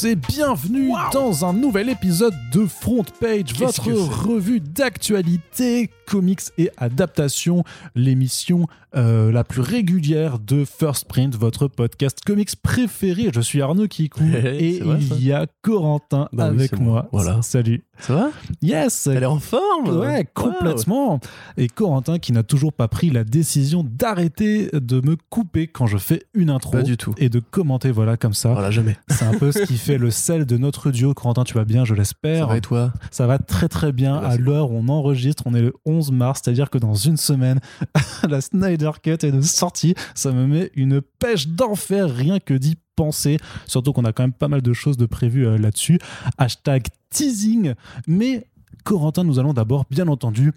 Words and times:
tous 0.00 0.06
et 0.06 0.16
bienvenue 0.16 0.92
dans 1.12 1.44
un 1.44 1.52
nouvel 1.52 1.88
épisode 1.88 2.34
de 2.52 2.66
Front 2.66 3.04
Page, 3.20 3.54
votre 3.54 3.88
revue 3.90 4.60
d'actualité, 4.60 5.90
comics 6.06 6.40
et 6.56 6.70
adaptation, 6.78 7.64
l'émission 7.94 8.66
euh, 8.96 9.30
la 9.30 9.44
plus 9.44 9.60
régulière 9.60 10.38
de 10.38 10.64
First 10.64 11.06
Print, 11.06 11.36
votre 11.36 11.68
podcast 11.68 12.20
comics 12.24 12.56
préféré. 12.62 13.28
Je 13.34 13.40
suis 13.40 13.60
Arnaud 13.60 13.86
Kikou 13.86 14.24
et 14.34 14.80
vrai, 14.80 14.98
il 14.98 15.24
y 15.24 15.32
a 15.32 15.46
Corentin 15.60 16.28
Bah 16.32 16.46
avec 16.46 16.78
moi. 16.78 17.08
Voilà. 17.12 17.42
Salut. 17.42 17.84
Ça 17.98 18.14
va? 18.14 18.30
Yes. 18.62 19.06
Elle 19.08 19.24
est 19.24 19.26
en 19.26 19.40
forme? 19.40 19.98
Ouais, 19.98 20.26
complètement. 20.32 21.20
Et 21.58 21.68
Corentin 21.68 22.18
qui 22.18 22.32
n'a 22.32 22.42
toujours 22.42 22.72
pas 22.72 22.88
pris 22.88 23.10
la 23.10 23.24
décision 23.24 23.84
d'arrêter 23.84 24.70
de 24.72 25.00
me 25.02 25.16
couper 25.28 25.66
quand 25.66 25.86
je 25.86 25.98
fais 25.98 26.22
une 26.32 26.48
intro. 26.48 26.72
Pas 26.72 26.82
du 26.82 26.96
tout. 26.96 27.14
Et 27.18 27.28
de 27.28 27.40
commenter, 27.40 27.90
voilà, 27.90 28.16
comme 28.16 28.34
ça. 28.34 28.52
Voilà, 28.52 28.70
jamais. 28.70 28.96
C'est 29.08 29.24
un 29.24 29.36
peu 29.36 29.52
ce 29.52 29.64
qui 29.64 29.76
fait 29.76 29.98
le 29.98 30.10
sel 30.10 30.46
de 30.46 30.56
notre 30.56 30.90
duo. 30.90 31.12
Corentin, 31.12 31.44
tu 31.44 31.54
vas 31.54 31.64
bien, 31.64 31.84
je 31.84 31.94
Ça 32.40 32.46
va 32.46 32.56
et 32.56 32.60
toi 32.60 32.92
Ça 33.10 33.26
va 33.26 33.38
très 33.38 33.68
très 33.68 33.92
bien. 33.92 34.20
Merci. 34.20 34.38
À 34.38 34.40
l'heure 34.40 34.70
où 34.70 34.76
on 34.76 34.88
enregistre, 34.88 35.44
on 35.46 35.54
est 35.54 35.62
le 35.62 35.74
11 35.84 36.12
mars, 36.12 36.40
c'est-à-dire 36.42 36.70
que 36.70 36.78
dans 36.78 36.94
une 36.94 37.16
semaine, 37.16 37.60
la 38.28 38.40
Snyder 38.40 38.92
Cut 39.02 39.10
est 39.10 39.32
de 39.32 39.40
sortie. 39.40 39.94
Ça 40.14 40.32
me 40.32 40.46
met 40.46 40.70
une 40.74 41.00
pêche 41.00 41.48
d'enfer 41.48 42.08
rien 42.08 42.38
que 42.40 42.54
d'y 42.54 42.76
penser. 42.96 43.38
Surtout 43.66 43.92
qu'on 43.92 44.04
a 44.04 44.12
quand 44.12 44.24
même 44.24 44.32
pas 44.32 44.48
mal 44.48 44.62
de 44.62 44.72
choses 44.72 44.96
de 44.96 45.06
prévues 45.06 45.46
euh, 45.46 45.58
là-dessus. 45.58 45.98
Hashtag 46.36 46.86
teasing. 47.10 47.74
Mais 48.06 48.46
Corentin, 48.84 49.24
nous 49.24 49.38
allons 49.38 49.52
d'abord, 49.52 49.84
bien 49.90 50.08
entendu, 50.08 50.52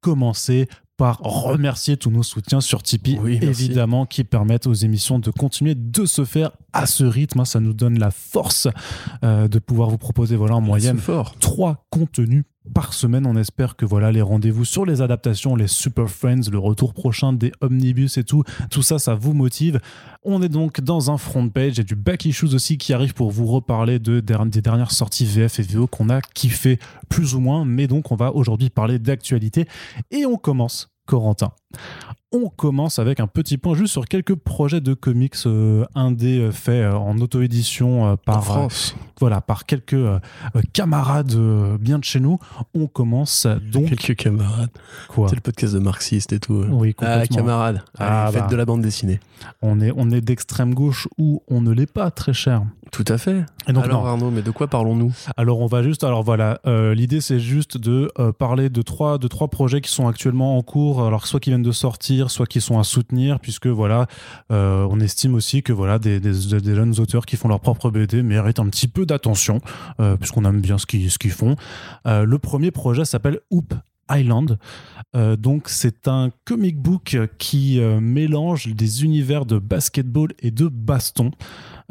commencer 0.00 0.68
par 1.00 1.18
remercier 1.22 1.96
tous 1.96 2.10
nos 2.10 2.22
soutiens 2.22 2.60
sur 2.60 2.82
Tipeee, 2.82 3.18
Oui, 3.22 3.38
évidemment, 3.40 4.04
qui 4.04 4.22
permettent 4.22 4.66
aux 4.66 4.74
émissions 4.74 5.18
de 5.18 5.30
continuer 5.30 5.74
de 5.74 6.04
se 6.04 6.26
faire 6.26 6.50
à 6.74 6.84
ce 6.84 7.04
rythme. 7.04 7.46
Ça 7.46 7.58
nous 7.58 7.72
donne 7.72 7.98
la 7.98 8.10
force 8.10 8.68
euh, 9.24 9.48
de 9.48 9.58
pouvoir 9.58 9.88
vous 9.88 9.96
proposer 9.96 10.36
voilà, 10.36 10.56
en 10.56 10.60
moyenne 10.60 10.98
fort. 10.98 11.36
trois 11.40 11.86
contenus 11.88 12.44
par 12.72 12.94
semaine. 12.94 13.26
On 13.26 13.36
espère 13.36 13.76
que 13.76 13.84
voilà 13.84 14.12
les 14.12 14.22
rendez-vous 14.22 14.64
sur 14.64 14.84
les 14.84 15.02
adaptations, 15.02 15.56
les 15.56 15.66
Super 15.66 16.08
Friends, 16.08 16.50
le 16.50 16.58
retour 16.58 16.94
prochain 16.94 17.32
des 17.32 17.52
omnibus 17.60 18.18
et 18.18 18.24
tout, 18.24 18.44
tout 18.70 18.82
ça, 18.82 18.98
ça 18.98 19.14
vous 19.14 19.32
motive. 19.32 19.80
On 20.22 20.42
est 20.42 20.48
donc 20.48 20.80
dans 20.80 21.10
un 21.10 21.18
front 21.18 21.48
page 21.48 21.78
et 21.78 21.84
du 21.84 21.96
back 21.96 22.24
issues 22.24 22.54
aussi 22.54 22.78
qui 22.78 22.92
arrive 22.92 23.14
pour 23.14 23.30
vous 23.30 23.46
reparler 23.46 23.98
des 23.98 24.22
dernières 24.22 24.92
sorties 24.92 25.26
VF 25.26 25.58
et 25.60 25.62
VO 25.62 25.86
qu'on 25.86 26.08
a 26.08 26.20
kiffé 26.20 26.78
plus 27.08 27.34
ou 27.34 27.40
moins. 27.40 27.64
Mais 27.64 27.86
donc 27.86 28.12
on 28.12 28.16
va 28.16 28.32
aujourd'hui 28.32 28.70
parler 28.70 28.98
d'actualité 28.98 29.66
et 30.10 30.26
on 30.26 30.36
commence, 30.36 30.90
Corentin. 31.06 31.52
On 32.32 32.48
commence 32.48 33.00
avec 33.00 33.18
un 33.18 33.26
petit 33.26 33.58
point 33.58 33.74
juste 33.74 33.90
sur 33.92 34.04
quelques 34.04 34.36
projets 34.36 34.80
de 34.80 34.94
comics 34.94 35.34
euh, 35.46 35.84
indés 35.96 36.38
euh, 36.38 36.52
faits 36.52 36.84
euh, 36.84 36.92
en 36.92 37.18
auto-édition 37.18 38.06
euh, 38.06 38.14
par, 38.24 38.44
France. 38.44 38.94
voilà, 39.18 39.40
par 39.40 39.66
quelques 39.66 39.96
camarades 40.72 41.34
bien 41.80 41.98
de 41.98 42.04
chez 42.04 42.20
nous. 42.20 42.38
On 42.72 42.86
commence 42.86 43.48
donc 43.72 43.88
Quelques 43.88 44.14
camarades. 44.14 44.70
quoi 45.08 45.28
C'est 45.28 45.34
le 45.34 45.40
podcast 45.40 45.74
de 45.74 45.80
marxiste 45.80 46.32
et 46.32 46.38
tout. 46.38 46.64
Oui, 46.70 46.94
Ah, 47.00 47.14
complètement. 47.14 47.36
camarades. 47.36 47.82
Ah, 47.98 48.30
faites 48.32 48.42
bah. 48.42 48.48
de 48.48 48.56
la 48.56 48.64
bande 48.64 48.82
dessinée. 48.82 49.18
on 49.60 49.80
est, 49.80 49.92
on 49.96 50.10
est 50.10 50.20
d'extrême 50.20 50.72
gauche 50.72 51.08
ou 51.18 51.42
on 51.48 51.60
ne 51.60 51.72
l'est 51.72 51.90
pas, 51.92 52.12
très 52.12 52.32
cher. 52.32 52.62
Tout 52.92 53.04
à 53.08 53.18
fait. 53.18 53.44
Et 53.68 53.72
donc, 53.72 53.84
alors 53.84 54.02
non. 54.02 54.08
Arnaud, 54.08 54.30
mais 54.30 54.42
de 54.42 54.50
quoi 54.50 54.66
parlons-nous? 54.68 55.12
Alors 55.36 55.60
on 55.60 55.66
va 55.66 55.82
juste, 55.82 56.02
alors 56.04 56.22
voilà, 56.22 56.60
l'idée 56.94 57.20
c'est 57.20 57.40
juste 57.40 57.76
de 57.76 58.10
parler 58.38 58.68
de 58.68 58.82
trois, 58.82 59.18
de 59.18 59.26
trois 59.28 59.48
projets 59.48 59.80
qui 59.80 59.90
sont 59.90 60.06
actuellement 60.08 60.56
en 60.56 60.62
cours, 60.62 61.04
alors 61.04 61.26
soit 61.26 61.40
qui 61.40 61.50
viennent 61.50 61.59
de 61.62 61.72
sortir, 61.72 62.30
soit 62.30 62.46
qui 62.46 62.60
sont 62.60 62.78
à 62.78 62.84
soutenir, 62.84 63.40
puisque 63.40 63.66
voilà, 63.66 64.06
euh, 64.50 64.86
on 64.90 65.00
estime 65.00 65.34
aussi 65.34 65.62
que 65.62 65.72
voilà 65.72 65.98
des, 65.98 66.20
jeunes 66.22 66.98
auteurs 66.98 67.26
qui 67.26 67.36
font 67.36 67.48
leur 67.48 67.60
propre 67.60 67.90
BD 67.90 68.22
méritent 68.22 68.58
un 68.58 68.68
petit 68.68 68.88
peu 68.88 69.06
d'attention, 69.06 69.60
euh, 70.00 70.16
puisqu'on 70.16 70.44
aime 70.44 70.60
bien 70.60 70.78
ce 70.78 70.86
qu'ils 70.86 71.30
font. 71.30 71.56
Euh, 72.06 72.24
le 72.24 72.38
premier 72.38 72.70
projet 72.70 73.04
s'appelle 73.04 73.40
Hoop 73.50 73.74
Island. 74.10 74.58
Donc 75.14 75.68
c'est 75.68 76.08
un 76.08 76.30
comic 76.44 76.78
book 76.78 77.16
qui 77.38 77.80
mélange 77.80 78.68
des 78.68 79.04
univers 79.04 79.44
de 79.44 79.58
basketball 79.58 80.30
et 80.40 80.50
de 80.50 80.66
baston 80.68 81.30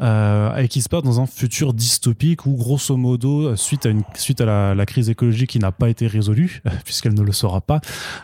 euh, 0.00 0.56
et 0.56 0.68
qui 0.68 0.82
se 0.82 0.88
passe 0.88 1.02
dans 1.02 1.20
un 1.20 1.26
futur 1.26 1.72
dystopique 1.74 2.46
où 2.46 2.54
grosso 2.56 2.96
modo 2.96 3.54
suite 3.56 3.86
à, 3.86 3.90
une, 3.90 4.02
suite 4.14 4.40
à 4.40 4.44
la, 4.46 4.74
la 4.74 4.86
crise 4.86 5.10
écologique 5.10 5.50
qui 5.50 5.58
n'a 5.58 5.72
pas 5.72 5.88
été 5.88 6.06
résolue 6.06 6.62
puisqu'elle 6.84 7.14
ne 7.14 7.22
le 7.22 7.32
sera 7.32 7.60
pas 7.60 7.80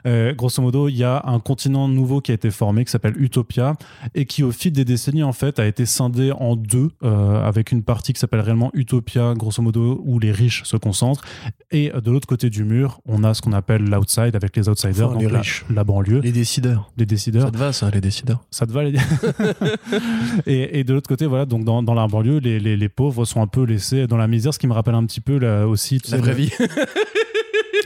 euh, 0.06 0.32
grosso 0.34 0.62
modo 0.62 0.88
il 0.88 0.96
y 0.96 1.04
a 1.04 1.22
un 1.26 1.38
continent 1.40 1.88
nouveau 1.88 2.20
qui 2.20 2.30
a 2.30 2.34
été 2.34 2.50
formé 2.50 2.84
qui 2.84 2.90
s'appelle 2.90 3.14
Utopia 3.20 3.74
et 4.14 4.24
qui 4.24 4.42
au 4.42 4.52
fil 4.52 4.72
des 4.72 4.84
décennies 4.84 5.22
en 5.22 5.32
fait 5.32 5.58
a 5.58 5.66
été 5.66 5.86
scindé 5.86 6.32
en 6.32 6.56
deux 6.56 6.90
euh, 7.02 7.46
avec 7.46 7.72
une 7.72 7.82
partie 7.82 8.12
qui 8.12 8.20
s'appelle 8.20 8.40
réellement 8.40 8.70
Utopia 8.74 9.34
grosso 9.34 9.62
modo 9.62 10.00
où 10.04 10.18
les 10.18 10.32
riches 10.32 10.62
se 10.64 10.76
concentrent 10.76 11.24
et 11.70 11.92
euh, 11.94 12.00
de 12.00 12.10
l'autre 12.10 12.26
côté 12.28 12.50
du 12.50 12.64
mur 12.64 13.00
on 13.06 13.24
a 13.24 13.34
ce 13.34 13.42
qu'on 13.42 13.52
appelle 13.52 13.82
l'outside 13.84 14.34
avec 14.36 14.56
les 14.56 14.68
outsiders 14.68 15.06
Enfin, 15.08 15.14
donc 15.14 15.22
les 15.22 15.28
la- 15.28 15.40
riches. 15.40 15.64
la, 15.68 15.84
banlieue 15.84 16.20
Les 16.20 16.32
décideurs. 16.32 16.90
les 16.96 17.06
décideurs 17.06 17.46
Ça 17.46 17.50
te 17.50 17.58
va, 17.58 17.72
ça, 17.72 17.90
les 17.90 18.00
décideurs? 18.00 18.44
Ça 18.50 18.66
te 18.66 18.72
va 18.72 18.84
les... 18.84 18.92
et, 20.46 20.78
et 20.80 20.84
de 20.84 20.92
l'autre 20.94 21.08
côté 21.08 21.26
voilà 21.26 21.44
donc 21.46 21.64
dans, 21.66 21.82
dans 21.82 21.92
la 21.92 22.06
banlieue 22.06 22.38
les, 22.38 22.58
les, 22.58 22.76
les 22.76 22.88
pauvres 22.88 23.26
sont 23.26 23.42
un 23.42 23.46
peu 23.46 23.64
laissés 23.64 24.06
dans 24.06 24.16
la 24.16 24.26
misère 24.26 24.54
ce 24.54 24.58
qui 24.58 24.66
me 24.66 24.72
rappelle 24.72 24.94
un 24.94 25.04
petit 25.04 25.20
peu 25.20 25.36
là, 25.38 25.66
aussi 25.66 26.00
La 26.10 26.16
vraie 26.16 26.34
vie. 26.34 26.52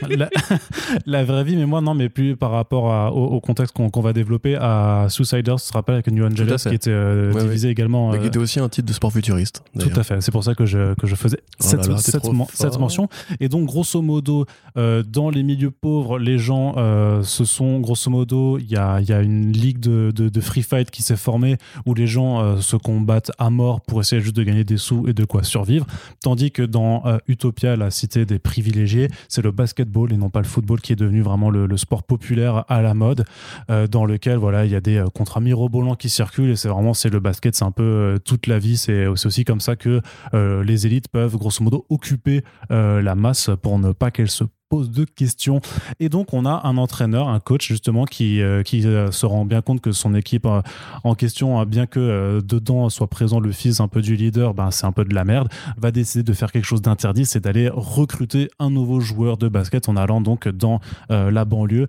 la, 0.09 0.29
la 1.05 1.23
vraie 1.23 1.43
vie 1.43 1.55
mais 1.55 1.65
moi 1.65 1.81
non 1.81 1.93
mais 1.93 2.09
plus 2.09 2.35
par 2.35 2.51
rapport 2.51 2.91
à- 2.93 3.11
au, 3.13 3.25
au 3.25 3.39
contexte 3.39 3.75
qu'on 3.75 4.01
va 4.01 4.13
développer 4.13 4.55
à 4.55 5.07
Suiciders 5.09 5.55
tu 5.61 5.67
te 5.67 5.73
rappelles 5.73 5.95
avec 5.95 6.07
New 6.11 6.25
Angeles 6.25 6.63
qui 6.67 6.75
était 6.75 6.89
euh, 6.91 7.31
Ouais, 7.33 7.43
divisé 7.43 7.69
également 7.69 8.11
Mais 8.11 8.17
euh, 8.17 8.21
qui 8.21 8.27
était 8.27 8.39
aussi 8.39 8.59
un 8.59 8.69
titre 8.69 8.87
de 8.87 8.93
sport 8.93 9.11
futuriste. 9.11 9.63
tout 9.79 9.89
à 9.95 10.03
fait, 10.03 10.21
c'est 10.21 10.31
pour 10.31 10.43
ça 10.43 10.55
que 10.55 10.65
je, 10.65 10.93
que 10.95 11.07
je 11.07 11.15
faisais 11.15 11.37
Oh 11.41 11.55
cette, 11.59 11.85
là 11.87 11.93
là, 11.93 12.01
t'es 12.01 12.11
cette 12.53 12.79
mention. 12.79 13.07
Et 13.39 13.47
donc, 13.49 13.65
grosso 13.67 14.01
modo, 14.01 14.45
euh, 14.77 15.03
dans 15.03 15.29
les 15.29 15.43
milieux 15.43 15.71
pauvres, 15.71 16.17
les 16.19 16.37
gens 16.37 16.73
euh, 16.77 17.21
se 17.23 17.45
sont, 17.45 17.79
grosso 17.79 18.09
modo, 18.09 18.57
il 18.57 18.69
y 18.69 18.75
a, 18.77 18.99
y 19.01 19.11
a 19.13 19.21
une 19.21 19.51
ligue 19.51 19.79
de, 19.79 20.11
de, 20.13 20.29
de 20.29 20.41
free 20.41 20.63
fight 20.63 20.89
qui 20.91 21.03
s'est 21.03 21.15
formée 21.15 21.57
où 21.85 21.93
les 21.93 22.07
gens 22.07 22.59
se 22.61 22.75
combattent 22.75 23.31
à 23.37 23.49
mort 23.49 23.81
pour 23.81 24.01
essayer 24.01 24.21
juste 24.21 24.35
de 24.35 24.43
gagner 24.43 24.63
des 24.63 24.77
sous 24.77 25.07
et 25.07 25.13
de 25.13 25.25
quoi 25.25 25.43
survivre. 25.43 25.85
Tandis 26.23 26.51
que 26.51 26.63
dans 26.63 27.03
Utopia, 27.27 27.75
la 27.75 27.91
cité 27.91 28.25
des 28.25 28.39
privilégiés, 28.39 29.07
c'est 29.29 29.41
le 29.43 29.51
et 29.81 30.17
non 30.17 30.29
pas 30.29 30.39
le 30.39 30.45
football 30.45 30.81
qui 30.81 30.93
est 30.93 30.95
devenu 30.95 31.21
vraiment 31.21 31.49
le, 31.49 31.77
sport 31.77 32.03
populaire 32.03 32.65
à 32.67 32.81
la 32.81 32.93
mode, 32.93 33.25
euh, 33.69 33.87
dans 33.87 34.05
lequel 34.05 34.37
voilà, 34.37 34.65
il 34.65 34.71
y 34.71 34.75
a 34.75 34.81
des 34.81 34.97
euh, 34.97 35.07
contrats 35.07 35.39
mirobolants 35.39 35.95
qui 35.95 36.09
circulent 36.09 36.51
et 36.51 36.55
c'est 36.55 36.67
vraiment 36.67 36.93
c'est 36.93 37.09
le 37.09 37.19
basket, 37.19 37.55
c'est 37.55 37.63
un 37.63 37.71
peu 37.71 37.83
euh, 37.83 38.17
toute 38.19 38.47
la 38.47 38.59
vie. 38.59 38.77
C'est 38.77 39.07
aussi 39.07 39.45
comme 39.45 39.59
ça 39.59 39.75
que 39.75 40.01
les 40.33 40.85
élites 40.85 41.07
peuvent 41.07 41.37
grosso 41.37 41.63
modo 41.63 41.85
occuper 41.89 42.43
la 42.69 43.15
masse 43.15 43.49
pour 43.61 43.79
ne 43.79 43.91
pas 43.91 44.11
qu'elle 44.11 44.29
se 44.29 44.43
pose 44.71 44.89
de 44.89 45.03
questions. 45.03 45.59
Et 45.99 46.07
donc, 46.07 46.33
on 46.33 46.45
a 46.45 46.61
un 46.63 46.77
entraîneur, 46.77 47.27
un 47.27 47.41
coach, 47.41 47.67
justement, 47.67 48.05
qui, 48.05 48.41
euh, 48.41 48.63
qui 48.63 48.87
euh, 48.87 49.11
se 49.11 49.25
rend 49.25 49.43
bien 49.43 49.61
compte 49.61 49.81
que 49.81 49.91
son 49.91 50.15
équipe 50.15 50.45
euh, 50.45 50.61
en 51.03 51.13
question, 51.13 51.59
hein, 51.59 51.65
bien 51.65 51.87
que 51.87 52.41
dedans 52.41 52.87
soit 52.87 53.07
présent 53.07 53.41
le 53.41 53.51
fils 53.51 53.81
un 53.81 53.89
peu 53.89 54.01
du 54.01 54.15
leader, 54.15 54.53
ben, 54.53 54.71
c'est 54.71 54.85
un 54.85 54.93
peu 54.93 55.03
de 55.03 55.13
la 55.13 55.25
merde, 55.25 55.49
va 55.77 55.91
décider 55.91 56.23
de 56.23 56.31
faire 56.31 56.53
quelque 56.53 56.65
chose 56.65 56.81
d'interdit, 56.81 57.25
c'est 57.25 57.41
d'aller 57.41 57.69
recruter 57.69 58.49
un 58.59 58.69
nouveau 58.69 59.01
joueur 59.01 59.35
de 59.35 59.49
basket 59.49 59.89
en 59.89 59.97
allant 59.97 60.21
donc 60.21 60.47
dans 60.47 60.79
la 61.09 61.43
banlieue 61.43 61.87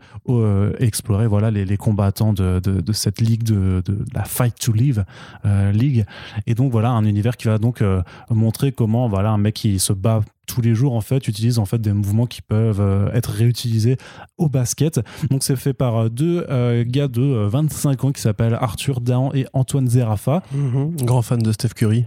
explorer 0.81 1.29
voilà, 1.29 1.51
les, 1.51 1.65
les 1.65 1.77
combattants 1.77 2.33
de, 2.33 2.59
de, 2.59 2.93
cette 2.93 3.21
ligue, 3.21 3.45
de, 3.45 3.83
de 3.85 4.05
la 4.13 4.25
Fight 4.25 4.59
to 4.59 4.73
Live 4.73 5.05
League. 5.73 6.05
Et 6.47 6.55
donc, 6.55 6.73
voilà, 6.73 6.91
un 6.91 7.05
univers 7.05 7.37
qui 7.37 7.47
va 7.47 7.59
donc 7.59 7.83
montrer 8.31 8.73
comment 8.73 9.09
voilà, 9.09 9.31
un 9.31 9.39
mec 9.39 9.55
qui 9.55 9.79
se 9.79 9.93
bat 9.93 10.23
tous 10.47 10.61
les 10.61 10.75
jours 10.75 10.95
en 10.95 11.01
fait 11.01 11.29
utilise 11.29 11.59
en 11.59 11.65
fait 11.65 11.79
des 11.81 11.93
mouvements 11.93 12.27
qui 12.27 12.43
peuvent 12.43 12.81
euh, 12.81 13.13
être 13.13 13.31
réutilisés 13.31 13.97
au 14.39 14.49
basket 14.49 15.01
donc 15.31 15.45
c'est 15.45 15.57
fait 15.57 15.73
par 15.73 15.97
euh, 15.97 16.09
deux 16.09 16.45
euh, 16.51 16.85
gars 16.87 17.09
de 17.09 17.23
euh, 17.23 17.49
25 17.49 18.05
ans 18.05 18.13
qui 18.13 18.21
s'appellent 18.21 18.59
Arthur 18.61 19.01
Dahan 19.01 19.31
et 19.35 19.47
Antoine 19.53 19.89
Zerafa 19.89 20.43
Mhm. 20.53 20.97
Grand 21.05 21.23
fan 21.23 21.39
de 21.41 21.53
Steph 21.53 21.71
Curry. 21.77 22.05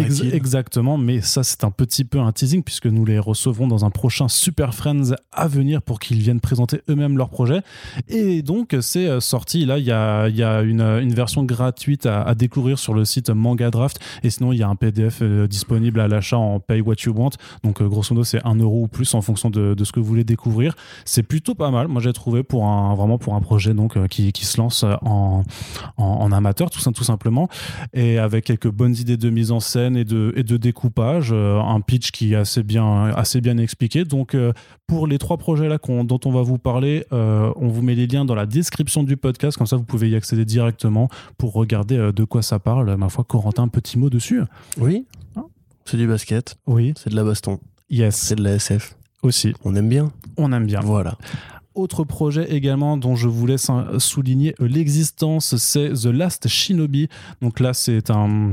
Ex- 0.00 0.20
exactement, 0.34 0.98
mais 0.98 1.20
ça 1.20 1.44
c'est 1.44 1.62
un 1.62 1.70
petit 1.70 2.04
peu 2.04 2.18
un 2.18 2.32
teasing 2.32 2.64
puisque 2.64 2.86
nous 2.86 3.04
les 3.04 3.20
recevrons 3.20 3.68
dans 3.68 3.84
un 3.84 3.90
prochain 3.90 4.26
Super 4.26 4.74
Friends 4.74 5.14
à 5.30 5.46
venir 5.46 5.80
pour 5.80 6.00
qu'ils 6.00 6.18
viennent 6.18 6.40
présenter 6.40 6.80
eux-mêmes 6.90 7.16
leur 7.16 7.28
projet. 7.28 7.62
Et 8.08 8.42
donc 8.42 8.74
c'est 8.80 9.06
euh, 9.06 9.20
sorti, 9.20 9.64
là 9.64 9.78
il 9.78 9.84
y 9.84 9.92
a, 9.92 10.28
y 10.28 10.42
a 10.42 10.62
une, 10.62 10.80
une 10.80 11.14
version 11.14 11.44
gratuite 11.44 12.04
à, 12.04 12.22
à 12.22 12.34
découvrir 12.34 12.80
sur 12.80 12.94
le 12.94 13.04
site 13.04 13.30
Manga 13.30 13.70
Draft 13.70 14.00
et 14.24 14.30
sinon 14.30 14.50
il 14.52 14.58
y 14.58 14.64
a 14.64 14.68
un 14.68 14.74
PDF 14.74 15.20
euh, 15.22 15.46
disponible 15.46 16.00
à 16.00 16.08
l'achat 16.08 16.36
en 16.38 16.58
Pay 16.58 16.80
What 16.80 16.96
You 17.04 17.12
Want. 17.14 17.30
Donc 17.62 17.80
euh, 17.80 17.86
grosso 17.88 18.12
modo 18.12 18.24
c'est 18.24 18.44
1 18.44 18.56
euro 18.56 18.82
ou 18.82 18.88
plus 18.88 19.14
en 19.14 19.22
fonction 19.22 19.50
de, 19.50 19.74
de 19.74 19.84
ce 19.84 19.92
que 19.92 20.00
vous 20.00 20.06
voulez 20.06 20.24
découvrir. 20.24 20.74
C'est 21.04 21.22
plutôt 21.22 21.54
pas 21.54 21.70
mal, 21.70 21.86
moi 21.86 22.02
j'ai 22.02 22.12
trouvé 22.12 22.42
pour 22.42 22.66
un, 22.66 22.96
vraiment 22.96 23.18
pour 23.18 23.36
un 23.36 23.40
projet 23.40 23.72
donc, 23.72 23.96
qui, 24.08 24.32
qui 24.32 24.46
se 24.46 24.60
lance 24.60 24.82
en, 24.82 25.44
en, 25.96 26.04
en 26.04 26.32
amateur 26.32 26.70
tout, 26.70 26.80
tout 26.92 27.04
simplement 27.04 27.48
et 27.94 28.18
avec 28.18 28.46
quelques 28.46 28.70
bonnes 28.70 28.96
idées 28.96 29.16
de 29.16 29.30
mise 29.30 29.52
en 29.52 29.60
scène 29.60 29.75
scène 29.76 29.96
et 29.96 30.04
de, 30.04 30.32
et 30.36 30.42
de 30.42 30.56
découpage, 30.56 31.30
euh, 31.32 31.60
un 31.60 31.80
pitch 31.82 32.10
qui 32.10 32.32
est 32.32 32.36
assez 32.36 32.62
bien, 32.62 33.06
assez 33.14 33.42
bien 33.42 33.58
expliqué. 33.58 34.04
Donc, 34.04 34.34
euh, 34.34 34.52
pour 34.86 35.06
les 35.06 35.18
trois 35.18 35.36
projets 35.36 35.68
là 35.68 35.78
dont 35.86 36.20
on 36.24 36.30
va 36.30 36.42
vous 36.42 36.56
parler, 36.56 37.04
euh, 37.12 37.52
on 37.56 37.68
vous 37.68 37.82
met 37.82 37.94
les 37.94 38.06
liens 38.06 38.24
dans 38.24 38.34
la 38.34 38.46
description 38.46 39.02
du 39.02 39.18
podcast, 39.18 39.58
comme 39.58 39.66
ça 39.66 39.76
vous 39.76 39.84
pouvez 39.84 40.08
y 40.08 40.16
accéder 40.16 40.46
directement 40.46 41.08
pour 41.36 41.52
regarder 41.52 42.10
de 42.14 42.24
quoi 42.24 42.40
ça 42.40 42.58
parle. 42.58 42.96
Ma 42.96 43.10
foi, 43.10 43.24
Corentin, 43.24 43.64
un 43.64 43.68
petit 43.68 43.98
mot 43.98 44.08
dessus 44.08 44.40
Oui. 44.78 45.04
Ah. 45.36 45.42
C'est 45.84 45.98
du 45.98 46.06
basket, 46.06 46.56
Oui, 46.66 46.94
c'est 46.96 47.10
de 47.10 47.16
la 47.16 47.24
baston, 47.24 47.60
yes, 47.90 48.16
c'est 48.16 48.36
de 48.36 48.42
la 48.42 48.54
SF. 48.54 48.96
aussi. 49.22 49.52
On 49.64 49.74
aime 49.74 49.88
bien. 49.88 50.10
On 50.38 50.52
aime 50.52 50.66
bien. 50.66 50.80
Voilà. 50.80 51.18
Autre 51.74 52.04
projet 52.04 52.50
également 52.50 52.96
dont 52.96 53.16
je 53.16 53.28
vous 53.28 53.46
laisse 53.46 53.68
hein, 53.68 53.86
souligner 53.98 54.54
l'existence, 54.58 55.56
c'est 55.56 55.90
The 55.92 56.06
Last 56.06 56.48
Shinobi. 56.48 57.08
Donc 57.42 57.60
là, 57.60 57.74
c'est 57.74 58.10
un, 58.10 58.52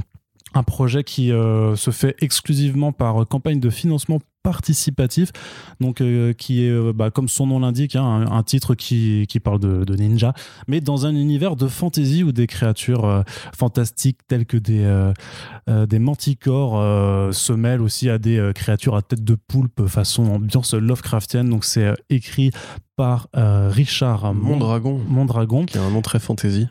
un 0.54 0.64
projet 0.64 1.04
qui 1.04 1.32
euh, 1.32 1.76
se 1.76 1.92
fait 1.92 2.16
exclusivement 2.20 2.92
par 2.92 3.22
euh, 3.22 3.26
campagne 3.26 3.60
de 3.60 3.70
financement 3.70 4.20
participatif, 4.44 5.32
donc 5.80 6.02
euh, 6.02 6.34
qui 6.34 6.66
est, 6.66 6.70
euh, 6.70 6.92
bah, 6.94 7.10
comme 7.12 7.30
son 7.30 7.48
nom 7.48 7.60
l'indique, 7.60 7.96
hein, 7.96 8.04
un, 8.04 8.32
un 8.32 8.44
titre 8.44 8.76
qui, 8.76 9.26
qui 9.30 9.40
parle 9.40 9.60
de, 9.60 9.86
de 9.86 9.96
ninja, 9.96 10.34
mais 10.68 10.82
dans 10.82 11.06
un 11.06 11.16
univers 11.16 11.56
de 11.56 11.68
fantasy 11.68 12.24
où 12.24 12.32
des 12.34 12.46
créatures 12.46 13.24
fantastiques 13.58 14.20
telles 14.28 14.46
que 14.46 14.58
des, 14.58 15.12
des 15.68 16.00
manticores 16.00 17.34
se 17.34 17.54
mêlent 17.54 17.82
aussi 17.82 18.10
à 18.10 18.18
des 18.18 18.52
créatures 18.54 18.96
à 18.96 19.02
tête 19.02 19.24
de 19.24 19.36
poulpe 19.36 19.88
façon 19.88 20.24
ambiance 20.26 20.74
Lovecraftienne. 20.74 21.50
Donc 21.50 21.64
c'est 21.64 21.94
écrit 22.10 22.52
par 22.98 23.30
Richard 23.34 24.34
Mon 24.34 24.58
dragon, 24.58 25.00
Mondragon. 25.08 25.66
qui 25.66 25.78
a 25.78 25.84
un 25.84 25.92
nom 25.92 26.02
très 26.02 26.20
fantasy. 26.20 26.68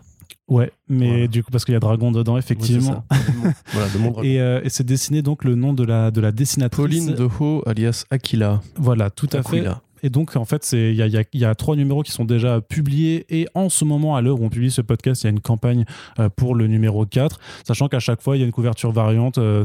Ouais, 0.53 0.71
mais 0.89 1.09
Voilà. 1.09 1.27
du 1.29 1.43
coup 1.43 1.51
parce 1.51 1.65
qu'il 1.65 1.73
y 1.73 1.77
a 1.77 1.81
dragon 1.81 2.13
dedans 2.13 2.37
effectivement. 2.37 3.05
Oui, 3.11 3.51
voilà, 3.73 3.89
de 3.89 3.99
mon 3.99 4.13
et 4.23 4.39
euh, 4.39 4.61
et 4.63 4.69
c'est 4.69 4.85
dessiné 4.85 5.23
donc 5.23 5.45
le 5.45 5.55
nom 5.55 5.73
de 5.73 5.83
la 5.83 6.11
de 6.11 6.21
la 6.21 6.31
dessinatrice. 6.31 6.85
Pauline 6.85 7.15
Deho, 7.15 7.63
alias 7.67 8.05
Aquila. 8.11 8.61
Voilà, 8.77 9.09
tout 9.09 9.29
à 9.33 9.43
fait. 9.43 9.65
Et 10.03 10.11
donc, 10.11 10.37
en 10.37 10.45
fait, 10.45 10.69
il 10.73 10.95
y 10.95 11.45
a, 11.45 11.55
trois 11.55 11.77
numéros 11.77 12.03
qui 12.03 12.13
sont 12.13 12.25
déjà 12.25 12.61
publiés. 12.61 13.25
Et 13.31 13.47
en 13.55 13.69
ce 13.69 13.85
moment, 13.85 14.17
à 14.17 14.21
l'heure 14.21 14.41
où 14.41 14.45
on 14.45 14.49
publie 14.49 14.71
ce 14.71 14.81
podcast, 14.81 15.23
il 15.23 15.27
y 15.27 15.29
a 15.29 15.31
une 15.31 15.41
campagne 15.41 15.85
euh, 16.19 16.29
pour 16.29 16.55
le 16.55 16.67
numéro 16.67 17.07
4. 17.07 17.39
Sachant 17.67 17.89
qu'à 17.89 18.01
chaque 18.01 18.21
fois, 18.21 18.37
il 18.37 18.41
y 18.41 18.43
a 18.43 18.47
une 18.47 18.53
couverture 18.53 18.91
variante 18.91 19.39
euh, 19.39 19.65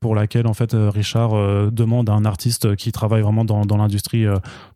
pour 0.00 0.14
laquelle, 0.14 0.46
en 0.46 0.54
fait, 0.54 0.74
euh, 0.74 0.90
Richard 0.90 1.30
demande 1.70 2.10
à 2.10 2.12
un 2.12 2.24
artiste 2.24 2.76
qui 2.76 2.92
travaille 2.92 3.22
vraiment 3.22 3.44
dans, 3.44 3.76
l'industrie 3.76 4.26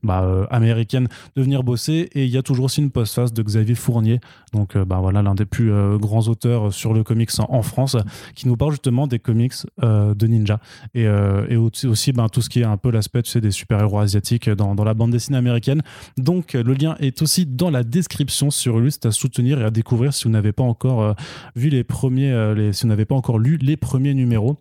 bah, 0.03 0.47
américaine 0.51 1.09
de 1.37 1.43
venir 1.43 1.63
bosser. 1.63 2.09
Et 2.15 2.25
il 2.25 2.31
y 2.31 2.39
a 2.39 2.43
toujours 2.43 2.67
aussi 2.67 2.81
une 2.81 2.91
postface 2.91 3.33
de 3.33 3.43
Xavier 3.43 3.75
Fournier. 3.75 4.21
Donc, 4.53 4.77
bah, 4.77 4.99
voilà, 5.01 5.23
l'un 5.23 5.35
des 5.35 5.45
plus 5.45 5.73
grands 5.99 6.29
auteurs 6.29 6.73
sur 6.73 6.95
le 6.95 7.03
comics 7.03 7.31
en, 7.39 7.63
France, 7.63 7.97
qui 8.35 8.49
nous 8.49 8.57
parle 8.57 8.73
justement 8.73 9.07
des 9.07 9.19
comics 9.19 9.55
de 9.81 10.27
ninja. 10.27 10.61
Et, 10.95 11.07
aussi, 11.57 12.13
ben, 12.13 12.29
tout 12.29 12.41
ce 12.41 12.49
qui 12.49 12.61
est 12.61 12.65
un 12.65 12.77
peu 12.77 12.91
l'aspect 12.91 13.23
tu 13.23 13.31
sais, 13.31 13.41
des 13.41 13.51
super-héros 13.51 13.99
asiatiques 13.99 14.49
dans, 14.49 14.75
dans 14.75 14.85
la 14.85 14.95
bande 15.03 15.13
dessinée 15.13 15.39
américaine. 15.39 15.83
Donc 16.17 16.55
euh, 16.55 16.63
le 16.63 16.75
lien 16.75 16.97
est 17.01 17.23
aussi 17.23 17.47
dans 17.47 17.71
la 17.71 17.83
description 17.85 18.51
sur 18.51 18.81
c'est 18.91 19.07
à 19.07 19.11
soutenir 19.11 19.61
et 19.61 19.65
à 19.65 19.71
découvrir 19.71 20.13
si 20.15 20.25
vous 20.25 20.31
n'avez 20.31 20.53
pas 20.53 20.63
encore 20.65 21.03
euh, 21.03 21.13
vu 21.57 21.69
les 21.69 21.85
premiers, 21.85 22.33
euh, 22.33 22.55
les- 22.55 22.73
si 22.73 22.83
vous 22.83 22.89
n'avez 22.89 23.05
pas 23.05 23.15
encore 23.15 23.39
lu 23.39 23.57
les 23.61 23.77
premiers 23.77 24.15
numéros. 24.15 24.59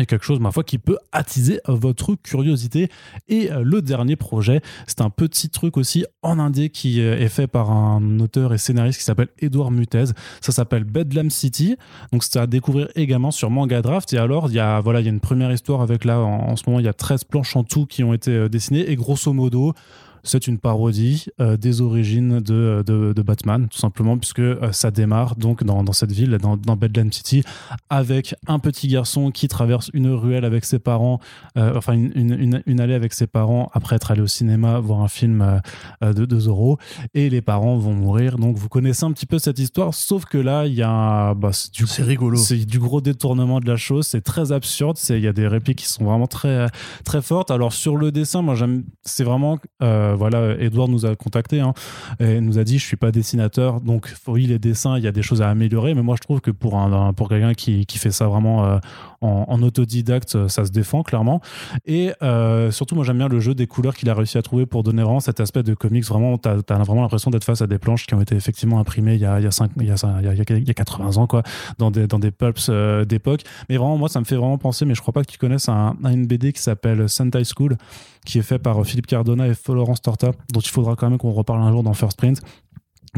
Et 0.00 0.06
quelque 0.06 0.24
chose, 0.24 0.38
ma 0.38 0.52
foi, 0.52 0.62
qui 0.62 0.78
peut 0.78 0.96
attiser 1.10 1.60
votre 1.66 2.14
curiosité. 2.14 2.88
Et 3.28 3.50
euh, 3.50 3.62
le 3.64 3.82
dernier 3.82 4.14
projet, 4.14 4.60
c'est 4.86 5.00
un 5.00 5.10
petit 5.10 5.48
truc 5.48 5.76
aussi 5.76 6.04
en 6.22 6.38
indé 6.38 6.70
qui 6.70 7.00
euh, 7.00 7.18
est 7.18 7.28
fait 7.28 7.48
par 7.48 7.72
un 7.72 8.20
auteur 8.20 8.54
et 8.54 8.58
scénariste 8.58 9.00
qui 9.00 9.04
s'appelle 9.04 9.28
Edouard 9.40 9.72
Mutez. 9.72 10.04
Ça 10.40 10.52
s'appelle 10.52 10.84
Bedlam 10.84 11.30
City. 11.30 11.76
Donc 12.12 12.22
c'est 12.22 12.38
à 12.38 12.46
découvrir 12.46 12.88
également 12.94 13.32
sur 13.32 13.50
Manga 13.50 13.82
Draft. 13.82 14.12
Et 14.12 14.18
alors, 14.18 14.48
il 14.48 14.54
y 14.54 14.60
a, 14.60 14.80
voilà, 14.80 15.00
une 15.00 15.20
première 15.20 15.50
histoire 15.50 15.80
avec 15.80 16.04
là, 16.04 16.20
en, 16.20 16.50
en 16.50 16.56
ce 16.56 16.62
moment, 16.66 16.78
il 16.78 16.86
y 16.86 16.88
a 16.88 16.92
13 16.92 17.24
planches 17.24 17.56
en 17.56 17.64
tout 17.64 17.86
qui 17.86 18.04
ont 18.04 18.14
été 18.14 18.30
euh, 18.30 18.48
dessinées. 18.48 18.88
Et 18.90 18.94
grosso 18.94 19.32
modo, 19.32 19.74
c'est 20.22 20.46
une 20.46 20.58
parodie 20.58 21.26
euh, 21.40 21.56
des 21.56 21.80
origines 21.80 22.40
de, 22.40 22.82
de, 22.86 23.12
de 23.12 23.22
Batman, 23.22 23.68
tout 23.68 23.78
simplement, 23.78 24.18
puisque 24.18 24.40
euh, 24.40 24.72
ça 24.72 24.90
démarre 24.90 25.36
donc 25.36 25.64
dans, 25.64 25.82
dans 25.84 25.92
cette 25.92 26.12
ville, 26.12 26.38
dans, 26.40 26.56
dans 26.56 26.76
Bedlam 26.76 27.12
City, 27.12 27.42
avec 27.90 28.34
un 28.46 28.58
petit 28.58 28.88
garçon 28.88 29.30
qui 29.30 29.48
traverse 29.48 29.90
une 29.94 30.10
ruelle 30.10 30.44
avec 30.44 30.64
ses 30.64 30.78
parents, 30.78 31.20
euh, 31.56 31.72
enfin 31.76 31.92
une, 31.94 32.62
une, 32.66 32.80
allée 32.80 32.94
avec 32.94 33.12
ses 33.12 33.26
parents, 33.26 33.70
après 33.72 33.96
être 33.96 34.10
allé 34.10 34.20
au 34.20 34.26
cinéma 34.26 34.78
voir 34.80 35.00
un 35.00 35.08
film 35.08 35.42
euh, 35.42 35.58
euh, 36.02 36.12
de, 36.12 36.24
de 36.24 36.38
Zorro, 36.38 36.78
et 37.14 37.30
les 37.30 37.40
parents 37.42 37.76
vont 37.76 37.94
mourir. 37.94 38.38
Donc 38.38 38.56
vous 38.56 38.68
connaissez 38.68 39.04
un 39.04 39.12
petit 39.12 39.26
peu 39.26 39.38
cette 39.38 39.58
histoire, 39.58 39.94
sauf 39.94 40.24
que 40.24 40.38
là, 40.38 40.66
il 40.66 40.74
y 40.74 40.82
a 40.82 41.34
bah, 41.34 41.50
c'est 41.52 41.72
du 41.72 41.86
C'est 41.86 42.02
rigolo. 42.02 42.36
c'est 42.36 42.64
du 42.64 42.78
gros 42.78 43.00
détournement 43.00 43.60
de 43.60 43.66
la 43.66 43.76
chose, 43.76 44.06
c'est 44.06 44.22
très 44.22 44.52
absurde, 44.52 44.98
il 45.08 45.20
y 45.20 45.26
a 45.26 45.32
des 45.32 45.46
répliques 45.46 45.78
qui 45.78 45.86
sont 45.88 46.04
vraiment 46.04 46.26
très 46.26 46.66
très 47.04 47.22
fortes. 47.22 47.50
Alors 47.50 47.72
sur 47.72 47.96
le 47.96 48.12
dessin, 48.12 48.42
moi 48.42 48.54
j'aime 48.54 48.84
c'est 49.02 49.24
vraiment 49.24 49.58
euh, 49.82 50.07
voilà, 50.14 50.54
Edouard 50.60 50.88
nous 50.88 51.06
a 51.06 51.14
contacté 51.16 51.60
hein, 51.60 51.72
et 52.20 52.40
nous 52.40 52.58
a 52.58 52.64
dit 52.64 52.78
je 52.78 52.84
suis 52.84 52.96
pas 52.96 53.10
dessinateur, 53.10 53.80
donc 53.80 54.14
oui 54.26 54.46
les 54.46 54.58
dessins, 54.58 54.96
il 54.98 55.04
y 55.04 55.06
a 55.06 55.12
des 55.12 55.22
choses 55.22 55.42
à 55.42 55.48
améliorer, 55.50 55.94
mais 55.94 56.02
moi 56.02 56.16
je 56.16 56.22
trouve 56.22 56.40
que 56.40 56.50
pour 56.50 56.76
un, 56.76 56.92
un- 56.92 57.12
pour 57.12 57.28
quelqu'un 57.28 57.54
qui, 57.54 57.86
qui 57.86 57.98
fait 57.98 58.10
ça 58.10 58.26
vraiment 58.26 58.64
euh, 58.64 58.78
en, 59.20 59.60
autodidacte, 59.62 60.46
ça 60.48 60.64
se 60.64 60.70
défend 60.70 61.02
clairement. 61.02 61.40
Et 61.86 62.12
euh, 62.22 62.70
surtout 62.70 62.94
moi 62.94 63.04
j'aime 63.04 63.18
bien 63.18 63.28
le 63.28 63.40
jeu 63.40 63.54
des 63.54 63.66
couleurs 63.66 63.96
qu'il 63.96 64.08
a 64.10 64.14
réussi 64.14 64.38
à 64.38 64.42
trouver 64.42 64.64
pour 64.66 64.82
donner 64.84 65.02
vraiment 65.02 65.20
cet 65.20 65.40
aspect 65.40 65.62
de 65.64 65.74
comics. 65.74 66.04
Vraiment, 66.04 66.38
t'as 66.38 66.54
as 66.68 66.78
vraiment 66.84 67.02
l'impression 67.02 67.30
d'être 67.30 67.44
face 67.44 67.60
à 67.62 67.66
des 67.66 67.78
planches 67.78 68.06
qui 68.06 68.14
ont 68.14 68.20
été 68.20 68.36
effectivement 68.36 68.78
imprimées 68.78 69.14
il 69.14 69.20
y 69.20 69.26
a 69.26 69.40
il 69.40 69.44
y 69.44 69.46
a 69.46 69.50
il 69.80 69.86
y 69.86 69.90
a, 69.90 69.94
il 70.20 70.24
y 70.24 70.28
a, 70.28 70.56
il 70.56 70.66
y 70.68 70.70
a 70.70 70.74
80 70.74 71.16
ans 71.16 71.26
quoi 71.26 71.42
dans 71.78 71.90
des, 71.90 72.06
dans 72.06 72.18
des 72.18 72.30
pulps 72.30 72.68
euh, 72.70 73.04
d'époque. 73.04 73.42
Mais 73.68 73.76
vraiment, 73.76 73.96
moi, 73.98 74.08
ça 74.08 74.20
me 74.20 74.24
fait 74.24 74.36
vraiment 74.36 74.58
penser, 74.58 74.84
mais 74.84 74.94
je 74.94 75.00
crois 75.00 75.12
pas 75.12 75.22
que 75.24 75.30
tu 75.30 75.38
connaisses 75.38 75.68
un, 75.68 75.96
à 76.04 76.12
une 76.12 76.26
BD 76.26 76.52
qui 76.52 76.62
s'appelle 76.62 77.08
Sentai 77.08 77.42
School, 77.44 77.76
qui 78.28 78.38
est 78.38 78.42
fait 78.42 78.58
par 78.58 78.78
euh, 78.78 78.84
Philippe 78.84 79.06
Cardona 79.06 79.48
et 79.48 79.54
Florence 79.54 80.02
Torta, 80.02 80.32
dont 80.52 80.60
il 80.60 80.68
faudra 80.68 80.94
quand 80.96 81.08
même 81.08 81.18
qu'on 81.18 81.32
reparle 81.32 81.62
un 81.62 81.72
jour 81.72 81.82
dans 81.82 81.94
First 81.94 82.18
Print 82.18 82.40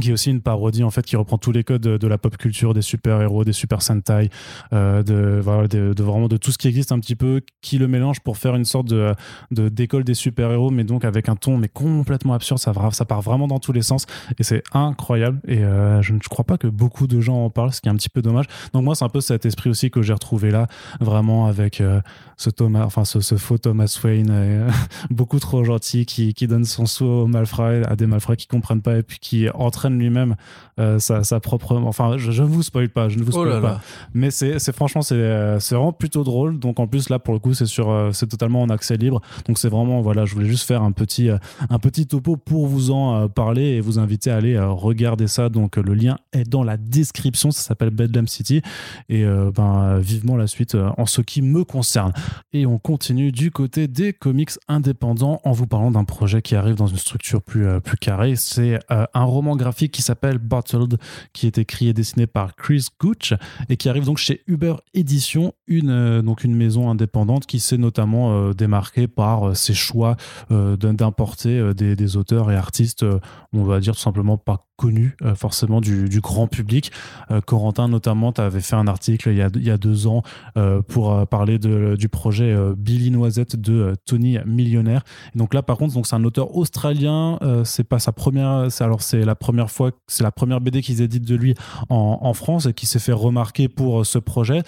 qui 0.01 0.11
est 0.11 0.13
aussi 0.13 0.31
une 0.31 0.41
parodie 0.41 0.83
en 0.83 0.91
fait 0.91 1.05
qui 1.05 1.17
reprend 1.17 1.39
tous 1.39 1.53
les 1.53 1.65
codes 1.65 1.83
de, 1.83 2.07
la 2.07 2.19
pop 2.19 2.37
culture 2.37 2.75
des 2.75 2.83
super 2.83 3.21
héros 3.23 3.45
des 3.45 3.53
super 3.53 3.83
sentai 3.83 4.31
euh, 4.73 5.03
de, 5.03 6.03
vraiment 6.03 6.29
de 6.29 6.37
tout 6.37 6.51
ce 6.51 6.59
qui 6.59 6.69
existe 6.69 6.93
un 6.93 6.99
petit 6.99 7.17
peu 7.17 7.41
qui 7.63 7.79
le 7.79 7.89
mélange 7.89 8.21
pour 8.21 8.37
faire 8.37 8.57
une 8.57 8.65
sorte 8.65 8.89
de 8.89 9.15
d'école 9.51 10.05
des 10.05 10.15
super 10.15 10.51
héros 10.51 10.71
mais 10.71 10.85
donc 10.85 11.05
avec 11.05 11.29
un 11.29 11.37
ton 11.37 11.57
mais 11.57 11.69
complètement 11.69 12.35
absurde. 12.35 12.61
Ça, 12.61 12.73
part 13.05 13.23
vraiment 13.23 13.47
dans 13.47 13.59
tous 13.59 13.73
les 13.73 13.83
sens 13.83 14.07
et 14.39 14.43
c'est 14.43 14.63
incroyable. 14.73 15.41
Et 15.47 15.65
euh, 15.65 16.03
je 16.03 16.13
ne 16.13 16.19
crois 16.19 16.45
pas 16.45 16.59
que 16.59 16.67
beaucoup 16.67 17.07
de 17.07 17.21
gens 17.21 17.45
en 17.45 17.51
parlent 17.51 17.73
ce 17.73 17.81
qui 17.81 17.89
est 17.89 17.91
un 17.91 17.97
petit 17.97 18.09
peu 18.09 18.23
dommage. 18.23 18.47
Donc 18.73 18.85
moi 18.85 18.95
c'est 18.95 19.05
un 19.05 19.09
peu 19.09 19.21
cet 19.21 19.47
esprit 19.47 19.71
aussi 19.71 19.91
que 19.91 20.03
j'ai 20.03 20.13
retrouvé 20.13 20.51
là 20.51 20.67
vraiment 21.01 21.47
avec 21.47 21.81
euh, 21.81 22.01
ce 22.37 22.51
Thomas 22.51 22.85
enfin 22.85 23.05
ce, 23.05 23.21
faux 23.37 23.59
Thomas 23.59 23.99
Wayne 24.03 24.71
beaucoup 25.11 25.39
trop 25.39 25.65
gentil 25.65 26.07
qui, 26.07 26.35
donne 26.47 26.65
son 26.65 26.87
sou 26.87 27.05
aux 27.05 27.27
malfrats 27.27 27.83
à 27.87 27.97
des 27.97 28.07
malfrats 28.07 28.37
qui 28.37 28.47
comprennent 28.47 28.83
pas 28.83 28.97
et 28.97 29.03
puis 29.03 29.19
qui 29.21 29.49
entraîne 29.51 29.90
lui-même 29.99 30.37
euh, 30.79 30.99
sa, 30.99 31.25
sa 31.25 31.41
propre 31.41 31.77
enfin 31.77 32.17
je, 32.17 32.43
ne 32.43 32.47
vous 32.47 32.63
spoil 32.63 32.89
pas 32.89 33.09
je 33.09 33.19
ne 33.19 33.25
vous 33.25 33.31
Oh 33.31 33.43
spoil 33.43 33.49
là 33.49 33.61
pas. 33.61 33.69
là. 33.69 33.81
mais 34.15 34.31
c'est 34.31 34.73
franchement 34.73 35.03
c'est 35.03 35.15
euh, 35.15 35.59
c'est 35.61 35.75
vraiment 35.75 35.93
plutôt 35.93 36.25
drôle. 36.25 36.59
Donc 36.59 36.81
en 36.81 36.87
plus 36.87 37.09
là 37.09 37.19
pour 37.19 37.35
le 37.35 37.41
coup 37.41 37.55
c'est 37.55 37.67
sur 37.67 37.91
euh, 37.91 38.11
c'est 38.13 38.27
totalement 38.27 38.63
en 38.63 38.69
accès 38.69 38.97
libre. 38.97 39.21
Donc 39.47 39.59
c'est 39.59 39.69
vraiment 39.69 40.01
voilà 40.01 40.25
je 40.25 40.35
voulais 40.35 40.49
juste 40.49 40.67
faire 40.67 40.83
un 40.83 40.93
petit 40.93 41.31
un 41.31 41.79
petit 41.79 42.07
topo 42.07 42.37
pour 42.37 42.67
vous 42.67 42.91
en 42.91 43.29
parler 43.29 43.63
et 43.63 43.81
vous 43.81 43.99
inviter 43.99 44.31
à 44.31 44.37
aller 44.37 44.59
regarder 44.59 45.27
ça. 45.27 45.49
Donc 45.49 45.77
le 45.77 45.95
lien 45.95 46.17
est 46.33 46.49
dans 46.49 46.63
la 46.63 46.77
description. 46.77 47.51
Ça 47.51 47.63
s'appelle 47.63 47.91
Bedlam 47.91 48.29
City. 48.29 48.63
Et 49.09 49.25
euh, 49.25 49.51
ben 49.55 49.99
vivement 49.99 50.37
la 50.37 50.47
suite 50.47 50.77
en 50.97 51.07
ce 51.07 51.21
qui 51.21 51.43
me 51.43 51.65
concerne. 51.65 52.13
Et 52.53 52.67
on 52.67 52.79
continue 52.79 53.33
du 53.33 53.51
côté 53.51 53.89
des 53.89 54.13
comics 54.13 54.51
indépendants 54.69 55.41
en 55.45 55.53
vous 55.53 55.67
parlant 55.67 55.91
d'un 55.91 56.05
projet 56.05 56.43
qui 56.43 56.55
arrive 56.57 56.75
dans 56.75 56.87
une 56.87 56.97
structure 56.97 57.43
plus 57.43 57.67
plus 57.81 57.97
carrée. 57.97 58.37
C'est 58.37 58.79
euh, 58.91 59.07
un 59.15 59.25
roman 59.25 59.57
graphique 59.57 59.70
qui 59.73 60.03
s'appelle 60.03 60.39
Bottled 60.39 60.99
qui 61.33 61.47
est 61.47 61.59
écrit 61.59 61.89
et 61.89 61.93
dessiné 61.93 62.27
par 62.27 62.55
Chris 62.57 62.87
Gooch 63.01 63.35
et 63.69 63.77
qui 63.77 63.89
arrive 63.89 64.05
donc 64.05 64.19
chez 64.19 64.43
Uber 64.47 64.75
Édition, 64.95 65.55
une, 65.67 65.91
euh, 65.91 66.23
donc 66.23 66.45
une 66.45 66.55
maison 66.55 66.91
indépendante 66.91 67.47
qui 67.47 67.61
s'est 67.61 67.79
notamment 67.79 68.33
euh, 68.33 68.53
démarquée 68.53 69.09
par 69.09 69.51
euh, 69.51 69.55
ses 69.55 69.75
choix 69.75 70.17
d'importer 70.51 71.75
des, 71.75 72.17
auteurs 72.17 72.51
et 72.51 72.57
artistes, 72.57 73.05
on 73.53 73.65
va 73.65 73.81
dire 73.81 73.95
tout 73.95 74.01
simplement 74.01 74.37
pas 74.37 74.70
connus 74.81 75.15
euh, 75.23 75.35
forcément 75.35 75.83
du, 75.83 76.21
grand 76.23 76.47
public. 76.47 76.91
Euh, 77.31 77.43
Corentin 77.43 77.87
notamment, 77.89 78.33
tu 78.33 78.41
avais 78.41 78.63
fait 78.63 78.77
un 78.77 78.87
article 78.87 79.29
il 79.29 79.37
y 79.37 79.71
a, 79.71 79.77
deux 79.77 80.07
ans 80.07 80.23
euh, 80.57 80.81
pour 80.81 81.27
parler 81.29 81.59
du 81.59 82.09
projet 82.09 82.57
Billy 82.77 83.11
Noisette 83.11 83.57
de 83.57 83.95
Tony 84.07 84.39
Millionnaire. 84.47 85.03
Donc 85.35 85.53
là 85.53 85.63
par 85.63 85.77
contre, 85.77 85.95
c'est 86.07 86.17
un 86.17 86.25
auteur 86.25 86.57
australien, 86.57 87.39
c'est 87.65 87.85
pas 87.85 87.99
sa 87.99 88.13
première, 88.13 88.69
alors 88.81 89.03
c'est 89.03 89.25
la 89.25 89.35
première 89.35 89.71
fois, 89.71 89.91
c'est 90.07 90.23
la 90.23 90.33
première 90.33 90.61
BD 90.61 90.81
qu'ils 90.81 91.03
éditent 91.03 91.27
de 91.27 91.37
lui 91.37 91.55
en, 91.89 92.33
France 92.33 92.67
et 92.67 92.73
qui 92.73 92.87
s'est 92.87 93.01
fait 93.01 93.13
remarquer 93.13 93.69
pour 93.69 94.07
ce 94.07 94.19
projet 94.19 94.63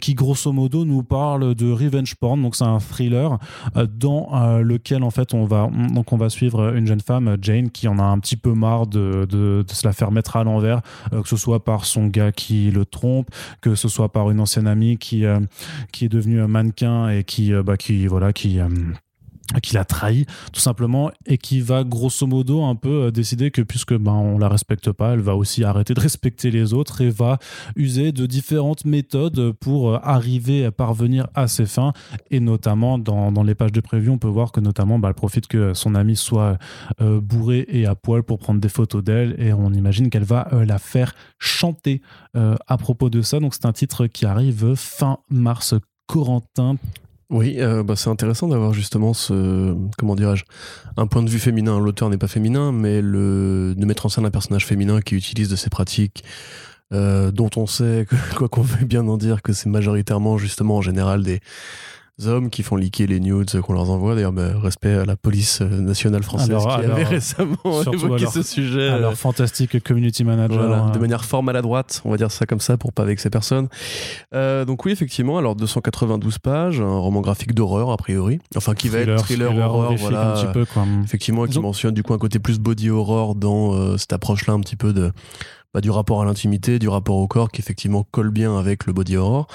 qui 0.00 0.14
grosso 0.14 0.52
modo 0.52 0.84
nous 0.84 1.02
parle 1.02 1.54
de 1.54 1.72
revenge 1.72 2.14
porn 2.14 2.40
donc 2.42 2.54
c'est 2.54 2.64
un 2.64 2.78
thriller 2.78 3.38
dans 3.74 4.58
lequel 4.58 5.02
en 5.02 5.10
fait 5.10 5.32
on 5.32 5.44
va 5.46 5.68
on- 5.72 5.86
donc 5.86 6.12
on 6.12 6.16
va 6.16 6.28
suivre 6.28 6.74
une 6.74 6.86
jeune 6.86 7.00
femme 7.00 7.36
Jane 7.40 7.70
qui 7.70 7.88
en 7.88 7.98
a 7.98 8.02
un 8.04 8.18
petit 8.18 8.36
peu 8.36 8.52
marre 8.52 8.86
de, 8.86 9.55
de, 9.62 9.72
se 9.72 9.86
la 9.86 9.92
faire 9.92 10.10
mettre 10.10 10.36
à 10.36 10.44
l'envers, 10.44 10.80
euh, 11.12 11.22
que 11.22 11.28
ce 11.28 11.36
soit 11.36 11.64
par 11.64 11.84
son 11.84 12.06
gars 12.06 12.32
qui 12.32 12.70
le 12.70 12.84
trompe, 12.84 13.28
que 13.60 13.74
ce 13.74 13.88
soit 13.88 14.10
par 14.10 14.30
une 14.30 14.40
ancienne 14.40 14.66
amie 14.66 14.98
qui, 14.98 15.24
euh, 15.24 15.40
qui 15.92 16.06
est 16.06 16.08
devenue 16.08 16.40
un 16.40 16.48
mannequin 16.48 17.08
et 17.08 17.24
qui, 17.24 17.52
euh, 17.52 17.62
bah, 17.62 17.76
qui 17.76 18.06
voilà, 18.06 18.32
qui 18.32 18.58
euh, 19.54 19.60
qui 19.60 19.74
l'a 19.74 19.84
trahi 19.84 20.26
tout 20.52 20.60
simplement 20.60 21.10
et 21.26 21.38
qui 21.38 21.60
va 21.60 21.84
grosso 21.84 22.26
modo 22.26 22.64
un 22.64 22.74
peu 22.74 23.04
euh, 23.04 23.10
décider 23.10 23.50
que 23.50 23.62
puisque 23.62 23.94
ben 23.94 24.12
on 24.12 24.38
la 24.38 24.48
respecte 24.48 24.90
pas 24.90 25.12
elle 25.12 25.20
va 25.20 25.36
aussi 25.36 25.62
arrêter 25.62 25.94
de 25.94 26.00
respecter 26.06 26.50
les 26.50 26.74
autres 26.74 27.00
et 27.00 27.10
va 27.10 27.38
user 27.76 28.12
de 28.12 28.26
différentes 28.26 28.84
méthodes 28.84 29.52
pour 29.52 29.90
euh, 29.90 29.98
arriver 30.02 30.64
à 30.64 30.72
parvenir 30.72 31.28
à 31.34 31.46
ses 31.46 31.66
fins. 31.66 31.92
Et 32.30 32.40
notamment 32.40 32.98
dans, 32.98 33.30
dans 33.30 33.42
les 33.42 33.54
pages 33.54 33.72
de 33.72 33.80
prévue 33.80 34.10
on 34.10 34.18
peut 34.18 34.28
voir 34.28 34.52
que 34.52 34.60
notamment 34.60 34.98
bah, 34.98 35.08
elle 35.08 35.14
profite 35.14 35.46
que 35.46 35.74
son 35.74 35.94
ami 35.94 36.16
soit 36.16 36.58
euh, 37.00 37.20
bourré 37.20 37.66
et 37.68 37.86
à 37.86 37.94
poil 37.94 38.22
pour 38.22 38.38
prendre 38.38 38.60
des 38.60 38.68
photos 38.68 39.04
d'elle. 39.04 39.36
Et 39.38 39.52
on 39.52 39.72
imagine 39.72 40.10
qu'elle 40.10 40.24
va 40.24 40.48
la 40.52 40.78
faire 40.78 41.14
chanter 41.38 42.00
à 42.34 42.76
propos 42.78 43.10
de 43.10 43.22
ça. 43.22 43.40
Donc 43.40 43.54
c'est 43.54 43.66
un 43.66 43.72
titre 43.72 44.06
qui 44.06 44.26
arrive 44.26 44.74
fin 44.74 45.18
mars. 45.30 45.74
Corentin 46.06 46.76
Oui, 47.28 47.56
euh, 47.58 47.82
bah, 47.82 47.96
c'est 47.96 48.08
intéressant 48.08 48.46
d'avoir 48.48 48.72
justement 48.72 49.12
ce. 49.12 49.74
Comment 49.98 50.14
dirais-je 50.14 50.44
Un 50.96 51.06
point 51.08 51.22
de 51.24 51.30
vue 51.30 51.40
féminin. 51.40 51.80
L'auteur 51.80 52.08
n'est 52.08 52.18
pas 52.18 52.28
féminin, 52.28 52.70
mais 52.70 53.00
le, 53.02 53.74
de 53.76 53.84
mettre 53.86 54.06
en 54.06 54.08
scène 54.08 54.26
un 54.26 54.30
personnage 54.30 54.64
féminin 54.64 55.00
qui 55.00 55.16
utilise 55.16 55.48
de 55.48 55.56
ces 55.56 55.70
pratiques. 55.70 56.22
euh, 56.92 57.32
dont 57.32 57.50
on 57.56 57.66
sait, 57.66 58.06
quoi 58.36 58.48
qu'on 58.48 58.62
veuille 58.62 58.84
bien 58.84 59.06
en 59.08 59.16
dire, 59.16 59.42
que 59.42 59.52
c'est 59.52 59.68
majoritairement 59.68 60.38
justement 60.38 60.76
en 60.76 60.82
général 60.82 61.22
des 61.24 61.40
hommes 62.24 62.48
qui 62.48 62.62
font 62.62 62.76
liquer 62.76 63.06
les 63.06 63.20
nudes 63.20 63.60
qu'on 63.60 63.74
leur 63.74 63.90
envoie. 63.90 64.14
D'ailleurs, 64.14 64.32
bah, 64.32 64.58
respect 64.58 64.94
à 64.94 65.04
la 65.04 65.16
police 65.16 65.60
euh, 65.60 65.68
nationale 65.80 66.22
française 66.22 66.50
Alors- 66.50 66.78
qui 66.78 66.84
alors, 66.84 66.96
avait 66.96 67.04
récemment 67.04 67.56
évoqué 67.92 68.22
alors- 68.22 68.32
ce 68.32 68.42
sujet. 68.42 68.88
alors 68.88 69.12
fantastique 69.14 69.82
community 69.84 70.24
manager 70.24 70.58
Voilà, 70.66 70.82
hein. 70.84 70.90
de 70.92 70.98
manière 70.98 71.24
fort 71.24 71.42
maladroite, 71.42 72.00
on 72.04 72.10
va 72.10 72.16
dire 72.16 72.30
ça 72.30 72.46
comme 72.46 72.60
ça 72.60 72.76
pour 72.78 72.92
pas 72.92 73.04
vexer 73.04 73.28
personne. 73.28 73.68
Euh, 74.34 74.64
donc 74.64 74.84
oui, 74.86 74.92
effectivement, 74.92 75.36
alors 75.36 75.56
292 75.56 76.38
pages, 76.38 76.80
un 76.80 76.98
roman 76.98 77.20
graphique 77.20 77.54
d'horreur 77.54 77.90
a 77.90 77.96
priori, 77.98 78.38
enfin 78.56 78.74
qui 78.74 78.88
va 78.88 79.00
être 79.00 79.16
thriller, 79.22 79.50
horreur, 79.52 79.74
horrifique 79.74 80.08
voilà, 80.08 80.30
un 80.32 80.34
petit 80.42 80.52
peu 80.52 80.64
quoi. 80.64 80.84
effectivement, 81.04 81.44
qui 81.46 81.60
mentionne 81.60 81.92
du 81.94 82.02
coup 82.02 82.14
un 82.14 82.18
côté 82.18 82.38
plus 82.38 82.58
body 82.58 82.90
horror 82.90 83.34
dans 83.34 83.74
euh, 83.74 83.96
cette 83.98 84.12
approche-là 84.12 84.54
un 84.54 84.60
petit 84.60 84.76
peu 84.76 84.92
de 84.92 85.12
bah, 85.74 85.80
du 85.82 85.90
rapport 85.90 86.22
à 86.22 86.24
l'intimité, 86.24 86.78
du 86.78 86.88
rapport 86.88 87.16
au 87.16 87.26
corps, 87.28 87.50
qui 87.50 87.60
effectivement 87.60 88.04
colle 88.10 88.30
bien 88.30 88.56
avec 88.58 88.86
le 88.86 88.94
body 88.94 89.16
horror. 89.18 89.46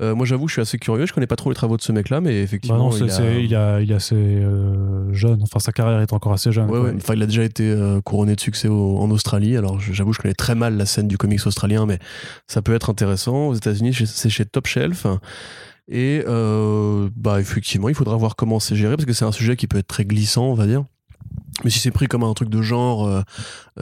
Euh, 0.00 0.14
moi, 0.14 0.26
j'avoue, 0.26 0.46
je 0.46 0.52
suis 0.52 0.62
assez 0.62 0.78
curieux. 0.78 1.06
Je 1.06 1.12
connais 1.12 1.26
pas 1.26 1.34
trop 1.34 1.50
les 1.50 1.56
travaux 1.56 1.76
de 1.76 1.82
ce 1.82 1.90
mec-là, 1.90 2.20
mais 2.20 2.30
Bah 2.30 2.36
effectivement, 2.36 2.78
non, 2.78 2.90
il, 2.96 3.02
a... 3.04 3.08
c'est- 3.08 3.42
il, 3.44 3.54
a, 3.56 3.80
il 3.80 3.90
est 3.90 3.94
assez 3.94 4.14
euh, 4.14 5.12
jeune, 5.12 5.40
enfin 5.42 5.58
sa 5.58 5.72
carrière 5.72 6.00
est 6.00 6.12
encore 6.12 6.32
assez 6.32 6.52
jeune. 6.52 6.70
Ouais, 6.70 6.78
ouais. 6.78 6.92
Enfin, 6.96 7.14
il 7.14 7.22
a 7.22 7.26
déjà 7.26 7.42
été 7.42 7.68
euh, 7.68 8.00
couronné 8.00 8.36
de 8.36 8.40
succès 8.40 8.68
au- 8.68 8.98
en 8.98 9.10
Australie. 9.10 9.56
Alors, 9.56 9.80
j'avoue, 9.80 10.12
je 10.12 10.20
connais 10.20 10.34
très 10.34 10.54
mal 10.54 10.76
la 10.76 10.86
scène 10.86 11.08
du 11.08 11.18
comics 11.18 11.44
australien, 11.46 11.84
mais 11.84 11.98
ça 12.46 12.62
peut 12.62 12.74
être 12.74 12.90
intéressant. 12.90 13.48
Aux 13.48 13.54
États-Unis, 13.54 13.92
c'est 14.06 14.30
chez 14.30 14.44
Top 14.44 14.66
Shelf. 14.68 15.06
Et 15.88 16.22
bah, 17.16 17.40
effectivement, 17.40 17.88
il 17.88 17.94
faudra 17.96 18.16
voir 18.16 18.36
comment 18.36 18.60
c'est 18.60 18.76
géré 18.76 18.94
parce 18.96 19.06
que 19.06 19.12
c'est 19.12 19.24
un 19.24 19.32
sujet 19.32 19.56
qui 19.56 19.66
peut 19.66 19.78
être 19.78 19.88
très 19.88 20.04
glissant, 20.04 20.44
on 20.44 20.54
va 20.54 20.66
dire. 20.66 20.84
Mais 21.64 21.70
si 21.70 21.80
c'est 21.80 21.90
pris 21.90 22.06
comme 22.06 22.22
un 22.22 22.34
truc 22.34 22.50
de 22.50 22.62
genre, 22.62 23.22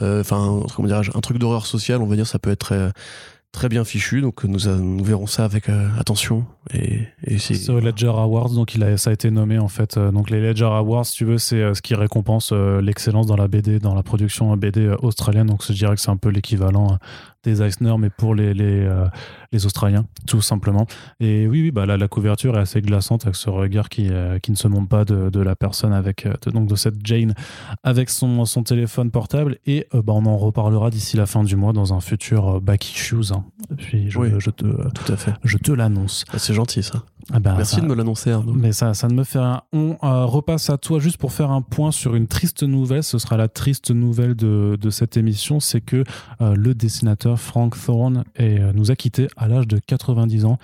enfin, 0.01 0.61
comment 0.75 0.87
dirais-je, 0.87 1.11
un 1.15 1.21
truc 1.21 1.37
d'horreur 1.37 1.67
sociale, 1.67 2.01
on 2.01 2.07
va 2.07 2.15
dire, 2.15 2.25
ça 2.25 2.39
peut 2.39 2.49
être 2.49 2.59
très, 2.59 2.89
très 3.57 3.69
bien 3.69 3.83
fichu. 3.83 4.21
Donc, 4.21 4.43
nous, 4.43 4.69
nous 4.77 5.03
verrons 5.03 5.25
ça 5.25 5.43
avec 5.43 5.67
euh, 5.67 5.89
attention. 5.99 6.45
Et, 6.73 7.01
et 7.23 7.39
c'est. 7.39 7.69
Aux 7.71 7.79
Ledger 7.79 8.07
Awards, 8.07 8.51
donc 8.51 8.75
il 8.75 8.97
ça 8.99 9.09
a 9.09 9.13
été 9.13 9.31
nommé 9.31 9.57
en 9.57 9.67
fait. 9.67 9.97
Euh, 9.97 10.11
Donc 10.11 10.29
les 10.29 10.39
Ledger 10.39 10.65
Awards, 10.65 11.07
si 11.07 11.15
tu 11.15 11.25
veux, 11.25 11.39
c'est 11.39 11.61
euh, 11.61 11.73
ce 11.73 11.81
qui 11.81 11.95
récompense 11.95 12.51
l'excellence 12.51 13.25
dans 13.25 13.35
la 13.35 13.47
BD, 13.47 13.79
dans 13.79 13.95
la 13.95 14.03
production 14.03 14.55
BD 14.55 14.87
australienne. 15.01 15.47
Donc 15.47 15.63
je 15.67 15.73
dirais 15.73 15.95
que 15.95 16.01
c'est 16.01 16.11
un 16.11 16.17
peu 16.17 16.29
l'équivalent 16.29 16.99
des 17.47 17.61
Eisner, 17.63 17.95
mais 17.97 18.09
pour 18.09 18.35
les, 18.35 18.53
les, 18.53 18.85
euh, 18.85 19.05
les 19.51 19.65
Australiens, 19.65 20.05
tout 20.27 20.41
simplement. 20.41 20.85
Et 21.19 21.47
oui, 21.47 21.61
oui, 21.63 21.71
bah, 21.71 21.85
la, 21.85 21.97
la 21.97 22.07
couverture 22.07 22.57
est 22.57 22.61
assez 22.61 22.81
glaçante 22.81 23.23
avec 23.25 23.35
ce 23.35 23.49
regard 23.49 23.89
qui, 23.89 24.09
euh, 24.09 24.37
qui 24.39 24.51
ne 24.51 24.55
se 24.57 24.67
monte 24.67 24.89
pas 24.89 25.05
de, 25.05 25.29
de 25.29 25.39
la 25.39 25.55
personne 25.55 25.93
avec, 25.93 26.25
euh, 26.25 26.33
de, 26.45 26.51
donc 26.51 26.67
de 26.67 26.75
cette 26.75 27.05
Jane 27.05 27.33
avec 27.83 28.09
son, 28.09 28.45
son 28.45 28.63
téléphone 28.63 29.11
portable. 29.11 29.57
Et 29.65 29.87
euh, 29.95 30.01
bah, 30.01 30.13
on 30.13 30.25
en 30.25 30.37
reparlera 30.37 30.89
d'ici 30.89 31.15
la 31.17 31.25
fin 31.25 31.43
du 31.43 31.55
mois 31.55 31.73
dans 31.73 31.93
un 31.93 32.01
futur 32.01 32.59
Back 32.61 32.85
Issues. 32.89 33.31
hein. 33.33 33.45
Puis 33.77 34.09
je, 34.11 34.19
Oui. 34.19 34.29
je 34.37 34.49
te, 34.49 34.65
Tout 34.65 35.11
à 35.13 35.15
fait. 35.17 35.33
je 35.43 35.57
te 35.57 35.71
l'annonce. 35.71 36.25
Ah, 36.33 36.39
c'est 36.39 36.53
gentil, 36.53 36.83
ça. 36.83 37.03
Ah 37.33 37.39
bah, 37.39 37.53
Merci 37.57 37.75
ça- 37.75 37.81
de 37.81 37.87
me 37.87 37.93
l'annoncer, 37.95 38.33
mais 38.53 38.71
ça, 38.71 38.93
ça 38.93 39.07
ne 39.07 39.13
me 39.13 39.23
fait 39.23 39.39
rien. 39.39 39.61
On 39.73 39.97
euh, 40.03 40.25
repasse 40.25 40.69
à 40.69 40.77
toi 40.77 40.99
juste 40.99 41.17
pour 41.17 41.33
faire 41.33 41.51
un 41.51 41.61
point 41.61 41.91
sur 41.91 42.15
une 42.15 42.27
triste 42.27 42.63
nouvelle. 42.63 43.03
Ce 43.03 43.17
sera 43.19 43.35
la 43.35 43.47
triste 43.49 43.91
nouvelle 43.91 44.35
de, 44.35 44.77
de 44.79 44.89
cette 44.89 45.17
émission. 45.17 45.59
C'est 45.59 45.81
que 45.81 46.03
euh, 46.41 46.55
le 46.55 46.73
dessinateur 46.73 47.39
Frank 47.39 47.75
Thorne 47.85 48.23
est, 48.35 48.59
euh, 48.61 48.71
nous 48.73 48.91
a 48.91 48.95
quittés 48.95 49.27
à 49.35 49.47
l'âge 49.47 49.67
de 49.67 49.77
90 49.85 50.45
ans. 50.45 50.57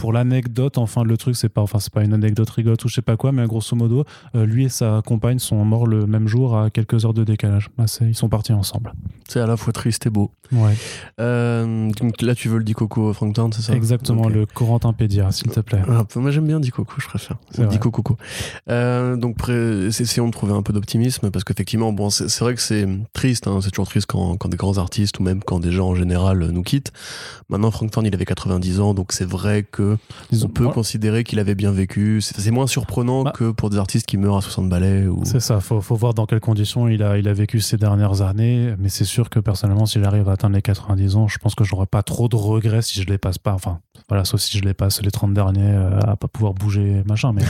Pour 0.00 0.14
l'anecdote, 0.14 0.78
enfin 0.78 1.04
le 1.04 1.18
truc 1.18 1.36
c'est 1.36 1.50
pas, 1.50 1.60
enfin 1.60 1.78
c'est 1.78 1.92
pas 1.92 2.02
une 2.02 2.14
anecdote 2.14 2.48
rigolote 2.48 2.82
ou 2.86 2.88
je 2.88 2.94
sais 2.94 3.02
pas 3.02 3.18
quoi, 3.18 3.32
mais 3.32 3.46
grosso 3.46 3.76
modo, 3.76 4.06
euh, 4.34 4.46
lui 4.46 4.64
et 4.64 4.68
sa 4.70 5.02
compagne 5.04 5.38
sont 5.38 5.62
morts 5.62 5.86
le 5.86 6.06
même 6.06 6.26
jour 6.26 6.56
à 6.56 6.70
quelques 6.70 7.04
heures 7.04 7.12
de 7.12 7.22
décalage. 7.22 7.68
Bah, 7.76 7.84
ils 8.00 8.14
sont 8.14 8.30
partis 8.30 8.54
ensemble. 8.54 8.94
C'est 9.28 9.40
à 9.40 9.46
la 9.46 9.58
fois 9.58 9.74
triste 9.74 10.06
et 10.06 10.10
beau. 10.10 10.30
Ouais, 10.52 10.74
Euh, 11.20 11.90
donc 11.92 12.22
là, 12.22 12.34
tu 12.34 12.48
veux 12.48 12.58
le 12.58 12.64
Dicoco 12.64 12.88
Coco 12.88 13.12
Frank 13.12 13.34
Town, 13.34 13.52
c'est 13.52 13.62
ça? 13.62 13.74
Exactement. 13.74 14.28
Le 14.28 14.46
Corentin 14.46 14.92
Pédia, 14.92 15.30
s'il 15.30 15.50
te 15.50 15.60
plaît. 15.60 15.82
Ah, 15.88 16.04
moi 16.16 16.30
j'aime 16.30 16.46
bien 16.46 16.60
Dicoco, 16.60 16.94
je 16.98 17.06
préfère. 17.06 17.36
Coco. 17.78 18.16
Euh, 18.68 19.16
donc 19.16 19.36
essayons 19.48 20.26
de 20.26 20.32
trouver 20.32 20.54
un 20.54 20.62
peu 20.62 20.72
d'optimisme 20.72 21.30
parce 21.30 21.44
qu'effectivement, 21.44 21.92
bon, 21.92 22.10
c'est 22.10 22.40
vrai 22.40 22.54
que 22.54 22.60
c'est 22.62 22.88
triste, 23.12 23.46
hein, 23.46 23.60
c'est 23.62 23.70
toujours 23.70 23.86
triste 23.86 24.06
quand, 24.06 24.36
quand 24.38 24.48
des 24.48 24.56
grands 24.56 24.78
artistes 24.78 25.20
ou 25.20 25.22
même 25.22 25.42
quand 25.44 25.60
des 25.60 25.70
gens 25.70 25.88
en 25.90 25.94
général 25.94 26.42
euh, 26.42 26.50
nous 26.50 26.62
quittent. 26.62 26.92
Maintenant, 27.48 27.70
Frank 27.70 27.90
Thorne, 27.90 28.06
il 28.06 28.14
avait 28.14 28.24
90 28.24 28.80
ans, 28.80 28.94
donc 28.94 29.12
c'est 29.12 29.28
vrai 29.28 29.62
que 29.62 29.89
On 30.42 30.48
peut 30.48 30.68
considérer 30.68 31.24
qu'il 31.24 31.38
avait 31.38 31.54
bien 31.54 31.72
vécu. 31.72 32.20
C'est 32.20 32.50
moins 32.50 32.66
surprenant 32.66 33.22
Bah. 33.24 33.32
que 33.34 33.50
pour 33.50 33.70
des 33.70 33.76
artistes 33.78 34.06
qui 34.06 34.16
meurent 34.16 34.36
à 34.36 34.40
60 34.42 34.68
balais 34.68 35.06
ou. 35.06 35.20
C'est 35.24 35.40
ça, 35.40 35.60
faut, 35.60 35.80
faut 35.80 35.96
voir 35.96 36.14
dans 36.14 36.26
quelles 36.26 36.40
conditions 36.40 36.88
il 36.88 37.02
a, 37.02 37.18
il 37.18 37.28
a 37.28 37.32
vécu 37.32 37.60
ces 37.60 37.76
dernières 37.76 38.22
années. 38.22 38.74
Mais 38.78 38.88
c'est 38.88 39.04
sûr 39.04 39.30
que 39.30 39.38
personnellement, 39.40 39.86
si 39.86 40.00
j'arrive 40.02 40.28
à 40.28 40.32
atteindre 40.32 40.56
les 40.56 40.62
90 40.62 41.16
ans, 41.16 41.28
je 41.28 41.38
pense 41.38 41.54
que 41.54 41.64
j'aurais 41.64 41.86
pas 41.86 42.02
trop 42.02 42.28
de 42.28 42.36
regrets 42.36 42.82
si 42.82 43.02
je 43.02 43.06
les 43.06 43.18
passe 43.18 43.38
pas. 43.38 43.52
Enfin, 43.52 43.80
voilà, 44.10 44.24
sauf 44.24 44.40
si 44.40 44.58
je 44.58 44.64
les 44.64 44.74
passe 44.74 45.00
les 45.02 45.10
30 45.12 45.32
derniers 45.32 45.62
euh, 45.62 46.00
à 46.00 46.16
pas 46.16 46.26
pouvoir 46.26 46.52
bouger, 46.52 47.02
machin. 47.06 47.32
Mais 47.32 47.42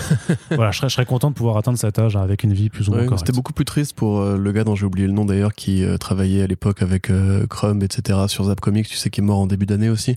voilà, 0.50 0.71
je 0.73 0.76
serais, 0.76 0.90
je 0.90 0.95
serais 0.95 1.07
content 1.07 1.31
de 1.31 1.35
pouvoir 1.35 1.57
atteindre 1.57 1.79
cet 1.79 1.99
âge 1.99 2.17
avec 2.17 2.45
une 2.45 2.52
vie 2.52 2.69
plus 2.69 2.88
ou 2.88 2.93
moins 2.93 3.00
Ouais, 3.00 3.07
correcte. 3.07 3.26
C'était 3.26 3.35
beaucoup 3.35 3.55
plus 3.55 3.64
triste 3.64 3.95
pour 3.95 4.21
euh, 4.21 4.37
le 4.37 4.52
gars 4.52 4.62
dont 4.62 4.75
j'ai 4.75 4.85
oublié 4.85 5.07
le 5.07 5.14
nom 5.14 5.25
d'ailleurs, 5.25 5.55
qui 5.55 5.83
euh, 5.83 5.97
travaillait 5.97 6.43
à 6.43 6.47
l'époque 6.47 6.83
avec 6.83 7.11
Crumb, 7.49 7.83
etc. 7.83 8.19
sur 8.29 8.45
Zap 8.45 8.61
Comics, 8.61 8.87
tu 8.87 8.97
sais, 8.97 9.09
qui 9.09 9.23
est 9.23 9.25
mort 9.25 9.38
en 9.38 9.47
début 9.47 9.64
d'année 9.64 9.88
aussi, 9.88 10.17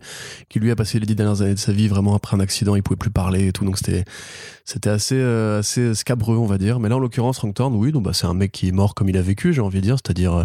qui 0.50 0.60
lui 0.60 0.70
a 0.70 0.76
passé 0.76 1.00
les 1.00 1.06
dix 1.06 1.16
dernières 1.16 1.42
années 1.42 1.54
de 1.54 1.60
sa 1.60 1.72
vie 1.72 1.88
vraiment 1.88 2.14
après 2.14 2.36
un 2.36 2.42
accident, 2.42 2.76
il 2.76 2.84
pouvait 2.84 2.98
plus 2.98 3.10
parler 3.10 3.48
et 3.48 3.52
tout, 3.54 3.64
donc 3.64 3.78
c'était 3.78 4.04
c'était 4.66 4.90
assez 4.90 5.16
euh, 5.18 5.60
assez 5.60 5.94
scabreux, 5.94 6.38
on 6.38 6.46
va 6.46 6.58
dire. 6.58 6.80
Mais 6.80 6.90
là, 6.90 6.96
en 6.96 7.00
l'occurrence, 7.00 7.38
Frank 7.38 7.54
Thorne, 7.54 7.76
oui, 7.76 7.92
donc 7.92 8.04
bah, 8.04 8.12
c'est 8.14 8.28
un 8.28 8.34
mec 8.34 8.52
qui 8.52 8.70
est 8.70 8.72
mort 8.72 8.96
comme 8.96 9.10
il 9.10 9.18
a 9.18 9.22
vécu, 9.22 9.54
j'ai 9.54 9.62
envie 9.62 9.80
de 9.80 9.84
dire, 9.84 9.96
c'est-à-dire 9.96 10.34
euh, 10.34 10.44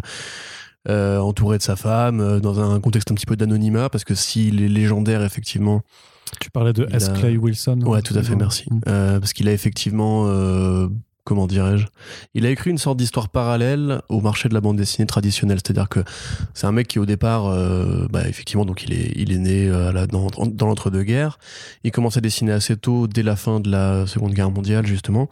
euh, 0.89 1.19
entouré 1.19 1.59
de 1.59 1.63
sa 1.63 1.77
femme, 1.77 2.21
euh, 2.21 2.41
dans 2.41 2.61
un 2.61 2.81
contexte 2.81 3.11
un 3.11 3.15
petit 3.15 3.27
peu 3.27 3.37
d'anonymat, 3.37 3.89
parce 3.91 4.05
que 4.05 4.15
s'il 4.15 4.63
est 4.63 4.69
légendaire, 4.69 5.23
effectivement, 5.25 5.83
Tu 6.41 6.51
parlais 6.51 6.73
de 6.73 6.87
Il 6.91 6.95
S. 6.97 7.09
a- 7.09 7.13
Clay 7.13 7.37
Wilson 7.37 7.81
Ouais, 7.85 8.03
tout 8.03 8.15
à 8.17 8.23
fait, 8.23 8.37
merci. 8.37 8.65
Mm. 8.71 8.81
Euh, 8.89 9.21
parce 9.21 9.33
qu'il 9.33 9.49
a 9.49 9.53
effectivement, 9.53 10.25
euh, 10.27 10.89
comment 11.25 11.47
dirais-je, 11.47 11.87
il 12.35 12.47
a 12.47 12.51
écrit 12.51 12.71
une 12.71 12.79
sorte 12.79 12.97
d'histoire 12.99 13.29
parallèle 13.29 14.01
au 14.09 14.21
marché 14.23 14.49
de 14.49 14.55
la 14.55 14.61
bande 14.63 14.77
dessinée 14.79 15.07
traditionnelle. 15.07 15.59
C'est-à-dire 15.63 15.89
que 15.91 16.01
c'est 16.55 16.67
un 16.67 16.73
mec 16.73 16.87
qui 16.89 16.99
au 16.99 17.05
départ, 17.07 17.47
euh, 17.49 18.07
bah, 18.11 18.27
effectivement, 18.29 18.65
donc 18.65 18.83
il 18.85 18.93
est, 18.95 19.13
il 19.17 19.33
est 19.33 19.39
né 19.39 19.69
euh, 19.69 19.93
là, 19.93 20.07
dans, 20.07 20.29
dans 20.29 20.67
l'entre-deux-guerres. 20.67 21.39
Il 21.85 21.91
commence 21.93 22.17
à 22.17 22.21
dessiner 22.23 22.53
assez 22.53 22.77
tôt, 22.77 23.07
dès 23.09 23.23
la 23.23 23.37
fin 23.37 23.61
de 23.61 23.71
la 23.71 24.07
Seconde 24.07 24.33
Guerre 24.33 24.51
mondiale, 24.51 24.87
justement, 24.87 25.29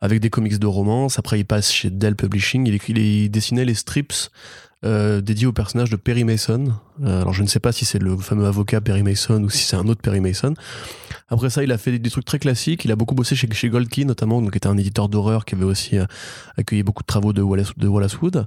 avec 0.00 0.18
des 0.20 0.30
comics 0.30 0.58
de 0.58 0.66
romance. 0.66 1.18
Après, 1.20 1.38
il 1.38 1.44
passe 1.44 1.70
chez 1.72 1.90
Dell 1.90 2.16
Publishing. 2.16 2.66
Il, 2.66 2.74
écrit, 2.74 2.92
il 2.92 3.28
dessinait 3.30 3.64
les 3.64 3.74
strips 3.74 4.30
euh, 4.84 5.20
dédiés 5.22 5.46
au 5.46 5.52
personnage 5.52 5.90
de 5.90 5.96
Perry 5.96 6.24
Mason. 6.24 6.74
Euh, 7.02 7.22
alors, 7.22 7.32
je 7.32 7.42
ne 7.42 7.48
sais 7.48 7.60
pas 7.60 7.72
si 7.72 7.84
c'est 7.84 7.98
le 7.98 8.16
fameux 8.18 8.44
avocat 8.44 8.80
Perry 8.80 9.02
Mason 9.02 9.42
ou 9.42 9.48
si 9.48 9.64
c'est 9.64 9.76
un 9.76 9.88
autre 9.88 10.02
Perry 10.02 10.20
Mason. 10.20 10.54
Après 11.28 11.48
ça, 11.50 11.62
il 11.62 11.72
a 11.72 11.78
fait 11.78 11.98
des, 11.98 12.10
trucs 12.10 12.26
très 12.26 12.38
classiques. 12.38 12.84
Il 12.84 12.92
a 12.92 12.96
beaucoup 12.96 13.14
bossé 13.14 13.34
chez, 13.34 13.48
chez 13.52 13.68
Gold 13.70 13.88
Key, 13.88 14.04
notamment, 14.04 14.42
donc 14.42 14.52
qui 14.52 14.58
était 14.58 14.68
un 14.68 14.76
éditeur 14.76 15.08
d'horreur 15.08 15.44
qui 15.44 15.54
avait 15.54 15.64
aussi 15.64 15.98
euh, 15.98 16.04
accueilli 16.56 16.82
beaucoup 16.82 17.02
de 17.02 17.06
travaux 17.06 17.32
de 17.32 17.42
Wallace, 17.42 17.72
de 17.76 17.88
Wood. 17.88 18.46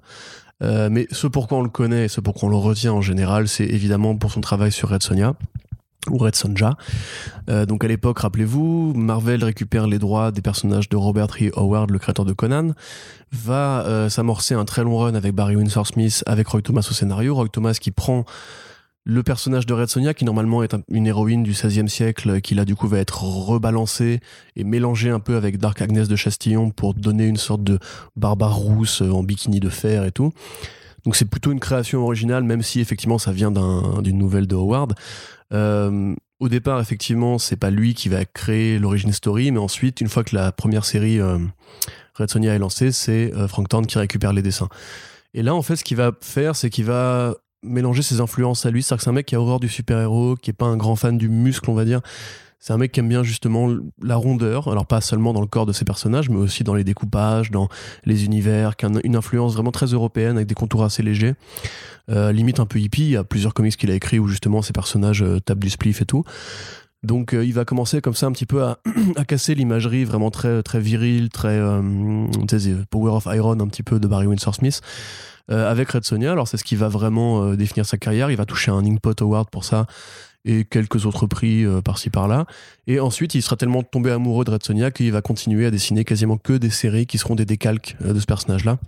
Mais 0.61 1.07
ce 1.11 1.25
pourquoi 1.27 1.57
on 1.57 1.63
le 1.63 1.69
connaît 1.69 2.05
et 2.05 2.07
ce 2.09 2.21
pourquoi 2.21 2.47
on 2.47 2.51
le 2.51 2.57
retient 2.57 2.93
en 2.93 3.01
général, 3.01 3.47
c'est 3.47 3.65
évidemment 3.65 4.15
pour 4.17 4.31
son 4.31 4.41
travail 4.41 4.71
sur 4.71 4.89
Red 4.89 5.01
Sonja 5.01 5.35
ou 6.09 6.17
Red 6.17 6.35
Sonja. 6.35 6.75
Euh, 7.49 7.65
donc 7.65 7.83
à 7.83 7.87
l'époque, 7.87 8.19
rappelez-vous, 8.19 8.93
Marvel 8.95 9.43
récupère 9.43 9.85
les 9.87 9.99
droits 9.99 10.31
des 10.31 10.41
personnages 10.41 10.87
de 10.89 10.95
Robert 10.95 11.27
E. 11.41 11.51
Howard, 11.55 11.91
le 11.91 11.99
créateur 11.99 12.25
de 12.25 12.33
Conan, 12.33 12.71
va 13.31 13.85
euh, 13.85 14.09
s'amorcer 14.09 14.53
un 14.55 14.65
très 14.65 14.83
long 14.83 14.97
run 14.97 15.13
avec 15.15 15.33
Barry 15.35 15.55
Windsor 15.55 15.85
Smith, 15.87 16.23
avec 16.25 16.47
Roy 16.47 16.61
Thomas 16.61 16.87
au 16.89 16.93
scénario. 16.93 17.35
Roy 17.35 17.49
Thomas 17.49 17.77
qui 17.79 17.91
prend 17.91 18.23
le 19.05 19.23
personnage 19.23 19.65
de 19.65 19.73
Red 19.73 19.87
Sonja, 19.89 20.13
qui 20.13 20.23
normalement 20.23 20.61
est 20.63 20.73
un- 20.73 20.81
une 20.89 21.07
héroïne 21.07 21.41
du 21.43 21.51
XVIe 21.51 21.89
siècle, 21.89 22.41
qui 22.41 22.53
là 22.55 22.63
du 22.63 22.75
coup 22.75 22.87
va 22.87 22.99
être 22.99 23.23
rebalancée 23.23 24.19
et 24.55 24.63
mélangée 24.63 25.09
un 25.09 25.19
peu 25.19 25.35
avec 25.35 25.57
Dark 25.57 25.81
Agnès 25.81 26.07
de 26.07 26.15
Chastillon 26.15 26.69
pour 26.69 26.93
donner 26.93 27.25
une 27.25 27.37
sorte 27.37 27.63
de 27.63 27.79
barbare 28.15 28.55
rousse 28.55 29.01
euh, 29.01 29.11
en 29.11 29.23
bikini 29.23 29.59
de 29.59 29.69
fer 29.69 30.05
et 30.05 30.11
tout. 30.11 30.31
Donc 31.05 31.15
c'est 31.15 31.25
plutôt 31.25 31.51
une 31.51 31.59
création 31.59 32.03
originale, 32.03 32.43
même 32.43 32.61
si 32.61 32.79
effectivement 32.79 33.17
ça 33.17 33.31
vient 33.31 33.51
d'une 33.51 34.17
nouvelle 34.17 34.47
de 34.47 34.55
Howard. 34.55 34.93
Euh, 35.53 36.15
au 36.39 36.47
départ, 36.47 36.79
effectivement, 36.79 37.37
c'est 37.37 37.57
pas 37.57 37.69
lui 37.69 37.93
qui 37.93 38.07
va 38.07 38.23
créer 38.25 38.79
l'origine 38.79 39.11
story, 39.11 39.51
mais 39.51 39.59
ensuite, 39.59 39.99
une 39.99 40.07
fois 40.07 40.23
que 40.23 40.35
la 40.35 40.51
première 40.51 40.85
série 40.85 41.19
euh, 41.19 41.37
Red 42.15 42.29
Sonia 42.29 42.55
est 42.55 42.59
lancée, 42.59 42.91
c'est 42.91 43.33
euh, 43.33 43.47
Frank 43.47 43.67
Thorne 43.67 43.85
qui 43.85 43.97
récupère 43.97 44.31
les 44.31 44.41
dessins. 44.41 44.69
Et 45.33 45.43
là, 45.43 45.53
en 45.53 45.61
fait, 45.61 45.75
ce 45.75 45.83
qu'il 45.83 45.97
va 45.97 46.11
faire, 46.21 46.55
c'est 46.55 46.69
qu'il 46.69 46.85
va 46.85 47.35
mélanger 47.61 48.01
ses 48.01 48.21
influences 48.21 48.65
à 48.65 48.71
lui. 48.71 48.83
C'est-à-dire 48.83 48.97
que 48.99 49.03
c'est 49.03 49.09
un 49.09 49.13
mec 49.13 49.25
qui 49.25 49.35
a 49.35 49.41
horreur 49.41 49.59
du 49.59 49.67
super-héros, 49.67 50.35
qui 50.35 50.49
est 50.49 50.53
pas 50.53 50.65
un 50.65 50.77
grand 50.77 50.95
fan 50.95 51.17
du 51.17 51.29
muscle, 51.29 51.69
on 51.69 51.73
va 51.73 51.85
dire. 51.85 52.01
C'est 52.59 52.73
un 52.73 52.77
mec 52.77 52.91
qui 52.91 52.99
aime 52.99 53.07
bien 53.07 53.23
justement 53.23 53.69
la 54.01 54.17
rondeur, 54.17 54.67
alors 54.67 54.85
pas 54.85 54.99
seulement 54.99 55.31
dans 55.31 55.39
le 55.39 55.47
corps 55.47 55.65
de 55.65 55.71
ses 55.71 55.85
personnages, 55.85 56.29
mais 56.29 56.35
aussi 56.35 56.65
dans 56.65 56.73
les 56.73 56.83
découpages, 56.83 57.51
dans 57.51 57.69
les 58.03 58.25
univers, 58.25 58.75
qui 58.75 58.85
a 58.85 58.89
une 59.05 59.15
influence 59.15 59.53
vraiment 59.53 59.71
très 59.71 59.87
européenne 59.87 60.35
avec 60.35 60.47
des 60.47 60.55
contours 60.55 60.83
assez 60.83 61.01
légers, 61.01 61.35
euh, 62.09 62.33
limite 62.33 62.59
un 62.59 62.65
peu 62.65 62.79
hippie. 62.79 63.03
Il 63.03 63.11
y 63.11 63.17
a 63.17 63.23
plusieurs 63.23 63.53
comics 63.53 63.77
qu'il 63.77 63.89
a 63.91 63.93
écrits 63.93 64.19
où 64.19 64.27
justement 64.27 64.61
ces 64.61 64.73
personnages 64.73 65.23
euh, 65.23 65.39
tapent 65.39 65.59
du 65.59 65.69
spliff 65.69 66.01
et 66.01 66.05
tout. 66.05 66.25
Donc 67.01 67.33
euh, 67.33 67.45
il 67.45 67.53
va 67.53 67.63
commencer 67.63 68.01
comme 68.01 68.13
ça 68.13 68.25
un 68.25 68.33
petit 68.33 68.45
peu 68.45 68.61
à, 68.61 68.77
casser 69.27 69.55
l'imagerie 69.55 70.03
vraiment 70.03 70.29
très 70.29 70.61
très 70.61 70.81
virile, 70.81 71.29
très 71.29 71.57
euh, 71.57 72.27
Power 72.89 73.11
of 73.11 73.27
Iron 73.33 73.57
un 73.61 73.67
petit 73.69 73.83
peu 73.83 74.01
de 74.01 74.07
Barry 74.07 74.27
Windsor 74.27 74.53
Smith. 74.53 74.81
avec 75.47 75.91
Red 75.91 76.03
Sonia, 76.03 76.33
alors 76.33 76.47
c'est 76.47 76.57
ce 76.57 76.65
qui 76.65 76.75
va 76.75 76.89
vraiment 76.89 77.55
définir 77.55 77.85
sa 77.85 77.97
carrière. 77.97 78.29
Il 78.29 78.37
va 78.37 78.45
toucher 78.45 78.69
un 78.69 78.85
Inkpot 78.85 79.15
Award 79.21 79.49
pour 79.49 79.63
ça 79.63 79.87
et 80.45 80.65
quelques 80.65 81.05
autres 81.05 81.27
prix 81.27 81.65
euh, 81.65 81.81
par-ci 81.81 82.09
par-là. 82.09 82.45
Et 82.87 82.99
ensuite, 82.99 83.35
il 83.35 83.41
sera 83.41 83.55
tellement 83.55 83.83
tombé 83.83 84.11
amoureux 84.11 84.45
de 84.45 84.51
Red 84.51 84.63
Sonia 84.63 84.91
qu'il 84.91 85.11
va 85.11 85.21
continuer 85.21 85.65
à 85.65 85.71
dessiner 85.71 86.05
quasiment 86.05 86.37
que 86.37 86.53
des 86.53 86.69
séries 86.69 87.05
qui 87.05 87.17
seront 87.17 87.35
des 87.35 87.45
décalques 87.45 87.97
euh, 88.03 88.13
de 88.13 88.19
ce 88.19 88.25
personnage-là 88.25 88.79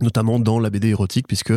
notamment 0.00 0.38
dans 0.38 0.58
la 0.58 0.70
BD 0.70 0.88
érotique, 0.88 1.26
puisque 1.26 1.52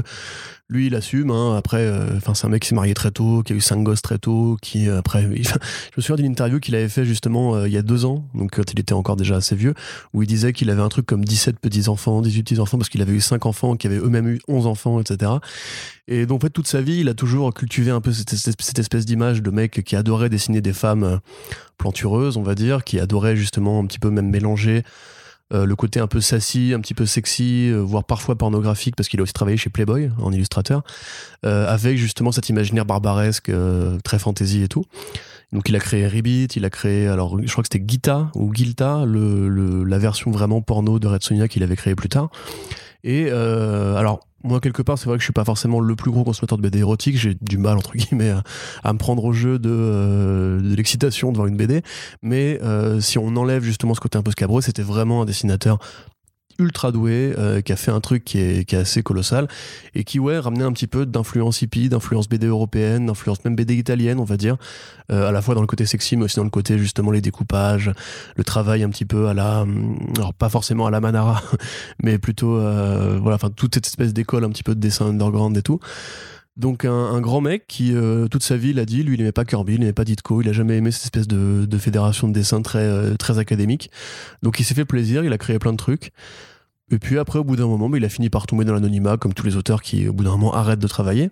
lui, 0.67 0.87
il 0.87 0.95
assume. 0.95 1.29
Hein, 1.29 1.55
après, 1.55 1.81
euh, 1.81 2.19
c'est 2.33 2.45
un 2.45 2.49
mec 2.49 2.63
qui 2.63 2.69
s'est 2.69 2.75
marié 2.75 2.95
très 2.95 3.11
tôt, 3.11 3.43
qui 3.43 3.53
a 3.53 3.55
eu 3.55 3.61
cinq 3.61 3.83
gosses 3.83 4.01
très 4.01 4.17
tôt, 4.17 4.57
qui 4.61 4.89
euh, 4.89 4.97
après, 4.97 5.21
je 5.21 5.27
me 5.97 6.01
souviens 6.01 6.15
d'une 6.15 6.31
interview 6.31 6.59
qu'il 6.59 6.73
avait 6.75 6.89
fait 6.89 7.05
justement 7.05 7.55
euh, 7.55 7.67
il 7.67 7.73
y 7.73 7.77
a 7.77 7.83
deux 7.83 8.05
ans, 8.05 8.25
donc 8.33 8.55
quand 8.55 8.71
il 8.71 8.79
était 8.79 8.93
encore 8.93 9.15
déjà 9.15 9.35
assez 9.35 9.55
vieux, 9.55 9.75
où 10.13 10.23
il 10.23 10.27
disait 10.27 10.53
qu'il 10.53 10.71
avait 10.71 10.81
un 10.81 10.89
truc 10.89 11.05
comme 11.05 11.23
17 11.23 11.59
petits 11.59 11.87
enfants, 11.87 12.21
18 12.21 12.43
petits 12.43 12.59
enfants, 12.59 12.77
parce 12.77 12.89
qu'il 12.89 13.01
avait 13.03 13.13
eu 13.13 13.21
cinq 13.21 13.45
enfants, 13.45 13.75
qui 13.75 13.85
avaient 13.85 13.99
eux-mêmes 13.99 14.27
eu 14.27 14.39
11 14.47 14.65
enfants, 14.65 14.99
etc. 14.99 15.33
Et 16.07 16.25
donc, 16.25 16.37
en 16.37 16.45
fait, 16.45 16.51
toute 16.51 16.67
sa 16.67 16.81
vie, 16.81 16.97
il 16.99 17.09
a 17.09 17.13
toujours 17.13 17.53
cultivé 17.53 17.91
un 17.91 18.01
peu 18.01 18.11
cette, 18.11 18.33
cette 18.35 18.79
espèce 18.79 19.05
d'image 19.05 19.43
de 19.43 19.51
mec 19.51 19.83
qui 19.83 19.95
adorait 19.95 20.29
dessiner 20.29 20.61
des 20.61 20.73
femmes 20.73 21.19
plantureuses, 21.77 22.37
on 22.37 22.43
va 22.43 22.55
dire, 22.55 22.83
qui 22.83 22.99
adorait 22.99 23.35
justement 23.35 23.79
un 23.79 23.85
petit 23.85 23.99
peu 23.99 24.09
même 24.09 24.29
mélanger 24.29 24.83
euh, 25.53 25.65
le 25.65 25.75
côté 25.75 25.99
un 25.99 26.07
peu 26.07 26.21
sassy, 26.21 26.73
un 26.73 26.79
petit 26.79 26.95
peu 26.95 27.05
sexy, 27.05 27.69
euh, 27.69 27.79
voire 27.79 28.03
parfois 28.03 28.35
pornographique, 28.35 28.95
parce 28.95 29.07
qu'il 29.07 29.19
a 29.19 29.23
aussi 29.23 29.33
travaillé 29.33 29.57
chez 29.57 29.69
Playboy 29.69 30.09
en 30.19 30.31
illustrateur, 30.31 30.83
euh, 31.45 31.67
avec 31.67 31.97
justement 31.97 32.31
cet 32.31 32.49
imaginaire 32.49 32.85
barbaresque, 32.85 33.51
très 34.03 34.17
fantasy 34.17 34.63
et 34.63 34.67
tout. 34.67 34.85
Donc 35.53 35.69
il 35.69 35.75
a 35.75 35.79
créé 35.79 36.07
Ribbit, 36.07 36.47
il 36.55 36.65
a 36.65 36.71
créé, 36.71 37.07
alors 37.07 37.39
je 37.39 37.51
crois 37.51 37.63
que 37.63 37.69
c'était 37.71 37.85
Gita 37.87 38.31
ou 38.33 38.53
Gilta, 38.53 39.05
le, 39.05 39.83
la 39.83 39.97
version 39.99 40.31
vraiment 40.31 40.61
porno 40.61 40.97
de 40.97 41.07
Red 41.07 41.23
Sonia 41.23 41.47
qu'il 41.47 41.61
avait 41.61 41.75
créé 41.75 41.93
plus 41.93 42.09
tard. 42.09 42.29
Et 43.03 43.29
alors 43.29 44.21
moi 44.45 44.59
quelque 44.59 44.81
part 44.81 44.97
c'est 44.97 45.07
vrai 45.07 45.17
que 45.17 45.21
je 45.21 45.25
suis 45.25 45.33
pas 45.33 45.43
forcément 45.43 45.79
le 45.79 45.95
plus 45.95 46.11
gros 46.11 46.23
consommateur 46.23 46.57
de 46.57 46.63
BD 46.63 46.79
érotique. 46.79 47.17
J'ai 47.17 47.35
du 47.41 47.57
mal 47.57 47.77
entre 47.77 47.93
guillemets 47.95 48.33
à, 48.83 48.93
me 48.93 48.97
prendre 48.97 49.23
au 49.25 49.33
jeu 49.33 49.59
de, 49.59 49.69
euh, 49.71 50.61
de 50.61 50.75
l'excitation 50.75 51.31
devant 51.31 51.47
une 51.47 51.57
BD 51.57 51.81
mais 52.21 52.59
euh, 52.63 52.99
si 52.99 53.17
on 53.17 53.35
enlève 53.35 53.63
justement 53.63 53.93
ce 53.93 53.99
côté 53.99 54.17
un 54.17 54.23
peu 54.23 54.31
scabreux 54.31 54.61
c'était 54.61 54.83
vraiment 54.83 55.23
un 55.23 55.25
dessinateur 55.25 55.79
ultra 56.59 56.91
doué, 56.91 57.33
euh, 57.37 57.61
qui 57.61 57.73
a 57.73 57.75
fait 57.75 57.91
un 57.91 57.99
truc 57.99 58.23
qui 58.23 58.39
est, 58.39 58.65
qui 58.65 58.75
est, 58.75 58.79
assez 58.79 59.03
colossal 59.03 59.47
et 59.93 60.03
qui 60.03 60.19
ouais 60.19 60.39
ramenait 60.39 60.63
un 60.63 60.71
petit 60.71 60.87
peu 60.87 61.05
d'influence 61.05 61.61
hippie, 61.61 61.89
d'influence 61.89 62.29
BD 62.29 62.47
européenne, 62.47 63.07
d'influence 63.07 63.43
même 63.45 63.55
BD 63.55 63.75
italienne, 63.75 64.19
on 64.19 64.23
va 64.23 64.37
dire, 64.37 64.57
euh, 65.11 65.27
à 65.27 65.31
la 65.31 65.41
fois 65.41 65.55
dans 65.55 65.61
le 65.61 65.67
côté 65.67 65.85
sexy, 65.85 66.17
mais 66.17 66.25
aussi 66.25 66.37
dans 66.37 66.43
le 66.43 66.49
côté 66.49 66.77
justement 66.77 67.11
les 67.11 67.21
découpages, 67.21 67.91
le 68.35 68.43
travail 68.43 68.83
un 68.83 68.89
petit 68.89 69.05
peu 69.05 69.27
à 69.27 69.33
la, 69.33 69.61
hum, 69.61 69.97
alors 70.15 70.33
pas 70.33 70.49
forcément 70.49 70.87
à 70.87 70.91
la 70.91 71.01
Manara, 71.01 71.41
mais 72.03 72.17
plutôt 72.17 72.57
euh, 72.57 73.19
voilà, 73.21 73.35
enfin 73.35 73.49
toute 73.49 73.75
cette 73.75 73.87
espèce 73.87 74.13
d'école 74.13 74.43
un 74.43 74.49
petit 74.49 74.63
peu 74.63 74.75
de 74.75 74.79
dessin 74.79 75.07
underground 75.07 75.57
et 75.57 75.61
tout. 75.61 75.79
Donc 76.57 76.85
un, 76.85 77.19
grand 77.19 77.41
mec 77.41 77.67
qui 77.67 77.93
euh, 77.93 78.29
toute 78.29 78.43
sa 78.43 78.55
vie 78.55 78.69
il 78.69 78.79
a 78.79 78.85
dit 78.85 79.03
lui 79.03 79.15
il 79.15 79.17
n'aimait 79.17 79.33
pas 79.33 79.43
Kirby, 79.43 79.73
il 79.73 79.81
n'aimait 79.81 79.91
pas 79.91 80.05
Ditko, 80.05 80.41
il 80.41 80.47
a 80.47 80.53
jamais 80.53 80.77
aimé 80.77 80.89
cette 80.91 81.03
espèce 81.03 81.27
de, 81.27 81.77
fédération 81.77 82.29
de 82.29 82.33
dessin 82.33 82.61
très 82.61 82.79
euh, 82.79 83.15
très 83.15 83.39
académique. 83.39 83.91
Donc 84.41 84.59
il 84.59 84.63
s'est 84.63 84.73
fait 84.73 84.85
plaisir, 84.85 85.25
il 85.25 85.33
a 85.33 85.37
créé 85.37 85.59
plein 85.59 85.73
de 85.73 85.77
trucs. 85.77 86.11
Et 86.91 86.99
puis 86.99 87.17
après 87.19 87.39
au 87.39 87.43
bout 87.43 87.57
d'un 87.57 87.67
moment, 87.67 87.93
il 87.93 88.05
a 88.05 88.09
fini 88.09 88.29
par 88.29 88.47
tomber 88.47 88.63
dans 88.63 88.73
l'anonymat 88.73 89.17
comme 89.17 89.33
tous 89.33 89.45
les 89.45 89.57
auteurs 89.57 89.81
qui 89.81 90.07
au 90.07 90.13
bout 90.13 90.23
d'un 90.23 90.31
moment 90.31 90.53
arrêtent 90.53 90.79
de 90.79 90.87
travailler. 90.87 91.29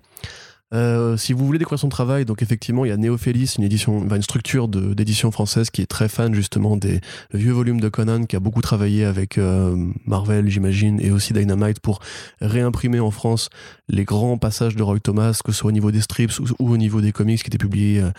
Euh, 0.74 1.18
si 1.18 1.34
vous 1.34 1.46
voulez 1.46 1.60
découvrir 1.60 1.80
son 1.80 1.90
travail, 1.90 2.26
donc 2.26 2.42
effectivement, 2.42 2.86
il 2.86 2.90
y 2.90 2.92
a 2.92 2.98
Néophélis, 2.98 3.56
une 3.58 3.64
édition, 3.64 4.08
une 4.10 4.22
structure 4.22 4.68
d'édition 4.68 5.32
française 5.32 5.70
qui 5.70 5.82
est 5.82 5.86
très 5.86 6.10
fan 6.10 6.34
justement 6.34 6.78
des 6.78 7.00
vieux 7.34 7.52
volumes 7.52 7.80
de 7.80 7.90
Conan, 7.90 8.26
qui 8.26 8.36
a 8.36 8.40
beaucoup 8.40 8.62
travaillé 8.62 9.06
avec 9.06 9.38
euh, 9.38 9.76
Marvel, 10.06 10.50
j'imagine, 10.50 11.00
et 11.00 11.12
aussi 11.12 11.34
Dynamite 11.34 11.80
pour 11.80 12.00
réimprimer 12.42 13.00
en 13.00 13.12
France 13.12 13.50
les 13.88 14.04
grands 14.04 14.38
passages 14.38 14.76
de 14.76 14.84
Roy 14.84 15.00
Thomas, 15.00 15.40
que 15.44 15.52
ce 15.52 15.60
soit 15.60 15.70
au 15.70 15.74
niveau 15.74 15.92
des 15.92 16.02
strips 16.02 16.40
ou, 16.40 16.72
au 16.72 16.78
niveau 16.78 17.02
des 17.02 17.12
comics 17.12 17.42
qui 17.42 17.48
étaient 17.48 17.58
publiés 17.58 18.02
euh, 18.02 18.12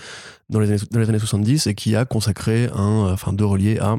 dans 0.49 0.61
les, 0.61 0.71
années, 0.71 0.83
dans 0.91 1.01
les 1.01 1.09
années 1.09 1.19
70 1.19 1.67
et 1.67 1.75
qui 1.75 1.97
a 1.97 2.05
consacré 2.05 2.69
un, 2.75 3.11
enfin 3.13 3.33
deux 3.33 3.47
reliés 3.47 3.79
à 3.79 3.97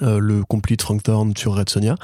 le 0.00 0.44
complete 0.44 0.82
Frank 0.82 1.02
Thorne 1.02 1.36
sur 1.36 1.56
Red 1.56 1.70
Sonia. 1.70 1.96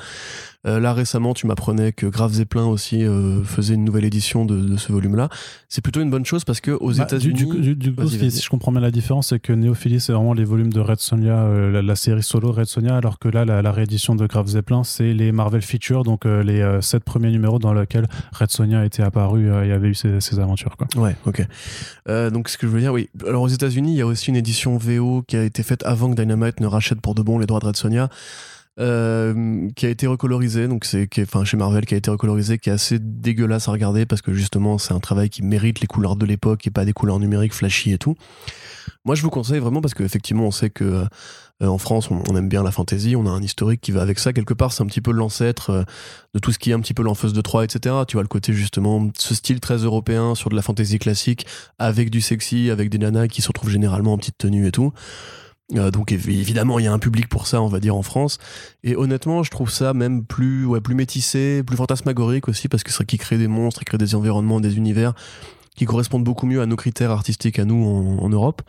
Euh, 0.67 0.81
là 0.81 0.95
récemment, 0.95 1.35
tu 1.35 1.47
m'apprenais 1.47 1.93
que 1.93 2.07
Grave 2.07 2.33
Zeppelin 2.33 2.65
aussi 2.65 3.05
euh, 3.05 3.43
faisait 3.45 3.75
une 3.75 3.85
nouvelle 3.85 4.05
édition 4.05 4.45
de, 4.45 4.77
ce 4.77 4.93
volume-là. 4.93 5.29
C'est 5.69 5.83
plutôt 5.83 6.01
une 6.01 6.11
bonne 6.11 6.25
chose 6.25 6.45
parce 6.45 6.61
que 6.61 6.71
aux 6.71 6.95
bah, 6.95 7.05
États-Unis, 7.05 7.35
du, 7.35 7.95
coup, 7.95 8.09
si, 8.09 8.41
je 8.43 8.49
comprends 8.49 8.73
bien 8.73 8.81
la 8.81 8.91
différence, 8.91 9.29
c'est 9.29 9.39
que 9.39 9.53
Néophilie 9.53 10.01
c'est 10.01 10.13
vraiment 10.13 10.33
les 10.33 10.45
volumes 10.45 10.73
de 10.73 10.81
Red 10.81 11.01
Sonia, 11.01 11.43
euh, 11.43 11.83
la, 11.83 11.97
série 11.97 12.23
solo 12.23 12.53
Red 12.53 12.67
Sonia, 12.67 12.97
alors 12.97 13.19
que 13.19 13.29
là, 13.29 13.45
la, 13.45 13.73
réédition 13.73 14.15
de 14.15 14.27
Grave 14.27 14.47
Zeppelin, 14.47 14.85
c'est 14.85 15.13
les 15.13 15.33
Marvel 15.33 15.63
Features, 15.63 16.05
donc 16.05 16.25
les 16.25 16.79
sept 16.81 17.03
premiers 17.03 17.31
numéros 17.31 17.59
dans 17.59 17.73
lesquels 17.73 18.07
Red 18.33 18.51
Sonia 18.51 18.85
était 18.85 19.03
apparu 19.03 19.49
et 19.49 19.73
avait 19.73 19.89
eu 19.89 19.95
ses, 19.95 20.39
aventures. 20.39 20.77
Quoi. 20.77 20.87
Ouais, 20.97 21.17
ok. 21.27 21.47
donc 22.33 22.49
ce 22.49 22.59
que 22.59 22.67
je 22.67 22.73
veux 22.73 22.81
dire, 22.81 22.93
oui. 22.93 23.09
Alors 23.27 23.43
aux 23.43 23.49
États-Unis, 23.49 23.93
il 23.93 23.97
y 23.97 24.03
a 24.03 24.07
aussi 24.07 24.31
une 24.31 24.37
édition 24.37 24.77
VO 24.77 25.23
qui 25.27 25.37
a 25.37 25.43
été 25.43 25.63
faite 25.63 25.83
avant 25.85 26.11
que 26.11 26.21
Dynamite 26.21 26.61
ne 26.61 26.67
rachète 26.67 27.01
pour 27.01 27.15
de 27.15 27.23
bon 27.23 27.39
les 27.39 27.47
droits 27.47 27.61
de 27.61 27.67
Red 27.67 27.77
Sonia. 27.77 28.09
Euh, 28.81 29.69
qui 29.77 29.87
a 29.87 29.89
été 29.89 30.09
recolorisé, 30.09 30.67
donc 30.67 30.85
c'est 30.85 31.09
enfin 31.21 31.45
chez 31.45 31.57
Marvel 31.57 31.87
qui 31.87 31.95
a 31.95 31.97
été 31.97 32.11
recolorisé, 32.11 32.59
qui 32.59 32.71
est 32.71 32.73
assez 32.73 32.99
dégueulasse 32.99 33.69
à 33.69 33.71
regarder 33.71 34.05
parce 34.05 34.21
que 34.21 34.33
justement 34.33 34.79
c'est 34.79 34.93
un 34.93 34.99
travail 34.99 35.31
qui 35.31 35.43
mérite 35.45 35.79
les 35.79 35.87
couleurs 35.87 36.17
de 36.17 36.27
l'époque 36.27 36.67
et 36.67 36.71
pas 36.71 36.85
des 36.85 36.93
couleurs 36.93 37.21
numériques 37.21 37.55
flashy 37.55 37.93
et 37.93 37.99
tout. 37.99 38.17
Moi 39.05 39.15
je 39.15 39.23
vous 39.23 39.31
conseille 39.31 39.61
vraiment 39.61 39.81
parce 39.81 39.95
qu'effectivement 39.95 40.43
on 40.43 40.51
sait 40.51 40.71
que 40.71 41.05
euh, 41.63 41.67
en 41.67 41.79
France 41.79 42.11
on, 42.11 42.37
aime 42.37 42.49
bien 42.49 42.65
la 42.65 42.73
fantasy, 42.73 43.15
on 43.15 43.27
a 43.27 43.31
un 43.31 43.43
historique 43.43 43.81
qui 43.81 43.93
va 43.93 44.03
avec 44.03 44.19
ça 44.19 44.33
quelque 44.33 44.55
part, 44.55 44.73
c'est 44.73 44.83
un 44.83 44.87
petit 44.87 45.01
peu 45.01 45.13
l'ancêtre 45.13 45.71
euh, 45.71 45.83
de 46.35 46.41
tout 46.41 46.51
ce 46.51 46.59
qui 46.59 46.73
est 46.73 46.75
un 46.75 46.81
petit 46.81 46.95
peu 46.95 47.05
l'enfeuse 47.05 47.33
de 47.33 47.41
Troie, 47.43 47.63
etc. 47.63 47.95
Tu 48.09 48.15
vois 48.15 48.23
le 48.23 48.29
côté 48.29 48.53
justement 48.53 49.09
ce 49.17 49.37
style 49.37 49.61
très 49.61 49.77
européen 49.77 50.35
sur 50.35 50.51
de 50.51 50.57
la 50.57 50.63
fantasy 50.63 50.99
classique 50.99 51.47
avec 51.79 52.11
du 52.11 52.21
sexy, 52.21 52.71
avec 52.71 52.91
des 52.91 52.99
nanas 52.99 53.29
qui 53.29 53.41
se 53.41 53.47
retrouvent 53.47 53.71
généralement 53.71 54.15
en 54.15 54.19
petite 54.19 54.39
tenue 54.39 54.67
et 54.67 54.73
tout. 54.73 54.93
Euh, 55.73 55.91
donc 55.91 56.13
évidemment, 56.13 56.79
il 56.79 56.85
y 56.85 56.89
a 56.89 56.93
un 56.93 56.99
public 56.99 57.29
pour 57.29 57.47
ça, 57.47 57.63
on 57.63 57.69
va 57.69 57.81
dire 57.81 57.97
en 57.97 58.03
France. 58.03 58.39
Et 58.83 58.97
honnêtement, 58.97 59.43
je 59.43 59.51
trouve 59.51 59.71
ça 59.71 59.95
même 59.95 60.25
plus, 60.25 60.67
ouais, 60.67 60.81
plus 60.81 60.95
métissé, 60.95 61.63
plus 61.63 61.77
fantasmagorique 61.77 62.49
aussi, 62.49 62.69
parce 62.69 62.83
que 62.83 62.93
c'est 62.93 63.07
qui 63.07 63.19
crée 63.19 63.39
des 63.39 63.49
monstres, 63.49 63.81
qui 63.81 63.87
crée 63.87 63.99
des 63.99 64.15
environnements, 64.15 64.61
des 64.61 64.77
univers 64.77 65.15
qui 65.77 65.87
correspondent 65.87 66.25
beaucoup 66.25 66.47
mieux 66.47 66.63
à 66.63 66.67
nos 66.67 66.77
critères 66.77 67.11
artistiques 67.11 67.59
à 67.59 67.65
nous 67.65 67.85
en, 68.21 68.29
Europe. 68.29 68.63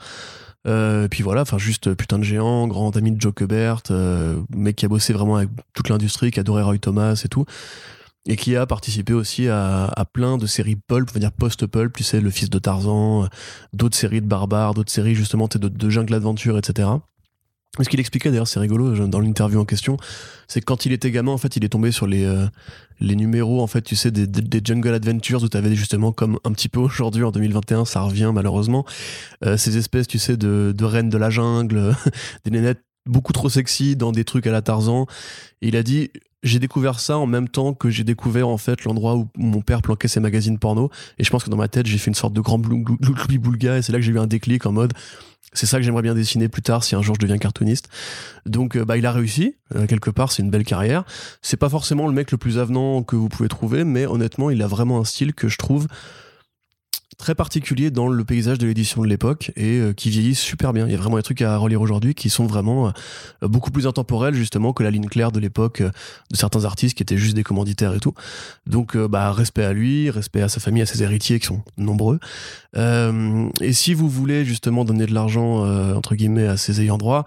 Euh, 0.67 1.07
puis 1.07 1.21
voilà, 1.21 1.41
enfin 1.41 1.59
juste 1.59 1.93
putain 1.93 2.17
de 2.17 2.23
géant, 2.23 2.67
grand 2.67 2.97
ami 2.97 3.11
de 3.11 3.21
Joe 3.21 3.33
Kubert, 3.33 3.83
euh, 3.91 4.41
mec 4.49 4.75
qui 4.75 4.85
a 4.85 4.87
bossé 4.87 5.13
vraiment 5.13 5.35
avec 5.35 5.49
toute 5.73 5.89
l'industrie, 5.89 6.31
qui 6.31 6.39
adorait 6.39 6.63
Roy 6.63 6.79
Thomas 6.79 7.21
et 7.23 7.27
tout 7.27 7.45
et 8.27 8.35
qui 8.35 8.55
a 8.55 8.65
participé 8.65 9.13
aussi 9.13 9.47
à, 9.47 9.85
à 9.85 10.05
plein 10.05 10.37
de 10.37 10.47
séries 10.47 10.75
pulp, 10.75 11.09
on 11.11 11.13
va 11.13 11.19
dire 11.19 11.31
post-pulp, 11.31 11.95
tu 11.95 12.03
sais, 12.03 12.21
Le 12.21 12.29
Fils 12.29 12.49
de 12.49 12.59
Tarzan, 12.59 13.23
euh, 13.23 13.27
d'autres 13.73 13.97
séries 13.97 14.21
de 14.21 14.27
barbares, 14.27 14.73
d'autres 14.73 14.91
séries 14.91 15.15
justement 15.15 15.47
de, 15.47 15.67
de 15.67 15.89
jungle 15.89 16.13
adventure, 16.13 16.57
etc. 16.57 16.89
Ce 17.83 17.89
qu'il 17.89 17.99
expliquait 17.99 18.29
d'ailleurs, 18.29 18.47
c'est 18.47 18.59
rigolo 18.59 19.07
dans 19.07 19.19
l'interview 19.19 19.59
en 19.59 19.65
question, 19.65 19.97
c'est 20.47 20.61
que 20.61 20.65
quand 20.65 20.85
il 20.85 20.93
était 20.93 21.11
gamin, 21.11 21.33
en 21.33 21.37
fait, 21.37 21.57
il 21.57 21.65
est 21.65 21.69
tombé 21.69 21.91
sur 21.91 22.07
les 22.07 22.23
euh, 22.23 22.47
les 23.01 23.17
numéros, 23.17 23.61
en 23.61 23.67
fait, 23.67 23.81
tu 23.81 23.97
sais, 23.97 24.11
des, 24.11 24.25
des, 24.27 24.61
Jungle 24.63 24.93
Adventures 24.93 25.43
où 25.43 25.49
t'avais 25.49 25.75
justement 25.75 26.13
comme 26.13 26.39
un 26.45 26.53
petit 26.53 26.69
peu 26.69 26.79
aujourd'hui 26.79 27.23
en 27.23 27.31
2021, 27.31 27.83
ça 27.83 27.99
revient 28.01 28.31
malheureusement, 28.33 28.85
euh, 29.43 29.57
ces 29.57 29.75
espèces, 29.77 30.07
tu 30.07 30.17
sais, 30.17 30.37
de, 30.37 30.73
de 30.75 30.85
reines 30.85 31.09
de 31.09 31.17
la 31.17 31.29
jungle, 31.29 31.93
des 32.45 32.51
nénettes 32.51 32.81
beaucoup 33.05 33.33
trop 33.33 33.49
sexy 33.49 33.97
dans 33.97 34.13
des 34.13 34.23
trucs 34.23 34.47
à 34.47 34.51
la 34.51 34.61
Tarzan. 34.61 35.05
Et 35.61 35.67
il 35.67 35.75
a 35.75 35.83
dit, 35.83 36.11
j'ai 36.43 36.59
découvert 36.59 36.99
ça 36.99 37.17
en 37.17 37.25
même 37.25 37.49
temps 37.49 37.73
que 37.73 37.89
j'ai 37.89 38.03
découvert 38.03 38.47
en 38.47 38.57
fait 38.57 38.83
l'endroit 38.83 39.15
où 39.15 39.27
mon 39.35 39.61
père 39.61 39.81
planquait 39.81 40.07
ses 40.07 40.19
magazines 40.19 40.59
porno. 40.59 40.91
Et 41.17 41.23
je 41.23 41.29
pense 41.29 41.43
que 41.43 41.49
dans 41.49 41.57
ma 41.57 41.67
tête, 41.67 41.87
j'ai 41.87 41.97
fait 41.97 42.11
une 42.11 42.15
sorte 42.15 42.33
de 42.33 42.41
grand 42.41 42.59
boulga 42.59 43.77
et 43.77 43.81
c'est 43.81 43.91
là 43.91 43.97
que 43.97 44.05
j'ai 44.05 44.11
eu 44.11 44.19
un 44.19 44.27
déclic 44.27 44.65
en 44.65 44.71
mode 44.71 44.93
c'est 45.55 45.65
ça 45.65 45.77
que 45.77 45.83
j'aimerais 45.83 46.01
bien 46.01 46.13
dessiner 46.13 46.49
plus 46.49 46.61
tard 46.61 46.83
si 46.83 46.95
un 46.95 47.01
jour 47.01 47.15
je 47.15 47.21
deviens 47.21 47.37
cartooniste. 47.37 47.89
Donc 48.45 48.77
bah 48.77 48.97
il 48.97 49.05
a 49.05 49.11
réussi 49.11 49.55
quelque 49.87 50.09
part, 50.09 50.31
c'est 50.31 50.43
une 50.43 50.49
belle 50.49 50.65
carrière. 50.65 51.05
C'est 51.41 51.57
pas 51.57 51.69
forcément 51.69 52.07
le 52.07 52.13
mec 52.13 52.31
le 52.31 52.37
plus 52.37 52.59
avenant 52.59 53.03
que 53.03 53.15
vous 53.15 53.29
pouvez 53.29 53.49
trouver, 53.49 53.83
mais 53.83 54.05
honnêtement 54.05 54.49
il 54.49 54.61
a 54.61 54.67
vraiment 54.67 54.99
un 54.99 55.05
style 55.05 55.33
que 55.33 55.47
je 55.47 55.57
trouve 55.57 55.87
très 57.17 57.35
particulier 57.35 57.91
dans 57.91 58.07
le 58.07 58.23
paysage 58.23 58.57
de 58.57 58.67
l'édition 58.67 59.01
de 59.01 59.07
l'époque 59.07 59.51
et 59.55 59.79
euh, 59.79 59.93
qui 59.93 60.09
vieillit 60.09 60.35
super 60.35 60.73
bien. 60.73 60.85
Il 60.85 60.91
y 60.91 60.95
a 60.95 60.97
vraiment 60.97 61.17
des 61.17 61.23
trucs 61.23 61.41
à 61.41 61.55
relire 61.57 61.81
aujourd'hui 61.81 62.13
qui 62.13 62.29
sont 62.29 62.45
vraiment 62.45 62.87
euh, 62.87 63.47
beaucoup 63.47 63.71
plus 63.71 63.87
intemporels 63.87 64.35
justement 64.35 64.73
que 64.73 64.83
la 64.83 64.91
ligne 64.91 65.07
claire 65.07 65.31
de 65.31 65.39
l'époque 65.39 65.81
euh, 65.81 65.91
de 66.31 66.35
certains 66.35 66.65
artistes 66.65 66.97
qui 66.97 67.03
étaient 67.03 67.17
juste 67.17 67.35
des 67.35 67.43
commanditaires 67.43 67.93
et 67.93 67.99
tout. 67.99 68.13
Donc 68.67 68.97
bah 68.97 69.31
respect 69.31 69.63
à 69.63 69.73
lui, 69.73 70.09
respect 70.09 70.41
à 70.41 70.49
sa 70.49 70.59
famille, 70.59 70.81
à 70.81 70.85
ses 70.85 71.03
héritiers 71.03 71.39
qui 71.39 71.47
sont 71.47 71.61
nombreux. 71.77 72.19
et 72.75 73.73
si 73.73 73.93
vous 73.93 74.09
voulez 74.09 74.43
justement 74.43 74.85
donner 74.85 75.05
de 75.05 75.13
l'argent 75.13 75.65
entre 75.95 76.15
guillemets 76.15 76.47
à 76.47 76.57
ses 76.57 76.81
ayants 76.81 76.97
droit, 76.97 77.25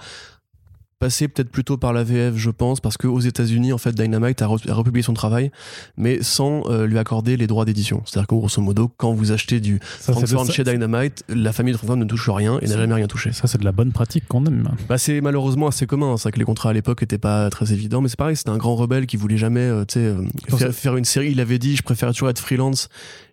passer 0.99 1.29
peut-être 1.29 1.51
plutôt 1.51 1.77
par 1.77 1.93
la 1.93 2.03
VF, 2.03 2.37
je 2.37 2.51
pense, 2.51 2.81
parce 2.81 2.97
qu'aux 2.97 3.21
États-Unis, 3.21 3.73
en 3.73 3.79
fait, 3.79 3.93
Dynamite 3.93 4.43
a, 4.43 4.47
republié 4.47 5.03
son 5.03 5.15
travail, 5.15 5.51
mais 5.97 6.23
sans 6.23 6.69
euh, 6.69 6.87
lui 6.87 6.99
accorder 6.99 7.37
les 7.37 7.47
droits 7.47 7.65
d'édition. 7.65 8.03
C'est-à-dire 8.05 8.27
qu'en 8.27 8.37
grosso 8.37 8.61
modo, 8.61 8.91
quand 8.97 9.13
vous 9.13 9.31
achetez 9.31 9.61
du 9.61 9.79
Frankfurt 9.83 10.51
chez 10.51 10.65
Dynamite, 10.65 11.25
la 11.29 11.53
famille 11.53 11.75
de 11.75 11.95
ne 11.95 12.05
touche 12.05 12.29
rien 12.29 12.59
et 12.61 12.67
n'a 12.67 12.77
jamais 12.77 12.95
rien 12.95 13.07
touché. 13.07 13.33
Ça, 13.33 13.47
c'est 13.47 13.59
de 13.59 13.65
la 13.65 13.73
bonne 13.73 13.93
pratique 13.93 14.27
qu'on 14.27 14.45
aime. 14.47 14.69
Bah, 14.89 14.99
c'est 14.99 15.21
malheureusement 15.21 15.69
assez 15.69 15.87
commun. 15.87 16.17
C'est 16.17 16.25
vrai 16.25 16.33
que 16.33 16.39
les 16.39 16.45
contrats 16.45 16.71
à 16.71 16.73
l'époque 16.73 17.01
n'étaient 17.01 17.19
pas 17.19 17.49
très 17.51 17.73
évidents, 17.73 18.01
mais 18.01 18.09
c'est 18.09 18.19
pareil, 18.19 18.37
c'était 18.37 18.51
un 18.51 18.59
grand 18.59 18.75
rebelle 18.75 19.07
qui 19.07 19.17
voulait 19.17 19.37
jamais, 19.37 19.61
euh, 19.61 19.85
euh, 19.97 20.25
faire, 20.49 20.75
faire, 20.75 20.97
une 20.97 21.05
série. 21.05 21.31
Il 21.31 21.41
avait 21.41 21.59
dit, 21.59 21.77
je 21.77 21.83
préfère 21.83 22.11
toujours 22.13 22.29
être 22.31 22.41
freelance 22.41 22.89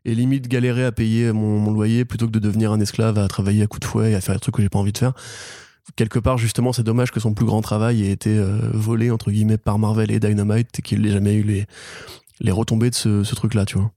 et 0.05 0.13
limite 0.13 0.47
galérer 0.47 0.85
à 0.85 0.91
payer 0.91 1.31
mon, 1.31 1.59
mon 1.59 1.71
loyer 1.71 2.05
plutôt 2.05 2.27
que 2.27 2.31
de 2.31 2.39
devenir 2.39 2.71
un 2.71 2.79
esclave 2.79 3.17
à 3.17 3.27
travailler 3.27 3.63
à 3.63 3.67
coups 3.67 3.81
de 3.81 3.85
fouet 3.85 4.11
et 4.11 4.15
à 4.15 4.21
faire 4.21 4.35
des 4.35 4.39
trucs 4.39 4.55
que 4.55 4.61
j'ai 4.61 4.69
pas 4.69 4.79
envie 4.79 4.93
de 4.93 4.97
faire 4.97 5.13
quelque 5.95 6.19
part 6.19 6.37
justement 6.37 6.73
c'est 6.73 6.83
dommage 6.83 7.11
que 7.11 7.19
son 7.19 7.33
plus 7.33 7.45
grand 7.45 7.61
travail 7.61 8.03
ait 8.03 8.11
été 8.11 8.37
euh, 8.37 8.57
volé 8.73 9.11
entre 9.11 9.31
guillemets 9.31 9.57
par 9.57 9.79
Marvel 9.79 10.11
et 10.11 10.19
Dynamite 10.19 10.79
et 10.79 10.81
qu'il 10.81 11.01
n'ait 11.01 11.11
jamais 11.11 11.35
eu 11.35 11.43
les, 11.43 11.65
les 12.39 12.51
retombées 12.51 12.89
de 12.89 12.95
ce, 12.95 13.23
ce 13.23 13.35
truc 13.35 13.53
là 13.53 13.65
tu 13.65 13.77
vois. 13.77 13.91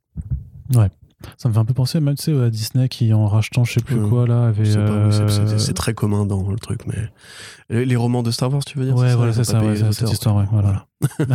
Ouais. 0.74 0.90
Ça 1.36 1.48
me 1.48 1.54
fait 1.54 1.58
un 1.58 1.64
peu 1.64 1.74
penser 1.74 1.98
même 1.98 2.14
tu 2.14 2.24
sais, 2.24 2.40
à 2.40 2.48
Disney 2.48 2.88
qui 2.88 3.12
en 3.12 3.26
rachetant 3.26 3.64
je 3.64 3.72
sais 3.72 3.80
plus 3.80 4.00
quoi 4.08 4.24
là 4.26 4.46
avait 4.46 4.76
euh, 4.76 5.58
c'est 5.58 5.74
très 5.74 5.92
commun 5.92 6.24
dans 6.24 6.48
le 6.48 6.58
truc 6.58 6.82
mais 6.86 7.84
les, 7.84 7.96
romans 7.96 8.22
de 8.22 8.30
Star 8.30 8.52
Wars 8.52 8.64
tu 8.64 8.78
veux 8.78 8.84
dire 8.84 8.94
ouais 8.94 9.16
voilà 9.16 9.32
c'est 9.32 9.42
ça, 9.42 9.60
cette 9.90 10.12
histoire 10.12 10.36
ouais, 10.36 10.46
voilà. 10.52 10.86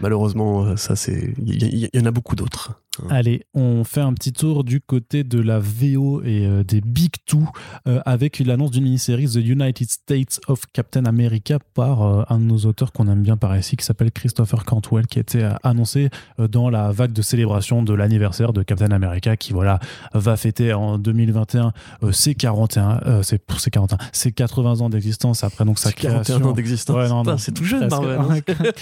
malheureusement 0.00 0.76
ça 0.76 0.94
c'est 0.94 1.32
il 1.38 1.88
y, 1.90 1.98
en 1.98 2.04
a 2.04 2.10
beaucoup 2.10 2.36
d'autres 2.36 2.82
Allez, 3.08 3.46
on 3.54 3.84
fait 3.84 4.02
un 4.02 4.12
petit 4.12 4.34
tour 4.34 4.64
du 4.64 4.82
côté 4.82 5.24
de 5.24 5.40
la 5.40 5.58
VO 5.58 6.22
et 6.24 6.44
euh, 6.44 6.62
des 6.62 6.82
Big 6.82 7.12
Two 7.24 7.48
euh, 7.88 8.00
avec 8.04 8.38
l'annonce 8.38 8.72
d'une 8.72 8.84
mini-série 8.84 9.26
The 9.26 9.36
United 9.36 9.90
States 9.90 10.40
of 10.46 10.60
Captain 10.74 11.06
America 11.06 11.58
par 11.72 12.02
euh, 12.02 12.22
un 12.28 12.38
de 12.38 12.44
nos 12.44 12.58
auteurs 12.58 12.92
qu'on 12.92 13.08
aime 13.08 13.22
bien 13.22 13.38
par 13.38 13.56
ici 13.56 13.76
qui 13.78 13.86
s'appelle 13.86 14.12
Christopher 14.12 14.66
Cantwell 14.66 15.06
qui 15.06 15.18
a 15.18 15.22
été 15.22 15.48
annoncé 15.62 16.10
dans 16.38 16.68
la 16.68 16.92
vague 16.92 17.14
de 17.14 17.22
célébration 17.22 17.82
de 17.82 17.94
l'anniversaire 17.94 18.52
de 18.52 18.62
Captain 18.62 18.90
America 18.90 19.38
qui 19.38 19.54
voilà 19.54 19.80
va 20.12 20.36
fêter 20.36 20.74
en 20.74 20.98
2021 20.98 21.72
ses 22.10 22.34
41 22.34 23.22
c'est 23.22 23.38
pour 23.38 23.60
ses 23.60 23.70
41 23.70 23.96
ses 24.12 24.32
80 24.32 24.80
ans 24.82 24.90
d'existence 24.90 25.44
après 25.44 25.64
donc 25.64 25.78
sa 25.78 25.92
création. 25.92 26.34
41 26.34 26.50
ans 26.50 26.52
d'existence. 26.52 27.42
C'est 27.42 27.52
tout 27.52 27.64
jeune 27.64 27.88
Marvel 27.88 28.20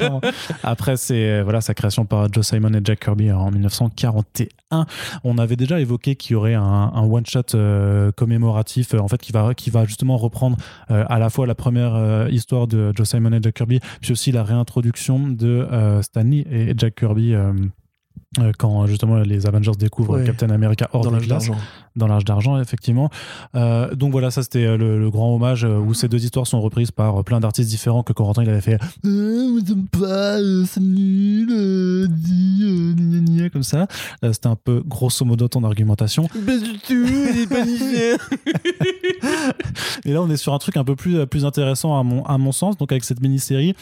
hein. 0.00 0.20
après 0.64 0.96
c'est 0.96 1.42
voilà 1.42 1.60
sa 1.60 1.74
création 1.74 2.04
par 2.04 2.32
Joe 2.32 2.44
Simon 2.44 2.74
et 2.74 2.80
Jack 2.82 3.00
Kirby 3.00 3.30
en 3.30 3.52
1940 3.52 3.99
41. 4.00 4.86
On 5.24 5.38
avait 5.38 5.56
déjà 5.56 5.78
évoqué 5.80 6.16
qu'il 6.16 6.32
y 6.32 6.36
aurait 6.36 6.54
un, 6.54 6.90
one-shot 6.94 7.54
euh, 7.54 8.10
commémoratif, 8.12 8.94
euh, 8.94 8.98
en 8.98 9.08
fait, 9.08 9.20
qui 9.20 9.32
va, 9.32 9.54
qui 9.54 9.70
va 9.70 9.84
justement 9.84 10.16
reprendre 10.16 10.56
euh, 10.90 11.04
à 11.08 11.18
la 11.18 11.28
fois 11.28 11.46
la 11.46 11.54
première 11.54 12.28
histoire 12.30 12.66
de 12.66 12.92
Joe 12.96 13.08
Simon 13.08 13.32
et 13.32 13.42
Jack 13.42 13.54
Kirby, 13.54 13.80
puis 14.00 14.12
aussi 14.12 14.32
la 14.32 14.42
réintroduction 14.42 15.28
de 15.28 15.66
Stanley 16.02 16.46
et 16.50 16.74
Jack 16.76 16.94
Kirby 16.96 17.34
quand 18.58 18.86
justement 18.86 19.18
les 19.18 19.46
Avengers 19.46 19.72
découvrent 19.78 20.22
Captain 20.22 20.50
America 20.50 20.88
hors 20.92 21.02
dans 21.02 21.10
l'âge 21.10 21.26
d'argent. 21.26 21.56
Dans 21.96 22.06
l'âge 22.06 22.24
d'argent, 22.24 22.60
effectivement. 22.60 23.10
Euh, 23.54 23.94
donc 23.94 24.12
voilà, 24.12 24.30
ça 24.30 24.42
c'était 24.42 24.76
le, 24.76 25.10
grand 25.10 25.34
hommage 25.34 25.64
euh, 25.64 25.78
où 25.78 25.92
ces 25.92 26.08
deux 26.08 26.22
histoires 26.22 26.46
sont 26.46 26.60
reprises 26.60 26.92
par 26.92 27.24
plein 27.24 27.40
d'artistes 27.40 27.68
différents 27.68 28.04
que 28.04 28.12
Corentin 28.12 28.44
il 28.44 28.50
avait 28.50 28.60
fait 28.60 28.78
pas, 29.92 30.38
c'est 30.66 30.80
nul, 30.80 32.08
dit, 32.08 33.50
comme 33.52 33.62
ça. 33.62 33.86
c'était 34.22 34.46
un 34.46 34.56
peu 34.56 34.82
grosso 34.86 35.24
modo 35.24 35.48
ton 35.48 35.64
argumentation. 35.64 36.28
Pas 36.28 36.58
du 36.58 36.78
tout, 36.78 36.94
Et 40.04 40.12
là, 40.12 40.22
on 40.22 40.30
est 40.30 40.36
sur 40.36 40.54
un 40.54 40.58
truc 40.58 40.76
un 40.76 40.84
peu 40.84 40.96
plus, 40.96 41.26
plus 41.26 41.44
intéressant 41.44 41.98
à 41.98 42.02
mon, 42.02 42.24
à 42.24 42.38
mon 42.38 42.52
sens, 42.52 42.76
donc 42.76 42.92
avec 42.92 43.04
cette 43.04 43.20
mini-série 43.20 43.74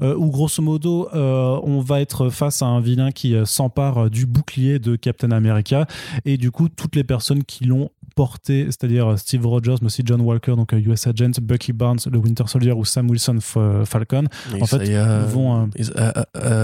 où 0.00 0.30
grosso 0.30 0.62
modo, 0.62 1.08
on 1.12 1.80
va 1.80 2.00
être 2.00 2.30
face 2.30 2.62
à 2.62 2.66
un 2.66 2.80
vilain 2.80 3.10
qui 3.10 3.34
s'empare 3.44 4.06
euh, 4.06 4.10
du 4.10 4.26
bouclier 4.26 4.78
de 4.78 4.96
Captain 4.96 5.30
America. 5.30 5.86
Et 6.24 6.36
du 6.36 6.50
coup, 6.50 6.68
toutes 6.68 6.96
les 6.96 7.04
personnes 7.04 7.44
qui 7.44 7.55
l'ont 7.64 7.90
porté, 8.14 8.66
c'est-à-dire 8.66 9.08
euh, 9.08 9.16
Steve 9.16 9.46
Rogers, 9.46 9.76
mais 9.80 9.86
aussi 9.86 10.02
John 10.04 10.20
Walker, 10.20 10.56
donc 10.56 10.72
US 10.72 11.06
euh, 11.06 11.10
Agent, 11.10 11.32
Bucky 11.42 11.72
Barnes, 11.72 11.98
le 12.10 12.18
Winter 12.18 12.44
Soldier 12.46 12.72
ou 12.72 12.84
Sam 12.84 13.10
Wilson 13.10 13.38
Falcon, 13.84 14.24
en 14.60 14.66
fait, 14.66 14.88
vont. 15.28 15.68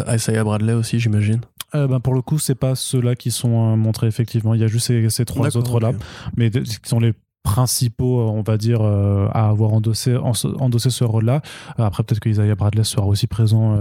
Isaiah 0.08 0.44
Bradley 0.44 0.74
aussi, 0.74 0.98
j'imagine. 0.98 1.40
ben 1.72 2.00
pour 2.00 2.14
le 2.14 2.22
coup, 2.22 2.38
c'est 2.38 2.54
pas 2.54 2.74
ceux-là 2.74 3.16
qui 3.16 3.30
sont 3.30 3.76
montrés 3.76 4.06
effectivement. 4.06 4.54
Il 4.54 4.60
y 4.60 4.64
a 4.64 4.66
juste 4.66 4.86
ces, 4.86 5.08
ces 5.10 5.24
trois 5.24 5.56
autres 5.56 5.80
là, 5.80 5.92
mais 6.36 6.50
qui 6.50 6.78
sont 6.84 7.00
les 7.00 7.14
principaux, 7.42 8.20
euh, 8.20 8.30
on 8.30 8.42
va 8.42 8.56
dire, 8.56 8.78
euh, 8.82 9.28
à 9.32 9.48
avoir 9.48 9.72
endossé, 9.72 10.16
endossé 10.16 10.90
ce 10.90 11.04
rôle-là. 11.04 11.42
Euh, 11.78 11.84
après, 11.84 12.02
peut-être 12.02 12.20
que 12.20 12.28
Isaiah 12.28 12.54
Bradley 12.54 12.84
sera 12.84 13.06
aussi 13.06 13.26
présent 13.26 13.76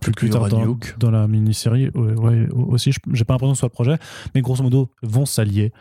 plus, 0.00 0.12
plus 0.12 0.30
tard 0.30 0.48
dans, 0.48 0.76
dans, 0.98 1.10
la 1.10 1.26
mini-série. 1.26 1.90
Ouais, 1.94 2.48
aussi, 2.52 2.92
j'ai 3.12 3.24
pas 3.24 3.34
l'impression 3.34 3.52
que 3.52 3.56
ce 3.56 3.60
soit 3.60 3.68
le 3.68 3.70
projet, 3.70 3.96
mais 4.34 4.40
grosso 4.40 4.62
modo, 4.62 4.90
vont 5.02 5.26
s'allier 5.26 5.72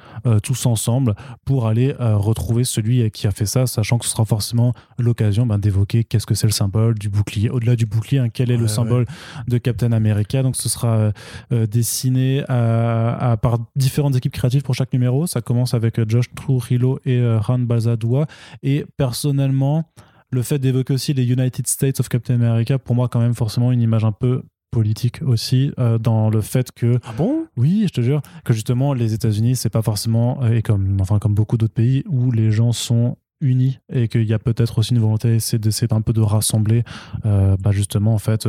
tous 0.44 0.66
ensemble 0.66 1.16
pour 1.46 1.68
aller 1.68 1.96
retrouver 2.00 2.64
celui 2.64 3.10
qui 3.12 3.28
a 3.28 3.32
fait 3.32 3.46
ça, 3.46 3.68
sachant 3.68 3.98
que 3.98 4.06
ce 4.06 4.12
sera 4.12 4.26
forcément 4.26 4.74
l'occasion 4.98 5.46
ben, 5.46 5.58
d'évoquer 5.58 6.04
qu'est-ce 6.04 6.26
que 6.26 6.36
c'est 6.36 6.48
le 6.48 6.54
symbole 6.54 6.98
du 6.98 7.10
bouclier. 7.10 7.50
Au-delà 7.50 7.76
du 7.76 7.86
bouclier, 7.86 8.20
hein, 8.20 8.30
quel 8.34 8.52
est 8.52 8.58
le 8.58 8.68
symbole 8.68 9.06
de 9.48 9.58
Captain 9.58 9.92
America? 9.92 10.44
Donc, 10.44 10.56
ce 10.56 10.70
sera 10.70 11.12
dessiné 11.52 12.44
à, 12.50 13.38
par 13.42 13.58
différentes 13.76 14.16
équipes 14.16 14.34
créatives 14.34 14.64
pour 14.64 14.76
chaque 14.76 14.94
numéro. 14.94 15.28
Ça 15.28 15.42
commence 15.42 15.74
avec 15.74 16.00
Josh 16.10 16.26
Trujillo 16.36 17.00
et 17.06 17.19
euh, 17.20 17.40
Han 17.48 17.60
Balzadoua. 17.60 18.28
Et 18.64 18.86
personnellement, 18.98 19.86
le 20.32 20.42
fait 20.42 20.60
d'évoquer 20.60 20.94
aussi 20.94 21.14
les 21.14 21.26
United 21.26 21.68
States 21.68 22.00
of 22.00 22.10
Captain 22.10 22.36
America, 22.36 22.78
pour 22.78 22.96
moi, 22.96 23.08
quand 23.08 23.20
même, 23.20 23.34
forcément, 23.34 23.72
une 23.72 23.82
image 23.82 24.06
un 24.06 24.12
peu 24.12 24.44
politique 24.72 25.22
aussi 25.24 25.72
euh, 25.80 25.98
dans 25.98 26.30
le 26.30 26.42
fait 26.42 26.72
que 26.72 27.00
ah 27.04 27.14
bon? 27.18 27.46
Oui 27.58 27.86
je 27.88 27.94
te 27.94 28.02
jure 28.02 28.22
que 28.46 28.54
justement 28.54 28.94
les 28.94 29.14
États-Unis 29.14 29.56
c'est 29.56 29.70
pas 29.70 29.82
forcément 29.82 30.46
et 30.48 30.62
comme 30.62 30.98
enfin 31.02 31.20
comme 31.20 31.34
beaucoup 31.34 31.58
d'autres 31.58 31.74
pays 31.74 32.04
où 32.08 32.32
les 32.32 32.52
gens 32.52 32.72
sont 32.72 33.18
unis 33.42 33.80
et 33.92 34.08
qu'il 34.08 34.26
y 34.26 34.34
a 34.34 34.40
peut-être 34.40 34.78
aussi 34.78 34.94
une 34.94 35.00
volonté 35.00 35.40
c'est 35.40 35.58
d'essayer 35.58 35.92
un 35.92 36.02
peu 36.02 36.14
de 36.14 36.22
rassembler 36.22 36.84
euh, 37.26 37.56
bah 37.60 37.72
justement 37.72 38.14
en 38.14 38.20
fait 38.20 38.48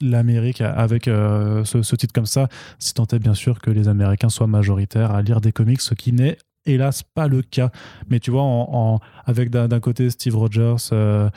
l'Amérique 0.00 0.60
avec 0.60 1.04
ce, 1.04 1.82
ce, 1.82 1.96
titre 1.96 2.12
comme 2.12 2.26
ça 2.26 2.48
si 2.78 2.94
tant 2.94 3.06
est 3.12 3.18
bien 3.18 3.34
sûr 3.34 3.60
que 3.60 3.70
les 3.70 3.88
Américains 3.88 4.30
soient 4.30 4.46
majoritaires 4.46 5.12
à 5.12 5.22
lire 5.22 5.40
des 5.40 5.52
comics 5.52 5.80
ce 5.80 5.94
qui 5.94 6.12
n'est 6.12 6.38
hélas 6.66 7.02
pas 7.02 7.28
le 7.28 7.42
cas. 7.42 7.70
Mais 8.08 8.20
tu 8.20 8.30
vois, 8.30 8.42
en, 8.42 9.00
avec 9.26 9.50
d'un 9.50 9.80
côté 9.80 10.10
Steve 10.10 10.36
Rogers, 10.36 10.76
euh, 10.92 11.28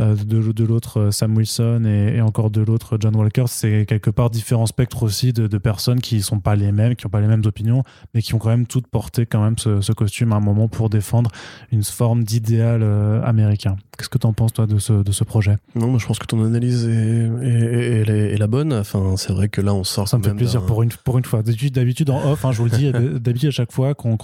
euh, 0.00 0.16
de, 0.16 0.52
de 0.52 0.64
l'autre 0.64 1.00
euh, 1.00 1.10
Sam 1.10 1.36
Wilson 1.36 1.84
et, 1.84 2.20
encore 2.20 2.50
de 2.50 2.62
l'autre 2.62 2.98
John 3.00 3.14
Walker, 3.16 3.44
c'est 3.46 3.86
quelque 3.86 4.10
part 4.10 4.30
différents 4.30 4.66
spectres 4.66 5.02
aussi 5.02 5.32
de, 5.32 5.58
personnes 5.58 6.00
qui 6.00 6.22
sont 6.22 6.40
pas 6.40 6.56
les 6.56 6.72
mêmes, 6.72 6.96
qui 6.96 7.06
n'ont 7.06 7.10
pas 7.10 7.20
les 7.20 7.26
mêmes 7.28 7.42
opinions, 7.44 7.82
mais 8.14 8.22
qui 8.22 8.34
ont 8.34 8.38
quand 8.38 8.48
même 8.48 8.66
toutes 8.66 8.88
porté 8.88 9.26
quand 9.26 9.42
même 9.42 9.58
ce, 9.58 9.92
costume 9.92 10.32
à 10.32 10.36
un 10.36 10.40
moment 10.40 10.68
pour 10.68 10.88
défendre 10.88 11.30
une 11.70 11.84
forme 11.84 12.24
d'idéal 12.24 12.82
américain. 13.24 13.76
Qu'est-ce 13.96 14.08
que 14.08 14.18
tu 14.18 14.26
en 14.26 14.32
penses 14.32 14.54
toi 14.54 14.66
de 14.66 14.78
ce, 14.78 14.94
de 14.94 15.12
ce 15.12 15.22
projet? 15.22 15.58
Non, 15.74 15.98
je 15.98 16.06
pense 16.06 16.18
que 16.18 16.26
ton 16.26 16.42
analyse 16.44 16.88
est, 16.88 18.08
est, 18.08 18.38
la 18.38 18.46
bonne. 18.46 18.72
Enfin, 18.72 19.16
c'est 19.16 19.32
vrai 19.32 19.48
que 19.48 19.60
là 19.60 19.74
on 19.74 19.84
sort. 19.84 20.08
Ça 20.08 20.18
me 20.18 20.22
fait 20.22 20.34
plaisir 20.34 20.64
pour 20.64 20.82
une, 20.82 20.90
pour 21.04 21.18
une 21.18 21.24
fois. 21.24 21.42
D'habitude 21.42 22.10
en 22.10 22.32
off, 22.32 22.44
hein, 22.44 22.52
je 22.52 22.58
vous 22.58 22.64
le 22.64 22.70
dis, 22.70 22.90
d'habitude 23.20 23.50
à 23.50 23.52
chaque 23.52 23.70
fois 23.70 23.94
qu'on 23.94 24.16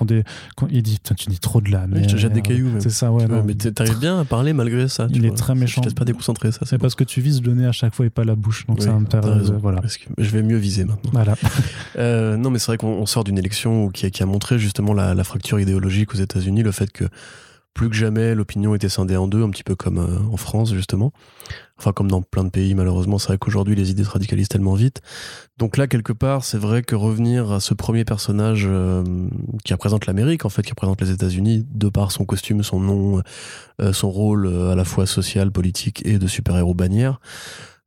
il 0.71 0.83
dit 0.83 0.99
tu 1.01 1.29
dis 1.29 1.39
trop 1.39 1.61
de 1.61 1.71
la 1.71 1.87
mais 1.87 2.03
je 2.05 2.09
te 2.11 2.17
jette 2.17 2.33
des 2.33 2.43
cailloux 2.43 2.71
c'est 2.81 2.91
ça 2.91 3.13
ouais 3.13 3.27
mais 3.45 3.55
t'arrives 3.55 3.99
bien 3.99 4.21
à 4.21 4.25
parler 4.25 4.53
malgré 4.53 4.89
ça 4.89 5.07
il 5.11 5.25
est 5.25 5.37
très 5.37 5.55
méchant 5.55 5.83
je 5.83 5.91
te 5.91 5.95
pas 5.95 6.05
déconcentrer 6.05 6.53
ça 6.53 6.61
c'est 6.65 6.79
parce 6.79 6.95
que 6.95 7.05
tu 7.05 7.21
vises 7.21 7.43
le 7.43 7.55
nez 7.55 7.67
à 7.67 7.73
chaque 7.73 7.95
fois 7.95 8.07
et 8.07 8.11
pas 8.11 8.25
la 8.25 8.35
bouche 8.35 8.67
donc 8.67 8.83
ça 8.83 8.93
m'intéresse 8.93 9.51
voilà. 9.51 9.81
parce 9.81 9.97
que 9.97 10.09
je 10.17 10.31
vais 10.31 10.43
mieux 10.43 10.57
viser 10.57 10.85
maintenant. 10.85 11.11
Voilà. 11.13 11.35
Euh, 11.97 12.37
non 12.37 12.51
mais 12.51 12.59
c'est 12.59 12.67
vrai 12.67 12.79
qu'on 12.79 13.07
sort 13.07 13.25
d'une 13.25 13.39
élection 13.39 13.89
qui 13.89 14.07
a, 14.07 14.11
qui 14.11 14.23
a 14.23 14.27
montré 14.27 14.59
justement 14.59 14.93
la, 14.93 15.15
la 15.15 15.25
fracture 15.25 15.59
idéologique 15.59 16.15
aux 16.15 16.19
États-Unis 16.19 16.63
le 16.63 16.71
fait 16.71 16.93
que 16.93 17.05
plus 17.79 17.89
que 17.89 17.95
jamais, 17.95 18.35
l'opinion 18.35 18.75
était 18.75 18.89
scindée 18.89 19.17
en 19.17 19.29
deux, 19.29 19.45
un 19.45 19.51
petit 19.51 19.63
peu 19.63 19.77
comme 19.77 19.99
euh, 19.99 20.33
en 20.33 20.37
France, 20.37 20.75
justement. 20.75 21.13
Enfin, 21.79 21.93
comme 21.93 22.11
dans 22.11 22.23
plein 22.23 22.45
de 22.45 22.51
pays, 22.51 22.75
malheureusement, 22.75 23.19
c'est 23.19 23.29
vrai 23.29 23.39
qu'aujourd'hui, 23.39 23.77
les 23.77 23.91
idées 23.91 24.05
se 24.05 24.11
radicalisent 24.11 24.49
tellement 24.49 24.75
vite. 24.75 25.01
Donc 25.59 25.77
là, 25.77 25.87
quelque 25.87 26.13
part, 26.13 26.45
c'est 26.45 26.59
vrai 26.59 26.83
que 26.83 26.97
revenir 26.97 27.53
à 27.53 27.61
ce 27.61 27.73
premier 27.75 28.05
personnage 28.05 28.65
euh, 28.69 29.05
qui 29.65 29.73
représente 29.73 30.07
l'Amérique, 30.07 30.45
en 30.45 30.49
fait, 30.49 30.63
qui 30.63 30.71
représente 30.71 31.01
les 31.01 31.11
États-Unis, 31.11 31.67
de 31.71 31.89
par 31.89 32.11
son 32.11 32.25
costume, 32.25 32.63
son 32.63 32.81
nom, 32.81 33.23
euh, 33.81 33.93
son 33.93 34.11
rôle 34.11 34.49
à 34.49 34.75
la 34.75 34.85
fois 34.85 35.07
social, 35.07 35.53
politique 35.53 36.05
et 36.05 36.19
de 36.19 36.27
super-héros 36.27 36.75
bannière, 36.75 37.21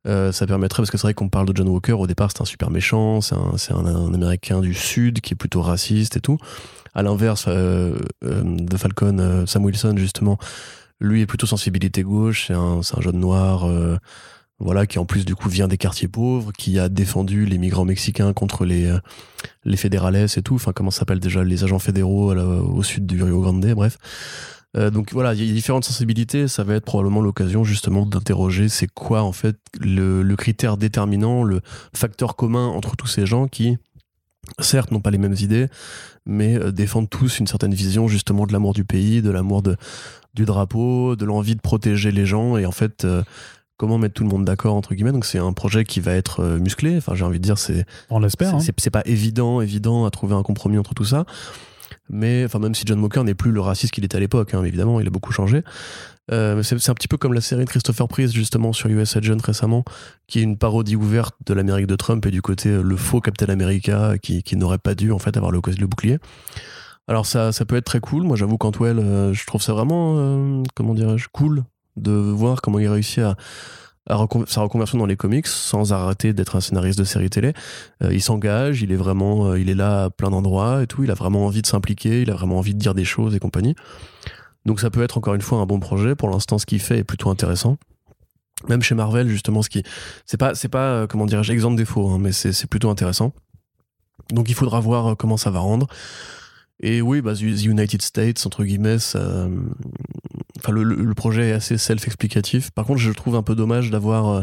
ça 0.04 0.46
permettrait, 0.48 0.82
parce 0.82 0.90
que 0.90 0.98
c'est 0.98 1.06
vrai 1.06 1.14
qu'on 1.14 1.28
parle 1.28 1.46
de 1.46 1.56
John 1.56 1.68
Walker, 1.68 1.92
au 1.92 2.08
départ 2.08 2.32
c'est 2.32 2.42
un 2.42 2.44
super 2.44 2.70
méchant, 2.70 3.20
c'est 3.20 3.36
un, 3.36 3.86
un, 3.86 4.12
Américain 4.12 4.60
du 4.60 4.74
Sud 4.74 5.20
qui 5.20 5.34
est 5.34 5.36
plutôt 5.36 5.62
raciste 5.62 6.16
et 6.16 6.20
tout. 6.20 6.38
À 6.94 7.02
l'inverse, 7.02 7.46
euh, 7.48 7.96
euh, 8.24 8.42
de 8.44 8.76
Falcon, 8.76 9.18
euh, 9.18 9.46
Sam 9.46 9.64
Wilson, 9.64 9.94
justement, 9.96 10.38
lui 11.02 11.20
est 11.20 11.26
plutôt 11.26 11.46
sensibilité 11.46 12.02
gauche, 12.02 12.46
c'est 12.46 12.54
un, 12.54 12.80
un, 12.80 13.00
jeune 13.00 13.18
noir 13.18 13.68
voilà, 14.58 14.86
qui 14.86 15.00
en 15.00 15.04
plus 15.04 15.24
du 15.24 15.34
coup 15.34 15.48
vient 15.48 15.66
des 15.66 15.76
quartiers 15.76 16.08
pauvres, 16.08 16.52
qui 16.52 16.78
a 16.78 16.88
défendu 16.88 17.46
les 17.46 17.58
migrants 17.58 17.84
mexicains 17.84 18.32
contre 18.32 18.64
les 18.64 18.96
les 19.64 19.76
fédérales 19.76 20.16
et 20.36 20.42
tout. 20.42 20.54
Enfin, 20.54 20.72
comment 20.72 20.90
s'appelle 20.90 21.18
déjà 21.18 21.42
les 21.42 21.64
agents 21.64 21.80
fédéraux 21.80 22.32
au 22.34 22.82
sud 22.82 23.06
du 23.06 23.22
Rio 23.22 23.40
Grande, 23.40 23.66
bref. 23.74 23.98
donc 24.74 25.12
voilà, 25.12 25.34
il 25.34 25.44
y 25.44 25.50
a 25.50 25.52
différentes 25.52 25.84
sensibilités. 25.84 26.46
Ça 26.46 26.62
va 26.62 26.74
être 26.74 26.84
probablement 26.84 27.20
l'occasion 27.20 27.64
justement 27.64 28.06
d'interroger 28.06 28.68
c'est 28.68 28.86
quoi 28.86 29.22
en 29.22 29.32
fait 29.32 29.56
le, 29.80 30.22
le, 30.22 30.36
critère 30.36 30.76
déterminant, 30.76 31.42
le 31.42 31.60
facteur 31.92 32.36
commun 32.36 32.68
entre 32.68 32.94
tous 32.94 33.08
ces 33.08 33.26
gens 33.26 33.48
qui 33.48 33.78
certes, 34.60 34.90
n'ont 34.90 35.00
pas 35.00 35.10
les 35.10 35.18
mêmes 35.18 35.36
idées, 35.38 35.68
mais 36.26 36.56
euh, 36.56 36.72
défendent 36.72 37.10
tous 37.10 37.38
une 37.38 37.46
certaine 37.46 37.74
vision 37.74 38.08
justement 38.08 38.46
de 38.46 38.52
l'amour 38.52 38.74
du 38.74 38.84
pays, 38.84 39.22
de 39.22 39.30
l'amour 39.30 39.62
de, 39.62 39.76
du 40.34 40.44
drapeau, 40.44 41.16
de 41.16 41.24
l'envie 41.24 41.54
de 41.54 41.60
protéger 41.60 42.10
les 42.10 42.26
gens, 42.26 42.56
et 42.56 42.66
en 42.66 42.72
fait, 42.72 43.04
euh, 43.04 43.22
comment 43.76 43.98
mettre 43.98 44.14
tout 44.14 44.22
le 44.22 44.28
monde 44.28 44.44
d'accord, 44.44 44.74
entre 44.74 44.94
guillemets. 44.94 45.12
Donc 45.12 45.24
c'est 45.24 45.38
un 45.38 45.52
projet 45.52 45.84
qui 45.84 46.00
va 46.00 46.12
être 46.12 46.40
euh, 46.40 46.58
musclé, 46.58 46.96
enfin 46.96 47.14
j'ai 47.14 47.24
envie 47.24 47.38
de 47.38 47.44
dire, 47.44 47.58
c'est... 47.58 47.84
On 48.10 48.20
l'espère. 48.20 48.60
C'est, 48.60 48.70
hein. 48.70 48.90
pas 48.92 49.02
évident, 49.06 49.60
évident 49.60 50.04
à 50.04 50.10
trouver 50.10 50.34
un 50.34 50.42
compromis 50.42 50.78
entre 50.78 50.94
tout 50.94 51.04
ça. 51.04 51.24
Mais 52.08 52.44
enfin, 52.44 52.58
même 52.58 52.74
si 52.74 52.84
John 52.86 52.98
Mocker 52.98 53.24
n'est 53.24 53.34
plus 53.34 53.52
le 53.52 53.60
raciste 53.60 53.92
qu'il 53.92 54.04
était 54.04 54.16
à 54.16 54.20
l'époque, 54.20 54.54
hein, 54.54 54.62
évidemment, 54.64 55.00
il 55.00 55.06
a 55.06 55.10
beaucoup 55.10 55.32
changé. 55.32 55.62
Euh, 56.30 56.62
c'est 56.62 56.88
un 56.88 56.94
petit 56.94 57.08
peu 57.08 57.16
comme 57.16 57.32
la 57.32 57.40
série 57.40 57.64
de 57.64 57.70
Christopher 57.70 58.06
Priest 58.06 58.32
justement 58.32 58.72
sur 58.72 58.88
US 58.88 59.16
Agent 59.16 59.38
récemment, 59.42 59.84
qui 60.28 60.38
est 60.38 60.42
une 60.42 60.56
parodie 60.56 60.94
ouverte 60.94 61.34
de 61.46 61.52
l'Amérique 61.52 61.86
de 61.86 61.96
Trump 61.96 62.24
et 62.26 62.30
du 62.30 62.42
côté 62.42 62.68
euh, 62.68 62.82
le 62.82 62.96
faux 62.96 63.20
Captain 63.20 63.48
America 63.48 64.18
qui, 64.18 64.42
qui 64.42 64.56
n'aurait 64.56 64.78
pas 64.78 64.94
dû 64.94 65.10
en 65.10 65.18
fait 65.18 65.36
avoir 65.36 65.50
le, 65.50 65.60
le 65.78 65.86
bouclier. 65.86 66.18
Alors 67.12 67.26
ça, 67.26 67.52
ça 67.52 67.66
peut 67.66 67.76
être 67.76 67.84
très 67.84 68.00
cool. 68.00 68.22
Moi 68.22 68.38
j'avoue 68.38 68.56
qu'Antwell, 68.56 68.98
euh, 68.98 69.34
je 69.34 69.44
trouve 69.44 69.60
ça 69.60 69.74
vraiment, 69.74 70.62
comment 70.74 70.94
dirais-je, 70.94 71.28
cool 71.30 71.62
de 71.96 72.10
voir 72.10 72.62
comment 72.62 72.78
il 72.78 72.88
réussit 72.88 73.18
à, 73.18 73.36
à 74.08 74.16
sa 74.46 74.62
reconversion 74.62 74.96
dans 74.96 75.04
les 75.04 75.18
comics 75.18 75.46
sans 75.46 75.92
arrêter 75.92 76.32
d'être 76.32 76.56
un 76.56 76.62
scénariste 76.62 76.98
de 76.98 77.04
série 77.04 77.28
télé. 77.28 77.52
il 78.00 78.22
s'engage, 78.22 78.80
il 78.80 78.92
est 78.92 78.96
vraiment, 78.96 79.54
est 79.54 79.74
là 79.74 80.04
à 80.04 80.10
plein 80.10 80.30
d'endroits 80.30 80.82
et 80.82 80.86
tout. 80.86 81.04
Il 81.04 81.10
a 81.10 81.14
vraiment 81.14 81.44
envie 81.44 81.60
de 81.60 81.66
s'impliquer, 81.66 82.22
il 82.22 82.30
a 82.30 82.32
vraiment 82.32 82.56
envie 82.56 82.72
de 82.72 82.78
dire 82.78 82.94
des 82.94 83.04
choses 83.04 83.36
et 83.36 83.38
compagnie. 83.38 83.74
Donc 84.64 84.80
ça 84.80 84.88
peut 84.88 85.02
être 85.02 85.18
encore 85.18 85.34
une 85.34 85.42
fois 85.42 85.58
un 85.58 85.66
bon 85.66 85.80
projet. 85.80 86.14
Pour 86.14 86.30
l'instant, 86.30 86.56
ce 86.56 86.64
qu'il 86.64 86.80
fait 86.80 87.00
est 87.00 87.04
plutôt 87.04 87.28
intéressant. 87.28 87.76
Même 88.70 88.80
chez 88.80 88.94
Marvel, 88.94 89.28
justement, 89.28 89.60
ce 89.60 89.68
qui 89.68 89.82
c'est 90.24 90.38
pas 90.38 90.54
pas 90.70 90.78
euh, 90.78 91.06
comment 91.06 91.26
dirais-je 91.26 91.52
exemple 91.52 91.76
défaut, 91.76 92.08
hein, 92.08 92.16
mais 92.18 92.32
c'est 92.32 92.66
plutôt 92.70 92.88
intéressant. 92.88 93.34
Donc 94.30 94.48
il 94.48 94.54
faudra 94.54 94.80
voir 94.80 95.08
euh, 95.08 95.14
comment 95.14 95.36
ça 95.36 95.50
va 95.50 95.58
rendre. 95.58 95.88
Et 96.82 97.00
oui, 97.00 97.20
bah, 97.20 97.34
The 97.34 97.64
United 97.64 98.02
States, 98.02 98.44
entre 98.44 98.64
guillemets, 98.64 98.96
enfin, 98.96 100.72
le, 100.72 100.82
le, 100.82 101.14
projet 101.14 101.50
est 101.50 101.52
assez 101.52 101.78
self-explicatif. 101.78 102.70
Par 102.70 102.86
contre, 102.86 102.98
je 102.98 103.12
trouve 103.12 103.36
un 103.36 103.42
peu 103.42 103.54
dommage 103.54 103.90
d'avoir 103.90 104.28
euh, 104.28 104.42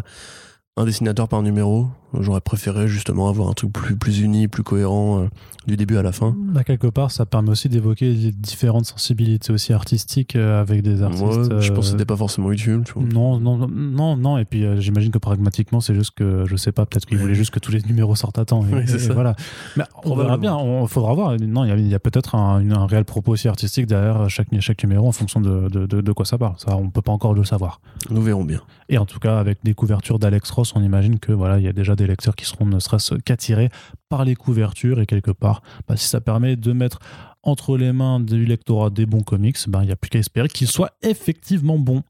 un 0.80 0.86
dessinateur 0.86 1.28
par 1.28 1.42
numéro. 1.42 1.88
J'aurais 2.18 2.42
préféré 2.42 2.88
justement 2.88 3.30
avoir 3.30 3.50
un 3.50 3.54
truc 3.54 3.72
plus, 3.72 3.96
plus 3.96 4.22
uni, 4.22 4.48
plus 4.48 4.64
cohérent 4.64 5.20
euh, 5.20 5.28
du 5.68 5.78
début 5.78 5.98
à 5.98 6.02
la 6.02 6.12
fin. 6.12 6.34
Bah, 6.36 6.64
quelque 6.64 6.88
part, 6.88 7.12
ça 7.12 7.26
permet 7.28 7.50
aussi 7.50 7.70
d'évoquer 7.70 8.32
différentes 8.32 8.86
sensibilités 8.86 9.54
aussi 9.54 9.74
artistiques 9.74 10.36
euh, 10.36 10.60
avec 10.60 10.82
des 10.82 11.04
artistes. 11.04 11.60
je 11.60 11.72
pense 11.72 11.86
que 11.86 11.92
c'était 11.92 12.06
pas 12.06 12.16
forcément 12.16 12.52
utile. 12.52 12.82
Non, 12.96 13.40
non, 13.40 13.68
non, 13.68 14.16
non. 14.16 14.38
Et 14.40 14.46
puis 14.46 14.66
euh, 14.66 14.80
j'imagine 14.80 15.12
que 15.12 15.20
pragmatiquement, 15.20 15.82
c'est 15.82 15.94
juste 15.94 16.12
que 16.16 16.46
je 16.48 16.56
sais 16.56 16.72
pas, 16.72 16.88
peut-être 16.88 17.06
qu'il 17.06 17.18
voulait 17.20 17.36
juste 17.36 17.52
que 17.52 17.60
tous 17.60 17.72
les 17.72 17.82
numéros 17.82 18.16
sortent 18.16 18.40
à 18.40 18.46
temps. 18.46 18.66
Et, 18.66 18.86
voilà. 19.14 19.36
Mais 19.76 19.84
on 20.06 20.16
verra 20.16 20.38
bien. 20.38 20.56
On 20.56 20.88
faudra 20.88 21.14
voir. 21.14 21.36
Non, 21.40 21.66
il 21.66 21.88
y 21.88 21.94
a, 21.94 22.00
peut-être 22.00 22.36
un, 22.36 22.72
un, 22.72 22.88
réel 22.88 23.06
propos 23.06 23.34
aussi 23.34 23.48
artistique 23.48 23.86
derrière 23.86 24.30
chaque, 24.30 24.48
chaque 24.62 24.82
numéro 24.84 25.08
en 25.08 25.12
fonction 25.12 25.42
de, 25.42 25.68
de, 25.68 25.86
de, 25.86 26.12
quoi 26.14 26.26
ça 26.26 26.38
parle. 26.38 26.56
Ça, 26.58 26.76
on 26.76 26.90
peut 26.90 27.02
pas 27.02 27.12
encore 27.12 27.34
le 27.34 27.44
savoir. 27.44 27.82
Nous 28.10 28.22
verrons 28.22 28.46
bien. 28.46 28.62
Et 28.88 28.98
en 28.98 29.06
tout 29.06 29.20
cas, 29.20 29.38
avec 29.38 29.60
des 29.64 29.76
couvertures 29.76 30.18
d'Alex 30.18 30.50
Ross, 30.50 30.69
on 30.76 30.84
imagine 30.84 31.20
que 31.20 31.32
voilà, 31.32 31.60
il 31.60 31.66
y 31.66 31.68
a 31.68 31.74
déjà 31.74 31.96
des 31.96 32.08
lecteurs 32.08 32.36
qui 32.36 32.46
seront 32.46 32.66
ne 32.66 32.80
serait-ce 32.80 33.16
qu'attirés 33.16 33.70
par 34.10 34.26
les 34.26 34.36
couvertures 34.36 35.00
et 35.00 35.06
quelque 35.06 35.32
part, 35.32 35.62
bah, 35.88 35.96
si 35.98 36.08
ça 36.08 36.22
permet 36.22 36.56
de 36.56 36.74
mettre 36.74 37.00
entre 37.44 37.78
les 37.78 37.92
mains 37.92 38.20
du 38.20 38.46
lectorat 38.46 38.90
des 38.90 39.06
bons 39.06 39.24
comics, 39.24 39.58
bah, 39.68 39.80
il 39.84 39.88
n'y 39.88 39.92
a 39.92 39.96
plus 39.96 40.10
qu'à 40.10 40.20
espérer 40.20 40.48
qu'ils 40.48 40.68
soient 40.68 40.92
effectivement 41.02 41.78
bons. 41.78 42.04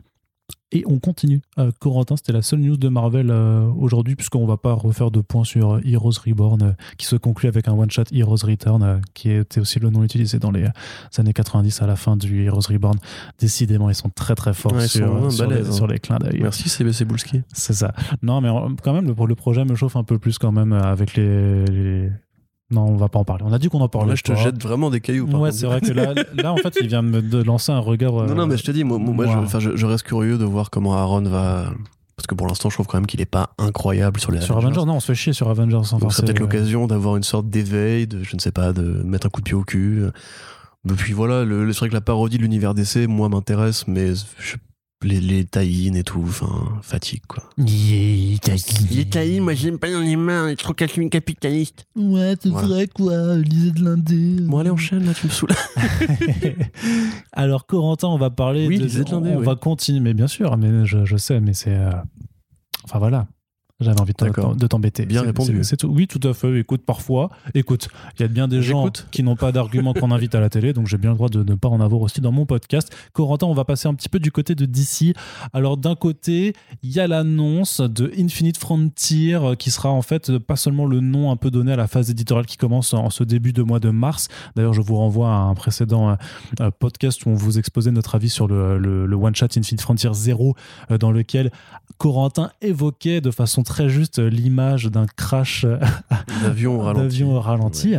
Et 0.72 0.84
on 0.86 1.00
continue. 1.00 1.42
Euh, 1.58 1.72
Corentin, 1.80 2.16
c'était 2.16 2.32
la 2.32 2.44
seule 2.44 2.60
news 2.60 2.78
de 2.78 2.90
Marvel 2.90 3.32
euh, 3.32 3.68
aujourd'hui, 3.80 4.16
puisqu'on 4.16 4.46
va 4.46 4.58
pas 4.58 4.74
refaire 4.74 5.10
de 5.10 5.20
points 5.20 5.44
sur 5.44 5.76
euh, 5.76 5.82
Heroes 5.84 6.20
Reborn, 6.26 6.76
qui 6.98 7.08
se 7.08 7.16
conclut 7.16 7.48
avec 7.48 7.68
un 7.68 7.74
one-shot 7.74 8.04
Heroes 8.12 8.44
Return, 8.44 9.02
qui 9.16 9.32
était 9.32 9.60
aussi 9.60 9.80
le 9.80 9.90
nom 9.90 10.04
utilisé 10.04 10.38
dans 10.38 10.52
les 10.52 10.68
années 11.18 11.34
90 11.34 11.82
à 11.82 11.88
la 11.88 11.96
fin 11.96 12.18
du 12.18 12.46
Heroes 12.46 12.70
Reborn. 12.70 12.98
Décidément, 13.40 13.90
ils 13.90 13.96
sont 13.96 14.10
très 14.10 14.36
très 14.36 14.54
forts 14.54 14.80
sur, 14.82 15.16
hein. 15.16 15.30
sur, 15.32 15.88
les, 15.88 16.00
clins 16.00 16.20
d'œil. 16.20 16.40
Merci 16.42 16.70
CBC 16.70 17.04
Boulski. 17.06 17.42
C'est 17.52 17.74
ça. 17.74 17.94
Non, 18.22 18.40
mais 18.40 18.50
quand 18.84 18.94
même, 18.94 19.08
le, 19.08 19.26
le, 19.26 19.36
projet 19.36 19.66
me 19.66 19.74
chauffe 19.74 19.96
un 19.96 20.04
peu 20.04 20.20
plus 20.20 20.38
quand 20.38 20.52
même 20.52 20.74
avec 20.74 21.16
les 21.16 22.12
non, 22.72 22.86
on 22.86 22.96
va 22.96 23.10
pas 23.10 23.20
en 23.20 23.26
parler. 23.26 23.44
On 23.48 23.54
a 23.54 23.58
dit 23.58 23.68
qu'on 23.68 23.82
en 23.82 23.90
parlait. 23.90 24.10
Là, 24.10 24.16
je 24.16 24.24
te 24.24 24.36
jette 24.36 24.62
vraiment 24.62 24.90
des 24.90 25.02
cailloux. 25.02 25.26
ouais, 25.26 25.52
c'est 25.52 25.66
vrai 25.66 25.82
que 25.82 25.92
là, 25.92 26.14
là, 26.36 26.54
en 26.54 26.58
fait, 26.58 26.78
il 26.82 26.88
vient 26.88 27.02
de 27.02 27.10
me 27.10 27.44
lancer 27.44 27.72
un 27.72 27.80
regard. 27.80 28.14
non, 28.14 28.36
non, 28.36 28.48
mais 28.48 28.58
je 28.58 28.64
te 28.64 28.72
dis, 28.72 28.84
moi, 28.84 29.00
moi 29.00 29.26
je, 29.60 29.76
je, 29.76 29.86
reste 29.86 30.04
curieux 30.04 30.38
de 30.38 30.46
voir 30.46 30.70
comment 30.70 30.94
Aaron 30.96 31.24
va. 31.24 31.72
Parce 32.16 32.28
que 32.28 32.36
pour 32.36 32.48
l'instant, 32.48 32.70
je 32.70 32.76
trouve 32.76 32.86
quand 32.86 32.98
même 32.98 33.08
qu'il 33.08 33.22
est 33.22 33.26
pas 33.26 33.52
incroyable 33.58 34.20
sur 34.20 34.32
les 34.32 34.42
Sur 34.42 34.58
Avengers, 34.58 34.86
non, 34.86 34.96
on 34.96 35.00
se 35.00 35.08
fait 35.08 35.16
chier 35.16 35.34
sur 35.34 35.50
Avengers. 35.50 35.84
Sans 35.84 36.00
Donc, 36.00 36.14
c'est 36.14 36.26
peut-être 36.26 36.40
l'occasion 36.40 36.86
d'avoir 36.86 37.16
une 37.16 37.24
sorte 37.24 37.50
d'éveil, 37.50 38.08
de, 38.08 38.24
je 38.24 38.36
ne 38.36 38.42
sais 38.42 38.52
pas, 38.52 38.74
de 38.74 38.84
mettre 39.04 39.28
un 39.28 39.30
coup 39.30 39.40
de 39.40 39.46
pied 39.46 39.56
au 39.56 39.64
cul. 39.64 40.04
Et 40.90 40.94
puis 40.94 41.14
voilà, 41.14 41.46
le, 41.46 41.72
c'est 41.72 41.80
vrai 41.80 41.90
que 41.90 41.94
la 41.94 42.02
parodie 42.02 42.38
de 42.38 42.44
l'univers 42.44 42.74
d'essai, 42.74 43.08
moi, 43.08 43.30
m'intéresse, 43.30 43.88
mais 43.88 44.14
je 44.16 44.58
les, 45.04 45.22
les 45.22 45.46
taïnes 45.46 45.96
et 45.96 46.04
tout, 46.04 46.24
enfin, 46.24 46.80
fatigue 46.82 47.22
quoi. 47.28 47.44
Les 47.58 48.38
taïnes. 48.42 48.88
Les 48.92 49.06
taïnes, 49.06 49.44
moi 49.44 49.54
j'aime 49.54 49.80
pas 49.80 49.92
dans 49.92 50.02
les 50.02 50.16
mains, 50.16 50.54
trop 50.56 50.74
capitaliste. 50.74 51.88
Ouais, 51.96 52.36
c'est 52.42 52.50
vrai 52.50 52.88
quoi, 52.88 53.38
lisez 53.38 53.72
de 53.72 53.84
l'indé. 53.84 54.38
Bon, 54.42 54.58
allez, 54.58 54.70
enchaîne 54.70 55.06
là, 55.06 55.14
tu 55.14 55.28
me 55.28 55.32
saoules. 55.32 55.50
Alors, 57.32 57.66
Corentin, 57.66 58.08
on 58.10 58.18
va 58.18 58.30
parler 58.30 58.68
oui, 58.68 58.80
de. 58.80 58.88
de 58.88 59.14
on, 59.14 59.24
on 59.26 59.42
va 59.42 59.56
continuer, 59.56 60.02
mais 60.02 60.14
bien 60.14 60.28
sûr, 60.28 60.58
mais 60.58 60.86
je, 60.86 61.06
je 61.06 61.18
sais, 61.18 61.40
mais 61.40 61.54
c'est. 61.54 61.76
Euh, 61.76 61.92
enfin 62.84 63.00
voilà, 63.00 63.28
j'avais 63.80 64.02
envie 64.02 64.14
de 64.14 64.68
t'embêter. 64.68 65.06
Bien 65.06 65.22
répondu. 65.22 65.64
C'est. 65.64 65.84
Oui, 65.86 66.08
tout 66.08 66.20
à 66.28 66.34
fait. 66.34 66.60
Écoute, 66.60 66.82
parfois, 66.86 67.30
écoute, 67.54 67.88
il 68.18 68.22
y 68.22 68.26
a 68.26 68.28
bien 68.28 68.48
des 68.48 68.62
gens 68.62 68.90
qui 69.12 69.24
n'ont 69.24 69.36
pas 69.36 69.52
d'arguments 69.52 69.94
qu'on 69.94 70.12
invite 70.12 70.36
à 70.36 70.42
la 70.42 70.50
télé, 70.50 70.74
donc 70.74 70.88
j'ai 70.88 70.98
bien 70.98 71.12
le 71.12 71.16
droit 71.16 71.30
de 71.30 71.44
ne 71.44 71.56
pas 71.56 71.70
en 71.70 71.80
avoir 71.80 72.02
aussi 72.02 72.20
dans 72.20 72.32
mon 72.32 72.46
podcast. 72.46 72.94
Corentin, 73.14 73.48
on 73.48 73.54
va 73.54 73.64
passer 73.64 73.88
un 73.88 73.94
petit 73.94 74.10
peu 74.10 74.20
du 74.20 74.32
côté 74.32 74.54
de 74.54 74.66
DC. 74.66 75.16
Alors, 75.54 75.78
d'un 75.78 75.96
côté, 75.96 76.54
il 76.84 76.92
y 76.92 77.00
a 77.00 77.08
l'annonce 77.08 77.80
de 77.80 78.12
Infinite 78.18 78.58
Frontier, 78.58 79.36
euh, 79.36 79.56
qui 79.56 79.72
sera 79.72 79.90
en 79.90 80.02
fait 80.02 80.38
pas 80.40 80.56
seulement 80.56 80.86
le 80.86 81.00
nom 81.00 81.32
un 81.32 81.38
peu 81.38 81.50
donné 81.50 81.72
à 81.72 81.78
la 81.78 81.88
phase 81.88 82.10
éditoriale 82.10 82.46
qui 82.46 82.58
commence 82.58 82.94
en 82.94 83.10
ce 83.10 83.24
début 83.24 83.54
de 83.54 83.64
mois 83.64 83.80
de 83.80 83.90
mars. 83.90 84.28
D'ailleurs, 84.56 84.74
je 84.74 84.82
vous 84.82 84.96
renvoie 84.96 85.30
à 85.30 85.38
un 85.38 85.56
précédent 85.56 86.18
euh, 86.60 86.72
podcast 86.80 87.26
où 87.26 87.30
on 87.30 87.34
vous 87.34 87.58
exposait 87.58 87.92
notre 87.92 88.16
avis 88.16 88.30
sur 88.30 88.48
le, 88.48 88.78
le 88.78 89.16
One 89.16 89.36
Shot 89.36 89.48
Infinite 89.58 89.82
Frontier 89.82 90.10
0, 90.12 90.56
euh, 90.92 90.98
dans 90.98 91.12
lequel 91.12 91.52
Corentin 91.98 92.52
évoquait 92.62 93.22
de 93.22 93.32
façon 93.32 93.64
très 93.70 93.88
juste 93.88 94.20
l'image 94.20 94.86
d'un 94.86 95.06
crash 95.06 95.66
d'avion 96.44 96.82
au 97.36 97.40
ralenti. 97.40 97.94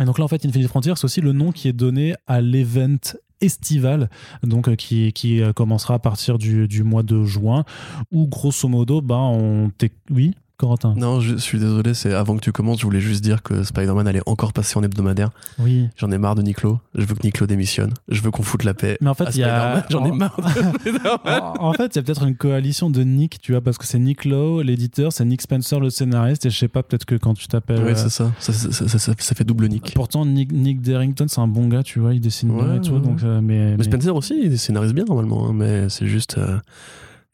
Et 0.00 0.04
donc 0.04 0.18
là, 0.18 0.24
en 0.24 0.28
fait, 0.28 0.44
Infinite 0.44 0.68
Frontier, 0.68 0.92
c'est 0.96 1.04
aussi 1.04 1.20
le 1.20 1.32
nom 1.32 1.52
qui 1.52 1.68
est 1.68 1.72
donné 1.72 2.14
à 2.26 2.40
l'event 2.40 2.96
estival, 3.40 4.08
donc 4.42 4.68
euh, 4.68 4.74
qui, 4.74 5.12
qui 5.12 5.42
euh, 5.42 5.52
commencera 5.52 5.94
à 5.94 5.98
partir 5.98 6.38
du, 6.38 6.66
du, 6.68 6.82
mois 6.82 7.02
de 7.02 7.22
juin, 7.24 7.64
où 8.10 8.26
grosso 8.26 8.66
modo, 8.66 9.02
bah, 9.02 9.16
on 9.16 9.70
oui, 10.10 10.34
Corentin. 10.58 10.94
Non, 10.96 11.20
je, 11.20 11.36
suis 11.36 11.58
désolé, 11.58 11.92
c'est 11.94 12.14
avant 12.14 12.34
que 12.36 12.40
tu 12.40 12.50
commences, 12.52 12.80
je 12.80 12.84
voulais 12.84 13.00
juste 13.00 13.22
dire 13.22 13.42
que 13.42 13.62
Spider-Man 13.62 14.06
allait 14.08 14.22
encore 14.26 14.52
passer 14.52 14.78
en 14.78 14.82
hebdomadaire. 14.82 15.30
Oui. 15.58 15.88
J'en 15.96 16.10
ai 16.10 16.18
marre 16.18 16.34
de 16.34 16.42
Niclo. 16.42 16.80
Je 16.94 17.04
veux 17.04 17.14
que 17.14 17.22
Niclo 17.24 17.46
démissionne. 17.46 17.92
Je 18.08 18.20
veux 18.22 18.30
qu'on 18.30 18.42
foute 18.42 18.64
la 18.64 18.72
paix. 18.74 18.96
Mais 19.00 19.10
en 19.10 19.14
fait, 19.14 19.28
il 19.34 19.40
y 19.40 19.44
a. 19.44 19.84
J'en 19.90 20.04
ai 20.04 20.12
marre 20.12 20.36
de. 20.38 20.90
En 21.60 21.72
fait, 21.72 21.94
il 21.94 21.96
y 21.96 21.98
a 21.98 22.02
peut-être 22.02 22.22
une 22.26 22.36
coalition 22.36 22.88
de 22.90 23.02
Nick, 23.02 23.40
tu 23.40 23.52
vois, 23.52 23.60
parce 23.60 23.78
que 23.78 23.86
c'est 23.86 23.98
Nick 23.98 24.24
Lowe, 24.24 24.62
l'éditeur, 24.62 25.12
c'est 25.12 25.24
Nick 25.24 25.42
Spencer, 25.42 25.78
le 25.80 25.90
scénariste, 25.90 26.46
et 26.46 26.50
je 26.50 26.58
sais 26.58 26.68
pas, 26.68 26.82
peut-être 26.82 27.04
que 27.04 27.14
quand 27.16 27.34
tu 27.34 27.46
t'appelles. 27.48 27.82
Oui, 27.82 27.90
euh, 27.90 27.94
c'est 27.94 28.08
ça. 28.10 28.32
Ça, 28.38 28.52
ça, 28.52 28.70
ça- 28.88 28.98
ça- 28.98 29.14
fait 29.34 29.44
double 29.44 29.66
Nick. 29.68 29.92
Pourtant, 29.94 30.24
Nick, 30.24 30.52
Nick 30.52 30.80
Derrington, 30.80 31.26
c'est 31.28 31.40
un 31.40 31.48
bon 31.48 31.68
gars, 31.68 31.82
tu 31.82 31.98
vois, 32.00 32.14
il 32.14 32.20
dessine 32.20 32.54
bien 32.56 32.76
et 32.76 32.80
tout. 32.80 32.94
ouais. 32.94 33.00
Donc, 33.00 33.22
euh, 33.22 33.40
mais, 33.42 33.72
Mais 33.72 33.76
mais- 33.78 33.84
Spencer 33.84 34.14
aussi, 34.14 34.40
il 34.44 34.58
scénarise 34.58 34.94
bien 34.94 35.04
normalement, 35.04 35.48
hein, 35.48 35.52
mais 35.54 35.88
c'est 35.90 36.06
juste. 36.06 36.38
euh, 36.38 36.58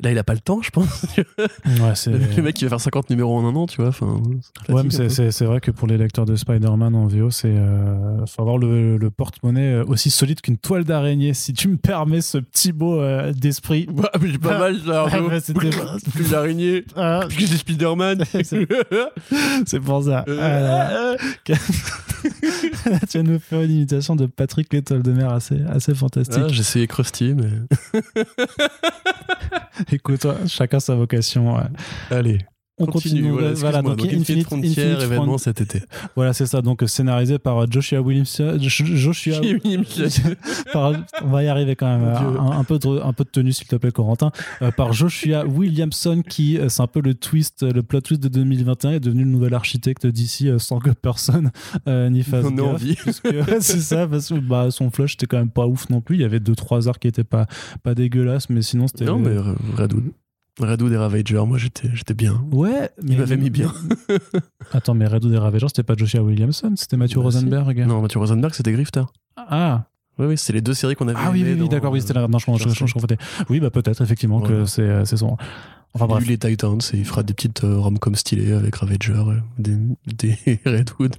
Là, 0.02 0.10
il 0.10 0.18
a 0.18 0.24
pas 0.24 0.34
le 0.34 0.40
temps, 0.40 0.60
je 0.62 0.70
pense. 0.70 1.06
ouais, 1.38 1.94
c'est. 1.94 2.10
Le 2.10 2.42
mec, 2.42 2.60
il 2.60 2.64
va 2.64 2.70
faire 2.70 2.80
50 2.80 3.08
numéros 3.10 3.36
en 3.38 3.46
un 3.48 3.54
an, 3.54 3.66
tu 3.66 3.76
vois. 3.76 3.88
Enfin, 3.90 4.20
Ouais, 4.68 4.82
mais 4.82 4.90
c'est- 4.90 5.04
peu. 5.04 5.08
c'est 5.08 5.30
c'est 5.30 5.44
vrai 5.44 5.60
que 5.60 5.70
pour 5.70 5.86
les 5.86 5.96
lecteurs 5.96 6.24
de 6.26 6.34
Spider-Man 6.34 6.94
en 6.94 7.06
VO, 7.06 7.30
c'est 7.30 7.48
euh, 7.48 8.26
faut 8.26 8.42
avoir 8.42 8.58
le, 8.58 8.96
le 8.96 9.10
porte-monnaie 9.10 9.74
euh, 9.74 9.84
aussi 9.86 10.10
solide 10.10 10.40
qu'une 10.40 10.58
toile 10.58 10.84
d'araignée. 10.84 11.34
Si 11.34 11.52
tu 11.52 11.68
me 11.68 11.76
permets 11.76 12.20
ce 12.20 12.38
petit 12.38 12.72
mot 12.72 13.00
euh, 13.00 13.32
d'esprit. 13.32 13.86
Ouais, 13.92 14.08
mais 14.20 14.30
j'ai 14.32 14.38
pas 14.38 14.58
mal, 14.58 14.76
ça, 14.84 15.06
Ah, 15.12 15.20
bah, 15.20 15.40
c'était- 15.40 15.70
Plus 16.14 16.30
d'araignée, 16.30 16.84
Ah, 16.96 17.20
plus 17.28 17.48
des 17.50 17.56
Spider-Man. 17.58 18.24
C'est- 19.66 19.80
pour 19.80 20.02
ça. 20.04 20.24
Euh, 20.28 20.38
Ah 20.40 20.60
là 20.60 21.14
là. 21.14 21.16
tu 23.08 23.18
vas 23.18 23.22
nous 23.22 23.38
faire 23.38 23.62
une 23.62 23.70
imitation 23.70 24.16
de 24.16 24.26
Patrick 24.26 24.72
l'étoile 24.72 25.02
de 25.02 25.12
mer 25.12 25.32
assez, 25.32 25.60
assez 25.68 25.94
fantastique. 25.94 26.42
Ah, 26.44 26.48
J'ai 26.50 26.60
essayé 26.60 26.86
Krusty, 26.86 27.34
mais. 27.34 27.48
Écoute, 29.92 30.26
chacun 30.46 30.80
sa 30.80 30.94
vocation. 30.94 31.56
Allez, 32.10 32.38
On 32.82 32.86
continue. 32.86 33.22
continue. 33.22 33.30
Voilà, 33.32 33.52
voilà, 33.54 33.82
donc, 33.82 33.96
donc, 33.98 34.12
Infinite 34.12 34.44
Frontier, 34.44 34.70
Infinite 34.70 35.02
événement 35.02 35.24
Front- 35.26 35.38
cet 35.38 35.60
été. 35.60 35.82
Voilà, 36.16 36.32
c'est 36.32 36.46
ça. 36.46 36.62
Donc 36.62 36.82
scénarisé 36.86 37.38
par 37.38 37.58
euh, 37.62 37.66
Joshua 37.70 38.00
Williamson. 38.00 38.56
Jo- 38.60 38.84
Joshua. 38.84 39.40
par- 40.72 40.92
on 41.22 41.28
va 41.28 41.42
y 41.44 41.48
arriver 41.48 41.76
quand 41.76 41.86
même. 41.98 42.08
Un, 42.08 42.58
un 42.58 42.64
peu 42.64 42.78
de, 42.78 43.00
un 43.02 43.12
peu 43.12 43.24
de 43.24 43.30
tenue, 43.30 43.52
s'il 43.52 43.66
te 43.66 43.76
plaît, 43.76 43.90
Corentin. 43.92 44.30
Euh, 44.62 44.70
par 44.70 44.92
Joshua 44.92 45.44
Williamson, 45.46 46.22
qui 46.28 46.58
euh, 46.58 46.68
c'est 46.68 46.82
un 46.82 46.86
peu 46.86 47.00
le 47.00 47.14
twist, 47.14 47.62
euh, 47.62 47.72
le 47.72 47.82
plot 47.82 48.00
twist 48.00 48.22
de 48.22 48.28
2021, 48.28 48.92
est 48.92 49.00
devenu 49.00 49.24
le 49.24 49.30
nouvel 49.30 49.54
architecte 49.54 50.06
d'ici 50.06 50.48
euh, 50.48 50.58
sans 50.58 50.78
que 50.78 50.90
personne 50.90 51.50
euh, 51.88 52.10
n'y 52.10 52.22
fasse 52.22 52.44
On 52.46 52.50
gaffe. 52.50 52.82
c'est 53.60 53.80
ça, 53.80 54.06
parce 54.06 54.28
que 54.28 54.34
bah, 54.38 54.70
son 54.70 54.90
flush 54.90 55.12
c'était 55.12 55.26
quand 55.26 55.38
même 55.38 55.50
pas 55.50 55.66
ouf 55.66 55.88
non 55.90 56.00
plus. 56.00 56.16
Il 56.16 56.22
y 56.22 56.24
avait 56.24 56.40
deux 56.40 56.54
trois 56.54 56.88
arcs 56.88 57.00
qui 57.02 57.08
étaient 57.08 57.24
pas 57.24 57.46
pas 57.82 57.94
dégueulasses, 57.94 58.48
mais 58.50 58.62
sinon 58.62 58.86
c'était. 58.86 59.04
Non, 59.04 59.18
mais 59.18 59.30
euh, 59.30 59.54
Redwood. 60.58 60.70
Redwood 60.70 60.92
et 60.92 60.96
Ravager, 60.96 61.46
moi 61.46 61.58
j'étais 61.58 61.88
j'étais 61.94 62.14
bien. 62.14 62.44
Ouais, 62.52 62.90
mais 63.02 63.12
Il 63.14 63.18
m'avait 63.18 63.36
mis 63.36 63.50
bien. 63.50 63.72
Attends, 64.72 64.94
mais 64.94 65.06
Redwood 65.06 65.32
et 65.32 65.38
Ravagers, 65.38 65.68
c'était 65.68 65.82
pas 65.82 65.94
Joshua 65.96 66.22
Williamson, 66.22 66.72
c'était 66.76 66.96
Matthew 66.96 67.16
Bah, 67.16 67.30
si. 67.30 67.36
Rosenberg. 67.38 67.84
Non, 67.86 68.02
Mathieu 68.02 68.18
Rosenberg, 68.20 68.54
c'était 68.54 68.72
Grifter. 68.72 69.02
Ah, 69.36 69.84
Oui, 70.18 70.26
oui, 70.26 70.38
c'est 70.38 70.52
les 70.52 70.60
deux 70.60 70.74
séries 70.74 70.94
qu'on 70.94 71.08
avait 71.08 71.18
ah 71.20 71.30
oui, 71.32 71.42
oui, 71.58 71.68
d'accord, 71.68 71.92
oui, 71.92 72.00
c'était 72.00 72.14
la. 72.14 72.28
Non, 72.28 72.38
je, 72.38 72.46
je, 72.58 72.68
je, 72.68 72.86
je. 72.86 72.94
Oui, 73.48 73.60
bah 73.60 73.70
peut-être, 73.70 74.02
effectivement, 74.02 74.40
que 74.40 74.66
euh, 74.80 75.04
c'est 75.04 75.16
son. 75.16 75.36
Enfin 75.94 76.06
bref. 76.06 76.22
lui 76.22 76.30
les 76.30 76.38
Titans 76.38 76.78
et 76.92 76.96
il 76.96 77.04
fera 77.04 77.22
des 77.22 77.34
petites 77.34 77.64
euh, 77.64 77.78
rom-com 77.78 78.14
stylées 78.14 78.52
avec 78.52 78.76
Ravager, 78.76 79.12
euh, 79.12 79.40
des, 79.58 79.76
des 80.06 80.36
Redwood. 80.64 81.16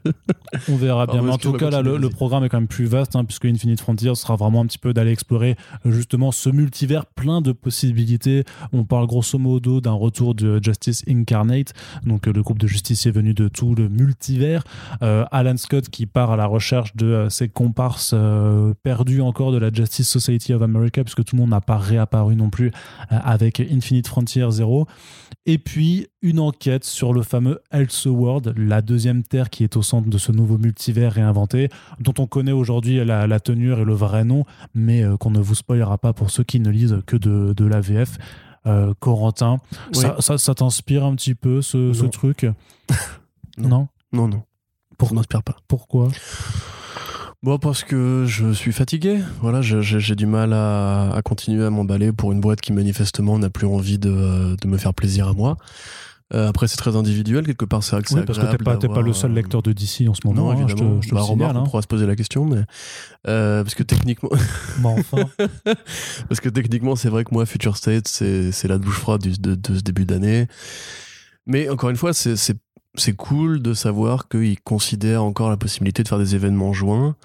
On 0.70 0.76
verra 0.76 1.06
bien. 1.06 1.22
Mais 1.22 1.32
en 1.32 1.38
tout 1.38 1.54
cas, 1.54 1.70
là, 1.70 1.82
le, 1.82 2.10
programme 2.10 2.44
est 2.44 2.50
quand 2.50 2.60
même 2.60 2.68
plus 2.68 2.86
vaste, 2.86 3.16
hein, 3.16 3.24
puisque 3.24 3.46
Infinite 3.46 3.82
Frontier 3.82 4.16
sera 4.16 4.36
vraiment 4.36 4.62
un 4.62 4.66
petit 4.66 4.78
peu 4.78 4.94
d'aller 4.94 5.12
explorer 5.12 5.56
euh, 5.86 5.92
justement 5.92 6.32
ce 6.32 6.50
multivers 6.50 7.06
plein 7.06 7.42
de 7.42 7.52
possibilités. 7.52 8.44
On 8.72 8.84
parle 8.84 9.08
grosso 9.08 9.38
modo 9.38 9.82
d'un 9.82 9.94
retour 9.94 10.36
de 10.36 10.60
Justice 10.64 11.04
Incarnate, 11.08 11.74
donc 12.06 12.26
le 12.26 12.42
groupe 12.42 12.60
de 12.60 12.68
justiciers 12.68 13.12
venu 13.12 13.34
de 13.34 13.48
tout 13.48 13.76
le 13.76 13.90
multivers. 13.90 14.64
Euh, 15.02 15.26
Alan 15.32 15.58
Scott 15.58 15.90
qui 15.90 16.06
part 16.06 16.32
à 16.32 16.38
la 16.38 16.46
recherche 16.46 16.96
de 16.96 17.06
euh, 17.06 17.30
ses 17.30 17.50
comparses 17.50 18.12
euh, 18.14 18.74
perdus 18.84 19.22
encore 19.22 19.52
de 19.52 19.58
la 19.58 19.72
Justice 19.72 20.10
Society 20.10 20.54
of 20.54 20.62
America, 20.62 21.04
puisque 21.04 21.24
tout 21.24 21.36
le 21.36 21.42
monde 21.42 21.52
n'a 21.52 21.62
pas 21.62 21.78
réapparu 21.78 22.36
non 22.36 22.50
plus 22.50 22.68
euh, 22.68 23.18
avec 23.24 23.60
Infinite 23.60 24.08
Frontier 24.08 24.48
0. 24.64 24.88
Et 25.46 25.58
puis 25.58 26.08
une 26.22 26.40
enquête 26.40 26.84
sur 26.86 27.14
le 27.14 27.22
fameux 27.22 27.60
Elseworld, 27.72 28.54
la 28.58 28.82
deuxième 28.82 29.24
terre 29.24 29.50
qui 29.50 29.64
est 29.64 29.76
au 29.78 29.82
centre 29.82 30.10
de 30.10 30.18
ce 30.18 30.32
nouveau 30.32 30.58
multivers 30.58 31.12
réinventé, 31.14 31.70
dont 32.00 32.14
on 32.20 32.28
connaît 32.28 32.52
aujourd'hui 32.54 33.04
la, 33.04 33.28
la 33.28 33.40
tenure 33.40 33.80
et 33.80 33.86
le 33.86 33.94
vrai 33.94 34.24
nom, 34.24 34.46
mais 34.74 35.04
euh, 35.04 35.18
qu'on 35.18 35.32
ne 35.32 35.40
vous 35.40 35.56
spoilera 35.56 35.98
pas 35.98 36.14
pour 36.14 36.30
ceux 36.32 36.44
qui 36.44 36.60
ne 36.60 36.70
lisent 36.70 37.00
que 37.06 37.18
de, 37.18 37.54
de 37.56 37.66
l'AVF. 37.66 38.18
Euh, 38.66 38.94
Corentin, 39.02 39.58
ça, 39.92 40.16
ça, 40.20 40.38
ça 40.38 40.56
t'inspire 40.56 41.04
un 41.04 41.16
petit 41.16 41.36
peu 41.36 41.62
ce, 41.62 41.92
ce 41.92 42.04
Non. 42.04 42.10
truc 42.10 42.46
Non. 43.58 43.90
Non, 44.14 44.28
non. 44.30 44.44
Pour- 44.98 45.10
Ça 45.10 45.16
m'inspire 45.16 45.44
pas. 45.44 45.58
Pourquoi? 45.68 46.08
Bon, 47.44 47.60
parce 47.60 47.84
que 47.84 48.24
je 48.26 48.54
suis 48.54 48.72
fatigué. 48.72 49.20
Voilà, 49.42 49.62
j'ai 49.62 50.16
du 50.16 50.26
mal 50.26 50.54
à, 50.54 51.14
à 51.14 51.22
continuer 51.22 51.66
à 51.66 51.70
m'emballer 51.70 52.14
pour 52.14 52.32
une 52.32 52.40
boîte 52.40 52.62
qui 52.62 52.72
manifestement 52.72 53.38
n'a 53.38 53.50
plus 53.50 53.68
envie 53.68 54.00
de, 54.00 54.56
de 54.56 54.68
me 54.68 54.78
faire 54.78 54.94
plaisir 54.94 55.28
à 55.28 55.34
moi. 55.34 55.58
Euh, 56.34 56.48
après, 56.48 56.70
c'est 56.70 56.78
très 56.78 56.96
individuel. 56.96 57.46
Quelque 57.46 57.66
part, 57.66 57.84
c'est 57.84 57.98
c'est 58.08 58.16
Oui, 58.16 58.26
parce 58.26 58.40
que 58.40 58.46
t'es 58.46 58.58
pas, 58.64 58.78
pas 58.78 59.02
le 59.02 59.12
seul 59.12 59.32
euh, 59.32 59.36
lecteur 59.36 59.62
de 59.62 59.74
DC 59.74 60.08
en 60.08 60.14
ce 60.14 60.22
moment. 60.24 60.46
Non, 60.46 60.52
hein, 60.52 60.68
je 60.70 60.74
te, 60.74 60.80
évidemment. 60.80 61.02
je 61.02 61.10
te 61.10 61.14
Bah, 61.16 61.20
le 61.20 61.26
remarque, 61.26 61.56
on 61.56 61.60
hein. 61.60 61.64
pourra 61.64 61.82
se 61.82 61.88
poser 61.88 62.08
la 62.08 62.16
question, 62.16 62.46
mais 62.46 62.62
euh, 63.28 63.62
parce 63.62 63.76
que 63.76 63.84
techniquement, 63.84 64.30
Mais 64.82 64.88
enfin, 65.00 65.30
parce 66.30 66.40
que 66.40 66.48
techniquement, 66.48 66.96
c'est 66.96 67.10
vrai 67.10 67.26
que 67.26 67.34
moi, 67.34 67.46
Future 67.46 67.76
State, 67.76 68.08
c'est 68.08 68.54
c'est 68.54 68.70
la 68.70 68.78
douche 68.78 69.00
froide 69.00 69.22
de, 69.22 69.56
de 69.56 69.76
ce 69.76 69.82
début 69.82 70.06
d'année. 70.06 70.48
Mais 71.46 71.68
encore 71.68 71.90
une 71.90 71.98
fois, 71.98 72.14
c'est 72.14 72.58
c'est 72.96 73.16
cool 73.16 73.62
de 73.62 73.74
savoir 73.74 74.28
qu'ils 74.28 74.60
considèrent 74.60 75.24
encore 75.24 75.50
la 75.50 75.58
possibilité 75.58 76.04
de 76.04 76.08
faire 76.08 76.20
des 76.20 76.36
événements 76.36 76.70
en 76.70 76.74
juin 76.74 77.16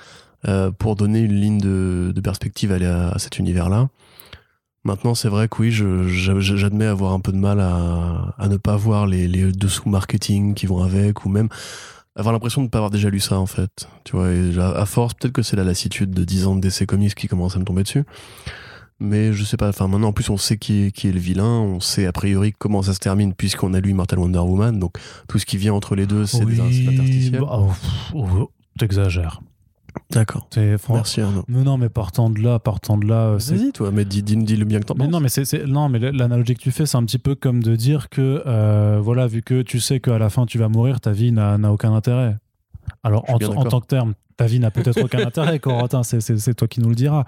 euh, 0.47 0.71
pour 0.71 0.97
donner 0.97 1.21
une 1.21 1.35
ligne 1.35 1.59
de, 1.59 2.21
perspective 2.23 2.73
à, 2.73 3.19
cet 3.19 3.39
univers-là. 3.39 3.89
Maintenant, 4.85 5.15
c'est 5.15 5.29
vrai 5.29 5.49
que 5.49 5.61
oui, 5.61 5.71
j'admets 5.73 6.87
avoir 6.87 7.13
un 7.13 7.21
peu 7.21 7.33
de 7.33 7.37
mal 7.37 7.61
à, 7.61 8.49
ne 8.49 8.57
pas 8.57 8.77
voir 8.77 9.07
les, 9.07 9.29
les 9.29 9.53
dessous 9.53 9.89
marketing 9.89 10.55
qui 10.55 10.67
vont 10.67 10.83
avec, 10.83 11.25
ou 11.25 11.29
même 11.29 11.49
avoir 12.17 12.33
l'impression 12.33 12.63
de 12.63 12.67
ne 12.67 12.71
pas 12.71 12.79
avoir 12.79 12.91
déjà 12.91 13.11
lu 13.11 13.21
ça, 13.21 13.39
en 13.39 13.47
fait. 13.47 13.89
Tu 14.05 14.17
vois, 14.17 14.29
à 14.77 14.87
force, 14.87 15.15
peut-être 15.15 15.33
que 15.33 15.43
c'est 15.43 15.57
la 15.57 15.65
lassitude 15.65 16.13
de 16.13 16.25
10 16.25 16.47
ans 16.47 16.57
de 16.57 16.61
DC 16.61 16.87
Comics 16.87 17.15
qui 17.15 17.29
commence 17.29 17.57
à 17.57 17.59
me 17.59 17.65
tomber 17.65 17.83
dessus. 17.83 18.05
Mais 19.01 19.33
je 19.33 19.45
sais 19.45 19.57
pas, 19.57 19.69
enfin 19.69 19.87
maintenant 19.87 20.09
en 20.09 20.13
plus 20.13 20.29
on 20.29 20.37
sait 20.37 20.57
qui 20.57 20.87
est, 20.87 20.91
qui 20.91 21.09
est 21.09 21.13
le 21.13 21.21
vilain, 21.21 21.45
on 21.45 21.79
sait 21.79 22.07
a 22.07 22.13
priori 22.13 22.53
comment 22.59 22.83
ça 22.83 22.95
se 22.95 22.99
termine 22.99 23.33
puisqu'on 23.33 23.73
a 23.75 23.81
lu 23.81 23.91
Immortal 23.91 24.19
Wonder 24.19 24.41
Woman, 24.41 24.79
donc 24.81 24.99
tout 25.29 25.39
ce 25.39 25.47
qui 25.47 25.57
vient 25.57 25.73
entre 25.73 25.95
les 25.95 26.07
deux 26.07 26.27
c'est 26.27 26.45
des 26.45 26.61
oui, 26.61 26.89
interstitiels. 26.89 27.41
bah, 27.41 27.61
oh, 27.61 27.73
oh, 28.15 28.51
t'exagères. 28.77 29.41
D'accord. 30.11 30.49
Merci 30.91 31.21
Arnaud. 31.21 31.45
Mais 31.49 31.63
non, 31.63 31.77
mais 31.77 31.89
partant 31.89 32.31
de 32.31 32.41
là, 32.41 32.59
partant 32.59 32.97
de 32.97 33.07
là, 33.07 33.27
euh, 33.27 33.39
c'est 33.39 33.57
Vas-y 33.57 33.73
toi, 33.73 33.91
mais 33.93 34.05
dis, 34.05 34.23
dis, 34.23 34.37
dis 34.37 34.57
le 34.57 34.65
bien 34.65 34.81
que 34.81 34.85
t'en 34.85 34.95
Mais 34.95 35.05
penses. 35.05 35.13
non, 35.13 35.21
mais 35.21 35.29
c'est 35.29 35.67
non, 35.67 35.89
mais 35.89 35.99
l'analogie 35.99 36.55
que 36.55 36.61
tu 36.61 36.71
fais, 36.71 36.87
c'est 36.87 36.97
un 36.97 37.05
petit 37.05 37.19
peu 37.19 37.35
comme 37.35 37.63
de 37.63 37.77
dire 37.77 38.09
que 38.09 38.43
euh, 38.47 39.01
voilà, 39.03 39.27
vu 39.27 39.43
que 39.43 39.63
tu 39.63 39.81
sais 39.81 40.01
qu'à 40.01 40.19
la 40.19 40.31
fin 40.31 40.47
tu 40.47 40.59
vas 40.59 40.69
mourir, 40.69 41.01
ta 41.01 41.13
vie 41.13 41.31
n'a 41.33 41.73
aucun 41.73 41.93
intérêt. 41.95 42.37
Alors 43.03 43.25
en, 43.29 43.39
tant 43.39 43.81
que 43.81 43.87
terme, 43.87 44.15
ta 44.37 44.47
vie 44.47 44.61
n'a 44.61 44.71
peut-être 44.71 45.03
aucun 45.03 45.27
intérêt, 45.27 45.59
Corentin. 45.59 46.03
C'est 46.03 46.55
toi 46.55 46.69
qui 46.69 46.81
nous 46.81 46.89
le 46.89 46.95
diras. 46.95 47.25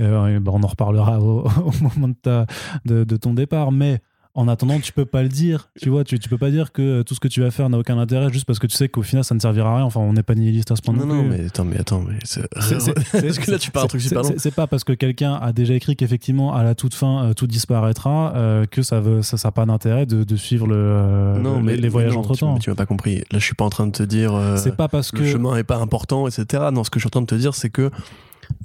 Euh, 0.00 0.40
ben, 0.40 0.52
on 0.52 0.62
en 0.62 0.66
reparlera 0.66 1.20
au, 1.20 1.46
au 1.64 1.72
moment 1.82 2.08
de, 2.08 2.14
ta, 2.14 2.46
de, 2.84 3.04
de 3.04 3.16
ton 3.16 3.34
départ, 3.34 3.72
mais 3.72 4.00
en 4.40 4.48
attendant, 4.48 4.78
tu 4.80 4.92
peux 4.92 5.04
pas 5.04 5.22
le 5.22 5.28
dire. 5.28 5.68
Tu 5.80 5.88
vois, 5.90 6.02
tu, 6.04 6.18
tu 6.18 6.28
peux 6.28 6.38
pas 6.38 6.50
dire 6.50 6.72
que 6.72 6.82
euh, 6.82 7.02
tout 7.02 7.14
ce 7.14 7.20
que 7.20 7.28
tu 7.28 7.40
vas 7.42 7.50
faire 7.50 7.68
n'a 7.68 7.78
aucun 7.78 7.98
intérêt 7.98 8.32
juste 8.32 8.46
parce 8.46 8.58
que 8.58 8.66
tu 8.66 8.76
sais 8.76 8.88
qu'au 8.88 9.02
final 9.02 9.22
ça 9.24 9.34
ne 9.34 9.40
servira 9.40 9.72
à 9.72 9.76
rien. 9.76 9.84
Enfin, 9.84 10.00
on 10.00 10.12
n'est 10.12 10.22
pas 10.22 10.34
nihiliste 10.34 10.70
à 10.70 10.76
ce 10.76 10.82
point 10.82 10.94
non, 10.94 11.06
non, 11.06 11.14
non, 11.22 11.28
plus. 11.28 11.38
mais 11.38 11.46
attends, 11.46 11.64
mais 11.64 11.78
attends, 11.78 12.00
mais 12.06 12.18
c'est. 12.24 12.48
Parce 12.54 13.38
que 13.38 13.50
là 13.50 13.58
tu 13.58 13.70
parles 13.70 13.84
un 13.84 13.88
truc 13.88 14.00
c'est- 14.00 14.08
super 14.08 14.22
long. 14.22 14.34
c'est- 14.36 14.50
pas 14.54 14.66
parce 14.66 14.82
que 14.84 14.92
quelqu'un 14.92 15.34
a 15.34 15.52
déjà 15.52 15.74
écrit 15.74 15.94
qu'effectivement 15.96 16.54
à 16.54 16.62
la 16.64 16.74
toute 16.74 16.94
fin 16.94 17.24
euh, 17.26 17.34
tout 17.34 17.46
disparaîtra 17.46 18.32
euh, 18.34 18.66
que 18.66 18.82
ça 18.82 19.00
veut 19.00 19.22
ça 19.22 19.36
n'a 19.42 19.50
pas 19.52 19.64
d'intérêt 19.66 20.06
de, 20.06 20.24
de 20.24 20.36
suivre 20.36 20.66
le, 20.66 20.74
euh, 20.76 21.38
Non, 21.38 21.56
le- 21.58 21.62
mais 21.62 21.76
les, 21.76 21.88
voyages 21.88 22.14
non, 22.14 22.20
entre 22.20 22.34
tu, 22.34 22.40
temps. 22.40 22.58
tu 22.58 22.70
m'as 22.70 22.76
pas 22.76 22.86
compris. 22.86 23.18
Là 23.30 23.38
je 23.38 23.44
suis 23.44 23.54
pas 23.54 23.64
en 23.64 23.70
train 23.70 23.86
de 23.86 23.92
te 23.92 24.02
dire. 24.02 24.32
C'est 24.56 24.76
pas 24.76 24.88
parce 24.88 25.12
le 25.12 25.20
que 25.20 25.26
chemin 25.26 25.56
est 25.56 25.64
pas 25.64 25.76
important, 25.76 26.26
etc. 26.26 26.64
Non, 26.72 26.82
ce 26.84 26.90
que 26.90 26.98
je 26.98 27.02
suis 27.02 27.08
en 27.08 27.10
train 27.10 27.20
de 27.22 27.26
te 27.26 27.34
dire, 27.34 27.54
c'est 27.54 27.70
que 27.70 27.90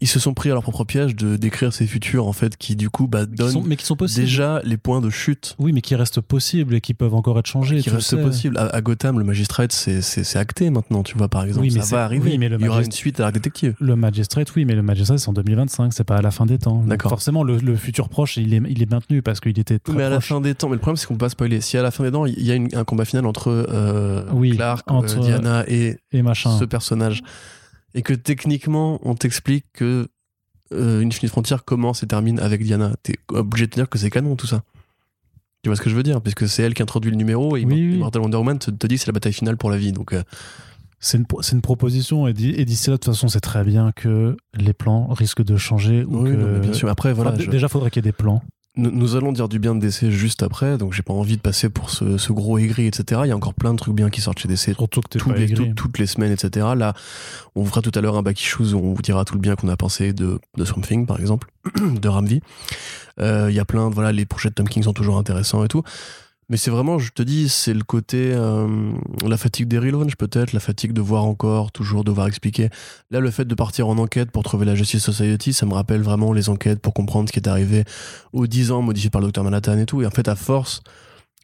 ils 0.01 0.08
se 0.08 0.19
sont 0.19 0.34
pris 0.34 0.49
à 0.49 0.53
leur 0.53 0.62
propre 0.62 0.84
piège 0.84 1.15
de 1.15 1.38
d'écrire 1.38 1.71
ces 1.73 1.88
futurs 1.88 2.27
en 2.27 2.34
fait 2.34 2.58
qui 2.58 2.75
du 2.75 2.89
coup 2.89 3.08
bah 3.08 3.25
qui 3.25 3.31
donnent 3.36 3.51
sont- 3.51 3.63
mais 3.63 3.77
qui 3.77 3.86
sont 3.86 3.95
possibles. 3.95 4.25
déjà 4.25 4.62
les 4.65 4.75
points 4.77 4.99
de 4.99 5.10
chute 5.10 5.55
Oui, 5.58 5.71
mais 5.71 5.81
qui 5.81 5.95
restent 5.95 6.19
possibles 6.21 6.75
et 6.75 6.81
qui 6.81 6.93
peuvent 6.93 7.13
encore 7.13 7.39
être 7.39 7.45
changés. 7.47 7.79
qui 7.79 7.89
restent 7.89 8.21
possibles. 8.21 8.58
À, 8.58 8.65
à 8.67 8.81
Gotham, 8.81 9.17
le 9.19 9.23
magistrate, 9.23 9.71
c'est 9.71 10.36
acté 10.38 10.69
maintenant, 10.69 11.01
tu 11.03 11.17
vois, 11.17 11.29
par 11.29 11.43
exemple. 11.45 11.65
Oui, 11.65 11.71
mais 11.73 11.81
ça 11.81 11.95
va 11.95 12.03
arriver. 12.03 12.31
oui, 12.31 12.38
mais 12.38 12.49
le 12.49 12.58
Il 12.60 12.65
y 12.65 12.69
aura 12.69 12.84
une 12.84 12.91
suite 12.91 13.19
à 13.19 13.23
l'arc 13.23 13.34
détective. 13.36 13.73
Le 13.79 13.95
Magistrate, 13.95 14.53
oui, 14.55 14.65
mais 14.65 14.75
le 14.75 14.81
Magistrate 14.81 15.19
c'est 15.19 15.29
en 15.29 15.34
2025, 15.34 15.93
c'est 15.93 16.03
pas 16.03 16.17
à 16.17 16.21
la 16.21 16.31
fin 16.31 16.45
des 16.45 16.58
temps. 16.58 16.84
D'accord. 16.86 17.10
Forcément, 17.12 17.43
le, 17.43 17.58
le 17.58 17.75
futur 17.75 18.10
proche, 18.10 18.38
il 18.38 18.53
est, 18.53 18.62
il 18.69 18.81
est 18.81 18.91
maintenu 18.91 19.21
parce 19.21 19.39
qu'il 19.39 19.58
était 19.58 19.79
très 19.79 19.93
mais 19.93 20.03
à 20.03 20.10
la 20.10 20.19
fin 20.21 20.41
des 20.41 20.55
temps, 20.55 20.67
mais 20.67 20.75
le 20.75 20.79
problème 20.79 20.97
c'est 20.97 21.08
qu'on 21.08 21.13
peut 21.15 21.19
pas 21.25 21.29
spoiler. 21.29 21.62
Si 21.62 21.77
à 21.77 21.81
la 21.81 21.91
fin 21.91 22.03
des 22.03 22.12
temps, 22.12 22.25
il 22.25 22.41
y 22.43 22.51
a 22.51 22.55
une- 22.55 22.69
un 22.75 22.84
combat 22.84 23.05
final 23.05 23.26
entre 23.26 23.49
euh, 23.49 24.24
Oui, 24.34 24.51
Clark, 24.55 24.89
entre- 24.91 25.17
euh, 25.19 25.22
Diana 25.22 25.63
et 25.67 25.97
et 26.11 26.22
machin. 26.22 26.57
ce 26.59 26.65
personnage, 26.65 27.24
et 27.95 28.03
que 28.03 28.13
techniquement 28.13 28.99
on 29.01 29.15
t'explique 29.15 29.65
que 29.73 30.07
euh, 30.73 31.03
Infinite 31.03 31.31
Frontier 31.31 31.57
commence 31.65 32.03
et 32.03 32.07
termine 32.07 32.39
avec 32.39 32.63
Diana, 32.63 32.93
t'es 33.01 33.15
obligé 33.29 33.65
de 33.65 33.71
te 33.71 33.75
dire 33.75 33.89
que 33.89 33.97
c'est 33.97 34.09
canon 34.11 34.35
tout 34.35 34.47
ça. 34.47 34.63
Tu 35.63 35.69
vois 35.69 35.75
ce 35.75 35.81
que 35.81 35.89
je 35.89 35.95
veux 35.95 36.03
dire? 36.03 36.21
Puisque 36.21 36.47
c'est 36.47 36.61
elle 36.61 36.75
qui 36.75 36.83
introduit 36.83 37.09
le 37.09 37.17
numéro 37.17 37.57
et 37.57 37.65
Oui, 37.65 37.73
oui. 37.73 37.95
Immortal 37.95 38.21
Wonder 38.21 38.37
Woman 38.37 38.59
te, 38.59 38.69
te 38.69 38.85
dit 38.85 38.95
que 38.95 39.01
c'est 39.01 39.07
la 39.07 39.13
bataille 39.13 39.33
finale 39.33 39.57
pour 39.57 39.71
la 39.71 39.77
vie. 39.77 39.91
Donc, 39.91 40.13
euh, 40.13 40.21
C'est 40.99 41.17
une, 41.17 41.61
proposition 41.61 42.27
et 42.27 42.33
d'i- 42.33 42.51
et 42.55 42.65
d'ici 42.65 42.89
là, 42.89 42.97
de 42.97 43.01
toute 43.01 43.13
façon, 43.13 43.27
c'est 43.27 43.39
très 43.41 43.63
bien 43.63 43.91
que 43.91 44.37
les 44.55 44.73
plans 44.73 45.07
risquent 45.07 45.43
de 45.43 45.57
changer. 45.57 46.03
Ou 46.03 46.23
oui, 46.23 46.31
que... 46.31 46.35
non, 46.35 46.59
bien 46.59 46.73
sûr. 46.73 46.87
Après, 46.89 47.13
voilà. 47.13 47.31
Enfin, 47.31 47.37
d- 47.39 47.45
je- 47.45 47.51
Déjà, 47.51 47.67
faudrait 47.67 47.89
qu'il 47.89 48.03
y 48.03 48.07
ait 48.07 48.11
des 48.11 48.15
plans. 48.15 48.43
Nous, 48.78 49.15
allons 49.15 49.32
dire 49.32 49.47
du 49.47 49.57
bien 49.59 49.73
de 49.73 49.80
DC 49.80 50.09
juste 50.09 50.43
après, 50.43 50.78
donc 50.78 50.91
j'ai 50.93 51.01
pas 51.01 51.13
envie 51.13 51.38
de 51.38 51.41
passer 51.41 51.69
pour 51.69 51.89
ce, 51.89 52.17
ce 52.17 52.34
gros 52.34 52.57
aigri, 52.57 52.88
etc. 52.88 53.21
Il 53.23 53.30
y 53.30 53.32
a 53.32 53.36
encore 53.36 53.53
plein 53.53 53.71
de 53.73 53.78
trucs 53.78 53.93
bien 53.95 54.09
qui 54.09 54.19
sortent 54.21 54.39
chez 54.39 54.47
DC 54.49 54.73
Surtout 54.76 55.01
que 55.01 55.07
t'es 55.09 55.19
tous 55.19 55.30
pas 55.30 55.36
les- 55.36 55.43
aigri. 55.43 55.69
tout- 55.69 55.73
toutes 55.76 55.97
les 55.97 56.05
semaines, 56.07 56.32
etc. 56.32 56.67
Là, 56.76 56.93
on 57.55 57.61
vous 57.61 57.67
fera 57.69 57.82
tout 57.82 57.91
à 57.95 58.01
l'heure 58.01 58.17
un 58.17 58.21
back 58.21 58.39
issues 58.41 58.73
où 58.73 58.78
on 58.78 58.93
vous 58.93 59.01
dira 59.01 59.23
tout 59.23 59.36
le 59.36 59.39
bien 59.39 59.55
qu'on 59.55 59.69
a 59.69 59.78
pensé 59.78 60.11
de, 60.13 60.39
de 60.57 60.65
Swamp 60.65 60.82
Thing, 60.82 61.05
par 61.05 61.19
exemple, 61.19 61.47
de 61.82 62.07
Ramvi. 62.09 62.41
Euh, 63.21 63.47
Il 63.49 63.55
y 63.55 63.59
a 63.59 63.65
plein 63.65 63.89
de 63.89 63.93
voilà, 63.93 64.11
les 64.11 64.26
projets 64.26 64.49
de 64.49 64.55
Tom 64.55 64.67
King 64.67 64.84
sont 64.84 64.93
toujours 64.93 65.17
intéressants 65.17 65.63
et 65.63 65.69
tout. 65.69 65.84
Mais 66.49 66.57
c'est 66.57 66.69
vraiment, 66.69 66.99
je 66.99 67.11
te 67.11 67.23
dis, 67.23 67.49
c'est 67.49 67.73
le 67.73 67.83
côté, 67.83 68.31
euh, 68.33 68.91
la 69.27 69.37
fatigue 69.37 69.67
des 69.67 69.79
relaunch 69.79 70.15
peut-être, 70.15 70.53
la 70.53 70.59
fatigue 70.59 70.93
de 70.93 71.01
voir 71.01 71.25
encore, 71.25 71.71
toujours 71.71 72.03
devoir 72.03 72.27
expliquer. 72.27 72.69
Là, 73.09 73.19
le 73.19 73.31
fait 73.31 73.45
de 73.45 73.55
partir 73.55 73.87
en 73.87 73.97
enquête 73.97 74.29
pour 74.31 74.43
trouver 74.43 74.65
la 74.65 74.75
Justice 74.75 75.03
Society, 75.03 75.53
ça 75.53 75.65
me 75.65 75.73
rappelle 75.73 76.01
vraiment 76.01 76.33
les 76.33 76.49
enquêtes 76.49 76.79
pour 76.79 76.93
comprendre 76.93 77.29
ce 77.29 77.33
qui 77.33 77.39
est 77.39 77.47
arrivé 77.47 77.83
aux 78.31 78.45
10 78.45 78.71
ans 78.71 78.81
modifié 78.81 79.09
par 79.09 79.21
le 79.21 79.27
Docteur 79.27 79.43
Manhattan 79.43 79.77
et 79.79 79.85
tout. 79.85 80.03
Et 80.03 80.05
en 80.05 80.11
fait, 80.11 80.27
à 80.27 80.35
force, 80.35 80.81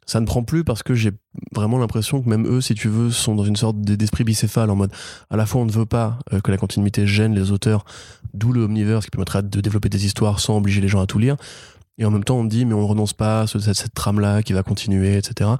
ça 0.05 0.19
ne 0.19 0.25
prend 0.25 0.43
plus 0.43 0.63
parce 0.63 0.83
que 0.83 0.93
j'ai 0.93 1.11
vraiment 1.55 1.77
l'impression 1.77 2.21
que 2.21 2.29
même 2.29 2.45
eux, 2.45 2.61
si 2.61 2.75
tu 2.75 2.89
veux, 2.89 3.11
sont 3.11 3.35
dans 3.35 3.45
une 3.45 3.55
sorte 3.55 3.79
d'esprit 3.79 4.23
bicéphale 4.23 4.69
en 4.69 4.75
mode 4.75 4.91
à 5.29 5.37
la 5.37 5.45
fois 5.45 5.61
on 5.61 5.65
ne 5.65 5.71
veut 5.71 5.85
pas 5.85 6.19
euh, 6.33 6.41
que 6.41 6.51
la 6.51 6.57
continuité 6.57 7.07
gêne 7.07 7.33
les 7.33 7.51
auteurs, 7.51 7.85
d'où 8.33 8.51
le 8.51 8.63
Omniverse 8.63 9.05
qui 9.05 9.11
permettra 9.11 9.41
de 9.41 9.61
développer 9.61 9.89
des 9.89 10.05
histoires 10.05 10.39
sans 10.39 10.57
obliger 10.57 10.81
les 10.81 10.87
gens 10.87 11.01
à 11.01 11.05
tout 11.05 11.19
lire. 11.19 11.37
Et 11.97 12.05
en 12.05 12.11
même 12.11 12.23
temps, 12.23 12.37
on 12.37 12.43
me 12.43 12.49
dit 12.49 12.65
mais 12.65 12.73
on 12.73 12.81
ne 12.81 12.87
renonce 12.87 13.13
pas 13.13 13.41
à 13.41 13.47
ce- 13.47 13.59
cette, 13.59 13.93
trame-là 13.93 14.43
qui 14.43 14.53
va 14.53 14.63
continuer, 14.63 15.17
etc. 15.17 15.51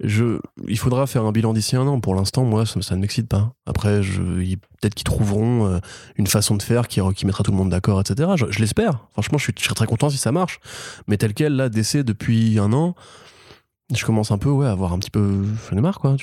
Je, 0.00 0.38
il 0.68 0.78
faudra 0.78 1.06
faire 1.06 1.24
un 1.24 1.32
bilan 1.32 1.54
d'ici 1.54 1.74
un 1.74 1.86
an. 1.86 2.00
Pour 2.00 2.14
l'instant, 2.14 2.44
moi, 2.44 2.66
ça, 2.66 2.94
ne 2.94 3.00
m'excite 3.00 3.28
pas. 3.28 3.54
Après, 3.64 4.00
peut-être 4.00 4.94
qu'ils 4.94 5.04
trouveront 5.04 5.66
euh, 5.66 5.78
une 6.16 6.26
façon 6.26 6.54
de 6.56 6.62
faire 6.62 6.86
qui, 6.86 7.00
mettra 7.24 7.42
tout 7.42 7.50
le 7.50 7.56
monde 7.56 7.70
d'accord, 7.70 8.00
etc. 8.00 8.30
Je, 8.36 8.58
l'espère. 8.58 9.06
Franchement, 9.12 9.38
je, 9.38 9.44
suis, 9.44 9.54
je 9.58 9.64
serais 9.64 9.74
très 9.74 9.86
content 9.86 10.10
si 10.10 10.18
ça 10.18 10.32
marche. 10.32 10.60
Mais 11.08 11.16
tel 11.16 11.32
quel, 11.32 11.56
là, 11.56 11.70
DC 11.70 11.98
depuis 11.98 12.58
un 12.58 12.74
an, 12.74 12.94
je 13.94 14.04
commence 14.04 14.32
un 14.32 14.38
peu 14.38 14.50
ouais, 14.50 14.66
à 14.66 14.72
avoir 14.72 14.92
un 14.92 14.98
petit 14.98 15.10
peu. 15.10 15.44
J'en 15.70 15.78
ai 15.78 15.80
marre, 15.80 15.98
quoi, 15.98 16.16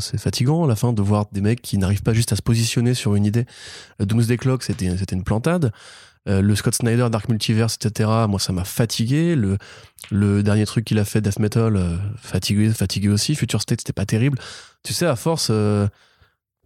c'est 0.00 0.18
fatigant 0.18 0.64
à 0.64 0.68
la 0.68 0.76
fin 0.76 0.92
de 0.92 1.02
voir 1.02 1.26
des 1.32 1.40
mecs 1.40 1.60
qui 1.60 1.76
n'arrivent 1.76 2.02
pas 2.02 2.14
juste 2.14 2.32
à 2.32 2.36
se 2.36 2.42
positionner 2.42 2.94
sur 2.94 3.16
une 3.16 3.26
idée. 3.26 3.46
Euh, 4.00 4.06
Doomsday 4.06 4.36
Clock, 4.36 4.62
c'était 4.62 4.86
une 4.86 5.24
plantade. 5.24 5.72
Euh, 6.28 6.42
le 6.42 6.54
Scott 6.54 6.74
Snyder, 6.74 7.08
Dark 7.10 7.28
Multiverse, 7.28 7.78
etc., 7.82 8.10
moi, 8.28 8.38
ça 8.38 8.52
m'a 8.52 8.64
fatigué. 8.64 9.36
Le, 9.36 10.42
dernier 10.42 10.66
truc 10.66 10.84
qu'il 10.84 10.98
a 10.98 11.04
fait, 11.04 11.20
Death 11.20 11.38
Metal, 11.38 11.76
euh, 11.76 11.96
fatigué, 12.16 12.70
fatigué 12.70 13.08
aussi. 13.08 13.34
Future 13.34 13.62
State, 13.62 13.80
c'était 13.80 13.92
pas 13.92 14.06
terrible. 14.06 14.38
Tu 14.82 14.92
sais, 14.92 15.06
à 15.06 15.16
force. 15.16 15.48
euh, 15.50 15.88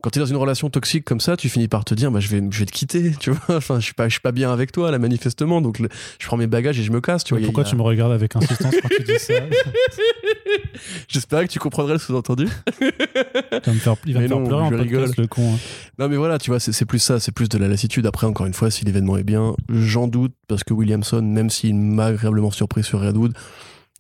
quand 0.05 0.11
tu 0.11 0.19
es 0.19 0.21
dans 0.21 0.27
une 0.27 0.37
relation 0.37 0.69
toxique 0.69 1.07
comme 1.07 1.19
ça, 1.21 1.35
tu 1.35 1.49
finis 1.49 1.67
par 1.67 1.83
te 1.87 1.95
dire, 1.95 2.11
bah, 2.11 2.21
je, 2.21 2.29
vais, 2.29 2.43
je 2.51 2.59
vais 2.59 2.67
te 2.67 2.73
quitter, 2.73 3.13
tu 3.19 3.31
vois. 3.31 3.57
Enfin, 3.57 3.81
je 3.81 3.85
suis 3.87 3.95
pas, 3.95 4.07
je 4.07 4.13
suis 4.13 4.21
pas 4.21 4.33
bien 4.33 4.53
avec 4.53 4.71
toi, 4.71 4.91
là, 4.91 4.99
manifestement. 4.99 5.63
Donc, 5.63 5.79
le- 5.79 5.89
je 6.19 6.27
prends 6.27 6.37
mes 6.37 6.47
bagages 6.47 6.79
et 6.79 6.83
je 6.83 6.93
me 6.93 7.01
casse, 7.01 7.25
tu 7.25 7.33
vois. 7.33 7.43
A- 7.43 7.45
Pourquoi 7.47 7.65
a- 7.65 7.67
tu 7.67 7.75
me 7.75 7.81
regardes 7.81 8.13
avec 8.13 8.37
insistance 8.37 8.75
quand 8.83 8.89
tu 8.95 9.03
dis 9.03 9.19
ça 9.19 9.33
J'espérais 11.09 11.47
que 11.47 11.53
tu 11.53 11.59
comprendrais 11.59 11.95
le 11.95 11.99
sous-entendu. 11.99 12.49
Il 12.81 13.61
va 13.65 13.73
me 13.73 13.79
faire, 13.79 13.95
il 14.05 14.13
va 14.15 14.21
Mais 14.21 14.25
me 14.25 14.29
faire 14.29 14.39
non, 14.41 14.47
pleurer 14.47 14.63
en 14.65 14.71
je 14.71 14.77
podcast, 14.77 14.93
rigole. 15.01 15.15
le 15.19 15.27
con. 15.27 15.55
hein. 15.55 15.59
Non, 15.99 16.09
mais 16.09 16.17
voilà, 16.17 16.39
tu 16.39 16.51
vois, 16.51 16.61
c'est 16.61 16.85
plus 16.85 16.99
ça, 16.99 17.19
c'est 17.21 17.33
plus 17.33 17.49
de 17.49 17.57
la 17.57 17.69
lassitude. 17.69 18.05
Après, 18.07 18.27
encore 18.27 18.45
une 18.47 18.53
fois, 18.55 18.71
si 18.71 18.85
l'événement 18.85 19.17
est 19.17 19.23
bien, 19.25 19.55
j'en 19.71 20.07
doute, 20.09 20.33
parce 20.49 20.65
que 20.65 20.75
Williamson, 20.75 21.23
même 21.23 21.49
s'il 21.49 21.75
m'a 21.77 22.07
agréablement 22.07 22.51
surpris 22.51 22.83
sur 22.85 23.01
Redwood, 23.01 23.33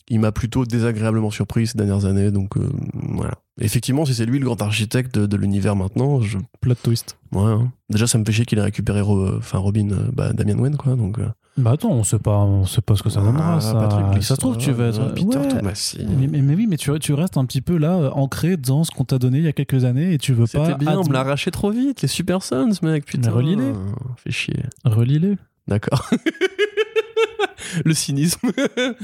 il 0.08 0.20
m'a 0.20 0.32
plutôt 0.32 0.64
désagréablement 0.66 1.30
surpris 1.30 1.66
ces 1.66 1.78
dernières 1.78 2.04
années. 2.04 2.30
Donc, 2.30 2.56
euh, 2.56 2.68
voilà. 2.94 3.32
Effectivement, 3.60 4.04
si 4.04 4.14
c'est 4.14 4.26
lui 4.26 4.38
le 4.38 4.44
grand 4.44 4.60
architecte 4.62 5.14
de, 5.18 5.26
de 5.26 5.36
l'univers 5.36 5.76
maintenant, 5.76 6.20
je. 6.20 6.38
Plot 6.60 6.74
twist. 6.82 7.16
Ouais, 7.32 7.42
hein. 7.42 7.72
Déjà, 7.90 8.06
ça 8.06 8.18
me 8.18 8.24
fait 8.24 8.32
chier 8.32 8.44
qu'il 8.44 8.58
ait 8.58 8.62
récupéré 8.62 9.00
Ro- 9.00 9.36
enfin, 9.38 9.58
Robin, 9.58 9.88
euh, 9.92 10.10
bah, 10.12 10.32
Damian 10.32 10.58
Wayne, 10.58 10.76
quoi. 10.76 10.94
Donc, 10.96 11.18
euh. 11.18 11.28
Bah 11.56 11.70
attends, 11.70 11.92
on 11.92 12.02
sait 12.02 12.18
pas, 12.18 12.36
on 12.38 12.66
sait 12.66 12.80
pas 12.80 12.96
ce 12.96 13.04
que 13.04 13.10
ça 13.10 13.20
donnera. 13.20 13.54
Ah, 13.56 13.60
ça. 13.60 13.74
Patrick 13.74 14.20
ça 14.24 14.34
se 14.34 14.40
trouve, 14.40 14.56
tu 14.58 14.72
vas 14.72 14.88
être. 14.88 14.98
euh, 15.00 15.12
Peter 15.12 15.38
Ouais. 15.38 15.46
Tomasi. 15.48 15.98
Mais, 16.18 16.26
mais- 16.26 16.42
mais 16.42 16.54
oui, 16.56 16.66
mais 16.68 16.76
tu, 16.76 16.90
tu 16.98 17.14
restes 17.14 17.36
un 17.38 17.44
petit 17.44 17.60
peu 17.60 17.76
là, 17.76 17.92
euh, 17.94 18.10
ancré 18.10 18.56
dans 18.56 18.82
ce 18.82 18.90
qu'on 18.90 19.04
t'a 19.04 19.20
donné 19.20 19.38
il 19.38 19.44
y 19.44 19.48
a 19.48 19.52
quelques 19.52 19.84
années 19.84 20.14
et 20.14 20.18
tu 20.18 20.32
veux 20.32 20.46
pas. 20.48 20.66
C'était 20.66 20.78
bien, 20.78 20.98
on 20.98 21.04
me 21.08 21.12
l'a 21.12 21.20
arraché 21.20 21.52
trop 21.52 21.70
vite, 21.70 22.02
les 22.02 22.08
Super 22.08 22.42
Sons, 22.42 22.70
mec, 22.82 23.04
putain. 23.06 23.30
relis-les. 23.30 23.72
Fait 24.16 24.32
chier. 24.32 24.64
Relis-les. 24.84 25.36
D'accord. 25.68 26.10
le 27.84 27.94
cynisme. 27.94 28.50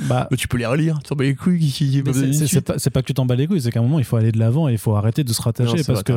Bah, 0.09 0.29
Mais 0.31 0.37
tu 0.37 0.49
peux 0.49 0.59
les 0.59 0.67
relire, 0.67 0.99
tu 0.99 1.09
t'en 1.09 1.17
bats 1.17 1.25
les 1.25 1.35
couilles 1.35 1.59
qui, 1.59 2.03
pas, 2.03 2.79
c'est 2.79 2.91
pas 2.91 3.03
que 3.03 3.07
tu 3.07 3.15
t'en 3.15 3.27
bats 3.27 3.35
les 3.35 3.47
couilles, 3.47 3.61
c'est 3.61 3.71
qu'à 3.71 3.81
un 3.81 3.83
moment 3.83 3.99
il 3.99 4.05
faut 4.05 4.17
aller 4.17 4.33
de 4.33 4.39
l'avant 4.39 4.69
et 4.69 4.73
il 4.73 4.79
faut 4.79 4.95
arrêter 4.95 5.25
de 5.25 5.33
se 5.33 5.41
rattacher 5.43 5.83
parce 5.85 6.03
que 6.03 6.13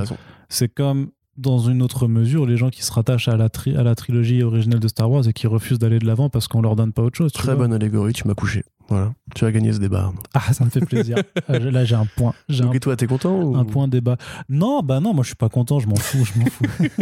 c'est 0.50 0.74
comme 0.74 1.12
dans 1.38 1.58
une 1.60 1.82
autre 1.82 2.08
mesure 2.08 2.46
les 2.46 2.58
gens 2.58 2.70
qui 2.70 2.84
se 2.84 2.92
rattachent 2.92 3.28
à 3.28 3.36
la, 3.38 3.50
tri- 3.50 3.76
à 3.76 3.84
la 3.84 3.96
trilogie 3.96 4.44
originelle 4.44 4.80
de 4.80 4.88
Star 4.88 5.10
Wars 5.10 5.28
et 5.28 5.34
qui 5.34 5.48
refusent 5.48 5.80
d'aller 5.80 6.00
de 6.00 6.06
l'avant 6.06 6.30
parce 6.30 6.48
qu'on 6.48 6.62
leur 6.62 6.76
donne 6.76 6.94
pas 6.94 7.02
autre 7.02 7.18
chose. 7.18 7.32
Très 7.32 7.56
bonne 7.56 7.74
allégorie, 7.74 8.14
tu 8.14 8.28
m'as 8.28 8.36
couché. 8.36 8.64
Voilà, 8.90 9.14
tu 9.34 9.46
as 9.46 9.52
gagné 9.52 9.72
ce 9.72 9.80
débat. 9.80 10.12
Ah, 10.34 10.52
ça 10.54 10.66
me 10.66 10.70
fait 10.70 10.82
plaisir. 10.86 11.18
Je- 11.50 11.56
Là 11.70 11.86
j'ai 11.86 11.96
un 11.96 12.06
point. 12.18 12.34
J'ai 12.50 12.62
un 12.64 12.66
Donc, 12.66 12.76
et 12.76 12.80
toi, 12.82 12.96
t'es 12.98 13.08
content 13.08 13.42
ou... 13.42 13.56
un 13.56 13.64
point 13.64 13.88
débat. 13.88 14.18
Non, 14.50 14.82
bah 14.84 15.00
non, 15.00 15.14
moi 15.14 15.24
je 15.24 15.28
suis 15.30 15.36
pas 15.36 15.50
content, 15.50 15.80
je 15.80 15.88
m'en 15.88 15.96
fous, 15.96 16.26
je 16.26 16.38
m'en 16.40 16.46
fous. 16.48 16.66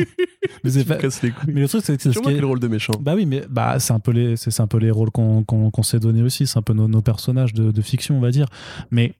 mais, 0.63 0.69
c'est 0.69 0.85
pas- 0.85 0.95
casses 0.95 1.21
les 1.23 1.31
couilles. 1.31 1.53
mais 1.53 1.61
le 1.61 1.67
truc 1.67 1.81
c'est 1.83 1.97
que 1.97 2.03
c'est 2.11 2.13
le 2.39 2.45
rôle 2.45 2.59
de 2.59 2.67
méchant. 2.67 2.93
Bah 3.01 3.13
oui, 3.15 3.25
mais 3.25 3.43
bah, 3.49 3.79
c'est 3.79 3.93
un 3.93 3.99
peu 3.99 4.11
les, 4.11 4.35
un 4.59 4.67
peu 4.67 4.77
les 4.77 4.91
rôles 4.91 5.11
qu'on, 5.11 5.43
qu'on 5.43 5.83
s'est 5.83 5.99
donnés 5.99 6.21
aussi, 6.21 6.45
c'est 6.47 6.57
un 6.59 6.61
peu 6.61 6.73
nos, 6.73 6.87
nos 6.87 7.01
personnages 7.01 7.53
de, 7.53 7.71
de 7.71 7.81
fiction, 7.81 8.15
on 8.17 8.21
va 8.21 8.31
dire. 8.31 8.45
Mais 8.91 9.15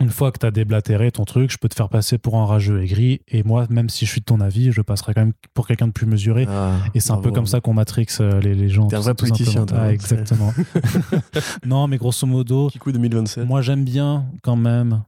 une 0.00 0.10
fois 0.10 0.30
que 0.30 0.38
t'as 0.38 0.50
déblatéré 0.50 1.10
ton 1.10 1.24
truc, 1.24 1.50
je 1.50 1.56
peux 1.56 1.68
te 1.68 1.74
faire 1.74 1.88
passer 1.88 2.18
pour 2.18 2.36
un 2.36 2.44
rageux 2.44 2.82
aigri, 2.82 3.22
et 3.28 3.42
moi, 3.42 3.66
même 3.70 3.88
si 3.88 4.04
je 4.04 4.10
suis 4.10 4.20
de 4.20 4.26
ton 4.26 4.40
avis, 4.40 4.70
je 4.72 4.82
passerai 4.82 5.14
quand 5.14 5.22
même 5.22 5.32
pour 5.54 5.66
quelqu'un 5.66 5.86
de 5.88 5.92
plus 5.92 6.06
mesuré. 6.06 6.46
Ah, 6.50 6.72
Et 6.94 7.00
c'est 7.00 7.12
un 7.12 7.16
peu 7.16 7.30
comme 7.30 7.46
ça 7.46 7.60
qu'on 7.60 7.72
matrix 7.72 8.06
euh, 8.20 8.40
les, 8.40 8.54
les 8.54 8.68
gens. 8.68 8.88
T'es 8.88 8.96
un 8.96 9.00
vrai 9.00 9.14
politicien, 9.14 9.64
Ah, 9.72 9.84
hein, 9.84 9.88
exactement. 9.90 10.52
non, 11.64 11.88
mais 11.88 11.96
grosso 11.96 12.26
modo, 12.26 12.68
Petit 12.68 12.78
coup 12.78 12.92
2027. 12.92 13.46
moi 13.46 13.62
j'aime 13.62 13.84
bien 13.84 14.26
quand 14.42 14.56
même. 14.56 15.02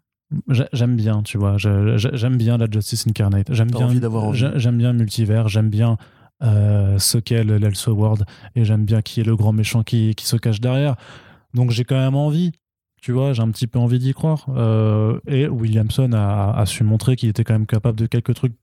J'a- 0.49 0.69
J'aime 0.75 0.95
bien, 0.97 1.23
tu 1.23 1.39
vois. 1.39 1.57
J'aime 1.59 2.37
bien 2.37 2.59
la 2.59 2.67
Justice 2.71 3.07
Incarnate. 3.07 3.53
J'aime 3.53 3.71
bien. 3.71 3.87
envie 3.87 4.01
d'avoir 4.01 4.35
J'aime 4.35 4.77
bien 4.77 4.93
Multivers. 4.93 5.49
J'aime 5.49 5.71
bien 5.71 5.97
euh, 6.43 6.99
ce 6.99 7.17
qu'est 7.19 7.45
le- 7.45 7.57
l'Elseworld. 7.57 8.25
Et 8.55 8.65
j'aime 8.67 8.85
bien 8.85 9.01
qui 9.01 9.21
est 9.21 9.25
le 9.25 9.37
grand 9.37 9.53
méchant 9.53 9.83
qui, 9.83 10.15
qui 10.15 10.27
se 10.27 10.37
cache 10.37 10.61
derrière. 10.61 10.97
Donc 11.55 11.71
j'ai 11.71 11.85
quand 11.85 11.97
même 11.99 12.15
envie. 12.15 12.53
Tu 13.01 13.13
vois, 13.13 13.33
j'ai 13.33 13.43
un 13.43 13.51
petit 13.51 13.67
peu 13.67 13.79
envie 13.79 13.99
d'y 13.99 14.13
croire. 14.13 14.47
Euh, 14.49 15.19
et 15.27 15.49
Williamson 15.49 16.13
a, 16.13 16.53
a 16.53 16.67
su 16.67 16.85
montrer 16.85 17.17
qu'il 17.17 17.29
était 17.29 17.45
quand 17.45 17.55
même 17.55 17.67
capable 17.67 17.99
de 17.99 18.07
quelques 18.07 18.35
trucs 18.35 18.55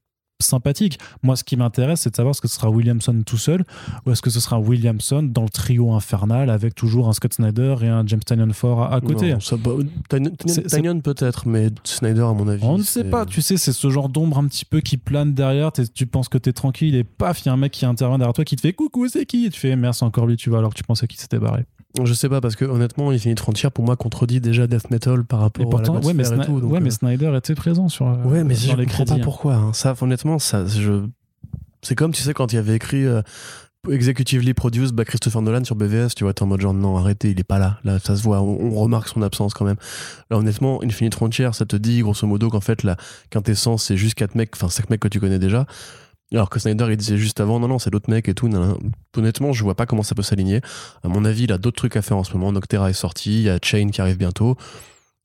sympathiques. 0.41 0.99
Moi, 1.23 1.35
ce 1.35 1.43
qui 1.43 1.55
m'intéresse, 1.55 2.01
c'est 2.01 2.09
de 2.09 2.15
savoir 2.15 2.35
ce 2.35 2.41
que 2.41 2.47
ce 2.47 2.55
sera 2.55 2.69
Williamson 2.69 3.23
tout 3.25 3.37
seul 3.37 3.63
ou 4.05 4.11
est-ce 4.11 4.21
que 4.21 4.29
ce 4.29 4.39
sera 4.39 4.59
Williamson 4.59 5.23
dans 5.23 5.43
le 5.43 5.49
trio 5.49 5.93
infernal 5.93 6.49
avec 6.49 6.75
toujours 6.75 7.07
un 7.07 7.13
Scott 7.13 7.33
Snyder 7.33 7.75
et 7.81 7.87
un 7.87 8.05
James 8.05 8.19
Tynion 8.19 8.51
Ford 8.51 8.83
à, 8.83 8.95
à 8.95 9.01
côté. 9.01 9.35
Ça, 9.39 9.55
bah, 9.57 9.71
peut-être, 10.09 11.47
mais 11.47 11.69
Snyder, 11.83 12.21
à 12.21 12.33
mon 12.33 12.47
avis. 12.47 12.63
On 12.63 12.77
ne 12.77 12.83
sait 12.83 13.05
pas, 13.05 13.25
tu 13.25 13.41
sais, 13.41 13.57
c'est 13.57 13.73
ce 13.73 13.89
genre 13.89 14.09
d'ombre 14.09 14.37
un 14.37 14.47
petit 14.47 14.65
peu 14.65 14.81
qui 14.81 14.97
plane 14.97 15.33
derrière, 15.33 15.71
tu 15.71 16.05
penses 16.05 16.29
que 16.29 16.37
t'es 16.37 16.53
tranquille 16.53 16.95
et 16.95 17.03
paf, 17.03 17.41
il 17.43 17.45
y 17.47 17.49
a 17.49 17.53
un 17.53 17.57
mec 17.57 17.71
qui 17.71 17.85
intervient 17.85 18.17
derrière 18.17 18.33
toi 18.33 18.45
qui 18.45 18.55
te 18.55 18.61
fait 18.61 18.73
coucou, 18.73 19.07
c'est 19.07 19.25
qui? 19.25 19.45
Et 19.45 19.49
tu 19.49 19.59
fais 19.59 19.75
c'est 19.93 20.03
encore 20.03 20.25
lui, 20.25 20.35
tu 20.35 20.49
vois, 20.49 20.59
alors 20.59 20.71
que 20.71 20.77
tu 20.77 20.83
pensais 20.83 21.07
qu'il 21.07 21.19
s'était 21.19 21.39
barré. 21.39 21.65
Je 22.03 22.13
sais 22.13 22.27
pas, 22.29 22.41
parce 22.41 22.55
que 22.55 22.65
honnêtement, 22.65 23.11
Infinite 23.11 23.39
Frontier, 23.39 23.69
pour 23.69 23.85
moi, 23.85 23.95
contredit 23.95 24.41
déjà 24.41 24.67
Death 24.67 24.89
Metal 24.91 25.23
par 25.23 25.39
rapport 25.39 25.69
pourtant, 25.69 25.95
à 25.95 25.99
la 26.01 26.05
ouais, 26.05 26.13
mais, 26.13 26.27
et 26.27 26.45
tout. 26.45 26.59
donc, 26.59 26.71
ouais, 26.71 26.79
mais 26.81 26.89
euh, 26.89 26.91
Snyder 26.91 27.33
était 27.37 27.55
présent 27.55 27.87
sur, 27.89 28.07
euh, 28.07 28.15
Ouais, 28.25 28.43
mais 28.43 28.55
je 28.55 28.75
les 28.75 28.85
comprends 28.85 29.05
crédits. 29.05 29.19
pas 29.19 29.23
pourquoi. 29.23 29.55
hein. 29.55 29.73
Ça, 29.73 29.93
honnêtement, 30.01 30.37
ça, 30.39 30.65
je... 30.65 31.05
c'est 31.81 31.95
comme, 31.95 32.11
tu 32.11 32.21
sais, 32.21 32.33
quand 32.33 32.51
il 32.51 32.57
y 32.57 32.59
avait 32.59 32.75
écrit 32.75 33.05
euh, 33.05 33.21
Executively 33.89 34.53
Produced 34.53 34.95
by 34.95 35.05
Christopher 35.05 35.41
Nolan 35.41 35.63
sur 35.63 35.75
BVS, 35.75 36.09
tu 36.15 36.23
vois, 36.23 36.33
t'es 36.33 36.43
en 36.43 36.47
mode 36.47 36.59
genre, 36.59 36.73
non, 36.73 36.97
arrêtez, 36.97 37.29
il 37.31 37.39
est 37.39 37.43
pas 37.43 37.59
là. 37.59 37.77
Là, 37.83 37.99
ça 37.99 38.15
se 38.15 38.23
voit, 38.23 38.41
on, 38.41 38.59
on 38.59 38.71
remarque 38.71 39.07
son 39.07 39.21
absence 39.21 39.53
quand 39.53 39.63
même. 39.65 39.77
Là, 40.31 40.37
honnêtement, 40.37 40.83
Infinite 40.83 41.13
Frontier, 41.15 41.49
ça 41.53 41.65
te 41.65 41.75
dit, 41.75 42.01
grosso 42.01 42.25
modo, 42.27 42.49
qu'en 42.49 42.61
fait, 42.61 42.83
la 42.83 42.97
quintessence, 43.29 43.83
c'est 43.83 43.95
juste 43.97 44.15
quatre 44.15 44.35
mecs, 44.35 44.51
enfin, 44.55 44.69
cinq 44.69 44.89
mecs 44.89 44.99
que 44.99 45.07
tu 45.07 45.19
connais 45.19 45.39
déjà. 45.39 45.65
Alors 46.33 46.49
que 46.49 46.59
Snyder, 46.59 46.87
il 46.89 46.97
disait 46.97 47.17
juste 47.17 47.39
avant, 47.39 47.59
non, 47.59 47.67
non, 47.67 47.79
c'est 47.79 47.91
l'autre 47.91 48.09
mec 48.09 48.27
et 48.27 48.33
tout. 48.33 48.47
nan, 48.49 48.61
nan. 48.61 48.77
Honnêtement, 49.15 49.53
je 49.53 49.63
vois 49.63 49.75
pas 49.75 49.85
comment 49.85 50.03
ça 50.03 50.15
peut 50.15 50.23
s'aligner. 50.23 50.59
À 51.03 51.07
mon 51.07 51.23
avis, 51.23 51.43
il 51.43 51.51
a 51.51 51.57
d'autres 51.57 51.77
trucs 51.77 51.95
à 51.95 52.01
faire 52.01 52.17
en 52.17 52.23
ce 52.23 52.33
moment. 52.33 52.51
Noctera 52.51 52.89
est 52.89 52.93
sorti, 52.93 53.35
il 53.39 53.43
y 53.43 53.49
a 53.49 53.57
Chain 53.61 53.89
qui 53.89 54.01
arrive 54.01 54.17
bientôt. 54.17 54.55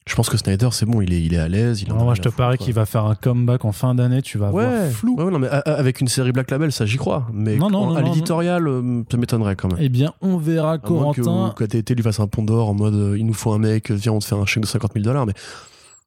Je 0.08 0.14
pense 0.14 0.28
que 0.30 0.36
Snyder, 0.36 0.68
c'est 0.72 0.86
bon, 0.86 1.00
il 1.02 1.12
est, 1.12 1.22
il 1.22 1.34
est 1.34 1.38
à 1.38 1.46
l'aise. 1.48 1.82
Il 1.82 1.92
en 1.92 1.96
moi, 2.02 2.14
je 2.14 2.20
te 2.22 2.28
parie 2.28 2.58
qu'il 2.58 2.72
va 2.74 2.84
faire 2.86 3.04
un 3.04 3.14
comeback 3.14 3.64
en 3.64 3.72
fin 3.72 3.94
d'année, 3.94 4.22
tu 4.22 4.38
vas 4.38 4.50
Ouais, 4.50 4.64
voir 4.66 4.90
flou. 4.92 5.16
Ouais, 5.16 5.30
non, 5.30 5.38
mais 5.38 5.46
a- 5.48 5.58
avec 5.58 6.00
une 6.00 6.08
série 6.08 6.32
Black 6.32 6.50
Label, 6.50 6.72
ça 6.72 6.84
j'y 6.86 6.96
crois. 6.96 7.26
Mais 7.32 7.56
Non, 7.56 7.70
non, 7.70 7.94
à 7.94 8.02
l'éditorial, 8.02 8.66
euh, 8.66 9.02
ça 9.10 9.16
m'étonnerait 9.18 9.56
quand 9.56 9.68
même. 9.68 9.78
Eh 9.80 9.88
bien, 9.88 10.12
on 10.20 10.36
verra 10.38 10.72
À 10.82 10.90
moins 10.90 11.12
que, 11.12 11.20
Corentin. 11.22 11.54
que 11.56 11.92
lui 11.94 12.02
fasse 12.02 12.18
un 12.20 12.26
pont 12.26 12.42
d'or 12.42 12.68
en 12.70 12.74
mode 12.74 12.94
euh, 12.94 13.18
il 13.18 13.24
nous 13.26 13.34
faut 13.34 13.52
un 13.52 13.58
mec, 13.58 13.90
viens, 13.90 14.12
on 14.12 14.18
te 14.18 14.24
fait 14.24 14.34
un 14.34 14.46
chèque 14.46 14.62
de 14.62 14.68
50 14.68 14.92
000 14.94 15.04
dollars. 15.04 15.26
Mais 15.26 15.34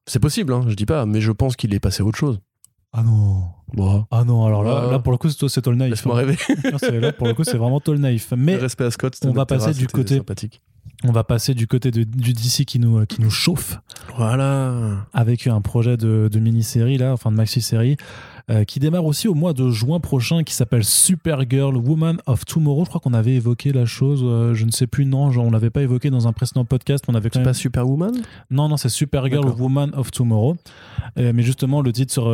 c'est 0.06 0.20
possible, 0.20 0.52
hein, 0.52 0.64
je 0.68 0.74
dis 0.74 0.86
pas, 0.86 1.06
mais 1.06 1.20
je 1.20 1.32
pense 1.32 1.56
qu'il 1.56 1.72
est 1.72 1.80
passé 1.80 2.02
à 2.02 2.06
autre 2.06 2.18
chose. 2.18 2.40
Ah 2.96 3.02
non. 3.02 3.42
Bon, 3.74 4.06
Ah 4.12 4.22
non, 4.24 4.46
alors 4.46 4.62
là, 4.62 4.84
Ouais. 4.86 4.92
là 4.92 4.98
pour 5.00 5.10
le 5.10 5.18
coup, 5.18 5.28
c'est 5.28 5.36
toi, 5.36 5.48
c'est 5.48 5.60
toi 5.60 5.72
le 5.72 5.78
naïf. 5.78 5.90
laisse-moi 5.94 6.14
hein. 6.14 6.18
rêver. 6.18 6.36
Là, 6.70 6.78
c'est- 6.78 7.12
pour 7.16 7.26
le 7.26 7.34
coup, 7.34 7.42
c'est 7.42 7.56
vraiment 7.56 7.80
le 7.84 7.98
naïf. 7.98 8.32
Mais 8.36 8.54
Respect 8.56 8.84
à 8.84 8.90
Scott. 8.92 9.18
on 9.24 9.32
va 9.32 9.46
passer 9.46 9.72
du 9.74 9.88
côté- 9.88 10.18
sympathique. 10.18 10.62
On 11.02 11.10
va 11.12 11.24
passer 11.24 11.54
du 11.54 11.66
côté 11.66 11.90
de- 11.90 12.04
du 12.04 12.32
DC 12.32 12.64
qui 12.64 12.78
nous, 12.78 13.04
qui 13.04 13.20
nous 13.20 13.30
chauffe 13.30 13.78
Voilà. 14.16 14.72
avec 15.12 15.46
un 15.48 15.60
projet 15.60 15.96
de, 15.96 16.28
de 16.32 16.38
mini-série, 16.38 16.96
là, 16.96 17.12
enfin 17.12 17.30
de 17.32 17.36
maxi-série, 17.36 17.96
euh, 18.50 18.64
qui 18.64 18.78
démarre 18.78 19.04
aussi 19.04 19.28
au 19.28 19.34
mois 19.34 19.52
de 19.52 19.70
juin 19.70 20.00
prochain, 20.00 20.42
qui 20.42 20.54
s'appelle 20.54 20.84
Supergirl 20.84 21.76
Woman 21.76 22.18
of 22.26 22.44
Tomorrow. 22.44 22.84
Je 22.84 22.90
crois 22.90 23.00
qu'on 23.00 23.14
avait 23.14 23.34
évoqué 23.34 23.72
la 23.72 23.86
chose, 23.86 24.22
euh, 24.24 24.54
je 24.54 24.64
ne 24.64 24.70
sais 24.70 24.86
plus, 24.86 25.06
non, 25.06 25.30
genre, 25.30 25.46
on 25.46 25.50
l'avait 25.50 25.70
pas 25.70 25.82
évoqué 25.82 26.10
dans 26.10 26.28
un 26.28 26.32
précédent 26.32 26.64
podcast, 26.64 27.04
on 27.08 27.14
avait 27.14 27.30
C'est 27.32 27.38
même... 27.38 27.46
pas 27.46 27.54
Superwoman? 27.54 28.14
Non, 28.50 28.68
non, 28.68 28.76
c'est 28.76 28.88
Supergirl. 28.88 29.48
Woman 29.58 29.92
of 29.94 30.10
Tomorrow. 30.10 30.56
Euh, 31.18 31.32
mais 31.34 31.42
justement, 31.42 31.80
le 31.80 31.92
titre 31.92 32.12
sur 32.12 32.24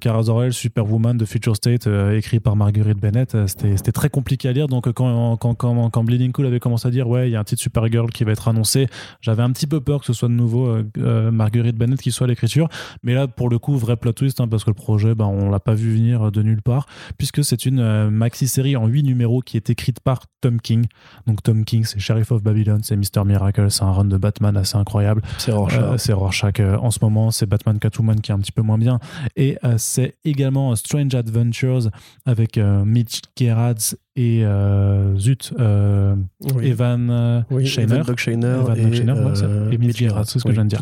Kara 0.00 0.22
Zor-El, 0.22 0.52
Superwoman 0.52 1.16
de 1.16 1.24
Future 1.24 1.56
State, 1.56 1.88
écrit 2.14 2.40
par 2.40 2.56
Marguerite 2.56 2.98
Bennett, 2.98 3.36
c'était 3.46 3.92
très 3.92 4.08
compliqué 4.08 4.48
à 4.48 4.52
lire. 4.52 4.66
Donc, 4.66 4.90
quand, 4.92 5.36
quand, 5.36 5.54
quand, 5.54 5.90
quand 5.90 6.04
Bleeding 6.04 6.32
Cool 6.32 6.46
avait 6.46 6.60
commencé 6.60 6.88
à 6.88 6.90
dire, 6.90 7.08
ouais, 7.08 7.28
il 7.28 7.32
y 7.32 7.36
a 7.36 7.40
un 7.40 7.44
titre 7.44 7.62
Supergirl 7.62 8.10
qui 8.10 8.24
va 8.24 8.32
être 8.32 8.48
annoncé, 8.48 8.88
j'avais 9.20 9.42
un 9.42 9.50
petit 9.50 9.66
peu 9.66 9.80
peur 9.80 10.00
que 10.00 10.06
ce 10.06 10.12
soit 10.12 10.28
de 10.28 10.34
nouveau 10.34 10.76
Marguerite 10.96 11.76
Bennett 11.76 12.00
qui 12.00 12.10
soit 12.10 12.26
à 12.26 12.28
l'écriture. 12.28 12.68
Mais 13.02 13.14
là, 13.14 13.28
pour 13.28 13.48
le 13.48 13.58
coup, 13.58 13.76
vrai 13.76 13.96
plot 13.96 14.12
twist, 14.12 14.40
hein, 14.40 14.48
parce 14.48 14.64
que 14.64 14.70
le 14.70 14.74
projet, 14.74 15.14
ben, 15.14 15.26
on 15.26 15.43
l'a 15.50 15.60
pas 15.60 15.74
vu 15.74 15.94
venir 15.94 16.30
de 16.32 16.42
nulle 16.42 16.62
part, 16.62 16.86
puisque 17.18 17.44
c'est 17.44 17.66
une 17.66 17.80
euh, 17.80 18.10
maxi-série 18.10 18.76
en 18.76 18.86
8 18.86 19.02
numéros 19.02 19.40
qui 19.40 19.56
est 19.56 19.70
écrite 19.70 20.00
par 20.00 20.24
Tom 20.40 20.60
King. 20.60 20.86
Donc, 21.26 21.42
Tom 21.42 21.64
King, 21.64 21.84
c'est 21.84 21.98
Sheriff 21.98 22.32
of 22.32 22.42
Babylon, 22.42 22.80
c'est 22.82 22.96
Mr. 22.96 23.24
Miracle, 23.24 23.70
c'est 23.70 23.82
un 23.82 23.92
run 23.92 24.04
de 24.04 24.16
Batman 24.16 24.56
assez 24.56 24.76
incroyable. 24.76 25.22
C'est 25.38 25.52
Rorschach. 25.52 25.82
Euh, 25.82 25.98
c'est 25.98 26.12
Rorschach 26.12 26.60
euh, 26.60 26.76
en 26.78 26.90
ce 26.90 26.98
moment, 27.02 27.30
c'est 27.30 27.46
Batman 27.46 27.78
Catwoman 27.78 28.20
qui 28.20 28.30
est 28.30 28.34
un 28.34 28.38
petit 28.38 28.52
peu 28.52 28.62
moins 28.62 28.78
bien. 28.78 28.98
Et 29.36 29.58
euh, 29.64 29.74
c'est 29.78 30.14
également 30.24 30.74
Strange 30.76 31.14
Adventures 31.14 31.90
avec 32.26 32.58
euh, 32.58 32.84
Mitch 32.84 33.22
Gerads 33.36 33.94
et 34.16 34.44
euh, 34.44 35.16
zut, 35.18 35.52
euh, 35.58 36.14
Oui. 36.54 36.68
Evan 36.68 37.08
euh, 37.10 37.40
Oui, 37.50 37.66
Shainer. 37.66 37.96
Evan 37.96 38.14
Evan 38.16 38.76
et, 38.76 39.12
ouais, 39.12 39.30
c'est- 39.34 39.44
euh, 39.44 39.70
et 39.72 39.78
Mitch 39.78 39.96
Gerrard, 39.98 40.24
c'est 40.26 40.38
ce 40.38 40.44
que 40.44 40.50
je 40.50 40.54
viens 40.54 40.64
de 40.64 40.70
dire. 40.70 40.80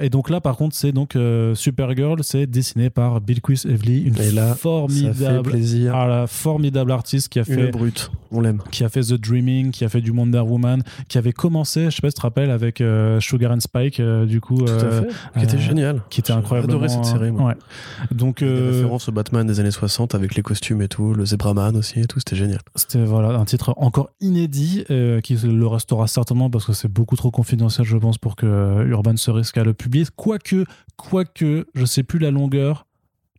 Et 0.00 0.08
donc 0.08 0.30
là, 0.30 0.40
par 0.40 0.56
contre, 0.56 0.76
c'est 0.76 0.92
donc 0.92 1.16
Supergirl, 1.54 2.22
c'est 2.22 2.46
dessiné 2.46 2.90
par 2.90 3.20
Bilquis 3.20 3.62
Evely, 3.66 4.02
une 4.02 4.16
Et 4.20 4.30
là, 4.30 4.54
formidable, 4.54 5.50
plaisir. 5.50 5.94
ah, 5.96 6.06
la 6.06 6.26
formidable 6.26 6.92
artiste 6.92 7.28
qui 7.28 7.38
a 7.40 7.42
Une 7.48 7.54
fait 7.54 7.70
brute, 7.70 8.10
on 8.30 8.40
l'aime. 8.40 8.60
qui 8.70 8.84
a 8.84 8.88
fait 8.88 9.00
The 9.02 9.14
Dreaming, 9.14 9.70
qui 9.72 9.84
a 9.84 9.88
fait 9.88 10.00
du 10.00 10.10
Wonder 10.12 10.38
Woman, 10.40 10.82
qui 11.08 11.18
avait 11.18 11.32
commencé, 11.32 11.86
je 11.86 11.90
sais 11.90 12.02
pas 12.02 12.08
si 12.10 12.14
tu 12.14 12.20
te 12.20 12.22
rappelles, 12.26 12.50
avec 12.50 12.82
Sugar 13.20 13.50
and 13.52 13.60
Spike, 13.60 14.00
du 14.00 14.40
coup, 14.40 14.62
Tout 14.64 14.72
à 14.72 14.78
fait. 15.02 15.08
Qui 15.38 15.44
était 15.44 15.58
génial. 15.58 16.02
qui 16.08 16.20
était 16.20 16.32
J'ai 16.32 16.38
incroyablement. 16.38 16.84
adoré 16.84 16.88
cette 16.88 17.04
série, 17.04 17.30
moi. 17.32 17.48
Ouais. 17.48 17.54
Donc, 18.12 18.42
euh, 18.42 18.70
références 18.72 19.08
au 19.08 19.12
Batman 19.12 19.46
des 19.46 19.58
années 19.60 19.70
60 19.72 20.14
avec 20.14 20.34
les 20.36 20.42
costumes 20.42 20.82
et 20.82 20.88
tout, 20.88 21.14
le 21.14 21.24
Zebraman 21.26 21.76
aussi 21.76 21.98
et 22.00 22.04
tout, 22.06 22.20
c'était 22.20 22.36
génial. 22.36 22.43
C'était 22.74 23.04
voilà 23.04 23.30
un 23.38 23.44
titre 23.44 23.74
encore 23.76 24.10
inédit 24.20 24.84
euh, 24.90 25.20
qui 25.20 25.34
le 25.36 25.66
restera 25.66 26.06
certainement 26.06 26.50
parce 26.50 26.64
que 26.64 26.72
c'est 26.72 26.88
beaucoup 26.92 27.16
trop 27.16 27.30
confidentiel, 27.30 27.86
je 27.86 27.96
pense, 27.96 28.18
pour 28.18 28.36
que 28.36 28.46
euh, 28.46 28.86
Urban 28.86 29.16
se 29.16 29.30
risque 29.30 29.58
à 29.58 29.64
le 29.64 29.74
publier. 29.74 30.04
Quoique, 30.16 30.64
quoique, 30.96 31.66
je 31.74 31.84
sais 31.84 32.02
plus 32.02 32.18
la 32.18 32.30
longueur. 32.30 32.86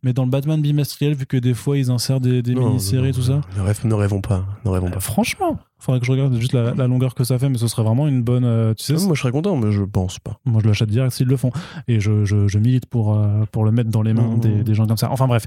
Mais 0.02 0.12
dans 0.12 0.24
le 0.24 0.30
Batman 0.30 0.60
bimestriel, 0.60 1.14
vu 1.14 1.26
que 1.26 1.36
des 1.38 1.54
fois 1.54 1.78
ils 1.78 1.90
insèrent 1.90 2.20
des, 2.20 2.40
des 2.40 2.54
Non, 2.54 2.66
mini-séries, 2.68 3.08
non, 3.08 3.14
tout 3.14 3.22
ça, 3.22 3.40
Ne, 3.56 3.62
rêve- 3.62 3.84
ne 3.84 3.94
rêvons 3.94 4.20
pas, 4.20 4.44
ne 4.64 4.70
rêvons 4.70 4.90
pas. 4.90 4.98
euh, 4.98 5.00
franchement, 5.00 5.58
faudrait 5.78 5.98
que 6.00 6.06
je 6.06 6.12
regarde 6.12 6.36
juste 6.38 6.52
la, 6.52 6.74
la 6.74 6.86
longueur 6.86 7.14
que 7.14 7.24
ça 7.24 7.38
fait, 7.40 7.48
mais 7.48 7.58
ce 7.58 7.66
serait 7.66 7.82
vraiment 7.82 8.06
une 8.06 8.22
bonne. 8.22 8.44
euh, 8.44 8.72
tu 8.74 8.84
sais, 8.84 8.94
Ah, 8.96 9.04
moi 9.04 9.14
je 9.14 9.20
serais 9.22 9.32
content, 9.32 9.56
mais 9.56 9.72
je 9.72 9.82
pense 9.82 10.18
pas. 10.20 10.38
Moi, 10.44 10.60
je 10.62 10.68
l'achète 10.68 10.90
direct 10.90 11.12
s'ils 11.12 11.26
le 11.26 11.36
font. 11.36 11.50
Et 11.88 11.98
je, 11.98 12.24
je, 12.24 12.46
je 12.46 12.58
milite 12.58 12.86
pour, 12.86 13.16
euh, 13.16 13.44
pour 13.50 13.64
le 13.64 13.72
mettre 13.72 13.90
dans 13.90 14.02
les 14.02 14.12
mains 14.12 14.36
des, 14.36 14.62
des 14.62 14.74
gens 14.74 14.86
comme 14.86 14.98
ça. 14.98 15.10
Enfin 15.10 15.26
bref, 15.26 15.46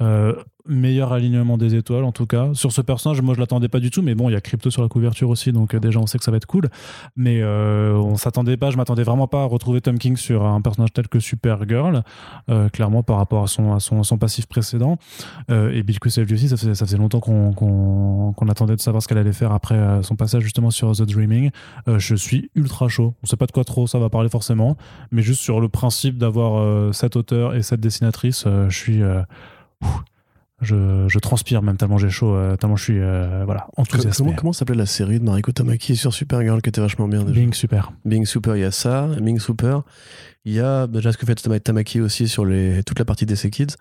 Euh, 0.00 0.34
meilleur 0.66 1.12
alignement 1.12 1.58
des 1.58 1.74
étoiles 1.74 2.04
en 2.04 2.12
tout 2.12 2.26
cas. 2.26 2.50
Sur 2.54 2.72
ce 2.72 2.80
personnage, 2.80 3.20
moi 3.22 3.34
je 3.34 3.40
l'attendais 3.40 3.68
pas 3.68 3.80
du 3.80 3.90
tout, 3.90 4.02
mais 4.02 4.14
bon, 4.14 4.28
il 4.28 4.32
y 4.32 4.36
a 4.36 4.40
Crypto 4.40 4.70
sur 4.70 4.82
la 4.82 4.88
couverture 4.88 5.28
aussi, 5.28 5.52
donc 5.52 5.74
euh, 5.74 5.80
déjà 5.80 5.98
on 5.98 6.06
sait 6.06 6.18
que 6.18 6.24
ça 6.24 6.30
va 6.30 6.36
être 6.36 6.46
cool. 6.46 6.68
Mais 7.16 7.40
euh, 7.42 7.94
on 7.94 8.16
s'attendait 8.16 8.56
pas, 8.56 8.70
je 8.70 8.76
m'attendais 8.76 9.02
vraiment 9.02 9.26
pas 9.26 9.42
à 9.42 9.46
retrouver 9.46 9.80
Tom 9.80 9.98
King 9.98 10.16
sur 10.16 10.44
un 10.44 10.60
personnage 10.60 10.92
tel 10.92 11.08
que 11.08 11.18
Supergirl, 11.18 12.02
euh, 12.48 12.68
clairement 12.68 13.02
par 13.02 13.16
rapport 13.16 13.42
à 13.42 13.46
son, 13.46 13.78
son, 13.78 14.02
son 14.02 14.18
passif 14.18 14.46
précédent. 14.46 14.98
Et 15.48 15.82
Bill 15.82 15.98
Kusevich 15.98 16.32
aussi, 16.32 16.48
ça 16.48 16.56
faisait, 16.56 16.74
ça 16.74 16.86
faisait 16.86 16.96
longtemps 16.96 17.20
qu'on 17.20 18.48
attendait 18.48 18.76
de 18.76 18.80
savoir 18.80 19.02
ce 19.02 19.08
qu'elle 19.08 19.18
allait 19.18 19.32
faire 19.32 19.52
après 19.52 20.02
son 20.02 20.16
passage 20.16 20.42
justement 20.42 20.70
sur 20.70 20.92
The 20.92 21.02
Dreaming. 21.02 21.50
Je 21.86 22.14
suis 22.14 22.50
ultra 22.54 22.88
chaud. 22.88 23.14
On 23.22 23.26
sait 23.26 23.36
pas 23.36 23.46
de 23.46 23.52
quoi 23.52 23.64
trop 23.64 23.86
ça 23.86 23.98
va 23.98 24.08
parler 24.08 24.28
forcément, 24.28 24.76
mais 25.10 25.22
juste 25.22 25.40
sur 25.40 25.60
le 25.60 25.68
principe 25.68 26.18
d'avoir 26.18 26.94
cet 26.94 27.16
auteur 27.16 27.54
et 27.54 27.62
cette 27.62 27.80
dessinatrice, 27.80 28.44
je 28.68 28.76
suis. 28.76 29.02
Ouf, 29.82 30.02
je, 30.60 31.06
je 31.08 31.18
transpire 31.18 31.62
même 31.62 31.76
tellement 31.76 31.96
j'ai 31.96 32.10
chaud, 32.10 32.34
euh, 32.34 32.56
tellement 32.56 32.76
je 32.76 32.84
suis 32.84 33.00
euh, 33.00 33.44
voilà, 33.44 33.68
enthousiasmé. 33.76 34.26
Comment, 34.26 34.36
comment 34.36 34.52
s'appelait 34.52 34.76
la 34.76 34.86
série 34.86 35.18
de 35.18 35.24
Mariko 35.24 35.52
Tamaki 35.52 35.96
sur 35.96 36.12
Supergirl 36.12 36.60
qui 36.60 36.68
était 36.68 36.80
vachement 36.82 37.08
bien 37.08 37.24
déjà? 37.24 37.40
Bing, 37.40 37.54
super. 37.54 37.92
Bing 38.04 38.26
Super, 38.26 38.56
il 38.56 38.60
y 38.60 38.64
a 38.64 38.70
ça. 38.70 39.08
Bing 39.20 39.38
Super. 39.38 39.82
Il 40.44 40.52
y 40.54 40.60
a 40.60 40.86
déjà 40.86 41.12
ce 41.12 41.18
que 41.18 41.26
fait 41.26 41.34
Tam- 41.34 41.58
Tamaki 41.60 42.00
aussi 42.00 42.26
sur 42.28 42.44
les, 42.46 42.82
toute 42.84 42.98
la 42.98 43.04
partie 43.04 43.26
DC 43.26 43.50
Kids. 43.50 43.74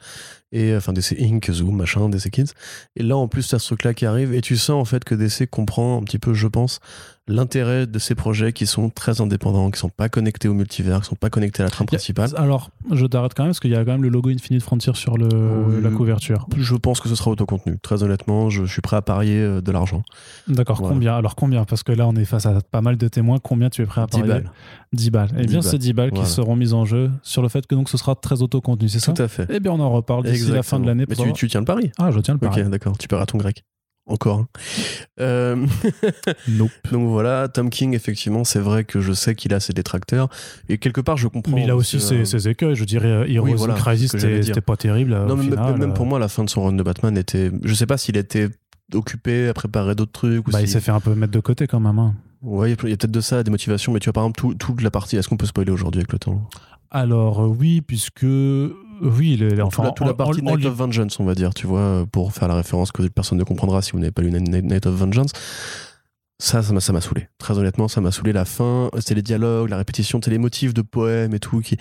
Et 0.52 0.76
enfin, 0.76 0.94
DC 0.94 1.16
Inc, 1.22 1.48
Zoom, 1.52 1.76
machin, 1.78 2.10
DC 2.10 2.32
Kids. 2.32 2.52
Et 2.96 3.04
là, 3.04 3.16
en 3.16 3.28
plus, 3.28 3.48
t'as 3.48 3.60
ce 3.60 3.68
truc-là 3.68 3.94
qui 3.94 4.06
arrive. 4.08 4.34
Et 4.34 4.42
tu 4.42 4.58
sens 4.58 4.82
en 4.82 4.86
fait 4.86 5.04
que 5.04 5.14
DC 5.16 5.48
comprend 5.50 6.00
un 6.02 6.04
petit 6.04 6.18
peu, 6.18 6.34
je 6.34 6.48
pense, 6.48 6.80
l'intérêt 7.28 7.86
de 7.86 8.00
ces 8.00 8.16
projets 8.16 8.52
qui 8.52 8.66
sont 8.66 8.90
très 8.90 9.22
indépendants, 9.22 9.70
qui 9.70 9.80
sont 9.80 9.90
pas 9.90 10.10
connectés 10.10 10.48
au 10.48 10.56
multivers, 10.56 11.02
qui 11.02 11.08
sont 11.08 11.16
pas 11.16 11.30
connectés 11.30 11.62
à 11.62 11.66
la 11.66 11.70
trame 11.70 11.86
principale. 11.86 12.32
Alors, 12.36 12.72
je 12.92 13.06
t'arrête 13.06 13.36
quand 13.36 13.44
même 13.44 13.52
parce 13.52 13.60
qu'il 13.60 13.70
y 13.70 13.76
a 13.76 13.86
quand 13.86 13.92
même 13.92 14.02
le 14.02 14.10
logo 14.10 14.32
Infinite 14.32 14.64
Frontier 14.64 14.94
sur 14.96 15.18
le, 15.18 15.80
la 15.82 15.92
couverture. 15.92 16.48
Je 16.58 16.76
pense 16.76 17.00
que 17.00 17.08
ce 17.10 17.14
sera 17.14 17.30
autocontenu. 17.30 17.78
Très 17.80 18.02
honnêtement, 18.02 18.50
je 18.50 18.66
suis 18.66 18.82
prêt 18.82 18.98
à 18.98 19.04
parier 19.04 19.38
euh, 19.40 19.62
de 19.62 19.72
l'argent. 19.72 20.02
D'accord, 20.48 20.78
Voilà. 20.80 20.96
combien 20.96 21.16
Alors 21.16 21.36
combien 21.36 21.64
Parce 21.66 21.84
que 21.84 21.92
là, 21.92 22.08
on 22.08 22.16
est 22.16 22.26
face 22.26 22.48
à 22.48 22.60
pas 22.72 22.82
mal 22.82 22.98
de 22.98 23.08
témoins. 23.08 23.38
Combien 23.38 23.70
tu 23.70 23.84
es 23.84 23.86
prêt 23.86 24.02
à 24.02 24.08
10 24.08 24.12
parier? 24.18 24.28
balles. 24.34 24.52
10 24.94 25.12
balles. 25.12 25.30
Eh 25.38 25.42
10 25.42 25.48
bien, 25.48 25.60
balles. 25.60 25.70
c'est 25.70 25.78
10 25.78 25.94
balles 25.94 26.10
Voilà. 26.10 26.26
qui 26.26 26.32
seront 26.50 26.56
mises 26.56 26.74
en 26.74 26.86
jeu 26.86 27.12
sur 27.22 27.42
le 27.42 27.50
fait 27.50 27.66
que 27.68 27.76
donc 27.76 27.90
ce 27.90 27.98
sera 27.98 28.16
très 28.16 28.42
autocontenu, 28.42 28.90
c'est 28.90 29.00
ça 29.00 29.14
Tout 29.14 29.22
à 29.22 29.28
fait. 29.28 29.46
Eh 29.50 29.60
bien, 29.60 29.72
on 29.72 29.80
en 29.80 29.92
reparle 29.92 30.24
d'ici 30.26 30.50
la 30.52 30.64
fin 30.64 30.80
de 30.80 30.86
l'année. 30.86 31.06
Mais 31.08 31.16
tu, 31.16 31.32
tu 31.34 31.48
tiens 31.48 31.60
le 31.62 31.66
pari. 31.66 31.92
Ah, 31.98 32.12
je 32.12 32.20
tiens 32.20 32.34
le 32.34 32.40
pari. 32.40 32.62
Ok, 32.62 32.70
d'accord. 32.70 32.98
Tu 32.98 33.08
paieras 33.08 33.26
ton 33.26 33.38
grec. 33.38 33.64
Encore. 34.08 34.40
hein. 34.40 34.48
Euh, 35.20 35.68
Nope. 36.48 36.72
Donc 36.92 37.08
voilà, 37.10 37.48
Tom 37.48 37.70
King, 37.70 37.94
effectivement, 37.94 38.44
c'est 38.44 38.60
vrai 38.60 38.84
que 38.84 39.02
je 39.02 39.14
sais 39.14 39.36
qu'il 39.36 39.54
a 39.54 39.60
ses 39.60 39.74
détracteurs. 39.74 40.30
Et 40.68 40.80
quelque 40.80 41.00
part, 41.02 41.18
je 41.18 41.28
comprends. 41.28 41.56
Mais 41.56 41.64
il 41.66 41.70
a 41.70 41.76
aussi 41.76 42.00
ses, 42.00 42.22
euh, 42.22 42.26
ses 42.26 42.48
écueils. 42.48 42.74
Je 42.76 42.86
dirais, 42.86 43.08
euh, 43.08 43.26
Heroes 43.32 43.46
Oui, 43.46 43.54
voilà, 43.56 43.76
Crisis, 43.76 44.10
c'était 44.12 44.62
pas 44.62 44.78
terrible. 44.78 45.14
euh, 45.14 45.28
Non, 45.28 45.36
mais 45.36 45.44
final, 45.44 45.78
même 45.78 45.94
pour 45.94 46.08
moi, 46.08 46.18
la 46.18 46.28
fin 46.28 46.44
de 46.44 46.50
son 46.50 46.64
run 46.64 46.74
de 46.74 46.82
Batman 46.82 47.16
était. 47.20 47.52
Je 47.64 47.74
sais 47.76 47.86
pas 47.86 47.98
s'il 48.00 48.18
était 48.18 48.50
occupé 48.96 49.48
à 49.50 49.54
préparer 49.54 49.94
d'autres 49.94 50.12
trucs. 50.14 50.48
Ou 50.48 50.52
bah, 50.52 50.62
il 50.62 50.68
s'est 50.68 50.80
fait 50.82 50.92
un 50.92 51.00
peu 51.00 51.14
mettre 51.14 51.34
de 51.34 51.40
côté 51.40 51.68
quand 51.68 51.80
même. 51.80 52.00
hein. 52.00 52.16
Ouais, 52.42 52.68
il 52.70 52.72
y 52.72 52.74
a 52.74 52.76
peut-être 52.98 53.12
de 53.12 53.22
ça, 53.22 53.44
des 53.44 53.52
motivations, 53.52 53.92
mais 53.92 54.00
tu 54.00 54.06
vois, 54.06 54.14
par 54.14 54.24
exemple, 54.24 54.40
tout- 54.40 54.54
toute 54.56 54.82
la 54.82 54.92
partie. 54.92 55.18
Est-ce 55.18 55.28
qu'on 55.28 55.38
peut 55.38 55.46
spoiler 55.46 55.72
aujourd'hui 55.72 56.00
avec 56.00 56.12
le 56.14 56.20
temps? 56.20 56.42
Alors, 56.92 57.42
euh, 57.42 57.48
oui, 57.48 57.82
puisque. 57.82 58.24
euh, 58.24 58.74
Oui, 59.02 59.34
il 59.40 59.44
est, 59.44 59.62
enfin, 59.62 59.84
Toute 59.84 59.86
la, 59.86 59.92
toute 59.92 60.08
la 60.08 60.14
partie 60.14 60.42
en- 60.42 60.48
en 60.48 60.56
Night 60.58 60.66
of 60.66 60.74
Vengeance, 60.76 61.20
on 61.22 61.24
va 61.26 61.34
dire, 61.36 61.54
tu 61.54 61.68
vois, 61.68 61.80
euh, 61.80 62.06
pour 62.06 62.34
faire 62.34 62.48
la 62.50 62.56
référence 62.56 62.92
que 62.92 63.02
personne 63.08 63.38
ne 63.38 63.44
comprendra 63.46 63.82
si 63.82 63.92
vous 63.94 64.00
n'avez 64.00 64.12
pas 64.12 64.22
lu 64.22 64.30
Night 64.32 64.86
of 64.86 64.94
Vengeance. 64.96 65.32
Ça, 66.42 66.64
ça 66.64 66.72
m'a, 66.74 66.80
ça 66.80 66.94
m'a 66.94 67.02
saoulé. 67.02 67.28
Très 67.38 67.58
honnêtement, 67.58 67.88
ça 67.90 68.00
m'a 68.00 68.12
saoulé 68.12 68.32
la 68.34 68.46
fin. 68.46 68.90
C'était 69.00 69.16
les 69.16 69.22
dialogues, 69.22 69.70
la 69.70 69.78
répétition, 69.78 70.20
c'était 70.20 70.32
les 70.32 70.38
motifs 70.38 70.74
de 70.74 70.82
poèmes 70.82 71.34
et 71.34 71.40
tout, 71.40 71.60
qui, 71.60 71.76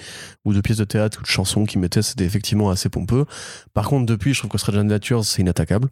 ou 0.44 0.52
de 0.52 0.60
pièces 0.60 0.78
de 0.78 0.84
théâtre 0.84 1.18
ou 1.20 1.22
de 1.22 1.26
chansons 1.28 1.64
qui 1.64 1.78
mettaient, 1.78 2.02
c'était 2.02 2.24
effectivement 2.24 2.68
assez 2.70 2.88
pompeux. 2.88 3.24
Par 3.72 3.88
contre, 3.88 4.06
depuis, 4.06 4.34
je 4.34 4.40
trouve 4.40 4.50
que 4.50 4.58
Strange 4.58 4.78
Adventures, 4.78 5.24
c'est 5.24 5.42
inattaquable. 5.42 5.88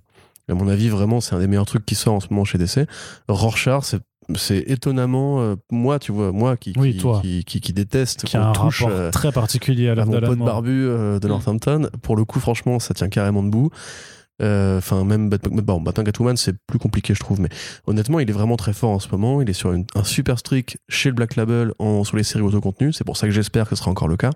À 0.49 0.55
mon 0.55 0.67
avis, 0.69 0.89
vraiment, 0.89 1.21
c'est 1.21 1.35
un 1.35 1.39
des 1.41 1.47
meilleurs 1.49 1.67
trucs 1.67 1.85
qui 1.87 1.95
sort 1.97 2.15
en 2.15 2.21
ce 2.21 2.27
moment 2.31 2.45
chez 2.45 2.59
DC. 2.59 2.87
Rorschach, 3.29 3.83
c'est, 3.85 4.01
c'est 4.35 4.59
étonnamment, 4.67 5.41
euh, 5.41 5.55
moi, 5.71 5.99
tu 5.99 6.11
vois, 6.13 6.33
moi 6.33 6.57
qui, 6.57 6.73
Oui, 6.77 6.93
qui, 6.95 6.99
toi. 6.99 7.21
qui, 7.23 7.45
qui- 7.45 7.61
qui 7.61 7.73
déteste 7.73 8.25
qui 8.25 8.37
a 8.37 8.49
un 8.49 8.53
touche, 8.53 8.83
rapport 8.83 8.97
euh, 8.99 9.11
très 9.11 9.31
particulier 9.33 9.89
à 9.89 9.93
à 9.93 10.05
mon 10.05 10.21
pote 10.21 10.39
barbu 10.39 10.71
euh, 10.87 11.19
de 11.21 11.29
Northampton. 11.29 11.89
Pour 12.03 12.17
le 12.17 12.25
coup, 12.25 12.41
franchement, 12.41 12.79
ça 12.81 12.93
tient 12.95 13.09
carrément 13.09 13.43
debout. 13.43 13.71
Enfin, 14.39 15.05
même 15.05 15.31
bon, 15.31 15.81
Batman 15.81 16.05
Catwoman, 16.05 16.37
c'est 16.37 16.55
plus 16.67 16.79
compliqué, 16.79 17.15
je 17.15 17.21
trouve. 17.21 17.41
Mais 17.41 17.49
honnêtement, 17.87 18.21
il 18.21 18.29
est 18.29 18.33
vraiment 18.35 18.57
très 18.57 18.73
fort 18.75 18.91
en 18.91 18.99
ce 18.99 19.09
moment. 19.11 19.41
Il 19.41 19.49
est 19.49 19.55
sur 19.55 19.73
une- 19.73 19.87
un 19.95 20.05
super 20.05 20.39
streak 20.39 20.79
chez 20.89 21.09
le 21.09 21.15
Black 21.15 21.37
Label 21.37 21.73
en, 21.79 22.05
sur 22.05 22.17
les 22.19 22.23
séries 22.23 22.43
autocontenues. 22.45 22.93
C'est 22.93 23.05
pour 23.05 23.17
ça 23.17 23.27
que 23.27 23.33
j'espère 23.33 23.65
que 23.69 23.77
ce 23.77 23.81
sera 23.81 23.91
encore 23.91 24.09
le 24.09 24.17
cas. 24.19 24.31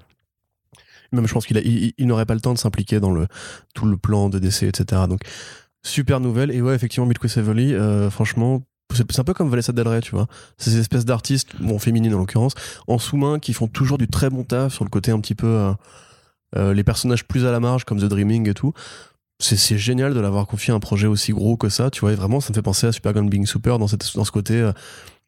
Même, 1.12 1.26
je 1.26 1.34
pense 1.34 1.44
qu'il 1.46 1.56
il, 1.58 1.92
il 1.98 2.06
n'aurait 2.06 2.24
pas 2.24 2.34
le 2.34 2.40
temps 2.40 2.54
de 2.54 2.58
s'impliquer 2.58 3.00
dans 3.00 3.10
le, 3.10 3.26
tout 3.74 3.84
le 3.84 3.96
plan 3.96 4.28
de 4.30 4.38
DC, 4.38 4.62
etc. 4.62 5.02
Donc, 5.08 5.20
super 5.82 6.20
nouvelle. 6.20 6.50
Et 6.52 6.62
ouais, 6.62 6.74
effectivement, 6.74 7.06
Sevely, 7.28 7.74
euh, 7.74 8.08
franchement, 8.10 8.62
c'est 8.94 9.18
un 9.18 9.24
peu 9.24 9.34
comme 9.34 9.48
Vanessa 9.48 9.72
Del 9.72 9.88
Rey, 9.88 10.00
tu 10.00 10.12
vois. 10.12 10.26
Ces 10.58 10.78
espèces 10.78 11.04
d'artistes, 11.04 11.50
bon, 11.60 11.78
féminines 11.78 12.14
en 12.14 12.18
l'occurrence, 12.18 12.54
en 12.86 12.98
sous-main, 12.98 13.38
qui 13.38 13.52
font 13.52 13.68
toujours 13.68 13.98
du 13.98 14.08
très 14.08 14.30
bon 14.30 14.44
taf 14.44 14.74
sur 14.74 14.84
le 14.84 14.90
côté 14.90 15.10
un 15.10 15.20
petit 15.20 15.34
peu. 15.34 15.46
euh, 15.46 15.72
euh, 16.56 16.74
les 16.74 16.82
personnages 16.82 17.24
plus 17.24 17.46
à 17.46 17.52
la 17.52 17.60
marge, 17.60 17.84
comme 17.84 18.00
The 18.00 18.06
Dreaming 18.06 18.48
et 18.48 18.54
tout. 18.54 18.72
C'est 19.38 19.78
génial 19.78 20.12
de 20.12 20.20
l'avoir 20.20 20.46
confié 20.46 20.72
à 20.72 20.76
un 20.76 20.80
projet 20.80 21.06
aussi 21.06 21.32
gros 21.32 21.56
que 21.56 21.68
ça, 21.68 21.90
tu 21.90 22.00
vois. 22.00 22.12
Et 22.12 22.14
vraiment, 22.14 22.40
ça 22.40 22.50
me 22.50 22.54
fait 22.54 22.62
penser 22.62 22.86
à 22.86 22.92
Supergirl 22.92 23.28
Being 23.28 23.46
Super 23.46 23.78
dans, 23.78 23.86
cette, 23.86 24.14
dans 24.14 24.24
ce 24.24 24.32
côté. 24.32 24.54
euh, 24.54 24.72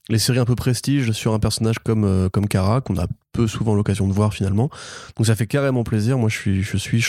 les 0.08 0.18
séries 0.18 0.40
un 0.40 0.44
peu 0.44 0.56
prestige 0.56 1.12
sur 1.12 1.32
un 1.32 1.38
personnage 1.38 1.78
comme, 1.78 2.28
comme 2.30 2.48
Kara, 2.48 2.80
qu'on 2.80 2.98
a 2.98 3.06
peu 3.32 3.46
souvent 3.46 3.74
l'occasion 3.76 4.08
de 4.08 4.12
voir 4.12 4.34
finalement. 4.34 4.68
Donc 5.16 5.26
ça 5.26 5.36
fait 5.36 5.46
carrément 5.46 5.84
plaisir. 5.84 6.18
Moi, 6.18 6.28
je 6.28 6.36
suis, 6.36 6.62
je 6.64 6.76
suis 6.76 7.04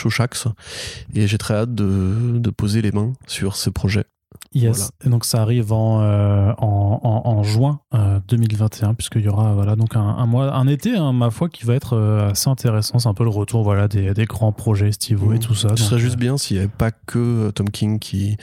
et 1.15 1.27
j'ai 1.27 1.37
très 1.39 1.55
hâte 1.55 1.73
de, 1.73 2.37
de 2.37 2.49
poser 2.51 2.83
les 2.83 2.91
mains 2.91 3.13
sur 3.25 3.55
ce 3.55 3.71
projet. 3.71 4.05
Yes. 4.53 4.91
Et 5.05 5.09
donc 5.09 5.25
ça 5.25 5.41
arrive 5.41 5.73
en, 5.73 6.01
euh, 6.01 6.51
en, 6.59 6.99
en- 7.03 7.29
en 7.29 7.43
juin 7.43 7.79
euh, 7.93 8.19
2021, 8.27 8.93
puisqu'il 8.93 9.21
y 9.23 9.27
aura 9.27 9.53
voilà, 9.53 9.75
donc 9.75 9.95
un, 9.95 10.01
un 10.01 10.25
mois, 10.25 10.53
un 10.55 10.67
été, 10.67 10.95
hein, 10.95 11.11
ma 11.13 11.29
foi, 11.31 11.49
qui 11.49 11.65
va 11.65 11.73
être 11.75 11.93
euh, 11.97 12.29
assez 12.31 12.49
intéressant. 12.49 12.99
C'est 12.99 13.09
un 13.09 13.13
peu 13.13 13.23
le 13.23 13.29
retour 13.31 13.63
voilà, 13.63 13.87
des, 13.87 14.13
des 14.13 14.25
grands 14.25 14.51
projets 14.51 14.91
Steve 14.91 15.21
et 15.23 15.27
Mhm. 15.27 15.39
tout 15.39 15.55
ça. 15.55 15.69
Ce 15.69 15.73
Donc, 15.73 15.77
serait 15.79 15.99
juste 15.99 16.15
euh, 16.15 16.19
bien 16.19 16.37
s'il 16.37 16.57
n'y 16.57 16.63
avait 16.63 16.71
pas 16.75 16.91
que 16.91 17.19
euh, 17.47 17.51
Tom 17.51 17.69
King 17.69 17.99
qui. 17.99 18.37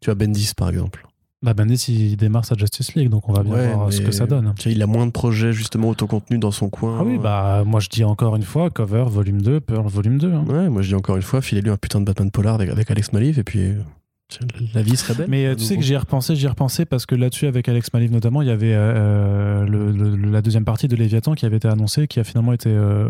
Tu 0.00 0.10
as 0.10 0.14
Bendis 0.14 0.52
par 0.56 0.68
exemple. 0.70 1.06
bah, 1.42 1.52
Bendis, 1.54 1.84
il 1.88 2.16
démarre 2.16 2.44
sa 2.44 2.54
Justice 2.56 2.94
League, 2.94 3.08
donc 3.10 3.28
on 3.28 3.32
va 3.32 3.42
bien 3.42 3.52
Ouais, 3.54 3.74
voir 3.74 3.92
ce 3.92 4.00
que 4.00 4.12
ça 4.12 4.26
donne. 4.26 4.54
il 4.66 4.82
a 4.82 4.86
moins 4.86 5.06
de 5.06 5.10
projets 5.12 5.52
justement 5.52 5.88
autocontenus 5.90 6.40
dans 6.40 6.50
son 6.50 6.68
coin. 6.70 6.98
Ah 7.00 7.04
oui, 7.04 7.18
bah 7.18 7.64
moi 7.66 7.80
je 7.80 7.88
dis 7.88 8.04
encore 8.04 8.34
une 8.36 8.42
fois, 8.42 8.70
Cover, 8.70 9.04
volume 9.08 9.42
2, 9.42 9.60
Pearl, 9.60 9.86
volume 9.86 10.18
2. 10.18 10.32
hein. 10.32 10.44
Ouais, 10.48 10.68
moi 10.70 10.80
je 10.82 10.88
dis 10.88 10.94
encore 10.94 11.16
une 11.16 11.22
fois, 11.22 11.40
filez-lui 11.42 11.70
un 11.70 11.76
putain 11.76 12.00
de 12.00 12.04
Batman 12.06 12.30
Polar 12.30 12.54
avec, 12.54 12.70
avec 12.70 12.90
Alex 12.90 13.12
Maliv 13.12 13.38
et 13.38 13.44
puis. 13.44 13.74
La 14.74 14.82
vie 14.82 14.96
serait 14.96 15.14
belle. 15.14 15.26
Mais 15.28 15.46
euh, 15.46 15.54
tu 15.54 15.64
sais 15.64 15.76
que 15.76 15.82
j'y 15.82 15.92
ai 15.94 15.96
repensé, 15.96 16.36
j'y 16.36 16.46
ai 16.46 16.48
repensé 16.48 16.84
parce 16.84 17.06
que 17.06 17.14
là-dessus, 17.14 17.46
avec 17.46 17.68
Alex 17.68 17.92
Maliv 17.92 18.12
notamment, 18.12 18.42
il 18.42 18.48
y 18.48 18.50
avait 18.52 18.74
euh, 18.74 19.64
le- 19.66 19.90
le- 19.92 20.30
la 20.30 20.42
deuxième 20.42 20.64
partie 20.64 20.88
de 20.88 20.96
Léviathan 20.96 21.34
qui 21.34 21.46
avait 21.46 21.56
été 21.56 21.68
annoncée, 21.68 22.06
qui 22.08 22.20
a 22.20 22.24
finalement 22.24 22.52
été 22.52 22.70
euh, 22.70 23.08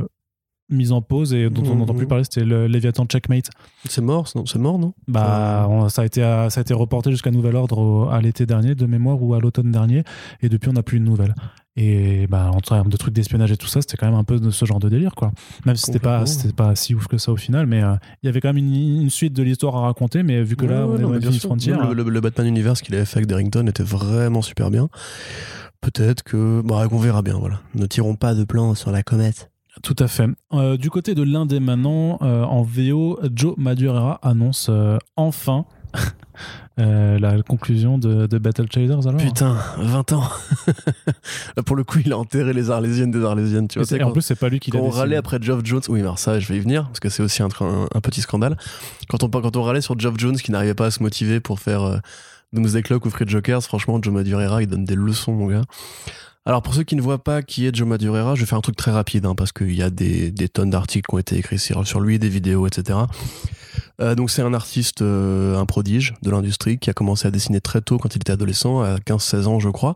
mise 0.72 0.92
en 0.92 1.02
pause 1.02 1.34
et 1.34 1.50
dont 1.50 1.62
on 1.72 1.74
n'entend 1.74 1.94
plus 1.94 2.06
parler, 2.06 2.22
c'était 2.24 2.44
le 2.44 2.66
Léviathan 2.68 3.04
Checkmate. 3.04 3.50
C'est 3.88 4.00
mort, 4.00 4.28
non 4.36 4.46
C'est 4.46 4.58
mort, 4.60 4.78
non? 4.78 4.94
Bah, 5.08 5.66
on- 5.68 5.88
ça, 5.88 6.02
a 6.02 6.04
été, 6.04 6.20
ça 6.20 6.48
a 6.56 6.60
été 6.60 6.72
reporté 6.74 7.10
jusqu'à 7.10 7.32
nouvel 7.32 7.56
ordre 7.56 7.78
au- 7.78 8.08
à 8.08 8.20
l'été 8.20 8.46
dernier, 8.46 8.74
de 8.76 8.86
mémoire, 8.86 9.20
ou 9.20 9.34
à 9.34 9.40
l'automne 9.40 9.72
dernier, 9.72 10.04
et 10.42 10.48
depuis, 10.48 10.68
on 10.70 10.74
n'a 10.74 10.84
plus 10.84 11.00
de 11.00 11.04
nouvelles. 11.04 11.34
Et 11.76 12.26
bah, 12.26 12.50
en 12.52 12.60
termes 12.60 12.88
de 12.90 12.96
trucs 12.96 13.14
d'espionnage 13.14 13.52
et 13.52 13.56
tout 13.56 13.68
ça, 13.68 13.80
c'était 13.80 13.96
quand 13.96 14.06
même 14.06 14.16
un 14.18 14.24
peu 14.24 14.38
de 14.40 14.50
ce 14.50 14.64
genre 14.64 14.80
de 14.80 14.88
délire, 14.88 15.14
quoi. 15.14 15.32
Même 15.64 15.76
si 15.76 15.84
c'était 15.86 15.98
pas, 16.00 16.26
c'était 16.26 16.52
pas 16.52 16.74
si 16.74 16.94
ouf 16.94 17.06
que 17.06 17.16
ça 17.16 17.30
au 17.32 17.36
final, 17.36 17.66
mais 17.66 17.82
euh, 17.82 17.94
il 18.22 18.26
y 18.26 18.28
avait 18.28 18.40
quand 18.40 18.48
même 18.48 18.58
une, 18.58 18.74
une 19.02 19.10
suite 19.10 19.32
de 19.32 19.42
l'histoire 19.42 19.76
à 19.76 19.80
raconter, 19.82 20.22
mais 20.22 20.42
vu 20.42 20.56
que 20.56 20.66
là, 20.66 20.86
Ouais, 20.86 21.02
on 21.04 21.10
ouais, 21.10 21.16
est 21.16 21.20
bien. 21.20 21.30
Frontier. 21.32 21.72
Le, 21.74 21.94
le- 21.94 22.10
le 22.10 22.20
Batman 22.20 22.46
Universe 22.48 22.82
qu'il 22.82 22.94
avait 22.96 23.04
fait 23.04 23.18
avec 23.18 23.28
Darrington 23.28 23.66
était 23.68 23.82
vraiment 23.84 24.42
super 24.42 24.70
bien. 24.70 24.88
Peut-être 25.80 26.22
que. 26.22 26.60
Bah, 26.62 26.86
on 26.90 26.98
verra 26.98 27.22
bien, 27.22 27.38
voilà. 27.38 27.60
Ne 27.74 27.86
tirons 27.86 28.16
pas 28.16 28.34
de 28.34 28.44
plan 28.44 28.74
sur 28.74 28.90
la 28.90 29.02
comète. 29.02 29.50
Tout 29.82 29.96
à 30.00 30.08
fait. 30.08 30.26
Euh, 30.52 30.76
du 30.76 30.90
côté 30.90 31.14
de 31.14 31.22
l'un 31.22 31.46
des 31.46 31.60
maintenant, 31.60 32.18
euh, 32.22 32.42
en 32.44 32.62
VO, 32.62 33.18
Joe 33.34 33.54
Madureira 33.56 34.18
annonce 34.22 34.66
euh, 34.68 34.98
enfin 35.16 35.64
euh, 36.78 37.18
la 37.18 37.42
conclusion 37.42 37.98
de, 37.98 38.26
de 38.26 38.38
Battle 38.38 38.66
Chasers. 38.72 39.06
Alors. 39.06 39.20
Putain, 39.20 39.56
20 39.78 40.12
ans. 40.12 40.28
Pour 41.66 41.76
le 41.76 41.84
coup, 41.84 41.98
il 42.04 42.12
a 42.12 42.18
enterré 42.18 42.52
les 42.52 42.70
Arlésiennes 42.70 43.10
des 43.10 43.22
Arlésiennes. 43.24 43.68
Tu 43.68 43.78
vois, 43.78 43.98
et 43.98 44.02
en 44.02 44.12
plus, 44.12 44.22
c'est 44.22 44.34
pas 44.38 44.48
lui 44.48 44.60
qui 44.60 44.70
l'a 44.70 44.78
Quand 44.78 44.86
on 44.86 44.90
râlait 44.90 45.16
après 45.16 45.38
Geoff 45.40 45.60
Jones, 45.64 45.82
oui, 45.88 46.00
alors 46.00 46.18
ça, 46.18 46.38
je 46.40 46.48
vais 46.48 46.56
y 46.56 46.60
venir, 46.60 46.86
parce 46.86 47.00
que 47.00 47.08
c'est 47.10 47.22
aussi 47.22 47.42
un, 47.42 47.48
un- 47.60 47.86
un 47.94 48.00
petit 48.00 48.22
scandale. 48.22 48.56
Quand 49.08 49.22
on, 49.22 49.28
quand 49.28 49.56
on 49.56 49.62
râlait 49.62 49.80
sur 49.82 49.98
Geoff 49.98 50.14
Jones 50.16 50.36
qui 50.36 50.52
n'arrivait 50.52 50.74
pas 50.74 50.86
à 50.86 50.90
se 50.90 51.02
motiver 51.02 51.40
pour 51.40 51.60
faire 51.60 51.82
euh, 51.82 51.98
Doomsday 52.52 52.82
Clock 52.82 53.04
ou 53.04 53.10
Free 53.10 53.28
Jokers, 53.28 53.62
franchement, 53.62 53.98
Joe 54.00 54.14
Madureira, 54.14 54.62
il 54.62 54.66
donne 54.68 54.84
des 54.84 54.94
leçons, 54.96 55.32
mon 55.32 55.48
gars. 55.48 55.62
Alors, 56.46 56.62
pour 56.62 56.74
ceux 56.74 56.84
qui 56.84 56.96
ne 56.96 57.02
voient 57.02 57.22
pas 57.22 57.42
qui 57.42 57.66
est 57.66 57.74
Joe 57.74 57.86
Madureira, 57.86 58.34
je 58.34 58.40
vais 58.40 58.46
faire 58.46 58.58
un 58.58 58.62
truc 58.62 58.76
très 58.76 58.90
rapide, 58.90 59.26
hein, 59.26 59.34
parce 59.34 59.52
qu'il 59.52 59.74
y 59.74 59.82
a 59.82 59.90
des, 59.90 60.32
tonnes 60.48 60.70
d'articles 60.70 61.06
qui 61.08 61.14
ont 61.14 61.18
été 61.18 61.36
écrits 61.36 61.58
sur, 61.58 61.86
sur 61.86 62.00
lui, 62.00 62.18
des 62.18 62.30
vidéos, 62.30 62.66
etc. 62.66 63.00
Euh, 64.00 64.14
donc, 64.14 64.30
c'est 64.30 64.40
un 64.40 64.54
artiste, 64.54 65.02
euh, 65.02 65.58
un 65.58 65.66
prodige 65.66 66.14
de 66.22 66.30
l'industrie, 66.30 66.78
qui 66.78 66.88
a 66.88 66.94
commencé 66.94 67.28
à 67.28 67.30
dessiner 67.30 67.60
très 67.60 67.82
tôt 67.82 67.98
quand 67.98 68.14
il 68.14 68.18
était 68.18 68.32
adolescent, 68.32 68.80
à 68.80 68.96
15-16 68.96 69.46
ans, 69.46 69.60
je 69.60 69.68
crois, 69.68 69.94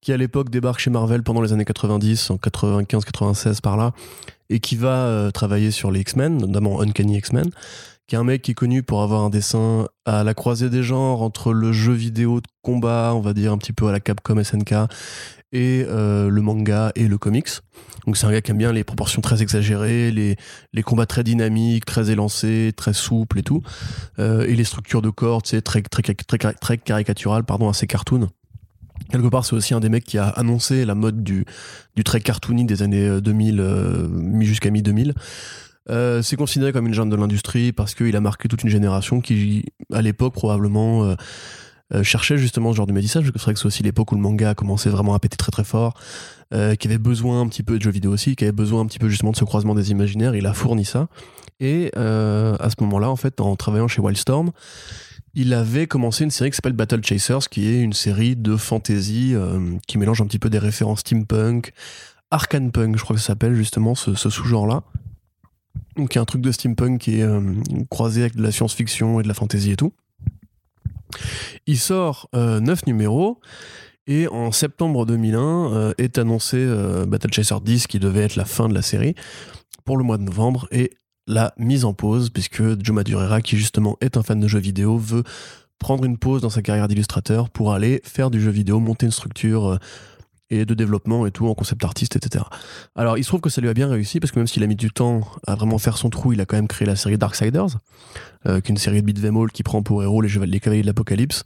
qui 0.00 0.12
à 0.12 0.16
l'époque 0.16 0.50
débarque 0.50 0.80
chez 0.80 0.90
Marvel 0.90 1.22
pendant 1.22 1.42
les 1.42 1.52
années 1.52 1.64
90, 1.64 2.30
en 2.30 2.36
95-96 2.36 3.60
par 3.60 3.76
là, 3.76 3.92
et 4.50 4.58
qui 4.58 4.74
va 4.74 5.06
euh, 5.06 5.30
travailler 5.30 5.70
sur 5.70 5.92
les 5.92 6.00
X-Men, 6.00 6.38
notamment 6.38 6.80
Uncanny 6.80 7.18
X-Men, 7.18 7.50
qui 8.08 8.14
est 8.14 8.18
un 8.18 8.24
mec 8.24 8.42
qui 8.42 8.52
est 8.52 8.54
connu 8.54 8.82
pour 8.82 9.02
avoir 9.02 9.22
un 9.22 9.30
dessin 9.30 9.86
à 10.06 10.24
la 10.24 10.32
croisée 10.32 10.70
des 10.70 10.82
genres 10.82 11.20
entre 11.20 11.52
le 11.52 11.72
jeu 11.72 11.92
vidéo 11.92 12.40
de 12.40 12.46
combat, 12.62 13.12
on 13.14 13.20
va 13.20 13.34
dire 13.34 13.52
un 13.52 13.58
petit 13.58 13.74
peu 13.74 13.86
à 13.86 13.92
la 13.92 14.00
Capcom 14.00 14.42
SNK, 14.42 14.74
et 15.52 15.84
euh, 15.88 16.28
le 16.28 16.42
manga 16.42 16.92
et 16.94 17.08
le 17.08 17.18
comics. 17.18 17.48
Donc 18.06 18.16
c'est 18.16 18.26
un 18.26 18.32
gars 18.32 18.40
qui 18.40 18.50
aime 18.50 18.58
bien 18.58 18.72
les 18.72 18.84
proportions 18.84 19.20
très 19.20 19.42
exagérées, 19.42 20.10
les, 20.10 20.36
les 20.72 20.82
combats 20.82 21.06
très 21.06 21.24
dynamiques, 21.24 21.84
très 21.84 22.10
élancés, 22.10 22.72
très 22.76 22.92
souples 22.94 23.38
et 23.38 23.42
tout, 23.42 23.62
Euh, 24.18 24.46
et 24.46 24.54
les 24.54 24.64
structures 24.64 25.02
de 25.02 25.10
corps, 25.10 25.42
tu 25.42 25.50
sais, 25.50 25.62
très, 25.62 25.82
très, 25.82 26.02
très, 26.02 26.78
caricaturales, 26.78 27.44
pardon, 27.44 27.68
assez 27.68 27.86
cartoon. 27.86 28.28
Quelque 29.10 29.28
part, 29.28 29.44
c'est 29.44 29.54
aussi 29.54 29.74
un 29.74 29.80
des 29.80 29.88
mecs 29.88 30.04
qui 30.04 30.18
a 30.18 30.28
annoncé 30.28 30.84
la 30.84 30.94
mode 30.94 31.22
du, 31.22 31.44
du 31.96 32.04
très 32.04 32.20
cartoony 32.20 32.64
des 32.64 32.82
années 32.82 33.06
euh, 33.08 33.20
2000, 33.20 33.60
euh, 33.60 34.08
mi- 34.08 34.44
jusqu'à 34.44 34.70
mi-2000. 34.70 35.12
Euh, 35.90 36.20
c'est 36.20 36.36
considéré 36.36 36.72
comme 36.72 36.84
une 36.84 36.92
légende 36.92 37.10
de 37.10 37.16
l'industrie 37.16 37.72
parce 37.72 37.94
qu'il 37.94 38.14
a 38.16 38.20
marqué 38.20 38.48
toute 38.48 38.62
une 38.62 38.68
génération 38.68 39.20
qui, 39.22 39.64
à 39.92 40.02
l'époque, 40.02 40.34
probablement 40.34 41.14
euh, 41.94 42.02
cherchait 42.02 42.36
justement 42.36 42.72
ce 42.72 42.76
genre 42.76 42.86
de 42.86 42.92
métissage. 42.92 43.24
parce 43.24 43.32
que 43.32 43.38
C'est 43.38 43.44
vrai 43.44 43.54
que 43.54 43.60
c'est 43.60 43.66
aussi 43.66 43.82
l'époque 43.82 44.12
où 44.12 44.14
le 44.14 44.20
manga 44.20 44.50
a 44.50 44.54
commencé 44.54 44.90
vraiment 44.90 45.14
à 45.14 45.18
péter 45.18 45.38
très 45.38 45.50
très 45.50 45.64
fort, 45.64 45.94
euh, 46.52 46.74
qui 46.74 46.86
avait 46.86 46.98
besoin 46.98 47.40
un 47.40 47.48
petit 47.48 47.62
peu 47.62 47.78
de 47.78 47.82
jeux 47.82 47.90
vidéo 47.90 48.12
aussi, 48.12 48.36
qui 48.36 48.44
avait 48.44 48.52
besoin 48.52 48.82
un 48.82 48.86
petit 48.86 48.98
peu 48.98 49.08
justement 49.08 49.30
de 49.32 49.36
ce 49.36 49.44
croisement 49.44 49.74
des 49.74 49.90
imaginaires. 49.90 50.34
Il 50.34 50.46
a 50.46 50.52
fourni 50.52 50.84
ça. 50.84 51.08
Et 51.60 51.90
euh, 51.96 52.56
à 52.60 52.68
ce 52.68 52.76
moment-là, 52.80 53.10
en 53.10 53.16
fait, 53.16 53.40
en 53.40 53.56
travaillant 53.56 53.88
chez 53.88 54.02
Wildstorm, 54.02 54.50
il 55.34 55.54
avait 55.54 55.86
commencé 55.86 56.24
une 56.24 56.30
série 56.30 56.50
qui 56.50 56.56
s'appelle 56.56 56.74
Battle 56.74 57.02
Chasers, 57.02 57.48
qui 57.50 57.68
est 57.68 57.80
une 57.80 57.92
série 57.94 58.36
de 58.36 58.56
fantasy 58.56 59.34
qui 59.86 59.98
mélange 59.98 60.20
un 60.20 60.26
petit 60.26 60.38
peu 60.38 60.50
des 60.50 60.58
références 60.58 61.00
steampunk, 61.00 61.72
arcane 62.30 62.72
punk, 62.72 62.96
je 62.96 63.02
crois 63.02 63.14
que 63.14 63.20
ça 63.22 63.28
s'appelle 63.28 63.54
justement 63.54 63.94
ce, 63.94 64.14
ce 64.14 64.30
sous-genre-là. 64.30 64.82
Donc 65.96 66.14
il 66.14 66.16
y 66.16 66.18
a 66.18 66.22
un 66.22 66.24
truc 66.24 66.42
de 66.42 66.50
steampunk 66.50 67.00
qui 67.00 67.20
est 67.20 67.26
croisé 67.88 68.22
avec 68.22 68.36
de 68.36 68.42
la 68.42 68.50
science-fiction 68.50 69.20
et 69.20 69.22
de 69.22 69.28
la 69.28 69.34
fantasy 69.34 69.70
et 69.70 69.76
tout. 69.76 69.92
Il 71.66 71.78
sort 71.78 72.28
euh, 72.34 72.60
9 72.60 72.86
numéros 72.86 73.40
et 74.06 74.26
en 74.28 74.52
septembre 74.52 75.06
2001 75.06 75.72
euh, 75.72 75.92
est 75.98 76.18
annoncé 76.18 76.56
euh, 76.56 77.06
Battle 77.06 77.32
Chaser 77.32 77.60
10 77.62 77.86
qui 77.86 77.98
devait 77.98 78.22
être 78.22 78.36
la 78.36 78.44
fin 78.44 78.68
de 78.68 78.74
la 78.74 78.82
série 78.82 79.14
pour 79.84 79.96
le 79.96 80.04
mois 80.04 80.18
de 80.18 80.22
novembre 80.22 80.66
et 80.70 80.90
la 81.26 81.52
mise 81.58 81.84
en 81.84 81.92
pause 81.92 82.30
puisque 82.30 82.62
Joe 82.82 82.94
Madureira 82.94 83.42
qui 83.42 83.56
justement 83.56 83.96
est 84.00 84.16
un 84.16 84.22
fan 84.22 84.40
de 84.40 84.48
jeux 84.48 84.58
vidéo 84.58 84.96
veut 84.96 85.24
prendre 85.78 86.04
une 86.04 86.18
pause 86.18 86.42
dans 86.42 86.50
sa 86.50 86.62
carrière 86.62 86.88
d'illustrateur 86.88 87.50
pour 87.50 87.72
aller 87.72 88.00
faire 88.04 88.30
du 88.30 88.40
jeu 88.40 88.50
vidéo, 88.50 88.80
monter 88.80 89.06
une 89.06 89.12
structure 89.12 89.66
euh, 89.66 89.78
et 90.50 90.64
de 90.64 90.74
développement 90.74 91.26
et 91.26 91.30
tout 91.30 91.46
en 91.46 91.54
concept 91.54 91.84
artiste, 91.84 92.16
etc. 92.16 92.44
Alors 92.96 93.18
il 93.18 93.22
se 93.24 93.28
trouve 93.28 93.40
que 93.40 93.50
ça 93.50 93.60
lui 93.60 93.68
a 93.68 93.74
bien 93.74 93.88
réussi 93.88 94.18
parce 94.20 94.30
que 94.32 94.38
même 94.38 94.46
s'il 94.46 94.62
a 94.62 94.66
mis 94.66 94.76
du 94.76 94.90
temps 94.90 95.20
à 95.46 95.54
vraiment 95.54 95.78
faire 95.78 95.98
son 95.98 96.08
trou, 96.10 96.32
il 96.32 96.40
a 96.40 96.46
quand 96.46 96.56
même 96.56 96.68
créé 96.68 96.86
la 96.86 96.96
série 96.96 97.18
Darksiders, 97.18 97.78
euh, 98.46 98.60
qui 98.60 98.68
est 98.68 98.74
une 98.74 98.78
série 98.78 99.02
de 99.02 99.06
beat'em 99.12 99.36
all 99.36 99.50
qui 99.52 99.62
prend 99.62 99.82
pour 99.82 100.02
héros 100.02 100.20
les, 100.22 100.28
Chevaliers- 100.28 100.52
les 100.52 100.60
Cavaliers 100.60 100.82
de 100.82 100.86
l'Apocalypse, 100.86 101.44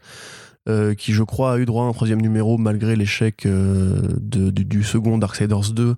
euh, 0.68 0.94
qui 0.94 1.12
je 1.12 1.24
crois 1.24 1.54
a 1.54 1.58
eu 1.58 1.64
droit 1.64 1.84
à 1.84 1.88
un 1.88 1.92
troisième 1.92 2.20
numéro 2.22 2.58
malgré 2.58 2.94
l'échec 2.94 3.44
euh, 3.46 4.00
du, 4.20 4.52
du 4.52 4.82
second 4.84 5.18
Darksiders 5.18 5.72
2. 5.72 5.96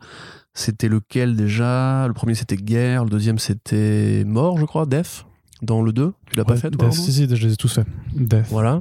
C'était 0.54 0.88
lequel 0.88 1.36
déjà? 1.36 2.06
Le 2.06 2.14
premier 2.14 2.34
c'était 2.34 2.56
Guerre, 2.56 3.04
le 3.04 3.10
deuxième 3.10 3.38
c'était 3.38 4.22
Mort, 4.24 4.56
je 4.56 4.64
crois, 4.64 4.86
Death, 4.86 5.26
dans 5.62 5.82
le 5.82 5.92
2. 5.92 6.12
Tu 6.30 6.36
l'as 6.38 6.44
pas 6.44 6.56
fait 6.56 6.70
toi 6.70 6.88
Death, 6.88 6.94
si, 6.98 7.12
si, 7.12 7.26
je 7.28 7.46
les 7.46 7.52
ai 7.52 7.56
tous 7.56 7.74
faits. 7.74 7.86
Death. 8.14 8.46
voilà. 8.50 8.80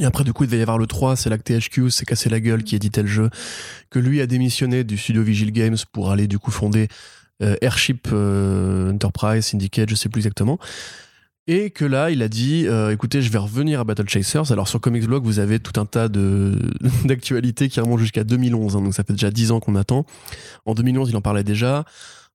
Et 0.00 0.04
après, 0.04 0.24
du 0.24 0.32
coup, 0.32 0.44
il 0.44 0.46
devait 0.48 0.58
y 0.58 0.62
avoir 0.62 0.78
le 0.78 0.86
3, 0.86 1.16
c'est 1.16 1.30
là 1.30 1.38
que 1.38 1.42
THQ 1.42 1.90
s'est 1.90 2.04
cassé 2.04 2.28
la 2.28 2.38
gueule, 2.38 2.64
qui 2.64 2.76
éditait 2.76 3.02
le 3.02 3.08
jeu, 3.08 3.30
que 3.88 3.98
lui 3.98 4.20
a 4.20 4.26
démissionné 4.26 4.84
du 4.84 4.98
studio 4.98 5.22
Vigil 5.22 5.52
Games 5.52 5.76
pour 5.92 6.10
aller, 6.10 6.26
du 6.26 6.38
coup, 6.38 6.50
fonder 6.50 6.88
euh, 7.42 7.56
Airship 7.62 8.08
euh, 8.12 8.92
Enterprise, 8.92 9.46
Syndicate, 9.46 9.88
je 9.88 9.94
sais 9.94 10.08
plus 10.08 10.20
exactement. 10.20 10.58
Et 11.48 11.70
que 11.70 11.84
là, 11.84 12.10
il 12.10 12.22
a 12.22 12.28
dit, 12.28 12.66
euh, 12.66 12.92
écoutez, 12.92 13.22
je 13.22 13.30
vais 13.30 13.38
revenir 13.38 13.80
à 13.80 13.84
Battle 13.84 14.08
Chasers. 14.08 14.52
Alors, 14.52 14.68
sur 14.68 14.80
Comics 14.80 15.06
Blog, 15.06 15.24
vous 15.24 15.38
avez 15.38 15.60
tout 15.60 15.80
un 15.80 15.86
tas 15.86 16.08
de 16.08 16.58
d'actualités 17.04 17.68
qui 17.68 17.80
remontent 17.80 17.98
jusqu'à 17.98 18.24
2011, 18.24 18.76
hein, 18.76 18.82
donc 18.82 18.94
ça 18.94 19.04
fait 19.04 19.12
déjà 19.12 19.30
10 19.30 19.52
ans 19.52 19.60
qu'on 19.60 19.76
attend. 19.76 20.04
En 20.66 20.74
2011, 20.74 21.10
il 21.10 21.16
en 21.16 21.20
parlait 21.20 21.44
déjà. 21.44 21.84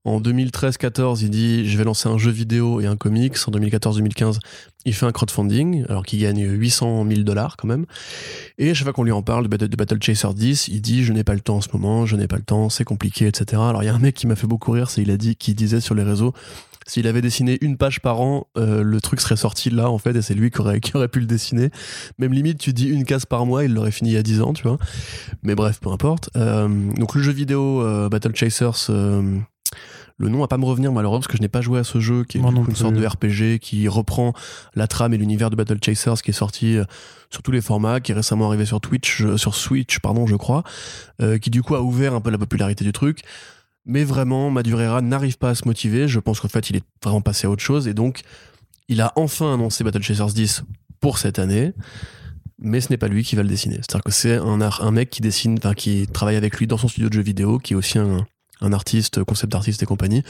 En 0.04 0.20
2013-14, 0.20 1.20
il 1.22 1.30
dit 1.30 1.70
je 1.70 1.78
vais 1.78 1.84
lancer 1.84 2.10
un 2.10 2.18
jeu 2.18 2.32
vidéo 2.32 2.82
et 2.82 2.88
un 2.88 2.95
comics. 2.95 3.36
En 3.47 3.52
2014-2015, 3.52 4.39
il 4.86 4.93
fait 4.95 5.06
un 5.06 5.12
crowdfunding, 5.12 5.86
alors 5.89 6.04
qu'il 6.04 6.20
gagne 6.20 6.43
800 6.43 7.06
000 7.08 7.22
dollars 7.22 7.56
quand 7.56 7.68
même. 7.68 7.86
Et 8.58 8.72
à 8.72 8.74
chaque 8.74 8.86
fois 8.86 8.93
qu'on 8.93 9.04
lui 9.04 9.12
en 9.12 9.22
parle 9.22 9.47
de 9.47 9.76
Battle, 9.76 10.02
Chaser 10.02 10.34
10, 10.34 10.70
il 10.70 10.82
dit 10.82 11.04
je 11.04 11.14
n'ai 11.14 11.24
pas 11.24 11.36
le 11.36 11.41
temps 11.41 11.58
en 11.58 11.62
ce 11.62 11.70
moment, 11.74 12.08
je 12.08 12.16
n'ai 12.16 12.28
pas 12.28 12.38
le 12.38 12.43
temps, 12.43 12.70
c'est 12.70 12.84
compliqué, 12.84 13.28
etc. 13.28 13.62
Alors 13.64 13.84
il 13.84 13.86
y 13.86 13.89
a 13.89 13.95
un 13.95 13.99
mec 13.99 14.16
qui 14.16 14.26
m'a 14.26 14.36
fait 14.36 14.47
beaucoup 14.47 14.72
rire, 14.72 14.89
c'est 14.89 15.04
il 15.04 15.12
a 15.12 15.18
dit, 15.18 15.36
qui 15.36 15.54
disait 15.54 15.82
sur 15.82 15.93
les 15.93 16.04
réseaux, 16.04 16.34
s'il 16.88 17.06
avait 17.06 17.22
dessiné 17.22 17.60
une 17.62 17.78
page 17.78 17.99
par 17.99 18.22
an, 18.22 18.47
euh, 18.58 18.82
le 18.82 19.02
truc 19.02 19.22
serait 19.22 19.36
sorti 19.36 19.70
là 19.70 19.91
en 19.91 19.99
fait, 19.99 20.16
et 20.16 20.22
c'est 20.24 20.34
lui 20.34 20.49
qui 20.49 20.62
aurait, 20.62 20.80
qui 20.80 20.97
aurait 20.97 21.10
pu 21.10 21.20
le 21.20 21.28
dessiner. 21.28 21.70
Même 22.18 22.34
limite, 22.34 22.58
tu 22.58 22.74
dis 22.74 22.88
une 22.88 23.06
case 23.06 23.26
par 23.28 23.45
mois, 23.45 23.64
il 23.64 23.74
l'aurait 23.74 23.91
fini 23.91 24.10
il 24.10 24.14
y 24.14 24.18
a 24.18 24.24
10 24.24 24.41
ans, 24.41 24.54
tu 24.54 24.64
vois. 24.64 24.80
Mais 25.43 25.54
bref, 25.54 25.80
peu 25.80 25.89
importe. 25.89 26.32
Euh, 26.36 26.68
donc 26.95 27.14
le 27.14 27.22
jeu 27.22 27.32
vidéo 27.32 27.82
euh, 27.84 28.10
Battle 28.10 28.36
Chasers. 28.36 28.89
Le 30.22 30.30
nom 30.30 30.39
va 30.39 30.47
pas 30.47 30.57
me 30.57 30.65
revenir 30.65 30.91
malheureusement 30.91 31.22
parce 31.22 31.32
que 31.32 31.38
je 31.38 31.41
n'ai 31.41 31.49
pas 31.49 31.61
joué 31.61 31.80
à 31.80 31.84
ce 31.84 31.99
jeu 31.99 32.24
qui 32.24 32.38
est 32.38 32.41
coup 32.41 32.65
une 32.67 32.76
sorte 32.76 32.93
de 32.93 33.05
RPG 33.05 33.59
qui 33.59 33.88
reprend 33.88 34.34
la 34.76 34.88
trame 34.88 35.13
et 35.13 35.17
l'univers 35.17 35.49
de 35.49 35.55
Battle 35.55 35.80
Chasers 35.84 36.22
qui 36.22 36.30
est 36.30 36.34
sorti 36.34 36.78
euh, 36.78 36.86
sur 37.32 37.41
tous 37.41 37.51
les 37.51 37.61
formats, 37.61 37.99
qui 37.99 38.11
est 38.11 38.15
récemment 38.15 38.47
arrivé 38.47 38.65
sur 38.65 38.80
Twitch, 38.80 39.22
euh, 39.22 39.38
sur 39.38 39.55
Switch 39.55 39.99
pardon 39.99 40.28
je 40.28 40.36
crois, 40.36 40.63
euh, 41.22 41.39
qui 41.39 41.49
du 41.49 41.63
coup 41.63 41.76
a 41.76 41.82
ouvert 41.82 42.13
un 42.13 42.22
peu 42.22 42.30
la 42.30 42.38
popularité 42.38 42.84
du 42.84 42.91
truc. 42.91 43.22
Mais 43.86 44.03
vraiment, 44.03 44.51
Madureira 44.51 45.01
n'arrive 45.01 45.39
pas 45.39 45.49
à 45.49 45.55
se 45.55 45.67
motiver. 45.67 46.07
Je 46.07 46.19
pense 46.19 46.39
qu'en 46.39 46.49
fait, 46.49 46.69
il 46.69 46.76
est 46.76 46.84
vraiment 47.03 47.22
passé 47.22 47.47
à 47.47 47.49
autre 47.49 47.63
chose. 47.63 47.88
Et 47.88 47.95
donc, 47.95 48.22
il 48.89 49.01
a 49.01 49.11
enfin 49.15 49.55
annoncé 49.55 49.84
Battle 49.84 50.03
Chasers 50.03 50.34
10 50.36 50.63
pour 50.99 51.17
cette 51.17 51.39
année. 51.39 51.74
mais 52.59 52.80
ce 52.80 52.91
n'est 52.91 52.97
pas 52.97 53.07
lui 53.07 53.24
qui 53.24 53.36
va 53.36 53.41
le 53.41 53.49
dessiner. 53.49 53.78
C'est-à-dire 53.78 54.03
que 54.03 54.11
c'est 54.11 54.38
un 54.38 54.91
mec 54.91 55.09
qui 55.09 55.22
dessine, 55.22 55.57
enfin 55.57 55.74
qui 55.74 56.05
travaille 56.05 56.36
avec 56.36 56.57
lui 56.57 56.67
dans 56.67 56.78
son 56.78 56.88
studio 56.88 57.09
de 57.09 57.13
jeux 57.15 57.24
vidéo, 57.24 57.57
qui 57.57 57.74
est 57.74 57.76
aussi 57.76 57.97
un, 57.97 58.28
un 58.62 58.74
artiste, 58.74 59.24
concept 59.24 59.53
artiste 59.55 59.84
et 59.84 59.86
compagnie, 59.86 60.24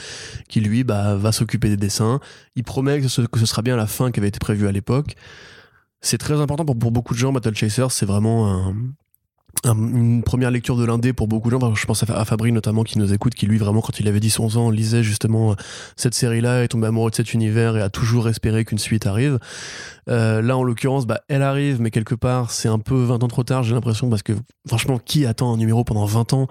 qui 0.48 0.60
lui 0.60 0.84
bah, 0.84 1.16
va 1.16 1.32
s'occuper 1.32 1.68
des 1.68 1.76
dessins. 1.76 2.20
Il 2.56 2.64
promet 2.64 3.00
que 3.00 3.08
ce, 3.08 3.22
sera 3.44 3.62
bien 3.62 3.76
la 3.76 3.86
fin 3.86 4.10
qui 4.10 4.20
avait 4.20 4.28
été 4.28 4.38
prévue 4.38 4.66
à 4.66 4.72
l'époque. 4.72 5.14
C'est 6.00 6.18
très 6.18 6.40
important 6.40 6.64
pour, 6.64 6.74
beaucoup 6.74 7.14
de 7.14 7.18
gens. 7.18 7.32
Battle 7.32 7.54
Chaser, 7.54 7.86
c'est 7.90 8.06
vraiment 8.06 8.50
un- 8.52 8.74
un- 9.64 9.76
une 9.76 10.22
première 10.22 10.50
lecture 10.50 10.76
de 10.76 10.84
l'indé 10.84 11.12
pour 11.12 11.28
beaucoup 11.28 11.48
de 11.50 11.58
gens. 11.58 11.74
Je 11.74 11.86
pense 11.86 12.02
à 12.02 12.24
Fabri 12.24 12.50
notamment 12.52 12.82
qui 12.82 12.98
nous 12.98 13.12
écoute, 13.12 13.34
qui 13.34 13.46
lui 13.46 13.58
vraiment 13.58 13.80
quand 13.80 14.00
il 14.00 14.08
avait 14.08 14.18
10-11 14.18 14.56
ans 14.56 14.70
lisait 14.70 15.02
justement 15.02 15.52
euh, 15.52 15.54
cette 15.94 16.14
série-là, 16.14 16.64
est 16.64 16.68
tombé 16.68 16.88
amoureux 16.88 17.10
de 17.10 17.14
cet 17.14 17.34
univers 17.34 17.76
et 17.76 17.82
a 17.82 17.90
toujours 17.90 18.28
espéré 18.28 18.64
qu'une 18.64 18.78
suite 18.78 19.06
arrive. 19.06 19.38
Euh, 20.08 20.42
là 20.42 20.56
en 20.56 20.64
l'occurrence, 20.64 21.06
bah, 21.06 21.20
elle 21.28 21.42
arrive, 21.42 21.80
mais 21.80 21.90
quelque 21.90 22.14
part 22.16 22.50
c'est 22.50 22.68
un 22.68 22.78
peu 22.80 23.04
20 23.04 23.22
ans 23.22 23.28
trop 23.28 23.44
tard, 23.44 23.62
j'ai 23.62 23.74
l'impression, 23.74 24.10
parce 24.10 24.22
que 24.22 24.32
franchement, 24.66 24.98
qui 24.98 25.26
attend 25.26 25.52
un 25.54 25.56
numéro 25.56 25.84
pendant 25.84 26.06
20 26.06 26.32
ans? 26.32 26.48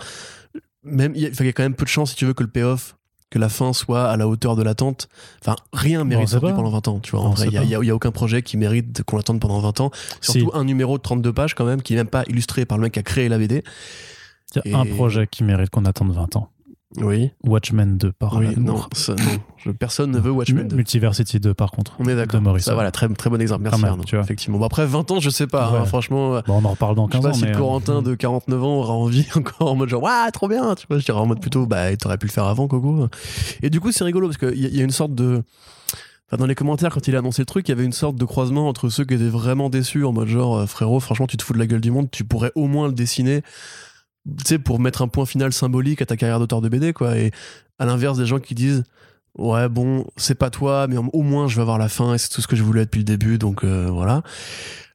Même 0.84 1.14
il 1.16 1.22
y, 1.22 1.26
a- 1.26 1.30
y 1.46 1.54
quand 1.54 1.64
même 1.64 1.76
peu 1.76 1.86
de 1.86 1.90
chance 1.90 2.12
si 2.12 2.16
tu 2.16 2.26
veux 2.26 2.34
que 2.34 2.44
le 2.44 2.50
payoff 2.50 2.96
que 3.30 3.40
la 3.40 3.48
fin 3.48 3.72
soit 3.72 4.10
à 4.10 4.18
la 4.18 4.28
hauteur 4.28 4.58
de 4.58 4.62
l'attente. 4.64 5.08
Enfin, 5.42 5.56
rien 5.72 6.04
mérite 6.04 6.30
d'être 6.32 6.42
pendant 6.54 6.70
20 6.70 6.88
ans, 6.90 7.00
tu 7.00 7.12
vois. 7.12 7.22
En 7.22 7.30
vrai, 7.30 7.48
il 7.50 7.54
y, 7.70 7.90
a- 7.92 7.96
aucun 7.96 8.12
projet 8.12 8.42
qui 8.42 8.58
mérite 8.58 9.04
qu'on 9.04 9.16
l'attende 9.16 9.40
pendant 9.40 9.62
20 9.62 9.80
ans. 9.80 9.90
Surtout 10.20 10.52
Si. 10.52 10.58
un 10.58 10.66
numéro 10.66 10.98
de 10.98 11.02
32 11.02 11.32
pages 11.32 11.56
quand 11.56 11.64
même, 11.64 11.82
qui 11.82 11.94
n'est 11.94 12.00
même 12.02 12.08
pas 12.10 12.24
illustré 12.28 12.66
par 12.66 12.78
le 12.78 12.82
mec 12.84 12.92
qui 12.94 13.00
a 13.00 13.04
créé 13.04 13.30
la 13.30 13.38
BD. 13.38 13.64
Il 14.66 14.72
y 14.72 14.76
a 14.76 14.80
un 14.80 14.84
Et- 14.84 14.90
projet 14.90 15.28
qui 15.28 15.46
mérite 15.46 15.70
qu'on 15.70 15.86
attende 15.86 16.12
20 16.14 16.36
ans. 16.36 16.50
Oui. 16.98 17.32
Watchmen 17.46 17.98
2 17.98 18.12
par 18.12 18.36
oui, 18.36 18.48
non, 18.58 18.82
ça, 18.92 19.16
personne 19.80 20.12
ne 20.12 20.20
veut 20.20 20.32
Watchmen 20.32 20.68
2. 20.68 20.76
Multiversity 20.76 21.40
2 21.40 21.54
par 21.54 21.72
contre. 21.72 21.94
On 22.00 22.06
est 22.06 22.16
d'accord. 22.16 22.42
Ça, 22.60 22.74
voilà, 22.74 22.92
très, 22.92 23.08
très 23.10 23.30
bon 23.30 23.40
exemple. 23.42 23.64
Merci, 23.64 23.86
Arnaud. 23.86 24.04
tu 24.04 24.16
vois. 24.16 24.24
Effectivement. 24.26 24.58
Bon, 24.58 24.66
après 24.66 24.86
20 24.86 25.10
ans, 25.12 25.20
je 25.22 25.30
sais 25.30 25.48
pas. 25.48 25.68
hein, 25.68 25.86
franchement, 25.86 26.36
euh, 26.36 26.42
Bon, 26.48 26.60
on 26.62 26.66
en 26.66 26.72
reparle 26.72 26.96
dans 26.96 27.08
je 27.08 27.14
sais 27.14 27.20
15 27.20 27.24
pas 27.24 27.30
ans. 27.30 27.34
si 27.34 27.44
mais, 27.46 27.56
euh, 27.56 27.58
Corentin 27.58 28.02
de 28.02 28.14
49 28.16 28.64
ans 28.64 28.76
aura 28.80 28.94
envie 28.94 29.26
encore 29.36 29.72
en 29.72 29.76
mode 29.76 29.90
genre, 29.90 30.04
waouh, 30.04 30.32
trop 30.32 30.48
bien. 30.50 30.76
Tu 30.76 30.86
vois, 30.90 31.00
je 31.00 31.06
dirais 31.06 31.20
en 31.20 31.26
mode 31.26 31.40
plutôt, 31.40 31.66
bah, 31.66 31.96
t'aurais 31.96 32.18
pu 32.18 32.28
le 32.28 32.32
faire 32.32 32.46
avant, 32.46 32.68
Coco. 32.68 33.08
Et 33.62 33.70
du 33.70 33.80
coup, 33.80 33.92
c'est 33.92 34.04
rigolo 34.04 34.28
parce 34.28 34.38
qu'il 34.38 34.58
y, 34.58 34.78
y 34.78 34.82
a 34.82 34.84
une 34.84 34.92
sorte 34.92 35.16
de. 35.16 35.44
Enfin, 36.28 36.38
dans 36.38 36.46
les 36.46 36.56
commentaires, 36.56 36.94
quand 36.94 37.08
il 37.08 37.16
a 37.16 37.20
annoncé 37.20 37.42
le 37.42 37.46
truc, 37.46 37.68
il 37.68 37.72
y 37.72 37.74
avait 37.74 37.84
une 37.84 37.92
sorte 37.92 38.16
de 38.16 38.24
croisement 38.26 38.68
entre 38.70 38.88
ceux 38.90 39.04
qui 39.04 39.14
étaient 39.16 39.24
vraiment 39.28 39.70
déçus 39.70 40.06
en 40.06 40.14
mode 40.14 40.28
genre, 40.30 40.58
euh, 40.60 40.66
frérot, 40.66 41.00
franchement, 41.02 41.28
tu 41.28 41.36
te 41.38 41.44
fous 41.44 41.52
de 41.54 41.60
la 41.60 41.68
gueule 41.68 41.82
du 41.82 41.92
monde, 41.92 42.10
tu 42.12 42.24
pourrais 42.24 42.52
au 42.56 42.68
moins 42.68 42.88
le 42.88 42.94
dessiner, 42.94 43.42
tu 44.26 44.44
sais, 44.46 44.60
pour 44.60 44.80
mettre 44.80 45.02
un 45.02 45.08
point 45.08 45.26
final 45.26 45.54
symbolique 45.54 46.02
à 46.02 46.06
ta 46.06 46.18
carrière 46.18 46.40
d'auteur 46.40 46.62
de 46.62 46.70
BD, 46.70 46.94
quoi. 46.94 47.18
Et 47.18 47.32
à 47.80 47.86
l'inverse 47.86 48.18
des 48.18 48.26
gens 48.26 48.40
qui 48.40 48.56
disent, 48.56 48.84
ouais, 49.38 49.70
bon, 49.70 50.06
c'est 50.18 50.36
pas 50.36 50.50
toi, 50.50 50.88
mais 50.88 50.98
au 50.98 51.22
moins 51.22 51.48
je 51.48 51.56
vais 51.56 51.62
avoir 51.62 51.78
la 51.78 51.90
fin 51.90 52.14
et 52.14 52.18
c'est 52.18 52.30
tout 52.30 52.42
ce 52.42 52.48
que 52.48 52.56
je 52.56 52.64
voulais 52.64 52.86
depuis 52.86 53.00
le 53.00 53.06
début, 53.06 53.38
donc 53.38 53.64
euh, 53.64 53.90
voilà. 53.92 54.24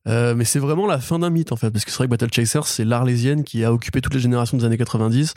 Euh, 0.08 0.36
mais 0.36 0.44
c'est 0.44 0.60
vraiment 0.60 0.86
la 0.86 1.00
fin 1.00 1.18
d'un 1.18 1.30
mythe 1.30 1.50
en 1.50 1.56
fait, 1.56 1.70
parce 1.70 1.84
que 1.84 1.90
c'est 1.90 1.96
vrai 1.96 2.06
que 2.06 2.10
Battle 2.10 2.32
Chaser, 2.32 2.60
c'est 2.64 2.84
l'Arlésienne 2.84 3.42
qui 3.42 3.64
a 3.64 3.72
occupé 3.72 4.00
toutes 4.00 4.14
les 4.14 4.20
générations 4.20 4.56
des 4.56 4.64
années 4.64 4.78
90, 4.78 5.34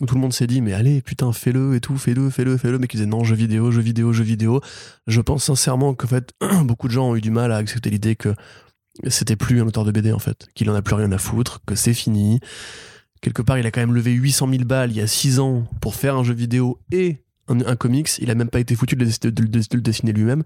où 0.00 0.06
tout 0.06 0.14
le 0.14 0.20
monde 0.20 0.32
s'est 0.32 0.46
dit, 0.46 0.62
mais 0.62 0.72
allez, 0.72 1.02
putain, 1.02 1.32
fais-le 1.32 1.74
et 1.74 1.80
tout, 1.80 1.98
fais-le, 1.98 2.30
fais-le, 2.30 2.56
fais-le, 2.56 2.78
mais 2.78 2.86
qui 2.86 2.96
disaient 2.96 3.08
non, 3.08 3.24
jeux 3.24 3.36
vidéo, 3.36 3.70
jeux 3.70 3.82
vidéo, 3.82 4.12
jeux 4.12 4.24
vidéo. 4.24 4.60
Je 5.06 5.20
pense 5.20 5.44
sincèrement 5.44 5.94
qu'en 5.94 6.06
fait, 6.06 6.32
beaucoup 6.64 6.88
de 6.88 6.92
gens 6.92 7.10
ont 7.10 7.16
eu 7.16 7.20
du 7.20 7.30
mal 7.30 7.52
à 7.52 7.56
accepter 7.56 7.90
l'idée 7.90 8.16
que 8.16 8.34
c'était 9.08 9.36
plus 9.36 9.60
un 9.60 9.66
auteur 9.66 9.84
de 9.84 9.90
BD 9.90 10.12
en 10.12 10.18
fait, 10.18 10.48
qu'il 10.54 10.70
en 10.70 10.74
a 10.74 10.80
plus 10.80 10.94
rien 10.94 11.12
à 11.12 11.18
foutre, 11.18 11.60
que 11.66 11.74
c'est 11.74 11.92
fini. 11.92 12.40
Quelque 13.20 13.42
part, 13.42 13.58
il 13.58 13.66
a 13.66 13.70
quand 13.70 13.80
même 13.80 13.94
levé 13.94 14.12
800 14.12 14.48
000 14.50 14.64
balles 14.64 14.90
il 14.90 14.96
y 14.96 15.00
a 15.00 15.06
6 15.06 15.38
ans 15.40 15.64
pour 15.80 15.94
faire 15.94 16.16
un 16.16 16.24
jeu 16.24 16.34
vidéo 16.34 16.78
et 16.92 17.22
un, 17.48 17.76
comics. 17.76 18.10
Il 18.18 18.30
a 18.30 18.34
même 18.34 18.48
pas 18.48 18.58
été 18.60 18.74
foutu 18.74 18.96
de, 18.96 19.04
le 19.04 19.10
dess- 19.10 19.20
de 19.20 19.42
le- 19.42 19.48
de 19.48 19.64
le 19.76 19.80
dessiner 19.80 20.12
lui-même. 20.12 20.42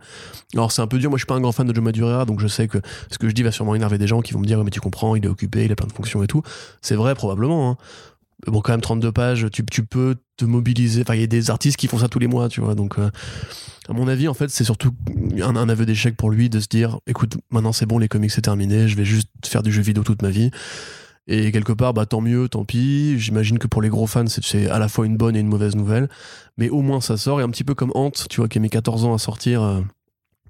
Alors 0.54 0.70
c'est 0.72 0.82
un 0.82 0.86
peu 0.86 0.98
dur. 0.98 1.08
Moi, 1.10 1.16
je 1.16 1.22
suis 1.22 1.26
pas 1.26 1.34
un 1.34 1.40
grand 1.40 1.52
fan 1.52 1.66
de 1.66 1.74
Joe 1.74 1.82
Madureira, 1.82 2.24
donc 2.26 2.40
je 2.40 2.46
sais 2.46 2.68
que 2.68 2.78
ce 3.10 3.18
que 3.18 3.28
je 3.28 3.34
dis 3.34 3.42
va 3.42 3.52
sûrement 3.52 3.74
énerver 3.74 3.96
des 3.98 4.06
gens 4.06 4.20
qui 4.20 4.32
vont 4.34 4.40
me 4.40 4.46
dire 4.46 4.62
mais 4.64 4.70
tu 4.70 4.80
comprends, 4.80 5.16
il 5.16 5.24
est 5.24 5.28
occupé, 5.28 5.64
il 5.64 5.72
a 5.72 5.76
plein 5.76 5.86
de 5.86 5.92
fonctions 5.92 6.22
et 6.22 6.26
tout. 6.26 6.42
C'est 6.82 6.96
vrai 6.96 7.14
probablement. 7.14 7.70
hein. 7.70 7.76
Bon, 8.46 8.62
quand 8.62 8.72
même 8.72 8.80
32 8.80 9.12
pages, 9.12 9.46
tu, 9.52 9.62
tu 9.66 9.84
peux 9.84 10.16
te 10.38 10.46
mobiliser. 10.46 11.02
Enfin, 11.02 11.14
il 11.14 11.20
y 11.20 11.24
a 11.24 11.26
des 11.26 11.50
artistes 11.50 11.76
qui 11.76 11.88
font 11.88 11.98
ça 11.98 12.08
tous 12.08 12.18
les 12.18 12.26
mois, 12.26 12.48
tu 12.48 12.62
vois. 12.62 12.74
Donc, 12.74 12.98
euh, 12.98 13.10
à 13.86 13.92
mon 13.92 14.08
avis, 14.08 14.28
en 14.28 14.34
fait, 14.34 14.48
c'est 14.48 14.64
surtout 14.64 14.92
un, 15.42 15.56
un 15.56 15.68
aveu 15.68 15.84
d'échec 15.84 16.16
pour 16.16 16.30
lui 16.30 16.48
de 16.48 16.58
se 16.58 16.66
dire 16.66 17.00
écoute, 17.06 17.36
maintenant 17.50 17.72
c'est 17.72 17.84
bon, 17.84 17.98
les 17.98 18.08
comics 18.08 18.30
c'est 18.30 18.40
terminé, 18.40 18.88
je 18.88 18.96
vais 18.96 19.04
juste 19.04 19.28
faire 19.44 19.62
du 19.62 19.70
jeu 19.70 19.82
vidéo 19.82 20.04
toute 20.04 20.22
ma 20.22 20.30
vie. 20.30 20.50
Et 21.32 21.52
quelque 21.52 21.72
part, 21.72 21.94
bah, 21.94 22.06
tant 22.06 22.20
mieux, 22.20 22.48
tant 22.48 22.64
pis. 22.64 23.16
J'imagine 23.18 23.58
que 23.60 23.68
pour 23.68 23.82
les 23.82 23.88
gros 23.88 24.08
fans, 24.08 24.26
c'est- 24.26 24.68
à 24.68 24.80
la 24.80 24.88
fois 24.88 25.06
une 25.06 25.16
bonne 25.16 25.36
et 25.36 25.40
une 25.40 25.46
mauvaise 25.46 25.76
nouvelle. 25.76 26.08
Mais 26.58 26.68
au 26.68 26.82
moins, 26.82 27.00
ça 27.00 27.16
sort. 27.16 27.40
Et 27.40 27.44
un 27.44 27.48
petit 27.50 27.62
peu 27.62 27.74
comme 27.76 27.92
Ant, 27.94 28.10
tu 28.28 28.40
vois, 28.40 28.48
qui 28.48 28.58
a 28.58 28.60
mis 28.60 28.68
14 28.68 29.04
ans 29.04 29.14
à 29.14 29.18
sortir 29.18 29.62
euh, 29.62 29.80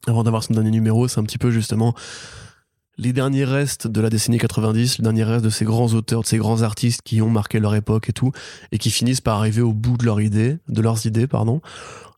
avant 0.06 0.24
d'avoir 0.24 0.42
son 0.42 0.54
dernier 0.54 0.70
numéro, 0.70 1.06
c'est 1.06 1.20
un 1.20 1.24
petit 1.24 1.36
peu 1.36 1.50
justement 1.50 1.94
les 2.96 3.12
derniers 3.12 3.44
restes 3.44 3.86
de 3.86 4.00
la 4.00 4.10
décennie 4.10 4.38
90, 4.38 4.98
les 4.98 5.02
derniers 5.02 5.24
restes 5.24 5.44
de 5.44 5.50
ces 5.50 5.64
grands 5.64 5.92
auteurs, 5.94 6.22
de 6.22 6.26
ces 6.26 6.38
grands 6.38 6.62
artistes 6.62 7.00
qui 7.02 7.22
ont 7.22 7.30
marqué 7.30 7.58
leur 7.60 7.74
époque 7.74 8.08
et 8.08 8.12
tout, 8.12 8.32
et 8.72 8.78
qui 8.78 8.90
finissent 8.90 9.20
par 9.22 9.38
arriver 9.38 9.62
au 9.62 9.72
bout 9.72 9.96
de 9.96 10.04
leur 10.04 10.20
idée, 10.20 10.58
de 10.68 10.80
leurs 10.82 11.06
idées, 11.06 11.26
pardon. 11.26 11.60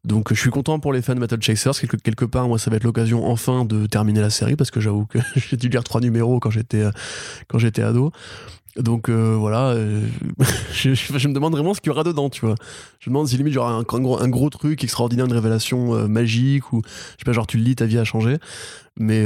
Donc 0.04 0.32
je 0.34 0.38
suis 0.40 0.50
content 0.50 0.80
pour 0.80 0.92
les 0.92 1.00
fans 1.00 1.14
de 1.14 1.20
Battle 1.20 1.40
Chasers, 1.40 1.74
quelque, 1.78 1.96
quelque 1.96 2.24
part 2.24 2.48
moi 2.48 2.58
ça 2.58 2.70
va 2.70 2.76
être 2.76 2.84
l'occasion 2.84 3.24
enfin 3.30 3.64
de 3.64 3.86
terminer 3.86 4.20
la 4.20 4.30
série 4.30 4.56
parce 4.56 4.70
que 4.72 4.80
j'avoue 4.80 5.06
que 5.06 5.18
j'ai 5.36 5.56
dû 5.56 5.68
lire 5.68 5.84
trois 5.84 6.00
numéros 6.00 6.40
quand 6.40 6.50
j'étais 6.50 6.84
quand 7.48 7.58
j'étais 7.58 7.82
ado. 7.82 8.10
Donc 8.76 9.08
euh, 9.10 9.36
voilà, 9.38 9.68
euh, 9.72 10.00
je, 10.72 10.94
je- 10.94 11.18
je 11.18 11.28
me 11.28 11.34
demande 11.34 11.52
vraiment 11.52 11.74
ce 11.74 11.80
qu'il 11.80 11.90
y 11.90 11.92
aura 11.92 12.04
dedans, 12.04 12.30
tu 12.30 12.46
vois. 12.46 12.54
Je 13.00 13.10
me 13.10 13.14
demande 13.14 13.28
si 13.28 13.36
limite 13.36 13.52
genre 13.52 13.68
un, 13.68 13.80
un 13.80 13.82
gros, 14.00 14.18
un 14.20 14.28
gros 14.30 14.48
truc 14.48 14.82
extraordinaire, 14.82 15.26
une 15.26 15.32
révélation 15.34 15.94
euh, 15.94 16.08
magique 16.08 16.72
ou 16.72 16.80
je 16.84 16.90
sais 17.18 17.24
pas 17.26 17.32
genre 17.32 17.46
tu 17.46 17.58
le 17.58 17.64
lis 17.64 17.76
ta 17.76 17.84
vie 17.84 17.98
a 17.98 18.04
changé. 18.04 18.38
Mais 18.98 19.24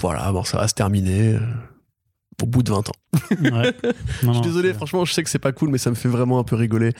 voilà, 0.00 0.32
bon 0.32 0.42
ça 0.42 0.56
va 0.58 0.66
se 0.68 0.74
terminer 0.74 1.36
au 2.42 2.46
bout 2.46 2.62
de 2.62 2.70
20 2.70 2.88
ans. 2.88 2.92
Ouais. 3.42 3.74
Non, 4.22 4.32
Je 4.32 4.38
suis 4.38 4.42
désolé, 4.48 4.72
franchement, 4.74 5.04
je 5.04 5.12
sais 5.12 5.22
que 5.22 5.30
c'est 5.30 5.38
pas 5.38 5.52
cool, 5.52 5.68
mais 5.70 5.78
ça 5.78 5.90
me 5.90 5.94
fait 5.94 6.08
vraiment 6.08 6.38
un 6.38 6.44
peu 6.44 6.56
rigoler 6.56 6.92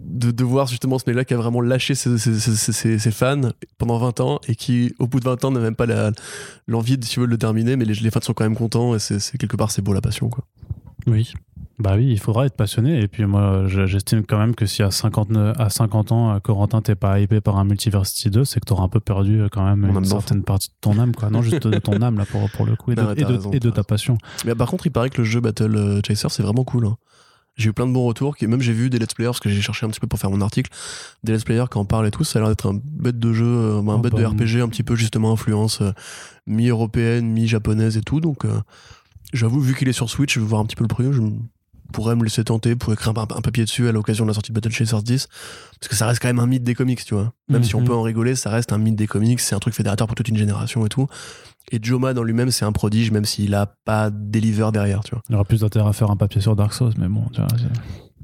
de, 0.00 0.30
de 0.30 0.44
voir 0.44 0.66
justement 0.66 0.98
ce 0.98 1.04
mec-là 1.06 1.24
qui 1.24 1.34
a 1.34 1.36
vraiment 1.36 1.60
lâché 1.60 1.94
ses, 1.94 2.16
ses- 2.18 2.38
ses- 2.38 2.72
ses- 2.72 2.98
ses 2.98 3.10
fans 3.10 3.50
pendant 3.78 3.98
20 3.98 4.20
ans 4.20 4.40
et 4.48 4.54
qui, 4.54 4.94
au 4.98 5.06
bout 5.06 5.20
de 5.20 5.24
20 5.24 5.44
ans, 5.44 5.50
n'a 5.50 5.60
même 5.60 5.76
pas 5.76 5.86
l'envie 6.66 6.98
de, 6.98 7.04
si 7.04 7.10
tu 7.12 7.20
veux, 7.20 7.26
de 7.26 7.30
le 7.32 7.38
terminer, 7.38 7.76
mais 7.76 7.84
les, 7.84 7.94
les 7.94 8.10
fans 8.10 8.20
sont 8.22 8.32
quand 8.34 8.44
même 8.44 8.56
contents 8.56 8.94
et 8.94 8.98
c'est 8.98 9.36
quelque 9.38 9.56
part, 9.56 9.70
c'est 9.70 9.82
beau 9.82 9.92
la 9.92 10.00
passion, 10.00 10.28
quoi. 10.28 10.44
Oui. 11.06 11.32
Bah 11.78 11.94
oui, 11.96 12.08
il 12.12 12.18
faudra 12.20 12.46
être 12.46 12.54
passionné. 12.54 13.00
Et 13.00 13.08
puis 13.08 13.24
moi, 13.26 13.64
je- 13.66 13.86
j'estime 13.86 14.24
quand 14.24 14.38
même 14.38 14.54
que 14.54 14.66
si 14.66 14.82
à 14.84 14.90
50, 14.92 15.30
à 15.58 15.68
50 15.68 16.12
ans, 16.12 16.32
euh, 16.34 16.38
Corentin, 16.38 16.80
t'es 16.80 16.94
pas 16.94 17.18
hypé 17.18 17.40
par 17.40 17.56
un 17.58 17.64
Multiversity 17.64 18.30
2, 18.30 18.44
c'est 18.44 18.60
que 18.60 18.66
t'auras 18.66 18.84
un 18.84 18.88
peu 18.88 19.00
perdu 19.00 19.40
euh, 19.40 19.48
quand 19.50 19.64
même 19.64 19.84
une 19.84 20.04
certaine 20.04 20.42
partie 20.44 20.68
de 20.68 20.74
ton 20.80 20.98
âme. 21.00 21.12
Quoi. 21.14 21.30
Non, 21.30 21.42
juste 21.42 21.66
de 21.66 21.78
ton 21.78 22.00
âme, 22.02 22.18
là, 22.18 22.24
pour, 22.26 22.48
pour 22.50 22.66
le 22.66 22.76
coup, 22.76 22.92
et 22.92 22.94
de, 22.96 23.00
Non, 23.02 23.08
mais 23.08 23.14
et 23.14 23.16
t'as 23.24 23.28
de- 23.28 23.32
raison, 23.36 23.50
et 23.52 23.58
de 23.58 23.70
t'as 23.70 23.76
ta 23.76 23.84
passion. 23.84 24.16
Mais 24.44 24.54
par 24.54 24.70
contre, 24.70 24.86
il 24.86 24.90
paraît 24.90 25.10
que 25.10 25.18
le 25.18 25.24
jeu 25.24 25.40
Battle 25.40 25.74
euh, 25.74 26.00
Chaser, 26.06 26.28
c'est 26.30 26.42
vraiment 26.42 26.62
cool. 26.64 26.86
hein. 26.86 26.96
J'ai 27.62 27.70
eu 27.70 27.72
plein 27.72 27.86
de 27.86 27.92
bons 27.92 28.04
retours, 28.04 28.36
qui, 28.36 28.46
même 28.46 28.60
j'ai 28.60 28.72
vu 28.72 28.90
des 28.90 28.98
let's 28.98 29.14
players, 29.14 29.28
parce 29.30 29.40
que 29.40 29.48
j'ai 29.48 29.60
cherché 29.62 29.86
un 29.86 29.88
petit 29.90 30.00
peu 30.00 30.06
pour 30.06 30.18
faire 30.18 30.30
mon 30.30 30.40
article, 30.40 30.70
des 31.22 31.32
let's 31.32 31.44
players 31.44 31.66
qui 31.70 31.78
en 31.78 31.84
parlent 31.84 32.06
et 32.06 32.10
tout, 32.10 32.24
ça 32.24 32.38
a 32.38 32.42
l'air 32.42 32.48
d'être 32.50 32.68
un 32.70 32.78
bête 32.82 33.18
de 33.18 33.32
jeu, 33.32 33.46
euh, 33.46 33.78
un 33.80 33.94
Oh, 33.94 33.98
bête 33.98 34.14
de 34.14 34.24
RPG 34.24 34.60
un 34.62 34.68
petit 34.68 34.82
peu 34.82 34.96
justement 34.96 35.32
influence 35.32 35.80
euh, 35.80 35.92
mi-européenne, 36.46 37.26
mi-japonaise 37.26 37.96
et 37.96 38.02
tout, 38.02 38.20
donc 38.20 38.44
euh, 38.44 38.60
j'avoue, 39.32 39.60
vu 39.60 39.74
qu'il 39.74 39.88
est 39.88 39.92
sur 39.92 40.10
Switch, 40.10 40.34
je 40.34 40.40
vais 40.40 40.46
voir 40.46 40.60
un 40.60 40.66
petit 40.66 40.76
peu 40.76 40.84
le 40.84 40.88
prix, 40.88 41.12
je 41.12 41.20
pourrais 41.92 42.16
me 42.16 42.24
laisser 42.24 42.42
tenter 42.42 42.74
pour 42.74 42.92
écrire 42.92 43.12
un, 43.16 43.22
un 43.22 43.40
papier 43.42 43.64
dessus 43.64 43.86
à 43.88 43.92
l'occasion 43.92 44.24
de 44.24 44.28
la 44.30 44.34
sortie 44.34 44.50
de 44.50 44.54
Battle 44.54 44.72
Chasers 44.74 45.02
10, 45.02 45.28
parce 45.78 45.88
que 45.88 45.94
ça 45.96 46.06
reste 46.06 46.20
quand 46.22 46.28
même 46.28 46.38
un 46.38 46.46
mythe 46.46 46.64
des 46.64 46.74
comics, 46.74 47.04
tu 47.04 47.14
vois. 47.14 47.32
Même 47.48 47.62
si 47.64 47.74
on 47.74 47.80
Mhm. 47.80 47.86
peut 47.86 47.94
en 47.94 48.02
rigoler, 48.02 48.34
ça 48.34 48.48
reste 48.50 48.72
un 48.72 48.78
mythe 48.78 48.96
des 48.96 49.06
comics, 49.06 49.38
c'est 49.40 49.54
un 49.54 49.58
truc 49.58 49.74
fédérateur 49.74 50.06
pour 50.06 50.14
toute 50.16 50.28
une 50.28 50.38
génération 50.38 50.86
et 50.86 50.88
tout. 50.88 51.06
Et 51.70 51.78
Joma 51.82 52.12
dans 52.14 52.22
lui-même, 52.22 52.50
c'est 52.50 52.64
un 52.64 52.72
prodige, 52.72 53.10
même 53.10 53.24
s'il 53.24 53.54
a 53.54 53.74
pas 53.84 54.10
deliver 54.10 54.68
derrière, 54.72 55.00
tu 55.04 55.14
vois. 55.14 55.22
Il 55.28 55.34
aura 55.34 55.44
plus 55.44 55.60
d'intérêt 55.60 55.88
à 55.88 55.92
faire 55.92 56.10
un 56.10 56.16
papier 56.16 56.40
sur 56.40 56.56
Dark 56.56 56.74
Souls, 56.74 56.92
mais 56.98 57.08
bon, 57.08 57.24
tu 57.32 57.40
vois, 57.40 57.48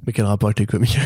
Mais 0.06 0.12
quel 0.12 0.26
rapport 0.26 0.48
avec 0.48 0.58
les 0.58 0.66
comics 0.66 0.98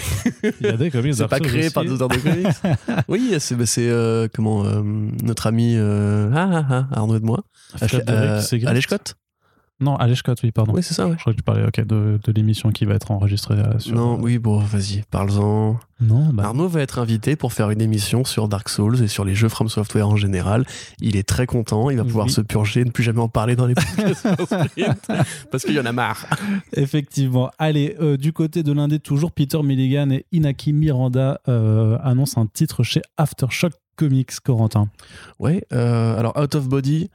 il 0.61 0.67
y 0.67 0.71
a 0.71 0.77
des 0.77 0.91
comics 0.91 1.15
C'est 1.17 1.29
pas 1.29 1.39
créé 1.41 1.67
aussi. 1.67 1.75
par 1.75 1.85
des 1.85 1.91
auteurs 1.93 2.09
de 2.09 2.17
comics 2.17 2.47
Oui, 3.09 3.35
c'est 3.39 3.55
bah, 3.55 3.67
c'est, 3.67 3.89
euh, 3.89 4.27
comment 4.33 4.65
euh, 4.65 4.83
notre 5.23 5.47
ami 5.47 5.75
euh, 5.77 6.31
ah, 6.35 6.51
ah, 6.69 6.87
ah, 6.91 6.99
Arnaud 7.01 7.17
et 7.17 7.21
de 7.21 7.25
moi. 7.27 7.45
Frédéric 7.77 8.09
Euh, 8.09 8.41
Segrist. 8.41 8.69
Alej 8.69 8.83
Scott 8.85 9.15
Non, 9.83 9.97
Alej 9.97 10.17
Scott, 10.19 10.39
oui, 10.43 10.53
pardon. 10.53 10.73
Oui, 10.75 10.83
c'est 10.83 10.95
ça, 10.95 11.07
ouais. 11.07 11.15
Je 11.17 11.21
crois 11.21 11.33
que 11.33 11.39
tu 11.39 11.43
parlais 11.43 11.63
de, 11.63 12.19
de 12.23 12.33
l'émission 12.33 12.71
qui 12.71 12.85
va 12.85 12.95
être 12.95 13.11
enregistrée 13.11 13.57
sur. 13.79 13.95
Non, 13.95 14.19
oui, 14.21 14.39
bon, 14.39 14.59
vas-y, 14.59 15.03
parle-en. 15.11 15.79
Non, 16.01 16.31
bah, 16.33 16.45
Arnaud 16.47 16.67
va 16.69 16.81
être 16.81 16.99
invité 16.99 17.37
pour 17.37 17.53
faire 17.53 17.71
une 17.71 17.81
émission 17.81 18.25
sur 18.25 18.49
Dark 18.49 18.69
Souls 18.69 19.03
et 19.03 19.07
sur 19.09 19.25
les 19.25 19.35
jeux 19.37 19.49
From 19.49 19.69
Software 19.69 20.09
en 20.09 20.17
général. 20.17 20.65
Il 21.01 21.17
est 21.17 21.29
très 21.29 21.47
content, 21.47 21.91
il 21.91 21.97
va 21.97 22.05
pouvoir 22.05 22.27
Oui. 22.27 22.33
se 22.33 22.41
purger, 22.41 22.85
ne 22.85 22.91
plus 22.91 23.05
jamais 23.05 23.21
en 23.21 23.29
parler 23.29 23.55
dans 23.55 23.67
les 23.67 23.75
podcasts 23.97 24.27
parce 25.51 25.65
qu'il 25.65 25.75
y 25.75 25.81
en 25.81 25.87
a 25.87 25.93
marre. 25.93 26.27
Effectivement. 26.75 27.51
Allez, 27.59 27.97
euh, 28.01 28.17
du 28.17 28.33
côté 28.33 28.63
de 28.63 28.73
l'indé, 28.73 28.99
toujours 28.99 29.33
Peter 29.33 29.63
Milligan 29.63 30.11
et 30.11 30.27
Inaki 30.33 30.73
Miranda 30.73 31.41
euh, 31.49 31.99
annoncent 32.03 32.41
un 32.41 32.47
titre 32.47 32.83
chez 32.83 33.03
Aftershock 33.17 33.73
Comics, 33.97 34.41
Corentin. 34.41 34.89
Ouais, 35.39 35.65
euh, 35.73 36.19
alors 36.19 36.37
Out 36.37 36.55
of 36.55 36.69
Body, 36.69 37.11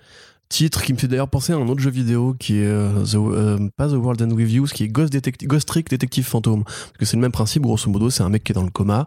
titre 0.49 0.81
qui 0.83 0.93
me 0.93 0.97
fait 0.97 1.07
d'ailleurs 1.07 1.27
penser 1.29 1.51
à 1.53 1.57
un 1.57 1.67
autre 1.67 1.81
jeu 1.81 1.89
vidéo 1.89 2.35
qui 2.39 2.57
est 2.59 2.65
euh, 2.65 3.03
The- 3.03 3.15
euh, 3.15 3.69
pas 3.75 3.87
The 3.89 3.93
World 3.93 4.21
and 4.21 4.31
With 4.31 4.51
You, 4.51 4.65
qui 4.65 4.83
est 4.83 4.87
Ghost, 4.87 5.13
Ghost 5.43 5.67
Trick 5.67 5.89
Detective 5.89 6.25
Phantom. 6.25 6.63
Parce 6.63 6.97
que 6.99 7.05
c'est 7.05 7.17
le 7.17 7.21
même 7.21 7.31
principe, 7.31 7.63
grosso 7.63 7.89
modo, 7.89 8.09
c'est 8.09 8.23
un 8.23 8.29
mec 8.29 8.43
qui 8.43 8.51
est 8.53 8.55
dans 8.55 8.63
le 8.63 8.69
coma, 8.69 9.05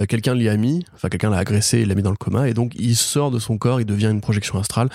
euh, 0.00 0.06
quelqu'un 0.06 0.34
l'y 0.34 0.48
a 0.48 0.56
mis, 0.56 0.84
enfin 0.94 1.08
quelqu'un 1.08 1.30
l'a 1.30 1.38
agressé 1.38 1.78
et 1.78 1.84
l'a 1.84 1.94
mis 1.94 2.02
dans 2.02 2.10
le 2.12 2.16
coma, 2.16 2.48
et 2.48 2.54
donc 2.54 2.72
il 2.78 2.94
sort 2.96 3.30
de 3.30 3.38
son 3.38 3.58
corps, 3.58 3.80
il 3.80 3.86
devient 3.86 4.06
une 4.10 4.20
projection 4.20 4.58
astrale 4.58 4.88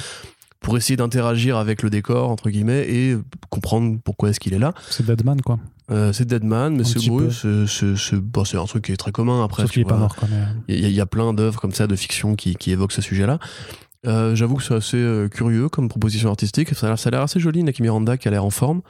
pour 0.62 0.78
essayer 0.78 0.96
d'interagir 0.96 1.58
avec 1.58 1.84
le 1.84 1.90
décor 1.90 2.30
entre 2.30 2.50
guillemets 2.50 2.86
et 2.90 3.18
comprendre 3.50 3.98
pourquoi 4.02 4.30
est-ce 4.30 4.40
qu'il 4.40 4.54
est 4.54 4.60
là. 4.60 4.74
C'est 4.90 5.06
Deadman, 5.06 5.42
quoi. 5.42 5.60
Euh, 5.92 6.14
c'est 6.14 6.24
Deadman, 6.26 6.78
mais 6.78 6.86
c'est 6.86 7.00
c'est- 7.00 7.10
bon, 7.10 8.44
un 8.54 8.66
truc 8.66 8.86
qui 8.86 8.94
est 8.94 8.98
très 8.98 9.12
commun 9.12 9.44
après. 9.44 9.64
Sauf 9.64 9.72
qu'il 9.72 9.82
est 9.82 9.86
pas 9.86 9.98
mort, 9.98 10.16
Il 10.70 10.80
y, 10.80 10.86
a- 10.86 10.88
il 10.88 10.94
y 10.96 11.02
a 11.02 11.06
plein 11.06 11.34
d'œuvres 11.34 11.60
comme 11.60 11.74
ça 11.74 11.88
de 11.88 11.96
fiction 11.98 12.38
qui, 12.38 12.56
qui 12.56 12.72
évoquent 12.72 12.94
ce 12.94 13.02
sujet-là. 13.02 13.40
Euh, 14.06 14.36
J'avoue 14.36 14.56
que 14.56 14.64
c'est 14.64 14.74
assez 14.74 14.98
euh, 14.98 15.30
curieux 15.30 15.70
comme 15.70 15.88
proposition 15.88 16.30
artistique. 16.30 16.74
Ça 16.76 16.94
a 16.94 17.10
l'air- 17.10 17.22
assez 17.22 17.40
joli, 17.40 17.64
Naki 17.64 17.82
Miranda 17.82 18.18
qui 18.18 18.28
a 18.28 18.32
l'air 18.32 18.44
en 18.44 18.50
forme. 18.50 18.82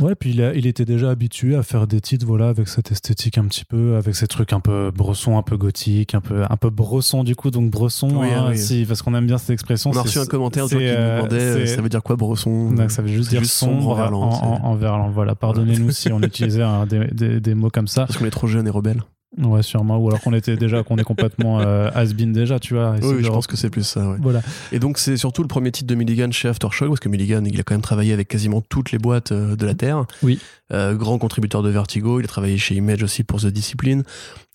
Ouais, 0.00 0.14
puis 0.14 0.30
il, 0.30 0.42
a- 0.42 0.54
il 0.54 0.66
était 0.66 0.84
déjà 0.86 1.10
habitué 1.10 1.54
à 1.56 1.62
faire 1.62 1.86
des 1.86 2.00
titres, 2.00 2.24
voilà, 2.26 2.48
avec 2.48 2.68
cette 2.68 2.90
esthétique 2.90 3.36
un 3.38 3.44
petit 3.44 3.64
peu, 3.64 3.96
avec 3.96 4.14
ces 4.14 4.26
trucs 4.26 4.52
un 4.52 4.60
peu 4.60 4.90
bresson, 4.90 5.36
un 5.36 5.42
peu 5.42 5.56
gothique, 5.56 6.14
un 6.14 6.20
peu, 6.22 6.44
un 6.48 6.56
peu 6.56 6.70
bresson 6.70 7.22
du 7.24 7.36
coup, 7.36 7.50
donc 7.50 7.70
bresson, 7.70 8.08
Oui, 8.14 8.28
hein, 8.32 8.46
oui. 8.50 8.58
si, 8.58 8.84
parce 8.86 9.02
qu'on 9.02 9.14
aime 9.14 9.26
bien 9.26 9.38
cette 9.38 9.50
expression. 9.50 9.90
On 9.90 9.96
a 9.98 10.02
reçu 10.02 10.18
un 10.18 10.26
commentaire 10.26 10.66
qui 10.66 10.76
nous 10.76 10.80
euh, 10.82 11.16
demandait 11.18 11.36
euh, 11.40 11.66
c'est- 11.66 11.76
ça 11.76 11.82
veut 11.82 11.88
dire 11.90 12.02
quoi 12.02 12.16
Bresson? 12.16 12.70
Donc, 12.72 12.90
ça 12.90 13.02
veut 13.02 13.08
juste 13.08 13.28
dire 13.30 13.40
juste 13.42 13.52
sombre 13.54 13.88
en 13.90 13.94
verlan, 13.94 14.22
en, 14.22 14.52
en- 14.54 14.64
en 14.64 14.74
verlan. 14.74 15.10
Voilà, 15.10 15.34
pardonnez-nous 15.34 15.90
si 15.90 16.10
on 16.12 16.20
utilisait 16.22 16.64
des- 17.12 17.40
des 17.40 17.54
mots 17.54 17.70
comme 17.70 17.88
ça. 17.88 18.06
Parce 18.06 18.18
qu'on 18.18 18.24
est 18.24 18.30
trop 18.30 18.46
jeune 18.46 18.66
et 18.66 18.70
rebelle. 18.70 19.02
Ouais, 19.38 19.62
sûrement. 19.62 19.98
Ou 19.98 20.08
alors 20.08 20.20
qu'on 20.20 20.34
était 20.34 20.56
déjà, 20.56 20.82
qu'on 20.82 20.96
est 20.96 21.04
complètement 21.04 21.60
euh, 21.62 21.90
has-been 21.94 22.32
déjà, 22.32 22.58
tu 22.58 22.74
vois. 22.74 22.96
Oui, 23.02 23.22
je 23.22 23.28
pense 23.28 23.46
que 23.46 23.56
c'est 23.56 23.70
plus 23.70 23.84
ça. 23.84 24.06
ouais. 24.06 24.16
Voilà. 24.20 24.42
Et 24.72 24.78
donc 24.78 24.98
c'est 24.98 25.16
surtout 25.16 25.42
le 25.42 25.48
premier 25.48 25.72
titre 25.72 25.86
de 25.86 25.94
Milligan 25.94 26.30
chez 26.30 26.48
Aftershock 26.48 26.88
parce 26.88 27.00
que 27.00 27.08
Milligan 27.08 27.42
il 27.44 27.58
a 27.58 27.62
quand 27.62 27.74
même 27.74 27.80
travaillé 27.82 28.12
avec 28.12 28.28
quasiment 28.28 28.60
toutes 28.60 28.92
les 28.92 28.98
boîtes 28.98 29.32
euh, 29.32 29.56
de 29.56 29.64
la 29.66 29.74
Terre. 29.74 30.04
Oui. 30.22 30.38
Euh, 30.72 30.94
grand 30.94 31.18
contributeur 31.18 31.62
de 31.62 31.70
Vertigo, 31.70 32.20
il 32.20 32.24
a 32.24 32.28
travaillé 32.28 32.58
chez 32.58 32.74
Image 32.74 33.02
aussi 33.02 33.24
pour 33.24 33.40
The 33.40 33.46
Discipline. 33.46 34.04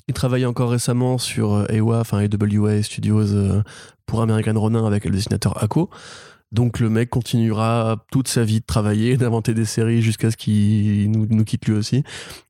Il 0.08 0.14
travaillait 0.14 0.46
encore 0.46 0.70
récemment 0.72 1.18
sur 1.18 1.54
euh, 1.54 1.66
AWA, 1.70 2.00
enfin 2.00 2.20
AWA 2.20 2.82
Studios 2.82 3.34
euh, 3.34 3.62
pour 4.06 4.22
American 4.22 4.60
Ronin 4.60 4.86
avec 4.86 5.04
le 5.06 5.12
dessinateur 5.12 5.62
Ako. 5.62 5.90
Donc 6.52 6.80
le 6.80 6.90
mec 6.90 7.10
continuera 7.10 8.06
toute 8.12 8.28
sa 8.28 8.44
vie 8.44 8.62
de 8.62 8.66
travailler, 8.66 9.18
d'inventer 9.18 9.54
des 9.54 9.66
séries 9.66 10.02
jusqu'à 10.02 10.32
ce 10.32 10.38
qu'il 10.38 11.12
nous, 11.12 11.44
quitte 11.44 11.66
lui 11.66 11.74
aussi. 11.74 12.04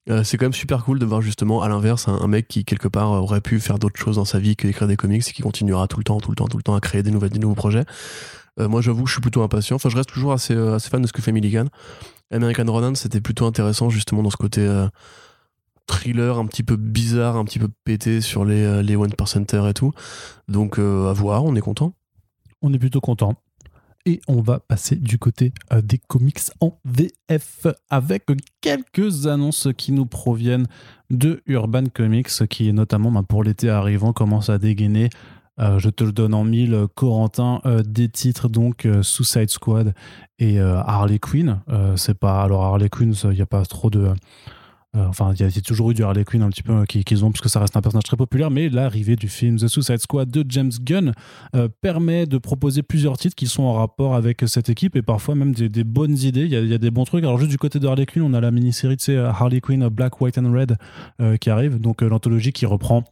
Euh, 0.10 0.24
c'est 0.24 0.38
quand 0.38 0.46
même 0.46 0.54
super 0.54 0.86
cool 0.86 1.00
de 1.00 1.06
voir 1.06 1.22
justement 1.22 1.62
à 1.62 1.70
l'inverse 1.70 2.08
un, 2.08 2.20
un 2.22 2.28
mec 2.28 2.48
qui 2.48 2.64
quelque 2.64 2.88
part 2.88 3.12
aurait 3.12 3.42
pu 3.42 3.60
faire 3.60 3.80
d'autres 3.80 4.00
choses 4.00 4.18
dans 4.18 4.26
sa 4.26 4.40
vie 4.40 4.56
que 4.56 4.68
d'écrire 4.68 4.88
des 4.88 4.98
comics 4.98 5.28
et 5.28 5.34
qui 5.34 5.42
continuera 5.42 5.88
tout 5.88 5.98
le 5.98 6.04
temps, 6.04 6.20
tout 6.20 6.30
le 6.30 6.36
temps, 6.36 6.48
tout 6.48 6.58
le 6.58 6.64
temps 6.64 6.76
à 6.76 6.80
créer 6.80 7.04
des, 7.04 7.12
nouveaux 7.12 7.56
projets. 7.56 7.86
Euh, 8.60 8.68
moi 8.68 8.82
j'avoue 8.82 9.06
je 9.08 9.14
suis 9.14 9.22
plutôt 9.22 9.42
impatient. 9.42 9.78
Enfin 9.78 9.90
je 9.90 9.98
reste 9.98 10.10
toujours 10.10 10.34
assez, 10.34 10.54
euh, 10.54 10.76
assez 10.76 10.90
fan 10.90 11.02
de 11.02 11.08
ce 11.08 11.14
que 11.14 11.22
fait 11.22 11.32
Milligan. 11.32 11.66
American 12.32 12.72
Ronin 12.72 12.94
c'était 12.94 13.22
plutôt 13.22 13.46
intéressant 13.46 13.90
justement 13.90 14.22
dans 14.22 14.30
ce 14.30 14.38
côté 14.38 14.68
thriller 15.88 16.38
un 16.38 16.46
petit 16.46 16.64
peu 16.64 16.76
bizarre, 16.76 17.38
un 17.38 17.46
petit 17.46 17.60
peu 17.60 17.70
pété 17.84 18.22
sur 18.22 18.46
les, 18.46 18.84
les 18.84 18.96
one 18.96 19.14
percenter 19.14 19.64
et 19.70 19.74
tout. 19.74 19.94
Donc 20.50 20.78
à 20.78 21.14
voir, 21.14 21.46
on 21.46 21.56
est 21.56 21.62
content. 21.62 21.94
On 22.62 22.74
est 22.74 22.80
plutôt 22.80 23.02
content. 23.02 23.36
Et 24.08 24.22
on 24.30 24.40
va 24.40 24.62
passer 24.62 24.96
du 24.96 25.20
côté 25.20 25.52
euh, 25.74 25.82
des 25.82 25.98
comics 25.98 26.40
en 26.62 26.80
VF 26.86 27.68
avec 27.90 28.24
quelques 28.62 29.28
annonces 29.28 29.68
qui 29.78 29.92
nous 29.92 30.06
proviennent 30.06 30.66
de 31.10 31.42
Urban 31.46 31.84
Comics, 31.94 32.48
qui 32.48 32.72
notamment 32.72 33.12
bah, 33.12 33.24
pour 33.28 33.44
l'été 33.44 33.70
arrivant 33.70 34.14
commence 34.14 34.50
à 34.50 34.60
dégainer. 34.60 35.10
Euh, 35.60 35.78
je 35.78 35.90
te 35.90 36.06
le 36.06 36.14
donne 36.14 36.34
en 36.34 36.46
mille, 36.46 36.88
Corentin, 36.96 37.60
euh, 37.66 37.84
des 37.84 38.08
titres 38.08 38.48
donc 38.48 38.88
Suicide 39.02 39.50
Squad 39.50 39.94
et 40.40 40.58
Harley 40.58 41.20
Quinn. 41.20 41.60
C'est 41.98 42.18
pas 42.18 42.42
alors 42.44 42.64
Harley 42.64 42.88
Quinn, 42.88 43.14
il 43.26 43.30
n'y 43.32 43.42
a 43.42 43.46
pas 43.46 43.66
trop 43.66 43.90
de 43.90 44.14
enfin, 45.08 45.34
il 45.34 45.42
y, 45.42 45.44
a- 45.44 45.62
toujours 45.62 45.92
eu 45.92 45.94
du 45.94 46.04
Harley 46.04 46.24
Quinn 46.24 46.42
un 46.42 46.50
petit 46.50 46.64
peu 46.64 46.74
euh, 46.74 46.86
qui- 46.86 47.04
qu'ils 47.04 47.26
ont, 47.26 47.32
parce 47.32 47.42
que 47.42 47.50
ça 47.50 47.60
reste 47.60 47.76
un 47.76 47.82
personnage 47.82 48.04
très 48.04 48.18
populaire, 48.18 48.52
mais 48.52 48.70
l'arrivée 48.70 49.16
du 49.16 49.28
film 49.28 49.58
The 49.58 49.68
Suicide 49.68 50.00
Squad 50.00 50.30
de 50.30 50.46
James 50.50 50.72
Gunn 50.82 51.14
euh, 51.56 51.68
permet 51.82 52.26
de 52.26 52.38
proposer 52.38 52.84
plusieurs 52.84 53.18
titres 53.18 53.36
qui 53.36 53.48
sont 53.48 53.64
en 53.64 53.74
rapport 53.74 54.16
avec 54.16 54.44
cette 54.48 54.70
équipe 54.70 54.96
et 54.96 55.02
parfois 55.02 55.36
même 55.36 55.54
des, 55.54 55.84
bonnes 55.84 56.18
idées. 56.18 56.46
Il 56.46 56.52
y, 56.52 56.74
a, 56.74 56.78
des 56.78 56.92
bons 56.92 57.06
trucs. 57.06 57.24
Alors, 57.24 57.38
juste 57.38 57.52
du 57.52 57.58
côté 57.58 57.80
de 57.80 57.88
Harley 57.88 58.06
Quinn, 58.06 58.24
on 58.24 58.34
a 58.34 58.42
la 58.42 58.52
mini-série 58.52 58.96
de 58.96 59.02
sais, 59.02 59.18
Harley 59.18 59.62
Quinn 59.62 59.88
Black, 59.90 60.22
White 60.22 60.38
and 60.38 60.52
Red 60.52 60.78
euh, 61.22 61.38
qui 61.38 61.50
arrive, 61.50 61.80
donc 61.80 62.04
euh, 62.04 62.08
l'anthologie 62.10 62.52
qui 62.52 62.66
reprend 62.66 63.04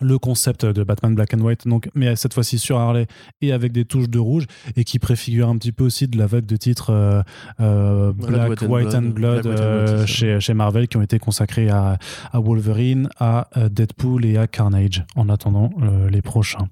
le 0.00 0.18
concept 0.18 0.66
de 0.66 0.84
Batman 0.84 1.14
Black 1.14 1.34
and 1.34 1.40
White, 1.40 1.66
donc, 1.66 1.88
mais 1.94 2.16
cette 2.16 2.34
fois-ci 2.34 2.58
sur 2.58 2.78
Harley 2.78 3.06
et 3.40 3.52
avec 3.52 3.72
des 3.72 3.84
touches 3.84 4.08
de 4.08 4.18
rouge 4.18 4.46
et 4.76 4.84
qui 4.84 4.98
préfigure 4.98 5.48
un 5.48 5.56
petit 5.56 5.72
peu 5.72 5.84
aussi 5.84 6.06
de 6.08 6.18
la 6.18 6.26
vague 6.26 6.46
de 6.46 6.56
titres 6.56 6.90
euh, 6.90 7.22
euh, 7.60 8.12
Black, 8.12 8.62
White 8.62 8.62
and 8.62 8.62
Blood, 8.62 8.62
Black, 8.62 8.70
White 8.70 8.94
and 8.94 9.08
Blood, 9.14 9.46
euh, 9.46 10.06
chez, 10.06 10.40
chez 10.40 10.54
Marvel 10.54 10.88
qui 10.88 10.96
ont 10.96 11.02
été 11.02 11.18
consacrés 11.18 11.70
à, 11.70 11.98
à 12.32 12.40
Wolverine, 12.40 13.08
à 13.18 13.48
euh, 13.56 13.68
Deadpool 13.68 14.24
et 14.26 14.36
à 14.36 14.46
Carnage 14.46 15.04
en 15.16 15.28
attendant 15.28 15.70
euh, 15.82 16.10
les 16.10 16.22
prochains. 16.22 16.68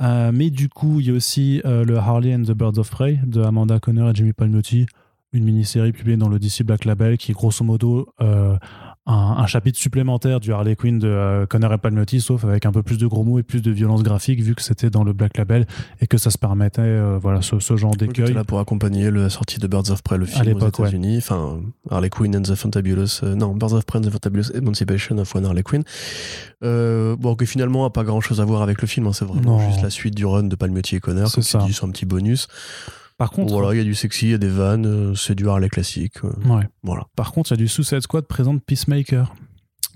Mais 0.00 0.50
du 0.50 0.68
coup, 0.68 0.98
il 0.98 1.06
y 1.06 1.10
a 1.10 1.12
aussi 1.12 1.60
le 1.64 1.96
Harley 1.96 2.34
and 2.34 2.42
the 2.42 2.50
Birds 2.50 2.76
of 2.76 2.90
Prey 2.90 3.20
de 3.24 3.40
Amanda 3.40 3.78
Conner 3.78 4.10
et 4.10 4.14
Jimmy 4.14 4.32
Palmiotti, 4.32 4.86
une 5.32 5.44
mini-série 5.44 5.92
publiée 5.92 6.16
dans 6.16 6.28
le 6.28 6.40
DC 6.40 6.64
Black 6.64 6.86
Label 6.86 7.16
qui 7.16 7.30
grosso 7.30 7.64
modo 7.64 8.08
un, 9.06 9.34
un 9.38 9.46
chapitre 9.46 9.78
supplémentaire 9.78 10.38
du 10.38 10.52
Harley 10.52 10.76
Quinn 10.76 10.98
de 11.00 11.08
euh, 11.08 11.44
Conner 11.46 11.68
et 11.74 11.78
Palmiotti, 11.78 12.20
sauf 12.20 12.44
avec 12.44 12.66
un 12.66 12.72
peu 12.72 12.82
plus 12.84 12.98
de 12.98 13.06
gros 13.08 13.24
mots 13.24 13.38
et 13.40 13.42
plus 13.42 13.60
de 13.60 13.70
violence 13.72 14.02
graphique 14.04 14.40
vu 14.40 14.54
que 14.54 14.62
c'était 14.62 14.90
dans 14.90 15.02
le 15.02 15.12
Black 15.12 15.36
Label 15.38 15.66
et 16.00 16.06
que 16.06 16.18
ça 16.18 16.30
se 16.30 16.38
permettait 16.38 16.82
euh, 16.82 17.18
voilà, 17.20 17.42
ce, 17.42 17.58
ce 17.58 17.76
genre 17.76 17.96
d'écueil. 17.96 18.32
là 18.32 18.44
pour 18.44 18.60
accompagner 18.60 19.10
la 19.10 19.28
sortie 19.28 19.58
de 19.58 19.66
Birds 19.66 19.90
of 19.90 20.02
Prey, 20.04 20.18
le 20.18 20.26
film 20.26 20.56
aux 20.56 20.60
ouais. 20.60 20.68
États-Unis. 20.68 21.18
Enfin, 21.18 21.60
Harley 21.90 22.10
Quinn 22.10 22.36
and 22.36 22.42
the 22.42 22.54
Fantabulous. 22.54 23.20
euh, 23.24 23.34
non, 23.34 23.54
Birds 23.56 23.72
of 23.74 23.84
Prey 23.86 23.98
and 23.98 24.02
the 24.02 24.10
Fantabulous 24.10 24.50
Emancipation 24.54 25.18
of 25.18 25.34
One 25.34 25.46
Harley 25.46 25.62
Quinn. 25.64 25.82
Bon, 26.62 27.34
que 27.34 27.44
finalement 27.44 27.84
a 27.84 27.90
pas 27.90 28.04
grand 28.04 28.20
chose 28.20 28.40
à 28.40 28.44
voir 28.44 28.62
avec 28.62 28.80
le 28.80 28.86
film. 28.86 29.06
hein, 29.08 29.12
c'est 29.12 29.24
vraiment 29.24 29.58
Non. 29.58 29.68
juste 29.68 29.82
la 29.82 29.90
suite 29.90 30.14
du 30.14 30.24
run 30.26 30.44
de 30.44 30.54
Palmiotti 30.54 30.94
et 30.96 31.00
Connor. 31.00 31.28
Dis, 31.28 31.42
c'est 31.42 31.56
un 31.84 31.90
petit 31.90 32.06
bonus. 32.06 32.46
Par 33.22 33.30
contre, 33.30 33.52
Voilà, 33.52 33.72
il 33.72 33.78
y 33.78 33.80
a 33.80 33.84
du 33.84 33.94
sexy, 33.94 34.26
il 34.26 34.30
y 34.32 34.34
a 34.34 34.38
des 34.38 34.48
vannes, 34.48 34.84
euh, 34.84 35.14
c'est 35.14 35.36
du 35.36 35.48
Harley 35.48 35.68
classique. 35.68 36.24
euh, 36.24 36.32
ouais. 36.48 36.66
voilà. 36.82 37.06
Par 37.14 37.30
contre, 37.30 37.52
il 37.52 37.54
y 37.54 37.54
a 37.54 37.56
du 37.56 37.68
Suicide 37.68 38.00
Squad 38.00 38.26
présente 38.26 38.64
Peacemaker. 38.64 39.32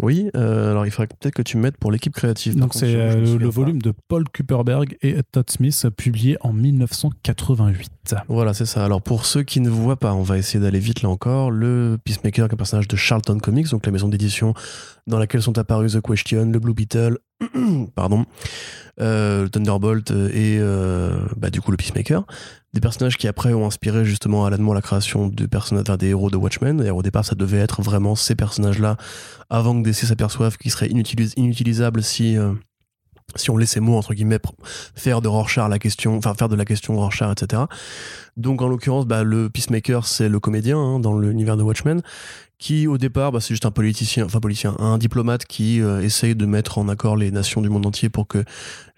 Oui, 0.00 0.30
euh, 0.36 0.70
alors 0.70 0.84
il 0.86 0.92
faudrait 0.92 1.08
peut-être 1.08 1.34
que 1.34 1.42
tu 1.42 1.56
mettes 1.56 1.76
pour 1.78 1.90
l'équipe 1.90 2.14
créative. 2.14 2.54
Donc 2.56 2.74
c'est 2.74 2.94
euh, 2.94 3.36
le 3.36 3.46
pas. 3.46 3.50
volume 3.50 3.80
de 3.80 3.92
Paul 4.08 4.28
Kuperberg 4.28 4.96
et 5.02 5.16
Todd 5.32 5.50
Smith 5.50 5.88
publié 5.96 6.36
en 6.42 6.52
1988. 6.52 8.14
Voilà, 8.28 8.52
c'est 8.52 8.66
ça. 8.66 8.84
Alors 8.84 9.00
pour 9.00 9.24
ceux 9.24 9.42
qui 9.42 9.60
ne 9.60 9.70
voient 9.70 9.96
pas, 9.96 10.12
on 10.12 10.22
va 10.22 10.38
essayer 10.38 10.60
d'aller 10.60 10.78
vite 10.78 11.02
là 11.02 11.08
encore. 11.08 11.50
Le 11.50 11.98
Peacemaker, 12.04 12.46
qui 12.46 12.50
est 12.50 12.54
un 12.54 12.56
personnage 12.58 12.88
de 12.88 12.96
Charlton 12.96 13.38
Comics, 13.38 13.70
donc 13.70 13.86
la 13.86 13.92
maison 13.92 14.08
d'édition 14.08 14.54
dans 15.06 15.18
laquelle 15.18 15.42
sont 15.42 15.56
apparus 15.58 15.94
The 15.94 16.00
Question, 16.00 16.50
le 16.50 16.58
Blue 16.58 16.74
Beetle, 16.74 17.18
pardon, 17.94 18.26
euh, 19.00 19.44
le 19.44 19.50
Thunderbolt 19.50 20.10
et 20.10 20.58
bah, 21.36 21.50
du 21.50 21.60
coup 21.62 21.70
le 21.70 21.76
Peacemaker. 21.78 22.24
Des 22.76 22.80
personnages 22.80 23.16
qui 23.16 23.26
après 23.26 23.54
ont 23.54 23.66
inspiré 23.66 24.04
justement 24.04 24.44
Alan 24.44 24.58
Moore 24.58 24.74
la 24.74 24.82
création 24.82 25.28
de 25.28 25.46
personnages, 25.46 25.96
des 25.96 26.08
héros 26.08 26.28
de 26.28 26.36
Watchmen. 26.36 26.86
Au 26.90 27.00
départ, 27.00 27.24
ça 27.24 27.34
devait 27.34 27.56
être 27.56 27.80
vraiment 27.80 28.14
ces 28.14 28.34
personnages-là 28.34 28.98
avant 29.48 29.80
que 29.80 29.88
DC 29.88 30.04
s'aperçoive 30.04 30.58
qu'ils 30.58 30.70
seraient 30.70 30.88
inutilis- 30.88 31.32
inutilisables 31.38 32.02
si 32.02 32.36
euh, 32.36 32.52
si 33.34 33.50
on 33.50 33.56
laissait 33.56 33.80
Moore 33.80 33.96
entre 33.96 34.12
guillemets 34.12 34.38
faire 34.94 35.22
de 35.22 35.70
la 35.70 35.78
question, 35.78 36.18
enfin 36.18 36.34
faire 36.34 36.50
de 36.50 36.54
la 36.54 36.66
question 36.66 36.96
Rorschach, 36.96 37.32
etc. 37.32 37.62
Donc 38.36 38.60
en 38.60 38.68
l'occurrence, 38.68 39.06
bah, 39.06 39.24
le 39.24 39.48
Peacemaker, 39.48 40.06
c'est 40.06 40.28
le 40.28 40.38
comédien 40.38 40.78
hein, 40.78 41.00
dans 41.00 41.18
l'univers 41.18 41.56
de 41.56 41.62
Watchmen, 41.62 42.02
qui 42.58 42.86
au 42.86 42.98
départ, 42.98 43.32
bah, 43.32 43.40
c'est 43.40 43.54
juste 43.54 43.64
un 43.64 43.70
politicien, 43.70 44.26
enfin 44.26 44.40
un 44.78 44.98
diplomate 44.98 45.46
qui 45.46 45.80
euh, 45.80 46.02
essaye 46.02 46.34
de 46.34 46.44
mettre 46.44 46.76
en 46.76 46.90
accord 46.90 47.16
les 47.16 47.30
nations 47.30 47.62
du 47.62 47.70
monde 47.70 47.86
entier 47.86 48.10
pour 48.10 48.26
que 48.26 48.44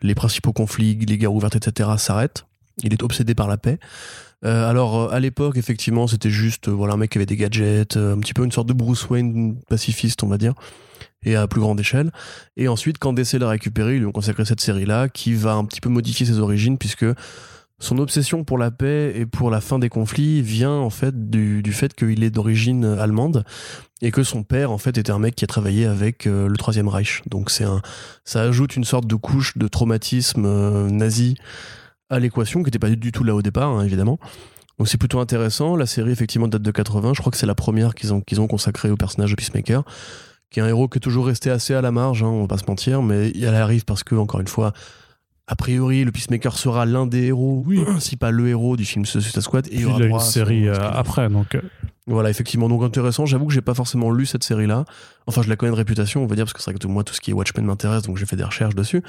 les 0.02 0.16
principaux 0.16 0.52
conflits, 0.52 0.96
les 0.96 1.16
guerres 1.16 1.32
ouvertes, 1.32 1.54
etc. 1.54 1.90
s'arrêtent. 1.96 2.47
Il 2.82 2.92
est 2.92 3.02
obsédé 3.02 3.34
par 3.34 3.48
la 3.48 3.56
paix. 3.56 3.78
Euh, 4.44 4.68
alors 4.68 4.98
euh, 4.98 5.08
à 5.10 5.20
l'époque, 5.20 5.56
effectivement, 5.56 6.06
c'était 6.06 6.30
juste 6.30 6.68
euh, 6.68 6.72
voilà 6.72 6.94
un 6.94 6.96
mec 6.96 7.10
qui 7.10 7.18
avait 7.18 7.26
des 7.26 7.36
gadgets, 7.36 7.96
un 7.96 8.18
petit 8.18 8.34
peu 8.34 8.44
une 8.44 8.52
sorte 8.52 8.68
de 8.68 8.72
Bruce 8.72 9.08
Wayne 9.08 9.56
pacifiste, 9.68 10.22
on 10.22 10.28
va 10.28 10.38
dire, 10.38 10.54
et 11.24 11.34
à 11.34 11.46
plus 11.48 11.60
grande 11.60 11.80
échelle. 11.80 12.12
Et 12.56 12.68
ensuite, 12.68 12.98
quand 12.98 13.12
DC 13.12 13.34
l'a 13.34 13.48
récupéré, 13.48 13.96
ils 13.96 14.00
lui 14.00 14.06
ont 14.06 14.12
consacré 14.12 14.44
cette 14.44 14.60
série-là, 14.60 15.08
qui 15.08 15.34
va 15.34 15.54
un 15.54 15.64
petit 15.64 15.80
peu 15.80 15.88
modifier 15.88 16.24
ses 16.24 16.38
origines, 16.38 16.78
puisque 16.78 17.06
son 17.80 17.98
obsession 17.98 18.42
pour 18.42 18.58
la 18.58 18.72
paix 18.72 19.12
et 19.14 19.26
pour 19.26 19.50
la 19.50 19.60
fin 19.60 19.78
des 19.78 19.88
conflits 19.88 20.42
vient 20.42 20.72
en 20.72 20.90
fait 20.90 21.30
du, 21.30 21.62
fait 21.72 21.94
qu'il 21.94 22.24
est 22.24 22.30
d'origine 22.30 22.84
allemande 22.84 23.44
et 24.02 24.10
que 24.10 24.24
son 24.24 24.42
père 24.42 24.72
en 24.72 24.78
fait 24.78 24.98
était 24.98 25.12
un 25.12 25.20
mec 25.20 25.36
qui 25.36 25.44
a 25.44 25.46
travaillé 25.46 25.86
avec 25.86 26.24
le 26.24 26.56
Troisième 26.56 26.88
Reich. 26.88 27.22
Donc 27.30 27.50
c'est 27.50 27.62
un, 27.62 27.80
ça 28.24 28.42
ajoute 28.42 28.74
une 28.74 28.82
sorte 28.82 29.06
de 29.06 29.14
couche 29.14 29.56
de 29.56 29.68
traumatisme 29.68 30.88
nazi 30.88 31.36
à 32.10 32.18
l'équation 32.18 32.60
qui 32.60 32.66
n'était 32.66 32.78
pas 32.78 32.90
du 32.90 33.12
tout 33.12 33.24
là 33.24 33.34
au 33.34 33.42
départ, 33.42 33.68
hein, 33.70 33.84
évidemment. 33.84 34.18
Donc 34.78 34.88
c'est 34.88 34.98
plutôt 34.98 35.18
intéressant. 35.20 35.76
La 35.76 35.86
série 35.86 36.12
effectivement 36.12 36.48
date 36.48 36.62
de 36.62 36.70
80. 36.70 37.12
Je 37.14 37.20
crois 37.20 37.30
que 37.32 37.36
c'est 37.38 37.46
la 37.46 37.54
première 37.54 37.94
qu'ils 37.94 38.12
ont 38.14 38.20
qu'ils 38.20 38.40
ont 38.40 38.46
consacrée 38.46 38.90
au 38.90 38.96
personnage 38.96 39.30
de 39.30 39.34
Peacemaker, 39.36 39.82
qui 40.50 40.60
est 40.60 40.62
un 40.62 40.68
héros 40.68 40.88
qui 40.88 40.98
est 40.98 41.00
toujours 41.00 41.26
resté 41.26 41.50
assez 41.50 41.74
à 41.74 41.80
la 41.82 41.90
marge. 41.90 42.22
Hein, 42.22 42.28
on 42.28 42.42
va 42.42 42.48
pas 42.48 42.58
se 42.58 42.66
mentir, 42.66 43.02
mais 43.02 43.32
elle 43.36 43.54
arrive 43.54 43.84
parce 43.84 44.04
que 44.04 44.14
encore 44.14 44.40
une 44.40 44.46
fois 44.48 44.72
a 45.50 45.56
priori, 45.56 46.04
le 46.04 46.12
Peacemaker 46.12 46.58
sera 46.58 46.84
l'un 46.84 47.06
des 47.06 47.24
héros, 47.28 47.64
Oui. 47.66 47.82
si 48.00 48.16
pas 48.16 48.30
le 48.30 48.48
héros 48.48 48.76
du 48.76 48.84
film 48.84 49.06
Suicide 49.06 49.40
Squad. 49.40 49.66
Et 49.68 49.70
Puis 49.70 49.78
il 49.78 49.82
y 49.82 49.86
aura 49.86 49.98
il 49.98 50.02
a 50.02 50.06
une 50.08 50.20
série 50.20 50.68
euh, 50.68 50.74
après, 50.92 51.30
donc 51.30 51.54
euh, 51.54 51.62
Voilà, 52.06 52.28
effectivement, 52.28 52.68
donc 52.68 52.82
intéressant. 52.82 53.24
J'avoue 53.24 53.46
que 53.46 53.54
j'ai 53.54 53.62
pas 53.62 53.72
forcément 53.72 54.10
lu 54.10 54.26
cette 54.26 54.44
série-là. 54.44 54.84
Enfin, 55.26 55.40
je 55.40 55.48
la 55.48 55.56
connais 55.56 55.72
de 55.72 55.76
réputation, 55.76 56.22
on 56.22 56.26
va 56.26 56.36
dire, 56.36 56.44
parce 56.44 56.52
que 56.52 56.60
c'est 56.60 56.70
vrai 56.70 56.78
que 56.78 56.86
moi, 56.86 57.02
tout 57.02 57.14
ce 57.14 57.22
qui 57.22 57.30
est 57.30 57.32
Watchmen 57.32 57.64
m'intéresse, 57.64 58.02
donc 58.02 58.18
j'ai 58.18 58.26
fait 58.26 58.36
des 58.36 58.44
recherches 58.44 58.74
dessus. 58.74 59.02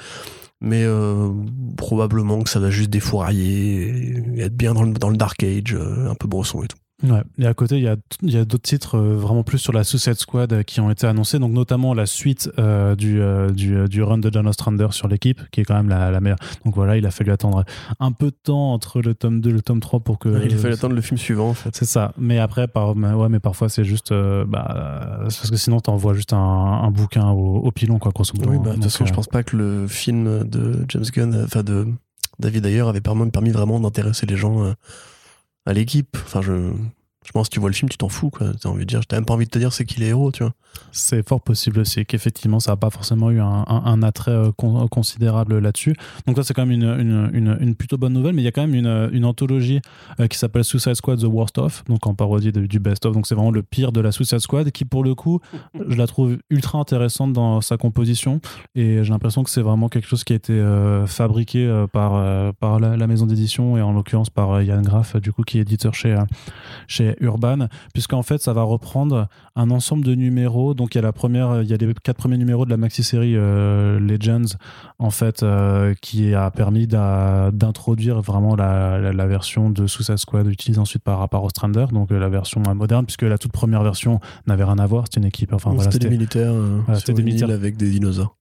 Mais 0.60 0.84
euh, 0.84 1.30
probablement 1.76 2.42
que 2.42 2.50
ça 2.50 2.60
va 2.60 2.70
juste 2.70 2.90
défourailler 2.90 4.14
et 4.36 4.40
être 4.40 4.56
bien 4.56 4.74
dans 4.74 4.82
le, 4.82 5.16
Dark 5.16 5.42
Age, 5.42 5.74
euh, 5.74 6.10
un 6.10 6.14
peu 6.14 6.28
brosson 6.28 6.62
et 6.62 6.68
tout. 6.68 6.76
Ouais. 7.02 7.22
Et 7.38 7.46
à 7.46 7.54
côté, 7.54 7.76
il 7.76 7.82
y 7.82 7.88
a, 7.88 7.96
il 8.22 8.30
y 8.30 8.36
a 8.36 8.44
d'autres 8.44 8.62
titres 8.62 8.96
euh, 8.96 9.16
vraiment 9.16 9.42
plus 9.42 9.58
sur 9.58 9.72
la 9.72 9.84
Suicide 9.84 10.14
Squad 10.14 10.52
euh, 10.52 10.62
qui 10.62 10.80
ont 10.80 10.90
été 10.90 11.06
annoncés, 11.06 11.38
donc 11.38 11.52
notamment 11.52 11.94
la 11.94 12.06
suite 12.06 12.50
euh, 12.58 12.94
du, 12.94 13.20
du, 13.54 13.88
du 13.88 14.02
run 14.02 14.18
de 14.18 14.30
John 14.32 14.46
Ostrander 14.46 14.88
sur 14.90 15.08
l'équipe, 15.08 15.40
qui 15.50 15.60
est 15.60 15.64
quand 15.64 15.74
même 15.74 15.88
la, 15.88 16.10
la 16.10 16.20
meilleure. 16.20 16.38
Donc 16.64 16.74
voilà, 16.74 16.96
il 16.96 17.06
a 17.06 17.10
fallu 17.10 17.32
attendre 17.32 17.64
un 17.98 18.12
peu 18.12 18.26
de 18.26 18.36
temps 18.42 18.72
entre 18.72 19.00
le 19.00 19.14
tome 19.14 19.40
2 19.40 19.50
et 19.50 19.52
le 19.52 19.62
tome 19.62 19.80
3 19.80 20.00
pour 20.00 20.18
que. 20.18 20.28
il 20.44 20.54
a 20.54 20.56
fallu 20.58 20.74
attendre 20.74 20.94
le 20.94 21.00
film 21.00 21.18
suivant, 21.18 21.48
en 21.48 21.54
fait. 21.54 21.74
C'est 21.74 21.86
ça. 21.86 22.12
Mais 22.18 22.38
après, 22.38 22.68
par, 22.68 22.96
ouais, 22.96 23.28
mais 23.28 23.40
parfois 23.40 23.68
c'est 23.68 23.84
juste. 23.84 24.12
bah, 24.12 25.18
parce 25.22 25.50
que 25.50 25.56
sinon, 25.56 25.80
t'envoies 25.80 26.14
juste 26.14 26.32
un, 26.32 26.38
un 26.38 26.90
bouquin 26.90 27.28
au, 27.30 27.56
au 27.58 27.70
pilon, 27.72 27.98
quoi, 27.98 28.12
grosso 28.12 28.32
modo. 28.36 28.50
Oui, 28.50 28.58
bah, 28.58 28.70
de 28.70 28.74
toute 28.74 28.84
façon, 28.84 29.06
je 29.06 29.12
pense 29.12 29.28
pas 29.28 29.42
que 29.42 29.56
le 29.56 29.86
film 29.86 30.44
de 30.44 30.84
James 30.88 31.04
Gunn, 31.14 31.42
enfin 31.44 31.62
de 31.62 31.88
David 32.38 32.66
Ayer, 32.66 32.80
avait 32.80 33.00
permis, 33.00 33.30
permis 33.30 33.50
vraiment 33.50 33.80
d'intéresser 33.80 34.26
les 34.26 34.36
gens 34.36 34.74
à 35.66 35.72
l'équipe. 35.72 36.16
Enfin, 36.24 36.42
je, 36.42 36.72
je 37.26 37.32
pense 37.32 37.48
que 37.48 37.54
tu 37.54 37.60
vois 37.60 37.68
le 37.68 37.74
film, 37.74 37.88
tu 37.88 37.98
t'en 37.98 38.08
fous, 38.08 38.30
quoi. 38.30 38.52
T'as 38.60 38.68
envie 38.68 38.80
de 38.80 38.88
dire, 38.88 39.06
t'as 39.06 39.16
même 39.16 39.26
pas 39.26 39.34
envie 39.34 39.44
de 39.44 39.50
te 39.50 39.58
dire 39.58 39.72
c'est 39.72 39.84
qui 39.84 40.00
les 40.00 40.08
héros, 40.08 40.32
tu 40.32 40.42
vois. 40.42 40.54
C'est 40.92 41.26
fort 41.28 41.40
possible 41.40 41.80
aussi 41.80 42.06
qu'effectivement 42.06 42.60
ça 42.60 42.72
n'a 42.72 42.76
pas 42.76 42.90
forcément 42.90 43.30
eu 43.30 43.40
un, 43.40 44.02
attrait 44.02 44.30
euh, 44.30 44.52
con- 44.52 44.86
considérable 44.88 45.58
là-dessus. 45.58 45.94
Donc 46.26 46.36
ça 46.36 46.44
c'est 46.44 46.54
quand 46.54 46.64
même 46.64 46.80
une, 46.80 47.74
plutôt 47.74 47.98
bonne 47.98 48.12
nouvelle, 48.12 48.34
mais 48.34 48.42
il 48.42 48.44
y 48.44 48.48
a 48.48 48.52
quand 48.52 48.66
même 48.66 48.74
une, 48.74 49.10
une 49.12 49.24
anthologie 49.24 49.80
euh, 50.18 50.28
qui 50.28 50.38
s'appelle 50.38 50.64
Suicide 50.64 50.94
Squad 50.94 51.20
The 51.20 51.24
Worst 51.24 51.58
Of, 51.58 51.84
donc 51.86 52.06
en 52.06 52.14
parodie 52.14 52.52
du 52.52 52.78
Best 52.78 53.04
Of, 53.06 53.14
donc 53.14 53.26
c'est 53.26 53.34
vraiment 53.34 53.50
le 53.50 53.62
pire 53.62 53.92
de 53.92 54.00
la 54.00 54.12
Suicide 54.12 54.38
Squad, 54.38 54.70
qui 54.70 54.84
pour 54.84 55.04
le 55.04 55.14
coup 55.14 55.40
je 55.88 55.96
la 55.96 56.06
trouve 56.06 56.38
ultra 56.50 56.78
intéressante 56.78 57.32
dans 57.32 57.60
sa 57.60 57.76
composition, 57.76 58.40
et 58.74 59.02
j'ai 59.02 59.10
l'impression 59.10 59.42
que 59.42 59.50
c'est 59.50 59.62
vraiment 59.62 59.88
quelque 59.88 60.08
chose 60.08 60.24
qui 60.24 60.32
a 60.32 60.36
été 60.36 60.52
euh, 60.52 61.06
fabriqué 61.06 61.66
euh, 61.66 61.86
par, 61.86 62.14
euh, 62.14 62.52
la, 62.62 63.06
maison 63.06 63.26
d'édition, 63.26 63.76
et 63.76 63.82
en 63.82 63.92
l'occurrence 63.92 64.30
par 64.30 64.52
euh, 64.52 64.64
Yann 64.64 64.82
Graff, 64.82 65.16
du 65.16 65.32
coup 65.32 65.42
qui 65.42 65.58
est 65.58 65.62
éditeur 65.62 65.94
chez, 65.94 66.16
euh, 67.00 67.09
chez 67.10 67.24
Urban, 67.24 67.68
puisqu'en 67.92 68.22
fait 68.22 68.40
ça 68.40 68.52
va 68.52 68.62
reprendre 68.62 69.28
un 69.56 69.70
ensemble 69.70 70.04
de 70.04 70.14
numéros. 70.14 70.74
Donc 70.74 70.94
il 70.94 70.98
y 70.98 71.00
a 71.00 71.02
la 71.02 71.12
première, 71.12 71.62
il 71.62 71.68
y 71.68 71.74
a 71.74 71.76
les 71.76 71.92
quatre 72.02 72.16
premiers 72.16 72.38
numéros 72.38 72.64
de 72.64 72.70
la 72.70 72.76
maxi-série 72.76 73.34
euh, 73.36 73.98
Legends, 73.98 74.56
en 74.98 75.10
fait, 75.10 75.42
euh, 75.42 75.94
qui 76.00 76.34
a 76.34 76.50
permis 76.50 76.86
d'introduire 76.86 78.20
vraiment 78.20 78.56
la, 78.56 78.98
la, 78.98 79.12
la 79.12 79.26
version 79.26 79.70
de 79.70 79.86
Suicide 79.86 80.16
Squad 80.16 80.46
utilisée 80.46 80.80
ensuite 80.80 81.02
par 81.02 81.18
rapport 81.18 81.44
au 81.44 81.48
Strander, 81.48 81.86
donc 81.92 82.10
euh, 82.12 82.18
la 82.18 82.28
version 82.28 82.62
moderne, 82.74 83.04
puisque 83.06 83.22
la 83.22 83.38
toute 83.38 83.52
première 83.52 83.82
version 83.82 84.20
n'avait 84.46 84.64
rien 84.64 84.78
à 84.78 84.86
voir. 84.86 85.04
C'était 85.04 85.20
une 85.20 85.26
équipe. 85.26 85.52
Enfin 85.52 85.70
voilà, 85.74 85.90
c'était 85.90 86.08
des 86.08 86.16
militaires 86.16 86.52
Voilà, 86.86 86.98
c'était 86.98 87.12
des 87.14 87.22
militaires. 87.22 87.50
avec 87.50 87.76
des 87.76 87.90
dinosaures. 87.90 88.36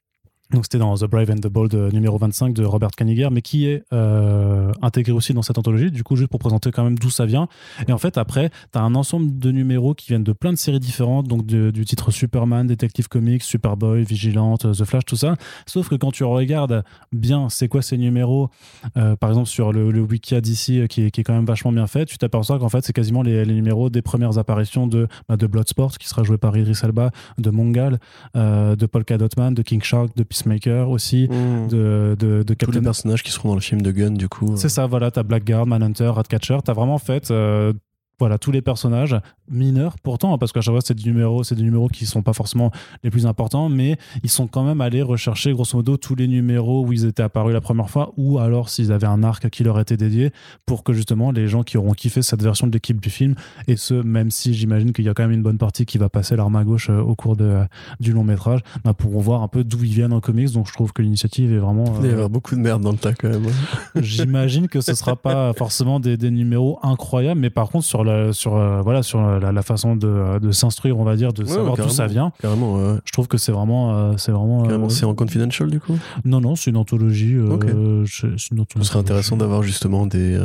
Donc 0.52 0.64
c'était 0.66 0.80
dans 0.80 0.95
The 0.95 1.06
Brave 1.06 1.30
and 1.30 1.36
the 1.41 1.47
Bold 1.47 1.76
euh, 1.76 1.91
numéro 1.91 2.18
25 2.18 2.54
de 2.54 2.66
Robert 2.66 2.89
Kaniger, 2.91 3.30
mais 3.32 3.43
qui 3.43 3.68
est 3.68 3.84
euh, 3.93 4.72
intégré 4.82 5.12
aussi 5.12 5.34
dans 5.34 5.43
cette 5.43 5.60
anthologie, 5.60 5.91
du 5.91 6.04
coup 6.04 6.16
juste 6.16 6.30
pour 6.32 6.39
présenter 6.39 6.72
quand 6.72 6.84
même 6.84 6.97
d'où 6.97 7.12
ça 7.12 7.26
vient. 7.28 7.47
Et 7.88 7.91
en 7.91 8.00
fait 8.00 8.18
après, 8.18 8.50
tu 8.72 8.80
as 8.80 8.82
un 8.82 8.95
ensemble 8.95 9.38
de 9.38 9.52
numéros 9.52 9.93
qui 9.93 10.08
viennent 10.08 10.24
de 10.24 10.34
plein 10.34 10.52
de 10.52 10.58
séries 10.58 10.80
différentes, 10.80 11.28
donc 11.28 11.45
du 11.45 11.86
titre 11.86 12.10
Superman, 12.10 12.66
Detective 12.66 13.08
Comics, 13.08 13.43
Superboy, 13.43 14.04
Vigilante, 14.04 14.62
The 14.72 14.86
Flash, 14.86 15.06
tout 15.06 15.16
ça. 15.16 15.36
Sauf 15.68 15.88
que 15.88 15.95
quand 15.95 16.12
tu 16.12 16.24
regardes 16.24 16.84
bien 17.12 17.50
c'est 17.50 17.68
quoi 17.68 17.84
ces 17.84 17.97
numéros, 17.97 18.50
euh, 18.97 19.16
par 19.16 19.30
exemple 19.30 19.47
sur 19.50 19.72
le, 19.72 19.91
le 19.91 20.02
Wikia 20.02 20.41
d'ici 20.41 20.82
qui, 20.89 21.04
est- 21.04 21.24
quand 21.24 21.34
même 21.34 21.45
vachement 21.45 21.72
bien 21.72 21.86
fait, 21.86 22.06
tu 22.06 22.18
t'aperçois 22.18 22.58
qu'en 22.58 22.70
fait 22.70 22.84
c'est 22.84 22.93
quasiment 22.93 23.22
les, 23.22 23.45
numéros 23.45 23.89
des 23.91 24.02
premières 24.02 24.38
apparitions 24.39 24.88
de, 24.88 25.08
bah, 25.28 25.38
de 25.38 25.45
Bloodsport 25.45 25.97
qui 26.00 26.08
sera 26.08 26.24
joué 26.24 26.38
par 26.39 26.58
Idris 26.58 26.80
Elba, 26.82 27.12
de 27.38 27.50
Mongal, 27.52 28.00
euh, 28.36 28.76
de 28.76 28.86
Polka 28.88 29.18
Dotman, 29.18 29.54
de 29.54 29.62
King 29.62 29.82
Shark, 29.84 30.16
de 30.16 30.24
Peacemaker 30.43 30.89
aussi, 30.89 31.27
de, 31.27 32.15
de, 32.17 32.17
de 32.17 32.41
Tous 32.43 32.49
les 32.49 32.55
Captain 32.55 32.81
personnages 32.81 33.23
qui 33.23 33.31
seront 33.31 33.49
dans 33.49 33.55
le 33.55 33.61
film 33.61 33.81
de 33.81 33.91
Gunn, 33.91 34.15
du 34.15 34.29
coup. 34.29 34.53
euh, 34.53 34.55
c'est 34.55 34.69
ça, 34.69 34.85
voilà, 34.87 35.11
t'as 35.11 35.23
Blackguard, 35.23 35.65
Manhunter, 35.65 36.07
Ratcatcher, 36.07 36.57
t'as 36.63 36.73
vraiment 36.73 36.97
fait 36.97 37.31
euh, 37.31 37.73
voilà, 38.19 38.37
tous 38.37 38.51
les 38.51 38.61
personnages 38.61 39.15
mineurs 39.50 39.95
pourtant, 40.02 40.34
hein, 40.34 40.38
parce 40.38 40.52
qu'à 40.52 40.62
chaque 40.62 40.74
fois 40.74 40.82
c'est 40.84 40.93
des 40.93 41.04
numéros, 41.04 41.43
c'est 41.43 41.56
des 41.56 41.64
numéros 41.64 41.88
qui 41.88 42.06
sont 42.06 42.22
pas 42.22 42.34
forcément 42.34 42.72
les 43.04 43.10
plus 43.10 43.26
importants, 43.26 43.70
mais 43.70 43.97
ils 44.24 44.30
sont 44.30 44.47
quand 44.47 44.64
même 44.64 44.82
allés 44.82 45.02
rechercher 45.02 45.52
grosso 45.54 45.78
modo 45.78 45.97
tous 45.97 46.16
les 46.16 46.28
numéros 46.28 46.86
où 46.86 46.93
ils 46.93 47.06
étaient 47.06 47.24
apparus 47.24 47.54
la 47.54 47.62
première 47.62 47.89
fois, 47.89 48.14
ou 48.18 48.39
alors 48.39 48.70
s'ils 48.70 48.91
avaient 48.91 49.08
un 49.08 49.24
arc 49.24 49.50
qui 49.50 49.64
leur 49.64 49.80
était 49.80 49.97
dédié, 49.97 50.32
pour 50.66 50.84
que 50.84 50.93
justement 50.93 51.32
les 51.32 51.47
gens 51.47 51.64
qui 51.64 51.78
auront 51.78 51.93
kiffé 51.93 52.22
cette 52.22 52.41
version 52.43 52.68
de 52.68 52.72
l'équipe 52.72 53.00
du 53.02 53.10
film, 53.10 53.36
et 53.68 53.78
ce 53.78 53.93
même 53.93 54.32
si 54.32 54.54
j'imagine 54.54 54.93
qu'il 54.93 55.06
y 55.06 55.10
a 55.10 55.14
quand 55.14 55.24
même 55.24 55.32
une 55.32 55.43
bonne 55.43 55.58
partie 55.58 55.86
qui 55.86 55.97
va 55.97 56.10
passer 56.10 56.36
l'arme 56.36 56.56
à 56.56 56.64
gauche 56.64 56.89
euh, 56.89 57.00
au 57.02 57.16
cours 57.16 57.36
de, 57.36 57.60
du 58.00 58.14
long 58.14 58.24
métrage, 58.24 58.62
bah, 58.84 58.93
pourront 58.93 59.20
voir 59.20 59.41
un 59.43 59.47
peu 59.47 59.64
d'où 59.64 59.84
ils 59.84 59.93
viennent 59.93 60.14
en 60.14 60.20
comics, 60.20 60.52
donc 60.52 60.68
je 60.68 60.74
trouve 60.74 60.93
que 60.93 61.02
l'initiative 61.02 61.54
est 61.54 61.58
vraiment... 61.58 61.86
Il 61.97 62.02
va 62.02 62.08
y 62.08 62.10
euh, 62.10 62.14
avoir 62.14 62.30
beaucoup 62.30 62.56
de 62.56 62.60
merde 62.60 62.82
dans 62.82 62.91
le 62.91 62.97
tas 62.97 63.14
quand 63.14 63.30
même. 63.30 63.45
hein. 63.45 63.86
J'imagine 64.02 64.68
que 64.68 64.82
ce 64.82 64.93
sera 64.93 65.16
pas 65.16 65.54
forcément 65.54 66.00
des, 66.00 66.18
des 66.18 66.32
numéros 66.32 66.80
incroyables, 66.84 67.39
mais 67.39 67.50
par 67.50 67.70
contre 67.70 67.86
sur 67.86 68.04
la, 68.04 68.34
sur 68.34 68.56
euh, 68.56 68.82
voilà 68.82 69.04
sur 69.04 69.38
la, 69.39 69.51
la 69.51 69.61
façon 69.61 69.95
de, 69.95 70.39
de 70.39 70.51
s'instruire, 70.51 70.97
on 70.99 71.03
va 71.03 71.15
dire, 71.15 71.33
de 71.33 71.43
Ouais, 71.43 71.49
savoir 71.49 71.75
d'où 71.77 71.89
ça 71.89 72.07
vient. 72.07 72.31
Carrément, 72.41 72.75
ouais. 72.75 72.97
Je 73.05 73.11
trouve 73.11 73.27
que 73.27 73.37
c'est 73.37 73.51
vraiment, 73.51 73.95
euh, 73.95 74.13
c'est 74.17 74.31
vraiment. 74.31 74.69
euh, 74.69 74.89
c'est 74.89 75.05
en 75.05 75.15
confidential 75.15 75.69
du 75.69 75.79
coup? 75.79 75.97
Non, 76.25 76.41
non, 76.41 76.55
c'est 76.55 76.69
une 76.71 76.77
anthologie. 76.77 77.35
euh, 77.35 78.05
c'est- 78.05 78.37
Ce 78.37 78.83
serait 78.83 78.99
intéressant 78.99 79.37
d'avoir 79.37 79.63
justement 79.63 80.05
des 80.05 80.37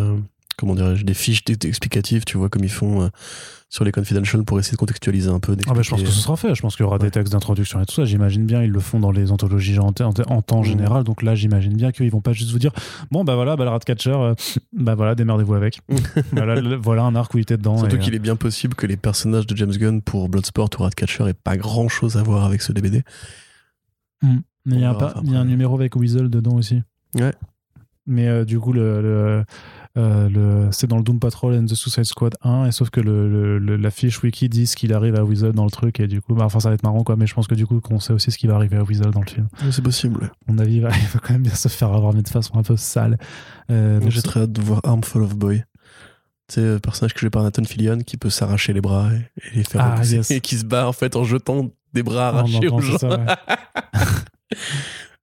comment 0.56 0.74
dirais-je 0.74 1.04
des 1.04 1.14
fiches 1.14 1.42
explicatives, 1.64 2.24
tu 2.24 2.36
vois, 2.38 2.48
comme 2.48 2.64
ils 2.64 2.70
font 2.70 3.02
euh, 3.02 3.08
sur 3.68 3.84
les 3.84 3.90
confidential 3.92 4.44
pour 4.44 4.58
essayer 4.60 4.72
de 4.72 4.76
contextualiser 4.78 5.28
un 5.30 5.40
peu. 5.40 5.56
Ah 5.66 5.72
bah, 5.74 5.82
je 5.82 5.90
pense 5.90 6.02
que 6.02 6.08
ce 6.08 6.20
sera 6.20 6.36
fait. 6.36 6.54
Je 6.54 6.62
pense 6.62 6.76
qu'il 6.76 6.84
y 6.84 6.86
aura 6.86 6.96
Ouais. 6.98 7.02
des 7.04 7.10
textes 7.10 7.32
d'introduction 7.32 7.80
et 7.80 7.86
tout 7.86 7.94
ça. 7.94 8.04
J'imagine 8.04 8.46
bien, 8.46 8.62
ils 8.62 8.70
le 8.70 8.78
font 8.80 9.00
dans 9.00 9.10
les 9.10 9.32
anthologies 9.32 9.78
en, 9.80 9.92
temps 9.92 10.12
Mhm. 10.58 10.64
général. 10.64 11.02
Donc 11.04 11.22
là, 11.22 11.34
j'imagine 11.34 11.72
bien 11.74 11.90
qu'ils 11.90 12.10
vont 12.10 12.20
pas 12.20 12.32
juste 12.32 12.50
vous 12.52 12.58
dire 12.60 12.70
bon, 13.10 13.24
bah 13.24 13.34
voilà, 13.34 13.56
bah, 13.56 13.64
le 13.64 13.70
Ratcatcher, 13.70 14.10
euh, 14.14 14.34
bah 14.72 14.94
voilà, 14.94 15.14
démerdez-vous 15.16 15.54
avec. 15.54 15.80
voilà, 16.32 16.60
le- 16.60 16.76
voilà 16.76 17.02
un 17.02 17.14
arc 17.16 17.34
où 17.34 17.38
il 17.38 17.42
était 17.42 17.56
dedans. 17.56 17.78
Surtout 17.78 17.98
qu'il 17.98 18.14
est 18.14 18.18
bien 18.20 18.36
possible 18.36 18.74
que 18.76 18.86
les 18.86 18.96
personnages 18.96 19.46
de 19.46 19.56
James 19.56 19.72
Gunn 19.72 20.02
pour 20.02 20.28
Bloodsport 20.28 20.70
ou 20.78 20.82
Ratcatcher 20.84 21.24
aient 21.28 21.34
pas 21.34 21.56
grand 21.56 21.88
chose 21.88 22.16
à 22.16 22.22
voir 22.22 22.44
avec 22.44 22.62
ce 22.62 22.72
DBD. 22.72 23.02
Mais 24.22 24.76
il 24.76 24.80
y 24.80 24.84
a, 24.84 24.90
un, 24.90 24.94
pas- 24.94 25.14
y 25.24 25.36
a 25.36 25.44
numéro 25.44 25.74
avec 25.74 25.94
Weasel 25.96 26.30
dedans 26.30 26.54
aussi. 26.56 26.82
Ouais. 27.14 27.32
Mais 28.06 28.28
euh, 28.28 28.44
du 28.44 28.58
coup, 28.58 28.72
le, 28.72 29.02
le, 29.02 29.44
euh, 29.96 30.68
c'est 30.72 30.86
dans 30.88 30.96
le 30.96 31.02
Doom 31.04 31.20
Patrol 31.20 31.54
and 31.54 31.66
the 31.66 31.74
Suicide 31.74 32.04
Squad 32.04 32.34
1, 32.42 32.66
et 32.66 32.72
sauf 32.72 32.90
que 32.90 33.00
le, 33.00 33.58
la 33.58 33.90
fiche 33.90 34.22
wiki 34.22 34.48
dit 34.48 34.66
ce 34.66 34.74
qu'il 34.76 34.92
arrive 34.92 35.14
à 35.16 35.24
Weasel 35.24 35.52
dans 35.52 35.64
le 35.64 35.70
truc, 35.70 36.00
et 36.00 36.06
du 36.08 36.20
coup, 36.20 36.34
bah, 36.34 36.44
enfin, 36.44 36.60
ça 36.60 36.68
va 36.68 36.74
être 36.74 36.82
marrant, 36.82 37.04
quoi. 37.04 37.16
Mais 37.16 37.26
je 37.26 37.34
pense 37.34 37.46
que 37.46 37.54
du 37.54 37.66
coup, 37.66 37.80
qu'on 37.80 38.00
sait 38.00 38.12
aussi 38.12 38.30
ce 38.30 38.38
qui 38.38 38.46
va 38.46 38.56
arriver 38.56 38.76
à 38.76 38.82
Weasel 38.82 39.10
dans 39.12 39.20
le 39.20 39.26
film. 39.30 39.48
C'est 39.70 39.82
possible. 39.82 40.30
mon 40.48 40.58
avis, 40.58 40.76
il 40.76 40.82
va, 40.82 40.90
il 40.96 41.06
va 41.08 41.20
quand 41.20 41.32
même 41.34 41.42
bien 41.42 41.54
se 41.54 41.68
faire 41.68 41.92
avoir, 41.92 42.12
mais 42.12 42.22
de 42.22 42.28
façon 42.28 42.56
un 42.58 42.62
peu 42.62 42.76
sale. 42.76 43.18
Euh, 43.70 44.00
J'ai 44.08 44.22
très 44.22 44.40
hâte 44.40 44.52
de 44.52 44.60
voir 44.62 44.80
Armful 44.84 45.22
of 45.22 45.36
Boy. 45.36 45.64
C'est 46.48 46.60
le 46.60 46.78
personnage 46.78 47.14
que 47.14 47.20
joué 47.20 47.30
par 47.30 47.42
Nathan 47.42 47.64
Fillion 47.64 47.98
qui 48.00 48.18
peut 48.18 48.28
s'arracher 48.28 48.74
les 48.74 48.82
bras 48.82 49.08
et, 49.14 49.16
et 49.46 49.56
les 49.56 49.64
faire 49.64 49.80
Ah, 49.98 50.04
yes. 50.04 50.30
et 50.32 50.40
qui 50.42 50.56
se 50.58 50.64
bat 50.66 50.86
en 50.86 50.92
fait 50.92 51.16
en 51.16 51.24
jetant 51.24 51.70
des 51.94 52.02
bras 52.02 52.28
arrachés 52.28 52.56
entend 52.58 52.76
aux 52.76 52.82
c'est 52.82 52.90
gens. 52.90 52.98
ça, 52.98 53.08
ouais. 53.08 53.24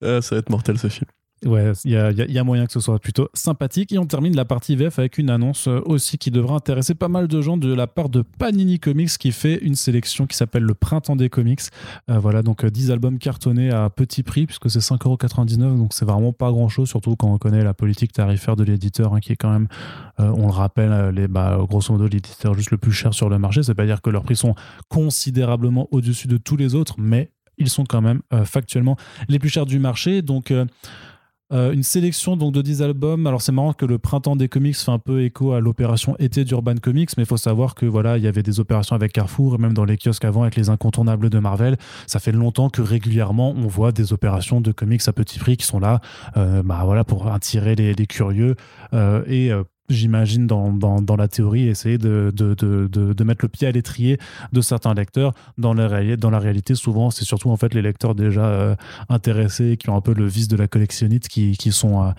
Ah, 0.03 0.21
ça 0.21 0.35
va 0.35 0.39
être 0.39 0.49
mortel 0.49 0.79
ce 0.79 0.87
film. 0.87 1.05
Ouais, 1.45 1.71
il 1.85 1.91
y 1.91 1.97
a, 2.37 2.43
moyen 2.43 2.67
que 2.67 2.71
ce 2.71 2.79
soit 2.79 2.99
plutôt 2.99 3.29
sympathique. 3.33 3.91
Et 3.91 3.97
on 3.97 4.05
termine 4.05 4.35
la 4.35 4.45
partie 4.45 4.75
VF 4.75 4.99
avec 4.99 5.17
une 5.17 5.29
annonce 5.29 5.67
euh, 5.67 5.81
aussi 5.85 6.17
qui 6.17 6.29
devrait 6.29 6.53
intéresser 6.53 6.93
pas 6.93 7.07
mal 7.07 7.27
de 7.27 7.41
gens 7.41 7.57
de 7.57 7.73
la 7.73 7.87
part 7.87 8.09
de 8.09 8.21
Panini 8.21 8.79
Comics 8.79 9.17
qui 9.17 9.31
fait 9.31 9.55
une 9.55 9.75
sélection 9.75 10.27
qui 10.27 10.37
s'appelle 10.37 10.63
le 10.63 10.73
Printemps 10.73 11.15
des 11.15 11.29
Comics. 11.29 11.61
Euh, 12.09 12.19
voilà, 12.19 12.43
donc 12.43 12.63
euh, 12.63 12.69
10 12.69 12.91
albums 12.91 13.17
cartonnés 13.17 13.71
à 13.71 13.89
petit 13.89 14.23
prix 14.23 14.45
puisque 14.45 14.69
c'est 14.69 14.79
5,99€. 14.79 15.77
Donc 15.77 15.93
c'est 15.93 16.05
vraiment 16.05 16.33
pas 16.33 16.51
grand 16.51 16.69
chose, 16.69 16.89
surtout 16.89 17.15
quand 17.15 17.31
on 17.31 17.37
connaît 17.37 17.63
la 17.63 17.73
politique 17.73 18.13
tarifaire 18.13 18.55
de 18.55 18.63
l'éditeur 18.63 19.13
hein, 19.13 19.19
qui 19.19 19.33
est 19.33 19.35
quand 19.35 19.51
même, 19.51 19.67
euh, 20.19 20.31
on 20.35 20.47
le 20.47 20.53
rappelle, 20.53 20.91
euh, 20.91 21.27
bah, 21.27 21.57
grosso 21.67 21.93
modo 21.93 22.07
l'éditeur 22.07 22.53
juste 22.53 22.71
le 22.71 22.77
plus 22.77 22.91
cher 22.91 23.13
sur 23.13 23.29
le 23.29 23.37
marché. 23.39 23.63
C'est 23.63 23.75
pas 23.75 23.85
dire 23.85 24.01
que 24.01 24.09
leurs 24.09 24.23
prix 24.23 24.35
sont 24.35 24.55
considérablement 24.89 25.87
au-dessus 25.91 26.27
de 26.27 26.37
tous 26.37 26.57
les 26.57 26.75
autres, 26.75 26.95
mais 26.97 27.31
ils 27.57 27.69
sont 27.69 27.83
quand 27.83 28.01
même 28.01 28.21
euh, 28.33 28.45
factuellement 28.45 28.97
les 29.27 29.39
plus 29.39 29.49
chers 29.49 29.65
du 29.65 29.79
marché. 29.79 30.21
Donc. 30.21 30.53
Euh, 31.51 31.71
une 31.71 31.83
sélection 31.83 32.37
donc 32.37 32.53
de 32.53 32.61
10 32.61 32.81
albums. 32.81 33.27
Alors 33.27 33.41
c'est 33.41 33.51
marrant 33.51 33.73
que 33.73 33.85
le 33.85 33.97
printemps 33.97 34.35
des 34.35 34.47
comics 34.47 34.75
fait 34.75 34.91
un 34.91 34.99
peu 34.99 35.23
écho 35.23 35.53
à 35.53 35.59
l'opération 35.59 36.15
été 36.19 36.43
d'Urban 36.43 36.75
Comics, 36.75 37.09
mais 37.17 37.23
il 37.23 37.27
faut 37.27 37.37
savoir 37.37 37.75
que 37.75 37.85
voilà, 37.85 38.17
il 38.17 38.23
y 38.23 38.27
avait 38.27 38.43
des 38.43 38.59
opérations 38.59 38.95
avec 38.95 39.13
Carrefour 39.13 39.59
même 39.59 39.73
dans 39.73 39.85
les 39.85 39.97
kiosques 39.97 40.25
avant 40.25 40.43
avec 40.43 40.55
les 40.55 40.69
incontournables 40.69 41.29
de 41.29 41.39
Marvel. 41.39 41.77
Ça 42.07 42.19
fait 42.19 42.31
longtemps 42.31 42.69
que 42.69 42.81
régulièrement 42.81 43.51
on 43.51 43.67
voit 43.67 43.91
des 43.91 44.13
opérations 44.13 44.61
de 44.61 44.71
comics 44.71 45.01
à 45.07 45.13
petit 45.13 45.39
prix 45.39 45.57
qui 45.57 45.65
sont 45.65 45.79
là, 45.79 45.99
euh, 46.37 46.63
bah 46.63 46.85
pour 47.07 47.27
attirer 47.27 47.75
les, 47.75 48.07
curieux 48.07 48.55
euh, 48.93 49.23
et 49.27 49.51
j'imagine, 49.91 50.47
dans, 50.47 50.71
dans, 50.71 51.01
dans 51.01 51.15
la 51.15 51.27
théorie, 51.27 51.67
essayer 51.67 51.97
de, 51.97 52.31
de, 52.35 52.53
de, 52.55 52.87
de, 52.87 53.23
mettre 53.23 53.45
le 53.45 53.49
pied 53.49 53.67
à 53.67 53.71
l'étrier 53.71 54.17
de 54.51 54.61
certains 54.61 54.93
lecteurs. 54.93 55.33
Dans 55.57 55.73
la, 55.73 55.87
réalité, 55.87 56.17
dans 56.17 56.29
la 56.29 56.39
réalité, 56.39 56.75
souvent, 56.75 57.11
c'est 57.11 57.25
surtout 57.25 57.49
en 57.49 57.57
fait 57.57 57.73
les 57.73 57.81
lecteurs 57.81 58.15
déjà 58.15 58.45
euh, 58.45 58.75
intéressés, 59.09 59.77
qui 59.77 59.89
ont 59.89 59.95
un 59.95 60.01
peu 60.01 60.13
le 60.13 60.25
vice 60.25 60.47
de 60.47 60.55
la 60.57 60.67
collectionnite, 60.67 61.27
qui, 61.27 61.57
qui 61.57 61.71
sont, 61.71 62.03
euh, 62.03 62.11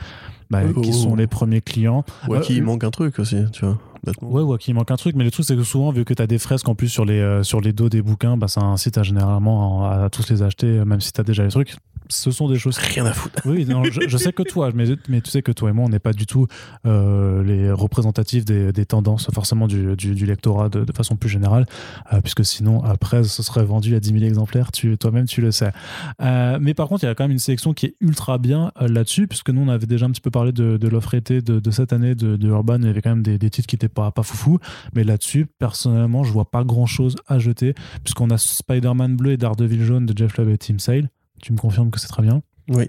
bah, 0.50 0.60
Oh, 0.74 0.80
qui 0.80 0.90
oh, 0.90 0.92
sont 0.92 1.12
oh. 1.12 1.16
les 1.16 1.26
premiers 1.26 1.60
clients. 1.60 2.04
Ouais, 2.28 2.38
Euh, 2.38 2.40
qui 2.40 2.56
il 2.56 2.62
manque 2.62 2.84
un 2.84 2.90
truc 2.90 3.18
aussi, 3.18 3.36
tu 3.52 3.64
vois. 3.64 3.78
bêtement. 4.04 4.30
Ouais, 4.30 4.42
ouais, 4.42 4.58
qu'il 4.58 4.74
manque 4.74 4.90
un 4.90 4.96
truc, 4.96 5.16
mais 5.16 5.24
le 5.24 5.30
truc, 5.30 5.46
c'est 5.46 5.56
que 5.56 5.62
souvent, 5.62 5.90
vu 5.90 6.04
que 6.04 6.14
tu 6.14 6.22
as 6.22 6.26
des 6.26 6.38
fresques 6.38 6.68
en 6.68 6.74
plus 6.74 6.88
sur 6.88 7.04
les, 7.04 7.20
euh, 7.20 7.42
sur 7.42 7.60
les 7.60 7.72
dos 7.72 7.88
des 7.88 8.02
bouquins, 8.02 8.36
bah, 8.36 8.48
ça 8.48 8.60
incite 8.60 8.98
à 8.98 9.02
généralement 9.02 9.86
à, 9.88 10.04
à 10.04 10.10
tous 10.10 10.28
les 10.30 10.42
acheter, 10.42 10.66
euh, 10.66 10.84
même 10.84 11.00
si 11.00 11.12
tu 11.12 11.20
as 11.20 11.24
déjà 11.24 11.42
les 11.42 11.50
trucs. 11.50 11.76
Ce 12.08 12.30
sont 12.30 12.48
des 12.48 12.58
choses 12.58 12.78
Rien 12.78 13.06
à 13.06 13.12
foutre. 13.12 13.42
oui, 13.44 13.64
non, 13.66 13.84
je, 13.84 14.08
je 14.08 14.16
sais 14.16 14.32
que 14.32 14.42
toi, 14.42 14.70
mais, 14.74 14.84
mais 15.08 15.20
tu 15.20 15.30
sais 15.30 15.42
que 15.42 15.52
toi 15.52 15.70
et 15.70 15.72
moi, 15.72 15.86
on 15.86 15.88
n'est 15.88 15.98
pas 15.98 16.12
du 16.12 16.26
tout 16.26 16.46
euh, 16.86 17.42
les 17.42 17.70
représentatifs 17.70 18.44
des, 18.44 18.72
des 18.72 18.86
tendances, 18.86 19.28
forcément 19.32 19.66
du, 19.66 19.96
du, 19.96 20.14
du 20.14 20.26
lectorat 20.26 20.68
de, 20.68 20.84
de 20.84 20.92
façon 20.92 21.16
plus 21.16 21.28
générale, 21.28 21.66
euh, 22.12 22.20
puisque 22.20 22.44
sinon, 22.44 22.82
après, 22.82 23.24
ce 23.24 23.42
serait 23.42 23.64
vendu 23.64 23.94
à 23.94 24.00
10 24.00 24.10
000 24.10 24.24
exemplaires, 24.24 24.72
tu, 24.72 24.96
toi-même, 24.98 25.26
tu 25.26 25.40
le 25.40 25.50
sais. 25.50 25.72
Euh, 26.20 26.58
mais 26.60 26.74
par 26.74 26.88
contre, 26.88 27.04
il 27.04 27.06
y 27.06 27.10
a 27.10 27.14
quand 27.14 27.24
même 27.24 27.32
une 27.32 27.38
sélection 27.38 27.72
qui 27.74 27.86
est 27.86 27.94
ultra 28.00 28.38
bien 28.38 28.72
là-dessus, 28.80 29.26
puisque 29.28 29.50
nous, 29.50 29.60
on 29.60 29.68
avait 29.68 29.86
déjà 29.86 30.06
un 30.06 30.10
petit 30.10 30.20
peu 30.20 30.30
parlé 30.30 30.52
de, 30.52 30.76
de 30.76 30.88
l'offre 30.88 31.14
été 31.14 31.40
de, 31.40 31.60
de 31.60 31.70
cette 31.70 31.92
année 31.92 32.14
de, 32.14 32.38
Urban, 32.46 32.78
il 32.78 32.86
y 32.86 32.90
avait 32.90 33.00
quand 33.00 33.10
même 33.10 33.22
des, 33.22 33.38
des 33.38 33.50
titres 33.50 33.66
qui 33.68 33.76
n'étaient 33.76 33.88
pas, 33.88 34.10
pas 34.10 34.22
foufou, 34.22 34.58
mais 34.94 35.04
là-dessus, 35.04 35.46
personnellement, 35.58 36.24
je 36.24 36.32
vois 36.32 36.50
pas 36.50 36.64
grand-chose 36.64 37.16
à 37.28 37.38
jeter, 37.38 37.74
puisqu'on 38.04 38.30
a 38.30 38.38
Spider-Man 38.38 39.16
bleu 39.16 39.32
et 39.32 39.36
Daredevil 39.36 39.84
jaune 39.84 40.06
de 40.06 40.16
Jeff 40.16 40.36
Lubb 40.36 40.48
et 40.48 40.58
Tim 40.58 40.78
Sale. 40.78 41.08
Tu 41.42 41.52
me 41.52 41.58
confirmes 41.58 41.90
que 41.90 42.00
c'est 42.00 42.08
très 42.08 42.22
bien 42.22 42.40
Oui, 42.70 42.88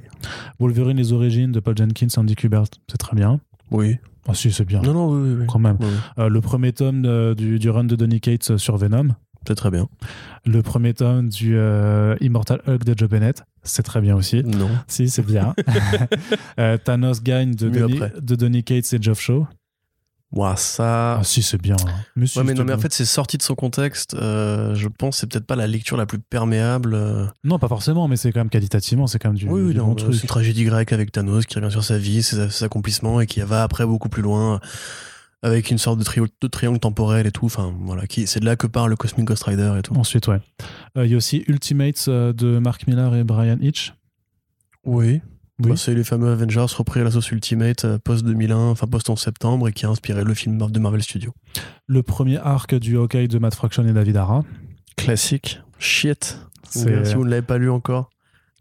Wolverine 0.60 0.96
les 0.98 1.12
origines 1.12 1.52
de 1.52 1.60
Paul 1.60 1.76
Jenkins 1.78 2.08
Andy 2.16 2.36
Kubert, 2.36 2.64
c'est 2.90 2.98
très 2.98 3.16
bien. 3.16 3.40
oui. 3.72 3.98
Ah 4.26 4.34
si, 4.34 4.54
c'est 4.54 4.64
bien. 4.64 4.82
Non, 4.82 4.94
non, 4.94 5.10
oui, 5.12 5.32
oui, 5.32 5.36
oui. 5.42 5.46
Quand 5.50 5.60
même. 5.60 5.78
Euh, 6.18 6.30
le 6.30 6.40
premier 6.40 6.72
tome 6.72 7.02
de- 7.02 7.34
du, 7.38 7.60
du 7.60 7.70
run 7.70 7.84
de 7.84 7.98
Donny 7.98 8.22
Cates 8.22 8.56
sur 8.56 8.78
Venom. 8.78 9.10
C'est 9.46 9.56
très 9.56 9.70
bien. 9.70 9.90
Le 10.46 10.62
premier 10.62 10.94
tome 10.94 11.28
du 11.28 11.58
euh, 11.58 12.16
Immortal 12.22 12.62
Hulk 12.66 12.86
de 12.86 12.98
Joe 12.98 13.10
Bennett. 13.10 13.44
C'est 13.64 13.84
très 13.84 14.00
bien 14.00 14.16
aussi. 14.16 14.42
Non. 14.46 14.70
Si, 14.88 15.10
c'est 15.10 15.26
bien. 15.26 15.54
Euh, 16.60 16.78
Thanos 16.78 17.22
gagne 17.22 17.54
de 17.54 17.68
Donny, 17.70 18.00
de 18.22 18.36
Donny 18.36 18.64
Cates 18.64 18.94
et 18.94 19.02
Geoff 19.02 19.20
Shaw. 19.20 19.46
Ouah, 20.36 20.56
ça. 20.56 21.18
Ah 21.20 21.24
si, 21.24 21.44
c'est 21.44 21.62
bien. 21.62 21.76
Mais 22.16 22.26
si, 22.26 22.40
Ouais, 22.40 22.44
mais 22.44 22.56
non, 22.56 22.64
mais 22.64 22.74
en 22.74 22.80
fait, 22.80 22.92
c'est 22.92 23.06
sorti 23.06 23.38
de 23.38 23.44
son 23.44 23.54
contexte. 23.54 24.16
euh, 24.16 24.74
je 24.74 24.88
pense 24.88 25.16
que 25.16 25.20
c'est 25.22 25.28
peut-être 25.32 25.46
pas 25.46 25.56
la 25.56 25.68
lecture 25.68 25.96
la 25.96 26.08
plus 26.08 26.18
perméable. 26.18 26.96
euh. 26.96 27.28
Non, 27.44 27.60
pas 27.60 27.68
forcément, 27.68 28.08
mais 28.08 28.16
c'est 28.18 28.32
quand 28.32 28.40
même 28.40 28.50
qualitativement, 28.50 29.06
c'est 29.06 29.20
quand 29.20 29.30
même 29.30 29.38
du, 29.38 29.48
oui, 29.48 29.62
oui, 29.62 29.74
du 29.74 29.78
non, 29.78 29.90
bon 29.90 29.96
truc. 29.96 30.16
c'est 30.16 30.22
une 30.24 30.28
tragédie 30.28 30.64
grecque 30.66 30.92
avec 30.92 31.12
Thanos 31.12 31.46
qui 31.46 31.60
revient 31.60 31.72
sur 31.72 31.84
sa 31.84 32.00
vie, 32.00 32.24
ses, 32.24 32.50
ses 32.50 32.66
accomplissements 32.66 33.22
et 33.22 33.28
qui 33.28 33.42
va 33.42 33.62
après 33.62 33.86
beaucoup 33.86 34.10
plus 34.10 34.24
loin 34.24 34.60
avec 35.44 35.70
une 35.70 35.78
sorte 35.78 36.00
de, 36.00 36.04
trio- 36.04 36.26
de 36.42 36.48
triangle 36.48 36.80
temporel 36.80 37.28
et 37.28 37.32
tout. 37.32 37.46
Enfin, 37.46 37.72
voilà, 37.82 38.04
c'est 38.26 38.40
de 38.40 38.46
là 38.46 38.56
que 38.56 38.66
part 38.66 38.88
le 38.88 38.96
Cosmic 38.96 39.26
Ghost 39.28 39.44
Rider 39.44 39.76
et 39.78 39.82
tout. 39.84 39.94
Ensuite, 39.94 40.28
ouais. 40.30 40.40
Euh, 40.98 41.06
Il 41.06 41.12
y 41.12 41.14
a 41.14 41.18
aussi 41.18 41.44
Ultimates 41.48 42.10
de 42.10 42.58
Mark 42.60 42.88
Millar 42.88 43.14
et 43.16 43.24
Brian 43.24 43.58
Hitch. 43.62 43.94
Oui. 44.86 45.22
Oui. 45.60 45.70
Bah, 45.70 45.76
c'est 45.78 45.94
les 45.94 46.04
fameux 46.04 46.32
Avengers 46.32 46.66
repris 46.76 47.00
à 47.02 47.04
la 47.04 47.12
sauce 47.12 47.30
Ultimate 47.32 47.86
euh, 47.86 47.98
post 48.00 48.26
2001, 48.26 48.58
enfin 48.58 48.88
post 48.88 49.10
11 49.10 49.20
septembre 49.20 49.68
et 49.68 49.74
qui 49.74 49.86
a 49.86 49.90
inspiré 49.90 50.24
le 50.24 50.34
film 50.34 50.58
de 50.72 50.80
Marvel 50.80 51.04
Studios. 51.04 51.34
Le 51.88 52.02
premier 52.02 52.38
arc 52.38 52.74
du 52.76 52.98
Hawkeye 52.98 53.28
de 53.28 53.38
Matt 53.38 53.54
Fraction 53.56 53.86
et 53.88 53.94
David 53.94 54.18
Ara. 54.18 54.44
Classique. 54.98 55.62
Shit. 55.80 56.40
C'est- 56.70 56.82
Ou 56.82 56.86
bien, 56.90 57.06
Si 57.06 57.16
vous 57.16 57.24
ne 57.26 57.30
l'avez 57.30 57.42
pas 57.44 57.58
lu 57.58 57.70
encore, 57.70 58.10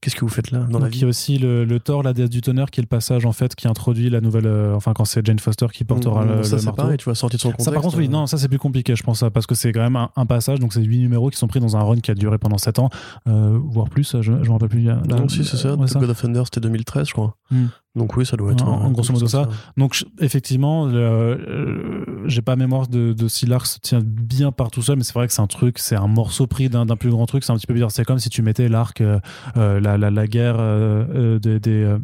qu'est-ce 0.02 0.14
que 0.16 0.20
vous 0.22 0.28
faites 0.28 0.50
là 0.50 0.58
dans 0.68 0.78
la 0.78 0.86
Donc, 0.86 0.94
il 0.94 0.96
y 0.96 0.98
vie 0.98 1.04
a 1.06 1.08
aussi 1.08 1.38
le, 1.38 1.64
le 1.64 1.80
Thor, 1.80 2.02
la 2.02 2.12
déesse 2.12 2.28
du 2.28 2.42
tonnerre, 2.42 2.70
qui 2.70 2.80
est 2.80 2.82
le 2.82 2.86
passage 2.88 3.24
en 3.24 3.32
fait 3.32 3.54
qui 3.54 3.66
introduit 3.68 4.10
la 4.10 4.20
nouvelle. 4.20 4.46
euh, 4.46 4.74
enfin, 4.74 4.92
quand 4.92 5.06
c'est 5.06 5.24
Jane 5.24 5.38
Foster 5.38 5.66
qui 5.72 5.84
portera 5.84 6.24
Mmh, 6.24 6.28
le, 6.28 6.42
Ça, 6.42 6.56
le 6.56 6.58
c'est 6.60 6.64
marteau. 6.66 6.82
pareil, 6.82 6.98
tu 6.98 7.04
vois, 7.04 7.14
sorti 7.14 7.36
de 7.36 7.40
son 7.40 7.48
contexte. 7.48 7.64
Ça, 7.64 7.72
par 7.72 7.80
contre, 7.82 7.96
oui, 7.96 8.06
euh, 8.06 8.10
non, 8.10 8.26
ça 8.26 8.36
c'est 8.36 8.48
plus 8.48 8.58
compliqué, 8.58 8.94
je 8.96 9.02
pense, 9.02 9.24
parce 9.32 9.46
que 9.46 9.54
c'est 9.54 9.72
quand 9.72 9.80
même 9.80 9.96
un, 9.96 10.10
un 10.16 10.26
passage, 10.26 10.58
donc 10.58 10.72
c'est 10.74 10.82
8 10.82 10.98
numéros 10.98 11.30
qui 11.30 11.38
sont 11.38 11.46
pris 11.48 11.60
dans 11.60 11.76
un 11.76 11.82
run 11.82 12.00
qui 12.00 12.10
a 12.10 12.14
duré 12.14 12.36
pendant 12.38 12.58
7 12.58 12.80
ans, 12.80 12.90
euh, 13.28 13.58
voire 13.64 13.88
plus, 13.88 14.16
je 14.20 14.32
ne 14.32 14.38
me 14.38 14.50
rappelle 14.50 14.68
plus. 14.68 14.80
là, 14.82 15.00
Non, 15.08 15.28
si, 15.28 15.44
c'est 15.44 15.56
ça. 15.56 15.74
ouais, 15.76 15.86
The 15.86 15.94
God 15.98 16.10
of 16.10 16.20
Thunder, 16.20 16.42
c'était 16.44 16.60
2013, 16.60 17.06
je 17.08 17.12
crois. 17.12 17.36
Hmm. 17.50 17.66
Donc 17.94 18.16
oui, 18.16 18.24
ça 18.24 18.38
doit 18.38 18.52
être. 18.52 18.66
En- 18.66 18.90
grosso 18.90 19.12
modo 19.12 19.26
chose 19.26 19.32
comme 19.44 19.52
Donc, 19.76 19.94
je- 19.94 20.06
effectivement, 20.20 20.88
euh, 20.88 22.04
j'ai 22.26 22.40
pas 22.40 22.56
mémoire 22.56 22.88
de, 22.88 23.12
de 23.12 23.28
si 23.28 23.44
l'arc 23.44 23.66
se 23.66 23.78
tient 23.80 24.00
bien 24.02 24.50
par 24.50 24.70
tout 24.70 24.80
seul, 24.80 24.96
mais 24.96 25.04
c'est 25.04 25.12
vrai 25.12 25.26
que 25.26 25.32
c'est 25.34 25.42
un 25.42 25.46
truc, 25.46 25.78
c'est 25.78 25.96
un 25.96 26.06
morceau 26.06 26.46
pris 26.46 26.70
d'un 26.70 26.86
plus 26.86 27.10
grand 27.10 27.26
truc, 27.26 27.44
c'est 27.44 27.52
un 27.52 27.56
petit 27.56 27.66
peu 27.66 27.74
bizarre. 27.74 27.90
C'est 27.90 28.04
comme 28.04 28.18
si 28.18 28.30
tu 28.30 28.40
mettais 28.40 28.68
l'arc, 28.68 29.00
euh, 29.02 29.20
euh, 29.58 29.78
la, 29.78 29.98
la, 29.98 30.10
la 30.10 30.26
guerre 30.26 30.56
euh, 30.58 31.38
des, 31.38 31.60
des, 31.60 31.96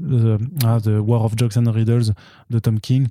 ah, 0.65 0.79
de 0.81 0.99
War 0.99 1.25
of 1.25 1.33
Jokes 1.39 1.57
and 1.57 1.71
Riddles 1.71 2.13
de 2.51 2.59
Tom 2.59 2.81
King. 2.81 3.07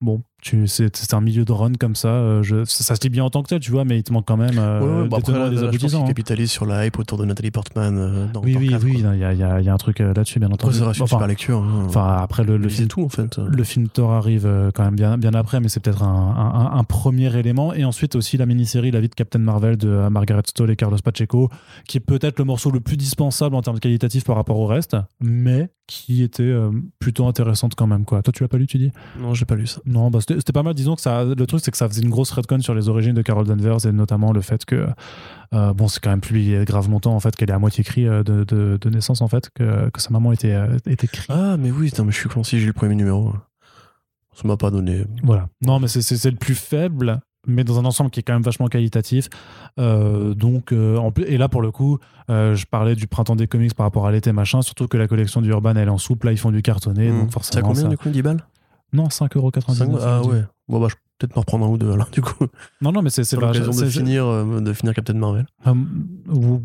Bon, 0.00 0.22
c'est 0.66 1.14
un 1.14 1.20
milieu 1.20 1.44
de 1.44 1.52
run 1.52 1.72
comme 1.78 1.94
ça, 1.94 2.08
euh, 2.08 2.42
je, 2.42 2.64
ça, 2.64 2.82
ça 2.84 2.94
se 2.96 3.00
lit 3.02 3.08
bien 3.10 3.24
en 3.24 3.30
tant 3.30 3.42
que 3.42 3.48
tel, 3.48 3.60
tu 3.60 3.70
vois, 3.70 3.84
mais 3.84 3.98
il 3.98 4.02
te 4.02 4.12
manque 4.12 4.26
quand 4.26 4.36
même 4.36 4.58
euh, 4.58 4.80
Ouais, 4.80 5.02
ouais, 5.02 5.08
bah 5.08 5.18
des 5.18 5.30
après, 5.32 5.38
là, 5.50 5.68
aboutissants. 5.68 6.04
hein. 6.04 6.06
capitalise 6.08 6.50
sur 6.50 6.66
la 6.66 6.86
hype 6.86 6.98
autour 6.98 7.18
de 7.18 7.24
Nathalie 7.24 7.50
Portman 7.50 7.96
euh, 7.98 8.26
dans 8.32 8.42
Oui, 8.42 8.56
oui, 8.58 8.68
4, 8.70 8.84
oui, 8.84 8.94
il 8.96 9.18
y 9.18 9.24
a, 9.24 9.32
y 9.60 9.64
y 9.64 9.68
un 9.68 9.76
truc 9.76 10.00
euh, 10.00 10.14
là-dessus, 10.14 10.38
bien 10.38 10.50
entendu. 10.50 10.76
Après, 10.76 10.88
Enfin, 10.90 11.06
super 11.06 11.26
lecture. 11.26 11.58
hein. 11.62 11.84
enfin, 11.86 12.16
après, 12.20 12.44
le, 12.44 12.56
le 12.56 12.64
Il 12.66 12.70
film 12.70 12.88
tout, 12.88 13.02
en 13.02 13.08
fait. 13.08 13.38
le 13.38 13.64
film 13.64 13.88
Thor 13.88 14.12
arrive 14.12 14.48
quand 14.74 14.84
même 14.84 14.96
bien, 14.96 15.18
bien 15.18 15.34
après, 15.34 15.60
mais 15.60 15.68
c'est 15.68 15.80
peut-être 15.80 16.02
un, 16.02 16.08
un- 16.74 16.78
un 16.78 16.84
premier 16.84 17.34
élément. 17.38 17.74
Et 17.74 17.84
ensuite 17.84 18.16
aussi 18.16 18.36
la 18.36 18.46
mini-série 18.46 18.90
La 18.90 19.00
vie 19.00 19.08
de 19.08 19.14
Captain 19.14 19.38
Marvel 19.38 19.76
de 19.76 20.08
Margaret 20.10 20.42
Stoll 20.46 20.70
et 20.70 20.76
Carlos 20.76 20.96
Pacheco, 21.04 21.48
qui 21.86 21.98
est 21.98 22.00
peut-être 22.00 22.38
le 22.38 22.44
morceau 22.44 22.70
le 22.70 22.80
plus 22.80 22.96
dispensable 22.96 23.54
en 23.54 23.62
termes 23.62 23.76
de 23.76 23.80
qualitatif 23.80 24.24
par 24.24 24.36
rapport 24.36 24.58
au 24.58 24.66
reste, 24.66 24.96
mais 25.20 25.70
qui 25.86 26.22
était 26.22 26.54
plutôt 27.00 27.26
intéressante 27.26 27.74
quand 27.74 27.86
même. 27.88 28.04
Quoi. 28.04 28.22
Toi, 28.22 28.32
tu 28.32 28.44
l'as 28.44 28.48
pas 28.48 28.58
lu, 28.58 28.66
tu 28.68 28.78
dis? 28.78 28.92
Non, 29.20 29.34
j'ai 29.34 29.44
pas 29.44 29.56
lu 29.56 29.66
ça. 29.66 29.80
Non, 29.86 30.08
bah, 30.10 30.20
c'était 30.38 30.52
pas 30.52 30.62
mal. 30.62 30.74
Disons 30.74 30.94
que 30.94 31.00
ça, 31.00 31.24
le 31.24 31.46
truc, 31.46 31.60
c'est 31.64 31.70
que 31.70 31.76
ça 31.76 31.88
faisait 31.88 32.02
une 32.02 32.10
grosse 32.10 32.30
redcon 32.30 32.60
sur 32.60 32.74
les 32.74 32.88
origines 32.88 33.14
de 33.14 33.22
Carol 33.22 33.46
Danvers 33.46 33.84
et 33.86 33.92
notamment 33.92 34.32
le 34.32 34.40
fait 34.40 34.64
que, 34.64 34.86
euh, 35.54 35.72
bon, 35.72 35.88
c'est 35.88 36.00
quand 36.00 36.10
même 36.10 36.20
publié 36.20 36.64
grave 36.64 36.88
longtemps 36.90 37.14
en 37.14 37.20
fait, 37.20 37.34
qu'elle 37.36 37.50
est 37.50 37.54
à 37.54 37.58
moitié 37.58 37.82
cri 37.84 38.06
euh, 38.06 38.22
de, 38.22 38.44
de- 38.44 38.78
de 38.80 38.90
naissance 38.90 39.20
en 39.22 39.28
fait, 39.28 39.50
que, 39.54 39.90
que 39.90 40.00
sa 40.00 40.10
maman 40.10 40.32
était, 40.32 40.52
euh, 40.52 40.76
était 40.86 41.06
cri. 41.06 41.26
Ah, 41.28 41.56
mais 41.58 41.70
oui, 41.70 41.86
putain, 41.86 42.04
mais 42.04 42.12
je 42.12 42.18
suis 42.18 42.28
con 42.28 42.42
si 42.44 42.60
j'ai 42.60 42.66
le 42.66 42.72
premier 42.72 42.94
numéro. 42.94 43.32
Ça 44.34 44.46
m'a 44.46 44.56
pas 44.56 44.70
donné. 44.70 45.04
Voilà. 45.22 45.48
Non, 45.62 45.80
mais 45.80 45.88
c'est- 45.88 46.24
le 46.30 46.36
plus 46.36 46.54
faible, 46.54 47.20
mais 47.46 47.64
dans 47.64 47.78
un 47.78 47.84
ensemble 47.84 48.10
qui 48.10 48.20
est 48.20 48.22
quand 48.22 48.32
même 48.32 48.42
vachement 48.42 48.68
qualitatif. 48.68 49.28
Euh, 49.78 50.34
donc, 50.34 50.72
euh, 50.72 50.96
en 50.98 51.10
plus, 51.10 51.24
et 51.24 51.36
là, 51.36 51.48
pour 51.48 51.62
le 51.62 51.70
coup, 51.70 51.98
euh, 52.30 52.54
je 52.54 52.64
parlais 52.66 52.94
du 52.94 53.06
printemps 53.06 53.34
des 53.36 53.46
comics 53.48 53.74
par 53.74 53.84
rapport 53.86 54.06
à 54.06 54.12
l'été, 54.12 54.32
machin, 54.32 54.62
surtout 54.62 54.86
que 54.88 54.96
la 54.96 55.08
collection 55.08 55.40
du 55.40 55.50
Urban, 55.50 55.74
elle 55.76 55.88
est 55.88 55.90
en 55.90 55.98
souple. 55.98 56.26
Là, 56.26 56.32
ils 56.32 56.38
font 56.38 56.52
du 56.52 56.62
cartonné, 56.62 57.10
Hmm. 57.10 57.20
donc 57.20 57.32
forcément. 57.32 57.68
combien 57.68 57.82
ça- 57.82 57.88
du 57.88 57.98
coup 57.98 58.08
10 58.10 58.22
balles? 58.22 58.44
Non, 58.92 59.08
5,99€. 59.08 59.74
Cinq- 59.74 59.88
Ah 60.02 60.22
ouais. 60.22 60.42
Bon, 60.68 60.80
bah, 60.80 60.86
je 60.88 60.94
vais 60.94 61.00
peut-être 61.18 61.34
m'en 61.36 61.40
reprendre 61.42 61.66
un 61.66 61.68
ou 61.68 61.78
deux 61.78 61.90
alors, 61.92 62.08
du 62.10 62.22
coup. 62.22 62.46
Non, 62.80 62.92
non, 62.92 63.02
mais 63.02 63.10
c'est 63.10 63.24
c'est 63.24 63.36
l'occasion 63.58 63.72
de 63.72 63.90
finir, 63.98 64.26
euh, 64.26 64.60
de 64.60 64.72
finir 64.72 64.94
Captain 64.94 65.14
Marvel. 65.14 65.46
Euh, 65.66 65.74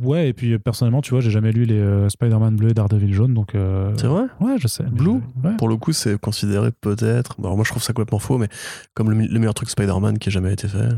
ouais, 0.03 0.29
et 0.29 0.33
puis 0.33 0.57
personnellement, 0.59 1.01
tu 1.01 1.11
vois, 1.11 1.21
j'ai 1.21 1.31
jamais 1.31 1.51
lu 1.51 1.65
les 1.65 1.79
euh, 1.79 2.07
Spider-Man 2.09 2.55
bleu 2.55 2.69
et 2.69 2.73
Daredevil 2.73 3.13
jaune, 3.13 3.33
donc. 3.33 3.55
euh, 3.55 3.91
C'est 3.97 4.07
vrai? 4.07 4.23
Ouais, 4.39 4.55
je 4.59 4.67
sais. 4.67 4.83
Blue? 4.83 5.21
ouais. 5.43 5.55
Pour 5.57 5.67
le 5.67 5.77
coup, 5.77 5.91
c'est 5.91 6.19
considéré 6.19 6.71
peut-être. 6.71 7.35
bon, 7.39 7.45
alors 7.47 7.55
moi, 7.57 7.63
je 7.65 7.71
trouve 7.71 7.83
ça 7.83 7.93
complètement 7.93 8.19
faux, 8.19 8.37
mais 8.37 8.47
comme 8.93 9.09
le, 9.11 9.17
le 9.25 9.39
meilleur 9.39 9.53
truc 9.55 9.69
Spider-Man 9.69 10.19
qui 10.19 10.29
a 10.29 10.31
jamais 10.31 10.53
été 10.53 10.67
fait. 10.67 10.89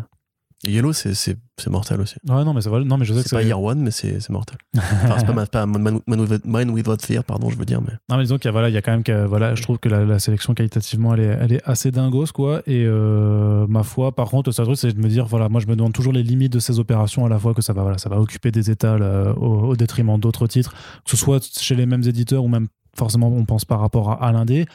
Yellow, 0.63 0.91
c'est- 0.91 1.37
mortel 1.69 2.01
aussi. 2.01 2.15
Ouais, 2.27 2.43
non, 2.43 2.53
mais 2.53 2.61
c'est 2.61 2.69
vrai. 2.69 2.83
Non, 2.83 2.97
mais 2.97 3.05
je 3.05 3.13
sais 3.13 3.21
que 3.23 3.29
C'est 3.29 3.35
pas 3.35 3.43
Year 3.43 3.61
One, 3.61 3.79
mais 3.79 3.91
c'est 3.91 4.27
mortel. 4.29 4.57
Enfin, 4.75 5.17
c'est 5.19 5.25
pas, 5.25 5.45
pas 5.45 5.65
Man, 5.67 5.99
Man 6.07 6.19
with, 6.21 6.45
Man 6.45 6.69
Without 6.71 6.97
Fear, 7.01 7.23
pardon, 7.23 7.49
je 7.49 7.57
veux 7.57 7.65
dire, 7.65 7.79
mais. 7.81 7.93
Non, 8.09 8.17
mais 8.17 8.23
disons 8.23 8.37
qu'il 8.37 8.45
y 8.45 8.49
a, 8.49 8.51
voilà, 8.51 8.69
il 8.69 8.73
y 8.73 8.77
a 8.77 8.81
quand 8.81 8.91
même 8.91 9.03
que, 9.03 9.25
voilà, 9.25 9.53
je 9.55 9.61
trouve 9.61 9.77
que 9.77 9.87
la, 9.89 10.03
la 10.05 10.17
sélection 10.19 10.53
qualitativement, 10.55 11.13
elle 11.13 11.19
est, 11.21 11.37
elle 11.41 11.53
est 11.53 11.61
assez 11.63 11.91
dingos, 11.91 12.27
quoi. 12.33 12.61
Et 12.65 12.83
euh, 12.85 13.65
ma 13.67 13.83
foi, 13.83 14.15
par 14.15 14.29
contre, 14.29 14.51
ça 14.51 14.63
truc, 14.63 14.77
c'est 14.77 14.93
de 14.93 14.99
me 15.01 15.09
dire, 15.09 15.25
voilà, 15.27 15.47
moi, 15.49 15.61
je 15.61 15.67
me 15.67 15.75
demande 15.75 15.93
toujours 15.93 16.13
les 16.13 16.23
limites 16.23 16.53
de 16.53 16.59
ces 16.59 16.79
opérations 16.79 17.25
à 17.25 17.29
la 17.29 17.37
fois 17.37 17.53
que 17.53 17.61
ça 17.61 17.73
va, 17.73 17.83
voilà, 17.83 17.97
ça 17.99 18.09
va 18.09 18.19
occuper 18.19 18.49
des 18.51 18.71
étals 18.71 19.01
euh, 19.03 19.33
au, 19.33 19.67
au 19.69 19.75
détriment 19.75 20.19
d'autres 20.19 20.47
titres, 20.47 20.71
que 21.05 21.11
ce 21.11 21.17
soit 21.17 21.43
chez 21.59 21.75
les 21.75 21.85
mêmes 21.85 22.03
éditeurs 22.03 22.43
ou 22.43 22.47
même 22.47 22.67
forcément, 22.95 23.27
on 23.27 23.45
pense 23.45 23.63
par 23.65 23.79
rapport 23.79 24.11
à, 24.11 24.27
à 24.27 24.31
l'indé. 24.31 24.65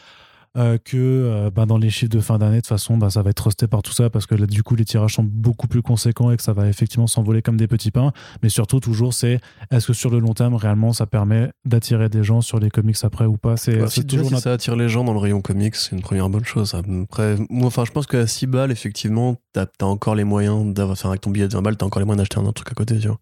Euh, 0.59 0.77
que 0.77 0.97
euh, 0.97 1.51
bah, 1.51 1.65
dans 1.65 1.79
les 1.79 1.89
chiffres 1.89 2.11
de 2.11 2.21
fin 2.21 2.39
d'année, 2.39 2.57
de 2.57 2.61
toute 2.61 2.69
façon, 2.69 2.99
bah, 2.99 3.09
ça 3.09 3.23
va 3.23 3.31
être 3.31 3.37
trusté 3.37 3.67
par 3.67 3.83
tout 3.83 3.93
ça 3.93 4.11
parce 4.11 4.27
que 4.27 4.35
là, 4.35 4.47
du 4.47 4.63
coup, 4.63 4.75
les 4.75 4.85
tirages 4.85 5.15
sont 5.15 5.25
beaucoup 5.25 5.67
plus 5.67 5.81
conséquents 5.81 6.31
et 6.31 6.37
que 6.37 6.43
ça 6.43 6.53
va 6.53 6.69
effectivement 6.69 7.07
s'envoler 7.07 7.41
comme 7.41 7.57
des 7.57 7.67
petits 7.67 7.91
pains. 7.91 8.13
Mais 8.43 8.49
surtout, 8.49 8.79
toujours, 8.79 9.15
c'est 9.15 9.41
est-ce 9.71 9.87
que 9.87 9.93
sur 9.93 10.11
le 10.11 10.19
long 10.19 10.35
terme, 10.35 10.55
réellement, 10.55 10.93
ça 10.93 11.07
permet 11.07 11.51
d'attirer 11.65 12.09
des 12.09 12.23
gens 12.23 12.43
sur 12.43 12.61
les 12.61 12.69
comics 12.69 12.97
après 13.03 13.25
ou 13.25 13.39
pas? 13.39 13.57
C'est 13.57 13.79
Bah, 13.79 13.87
si, 13.89 14.05
toujours 14.05 14.29
si 14.29 14.41
ça 14.41 14.53
attire 14.53 14.77
les 14.77 14.89
gens 14.89 15.05
dans 15.05 15.15
le 15.15 15.19
rayon 15.19 15.41
comics, 15.41 15.75
c'est 15.75 15.97
une 15.97 16.03
première 16.03 16.29
bonne 16.29 16.45
chose. 16.45 16.75
Après, 16.75 17.37
moi, 17.49 17.69
enfin, 17.69 17.85
je 17.87 17.93
pense 17.93 18.07
qu'à 18.07 18.27
6 18.27 18.47
balles, 18.47 18.71
effectivement, 18.71 19.37
t'as 19.53 19.67
as 19.81 19.87
encore 19.87 20.15
les 20.15 20.25
moyens 20.25 20.75
d'avoir, 20.75 20.93
enfin, 20.93 21.09
avec 21.09 21.23
ton 21.23 21.31
billet 21.31 21.49
de 21.49 21.53
20 21.55 21.63
balles, 21.63 21.77
t'as 21.77 21.87
encore 21.87 22.01
les 22.01 22.07
moyens 22.07 22.21
d'acheter 22.21 22.39
un 22.39 22.49
autre 22.49 22.63
truc 22.63 22.73
à 22.73 22.75
côté, 22.75 22.99
tu 22.99 23.09
vois. 23.09 23.19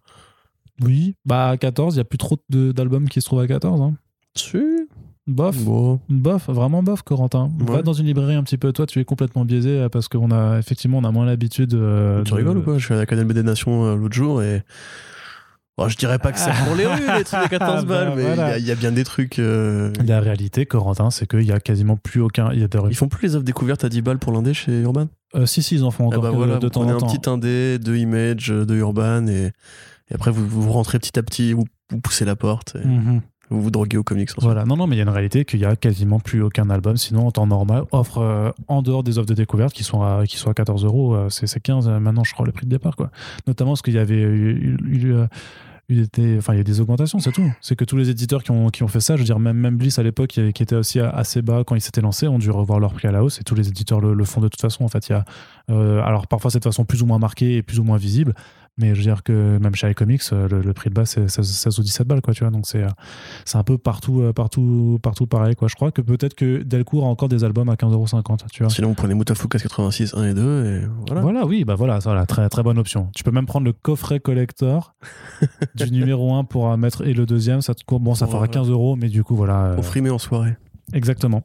Oui, 0.83 1.15
bah 1.25 1.51
à 1.51 1.57
14, 1.57 1.95
il 1.95 1.99
n'y 1.99 2.01
a 2.01 2.05
plus 2.05 2.19
trop 2.19 2.39
d'albums 2.49 3.09
qui 3.09 3.21
se 3.21 3.27
trouvent 3.27 3.41
à 3.41 3.47
14. 3.47 3.83
Hein. 3.83 3.95
Si. 4.35 4.59
Bof, 5.27 5.57
Bon. 5.65 6.01
bof, 6.09 6.49
vraiment 6.49 6.83
bof, 6.83 7.03
Corentin. 7.03 7.51
Va 7.59 7.75
Ouais. 7.77 7.83
dans 7.83 7.93
une 7.93 8.07
librairie 8.07 8.35
un 8.35 8.43
petit 8.43 8.57
peu. 8.59 8.73
Toi, 8.73 8.87
tu 8.87 8.99
es 9.01 9.05
complètement 9.05 9.45
biaisé 9.45 9.79
euh, 9.79 9.89
parce 9.89 10.09
qu'on 10.09 10.31
a 10.31 10.59
effectivement 10.59 10.99
on 10.99 11.05
a 11.05 11.11
moins 11.13 11.27
l'habitude. 11.27 11.75
euh, 11.75 12.23
tu 12.25 12.31
de- 12.33 12.37
rigoles 12.37 12.59
ou 12.59 12.63
quoi 12.63 12.79
Je 12.79 12.85
suis 12.85 12.95
à 12.95 12.97
l'Académie 12.97 13.35
des 13.35 13.43
Nations 13.43 13.85
euh, 13.85 13.97
l'autre 13.97 14.15
jour 14.15 14.43
et 14.43 14.63
Oh, 15.83 15.89
je 15.89 15.97
dirais 15.97 16.19
pas 16.19 16.31
que 16.33 16.39
c'est 16.39 16.51
pour 16.67 16.75
les 16.77 16.85
rues, 16.87 17.01
les 17.17 17.25
trucs 17.25 17.41
à 17.41 17.49
14 17.49 17.87
balles, 17.87 18.09
Bah, 18.09 18.15
mais 18.17 18.23
il 18.23 18.27
y 18.27 18.31
a- 18.31 18.35
voilà. 18.35 18.59
il 18.59 18.67
y, 18.67 18.71
a 18.71 18.75
bien 18.75 18.93
des 18.93 19.05
trucs. 19.05 19.39
euh, 19.39 19.91
La 20.05 20.21
réalité, 20.21 20.67
Corentin, 20.67 21.11
c'est 21.11 21.27
qu'il 21.27 21.43
y 21.43 21.53
a 21.53 21.61
quasiment 21.61 21.97
plus 21.97 22.21
aucun. 22.21 22.53
Y 22.53 22.65
a 22.65 22.69
des... 22.69 22.79
Ils 22.91 22.97
font 22.97 23.09
plus 23.09 23.29
les 23.29 23.37
offres 23.37 23.45
découvertes 23.47 23.83
à 23.85 23.89
10 23.89 24.03
balles 24.03 24.19
pour 24.19 24.33
l'indé 24.33 24.53
chez 24.53 24.81
Urban? 24.83 25.07
Si, 25.47 25.63
si, 25.63 25.77
ils 25.77 25.85
en 25.85 25.91
font 25.91 26.05
Ah 26.05 26.09
encore 26.09 26.23
bah 26.25 26.31
que 26.33 26.37
voilà, 26.37 26.57
de 26.57 26.67
vous 26.67 26.71
temps 26.71 26.83
en 26.83 26.89
un 26.91 26.99
temps. 26.99 27.07
petit 27.07 27.31
indé, 27.31 27.79
deux 27.79 27.97
images, 27.97 28.49
de 28.49 28.75
Urban, 28.75 29.27
et, 29.29 29.53
et 30.11 30.15
après 30.15 30.31
vous, 30.33 30.47
vous 30.47 30.71
rentrez 30.73 30.99
petit 30.99 31.19
à 31.19 31.23
petit, 31.23 31.53
vous, 31.55 31.65
vous 31.91 32.01
poussez 32.01 32.25
la 32.27 32.37
porte, 32.37 32.77
et 32.77 32.87
Mhm. 32.87 33.21
Vous 33.51 33.61
vous 33.61 33.71
droguez 33.71 33.97
aux 33.97 34.05
comics. 34.05 34.31
Voilà, 34.39 34.65
non, 34.65 34.77
non, 34.77 34.87
mais 34.87 34.95
il 34.95 34.99
y 34.99 35.03
a 35.03 35.05
une 35.05 35.11
réalité 35.11 35.45
qu'il 35.45 35.61
y 35.61 35.65
a 35.65 35.77
quasiment 35.77 36.21
plus 36.21 36.43
aucun 36.43 36.71
album, 36.71 36.97
sinon 36.97 37.27
en 37.27 37.31
temps 37.33 37.47
normal, 37.47 37.85
offre 37.91 38.19
euh, 38.19 38.51
en 38.69 38.81
dehors 38.81 39.03
des 39.03 39.19
offres 39.19 39.29
de 39.29 39.35
découverte 39.35 39.75
qui 39.75 39.85
sont 39.85 40.03
à, 40.03 40.25
qui 40.27 40.37
sont 40.37 40.51
à 40.51 40.55
14 40.55 40.85
euros, 40.85 41.15
euh, 41.15 41.29
c'est 41.29 41.47
c'est 41.47 41.61
15 41.61 41.89
euh, 41.89 42.01
maintenant, 42.01 42.25
je 42.25 42.33
crois, 42.33 42.47
le 42.47 42.53
prix 42.53 42.67
de 42.67 42.71
départ, 42.71 42.97
quoi. 42.97 43.11
Notamment 43.47 43.73
parce 43.73 43.83
qu'il 43.83 43.95
y 43.95 43.99
avait 43.99 44.21
eu, 44.21 44.79
eu- 44.85 45.15
des, 45.89 46.39
enfin, 46.39 46.55
il 46.55 46.59
y 46.59 46.61
a 46.61 46.65
des 46.65 46.81
augmentations, 46.81 47.19
c'est 47.19 47.33
tout. 47.33 47.51
C'est 47.61 47.75
que 47.75 47.85
tous 47.85 47.97
les 47.97 48.11
éditeurs 48.11 48.45
qui 48.45 48.53
ont, 48.53 48.69
qui 48.69 48.85
ont 48.85 48.89
fait 48.89 49.01
ça, 49.01 49.17
je 49.17 49.23
veux 49.23 49.25
dire, 49.25 49.41
même, 49.41 49.57
même 49.57 49.77
Bliss 49.77 49.99
à 49.99 50.05
l'époque, 50.05 50.29
qui, 50.29 50.41
était 50.41 50.77
aussi 50.77 51.01
assez 51.01 51.43
bas 51.43 51.65
quand 51.67 51.75
ils 51.75 51.81
s'étaient 51.81 52.01
lancés, 52.01 52.29
ont 52.29 52.39
dû 52.39 52.53
revoir 52.53 52.79
leur 52.79 52.93
prix 52.93 53.09
à 53.09 53.11
la 53.11 53.25
hausse 53.25 53.41
et 53.41 53.43
tous 53.43 53.57
les 53.57 53.67
éditeurs 53.67 54.01
le, 54.01 54.25
font 54.25 54.41
de 54.41 54.47
toute 54.47 54.61
façon. 54.61 54.85
En 54.85 54.89
fait, 54.89 55.09
il 55.09 55.13
y 55.13 55.15
a, 55.17 55.25
alors 56.05 56.29
parfois 56.29 56.53
c'est 56.53 56.61
de 56.61 56.65
façon 56.65 56.85
plus 56.85 57.03
ou 57.03 57.07
moins 57.07 57.19
marquée 57.19 57.57
et 57.57 57.63
plus 57.63 57.81
ou 57.81 57.83
moins 57.83 57.97
visible, 57.97 58.35
mais 58.81 58.95
je 58.95 59.01
veux 59.01 59.03
dire 59.03 59.23
que 59.23 59.59
même 59.59 59.75
chez 59.75 59.91
iComics, 59.91 60.23
euh, 60.33 60.49
le, 60.49 60.63
le 60.63 60.73
prix 60.73 60.91
de 60.91 60.95
base 60.95 61.11
c'est 61.11 61.29
16, 61.29 61.47
16 61.47 61.79
ou 61.79 61.83
17 61.83 62.07
balles, 62.07 62.21
quoi, 62.23 62.35
tu 62.35 62.43
vois. 62.45 62.51
Donc 62.51 62.67
c'est, 62.67 62.83
euh, 62.83 62.89
c'est 63.45 63.59
un 63.59 63.63
peu 63.63 63.79
partout, 63.79 64.21
euh, 64.23 64.33
partout, 64.33 64.99
partout 65.03 65.27
pareil, 65.27 65.55
quoi. 65.55 65.69
Je 65.69 65.75
crois 65.75 65.91
que 65.91 66.01
peut-être 66.01 66.35
que 66.35 66.63
Delcourt 66.63 67.05
a 67.05 67.09
encore 67.09 67.29
des 67.29 67.45
albums 67.45 67.69
à 67.69 67.75
15,50€, 67.75 68.47
tu 68.53 68.63
vois. 68.63 68.71
Sinon, 68.71 68.89
vous 68.89 68.95
prenez 68.95 69.15
Mutafukas 69.15 69.59
86, 69.59 70.15
1 70.15 70.25
et 70.29 70.35
2, 70.35 70.65
et 70.67 70.81
voilà. 71.07 71.21
Voilà, 71.23 71.47
oui, 71.47 71.65
bah 71.65 71.75
voilà, 71.75 71.99
voilà, 72.01 72.27
très, 72.27 72.49
très 72.49 72.63
bonne 72.63 72.79
option. 72.79 73.09
Tu 73.15 73.23
peux 73.23 73.31
même 73.31 73.47
prendre 73.47 73.67
le 73.67 73.73
coffret 73.73 74.21
collector 74.21 74.95
du 75.75 75.91
numéro 75.91 76.35
1 76.35 76.45
pour 76.45 76.77
mettre 76.77 77.07
et 77.07 77.13
le 77.15 77.27
deuxième, 77.27 77.61
ça 77.61 77.75
te 77.75 77.85
court, 77.85 78.01
bon, 78.01 78.15
ça 78.15 78.27
fera 78.27 78.39
Voilà. 78.39 78.53
15 78.53 78.71
euros, 78.71 78.97
mais 78.97 79.09
du 79.09 79.23
coup, 79.25 79.37
voilà. 79.37 79.75
On 79.77 79.83
frimait 79.83 80.11
en 80.11 80.19
soirée. 80.19 80.57
exactement. 80.93 81.43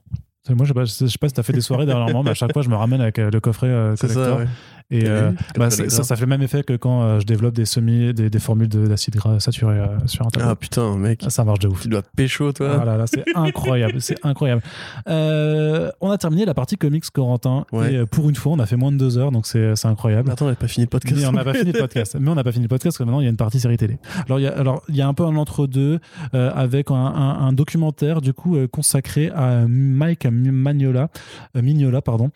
Moi, 0.47 0.63
je 0.63 0.67
sais 0.67 0.73
pas, 0.75 0.85
je 0.85 1.07
sais 1.07 1.17
pas 1.17 1.27
si 1.27 1.33
t'as 1.33 1.41
fait 1.41 1.53
des 1.53 1.61
soirées 1.61 1.85
dernièrement, 1.87 2.21
mais 2.21 2.29
à 2.29 2.33
chaque 2.35 2.53
fois, 2.53 2.61
je 2.61 2.69
me 2.69 2.75
ramène 2.75 3.01
avec 3.01 3.17
le 3.17 3.39
coffret 3.39 3.67
C'est 3.95 4.07
collector. 4.07 4.37
ça, 4.37 4.43
ouais. 4.43 4.47
Et 4.91 5.07
euh, 5.07 5.31
bah, 5.57 5.69
ça, 5.71 5.89
ça 5.89 6.15
fait 6.15 6.21
le 6.21 6.27
même 6.27 6.43
effet 6.43 6.63
que 6.63 6.73
quand 6.73 7.01
euh, 7.01 7.19
je 7.19 7.25
développe 7.25 7.55
des 7.55 7.65
semis, 7.65 8.13
des, 8.13 8.29
des 8.29 8.39
formules 8.39 8.69
de- 8.69 8.85
d'acide 8.85 9.15
gras 9.15 9.39
saturé 9.39 9.79
euh, 9.79 9.87
sur 10.05 10.27
tableau. 10.27 10.49
Ah 10.51 10.55
putain, 10.55 10.95
mec, 10.97 11.23
ça 11.27 11.43
marche 11.43 11.59
de 11.59 11.67
ouf. 11.67 11.81
tu 11.81 11.87
dois 11.89 12.03
pécho, 12.15 12.51
toi. 12.53 12.77
Ah 12.81 12.85
là 12.85 12.95
là, 12.97 13.05
c'est 13.07 13.23
incroyable, 13.35 13.99
c'est 13.99 14.23
incroyable. 14.23 14.61
Euh, 15.07 15.91
on 16.01 16.11
a 16.11 16.17
terminé 16.17 16.45
la 16.45 16.53
partie 16.53 16.77
comics 16.77 17.03
Corentin 17.11 17.65
Ouais. 17.71 17.93
et 17.95 18.05
pour 18.05 18.29
une 18.29 18.35
fois, 18.35 18.51
on 18.53 18.59
a 18.59 18.65
fait 18.67 18.75
moins 18.75 18.91
de 18.91 18.97
deux 18.97 19.17
heures, 19.17 19.31
donc 19.31 19.47
c'est 19.47 19.73
incroyable. 19.85 20.27
Mais 20.27 20.33
Attends, 20.33 20.45
on 20.45 20.49
n'a 20.49 20.55
pas 20.55 20.67
fini 20.67 20.85
le 20.85 20.89
podcast. 20.89 21.19
Mais 21.19 21.25
on 21.27 21.31
n'a 21.31 21.43
pas 21.43 21.53
fini 21.53 21.71
le 21.71 21.79
podcast. 21.79 22.15
Mais 22.19 22.29
on 22.29 22.35
n'a 22.35 22.43
pas 22.43 22.51
fini 22.51 22.63
le 22.65 22.69
podcast 22.69 22.95
parce 22.95 22.97
que 22.99 23.03
maintenant 23.03 23.21
il 23.21 23.23
y 23.23 23.27
a 23.27 23.31
une 23.31 23.37
partie 23.37 23.59
série 23.59 23.77
télé. 23.77 23.97
Alors 24.27 24.39
il 24.39 24.43
y 24.43 24.47
a, 24.47 24.55
alors, 24.57 24.83
il 24.89 24.95
y 24.95 25.01
a 25.01 25.07
un 25.07 25.13
peu 25.15 25.23
un 25.25 25.35
entre-deux 25.35 25.99
euh, 26.35 26.51
avec 26.53 26.91
un, 26.91 26.95
un- 26.95 27.39
un 27.47 27.53
documentaire 27.53 28.21
du 28.21 28.33
coup 28.33 28.55
consacré 28.71 29.31
à 29.35 29.65
Mike 29.67 30.25
Magnola, 30.31 31.09
Mignola 31.55 32.01
pardon, 32.03 32.29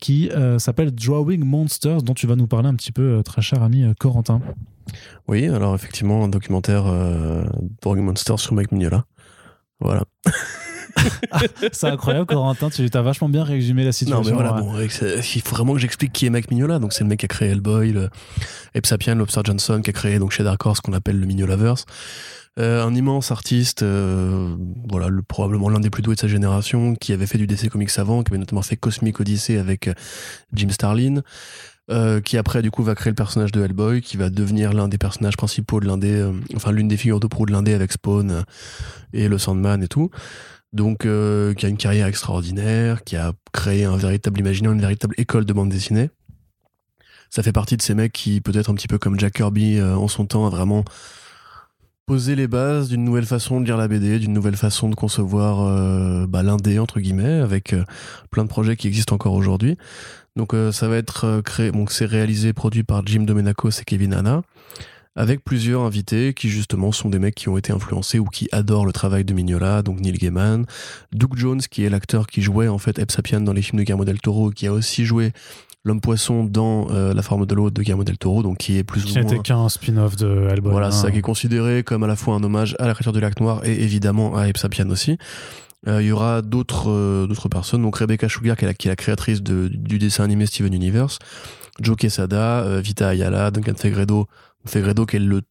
qui 0.00 0.30
s'appelle 0.58 0.94
Drawing 1.22 1.44
Monsters, 1.44 2.02
dont 2.02 2.14
tu 2.14 2.26
vas 2.26 2.34
nous 2.34 2.48
parler 2.48 2.68
un 2.68 2.74
petit 2.74 2.90
peu, 2.90 3.18
euh, 3.18 3.22
très 3.22 3.42
cher 3.42 3.62
ami 3.62 3.84
euh, 3.84 3.94
Corentin. 3.96 4.40
Oui, 5.28 5.46
alors 5.46 5.72
effectivement, 5.72 6.24
un 6.24 6.28
documentaire 6.28 6.88
euh, 6.88 7.44
Drawing 7.80 8.04
Monster 8.04 8.36
sur 8.38 8.54
Mike 8.54 8.72
Mignola. 8.72 9.04
Voilà. 9.78 10.02
C'est 11.72 11.86
incroyable, 11.88 12.26
Corentin. 12.26 12.70
Tu 12.70 12.88
as 12.92 13.02
vachement 13.02 13.28
bien 13.28 13.44
résumé 13.44 13.82
la 13.82 13.88
Non, 13.88 13.92
situation. 13.92 14.22
mais 14.24 14.32
voilà, 14.32 14.54
hein. 14.54 14.60
bon, 14.60 14.74
il 14.80 15.42
faut 15.42 15.54
vraiment 15.54 15.72
que 15.74 15.78
j'explique 15.80 16.12
qui 16.12 16.26
est 16.26 16.30
Mike 16.30 16.50
Mignola. 16.50 16.78
Donc, 16.78 16.92
c'est 16.92 17.04
le 17.04 17.08
mec 17.08 17.20
qui 17.20 17.26
a 17.26 17.28
créé 17.28 17.50
Hellboy, 17.50 17.92
le 17.92 18.08
Ape 18.74 18.86
Sapien, 18.86 19.14
Lobster 19.14 19.40
Johnson, 19.44 19.80
qui 19.82 19.90
a 19.90 19.92
créé 19.92 20.18
donc 20.18 20.32
chez 20.32 20.42
Dark 20.44 20.64
Horse 20.64 20.78
ce 20.78 20.82
qu'on 20.82 20.92
appelle 20.92 21.18
le 21.18 21.26
Mignolaverse. 21.26 21.84
Euh, 22.58 22.84
un 22.84 22.94
immense 22.94 23.30
artiste, 23.30 23.82
euh, 23.82 24.54
voilà, 24.90 25.08
le- 25.08 25.22
probablement 25.22 25.70
l'un 25.70 25.80
des 25.80 25.88
plus 25.88 26.02
doués 26.02 26.16
de 26.16 26.20
sa 26.20 26.28
génération, 26.28 26.94
qui 26.94 27.14
avait 27.14 27.26
fait 27.26 27.38
du 27.38 27.46
DC 27.46 27.70
Comics 27.70 27.90
avant, 27.96 28.22
qui 28.22 28.30
avait 28.30 28.38
notamment 28.38 28.60
fait 28.60 28.76
Cosmic 28.76 29.20
Odyssey 29.20 29.56
avec 29.58 29.88
euh, 29.88 29.94
Jim 30.52 30.68
Starlin, 30.68 31.22
euh, 31.90 32.20
qui 32.20 32.36
après 32.36 32.60
du 32.60 32.70
coup 32.70 32.82
va 32.82 32.94
créer 32.94 33.10
le 33.10 33.14
personnage 33.14 33.52
de 33.52 33.62
Hellboy, 33.64 34.02
qui 34.02 34.18
va 34.18 34.28
devenir 34.28 34.74
l'un 34.74 34.88
des 34.88 34.98
personnages 34.98 35.36
principaux 35.38 35.80
de 35.80 35.86
l'indé, 35.86 36.10
euh, 36.12 36.32
enfin 36.54 36.72
l'une 36.72 36.88
des 36.88 36.98
figures 36.98 37.20
de 37.20 37.26
proue 37.26 37.46
de 37.46 37.52
l'indé 37.52 37.72
avec 37.72 37.90
Spawn 37.90 38.30
euh, 38.30 38.42
et 39.14 39.28
le 39.28 39.38
Sandman 39.38 39.82
et 39.82 39.88
tout. 39.88 40.10
Donc, 40.72 41.04
euh, 41.04 41.52
qui 41.54 41.66
a 41.66 41.68
une 41.68 41.76
carrière 41.76 42.06
extraordinaire, 42.06 43.04
qui 43.04 43.16
a 43.16 43.32
créé 43.52 43.84
un 43.84 43.96
véritable 43.96 44.40
imaginaire, 44.40 44.72
une 44.72 44.80
véritable 44.80 45.14
école 45.18 45.44
de 45.44 45.52
bande 45.52 45.68
dessinée. 45.68 46.10
Ça 47.30 47.42
fait 47.42 47.52
partie 47.52 47.76
de 47.76 47.82
ces 47.82 47.94
mecs 47.94 48.12
qui, 48.12 48.40
peut-être 48.40 48.70
un 48.70 48.74
petit 48.74 48.88
peu 48.88 48.98
comme 48.98 49.18
Jack 49.18 49.34
Kirby 49.34 49.78
euh, 49.78 49.96
en 49.96 50.08
son 50.08 50.26
temps, 50.26 50.46
a 50.46 50.50
vraiment 50.50 50.84
posé 52.06 52.34
les 52.34 52.48
bases 52.48 52.88
d'une 52.88 53.04
nouvelle 53.04 53.26
façon 53.26 53.60
de 53.60 53.66
lire 53.66 53.76
la 53.76 53.88
BD, 53.88 54.18
d'une 54.18 54.32
nouvelle 54.32 54.56
façon 54.56 54.88
de 54.88 54.94
concevoir 54.94 55.60
euh, 55.62 56.26
bah, 56.26 56.42
l'indé, 56.42 56.78
entre 56.78 57.00
guillemets, 57.00 57.40
avec 57.40 57.72
euh, 57.72 57.84
plein 58.30 58.44
de 58.44 58.48
projets 58.48 58.76
qui 58.76 58.88
existent 58.88 59.14
encore 59.14 59.34
aujourd'hui. 59.34 59.76
Donc, 60.36 60.54
euh, 60.54 60.72
ça 60.72 60.88
va 60.88 60.96
être 60.96 61.24
euh, 61.24 61.42
créé, 61.42 61.70
donc 61.70 61.92
c'est 61.92 62.06
réalisé 62.06 62.52
produit 62.52 62.82
par 62.84 63.06
Jim 63.06 63.22
Domenico 63.22 63.70
et 63.70 63.84
Kevin 63.84 64.14
Hanna 64.14 64.42
avec 65.14 65.44
plusieurs 65.44 65.82
invités 65.82 66.32
qui 66.32 66.48
justement 66.48 66.90
sont 66.92 67.10
des 67.10 67.18
mecs 67.18 67.34
qui 67.34 67.48
ont 67.48 67.58
été 67.58 67.72
influencés 67.72 68.18
ou 68.18 68.24
qui 68.24 68.48
adorent 68.52 68.86
le 68.86 68.92
travail 68.92 69.24
de 69.24 69.34
Mignola, 69.34 69.82
donc 69.82 70.00
Neil 70.00 70.14
Gaiman, 70.14 70.64
Doug 71.12 71.36
Jones 71.36 71.60
qui 71.60 71.84
est 71.84 71.90
l'acteur 71.90 72.26
qui 72.26 72.40
jouait 72.42 72.68
en 72.68 72.78
fait 72.78 72.98
Eb 72.98 73.10
Sapien 73.10 73.40
dans 73.40 73.52
les 73.52 73.60
films 73.62 73.78
de 73.78 73.84
Guillermo 73.84 74.04
del 74.06 74.20
Toro, 74.20 74.50
qui 74.50 74.66
a 74.66 74.72
aussi 74.72 75.04
joué 75.04 75.32
l'homme 75.84 76.00
poisson 76.00 76.44
dans 76.44 76.88
euh, 76.90 77.12
La 77.12 77.22
forme 77.22 77.44
de 77.44 77.54
l'eau 77.54 77.68
de 77.70 77.82
Guillermo 77.82 78.04
del 78.04 78.16
Toro, 78.16 78.42
donc 78.42 78.56
qui 78.58 78.78
est 78.78 78.84
plus 78.84 79.04
Qui 79.04 79.12
ou 79.18 79.20
n'était 79.20 79.34
moins 79.34 79.42
qu'un 79.42 79.68
spin-off 79.68 80.16
de 80.16 80.48
voilà, 80.62 80.86
hein. 80.86 80.90
ça 80.92 81.10
qui 81.10 81.18
est 81.18 81.22
considéré 81.22 81.82
comme 81.82 82.04
à 82.04 82.06
la 82.06 82.16
fois 82.16 82.34
un 82.36 82.42
hommage 82.42 82.74
à 82.78 82.86
la 82.86 82.94
créature 82.94 83.12
du 83.12 83.20
lac 83.20 83.38
noir 83.40 83.62
et 83.64 83.82
évidemment 83.82 84.36
à 84.36 84.48
Eb 84.48 84.56
Sapien 84.56 84.88
aussi. 84.90 85.18
Euh, 85.88 86.00
Il 86.00 86.06
y 86.06 86.12
aura 86.12 86.40
d'autres 86.40 86.88
euh, 86.90 87.26
d'autres 87.26 87.48
personnes, 87.48 87.82
donc 87.82 87.96
Rebecca 87.96 88.28
Sugar 88.28 88.56
qui 88.56 88.64
est 88.64 88.68
la, 88.68 88.74
qui 88.74 88.86
est 88.88 88.92
la 88.92 88.96
créatrice 88.96 89.42
de- 89.42 89.68
du 89.68 89.98
dessin 89.98 90.22
animé 90.24 90.46
Steven 90.46 90.72
Universe, 90.72 91.18
Joe 91.80 91.96
Quesada, 91.96 92.80
Vita 92.80 93.08
Ayala, 93.08 93.50
Duncan 93.50 93.74
Fegredo, 93.76 94.28
Fegredo 94.64 95.06
qui 95.06 95.16
est 95.16 95.20
le 95.20 95.42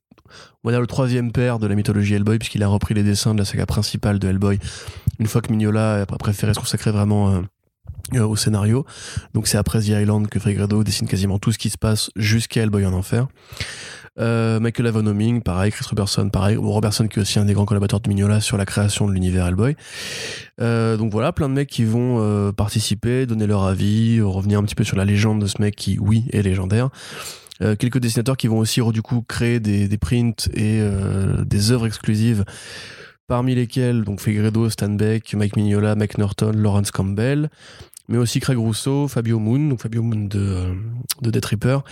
on 0.63 0.69
le 0.69 0.87
troisième 0.87 1.31
père 1.31 1.59
de 1.59 1.67
la 1.67 1.75
mythologie 1.75 2.13
Hellboy 2.13 2.37
puisqu'il 2.37 2.63
a 2.63 2.67
repris 2.67 2.93
les 2.93 3.03
dessins 3.03 3.33
de 3.33 3.39
la 3.39 3.45
saga 3.45 3.65
principale 3.65 4.19
de 4.19 4.27
Hellboy 4.27 4.59
une 5.19 5.27
fois 5.27 5.41
que 5.41 5.51
Mignola 5.51 6.01
a 6.01 6.05
préféré 6.05 6.53
se 6.53 6.59
consacrer 6.59 6.91
vraiment 6.91 7.31
euh, 7.31 7.41
euh, 8.15 8.27
au 8.27 8.35
scénario 8.35 8.85
donc 9.33 9.47
c'est 9.47 9.57
après 9.57 9.79
The 9.79 9.89
Island 9.89 10.27
que 10.27 10.39
Fegredo 10.39 10.83
dessine 10.83 11.07
quasiment 11.07 11.39
tout 11.39 11.51
ce 11.51 11.57
qui 11.57 11.69
se 11.69 11.77
passe 11.77 12.11
jusqu'à 12.15 12.61
Hellboy 12.61 12.85
en 12.85 12.93
enfer 12.93 13.27
euh, 14.19 14.59
Michael 14.59 14.87
Avon 14.87 15.05
Homing, 15.07 15.41
pareil, 15.41 15.71
Chris 15.71 15.85
Robertson, 15.89 16.29
pareil, 16.29 16.57
Robertson 16.57 17.07
qui 17.07 17.17
est 17.17 17.21
aussi 17.21 17.39
un 17.39 17.45
des 17.45 17.53
grands 17.53 17.63
collaborateurs 17.63 18.01
de 18.01 18.09
Mignola 18.09 18.41
sur 18.41 18.57
la 18.57 18.65
création 18.65 19.07
de 19.07 19.13
l'univers 19.13 19.47
Hellboy. 19.47 19.77
Donc 20.59 21.13
voilà, 21.13 21.31
plein 21.31 21.47
de 21.47 21.53
mecs 21.53 21.69
qui 21.69 21.85
vont 21.85 22.51
participer, 22.51 23.25
donner 23.25 23.47
leur 23.47 23.63
avis, 23.63 24.19
revenir 24.19 24.59
un 24.59 24.63
petit 24.63 24.75
peu 24.75 24.83
sur 24.83 24.97
la 24.97 25.05
légende 25.05 25.41
de 25.41 25.47
ce 25.47 25.61
mec 25.61 25.77
qui, 25.77 25.97
oui, 25.97 26.25
est 26.33 26.41
légendaire. 26.41 26.89
Euh, 27.61 27.75
quelques 27.75 27.99
dessinateurs 27.99 28.37
qui 28.37 28.47
vont 28.47 28.57
aussi 28.57 28.81
du 28.91 29.01
coup 29.01 29.21
créer 29.21 29.59
des, 29.59 29.87
des 29.87 29.97
prints 29.97 30.49
et 30.53 30.79
euh, 30.81 31.43
des 31.45 31.71
œuvres 31.71 31.85
exclusives 31.85 32.43
parmi 33.27 33.55
lesquels 33.55 34.03
donc 34.03 34.19
Fegredo, 34.19 34.69
Stan 34.69 34.89
Beck, 34.89 35.33
Mike 35.33 35.55
Mignola, 35.55 35.95
Mike 35.95 36.17
Norton, 36.17 36.51
Lawrence 36.53 36.91
Campbell, 36.91 37.49
mais 38.09 38.17
aussi 38.17 38.41
Craig 38.41 38.57
Rousseau, 38.57 39.07
Fabio 39.07 39.39
Moon, 39.39 39.69
donc 39.69 39.81
Fabio 39.81 40.01
Moon 40.01 40.25
de, 40.25 40.39
euh, 40.39 40.73
de 41.21 41.31
Death 41.31 41.45
Reaper, 41.45 41.83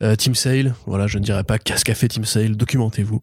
Tim 0.00 0.34
Sale, 0.34 0.74
voilà, 0.86 1.08
je 1.08 1.18
ne 1.18 1.24
dirais 1.24 1.42
pas 1.42 1.58
qu'est-ce 1.58 1.84
qu'a 1.84 1.94
fait 1.94 2.08
Tim 2.08 2.24
Sale, 2.24 2.56
documentez-vous, 2.56 3.22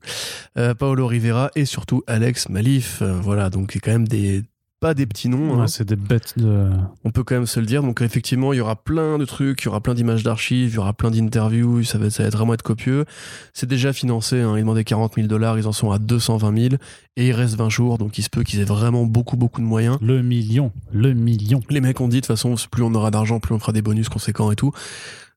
Paolo 0.80 1.08
Rivera 1.08 1.52
et 1.56 1.64
surtout 1.64 2.04
Alex 2.08 2.50
Malif, 2.50 3.02
voilà, 3.02 3.50
donc 3.50 3.78
quand 3.82 3.92
même 3.92 4.08
des 4.08 4.44
pas 4.82 4.96
des 4.96 5.06
petits 5.06 5.30
noms, 5.30 5.62
hein 5.62 5.68
c'est 5.68 5.88
des 5.88 5.96
bêtes 5.96 6.34
de. 6.38 6.68
on 7.04 7.12
peut 7.12 7.24
quand 7.24 7.36
même 7.36 7.46
se 7.46 7.60
le 7.60 7.68
dire. 7.68 7.84
Donc 7.84 8.02
effectivement, 8.02 8.52
il 8.52 8.58
y 8.58 8.62
aura 8.62 8.76
plein 8.76 9.20
de 9.20 9.26
trucs, 9.26 9.62
il 9.62 9.66
y 9.66 9.68
aura 9.68 9.80
plein 9.80 9.94
d'images 9.94 10.24
d'archives, 10.24 10.72
il 10.72 10.76
y 10.76 10.78
aura 10.80 10.94
plein 10.94 11.12
d'interviews, 11.12 11.84
ça 11.84 12.00
va, 12.00 12.10
ça 12.10 12.24
va 12.24 12.28
être 12.28 12.36
vraiment 12.36 12.56
être 12.56 12.64
copieux. 12.64 13.06
C'est 13.54 13.68
déjà 13.68 13.94
financé, 13.94 14.42
hein, 14.42 14.58
ils 14.58 14.62
demandaient 14.62 14.84
40 14.84 15.14
000 15.16 15.28
dollars, 15.28 15.60
ils 15.60 15.68
en 15.68 15.72
sont 15.72 15.92
à 15.92 16.00
220 16.00 16.70
000, 16.70 16.76
et 17.16 17.28
il 17.28 17.32
reste 17.32 17.56
20 17.56 17.70
jours, 17.70 18.00
donc 18.00 18.18
il 18.18 18.24
se 18.24 18.30
peut 18.30 18.42
qu'ils 18.42 18.60
aient 18.60 18.66
vraiment 18.66 19.06
beaucoup 19.06 19.38
beaucoup 19.38 19.62
de 19.62 19.68
moyens. 19.68 20.00
Le 20.02 20.24
million. 20.24 20.72
Le 20.92 21.14
million. 21.14 21.62
Les 21.70 21.80
mecs 21.80 22.02
ont 22.02 22.08
dit 22.08 22.18
de 22.18 22.22
toute 22.22 22.28
façon, 22.36 22.56
plus 22.72 22.82
on 22.82 22.94
aura 22.96 23.12
d'argent, 23.12 23.40
plus 23.40 23.54
on 23.54 23.60
fera 23.60 23.74
des 23.74 23.84
bonus 23.84 24.10
conséquents 24.10 24.52
et 24.52 24.56
tout. 24.56 24.72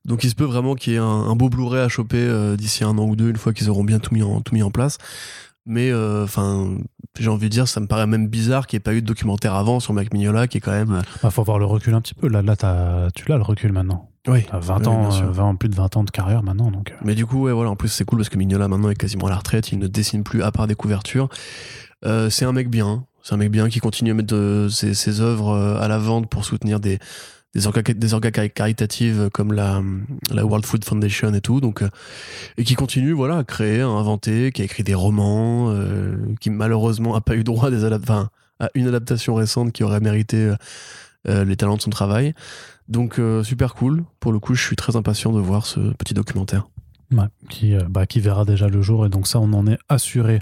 Donc 0.05 0.23
il 0.23 0.29
se 0.29 0.35
peut 0.35 0.43
vraiment 0.43 0.73
qu'il 0.73 0.93
y 0.93 0.95
ait 0.95 0.99
un, 0.99 1.05
un 1.05 1.35
beau 1.35 1.49
Blu-ray 1.49 1.81
à 1.81 1.89
choper 1.89 2.17
euh, 2.17 2.55
d'ici 2.55 2.83
un 2.83 2.97
an 2.97 3.05
ou 3.05 3.15
deux, 3.15 3.29
une 3.29 3.37
fois 3.37 3.53
qu'ils 3.53 3.69
auront 3.69 3.83
bien 3.83 3.99
tout 3.99 4.13
mis 4.13 4.23
en, 4.23 4.41
tout 4.41 4.55
mis 4.55 4.63
en 4.63 4.71
place. 4.71 4.97
Mais 5.65 5.89
euh, 5.91 6.23
enfin, 6.23 6.77
j'ai 7.19 7.29
envie 7.29 7.45
de 7.47 7.51
dire, 7.51 7.67
ça 7.67 7.79
me 7.79 7.87
paraît 7.87 8.05
même 8.07 8.27
bizarre 8.27 8.67
qu'il 8.67 8.77
n'y 8.77 8.81
ait 8.81 8.83
pas 8.83 8.93
eu 8.93 9.01
de 9.01 9.05
documentaire 9.07 9.55
avant 9.55 9.79
sur 9.79 9.93
Mac 9.93 10.13
Mignola, 10.13 10.47
qui 10.47 10.57
est 10.57 10.61
quand 10.61 10.71
même. 10.71 10.91
euh, 10.93 11.01
Bah, 11.23 11.31
faut 11.31 11.41
avoir 11.41 11.57
le 11.59 11.65
recul 11.65 11.93
un 11.93 12.01
petit 12.01 12.13
peu. 12.13 12.27
Là, 12.27 12.41
là 12.41 12.55
tu 13.15 13.25
l'as 13.27 13.37
le 13.37 13.43
recul 13.43 13.71
maintenant. 13.71 14.09
Oui. 14.27 14.43
T'as 14.49 14.59
20 14.59 14.77
Oui, 14.79 14.87
ans, 14.87 15.01
bien 15.01 15.11
sûr. 15.11 15.25
euh, 15.27 15.31
20 15.31 15.55
plus 15.55 15.69
de 15.69 15.75
20 15.75 15.97
ans 15.97 16.03
de 16.03 16.11
carrière 16.11 16.43
maintenant. 16.43 16.71
Donc, 16.71 16.93
Mais 17.03 17.15
du 17.15 17.25
coup, 17.25 17.43
ouais, 17.43 17.51
voilà, 17.51 17.69
en 17.71 17.75
plus 17.75 17.89
c'est 17.89 18.05
cool 18.05 18.19
parce 18.19 18.29
que 18.29 18.37
Mignola 18.37 18.67
maintenant 18.67 18.89
est 18.89 18.95
quasiment 18.95 19.27
à 19.27 19.29
la 19.29 19.37
retraite, 19.37 19.71
il 19.71 19.79
ne 19.79 19.87
dessine 19.87 20.23
plus 20.23 20.41
à 20.43 20.51
part 20.51 20.67
des 20.67 20.75
couvertures. 20.75 21.29
Euh, 22.05 22.29
c'est 22.29 22.45
un 22.45 22.51
mec 22.51 22.69
bien, 22.69 23.05
c'est 23.23 23.33
un 23.33 23.37
mec 23.37 23.49
bien 23.51 23.69
qui 23.69 23.79
continue 23.79 24.11
à 24.11 24.13
mettre 24.13 24.33
de- 24.35 24.67
ses, 24.69 24.93
ses 24.93 25.21
œuvres 25.21 25.55
à 25.79 25.87
la 25.87 25.97
vente 25.97 26.29
pour 26.29 26.45
soutenir 26.45 26.79
des, 26.79 26.99
des 27.55 27.67
orgas, 27.67 28.31
des 28.31 28.49
caritatives 28.49 29.29
comme 29.33 29.53
la, 29.53 29.81
la 30.31 30.45
World 30.45 30.65
Food 30.65 30.83
Foundation 30.83 31.33
et 31.33 31.41
tout. 31.41 31.61
Donc, 31.61 31.81
euh, 31.81 31.89
et 32.57 32.63
qui 32.63 32.75
continue 32.75 33.13
voilà, 33.13 33.37
à 33.37 33.43
créer, 33.43 33.81
à 33.81 33.87
inventer, 33.87 34.51
qui 34.51 34.61
a 34.61 34.65
écrit 34.65 34.83
des 34.83 34.93
romans, 34.93 35.69
euh, 35.69 36.17
qui 36.41 36.49
malheureusement 36.49 37.15
a 37.15 37.21
pas 37.21 37.35
eu 37.35 37.43
droit 37.43 37.67
à, 37.67 37.71
des 37.71 37.85
enfin, 37.85 38.29
à 38.59 38.69
une 38.75 38.87
adaptation 38.87 39.35
récente 39.35 39.71
qui 39.71 39.83
aurait 39.83 40.01
mérité 40.01 40.53
euh, 41.27 41.45
les 41.45 41.55
talents 41.55 41.77
de 41.77 41.81
son 41.81 41.89
travail. 41.89 42.33
Donc, 42.87 43.19
super 43.43 43.73
cool. 43.73 44.03
Pour 44.19 44.31
le 44.31 44.37
coup, 44.37 44.53
je 44.53 44.61
suis 44.61 44.75
très 44.75 44.95
impatient 44.95 45.31
de 45.31 45.39
voir 45.39 45.65
ce 45.65 45.79
petit 45.93 46.13
documentaire. 46.13 46.67
Qui, 47.49 47.75
bah, 47.89 48.05
qui 48.05 48.19
verra 48.19 48.45
déjà 48.45 48.67
le 48.67 48.81
jour 48.81 49.05
et 49.05 49.09
donc 49.09 49.27
ça 49.27 49.39
on 49.39 49.53
en 49.53 49.67
est 49.67 49.77
assuré. 49.89 50.39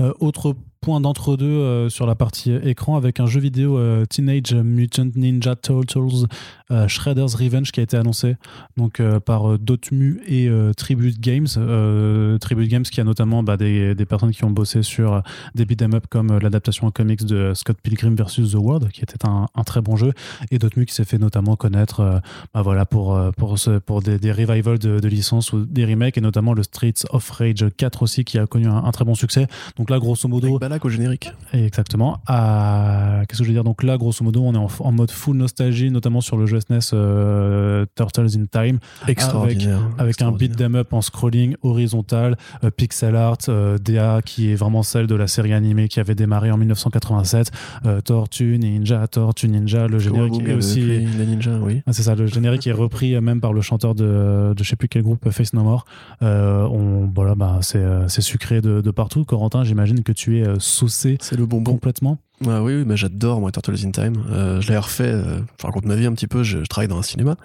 Euh, 0.00 0.12
autre 0.18 0.56
point 0.80 1.00
d'entre-deux 1.00 1.46
euh, 1.46 1.88
sur 1.88 2.06
la 2.06 2.14
partie 2.14 2.52
écran 2.52 2.96
avec 2.96 3.20
un 3.20 3.26
jeu 3.26 3.40
vidéo 3.40 3.78
euh, 3.78 4.04
Teenage 4.06 4.54
Mutant 4.54 5.10
Ninja 5.14 5.56
Turtles 5.56 6.26
euh, 6.70 6.88
Shredder's 6.88 7.34
Revenge 7.34 7.70
qui 7.70 7.80
a 7.80 7.82
été 7.82 7.96
annoncé 7.96 8.36
donc 8.76 9.00
euh, 9.00 9.20
par 9.20 9.52
euh, 9.52 9.58
Dotemu 9.58 10.20
et 10.26 10.48
euh, 10.48 10.72
Tribute 10.72 11.20
Games. 11.20 11.46
Euh, 11.56 12.38
Tribute 12.38 12.68
Games 12.68 12.82
qui 12.82 13.00
a 13.00 13.04
notamment 13.04 13.42
bah, 13.42 13.56
des, 13.56 13.94
des 13.94 14.06
personnes 14.06 14.32
qui 14.32 14.44
ont 14.44 14.50
bossé 14.50 14.82
sur 14.82 15.14
euh, 15.14 15.20
des 15.54 15.64
beat'em 15.64 15.94
up 15.94 16.06
comme 16.08 16.30
euh, 16.32 16.38
l'adaptation 16.40 16.86
en 16.86 16.90
comics 16.90 17.24
de 17.24 17.52
Scott 17.54 17.78
Pilgrim 17.82 18.14
vs. 18.14 18.50
The 18.52 18.54
World 18.54 18.90
qui 18.90 19.02
était 19.02 19.26
un, 19.26 19.46
très 19.64 19.80
bon 19.80 19.96
jeu 19.96 20.12
et 20.50 20.58
Dotemu 20.58 20.86
qui 20.86 20.94
s'est 20.94 21.04
fait 21.04 21.18
notamment 21.18 21.56
connaître 21.56 22.00
euh, 22.00 22.18
bah, 22.54 22.62
voilà, 22.62 22.86
pour, 22.86 23.14
euh, 23.14 23.30
pour, 23.32 24.02
des, 24.02 24.32
revivals 24.32 24.78
de, 24.78 25.08
licences 25.08 25.52
ou 25.52 25.64
des 25.64 25.84
remakes 25.84 26.18
et 26.18 26.20
notamment 26.20 26.52
le 26.52 26.62
Streets 26.62 27.04
of 27.10 27.28
Rage 27.30 27.64
4 27.76 28.02
aussi 28.02 28.24
qui 28.24 28.38
a 28.38 28.46
connu 28.46 28.66
un, 28.66 28.90
très 28.90 29.04
bon 29.04 29.14
succès. 29.14 29.46
Donc 29.76 29.90
là, 29.90 29.98
grosso 29.98 30.28
modo, 30.28 30.58
Au 30.84 30.88
générique. 30.88 31.32
exactement. 31.52 32.20
à- 32.26 33.22
Qu'est-ce 33.28 33.38
que 33.40 33.44
je 33.44 33.48
veux 33.50 33.54
dire? 33.54 33.64
Donc 33.64 33.82
là, 33.82 33.96
grosso 33.96 34.22
modo, 34.24 34.42
on 34.42 34.54
est 34.54 34.58
en, 34.58 34.68
en 34.80 34.92
mode 34.92 35.10
full 35.10 35.36
nostalgie, 35.36 35.90
notamment 35.90 36.20
sur 36.20 36.36
le 36.36 36.46
jeu 36.46 36.60
SNES 36.60 36.78
euh, 36.92 37.84
Turtles 37.94 38.28
in 38.38 38.44
Time, 38.50 38.78
Extraordinaire. 39.08 39.80
avec 39.98 40.20
un 40.22 40.32
beat 40.32 40.56
them 40.56 40.74
up 40.76 40.92
en 40.92 41.00
scrolling 41.00 41.56
horizontal, 41.62 42.36
euh, 42.64 42.70
pixel 42.70 43.16
art, 43.16 43.38
euh, 43.48 43.78
DA 43.78 44.20
qui 44.24 44.50
est 44.50 44.54
vraiment 44.54 44.82
celle 44.82 45.06
de 45.06 45.14
la 45.14 45.26
série 45.26 45.52
animée 45.52 45.88
qui 45.88 46.00
avait 46.00 46.14
démarré 46.14 46.50
en 46.50 46.56
1987, 46.56 47.50
euh, 47.86 48.00
Tortue 48.00 48.58
Ninja, 48.58 49.06
Tortue 49.08 49.48
Ninja, 49.48 49.86
le 49.88 49.98
générique 49.98 50.40
est 50.46 50.54
aussi 50.54 50.80
les- 50.80 51.00
les 51.00 51.26
ninjas, 51.26 51.58
oui. 51.60 51.82
ah, 51.86 51.92
c'est 51.92 52.02
ça, 52.02 52.14
le 52.14 52.26
générique 52.26 52.66
est 52.66 52.72
repris 52.72 53.18
même 53.20 53.40
par 53.40 53.52
le 53.52 53.60
chanteur 53.60 53.94
de, 53.94 54.52
de 54.56 54.62
je 54.62 54.68
sais 54.68 54.76
plus 54.76 54.88
quel 54.88 55.02
groupe, 55.02 55.28
Face 55.30 55.52
No 55.52 55.62
More. 55.62 55.84
On, 56.20 57.10
voilà, 57.14 57.34
bah, 57.34 57.58
c'est, 57.62 58.20
sucré 58.20 58.60
de, 58.60 58.80
de 58.80 58.90
partout. 58.90 59.24
Corentin, 59.24 59.62
j'imagine 59.64 60.02
que 60.02 60.12
tu 60.12 60.40
es 60.40 60.55
saucé 60.58 61.18
C'est 61.20 61.36
le 61.36 61.46
bonbon. 61.46 61.72
complètement. 61.72 62.18
Oui, 62.42 62.52
oui, 62.60 62.84
mais 62.86 62.98
j'adore 62.98 63.40
moi 63.40 63.50
Turtles 63.50 63.86
in 63.86 63.90
Time. 63.92 64.22
Euh, 64.30 64.60
je 64.60 64.68
l'ai 64.70 64.76
refait. 64.76 65.04
euh, 65.04 65.38
je 65.58 65.66
raconte 65.66 65.86
ma 65.86 65.96
vie 65.96 66.04
un 66.04 66.12
petit 66.12 66.26
peu. 66.26 66.42
Je, 66.42 66.58
je 66.58 66.66
travaille 66.66 66.86
dans 66.88 66.98
un 66.98 67.02
cinéma 67.02 67.36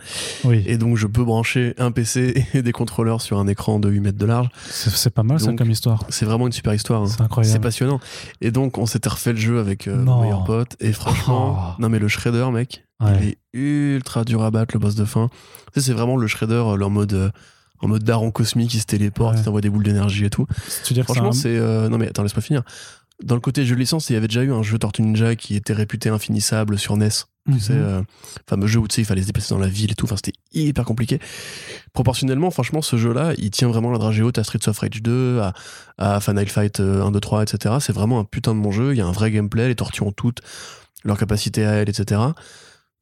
Oui, 0.43 0.63
et 0.67 0.77
donc 0.77 0.97
je 0.97 1.07
peux 1.07 1.23
brancher 1.23 1.73
un 1.77 1.91
PC 1.93 2.45
et 2.53 2.61
des 2.61 2.71
contrôleurs 2.73 3.21
sur 3.21 3.39
un 3.39 3.47
écran 3.47 3.79
de 3.79 3.87
8 3.89 3.99
mètres 4.01 4.17
de 4.17 4.25
large. 4.25 4.49
c'est, 4.69 5.09
pas 5.13 5.23
mal 5.23 5.39
ça 5.39 5.45
Donc, 5.47 5.59
comme 5.59 5.71
histoire. 5.71 6.03
C'est 6.09 6.25
vraiment 6.25 6.45
une 6.47 6.51
super 6.51 6.73
histoire. 6.73 7.03
hein. 7.03 7.07
C'est 7.07 7.21
incroyable. 7.21 7.53
C'est 7.53 7.59
passionnant. 7.61 8.01
Et 8.41 8.51
donc 8.51 8.77
on 8.77 8.85
s'était 8.85 9.07
refait 9.07 9.31
le 9.31 9.39
jeu 9.39 9.59
avec 9.59 9.87
euh, 9.87 9.95
mon 10.03 10.21
meilleur 10.23 10.43
pote 10.43 10.75
et 10.81 10.91
franchement, 10.91 11.55
Oh. 11.57 11.81
non 11.81 11.87
mais 11.87 11.99
le 11.99 12.09
Shredder, 12.09 12.47
mec, 12.51 12.83
Ouais. 13.01 13.13
il 13.21 13.27
est 13.29 13.37
ultra 13.57 14.25
dur 14.25 14.43
à 14.43 14.51
battre 14.51 14.75
le 14.75 14.79
boss 14.79 14.95
de 14.95 15.05
fin. 15.05 15.29
Tu 15.73 15.79
sais, 15.79 15.87
c'est 15.87 15.93
vraiment 15.93 16.17
le 16.17 16.27
Shredder 16.27 16.55
euh, 16.55 16.77
en 16.85 16.89
mode 16.89 17.13
euh, 17.13 17.29
en 17.83 17.87
mode 17.87 18.03
daron 18.03 18.29
cosmique 18.29 18.69
qui 18.71 18.79
se 18.79 18.85
téléporte, 18.85 19.31
Ouais. 19.35 19.39
qui 19.39 19.45
t'envoie 19.45 19.61
des 19.61 19.69
boules 19.71 19.83
d'énergie 19.83 20.25
et 20.25 20.29
tout. 20.29 20.45
Tu 20.83 20.93
dire 20.93 21.03
Franchement, 21.05 21.31
c'est 21.31 21.57
euh, 21.57 21.89
Non, 21.89 21.97
mais 21.97 22.09
attends, 22.09 22.21
laisse-moi 22.21 22.41
finir. 22.43 22.61
Dans 23.23 23.35
le 23.35 23.41
côté 23.41 23.65
jeu 23.65 23.75
de 23.75 23.79
licence, 23.79 24.09
il 24.09 24.13
y 24.13 24.15
avait 24.15 24.27
déjà 24.27 24.43
eu 24.43 24.51
un 24.51 24.63
jeu 24.63 24.77
Tortue 24.79 25.01
Ninja 25.03 25.35
qui 25.35 25.55
était 25.55 25.73
réputé 25.73 26.09
infinissable 26.09 26.77
sur 26.79 26.95
NES. 26.97 27.05
un- 27.47 27.53
Tu 27.53 27.59
sais, 27.59 27.73
Mhm. 27.73 27.79
euh, 27.81 28.01
fameux 28.47 28.67
jeu 28.67 28.79
où 28.79 28.87
tu 28.87 28.95
sais, 28.95 29.01
il 29.01 29.05
fallait 29.05 29.21
se 29.23 29.27
déplacer 29.27 29.53
dans 29.53 29.59
la 29.59 29.67
ville 29.67 29.91
et 29.91 29.95
tout. 29.95 30.05
Enfin, 30.05 30.15
c'était 30.15 30.33
hyper 30.53 30.85
compliqué. 30.85 31.19
Proportionnellement, 31.93 32.51
franchement, 32.51 32.81
ce 32.81 32.97
jeu-là, 32.97 33.33
il 33.37 33.49
tient 33.49 33.67
vraiment 33.67 33.91
la 33.91 33.97
dragée 33.97 34.21
haute 34.23 34.37
à 34.37 34.43
Streets 34.43 34.67
of 34.69 34.77
Rage 34.79 35.01
2, 35.01 35.39
à, 35.39 35.53
à 35.97 36.19
Final 36.19 36.47
Fight 36.47 36.79
euh, 36.79 37.03
1, 37.03 37.11
2, 37.11 37.19
3, 37.19 37.43
etc. 37.43 37.75
C'est 37.79 37.93
vraiment 37.93 38.19
un 38.19 38.23
putain 38.25 38.53
de 38.55 38.59
bon 38.59 38.71
jeu. 38.71 38.93
Il 38.93 38.97
y 38.97 39.01
a 39.01 39.07
un 39.07 39.11
vrai 39.11 39.31
gameplay. 39.31 39.67
Les 39.67 39.75
tortues 39.75 40.03
ont 40.03 40.11
toutes 40.11 40.41
leur 41.03 41.17
capacité 41.17 41.65
à 41.65 41.71
elles, 41.73 41.89
etc. 41.89 42.21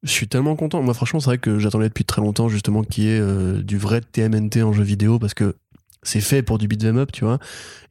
Je 0.02 0.10
suis 0.10 0.26
tellement 0.28 0.56
content. 0.56 0.82
Moi, 0.82 0.94
franchement, 0.94 1.20
c'est 1.20 1.26
vrai 1.26 1.38
que 1.38 1.58
j'attendais 1.58 1.88
depuis 1.88 2.04
très 2.06 2.22
longtemps, 2.22 2.48
justement, 2.48 2.82
qu'il 2.82 3.04
y 3.04 3.08
ait 3.08 3.20
euh, 3.20 3.62
du 3.62 3.76
vrai 3.76 4.00
TMNT 4.00 4.62
en 4.62 4.72
jeu 4.72 4.82
vidéo 4.82 5.18
parce 5.18 5.34
que 5.34 5.54
c'est 6.02 6.20
fait 6.20 6.42
pour 6.42 6.58
du 6.58 6.66
beat'em 6.68 6.98
up, 6.98 7.10
tu 7.12 7.24
vois. 7.24 7.38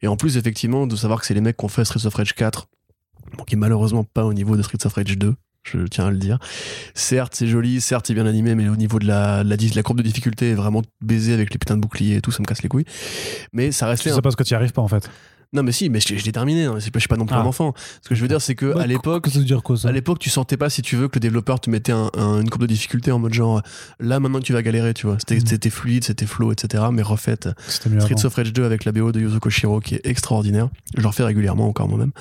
Et 0.02 0.08
en 0.08 0.16
plus, 0.16 0.36
effectivement, 0.36 0.86
de 0.86 0.96
savoir 0.96 1.20
que 1.20 1.26
c'est 1.26 1.34
les 1.34 1.40
mecs 1.40 1.56
qui 1.56 1.64
ont 1.64 1.68
fait 1.68 1.84
Streets 1.84 2.06
of 2.06 2.14
Rage 2.14 2.34
4, 2.34 2.68
bon, 3.36 3.44
qui 3.44 3.54
est 3.54 3.58
malheureusement 3.58 4.04
pas 4.04 4.24
au 4.24 4.32
niveau 4.32 4.56
de 4.56 4.62
Streets 4.62 4.86
of 4.86 4.94
Rage 4.94 5.16
2, 5.18 5.34
je 5.62 5.78
tiens 5.86 6.06
à 6.06 6.10
le 6.10 6.16
dire. 6.16 6.38
Certes, 6.94 7.34
c'est 7.36 7.46
joli, 7.46 7.80
certes, 7.80 8.06
c'est 8.06 8.14
bien 8.14 8.26
animé, 8.26 8.54
mais 8.54 8.68
au 8.68 8.76
niveau 8.76 8.98
de 8.98 9.06
la, 9.06 9.44
la, 9.44 9.56
la 9.74 9.82
courbe 9.82 9.98
de 9.98 10.02
difficulté 10.02 10.50
est 10.50 10.54
vraiment 10.54 10.82
baisée 11.02 11.34
avec 11.34 11.52
les 11.52 11.58
putains 11.58 11.76
de 11.76 11.82
boucliers 11.82 12.16
et 12.16 12.20
tout, 12.20 12.30
ça 12.32 12.40
me 12.40 12.46
casse 12.46 12.62
les 12.62 12.68
couilles. 12.68 12.86
Mais 13.52 13.70
ça 13.72 13.86
Je 13.86 13.90
restait. 13.90 14.04
sais 14.08 14.12
un- 14.12 14.16
pas 14.16 14.22
parce 14.22 14.36
que 14.36 14.42
tu 14.42 14.54
arrives 14.54 14.72
pas 14.72 14.82
en 14.82 14.88
fait. 14.88 15.08
Non, 15.52 15.64
mais 15.64 15.72
si, 15.72 15.90
mais 15.90 15.98
je, 15.98 16.16
je 16.16 16.24
l'ai 16.24 16.30
terminé, 16.30 16.64
hein, 16.66 16.74
je 16.76 16.80
suis 16.98 17.08
pas 17.08 17.16
non 17.16 17.26
plus 17.26 17.34
Ah. 17.34 17.40
un 17.40 17.44
enfant. 17.44 17.74
Ce 18.02 18.08
que 18.08 18.14
je 18.14 18.22
veux 18.22 18.28
dire, 18.28 18.40
c'est 18.40 18.54
que 18.54 18.72
Bah, 18.72 18.82
à 18.82 18.86
l'époque. 18.86 19.26
À 19.88 19.92
l'époque, 19.92 20.18
tu 20.20 20.30
sentais 20.30 20.56
pas, 20.56 20.70
si 20.70 20.80
tu 20.80 20.94
veux, 20.94 21.08
que 21.08 21.16
le 21.16 21.20
développeur 21.20 21.58
te 21.58 21.68
mettait 21.70 21.90
un- 21.90 22.08
un- 22.16 22.40
une 22.40 22.48
courbe 22.48 22.62
de 22.62 22.66
difficulté 22.68 23.10
en 23.10 23.18
mode 23.18 23.34
genre, 23.34 23.60
là 23.98 24.20
maintenant 24.20 24.38
tu 24.40 24.52
vas 24.52 24.62
galérer, 24.62 24.94
tu 24.94 25.06
vois. 25.08 25.16
C'était 25.18 25.40
c'était 25.44 25.70
fluide, 25.70 26.04
c'était 26.04 26.26
flow, 26.26 26.52
etc. 26.52 26.84
Mais 26.92 27.02
refaite. 27.02 27.48
Avant. 28.12 28.26
of 28.26 28.34
Rage 28.34 28.52
2 28.52 28.64
avec 28.64 28.84
la 28.84 28.92
BO 28.92 29.10
de 29.10 29.20
Yuzo 29.20 29.40
Koshiro 29.40 29.80
qui 29.80 29.96
est 29.96 30.00
extraordinaire. 30.04 30.68
Je 30.96 31.02
le 31.02 31.08
refais 31.08 31.24
régulièrement 31.24 31.66
encore 31.66 31.88
moi-même. 31.88 32.12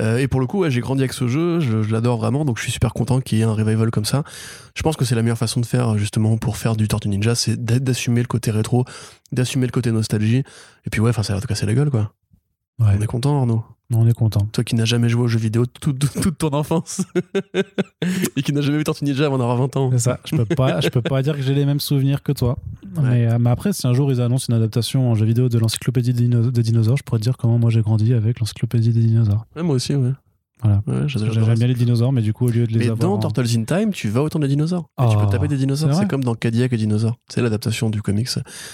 Euh, 0.00 0.18
et 0.18 0.26
pour 0.26 0.40
le 0.40 0.46
coup, 0.46 0.60
ouais, 0.60 0.70
j'ai 0.70 0.80
grandi 0.80 1.02
avec 1.02 1.12
ce 1.12 1.28
jeu, 1.28 1.60
je, 1.60 1.82
je 1.82 1.92
l'adore 1.92 2.18
vraiment, 2.18 2.44
donc 2.44 2.58
je 2.58 2.62
suis 2.64 2.72
super 2.72 2.92
content 2.94 3.20
qu'il 3.20 3.38
y 3.38 3.42
ait 3.42 3.44
un 3.44 3.52
revival 3.52 3.90
comme 3.92 4.04
ça. 4.04 4.24
Je 4.74 4.82
pense 4.82 4.96
que 4.96 5.04
c'est 5.04 5.14
la 5.14 5.22
meilleure 5.22 5.38
façon 5.38 5.60
de 5.60 5.66
faire 5.66 5.96
justement 5.98 6.36
pour 6.36 6.56
faire 6.56 6.74
du 6.76 6.88
Tortue 6.88 7.08
Ninja, 7.08 7.34
c'est 7.36 7.62
d'a- 7.64 7.78
d'assumer 7.78 8.20
le 8.22 8.26
côté 8.26 8.50
rétro, 8.50 8.84
d'assumer 9.32 9.66
le 9.66 9.72
côté 9.72 9.92
nostalgie. 9.92 10.42
Et 10.84 10.90
puis 10.90 11.00
ouais, 11.00 11.10
enfin 11.10 11.22
ça 11.22 11.32
a 11.32 11.36
l'air 11.36 11.42
de 11.42 11.46
casser 11.46 11.66
la 11.66 11.74
gueule 11.74 11.90
quoi. 11.90 12.12
Ouais. 12.78 12.88
On 12.98 13.00
est 13.02 13.06
content 13.06 13.38
Arnaud. 13.40 13.64
On 13.94 14.06
est 14.08 14.12
content. 14.14 14.46
Toi 14.52 14.64
qui 14.64 14.74
n'as 14.74 14.84
jamais 14.84 15.08
joué 15.08 15.22
aux 15.22 15.28
jeux 15.28 15.38
vidéo 15.38 15.64
toute, 15.64 15.98
toute- 16.00 16.20
toute 16.20 16.38
ton 16.38 16.48
enfance 16.52 17.02
et 18.36 18.42
qui 18.42 18.52
n'as 18.52 18.60
jamais 18.60 18.78
vu 18.78 18.84
Tortue 18.84 19.04
Ninja 19.04 19.26
avant 19.26 19.38
d'avoir 19.38 19.56
20 19.56 19.76
ans. 19.76 19.90
C'est 19.92 19.98
ça. 19.98 20.18
Je 20.24 20.34
peux 20.36 20.44
pas, 20.44 20.80
je 20.80 20.88
peux 20.88 21.02
pas 21.02 21.22
dire 21.22 21.36
que 21.36 21.42
j'ai 21.42 21.54
les 21.54 21.64
mêmes 21.64 21.78
souvenirs 21.80 22.22
que 22.22 22.32
toi. 22.32 22.58
Ouais. 22.96 23.02
Mais, 23.08 23.26
euh, 23.32 23.38
mais 23.38 23.50
après, 23.50 23.72
si 23.72 23.86
un 23.86 23.92
jour 23.92 24.10
ils 24.10 24.20
annoncent 24.20 24.46
une 24.48 24.54
adaptation 24.56 25.10
en 25.10 25.14
jeu 25.14 25.24
vidéo 25.24 25.48
de 25.48 25.58
l'encyclopédie 25.58 26.12
des, 26.12 26.22
dino- 26.28 26.50
des 26.50 26.62
dinosaures, 26.62 26.96
je 26.96 27.04
pourrais 27.04 27.18
te 27.20 27.24
dire 27.24 27.36
comment 27.36 27.58
moi 27.58 27.70
j'ai 27.70 27.80
grandi 27.82 28.12
avec 28.12 28.40
l'encyclopédie 28.40 28.92
des 28.92 29.00
dinosaures. 29.02 29.46
Ouais, 29.54 29.62
moi 29.62 29.76
aussi, 29.76 29.94
ouais. 29.94 30.12
Voilà. 30.62 30.82
Ouais, 30.86 31.06
J'aime 31.06 31.54
bien 31.54 31.66
les 31.66 31.74
dinosaures, 31.74 32.12
mais 32.12 32.22
du 32.22 32.32
coup, 32.32 32.46
au 32.46 32.50
lieu 32.50 32.66
de 32.66 32.72
les 32.72 32.78
Mais 32.78 32.84
avoir. 32.88 32.98
dans 32.98 33.14
en- 33.14 33.30
Turtles 33.30 33.58
in 33.58 33.64
Time, 33.64 33.92
tu 33.92 34.08
vas 34.08 34.22
autant 34.22 34.38
des 34.38 34.48
dinosaures. 34.48 34.88
Et 35.00 35.06
tu 35.06 35.14
peux 35.16 35.22
Oh, 35.26 35.30
taper 35.30 35.48
des 35.48 35.58
dinosaures. 35.58 35.94
c'est 35.94 36.08
comme 36.08 36.24
dans 36.24 36.34
Cadillac 36.34 36.72
et 36.72 36.76
Dinosaures. 36.78 37.18
C'est 37.28 37.42
l'adaptation 37.42 37.90
du 37.90 38.00
comics 38.02 38.30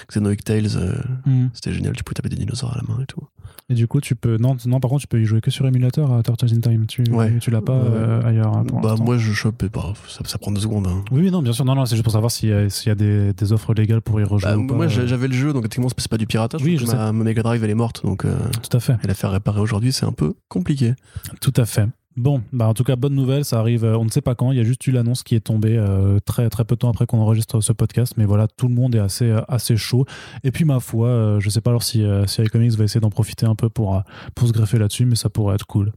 Xenoic 0.09 0.37
Tales. 0.45 0.69
euh, 0.77 0.95
Hmm. 1.27 1.49
C'était 1.53 1.73
génial. 1.73 1.95
Tu 1.97 2.05
pouvais 2.05 2.15
taper 2.15 2.29
des 2.29 2.37
dinosaures 2.37 2.73
à 2.73 2.77
la 2.77 2.83
main 2.95 3.03
et 3.03 3.07
tout. 3.07 3.21
Et 3.69 3.75
du 3.75 3.87
coup, 3.87 4.01
tu 4.01 4.15
peux. 4.15 4.37
Non, 4.39 4.57
non, 4.67 4.81
par 4.81 4.91
contre, 4.91 5.03
tu 5.03 5.07
peux 5.07 5.21
y 5.21 5.25
jouer 5.25 5.41
que 5.41 5.51
sur 5.51 5.67
émulateur 5.67 6.13
à 6.13 6.23
Turtles 6.23 6.53
in 6.55 6.61
Time. 6.61 6.87
Tu, 6.87 7.05
Ouais. 7.11 7.39
tu 7.41 7.51
l'as 7.51 7.63
pas 7.63 7.73
Ouais, 7.79 7.89
euh, 7.91 8.23
ailleurs. 8.23 8.65
pour 8.65 8.81
Bah, 8.81 8.97
moi, 9.01 9.17
je 9.19 9.33
chope. 9.33 9.63
et 9.63 9.69
bah, 9.69 9.93
ça, 10.09 10.21
ça 10.25 10.39
prend 10.39 10.51
deux 10.53 10.61
secondes. 10.61 10.87
hein. 10.87 11.05
Oui, 11.11 11.31
non, 11.31 11.41
bien 11.43 11.53
sûr. 11.53 11.65
Non, 11.65 11.75
non, 11.75 11.87
c'est 11.87 11.95
juste 11.97 12.05
pour 12.05 12.13
savoir 12.13 12.31
s'il 12.31 12.49
y 12.51 12.53
a, 12.53 12.69
s'il 12.69 12.89
y 12.89 12.93
a 12.93 12.95
des, 12.95 13.33
des 13.33 13.53
offres 13.53 13.73
légales 13.75 14.03
pour 14.03 14.21
y 14.21 14.25
rejouer. 14.25 14.51
Bah, 14.51 14.57
ou 14.59 14.67
pas, 14.67 14.75
moi, 14.75 14.85
euh, 14.87 14.89
j'a- 14.89 15.07
j'avais 15.07 15.29
le 15.29 15.35
jeu, 15.35 15.53
donc 15.53 15.63
techniquement, 15.69 15.89
c'est 15.97 16.09
pas 16.11 16.19
du 16.19 16.27
piratage. 16.27 16.63
Oui, 16.63 16.77
je 16.77 16.87
ma, 16.87 17.13
ma 17.13 17.25
Mega 17.25 17.43
Drive, 17.43 17.63
elle 17.65 17.71
est 17.71 17.75
morte. 17.75 18.03
Donc, 18.05 18.25
euh, 18.25 18.37
Tout 18.69 18.77
à 18.77 18.81
fait. 18.81 18.97
et 19.03 19.07
la 19.07 19.15
faire 19.15 19.31
réparer 19.31 19.61
aujourd'hui, 19.61 19.93
c'est 19.93 20.05
un 20.07 20.13
peu 20.13 20.35
compliqué. 20.49 20.95
Tout 21.41 21.53
à 21.57 21.65
fait. 21.65 21.87
Bon, 22.17 22.43
bah 22.53 22.69
en 22.69 22.75
tout 22.75 22.85
cas, 22.85 22.95
bonne 22.95 23.15
nouvelle, 23.15 23.43
ça 23.43 23.59
arrive, 23.59 23.85
euh, 23.85 23.97
on 23.97 24.05
ne 24.05 24.11
sait 24.11 24.21
pas 24.21 24.35
quand, 24.35 24.53
il 24.53 24.59
y 24.59 24.61
a 24.61 24.65
juste 24.65 24.87
eu 24.87 24.91
l'annonce 24.91 25.23
qui 25.23 25.35
est 25.35 25.41
tombée 25.41 25.79
euh, 25.79 26.19
très, 26.21 26.51
très 26.51 26.65
peu 26.67 26.75
de 26.75 26.81
temps 26.81 26.91
après 26.91 27.07
qu'on 27.07 27.19
enregistre 27.19 27.63
ce 27.63 27.73
podcast, 27.73 28.15
mais 28.19 28.27
voilà, 28.27 28.49
tout 28.49 28.69
le 28.69 28.75
monde 28.75 28.95
est 28.95 28.99
assez, 28.99 29.31
euh, 29.31 29.41
assez 29.49 29.79
chaud. 29.79 30.05
Et 30.45 30.51
puis, 30.51 30.67
ma 30.67 30.79
foi, 30.79 31.39
je 31.39 31.49
sais 31.49 31.63
pas 31.63 31.71
alors 31.71 31.83
si, 31.83 32.03
euh, 32.03 32.27
si 32.27 32.43
iComics 32.43 32.73
va 32.73 32.85
essayer 32.85 33.01
d'en 33.01 33.09
profiter 33.09 33.47
un 33.47 33.55
peu 33.55 33.71
pour, 33.71 34.03
pour 34.35 34.47
se 34.47 34.53
greffer 34.53 34.79
là-dessus, 34.79 35.07
mais 35.07 35.15
ça 35.15 35.31
pourrait 35.31 35.55
être 35.55 35.67
cool 35.67 35.93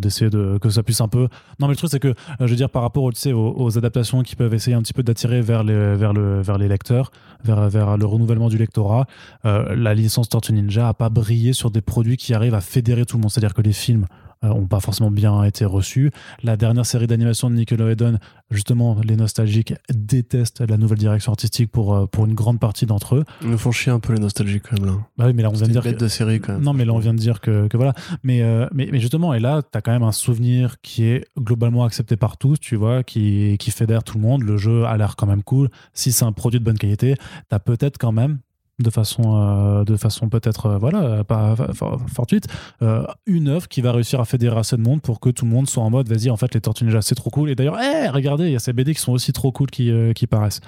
d'essayer 0.00 0.28
de, 0.28 0.58
que 0.58 0.70
ça 0.70 0.82
puisse 0.82 1.00
un 1.00 1.06
peu. 1.08 1.28
Non, 1.60 1.68
mais 1.68 1.74
le 1.74 1.76
truc, 1.76 1.90
c'est 1.90 2.00
que, 2.00 2.14
je 2.40 2.46
veux 2.46 2.56
dire, 2.56 2.70
par 2.70 2.82
rapport 2.82 3.12
tu 3.12 3.20
sais, 3.20 3.32
aux, 3.32 3.78
adaptations 3.78 4.22
qui 4.22 4.34
peuvent 4.34 4.54
essayer 4.54 4.74
un 4.74 4.82
petit 4.82 4.92
peu 4.92 5.04
d'attirer 5.04 5.40
vers 5.40 5.62
les, 5.62 5.94
vers, 5.94 6.12
le, 6.12 6.40
vers 6.40 6.58
les 6.58 6.66
lecteurs, 6.66 7.12
vers, 7.44 7.68
vers 7.68 7.96
le 7.96 8.06
renouvellement 8.06 8.48
du 8.48 8.58
lectorat, 8.58 9.06
la 9.44 9.94
licence 9.94 10.28
Tortue 10.28 10.52
Ninja 10.52 10.88
a 10.88 10.94
pas 10.94 11.10
brillé 11.10 11.52
sur 11.52 11.70
des 11.70 11.80
produits 11.80 12.16
qui 12.16 12.34
arrivent 12.34 12.54
à 12.54 12.60
fédérer 12.60 13.04
tout 13.04 13.16
le 13.16 13.22
monde. 13.22 13.30
C'est-à-dire 13.30 13.54
que 13.54 13.62
les 13.62 13.72
films 13.72 14.06
euh, 14.42 14.48
ont 14.48 14.66
pas 14.66 14.80
forcément 14.80 15.10
bien 15.10 15.42
été 15.44 15.64
reçus. 15.64 16.10
La 16.42 16.56
dernière 16.56 16.86
série 16.86 17.06
d'animation 17.06 17.50
de 17.50 17.54
Nickelodeon, 17.56 18.18
justement, 18.50 18.96
les 19.04 19.16
nostalgiques 19.16 19.74
détestent 19.92 20.60
la 20.60 20.76
nouvelle 20.76 20.98
direction 20.98 21.32
artistique 21.32 21.70
pour, 21.70 21.94
euh, 21.94 22.06
pour 22.06 22.26
une 22.26 22.34
grande 22.34 22.58
partie 22.60 22.86
d'entre 22.86 23.16
eux. 23.16 23.24
Ils 23.42 23.50
nous 23.50 23.58
font 23.58 23.72
chier 23.72 23.92
un 23.92 24.00
peu 24.00 24.12
les 24.12 24.20
nostalgiques 24.20 24.64
quand 24.68 24.78
même 24.80 24.86
là. 24.94 24.98
Bah 25.16 25.24
oui, 25.26 25.32
mais 25.34 25.42
là, 25.42 25.50
on 25.50 25.54
vient 25.54 25.66
de 25.66 25.72
dire. 25.72 25.82
bête 25.82 25.96
que- 25.98 26.04
de 26.04 26.08
série 26.08 26.40
quand 26.40 26.54
même. 26.54 26.62
non, 26.62 26.72
mais 26.72 26.84
là, 26.84 26.92
on 26.92 26.98
vient 26.98 27.14
de 27.14 27.18
dire 27.18 27.40
que, 27.40 27.68
que 27.68 27.76
voilà. 27.76 27.92
Mais, 28.22 28.42
euh, 28.42 28.66
mais, 28.72 28.88
mais 28.90 29.00
justement, 29.00 29.34
et 29.34 29.40
là, 29.40 29.62
tu 29.62 29.76
as 29.76 29.80
quand 29.82 29.92
même 29.92 30.02
un 30.02 30.12
souvenir 30.12 30.76
qui 30.82 31.04
est 31.04 31.24
globalement 31.38 31.84
accepté 31.84 32.16
par 32.16 32.36
tous, 32.36 32.58
tu 32.58 32.76
vois, 32.76 33.02
qui, 33.02 33.56
qui 33.58 33.70
fédère 33.70 34.02
tout 34.04 34.16
le 34.18 34.22
monde. 34.22 34.42
Le 34.42 34.56
jeu 34.56 34.84
a 34.84 34.96
l'air 34.96 35.16
quand 35.16 35.26
même 35.26 35.42
cool. 35.42 35.68
Si 35.92 36.12
c'est 36.12 36.24
un 36.24 36.32
produit 36.32 36.60
de 36.60 36.64
bonne 36.64 36.78
qualité, 36.78 37.14
tu 37.14 37.54
as 37.54 37.58
peut-être 37.58 37.98
quand 37.98 38.12
même 38.12 38.38
de 38.80 38.90
façon, 38.90 39.84
euh, 39.88 39.96
façon 39.96 40.28
peut-être 40.28 40.66
euh, 40.66 40.78
voilà, 40.78 41.22
pas 41.24 41.54
for- 41.74 42.00
fortuite, 42.12 42.46
euh, 42.82 43.04
une 43.26 43.48
œuvre 43.48 43.68
qui 43.68 43.80
va 43.80 43.92
réussir 43.92 44.20
à 44.20 44.24
fédérer 44.24 44.58
assez 44.58 44.76
de 44.76 44.82
monde 44.82 45.00
pour 45.00 45.20
que 45.20 45.30
tout 45.30 45.44
le 45.44 45.50
monde 45.50 45.68
soit 45.68 45.82
en 45.82 45.90
mode 45.90 46.08
vas-y, 46.08 46.30
en 46.30 46.36
fait, 46.36 46.52
les 46.54 46.60
Tortues 46.60 46.84
Ninja, 46.84 47.00
c'est 47.02 47.14
trop 47.14 47.30
cool. 47.30 47.50
Et 47.50 47.54
d'ailleurs, 47.54 47.80
hé, 47.80 48.08
regardez, 48.08 48.46
il 48.46 48.52
y 48.52 48.56
a 48.56 48.60
ces 48.60 48.72
BD 48.72 48.94
qui 48.94 49.00
sont 49.00 49.12
aussi 49.12 49.32
trop 49.32 49.52
cool 49.52 49.70
qui, 49.70 49.92
qui 50.14 50.26
paraissent. 50.26 50.60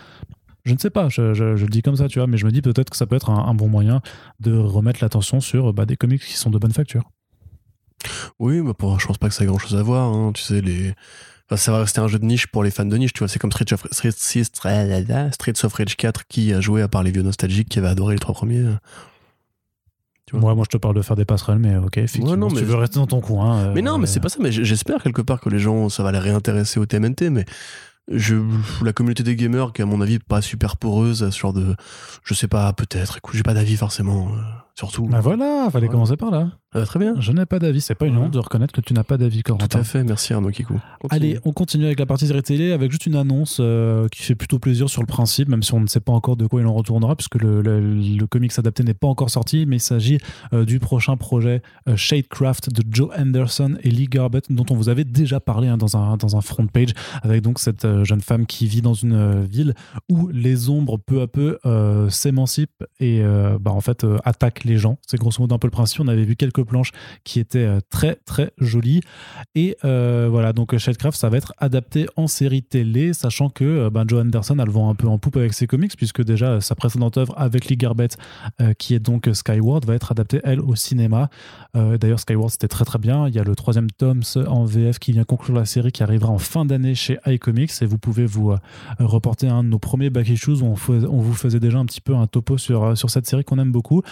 Je 0.65 0.73
ne 0.73 0.79
sais 0.79 0.91
pas, 0.91 1.09
je, 1.09 1.33
je- 1.35 1.55
le 1.65 1.71
dis 1.71 1.83
comme 1.83 1.97
ça, 1.97 2.09
tu 2.09 2.19
vois, 2.19 2.27
mais 2.27 2.37
je 2.39 2.45
me 2.47 2.51
dis 2.51 2.61
peut-être 2.63 2.91
que 2.91 2.97
ça 2.97 3.07
peut 3.07 3.15
être 3.17 3.31
un, 3.31 3.55
bon 3.55 3.69
moyen 3.69 4.01
de 4.41 4.57
remettre 4.57 4.99
l'attention 5.03 5.41
sur 5.41 5.73
bah, 5.73 5.87
des 5.87 5.97
comics 5.97 6.21
qui 6.23 6.35
sont 6.35 6.51
de 6.51 6.59
bonne 6.59 6.73
facture. 6.73 7.05
Oui, 8.39 8.61
mais 8.63 8.75
pour, 8.75 8.99
je 9.01 9.07
pense 9.07 9.19
pas 9.19 9.29
que 9.29 9.35
ça 9.35 9.45
a 9.45 9.47
grand 9.47 9.59
chose 9.59 9.77
à 9.77 9.83
voir. 9.83 10.13
hein. 10.13 10.33
Tu 10.35 10.43
sais, 10.43 10.61
les. 10.61 10.93
Ça 11.55 11.71
va 11.73 11.79
rester 11.79 12.01
un 12.01 12.09
jeu 12.09 12.19
de 12.19 12.25
niche 12.25 12.49
pour 12.49 12.65
les 12.65 12.71
fans 12.73 12.85
de 12.85 12.97
niche, 12.97 13.13
tu 13.13 13.21
vois. 13.21 13.29
C'est 13.29 13.39
comme 13.39 13.53
Street 13.53 13.73
of, 13.73 13.87
Street, 13.93 14.11
Street, 14.11 14.45
Street 15.33 15.53
of 15.65 15.73
Rage 15.75 15.97
4 15.97 16.27
qui 16.27 16.53
a 16.53 16.61
joué 16.61 16.83
à 16.83 16.89
part 16.89 17.03
les 17.05 17.13
vieux 17.13 17.23
nostalgiques 17.23 17.69
qui 17.69 17.79
avaient 17.79 17.87
adoré 17.89 18.15
les 18.15 18.21
trois 18.21 18.35
premiers. 18.35 18.65
Tu 20.27 20.33
vois. 20.33 20.41
Moi, 20.41 20.55
moi, 20.57 20.65
je 20.69 20.77
te 20.77 20.81
parle 20.81 20.97
de 20.97 21.03
faire 21.03 21.15
des 21.17 21.25
passerelles, 21.25 21.61
mais 21.61 21.77
ok, 21.77 21.99
effectivement, 21.99 22.31
Ouais, 22.33 22.37
non, 22.37 22.51
mais 22.51 22.59
tu 22.59 22.65
veux 22.65 22.75
rester 22.75 22.99
dans 22.99 23.07
ton 23.07 23.21
coin. 23.21 23.59
euh, 23.59 23.73
Mais 23.75 23.83
non, 23.83 23.97
mais 23.99 24.07
c'est 24.09 24.19
pas 24.19 24.29
ça. 24.29 24.39
Mais 24.41 24.51
j'espère 24.51 25.01
quelque 25.03 25.23
part 25.23 25.41
que 25.41 25.49
les 25.49 25.61
gens, 25.61 25.89
ça 25.89 26.03
va 26.03 26.11
les 26.11 26.19
réintéresser 26.19 26.81
au 26.81 26.87
TMNT. 26.87 27.31
Mais 27.31 27.45
je, 28.09 28.35
la 28.85 28.93
communauté 28.93 29.23
des 29.23 29.37
gamers, 29.37 29.73
qui 29.73 29.83
est 29.83 29.85
à 29.85 29.87
mon 29.87 30.01
avis 30.01 30.19
pas 30.19 30.43
super 30.43 30.77
poreuse, 30.79 31.23
à 31.23 31.31
ce 31.31 31.39
genre 31.39 31.53
de. 31.53 31.77
Je 32.25 32.35
sais 32.35 32.49
pas, 32.49 32.73
peut-être. 32.73 33.19
Écoute, 33.19 33.37
j'ai 33.37 33.45
pas 33.45 33.55
d'avis 33.55 33.77
forcément. 33.77 34.31
euh, 34.33 34.41
surtout. 34.75 35.07
Bah 35.07 35.21
voilà, 35.21 35.69
fallait 35.71 35.87
Voilà. 35.87 35.89
commencer 35.93 36.17
par 36.17 36.33
là. 36.33 36.51
Ah, 36.77 36.85
très 36.85 36.99
bien. 36.99 37.15
Je 37.19 37.33
n'ai 37.33 37.47
pas 37.47 37.59
d'avis, 37.59 37.81
c'est 37.81 37.95
pas 37.95 38.07
une 38.07 38.17
honte 38.19 38.33
de 38.33 38.39
reconnaître 38.39 38.73
que 38.75 38.81
tu 38.81 38.93
n'as 38.93 39.03
pas 39.05 39.17
d'avis, 39.17 39.43
Tout 39.43 39.55
Corentin. 39.55 39.81
à 39.81 39.85
fait. 39.85 40.05
Merci 40.05 40.33
Arnaud 40.35 40.51
Kikou. 40.51 40.75
Continue. 41.01 41.09
Allez, 41.11 41.39
on 41.45 41.53
continue 41.53 41.87
avec 41.87 41.99
la 41.99 42.07
partie 42.07 42.27
série 42.27 42.43
télé 42.43 42.73
avec 42.73 42.91
juste 42.91 43.07
une 43.07 43.17
annonce 43.17 43.59
euh, 43.61 44.09
qui 44.09 44.23
fait 44.23 44.35
plutôt 44.35 44.59
plaisir 44.59 44.89
sur 44.91 45.01
le 45.03 45.07
principe, 45.07 45.49
même 45.49 45.63
si 45.63 45.73
on 45.75 45.81
ne 45.81 45.87
sait 45.87 46.01
pas 46.01 46.13
encore 46.13 46.37
de 46.37 46.47
quoi 46.47 46.61
il 46.61 46.67
en 46.67 46.75
retournera, 46.75 47.17
puisque 47.17 47.37
le, 47.37 47.63
le, 47.63 47.81
le 47.81 48.27
comics 48.27 48.53
adapté 48.59 48.83
n'est 48.85 48.95
pas 48.95 49.09
encore 49.09 49.31
sorti, 49.31 49.65
mais 49.67 49.77
il 49.77 49.81
s'agit 49.81 50.19
euh, 50.53 50.65
du 50.65 50.79
prochain 50.79 51.17
projet 51.17 51.63
euh, 51.89 51.97
Shadecraft 51.97 52.71
de 52.73 52.83
Joe 52.91 53.09
Anderson 53.19 53.77
et 53.83 53.91
Lee 53.91 54.07
Garbett, 54.09 54.45
dont 54.51 54.67
on 54.71 54.75
vous 54.75 54.89
avait 54.89 55.05
déjà 55.05 55.41
parlé 55.41 55.69
hein, 55.69 55.77
dans, 55.79 55.97
un, 55.97 56.17
dans 56.17 56.37
un 56.37 56.41
front 56.41 56.67
page, 56.67 56.91
avec 57.23 57.43
donc 57.43 57.59
cette 57.59 57.85
euh, 57.85 58.05
jeune 58.05 58.21
femme 58.21 58.45
qui 58.47 58.67
vit 58.67 58.83
dans 58.83 58.95
une 58.95 59.13
euh, 59.15 59.43
ville 59.49 59.75
où 60.11 60.29
les 60.29 60.69
ombres 60.69 60.99
peu 60.99 61.23
à 61.23 61.27
peu 61.27 61.59
euh, 61.65 62.09
s'émancipent 62.11 62.85
et 63.01 63.21
euh, 63.23 63.59
bah, 63.61 63.71
en 63.73 63.81
fait 63.81 64.05
euh, 64.05 64.19
attaquent 64.25 64.65
les 64.65 64.77
gens. 64.77 64.99
C'est 65.07 65.19
grosso 65.19 65.41
modo 65.41 65.55
un 65.55 65.59
peu 65.59 65.67
le 65.69 65.71
principe. 65.73 66.01
On 66.01 66.09
avait 66.09 66.25
vu 66.25 66.37
quelques 66.37 66.66
planches 66.67 66.93
qui 67.25 67.41
étaient 67.41 67.59
euh, 67.59 67.81
très 67.91 68.17
très 68.27 68.53
jolies. 68.59 69.01
Et 69.55 69.77
euh, 69.85 70.29
voilà, 70.31 70.53
donc 70.53 70.77
Shadecraft, 70.77 71.19
ça 71.19 71.29
va 71.29 71.39
être 71.39 71.53
adapté 71.59 72.07
en 72.17 72.27
série 72.27 72.63
télé, 72.63 73.13
sachant 73.13 73.49
que 73.49 73.65
euh, 73.65 73.91
ben, 73.91 74.05
Joe 74.07 74.21
Anderson 74.21 74.59
a 74.59 74.65
le 74.65 74.73
un 74.77 74.95
peu 74.95 75.09
en 75.09 75.19
poupe 75.19 75.37
avec 75.37 75.55
ses 75.55 75.67
comics, 75.67 75.97
puisque 75.97 76.23
déjà 76.23 76.53
euh, 76.53 76.61
sa 76.61 76.75
précédente 76.75 77.17
œuvre 77.17 77.35
avec 77.37 77.67
Lee 77.67 77.77
Garbett, 77.77 78.17
euh, 78.61 78.73
qui 78.75 78.95
est 78.95 78.99
donc 78.99 79.29
Skyward, 79.33 79.85
va 79.85 79.95
être 79.95 80.13
adaptée, 80.13 80.41
elle, 80.45 80.61
au 80.61 80.75
cinéma. 80.75 81.31
Euh, 81.77 81.99
D'ailleurs, 81.99 82.21
Skyward, 82.21 82.51
c'était 82.51 82.69
très 82.69 82.85
très 82.85 82.99
bien. 82.99 83.29
Il 83.29 83.35
y 83.35 83.39
a 83.39 83.45
le 83.45 83.55
troisième 83.55 83.91
tome 83.91 84.23
en 84.47 84.65
VF 84.65 84.99
qui 84.99 85.13
vient 85.13 85.25
conclure 85.25 85.57
la 85.57 85.65
série, 85.65 85.93
qui 85.93 86.03
arrivera 86.03 86.31
en 86.31 86.39
fin 86.39 86.65
d'année 86.65 86.95
chez 86.95 87.19
iComics, 87.27 87.71
et 87.81 87.87
vous 87.87 87.99
pouvez 87.99 88.27
vous 88.27 88.53
euh, 88.53 88.57
reporter 88.99 89.49
un 89.49 89.65
de 89.65 89.69
nos 89.69 89.79
premiers 89.79 90.11
back 90.11 90.29
issues 90.29 90.63
où 90.63 90.65
on, 90.65 90.75
vous 90.75 91.35
faisait 91.35 91.61
déjà 91.61 91.79
un 91.79 91.87
petit 91.87 92.01
peu 92.01 92.15
un 92.15 92.27
topo 92.27 92.59
sur, 92.59 92.85
euh, 92.85 92.95
sur 92.95 93.11
cette 93.11 93.27
série 93.27 93.45
qu'on 93.45 93.59
aime 93.59 93.73
beaucoup. 93.73 94.03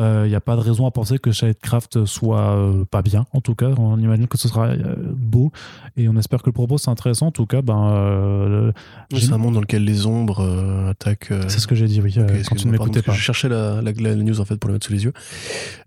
Euh, 0.00 0.22
Il 0.26 0.30
n'y 0.30 0.34
a 0.34 0.40
pas 0.40 0.56
de 0.56 0.60
raison 0.60 0.86
à 0.86 0.90
penser 0.90 1.18
que 1.18 1.32
Shadecraft 1.32 2.03
soit 2.06 2.40
euh, 2.56 2.84
pas 2.84 3.02
bien, 3.02 3.26
en 3.32 3.40
tout 3.40 3.54
cas. 3.54 3.70
On 3.78 3.98
imagine 3.98 4.26
que 4.28 4.38
ce 4.38 4.48
sera 4.48 4.66
euh, 4.68 4.94
beau 5.14 5.50
et 5.96 6.08
on 6.08 6.16
espère 6.16 6.42
que 6.42 6.48
le 6.48 6.52
propos 6.52 6.78
c'est 6.78 6.90
intéressant. 6.90 7.26
En 7.28 7.32
tout 7.32 7.46
cas, 7.46 7.62
ben, 7.62 7.90
euh, 7.92 8.72
Oui, 9.12 9.20
C'est 9.20 9.32
un 9.32 9.38
monde 9.38 9.54
dans 9.54 9.60
lequel 9.60 9.84
les 9.84 10.06
ombres 10.06 10.42
attaquent. 10.90 11.32
c'est 11.48 11.58
ce 11.60 11.66
que 11.66 11.74
j'ai 11.74 11.86
dit, 11.86 12.00
oui, 12.00 12.14
quand 12.48 12.56
tu 12.56 12.66
ne 12.66 12.72
m'écoutais 12.72 13.02
pas. 13.02 13.12
Je 13.12 13.20
cherchais 13.20 13.48
la, 13.48 13.80
la- 13.82 13.92
la 13.92 14.14
news 14.16 14.40
en 14.40 14.44
fait 14.44 14.56
pour 14.56 14.68
le 14.68 14.74
mettre 14.74 14.86
sous 14.86 14.92
les 14.92 15.04
yeux. 15.04 15.12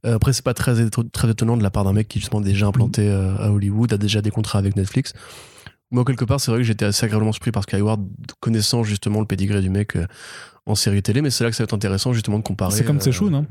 Après, 0.04 0.34
c'est 0.34 0.44
pas 0.46 0.54
très, 0.54 0.90
très 0.90 1.30
étonnant 1.30 1.58
de 1.58 1.64
la 1.64 1.70
part 1.70 1.84
d'un 1.84 1.94
mec 1.94 2.08
qui 2.08 2.20
justement 2.20 2.42
est 2.42 2.46
déjà 2.46 2.68
implanté 2.68 3.10
à 3.10 3.52
Hollywood, 3.52 3.92
a 3.94 3.98
déjà 3.98 4.22
des 4.22 4.32
contrats 4.32 4.60
avec 4.60 4.76
Netflix. 4.76 5.14
Moi, 5.92 6.04
quelque 6.04 6.26
part, 6.26 6.42
c'est 6.42 6.52
vrai 6.52 6.60
que 6.60 6.66
j'étais 6.66 6.84
assez 6.86 7.06
agréablement 7.06 7.32
surpris 7.32 7.52
par 7.52 7.64
Skyward, 7.64 8.02
connaissant 8.42 8.84
justement 8.84 9.22
le 9.22 9.26
pédigré 9.26 9.62
du 9.62 9.70
mec 9.70 9.98
en 10.66 10.76
série 10.76 11.02
télé, 11.02 11.22
mais 11.22 11.30
c'est 11.30 11.46
là 11.46 11.50
que 11.50 11.56
ça 11.56 11.64
va 11.64 11.66
être 11.66 11.74
intéressant 11.74 12.12
justement 12.12 12.38
de 12.40 12.44
comparer. 12.44 12.74
C'est 12.74 12.84
comme 12.84 12.98
euh, 12.98 13.00
Sechun, 13.00 13.34
hein 13.34 13.46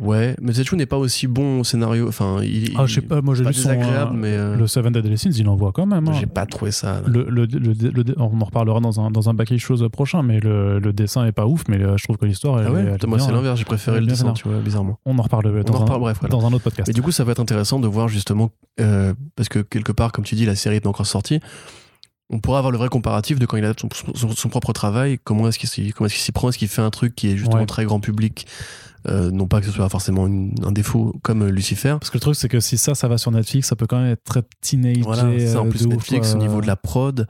Ouais, 0.00 0.34
mais 0.40 0.52
Sechun 0.52 0.76
n'est 0.76 0.86
pas 0.86 0.98
aussi 0.98 1.26
bon 1.28 1.60
au 1.60 1.64
scénario. 1.64 2.08
Enfin, 2.08 2.38
il, 2.42 2.72
Ah, 2.76 2.84
je 2.86 2.94
sais 2.96 3.00
pas, 3.00 3.20
moi 3.22 3.34
j'ai 3.36 3.44
lu 3.44 3.54
son, 3.54 3.68
mais 4.12 4.32
euh, 4.32 4.56
le 4.56 4.66
Seven 4.66 4.92
Deadly 4.92 5.16
Sins, 5.16 5.30
il 5.38 5.48
envoie 5.48 5.70
quand 5.72 5.86
même. 5.86 6.08
hein. 6.08 6.12
j'ai 6.18 6.26
pas 6.26 6.46
trouvé 6.46 6.72
ça. 6.72 7.00
Le, 7.06 7.24
le- 7.28 7.46
le- 7.46 7.72
le- 7.72 8.14
on 8.18 8.40
en 8.40 8.44
reparlera 8.44 8.80
dans 8.80 9.00
un, 9.00 9.10
dans 9.12 9.28
un 9.30 9.34
back 9.34 9.56
chose 9.58 9.86
prochain, 9.92 10.22
mais 10.22 10.40
le, 10.40 10.80
le 10.80 10.92
dessin 10.92 11.24
est 11.26 11.32
pas 11.32 11.46
ouf, 11.46 11.62
mais 11.68 11.80
euh, 11.80 11.96
je 11.96 12.04
trouve 12.04 12.16
que 12.16 12.26
l'histoire 12.26 12.56
Ah 12.66 12.72
ouais, 12.72 12.80
elle 13.00 13.08
moi 13.08 13.18
c'est 13.20 13.28
hein. 13.28 13.32
l'inverse, 13.34 13.58
j'ai 13.58 13.64
préféré 13.64 14.00
le 14.00 14.06
dessin, 14.06 14.32
tu 14.32 14.48
vois, 14.48 14.58
bizarrement. 14.58 14.98
On 15.06 15.16
en 15.18 15.22
reparle 15.22 15.44
dans, 15.64 15.72
en 15.74 15.76
un, 15.76 15.80
reparle, 15.80 16.00
bref, 16.00 16.18
voilà. 16.20 16.32
dans 16.32 16.44
un 16.46 16.52
autre 16.52 16.64
podcast. 16.64 16.88
Mais 16.88 16.94
du 16.94 17.02
coup, 17.02 17.12
ça 17.12 17.22
va 17.22 17.30
être 17.32 17.40
intéressant 17.40 17.78
de 17.78 17.86
voir 17.86 18.08
justement, 18.08 18.50
euh, 18.80 19.14
parce 19.36 19.48
que 19.48 19.60
quelque 19.60 19.92
part, 19.92 20.10
comme 20.10 20.24
tu 20.24 20.34
dis, 20.34 20.44
la 20.46 20.56
série 20.56 20.76
est 20.76 20.86
encore 20.86 21.06
sortie. 21.06 21.38
On 22.30 22.40
pourra 22.40 22.58
avoir 22.58 22.72
le 22.72 22.78
vrai 22.78 22.88
comparatif 22.88 23.38
de 23.38 23.46
quand 23.46 23.56
il 23.58 23.64
adapte 23.64 23.80
son, 23.80 23.88
son- 24.14 24.30
son 24.32 24.48
propre 24.48 24.72
travail, 24.72 25.18
comment 25.22 25.46
est-ce 25.48 25.58
qu'il 25.58 25.68
s'y, 25.68 25.92
comment 25.92 26.06
est-ce 26.06 26.14
qu'il 26.14 26.22
s'y 26.22 26.32
prend, 26.32 26.48
est-ce 26.48 26.58
qu'il 26.58 26.68
fait 26.68 26.82
un 26.82 26.90
truc 26.90 27.14
qui 27.14 27.28
est 27.28 27.36
justement 27.36 27.58
Ouais. 27.60 27.66
très 27.66 27.84
grand 27.84 28.00
public, 28.00 28.46
euh, 29.08 29.30
non 29.30 29.46
pas 29.46 29.60
que 29.60 29.66
ce 29.66 29.72
soit 29.72 29.88
forcément 29.90 30.26
une- 30.26 30.54
un 30.64 30.72
défaut 30.72 31.14
comme 31.22 31.42
euh, 31.42 31.50
Lucifer. 31.50 31.96
Parce 32.00 32.08
que 32.10 32.16
le 32.16 32.20
truc, 32.22 32.34
c'est 32.36 32.48
que 32.48 32.60
si 32.60 32.78
ça, 32.78 32.94
ça 32.94 33.08
va 33.08 33.18
sur 33.18 33.30
Netflix, 33.30 33.68
ça 33.68 33.76
peut 33.76 33.86
quand 33.86 33.98
même 34.00 34.12
être 34.12 34.24
très 34.24 34.42
teenage. 34.62 34.98
Voilà, 35.02 35.22
ça 35.46 35.60
en 35.60 35.66
euh, 35.66 35.68
plus 35.68 35.82
de 35.82 35.86
ouf, 35.88 35.92
Netflix 35.94 36.30
euh, 36.32 36.36
au 36.36 36.38
niveau 36.38 36.60
de 36.62 36.66
la 36.66 36.76
prod, 36.76 37.26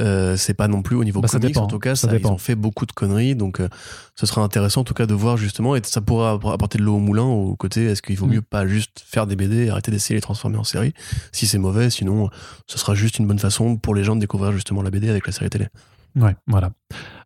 euh, 0.00 0.36
c'est 0.36 0.54
pas 0.54 0.68
non 0.68 0.82
plus 0.82 0.96
au 0.96 1.04
niveau 1.04 1.20
Bah, 1.20 1.28
ça 1.28 1.38
comics 1.38 1.54
dépend, 1.54 1.64
en 1.64 1.66
tout 1.68 1.78
cas, 1.78 1.94
ça 1.94 2.08
ça, 2.08 2.16
ils 2.16 2.26
ont 2.26 2.38
fait 2.38 2.54
beaucoup 2.54 2.86
de 2.86 2.92
conneries, 2.92 3.34
donc 3.34 3.60
euh, 3.60 3.68
ce 4.14 4.24
sera 4.26 4.42
intéressant 4.42 4.80
en 4.80 4.84
tout 4.84 4.94
cas 4.94 5.06
de 5.06 5.14
voir 5.14 5.36
justement, 5.36 5.76
et 5.76 5.80
ça 5.84 6.00
pourra 6.00 6.32
apporter 6.52 6.78
de 6.78 6.82
l'eau 6.82 6.94
au 6.96 6.98
moulin 7.00 7.24
au 7.24 7.54
côté, 7.56 7.84
est-ce 7.84 8.00
qu'il 8.02 8.16
vaut 8.16 8.26
Mm. 8.26 8.30
mieux 8.30 8.42
pas 8.42 8.66
juste 8.66 9.04
faire 9.06 9.26
des 9.26 9.36
BD 9.36 9.66
et 9.66 9.70
arrêter 9.70 9.90
d'essayer 9.90 10.14
de 10.14 10.18
les 10.18 10.22
transformer 10.22 10.56
en 10.56 10.64
série, 10.64 10.94
si 11.32 11.46
c'est 11.46 11.58
mauvais, 11.58 11.90
sinon 11.90 12.30
ce 12.66 12.78
sera 12.78 12.94
juste 12.94 13.18
une 13.18 13.26
bonne 13.26 13.38
façon 13.38 13.76
pour 13.76 13.94
les 13.94 14.04
gens 14.04 14.14
de 14.16 14.20
découvrir 14.20 14.52
justement 14.52 14.82
la 14.82 14.90
BD 14.90 15.10
avec 15.10 15.26
la 15.26 15.32
série 15.32 15.50
télé. 15.50 15.68
Ouais, 16.16 16.36
voilà. 16.46 16.72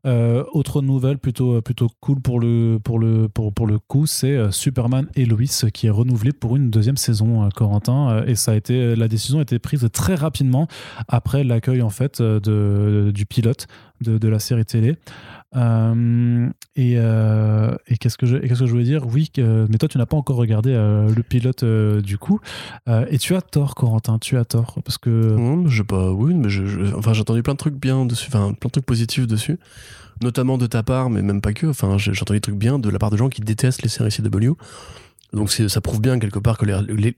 Euh, 0.06 0.44
autre 0.52 0.80
nouvelle 0.80 1.18
plutôt, 1.18 1.60
plutôt 1.60 1.88
cool 2.00 2.20
pour 2.20 2.38
le, 2.38 2.78
pour 2.82 3.00
le, 3.00 3.28
pour, 3.28 3.52
pour 3.52 3.66
le 3.66 3.80
coup, 3.80 4.06
c'est 4.06 4.36
euh, 4.36 4.52
Superman 4.52 5.08
et 5.16 5.24
Lois 5.24 5.70
qui 5.72 5.88
est 5.88 5.90
renouvelé 5.90 6.32
pour 6.32 6.54
une 6.54 6.70
deuxième 6.70 6.96
saison, 6.96 7.44
euh, 7.44 7.48
Corentin. 7.48 8.10
Euh, 8.10 8.26
et 8.26 8.36
ça 8.36 8.52
a 8.52 8.54
été, 8.54 8.94
la 8.94 9.08
décision 9.08 9.40
a 9.40 9.42
été 9.42 9.58
prise 9.58 9.88
très 9.92 10.14
rapidement 10.14 10.68
après 11.08 11.42
l'accueil 11.42 11.82
en 11.82 11.90
fait 11.90 12.20
euh, 12.20 12.38
de, 12.38 13.10
du 13.10 13.26
pilote 13.26 13.66
de 14.02 14.28
la 14.28 14.38
série 14.38 14.66
télé. 14.66 14.96
Euh, 15.54 16.48
et 16.74 16.94
euh, 16.96 17.74
et 17.86 17.96
qu'est-ce 17.96 18.18
que 18.18 18.26
je, 18.26 18.36
qu'est-ce 18.36 18.60
que 18.60 18.66
je 18.66 18.72
voulais 18.72 18.84
dire? 18.84 19.06
Oui, 19.06 19.30
mais 19.36 19.78
toi 19.78 19.88
tu 19.88 19.96
n'as 19.98 20.06
pas 20.06 20.16
encore 20.16 20.36
regardé 20.36 20.72
euh, 20.72 21.08
le 21.14 21.22
pilote 21.22 21.64
du 21.64 22.18
coup. 22.18 22.40
Et 23.10 23.18
tu 23.18 23.34
as 23.34 23.42
tort, 23.42 23.74
Corentin, 23.74 24.18
tu 24.18 24.36
as 24.36 24.44
tort 24.44 24.78
parce 24.84 24.98
que 24.98 25.34
Hum, 25.34 25.68
je 25.68 25.82
pas, 25.82 26.10
oui, 26.12 26.34
mais 26.34 26.48
enfin 26.94 27.12
j'ai 27.12 27.20
entendu 27.20 27.42
plein 27.42 27.54
de 27.54 27.58
trucs 27.58 27.76
bien 27.76 28.04
dessus, 28.06 28.30
plein 28.30 28.50
de 28.50 28.68
trucs 28.70 28.86
positifs 28.86 29.26
dessus, 29.26 29.58
notamment 30.22 30.58
de 30.58 30.66
ta 30.66 30.82
part, 30.82 31.10
mais 31.10 31.22
même 31.22 31.40
pas 31.40 31.52
que. 31.52 31.66
Enfin, 31.66 31.96
j'ai 31.98 32.10
entendu 32.10 32.38
des 32.38 32.40
trucs 32.40 32.58
bien 32.58 32.78
de 32.78 32.90
la 32.90 32.98
part 32.98 33.10
de 33.10 33.16
gens 33.16 33.28
qui 33.28 33.40
détestent 33.40 33.82
les 33.82 33.88
séries 33.88 34.10
CW. 34.10 34.52
Donc 35.32 35.50
ça 35.50 35.80
prouve 35.80 36.00
bien 36.00 36.18
quelque 36.18 36.38
part 36.38 36.56
que 36.56 36.66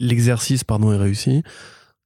l'exercice 0.00 0.64
pardon 0.64 0.92
est 0.92 0.96
réussi. 0.96 1.42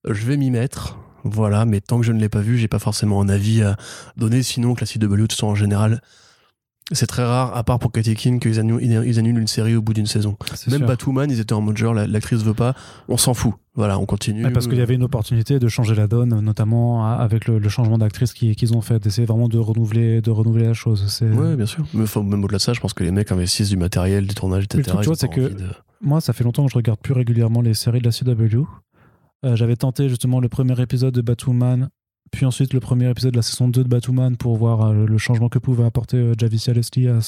Je 0.04 0.26
vais 0.26 0.36
m'y 0.36 0.50
mettre, 0.50 0.98
voilà, 1.24 1.64
mais 1.64 1.80
tant 1.80 1.98
que 1.98 2.04
je 2.06 2.12
ne 2.12 2.20
l'ai 2.20 2.28
pas 2.28 2.40
vu, 2.40 2.58
j'ai 2.58 2.68
pas 2.68 2.78
forcément 2.78 3.20
un 3.20 3.28
avis 3.28 3.62
à 3.62 3.76
donner. 4.16 4.42
Sinon, 4.42 4.74
que 4.74 4.80
la 4.80 4.86
CW, 4.86 4.98
de 5.16 5.16
toute 5.22 5.32
façon, 5.32 5.46
en 5.48 5.54
général, 5.54 6.00
c'est 6.90 7.06
très 7.06 7.24
rare, 7.24 7.56
à 7.56 7.62
part 7.64 7.78
pour 7.78 7.90
Katie 7.92 8.14
King, 8.14 8.38
qu'ils 8.40 8.58
annulent, 8.58 8.82
ils 8.82 9.18
annulent 9.18 9.38
une 9.38 9.46
série 9.46 9.76
au 9.76 9.80
bout 9.82 9.94
d'une 9.94 10.06
saison. 10.06 10.36
Même 10.68 10.78
sûr. 10.80 10.86
Batwoman, 10.86 11.30
ils 11.30 11.40
étaient 11.40 11.52
en 11.54 11.60
mode 11.62 11.76
genre, 11.78 11.94
la- 11.94 12.06
l'actrice 12.06 12.42
veut 12.42 12.52
pas, 12.54 12.74
on 13.08 13.16
s'en 13.16 13.32
fout. 13.34 13.54
Voilà, 13.74 13.98
on 13.98 14.04
continue. 14.04 14.42
Parce 14.52 14.66
qu'il 14.66 14.76
y 14.76 14.82
avait 14.82 14.96
une 14.96 15.04
opportunité 15.04 15.58
de 15.58 15.68
changer 15.68 15.94
la 15.94 16.06
donne, 16.06 16.38
notamment 16.40 17.06
avec 17.06 17.46
le, 17.46 17.58
le 17.58 17.68
changement 17.70 17.96
d'actrice 17.96 18.34
qui- 18.34 18.54
qu'ils 18.56 18.74
ont 18.74 18.82
fait, 18.82 18.98
d'essayer 19.02 19.26
vraiment 19.26 19.48
de 19.48 19.56
renouveler, 19.58 20.20
de 20.20 20.30
renouveler 20.30 20.66
la 20.66 20.74
chose. 20.74 21.22
Ouais, 21.22 21.56
bien 21.56 21.64
sûr. 21.66 21.86
Mais 21.94 22.04
même 22.24 22.44
au-delà 22.44 22.58
de 22.58 22.62
ça, 22.62 22.74
je 22.74 22.80
pense 22.80 22.92
que 22.92 23.04
les 23.04 23.12
mecs 23.12 23.32
investissent 23.32 23.70
du 23.70 23.78
matériel, 23.78 24.26
des 24.26 24.34
tournages, 24.34 24.64
etc. 24.64 24.82
Mais 24.82 24.82
le 24.82 24.90
truc, 24.92 25.00
tu 25.02 25.06
vois, 25.06 25.16
c'est 25.16 25.28
que- 25.56 25.62
de- 25.62 25.70
Moi, 26.02 26.20
ça 26.20 26.32
fait 26.32 26.42
longtemps 26.44 26.66
que 26.66 26.70
je 26.72 26.76
regarde 26.76 26.98
plus 27.00 27.14
régulièrement 27.14 27.62
les 27.62 27.74
séries 27.74 28.00
de 28.00 28.04
la 28.04 28.10
CW. 28.10 28.66
Euh, 29.44 29.56
J'avais 29.56 29.76
tenté 29.76 30.08
justement 30.08 30.40
le 30.40 30.48
premier 30.48 30.80
épisode 30.80 31.14
de 31.14 31.20
Batwoman, 31.20 31.88
puis 32.30 32.46
ensuite 32.46 32.72
le 32.72 32.80
premier 32.80 33.10
épisode 33.10 33.32
de 33.32 33.36
la 33.36 33.42
saison 33.42 33.68
2 33.68 33.84
de 33.84 33.88
Batwoman 33.88 34.36
pour 34.36 34.56
voir 34.56 34.82
euh, 34.82 35.06
le 35.06 35.18
changement 35.18 35.48
que 35.48 35.58
pouvait 35.58 35.84
apporter 35.84 36.16
euh, 36.16 36.34
Javicia 36.38 36.72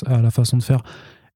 à 0.06 0.22
la 0.22 0.30
façon 0.30 0.56
de 0.56 0.62
faire. 0.62 0.82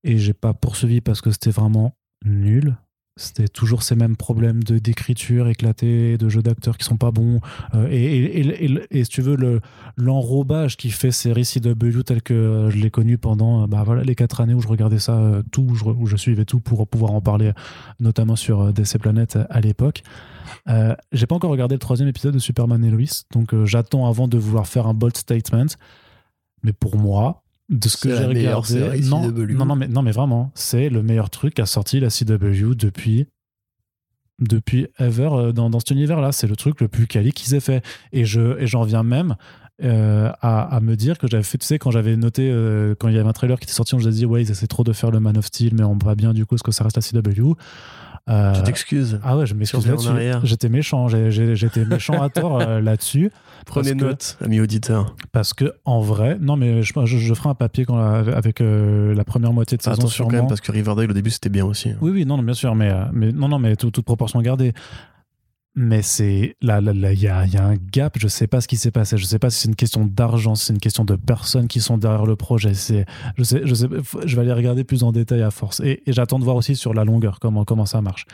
Et 0.04 0.18
j'ai 0.18 0.34
pas 0.34 0.54
poursuivi 0.54 1.00
parce 1.00 1.20
que 1.20 1.30
c'était 1.30 1.50
vraiment 1.50 1.94
nul. 2.24 2.76
C'était 3.18 3.48
toujours 3.48 3.82
ces 3.82 3.96
mêmes 3.96 4.16
problèmes 4.16 4.62
de 4.62 4.78
d'écriture 4.78 5.48
éclatés, 5.48 6.16
de 6.16 6.28
jeux 6.28 6.40
d'acteurs 6.42 6.78
qui 6.78 6.84
sont 6.84 6.96
pas 6.96 7.10
bons. 7.10 7.40
Euh, 7.74 7.88
et, 7.90 7.96
et, 8.04 8.64
et- 8.64 8.80
et- 8.90 9.04
si 9.04 9.10
tu 9.10 9.20
veux, 9.22 9.36
le, 9.36 9.60
l'enrobage 9.96 10.76
qui 10.76 10.90
fait 10.90 11.10
série 11.10 11.44
CW 11.44 12.02
tel 12.04 12.22
que 12.22 12.32
euh, 12.32 12.70
je 12.70 12.76
l'ai 12.78 12.90
connu 12.90 13.18
pendant 13.18 13.64
euh, 13.64 13.66
bah, 13.66 13.82
voilà, 13.84 14.04
les 14.04 14.14
quatre 14.14 14.40
années 14.40 14.54
où 14.54 14.60
je 14.60 14.68
regardais 14.68 14.98
ça 15.00 15.42
tout, 15.52 15.62
où 15.68 15.74
je, 15.74 15.84
où 15.84 16.06
je 16.06 16.16
suivais 16.16 16.44
tout 16.44 16.60
pour 16.60 16.86
pouvoir 16.86 17.12
en 17.12 17.20
parler, 17.20 17.52
notamment 18.00 18.36
sur 18.36 18.60
euh, 18.62 18.72
DC 18.72 18.98
Planet 18.98 19.36
à 19.50 19.60
l'époque. 19.60 20.02
J'ai 21.12 21.26
pas 21.26 21.34
encore 21.34 21.50
regardé 21.50 21.74
le 21.74 21.78
troisième 21.78 22.08
épisode 22.08 22.34
de 22.34 22.38
Superman 22.38 22.82
et 22.84 22.90
Lois, 22.90 23.24
donc 23.32 23.54
j'attends 23.64 24.06
avant 24.06 24.28
de 24.28 24.38
vouloir 24.38 24.66
faire 24.66 24.86
un 24.86 24.94
bold 24.94 25.16
statement. 25.16 25.66
Mais 26.62 26.72
pour 26.72 26.96
moi, 26.96 27.42
de 27.68 27.88
ce 27.88 27.96
que 27.96 28.14
j'ai 28.14 28.24
regardé. 28.24 29.00
Non, 29.02 29.30
non, 29.30 29.66
non, 29.66 29.76
mais, 29.76 29.88
non, 29.88 30.02
mais 30.02 30.12
vraiment, 30.12 30.50
c'est 30.54 30.88
le 30.88 31.02
meilleur 31.02 31.30
truc 31.30 31.54
qu'a 31.54 31.66
sorti 31.66 32.00
la 32.00 32.08
CW 32.08 32.74
depuis 32.74 33.26
depuis 34.38 34.86
ever 34.98 35.28
euh, 35.32 35.52
dans, 35.52 35.68
dans 35.68 35.80
cet 35.80 35.90
univers-là. 35.90 36.32
C'est 36.32 36.46
le 36.46 36.56
truc 36.56 36.80
le 36.80 36.88
plus 36.88 37.06
quali 37.06 37.32
qu'ils 37.32 37.54
aient 37.54 37.60
fait. 37.60 37.84
Et 38.12 38.24
je 38.24 38.58
et 38.60 38.66
j'en 38.66 38.82
viens 38.82 39.02
même 39.02 39.36
euh, 39.82 40.30
à, 40.40 40.62
à 40.74 40.80
me 40.80 40.96
dire 40.96 41.18
que 41.18 41.26
j'avais 41.28 41.42
fait, 41.42 41.58
tu 41.58 41.66
sais, 41.66 41.78
quand 41.78 41.90
j'avais 41.90 42.16
noté, 42.16 42.50
euh, 42.50 42.94
quand 42.98 43.08
il 43.08 43.14
y 43.14 43.18
avait 43.18 43.28
un 43.28 43.32
trailer 43.32 43.58
qui 43.58 43.64
était 43.64 43.72
sorti, 43.72 43.94
on 43.94 44.00
s'est 44.00 44.10
dit, 44.10 44.26
ouais, 44.26 44.42
ils 44.42 44.50
essaient 44.50 44.66
trop 44.66 44.84
de 44.84 44.92
faire 44.92 45.10
le 45.10 45.20
Man 45.20 45.36
of 45.38 45.46
Steel, 45.46 45.74
mais 45.74 45.84
on 45.84 45.96
voit 45.96 46.14
bien 46.14 46.32
du 46.32 46.46
coup 46.46 46.56
ce 46.58 46.62
que 46.62 46.72
ça 46.72 46.84
reste 46.84 46.96
la 46.96 47.22
CW. 47.22 47.52
Euh, 48.28 48.52
Tu 48.54 48.62
t'excuses. 48.62 49.18
ah 49.24 49.36
ouais, 49.38 49.46
je 49.46 49.54
m'excuse 49.54 49.86
là-dessus. 49.86 50.08
J'étais 50.44 50.68
méchant, 50.68 51.08
j'étais 51.08 51.84
méchant 51.84 52.20
à 52.22 52.28
tort 52.28 52.60
euh, 52.60 52.80
là-dessus. 52.80 53.30
Prenez 53.66 53.90
parce 53.92 54.00
que- 54.00 54.04
note, 54.06 54.36
amis 54.44 54.60
auditeurs. 54.60 55.14
Parce 55.32 55.54
que 55.54 55.72
en 55.84 56.00
vrai, 56.00 56.36
non 56.40 56.56
mais 56.56 56.82
je, 56.82 56.92
je, 57.04 57.16
je 57.18 57.34
ferai 57.34 57.48
un 57.50 57.54
papier 57.54 57.84
quand, 57.84 57.98
avec 57.98 58.60
euh, 58.60 59.14
la 59.14 59.24
première 59.24 59.52
moitié 59.52 59.76
de 59.78 59.82
saison 59.82 59.94
attention 59.94 60.24
quand 60.26 60.36
même, 60.36 60.46
parce 60.46 60.60
que 60.60 60.72
Riverdale 60.72 61.10
au 61.10 61.14
début 61.14 61.30
c'était 61.30 61.48
bien 61.48 61.64
aussi. 61.64 61.92
Oui, 62.00 62.10
oui, 62.12 62.26
non, 62.26 62.36
non, 62.36 62.42
bien 62.42 62.54
sûr, 62.54 62.74
mais, 62.74 62.90
euh, 62.90 63.04
mais 63.12 63.32
non, 63.32 63.48
non, 63.48 63.58
mais 63.58 63.76
tout- 63.76 63.90
toute 63.90 64.04
proportion 64.04 64.40
gardée. 64.42 64.72
Mais 65.80 66.02
c'est 66.02 66.56
là, 66.60 66.80
là, 66.80 66.92
là, 66.92 67.12
il 67.12 67.20
y 67.20 67.28
a, 67.28 67.46
il 67.46 67.52
y 67.52 67.56
a 67.56 67.64
un 67.64 67.76
gap. 67.76 68.18
Je 68.18 68.26
sais 68.26 68.48
pas 68.48 68.60
ce 68.60 68.66
qui 68.66 68.76
s'est 68.76 68.90
passé. 68.90 69.16
Je 69.16 69.24
sais 69.24 69.38
pas 69.38 69.48
si 69.48 69.60
c'est 69.60 69.68
une 69.68 69.76
question 69.76 70.04
d'argent, 70.04 70.56
si 70.56 70.64
c'est 70.64 70.72
une 70.72 70.80
question 70.80 71.04
de 71.04 71.14
personnes 71.14 71.68
qui 71.68 71.80
sont 71.80 71.98
derrière 71.98 72.26
le 72.26 72.34
projet. 72.34 72.74
C'est, 72.74 73.06
je 73.36 73.44
sais, 73.44 73.60
je 73.64 73.74
sais, 73.76 73.86
je 74.24 74.34
vais 74.34 74.42
aller 74.42 74.52
regarder 74.52 74.82
plus 74.82 75.04
en 75.04 75.12
détail 75.12 75.40
à 75.40 75.52
force. 75.52 75.78
Et, 75.78 76.02
et 76.04 76.12
j'attends 76.12 76.40
de 76.40 76.44
voir 76.44 76.56
aussi 76.56 76.74
sur 76.74 76.94
la 76.94 77.04
longueur 77.04 77.38
comment 77.38 77.64
comment 77.64 77.86
ça 77.86 78.02
marche. 78.02 78.26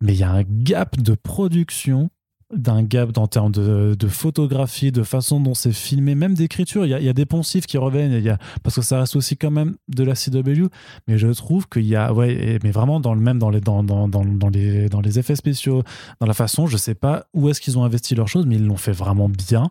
Mais 0.00 0.14
il 0.14 0.20
y 0.20 0.22
a 0.22 0.30
un 0.30 0.42
gap 0.42 0.96
de 0.96 1.14
production, 1.14 2.08
d'un 2.54 2.82
gap 2.82 3.16
en 3.18 3.26
termes 3.26 3.52
de, 3.52 3.94
de 3.98 4.08
photographie, 4.08 4.92
de 4.92 5.02
façon 5.02 5.40
dont 5.40 5.54
c'est 5.54 5.72
filmé, 5.72 6.14
même 6.14 6.34
d'écriture. 6.34 6.86
Il 6.86 6.98
y 6.98 7.04
y 7.04 7.08
a 7.08 7.12
des 7.12 7.26
poncifs 7.26 7.66
qui 7.66 7.78
reviennent. 7.78 8.12
Il 8.12 8.22
y 8.22 8.30
a, 8.30 8.38
parce 8.62 8.76
que 8.76 8.82
ça 8.82 9.00
reste 9.00 9.16
aussi 9.16 9.36
quand 9.36 9.50
même 9.50 9.76
de 9.88 10.04
la 10.04 10.14
CW 10.14 10.68
mais 11.06 11.18
je 11.18 11.28
trouve 11.28 11.68
qu'il 11.68 11.86
y 11.86 11.96
a 11.96 12.12
ouais 12.12 12.58
mais 12.62 12.70
vraiment 12.70 13.00
dans 13.00 13.14
le 13.14 13.20
même 13.20 13.38
dans 13.38 13.50
les 13.50 13.60
dans, 13.60 13.82
dans, 13.82 14.08
dans, 14.08 14.24
dans 14.24 14.48
les 14.48 14.88
dans 14.88 15.00
les 15.00 15.18
effets 15.18 15.36
spéciaux 15.36 15.82
dans 16.20 16.26
la 16.26 16.34
façon 16.34 16.66
je 16.66 16.76
sais 16.76 16.94
pas 16.94 17.26
où 17.34 17.48
est-ce 17.48 17.60
qu'ils 17.60 17.78
ont 17.78 17.84
investi 17.84 18.14
leurs 18.14 18.28
choses 18.28 18.46
mais 18.46 18.56
ils 18.56 18.66
l'ont 18.66 18.76
fait 18.76 18.92
vraiment 18.92 19.28
bien 19.28 19.70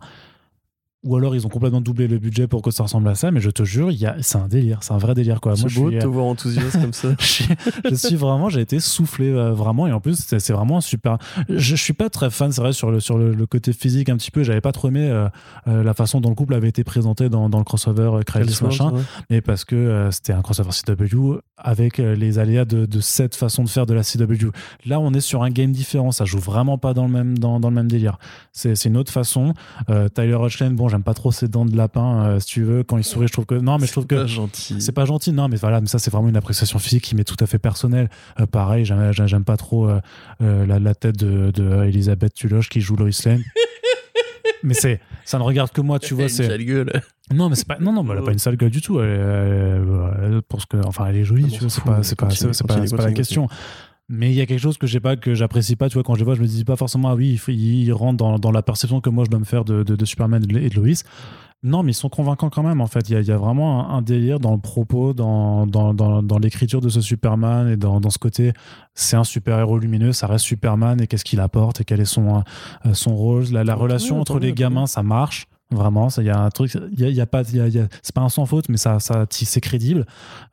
ou 1.03 1.15
alors 1.15 1.35
ils 1.35 1.45
ont 1.45 1.49
complètement 1.49 1.81
doublé 1.81 2.07
le 2.07 2.17
budget 2.17 2.47
pour 2.47 2.61
que 2.61 2.71
ça 2.71 2.83
ressemble 2.83 3.07
à 3.07 3.15
ça 3.15 3.31
mais 3.31 3.39
je 3.39 3.49
te 3.49 3.63
jure 3.63 3.91
il 3.91 3.97
y 3.97 4.05
a 4.05 4.15
c'est 4.21 4.37
un 4.37 4.47
délire 4.47 4.79
c'est 4.81 4.93
un 4.93 4.97
vrai 4.97 5.13
délire 5.13 5.41
quoi 5.41 5.55
C'est 5.55 5.63
beau 5.63 5.89
suis, 5.89 5.95
de 5.95 6.01
te 6.01 6.07
voir 6.07 6.25
enthousiaste 6.25 6.81
comme 6.81 6.93
ça. 6.93 7.09
je 7.19 7.25
suis, 7.25 7.47
je 7.89 7.95
suis 7.95 8.15
vraiment, 8.15 8.49
j'ai 8.49 8.61
été 8.61 8.79
soufflé 8.79 9.29
euh, 9.29 9.53
vraiment, 9.53 9.87
et 9.87 9.91
en 9.91 9.99
plus 9.99 10.15
c'est 10.17 10.53
vraiment 10.53 10.77
un 10.77 10.81
super. 10.81 11.17
Je, 11.49 11.57
je 11.57 11.75
suis 11.75 11.93
pas 11.93 12.09
très 12.09 12.29
fan, 12.29 12.51
c'est 12.51 12.61
vrai 12.61 12.73
sur 12.73 12.91
le 12.91 12.99
sur 12.99 13.17
le, 13.17 13.33
le 13.33 13.45
côté 13.45 13.73
physique 13.73 14.09
un 14.09 14.17
petit 14.17 14.31
peu. 14.31 14.43
J'avais 14.43 14.61
pas 14.61 14.71
trop 14.71 14.87
aimé 14.89 15.09
euh, 15.09 15.27
euh, 15.67 15.83
la 15.83 15.93
façon 15.93 16.21
dont 16.21 16.29
le 16.29 16.35
couple 16.35 16.53
avait 16.53 16.69
été 16.69 16.83
présenté 16.83 17.29
dans, 17.29 17.49
dans 17.49 17.57
le 17.59 17.63
crossover 17.63 18.11
euh, 18.13 18.21
Crisis 18.21 18.61
machin, 18.61 18.91
mais 19.29 19.41
parce 19.41 19.65
que 19.65 19.75
euh, 19.75 20.11
c'était 20.11 20.33
un 20.33 20.41
crossover 20.41 20.69
CW 20.71 21.39
avec 21.57 21.99
euh, 21.99 22.15
les 22.15 22.39
aléas 22.39 22.65
de, 22.65 22.85
de 22.85 22.99
cette 22.99 23.35
façon 23.35 23.63
de 23.63 23.69
faire 23.69 23.85
de 23.85 23.93
la 23.93 24.03
CW. 24.03 24.51
Là, 24.85 24.99
on 24.99 25.13
est 25.13 25.21
sur 25.21 25.43
un 25.43 25.49
game 25.49 25.71
différent, 25.71 26.11
ça 26.11 26.25
joue 26.25 26.39
vraiment 26.39 26.77
pas 26.77 26.93
dans 26.93 27.05
le 27.05 27.11
même 27.11 27.37
dans, 27.37 27.59
dans 27.59 27.69
le 27.69 27.75
même 27.75 27.89
délire. 27.89 28.17
C'est 28.51 28.73
une 28.85 28.97
autre 28.97 29.11
façon. 29.11 29.53
Euh, 29.89 30.09
Tyler 30.09 30.33
Hoechlin, 30.35 30.71
bon, 30.71 30.86
j'aime 30.89 31.03
pas 31.03 31.13
trop 31.13 31.31
ses 31.31 31.47
dents 31.47 31.65
de 31.65 31.75
lapin, 31.75 32.25
euh, 32.25 32.39
si 32.39 32.47
tu 32.47 32.63
veux. 32.63 32.83
Quand 32.83 32.97
il 32.97 33.03
sourit, 33.03 33.27
je 33.27 33.33
trouve 33.33 33.45
que 33.45 33.55
non, 33.55 33.77
mais 33.77 33.87
je 33.87 33.91
trouve 33.91 34.07
que 34.07 34.25
gentil. 34.27 34.81
c'est 34.81 34.91
pas 34.91 35.05
gentil, 35.05 35.31
non, 35.31 35.47
mais 35.47 35.57
voilà, 35.57 35.81
mais 35.81 35.87
ça 35.87 35.99
c'est 35.99 36.11
vraiment 36.11 36.29
une 36.29 36.37
appréciation 36.37 36.79
physique 36.79 37.03
qui 37.03 37.15
m'est 37.15 37.23
tout 37.23 37.41
à 37.41 37.47
fait 37.47 37.59
personnelle. 37.59 38.09
Euh, 38.39 38.45
pareil, 38.45 38.85
j'aime, 38.85 39.43
pas 39.43 39.57
trop 39.57 39.87
euh, 39.89 39.99
la, 40.39 40.79
la 40.79 40.95
tête 40.95 41.17
de, 41.17 41.51
de 41.51 41.83
Elisabeth 41.85 42.33
Tuloche 42.33 42.69
qui 42.69 42.81
joue 42.81 42.95
Lois 42.95 43.09
Lane. 43.25 43.43
mais 44.63 44.73
c'est, 44.73 44.99
ça 45.25 45.37
ne 45.37 45.43
regarde 45.43 45.71
que 45.71 45.81
moi, 45.81 45.99
tu 45.99 46.13
vois. 46.13 46.23
Une 46.23 46.29
C'est 46.29 46.47
sale 46.47 46.63
gueule. 46.63 47.01
non, 47.33 47.49
mais 47.49 47.55
c'est 47.55 47.67
pas, 47.67 47.77
non, 47.79 47.91
non, 47.93 48.03
mais 48.03 48.13
elle 48.13 48.19
a 48.19 48.23
pas 48.23 48.31
une 48.31 48.39
sale 48.39 48.57
gueule 48.57 48.71
du 48.71 48.81
tout. 48.81 48.99
Elle, 48.99 49.09
elle- 49.09 49.83
elle- 50.23 50.41
parce 50.47 50.65
que, 50.65 50.77
enfin, 50.85 51.05
elle 51.07 51.17
est 51.17 51.23
jolie, 51.23 51.43
Ah 51.47 51.49
bon, 51.49 51.55
tu 51.55 51.59
vois. 51.61 51.69
C'est 51.69 51.83
pas, 51.83 52.03
c'est 52.03 52.15
pas, 52.15 52.29
c'est 52.31 52.47
pas, 52.67 52.85
c'est 52.87 52.95
pas 52.95 53.03
la 53.05 53.11
question. 53.13 53.47
Mais 54.09 54.31
il 54.31 54.35
y 54.35 54.41
a 54.41 54.45
quelque 54.45 54.61
chose 54.61 54.77
que 54.77 54.87
j'ai 54.87 55.01
pas, 55.01 55.17
que 55.17 55.33
j'apprécie 55.33 55.75
pas, 55.75 55.89
tu 55.89 55.95
vois. 55.95 56.03
Quand 56.03 56.13
je 56.13 56.19
les 56.19 56.25
vois, 56.25 56.35
je 56.35 56.41
me 56.41 56.47
dis 56.47 56.63
pas 56.63 56.77
forcément, 56.77 57.09
ah 57.09 57.15
oui, 57.15 57.41
il, 57.49 57.83
il 57.83 57.91
rentre 57.91 58.17
dans, 58.17 58.39
dans 58.39 58.51
la 58.51 58.61
perception 58.61 59.01
que 59.01 59.09
moi 59.09 59.25
je 59.25 59.29
dois 59.29 59.39
me 59.39 59.45
faire 59.45 59.65
de, 59.65 59.83
de, 59.83 59.95
de 59.95 60.05
Superman 60.05 60.41
et 60.43 60.69
de, 60.69 60.75
Lois. 60.75 61.03
Non, 61.63 61.83
mais 61.83 61.91
ils 61.91 61.95
sont 61.95 62.07
convaincants 62.07 62.49
quand 62.49 62.63
même, 62.63 62.79
en 62.79 62.87
fait. 62.87 63.09
Il 63.09 63.13
y 63.13 63.15
a, 63.17 63.19
il 63.19 63.27
y 63.27 63.31
a 63.31 63.37
vraiment 63.37 63.89
un, 63.89 63.97
un 63.97 64.01
délire 64.01 64.39
dans 64.39 64.53
le 64.53 64.59
propos, 64.61 65.13
dans, 65.13 65.67
dans, 65.67 65.93
dans, 65.93 66.23
dans 66.23 66.37
l'écriture 66.37 66.79
de 66.79 66.87
ce 66.87 67.01
Superman 67.01 67.67
et 67.67 67.75
dans, 67.75 68.09
ce 68.09 68.17
côté, 68.17 68.53
c'est 68.93 69.17
un 69.17 69.25
super-héros 69.25 69.79
lumineux, 69.79 70.13
ça 70.13 70.27
reste 70.27 70.45
Superman 70.45 71.01
et 71.01 71.07
qu'est-ce 71.07 71.25
qu'il 71.25 71.41
apporte 71.41 71.81
et 71.81 71.83
quel 71.83 71.99
est 71.99 72.05
son, 72.05 72.43
euh, 72.85 72.93
son 72.93 73.13
rôle. 73.15 73.45
La, 73.51 73.65
la 73.65 73.75
relation 73.75 74.21
entre 74.21 74.39
les 74.39 74.53
gamins, 74.53 74.85
ça 74.85 75.03
marche. 75.03 75.47
Vraiment, 75.71 76.07
il 76.17 76.23
y 76.23 76.29
a 76.29 76.39
un 76.39 76.49
truc, 76.49 76.71
il 76.93 76.99
y 76.99 77.03
a, 77.03 77.09
il 77.09 77.15
y 77.15 77.19
a 77.21 77.25
pas, 77.25 77.41
y 77.51 77.59
a- 77.59 77.67
il 77.67 77.73
y 77.73 77.79
a- 77.79 77.87
c'est 78.01 78.15
pas 78.15 78.21
un 78.21 78.29
sans 78.29 78.45
faute, 78.45 78.69
mais 78.69 78.77
ça, 78.77 78.99
ça, 79.01 79.25
c'est 79.29 79.59
crédible. 79.61 80.05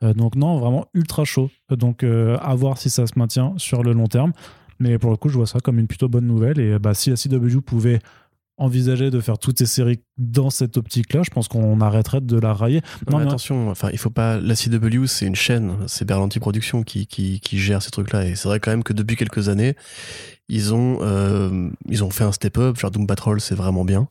Euh, 0.03 0.13
donc 0.13 0.35
non, 0.35 0.57
vraiment 0.59 0.87
ultra 0.93 1.23
chaud. 1.23 1.49
Donc 1.69 2.03
euh, 2.03 2.37
à 2.41 2.53
voir 2.55 2.77
si 2.77 2.89
ça 2.89 3.07
se 3.07 3.13
maintient 3.17 3.53
sur 3.57 3.81
le 3.83 3.93
long 3.93 4.07
terme. 4.07 4.33
Mais 4.79 4.97
pour 4.99 5.11
le 5.11 5.15
coup, 5.17 5.29
je 5.29 5.37
vois 5.37 5.47
ça 5.47 5.59
comme 5.61 5.79
une 5.79 5.87
plutôt 5.87 6.09
bonne 6.09 6.27
nouvelle. 6.27 6.59
Et 6.59 6.77
bah, 6.79 6.93
si 6.93 7.09
la 7.09 7.15
CW 7.15 7.61
pouvait 7.61 7.99
envisager 8.57 9.09
de 9.11 9.19
faire 9.21 9.37
toutes 9.37 9.57
ces 9.57 9.65
séries 9.65 9.99
dans 10.17 10.49
cette 10.49 10.77
optique-là, 10.77 11.23
je 11.23 11.29
pense 11.29 11.47
qu'on 11.49 11.79
arrêterait 11.81 12.21
de 12.21 12.37
la 12.39 12.53
railler. 12.53 12.81
Non, 13.09 13.17
mais- 13.19 13.23
attention, 13.25 13.69
enfin, 13.69 13.89
il 13.93 13.97
faut 13.97 14.09
pas. 14.09 14.37
La 14.39 14.55
CW, 14.55 15.07
c'est 15.07 15.25
une 15.27 15.35
chaîne, 15.35 15.75
c'est 15.87 16.05
Berlanti 16.05 16.39
Productions 16.39 16.83
qui, 16.83 17.07
qui, 17.07 17.39
qui 17.39 17.57
gère 17.57 17.81
ces 17.81 17.91
trucs-là. 17.91 18.25
Et 18.25 18.35
c'est 18.35 18.47
vrai 18.49 18.59
quand 18.59 18.71
même 18.71 18.83
que 18.83 18.93
depuis 18.93 19.15
quelques 19.15 19.47
années, 19.49 19.75
ils 20.49 20.73
ont, 20.73 20.99
euh, 21.01 21.69
ils 21.89 22.03
ont 22.03 22.09
fait 22.11 22.23
un 22.25 22.31
step-up. 22.31 22.77
Genre 22.77 22.91
Doom 22.91 23.07
Patrol, 23.07 23.39
c'est 23.41 23.55
vraiment 23.55 23.83
bien, 23.85 24.07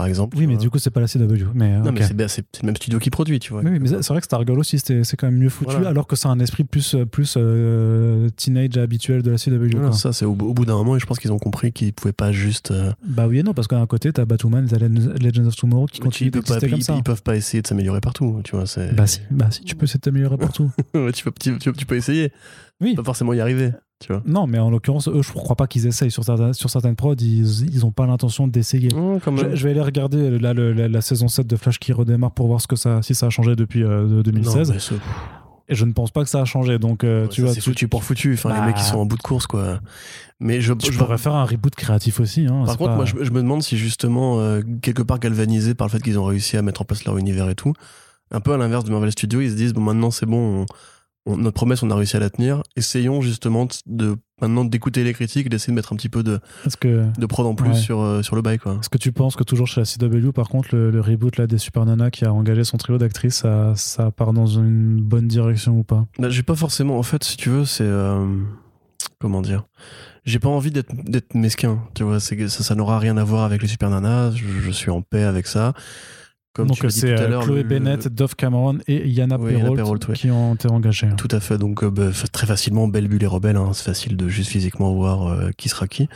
par 0.00 0.06
exemple. 0.06 0.34
Oui, 0.38 0.46
mais 0.46 0.54
vois. 0.54 0.62
du 0.62 0.70
coup, 0.70 0.78
c'est 0.78 0.88
pas 0.90 1.00
la 1.00 1.06
CW. 1.06 1.48
Mais, 1.52 1.78
Non, 1.78 1.92
mais 1.92 2.00
c'est 2.02 2.16
bien, 2.16 2.26
c'est 2.26 2.42
c'est 2.52 2.62
le 2.62 2.66
même 2.68 2.76
studio 2.76 2.98
qui 2.98 3.10
produit, 3.10 3.38
tu 3.38 3.52
vois. 3.52 3.60
Oui, 3.62 3.78
mais 3.78 3.86
c'est 3.86 4.02
c'est 4.02 4.12
vrai 4.14 4.20
que 4.20 4.24
Stargirl 4.24 4.58
aussi, 4.58 4.78
c'était- 4.78 5.04
c'est 5.04 5.18
quand 5.18 5.26
même 5.30 5.38
mieux 5.38 5.50
foutu, 5.50 5.72
Voilà. 5.72 5.90
alors 5.90 6.06
que 6.06 6.16
c'est 6.16 6.28
un 6.28 6.40
esprit 6.40 6.64
plus, 6.64 6.96
plus 7.12 7.34
euh, 7.36 8.30
teenage 8.36 8.78
habituel 8.78 9.22
de 9.22 9.30
la 9.30 9.36
CW. 9.36 9.74
Non, 9.76 9.80
quoi. 9.88 9.92
ça, 9.92 10.12
c'est 10.14 10.24
au, 10.24 10.30
au 10.32 10.54
bout 10.54 10.64
d'un 10.64 10.74
moment, 10.76 10.96
et 10.96 11.00
je 11.00 11.04
pense 11.04 11.18
qu'ils 11.18 11.32
ont 11.32 11.38
compris 11.38 11.72
qu'ils 11.72 11.92
pouvaient 11.92 12.12
pas 12.14 12.32
juste. 12.32 12.70
euh, 12.70 12.92
Bah 13.06 13.26
oui 13.28 13.40
et 13.40 13.42
non, 13.42 13.52
parce 13.52 13.68
qu'à 13.68 13.78
un 13.78 13.86
côté, 13.86 14.10
t'as 14.12 14.24
Batwoman, 14.24 14.66
t'as 14.66 14.78
Legends 14.78 15.46
of 15.46 15.56
Tomorrow 15.56 15.86
qui 15.86 16.00
continuent 16.00 16.30
d'exister 16.30 16.68
comme 16.70 16.78
ils, 16.78 16.84
ça. 16.84 16.94
ils 16.96 17.02
peuvent 17.02 17.22
pas 17.22 17.36
essayer 17.36 17.60
de 17.62 17.66
s'améliorer 17.66 18.00
partout, 18.00 18.40
tu 18.42 18.56
vois. 18.56 18.64
c'est- 18.66 18.94
Bah 18.94 19.06
si, 19.06 19.20
bah 19.30 19.48
si, 19.50 19.62
tu 19.64 19.76
peux 19.76 19.84
essayer 19.84 19.98
de 19.98 20.02
t'améliorer 20.02 20.38
partout. 20.38 20.70
Tu, 21.12 21.24
peux, 21.24 21.32
tu, 21.38 21.58
tu- 21.58 21.72
tu 21.72 21.84
peux 21.86 21.96
essayer. 21.96 22.32
Oui. 22.80 22.94
Pas 22.94 23.04
forcément 23.04 23.32
y 23.34 23.40
arriver, 23.40 23.72
tu 24.00 24.12
vois. 24.12 24.22
Non, 24.26 24.46
mais 24.46 24.58
en 24.58 24.70
l'occurrence, 24.70 25.08
eux, 25.08 25.22
je 25.22 25.30
crois 25.32 25.56
pas 25.56 25.66
qu'ils 25.66 25.86
essayent 25.86 26.10
sur 26.10 26.24
certaines, 26.24 26.54
sur 26.54 26.70
certaines 26.70 26.96
prods, 26.96 27.14
ils, 27.20 27.66
ils 27.74 27.84
ont 27.86 27.92
pas 27.92 28.06
l'intention 28.06 28.48
d'essayer. 28.48 28.88
Même. 28.94 29.20
Je, 29.36 29.54
je 29.56 29.64
vais 29.64 29.70
aller 29.70 29.80
regarder 29.82 30.38
là, 30.38 30.54
le- 30.54 30.72
la, 30.72 30.88
la 30.88 31.00
saison 31.00 31.28
7 31.28 31.46
de 31.46 31.56
Flash 31.56 31.78
qui 31.78 31.92
redémarre 31.92 32.32
pour 32.32 32.46
voir 32.48 32.60
ce 32.60 32.66
que 32.66 32.76
ça, 32.76 33.02
si 33.02 33.14
ça 33.14 33.26
a 33.26 33.30
changé 33.30 33.54
depuis 33.56 33.84
euh, 33.84 34.06
de- 34.08 34.22
2016. 34.22 34.68
Non, 34.68 34.74
mais 34.74 34.80
ça- 34.80 34.94
Et 35.68 35.74
je 35.76 35.84
ne 35.84 35.92
pense 35.92 36.10
pas 36.10 36.24
que 36.24 36.28
ça 36.30 36.40
a 36.40 36.44
changé. 36.44 36.78
Donc, 36.78 37.04
euh, 37.04 37.22
Ouais, 37.24 37.28
tu 37.28 37.42
vois, 37.42 37.50
c'est 37.50 37.60
tu, 37.60 37.70
foutu 37.70 37.86
pour 37.88 38.02
foutu. 38.02 38.32
Enfin, 38.34 38.48
les 38.52 38.58
Bah. 38.60 38.66
mecs, 38.66 38.76
ils 38.78 38.82
sont 38.82 38.98
en 38.98 39.06
bout 39.06 39.16
de 39.16 39.22
course, 39.22 39.46
quoi. 39.46 39.80
Mais 40.40 40.60
je, 40.60 40.72
je- 40.82 40.98
pourrais 40.98 41.18
faire 41.18 41.34
un 41.34 41.44
reboot 41.44 41.74
créatif 41.74 42.18
aussi. 42.18 42.46
Hein, 42.46 42.64
Par 42.66 42.76
contre, 42.78 42.90
pas- 42.90 42.96
moi, 42.96 43.04
je, 43.04 43.14
je 43.22 43.30
me 43.30 43.40
demande 43.42 43.62
si 43.62 43.76
justement, 43.76 44.40
euh, 44.40 44.62
quelque 44.82 45.02
part 45.02 45.18
galvanisé 45.20 45.74
par 45.74 45.86
le 45.86 45.92
fait 45.92 46.00
qu'ils 46.02 46.18
ont 46.18 46.24
réussi 46.24 46.56
à 46.56 46.62
mettre 46.62 46.80
en 46.82 46.84
place 46.84 47.04
leur 47.04 47.18
univers 47.18 47.48
et 47.50 47.54
tout, 47.54 47.74
un 48.32 48.40
peu 48.40 48.52
à 48.52 48.56
l'inverse 48.56 48.84
de 48.84 48.90
Marvel 48.90 49.12
Studios, 49.12 49.42
ils 49.42 49.50
se 49.50 49.54
disent 49.56 49.72
bon, 49.74 49.82
maintenant 49.82 50.10
c'est 50.10 50.26
bon, 50.26 50.62
on- 50.62 50.66
on- 51.26 51.36
notre 51.36 51.54
promesse, 51.54 51.82
on 51.82 51.90
a 51.90 51.94
réussi 51.94 52.16
à 52.16 52.20
la 52.20 52.30
tenir. 52.30 52.62
Essayons 52.76 53.20
justement 53.20 53.68
de 53.86 54.16
maintenant 54.40 54.64
d'écouter 54.64 55.04
les 55.04 55.12
critiques, 55.12 55.46
et 55.46 55.48
d'essayer 55.50 55.72
de 55.72 55.76
mettre 55.76 55.92
un 55.92 55.96
petit 55.96 56.08
peu 56.08 56.22
de, 56.22 56.40
que, 56.80 57.06
de 57.18 57.26
prod 57.26 57.46
en 57.46 57.54
plus 57.54 57.68
Ouais. 57.70 57.74
sur, 57.74 58.00
euh, 58.00 58.22
sur 58.22 58.36
le 58.36 58.42
bail, 58.42 58.56
est-ce 58.64 58.88
que 58.88 58.96
tu 58.98 59.12
penses 59.12 59.36
que 59.36 59.44
toujours 59.44 59.66
chez 59.66 59.80
la 59.82 59.84
CW, 59.84 60.32
par 60.32 60.48
contre, 60.48 60.74
le, 60.74 60.90
le 60.90 61.00
reboot 61.00 61.36
là, 61.36 61.46
des 61.46 61.58
Super 61.58 61.84
Nana 61.84 62.10
qui 62.10 62.24
a 62.24 62.32
engagé 62.32 62.64
son 62.64 62.78
trio 62.78 62.96
d'actrices, 62.98 63.36
ça, 63.36 63.74
ça 63.76 64.10
part 64.10 64.32
dans 64.32 64.46
une 64.46 65.00
bonne 65.02 65.28
direction 65.28 65.78
ou 65.78 65.82
pas? 65.84 66.06
Bah, 66.18 66.30
j'ai 66.30 66.42
pas 66.42 66.56
forcément, 66.56 66.98
en 66.98 67.02
fait, 67.02 67.22
si 67.22 67.36
tu 67.36 67.50
veux, 67.50 67.64
c'est. 67.66 67.84
euh, 67.84 68.26
comment 69.18 69.42
dire? 69.42 69.64
J'ai 70.24 70.38
pas 70.38 70.48
envie 70.48 70.70
d'être 70.70 71.34
mesquin, 71.34 71.80
tu 71.94 72.02
vois. 72.02 72.20
Ça, 72.20 72.34
ça 72.48 72.74
n'aura 72.74 72.98
rien 72.98 73.16
à 73.16 73.24
voir 73.24 73.44
avec 73.44 73.60
les 73.62 73.68
Super 73.68 73.90
Nanas, 73.90 74.32
je, 74.32 74.44
je 74.46 74.70
suis 74.70 74.90
en 74.90 75.02
paix 75.02 75.22
avec 75.24 75.46
ça. 75.46 75.72
Comme 76.52 76.66
Donc 76.66 76.84
dit 76.84 76.92
c'est 76.92 77.14
tout 77.14 77.20
à 77.22 77.24
euh, 77.24 77.28
l'heure, 77.28 77.44
Chloé 77.44 77.62
le- 77.62 77.68
Bennett, 77.68 78.08
Dove 78.08 78.34
Cameron 78.34 78.78
et 78.88 79.08
Yana 79.08 79.38
Oui, 79.38 79.52
Perrault 79.52 79.74
Perrault, 79.76 79.98
qui 80.14 80.30
ont 80.32 80.54
été 80.54 80.68
engagés. 80.68 81.08
Tout 81.16 81.28
à 81.30 81.38
fait. 81.38 81.58
Donc, 81.58 81.84
euh, 81.84 81.90
bah, 81.90 82.10
très 82.32 82.46
facilement, 82.46 82.88
Belle 82.88 83.06
Bulle 83.06 83.22
et 83.22 83.26
Rebelle. 83.28 83.56
hein, 83.56 83.70
c'est 83.72 83.84
facile 83.84 84.16
de 84.16 84.28
juste 84.28 84.50
physiquement 84.50 84.92
voir 84.92 85.28
euh, 85.28 85.50
qui 85.56 85.68
sera 85.68 85.86
qui. 85.86 86.08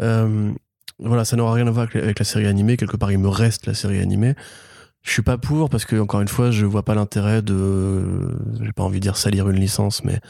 Euh, 0.00 0.50
voilà, 0.98 1.24
ça 1.24 1.36
n'aura 1.36 1.54
rien 1.54 1.66
à 1.68 1.70
voir 1.70 1.84
avec, 1.84 2.02
avec 2.02 2.18
la 2.18 2.24
série 2.24 2.46
animée. 2.46 2.76
Quelque 2.76 2.96
part, 2.96 3.12
il 3.12 3.18
me 3.18 3.28
reste 3.28 3.66
la 3.66 3.74
série 3.74 4.00
animée. 4.00 4.34
Je 5.02 5.12
suis 5.12 5.22
pas 5.22 5.38
pour 5.38 5.70
parce 5.70 5.84
que, 5.84 5.96
encore 5.96 6.20
une 6.20 6.28
fois, 6.28 6.50
je 6.50 6.66
vois 6.66 6.84
pas 6.84 6.94
l'intérêt 6.96 7.40
de. 7.40 8.28
J'ai 8.60 8.72
pas 8.72 8.82
envie 8.82 8.98
de 8.98 9.02
dire 9.02 9.16
salir 9.16 9.48
une 9.48 9.56
licence, 9.60 10.02
mais 10.04 10.20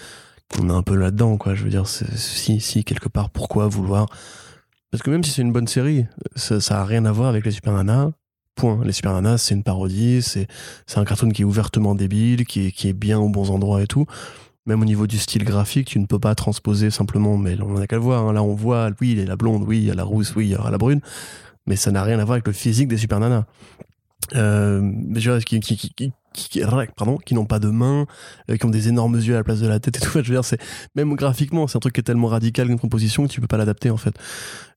on 0.60 0.68
est 0.68 0.72
un 0.72 0.82
peu 0.82 0.94
là-dedans, 0.96 1.38
quoi. 1.38 1.54
Je 1.54 1.64
veux 1.64 1.70
dire, 1.70 1.86
si, 1.88 2.60
si, 2.60 2.84
quelque 2.84 3.08
part, 3.08 3.30
pourquoi 3.30 3.68
vouloir? 3.68 4.06
Parce 4.90 5.02
que 5.02 5.10
même 5.10 5.24
si 5.24 5.30
c'est 5.30 5.42
une 5.42 5.52
bonne 5.52 5.66
série, 5.66 6.04
ça, 6.36 6.60
ça 6.60 6.80
a 6.80 6.84
rien 6.84 7.04
à 7.06 7.12
voir 7.12 7.30
avec 7.30 7.44
les 7.46 7.52
Super 7.52 7.72
Nanas. 7.72 8.10
Les 8.84 8.92
Super 8.92 9.12
Nanas, 9.12 9.38
c'est 9.38 9.54
une 9.54 9.62
parodie, 9.62 10.22
c'est 10.22 10.46
un 10.96 11.04
cartoon 11.04 11.30
qui 11.30 11.42
est 11.42 11.44
ouvertement 11.44 11.94
débile, 11.94 12.44
qui 12.44 12.66
est, 12.66 12.72
qui 12.72 12.88
est 12.88 12.92
bien 12.92 13.18
aux 13.18 13.28
bons 13.28 13.50
endroits 13.50 13.82
et 13.82 13.86
tout. 13.86 14.06
Même 14.66 14.82
au 14.82 14.84
niveau 14.84 15.06
du 15.06 15.18
style 15.18 15.44
graphique, 15.44 15.88
tu 15.88 15.98
ne 15.98 16.06
peux 16.06 16.18
pas 16.18 16.34
transposer 16.34 16.90
simplement, 16.90 17.36
mais 17.38 17.60
on 17.62 17.78
n'a 17.78 17.86
qu'à 17.86 17.96
le 17.96 18.02
voir. 18.02 18.26
hein. 18.26 18.32
Là, 18.32 18.42
on 18.42 18.54
voit, 18.54 18.90
oui, 19.00 19.12
il 19.12 19.20
a 19.20 19.24
la 19.24 19.36
blonde, 19.36 19.64
oui, 19.66 19.78
il 19.78 19.84
y 19.84 19.90
a 19.90 19.94
la 19.94 20.04
rousse, 20.04 20.34
oui, 20.36 20.46
il 20.46 20.50
y 20.50 20.56
aura 20.56 20.70
la 20.70 20.78
brune, 20.78 21.00
mais 21.66 21.76
ça 21.76 21.90
n'a 21.90 22.02
rien 22.02 22.18
à 22.18 22.24
voir 22.24 22.34
avec 22.34 22.46
le 22.46 22.52
physique 22.52 22.88
des 22.88 22.98
Super 22.98 23.20
Nanas. 23.20 23.44
Euh, 24.34 24.92
qui, 25.44 25.60
qui, 25.60 25.76
qui, 25.76 25.94
qui, 25.94 26.12
qui- 26.32 26.62
pardon, 26.96 27.16
qui 27.18 27.34
n'ont 27.34 27.46
pas 27.46 27.58
de 27.58 27.68
mains, 27.68 28.06
euh, 28.50 28.56
qui 28.56 28.64
ont 28.66 28.70
des 28.70 28.88
énormes 28.88 29.16
yeux 29.16 29.34
à 29.34 29.38
la 29.38 29.44
place 29.44 29.60
de 29.60 29.66
la 29.66 29.80
tête 29.80 29.96
et 29.96 30.00
tout. 30.00 30.10
Je 30.14 30.18
veux 30.28 30.34
dire, 30.34 30.44
c'est 30.44 30.60
même 30.94 31.14
graphiquement, 31.14 31.66
c'est 31.66 31.76
un 31.76 31.80
truc 31.80 31.94
qui 31.94 32.00
est 32.00 32.04
tellement 32.04 32.28
radical 32.28 32.70
une 32.70 32.78
composition 32.78 33.26
que 33.26 33.32
tu 33.32 33.40
peux 33.40 33.46
pas 33.46 33.56
l'adapter 33.58 33.90
en 33.90 33.96
fait. 33.96 34.14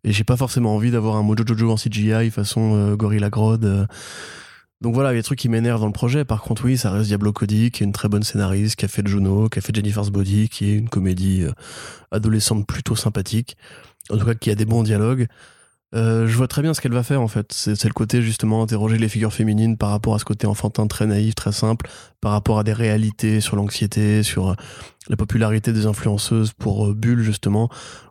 Et 0.03 0.11
j'ai 0.11 0.23
pas 0.23 0.37
forcément 0.37 0.75
envie 0.75 0.91
d'avoir 0.91 1.15
un 1.15 1.23
Mojo 1.23 1.45
Jojo 1.47 1.71
en 1.71 1.75
CGI 1.77 2.29
façon 2.31 2.75
euh, 2.75 2.95
Gorilla 2.95 3.29
Grodd. 3.29 3.63
euh. 3.65 3.85
Donc 4.81 4.95
voilà, 4.95 5.11
il 5.13 5.15
y 5.15 5.17
a 5.17 5.21
des 5.21 5.23
trucs 5.23 5.39
qui 5.39 5.47
m'énervent 5.47 5.79
dans 5.79 5.87
le 5.87 5.93
projet. 5.93 6.25
Par 6.25 6.41
contre, 6.41 6.65
oui, 6.65 6.77
ça 6.77 6.91
reste 6.91 7.07
Diablo 7.07 7.31
Cody, 7.31 7.71
qui 7.71 7.83
est 7.83 7.85
une 7.85 7.93
très 7.93 8.09
bonne 8.09 8.23
scénariste, 8.23 8.75
qui 8.75 8.83
a 8.83 8.89
fait 8.89 9.07
Juno, 9.07 9.47
qui 9.47 9.59
a 9.59 9.61
fait 9.61 9.73
Jennifer's 9.73 10.09
Body, 10.09 10.49
qui 10.49 10.71
est 10.71 10.75
une 10.75 10.89
comédie 10.89 11.43
euh, 11.43 11.51
adolescente 12.11 12.67
plutôt 12.67 12.95
sympathique. 12.97 13.55
En 14.09 14.17
tout 14.17 14.25
cas, 14.25 14.33
qui 14.35 14.51
a 14.51 14.55
des 14.55 14.65
bons 14.65 14.83
dialogues. 14.83 15.27
Euh, 15.93 16.25
je 16.27 16.35
vois 16.35 16.47
très 16.47 16.63
bien 16.63 16.73
ce 16.73 16.81
qu'elle 16.81 16.93
va 16.93 17.03
faire 17.03 17.21
en 17.21 17.27
fait. 17.27 17.51
C'est 17.51 17.85
le 17.85 17.93
côté 17.93 18.21
justement 18.21 18.63
interroger 18.63 18.97
les 18.97 19.09
figures 19.09 19.33
féminines 19.33 19.77
par 19.77 19.89
rapport 19.89 20.15
à 20.15 20.19
ce 20.19 20.25
côté 20.25 20.47
enfantin 20.47 20.87
très 20.87 21.05
naïf, 21.05 21.35
très 21.35 21.51
simple, 21.51 21.87
par 22.19 22.31
rapport 22.31 22.57
à 22.57 22.63
des 22.63 22.73
réalités 22.73 23.41
sur 23.41 23.55
l'anxiété, 23.55 24.23
sur 24.23 24.49
euh, 24.49 24.55
la 25.09 25.17
popularité 25.17 25.71
des 25.71 25.85
influenceuses 25.85 26.51
pour 26.53 26.87
euh, 26.87 26.93
Bulle 26.93 27.21
justement, 27.21 27.69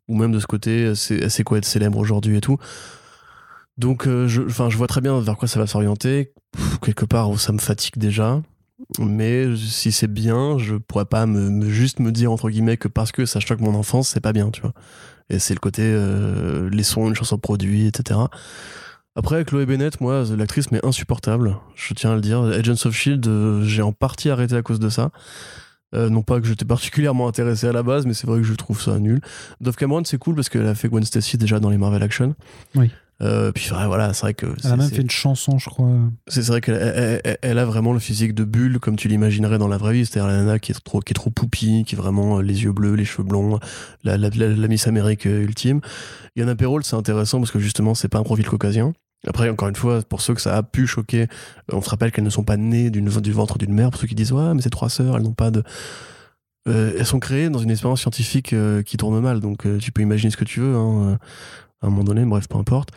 ou 0.08 0.16
même 0.16 0.32
de 0.32 0.38
ce 0.38 0.46
côté, 0.46 0.94
c'est 0.94 1.44
quoi 1.44 1.58
être 1.58 1.64
célèbre 1.64 1.98
aujourd'hui 1.98 2.36
et 2.36 2.40
tout. 2.40 2.58
Donc, 3.78 4.06
euh, 4.06 4.28
je, 4.28 4.42
vois 4.42 4.86
très 4.86 5.00
bien 5.00 5.18
vers 5.20 5.36
quoi 5.36 5.48
ça 5.48 5.58
va 5.58 5.66
s'orienter. 5.66 6.32
Quelque 6.82 7.04
part, 7.04 7.38
ça 7.40 7.52
me 7.52 7.58
fatigue 7.58 7.96
déjà. 7.96 8.42
Mais 8.98 9.46
si 9.56 9.92
c'est 9.92 10.12
bien, 10.12 10.58
je 10.58 10.74
pourrais 10.74 11.04
pas 11.04 11.24
me, 11.26 11.50
me- 11.50 11.70
juste 11.70 12.00
me 12.00 12.10
dire 12.10 12.32
entre 12.32 12.50
guillemets 12.50 12.76
que 12.76 12.88
parce 12.88 13.12
que 13.12 13.24
ça 13.26 13.40
choque 13.40 13.60
mon 13.60 13.74
enfance, 13.74 14.08
c'est 14.08 14.20
pas 14.20 14.32
bien, 14.32 14.50
tu 14.50 14.60
vois. 14.60 14.72
Et 15.30 15.38
c'est 15.38 15.54
le 15.54 15.60
côté 15.60 15.82
euh, 15.84 16.68
les 16.70 16.82
sons, 16.82 17.08
une 17.08 17.14
chanson 17.14 17.38
produit, 17.38 17.86
etc. 17.86 18.20
Après, 19.14 19.44
Chloé 19.44 19.66
Bennett, 19.66 20.00
moi, 20.00 20.24
l'actrice 20.36 20.70
m'est 20.70 20.84
insupportable. 20.84 21.56
Je 21.74 21.92
tiens 21.92 22.12
à 22.12 22.14
le 22.14 22.20
dire. 22.20 22.42
Agents 22.42 22.86
of 22.86 22.94
Shield, 22.94 23.26
euh, 23.26 23.62
j'ai 23.62 23.82
en 23.82 23.92
partie 23.92 24.30
arrêté 24.30 24.56
à 24.56 24.62
cause 24.62 24.80
de 24.80 24.88
ça. 24.88 25.10
Euh, 25.94 26.08
non 26.08 26.22
pas 26.22 26.40
que 26.40 26.46
j'étais 26.46 26.64
particulièrement 26.64 27.28
intéressé 27.28 27.66
à 27.66 27.72
la 27.72 27.82
base, 27.82 28.06
mais 28.06 28.14
c'est 28.14 28.26
vrai 28.26 28.38
que 28.38 28.44
je 28.44 28.54
trouve 28.54 28.80
ça 28.80 28.98
nul. 28.98 29.20
Dove 29.60 29.76
Cameron, 29.76 30.02
c'est 30.04 30.16
cool 30.16 30.34
parce 30.34 30.48
qu'elle 30.48 30.66
a 30.66 30.74
fait 30.74 30.88
Gwen 30.88 31.04
Stacy 31.04 31.36
déjà 31.36 31.60
dans 31.60 31.68
les 31.68 31.76
Marvel 31.76 32.02
Action. 32.02 32.34
Oui. 32.74 32.90
Euh, 33.22 33.52
puis 33.52 33.68
voilà, 33.70 34.12
c'est 34.14 34.22
vrai 34.22 34.34
que 34.34 34.46
Elle 34.64 34.72
a 34.72 34.76
même 34.76 34.88
fait 34.88 35.00
une 35.00 35.10
chanson, 35.10 35.56
je 35.58 35.70
crois. 35.70 35.88
c'est 36.26 36.44
vrai 36.46 36.60
qu'elle 36.60 36.74
elle- 36.74 37.20
elle- 37.24 37.38
elle 37.42 37.58
a 37.58 37.64
vraiment 37.64 37.92
le 37.92 37.98
physique 38.00 38.34
de 38.34 38.42
bulle 38.44 38.80
comme 38.80 38.96
tu 38.96 39.06
l'imaginerais 39.08 39.58
dans 39.58 39.68
la 39.68 39.76
vraie 39.76 39.92
vie. 39.92 40.04
C'est-à-dire 40.06 40.26
la 40.28 40.38
nana 40.38 40.58
qui 40.58 40.72
est 40.72 40.84
trop, 40.84 41.00
qui 41.00 41.12
est 41.12 41.14
trop 41.14 41.30
poupie, 41.30 41.84
qui 41.86 41.94
est 41.94 41.98
vraiment 41.98 42.38
euh, 42.38 42.42
les 42.42 42.64
yeux 42.64 42.72
bleus, 42.72 42.94
les 42.94 43.04
cheveux 43.04 43.22
blonds, 43.22 43.60
la, 44.02 44.16
la, 44.16 44.28
la- 44.30 44.48
la 44.48 44.68
Miss 44.68 44.86
Amérique 44.88 45.26
euh, 45.26 45.42
ultime. 45.42 45.80
Yana 46.36 46.54
Perrault, 46.56 46.82
c'est 46.82 46.96
intéressant 46.96 47.38
parce 47.38 47.50
que 47.52 47.58
justement, 47.60 47.94
c'est 47.94 48.08
pas 48.08 48.18
un 48.18 48.22
profil 48.24 48.46
caucasien. 48.46 48.92
Après, 49.26 49.48
encore 49.48 49.68
une 49.68 49.76
fois, 49.76 50.02
pour 50.02 50.20
ceux 50.20 50.34
que 50.34 50.40
ça 50.40 50.56
a 50.56 50.64
pu 50.64 50.88
choquer, 50.88 51.28
on 51.70 51.80
se 51.80 51.88
rappelle 51.90 52.10
qu'elles 52.10 52.24
ne 52.24 52.30
sont 52.30 52.42
pas 52.42 52.56
nées 52.56 52.90
du 52.90 53.00
ventre 53.30 53.56
d'une 53.56 53.72
mère. 53.72 53.90
Pour 53.92 54.00
ceux 54.00 54.08
qui 54.08 54.16
disent, 54.16 54.32
ouais, 54.32 54.52
mais 54.54 54.62
c'est 54.62 54.70
trois 54.70 54.88
sœurs, 54.90 55.16
elles 55.16 55.22
n'ont 55.22 55.32
pas 55.32 55.52
de. 55.52 55.62
Euh, 56.68 56.92
elles 56.98 57.06
sont 57.06 57.18
créées 57.18 57.50
dans 57.50 57.58
une 57.58 57.70
expérience 57.70 58.00
scientifique 58.00 58.52
euh, 58.52 58.82
qui 58.82 58.96
tourne 58.96 59.18
mal. 59.20 59.40
Donc, 59.40 59.66
euh, 59.66 59.78
tu 59.78 59.90
peux 59.92 60.00
imaginer 60.02 60.30
ce 60.30 60.36
que 60.36 60.44
tu 60.44 60.60
veux, 60.60 60.74
hein, 60.76 61.18
à 61.82 61.86
un 61.86 61.90
moment 61.90 62.04
donné, 62.04 62.24
bref, 62.24 62.48
peu 62.48 62.56
importe. 62.56 62.90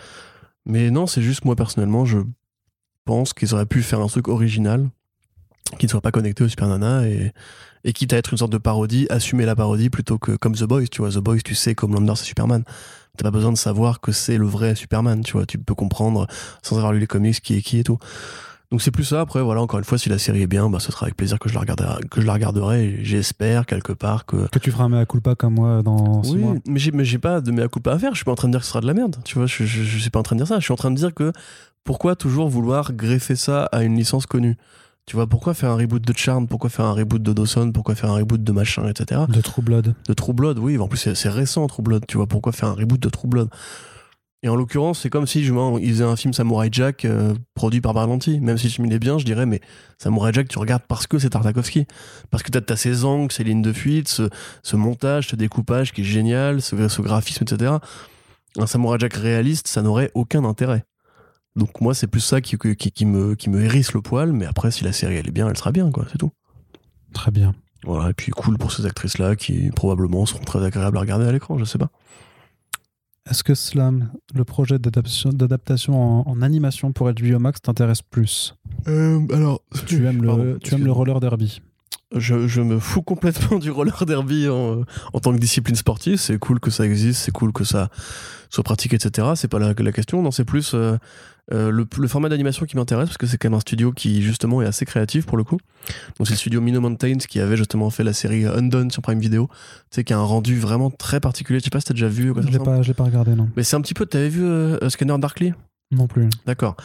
Mais 0.66 0.90
non, 0.92 1.08
c'est 1.08 1.22
juste 1.22 1.46
moi 1.46 1.56
personnellement, 1.56 2.06
je 2.06 2.20
pense 3.04 3.34
qu'ils 3.34 3.54
auraient 3.54 3.66
pu 3.66 3.84
faire 3.84 4.02
un 4.02 4.08
truc 4.08 4.28
original 4.28 4.90
qui 5.80 5.86
ne 5.86 5.92
soit 5.92 6.02
pas 6.02 6.12
connecté 6.12 6.44
au 6.44 6.48
Super 6.48 6.68
Nana 6.68 7.08
et, 7.08 7.34
et 7.84 7.94
quitte 7.94 8.14
à 8.14 8.18
être 8.18 8.32
une 8.32 8.38
sorte 8.38 8.52
de 8.52 8.58
parodie, 8.58 9.08
assumer 9.10 9.46
la 9.46 9.56
parodie 9.56 9.90
plutôt 9.90 10.18
que 10.18 10.36
comme 10.36 10.56
The 10.56 10.64
Boys, 10.64 10.88
tu 10.88 11.02
vois. 11.02 11.12
The 11.12 11.18
Boys, 11.18 11.40
tu 11.44 11.56
sais, 11.56 11.76
comme 11.76 11.94
Lander, 11.94 12.14
c'est 12.16 12.26
Superman. 12.26 12.64
T'as 13.18 13.24
pas 13.24 13.32
besoin 13.32 13.52
de 13.52 13.58
savoir 13.58 14.02
que 14.02 14.12
c'est 14.12 14.38
le 14.38 14.46
vrai 14.46 14.76
Superman, 14.76 15.24
tu 15.24 15.34
vois. 15.34 15.46
Tu 15.46 15.58
peux 15.58 15.76
comprendre 15.76 16.28
sans 16.62 16.78
avoir 16.78 16.94
lu 16.94 17.00
les 17.00 17.08
comics 17.08 17.40
qui 17.42 17.56
est 17.56 17.62
qui 17.62 17.80
et 17.80 17.84
tout. 17.84 17.98
Donc 18.76 18.82
c'est 18.82 18.92
plus 18.92 19.06
ça. 19.06 19.22
Après, 19.22 19.42
voilà, 19.42 19.62
encore 19.62 19.80
une 19.80 19.86
fois, 19.86 19.98
si 19.98 20.10
la 20.10 20.18
série 20.18 20.42
est 20.42 20.48
bien, 20.48 20.70
bah, 20.70 20.82
ce 20.82 20.92
sera 20.92 21.06
avec 21.06 21.16
plaisir 21.16 21.40
que 21.40 21.48
je 21.48 21.54
la 21.54 21.62
regarderai. 21.62 22.04
Que 22.12 22.20
je 22.20 22.26
la 22.28 22.34
regarderai 22.34 22.84
et 22.84 23.06
j'espère 23.06 23.66
quelque 23.66 23.94
part 23.94 24.26
que. 24.26 24.50
Que 24.50 24.60
tu 24.60 24.70
feras 24.70 24.84
un 24.84 24.90
mea 24.90 25.06
culpa 25.06 25.34
comme 25.34 25.54
moi 25.54 25.82
dans 25.82 26.24
six 26.24 26.34
Oui, 26.34 26.40
mois. 26.40 26.56
mais 26.68 26.78
j'ai, 26.78 26.92
mais 26.92 27.06
j'ai 27.06 27.18
pas 27.18 27.40
de 27.40 27.52
mea 27.52 27.70
culpa 27.70 27.94
à 27.94 27.98
faire. 28.00 28.12
Je 28.12 28.18
suis 28.18 28.26
pas 28.26 28.34
en 28.34 28.36
train 28.36 28.50
de 28.50 28.52
dire 28.52 28.60
que 28.60 28.66
ce 28.66 28.72
sera 28.72 28.82
de 28.82 28.88
la 28.88 28.94
merde. 28.94 29.16
Tu 29.24 29.36
vois, 29.38 29.48
je, 29.48 29.64
je, 29.64 29.82
je 29.84 29.98
suis 29.98 30.10
pas 30.10 30.20
en 30.20 30.24
train 30.24 30.36
de 30.36 30.42
dire 30.42 30.48
ça. 30.50 30.60
Je 30.60 30.66
suis 30.66 30.74
en 30.74 30.76
train 30.76 30.92
de 30.92 30.98
dire 30.98 31.14
que 31.14 31.32
pourquoi 31.86 32.18
toujours 32.18 32.50
vouloir 32.50 32.92
greffer 32.92 33.38
ça 33.38 33.64
à 33.72 33.82
une 33.84 33.96
licence 33.96 34.26
connue? 34.26 34.58
Tu 35.06 35.16
vois, 35.16 35.26
pourquoi 35.26 35.54
faire 35.54 35.70
un 35.70 35.78
reboot 35.78 36.06
de 36.06 36.14
Charm 36.18 36.46
Pourquoi 36.50 36.70
faire 36.70 36.84
un 36.84 36.92
reboot 36.94 37.24
de 37.24 37.32
Dawson? 37.32 37.72
Pourquoi 37.72 37.96
faire 37.96 38.10
un 38.12 38.16
reboot 38.16 38.44
de 38.44 38.52
machin, 38.52 38.90
etc. 38.90 39.22
De 39.30 39.40
True 39.40 39.62
Blood. 39.62 39.96
De 40.06 40.14
True 40.14 40.34
Blood, 40.34 40.60
oui. 40.60 40.78
En 40.80 40.90
plus, 40.90 40.98
c'est, 40.98 41.16
c'est 41.16 41.30
récent, 41.30 41.66
True 41.68 41.82
Blood. 41.82 42.04
Tu 42.10 42.18
vois, 42.18 42.28
pourquoi 42.28 42.52
faire 42.52 42.68
un 42.68 42.74
reboot 42.74 43.00
de 43.00 43.08
True 43.08 43.30
Blood? 43.30 43.48
Et 44.46 44.48
en 44.48 44.56
l'occurrence, 44.56 45.00
c'est 45.00 45.10
comme 45.10 45.26
si 45.26 45.44
je, 45.44 45.52
ils 45.82 45.90
faisaient 45.90 46.04
un 46.04 46.16
film 46.16 46.32
Samurai 46.32 46.70
Jack 46.72 47.04
euh, 47.04 47.34
produit 47.56 47.82
par 47.82 47.96
Barlanti. 47.96 48.40
Même 48.40 48.60
si 48.60 48.68
le 48.68 48.74
film 48.74 48.86
il 48.86 48.94
est 48.94 49.00
bien, 49.00 49.18
je 49.18 49.26
dirais, 49.26 49.48
mais 49.48 49.60
Samurai 49.98 50.34
Jack, 50.34 50.50
tu 50.50 50.60
regardes 50.60 50.84
parce 50.88 51.08
que 51.08 51.18
c'est 51.18 51.32
Tartakovsky. 51.32 51.88
Parce 52.30 52.44
que 52.44 52.52
t'as, 52.52 52.62
t'as 52.62 52.76
ces 52.76 53.06
angles, 53.06 53.32
ces 53.32 53.44
lignes 53.44 53.64
de 53.64 53.74
fuite, 53.74 54.08
ce, 54.08 54.30
ce 54.62 54.76
montage, 54.76 55.30
ce 55.30 55.36
découpage 55.36 55.94
qui 55.94 56.02
est 56.02 56.04
génial, 56.04 56.62
ce, 56.62 56.88
ce 56.88 57.02
graphisme, 57.02 57.44
etc. 57.44 57.74
Un 58.60 58.68
Samurai 58.68 59.00
Jack 59.00 59.16
réaliste, 59.16 59.68
ça 59.68 59.82
n'aurait 59.82 60.12
aucun 60.14 60.44
intérêt. 60.44 60.86
Donc 61.56 61.82
moi, 61.82 61.96
c'est 61.96 62.06
plus 62.06 62.22
ça 62.22 62.40
qui, 62.40 62.56
qui, 62.56 62.92
qui 62.92 63.06
me, 63.08 63.34
qui 63.34 63.50
me 63.50 63.64
hérisse 63.64 63.94
le 63.94 64.02
poil, 64.02 64.32
mais 64.32 64.46
après, 64.46 64.70
si 64.70 64.84
la 64.84 64.94
série 64.94 65.16
elle 65.16 65.28
est 65.28 65.32
bien, 65.32 65.50
elle 65.50 65.58
sera 65.58 65.72
bien, 65.72 65.90
quoi, 65.90 66.06
c'est 66.12 66.20
tout. 66.20 66.32
Très 67.14 67.32
bien. 67.32 67.56
Voilà, 67.84 68.12
et 68.12 68.14
puis 68.14 68.32
cool 68.32 68.60
pour 68.60 68.72
ces 68.72 68.86
actrices-là 68.86 69.36
qui 69.36 69.72
probablement 69.72 70.28
seront 70.28 70.44
très 70.44 70.64
agréables 70.64 70.98
à 70.98 71.02
regarder 71.02 71.26
à 71.26 71.32
l'écran, 71.32 71.58
je 71.58 71.66
sais 71.66 71.80
pas. 71.80 71.90
Est-ce 73.30 73.44
que 73.44 73.56
Slam, 73.56 74.12
le 74.36 74.44
projet 74.44 74.78
d'adaptation, 74.78 75.96
en, 76.22 76.30
en 76.30 76.42
animation 76.44 76.92
pour 76.92 77.12
HBO 77.12 77.40
Max, 77.40 77.60
t'intéresse 77.62 78.02
plus? 78.04 78.56
Alors, 78.86 79.62
Tu 79.88 80.06
aimes 80.06 80.22
le, 80.22 80.28
Pardon, 80.28 80.58
tu 80.62 80.76
aimes 80.76 80.86
le 80.86 80.92
roller 80.92 81.20
derby? 81.20 81.62
Je, 82.16 82.48
je 82.48 82.62
me 82.62 82.80
fous 82.80 83.02
complètement 83.02 83.58
du 83.60 83.72
roller 83.72 84.06
derby 84.06 84.48
en, 84.50 84.82
en 85.14 85.20
tant 85.20 85.34
que 85.34 85.40
discipline 85.40 85.76
sportive. 85.76 86.18
C'est 86.18 86.38
cool 86.40 86.60
que 86.60 86.72
ça 86.72 86.86
existe, 86.86 87.22
c'est 87.22 87.32
cool 87.32 87.52
que 87.54 87.64
ça 87.64 87.90
soit 88.50 88.64
pratiqué, 88.64 88.96
etc. 88.96 89.30
C'est 89.36 89.48
pas 89.48 89.60
la, 89.60 89.74
la 89.78 89.92
question. 89.92 90.22
Non, 90.22 90.32
c'est 90.32 90.46
plus 90.46 90.74
euh, 90.74 90.98
euh, 91.52 91.70
le, 91.72 91.86
le 92.00 92.08
format 92.08 92.30
d'animation 92.30 92.66
qui 92.66 92.76
m'intéresse 92.78 93.08
parce 93.10 93.18
que 93.18 93.28
c'est 93.28 93.38
quand 93.38 93.50
même 93.50 93.58
un 93.58 93.60
studio 93.60 93.92
qui 93.92 94.22
justement 94.22 94.62
est 94.62 94.66
assez 94.66 94.86
créatif 94.86 95.26
pour 95.26 95.38
le 95.38 95.44
coup. 95.44 95.58
Donc 96.18 96.28
c'est 96.28 96.34
le 96.34 96.38
studio 96.38 96.62
Minnow 96.62 96.82
Mountains 96.82 97.18
qui 97.18 97.40
avait 97.40 97.58
justement 97.58 97.90
fait 97.90 98.04
la 98.04 98.14
série 98.14 98.46
Undone 98.46 98.92
sur 98.92 99.02
Prime 99.02 99.20
Video. 99.20 99.48
Tu 99.92 99.96
sais, 99.96 100.04
qui 100.04 100.14
a 100.14 100.18
un 100.18 100.24
rendu 100.24 100.58
vraiment 100.58 100.90
très 100.92 101.20
particulier. 101.20 101.60
Je 101.60 101.66
sais 101.66 101.70
pas 101.70 101.80
si 101.80 101.88
t'as 101.88 101.94
déjà 101.94 102.08
vu. 102.08 102.34
quoi 102.34 102.42
ça 102.44 102.48
Je 102.48 102.52
l'ai 102.54 102.60
ressemble. 102.60 102.78
pas, 102.78 102.82
je 102.84 102.88
l'ai 102.88 102.94
pas 102.94 103.04
regardé, 103.04 103.36
non. 103.36 103.50
Mais 103.56 103.64
c'est 103.64 103.76
un 103.76 103.82
petit 103.82 103.94
peu. 103.94 104.06
T'avais 104.06 104.30
vu 104.30 104.44
euh, 104.44 104.90
Scanner 104.90 105.18
Darkly? 105.20 105.54
Non 105.92 106.08
plus. 106.08 106.28
D'accord. 106.46 106.76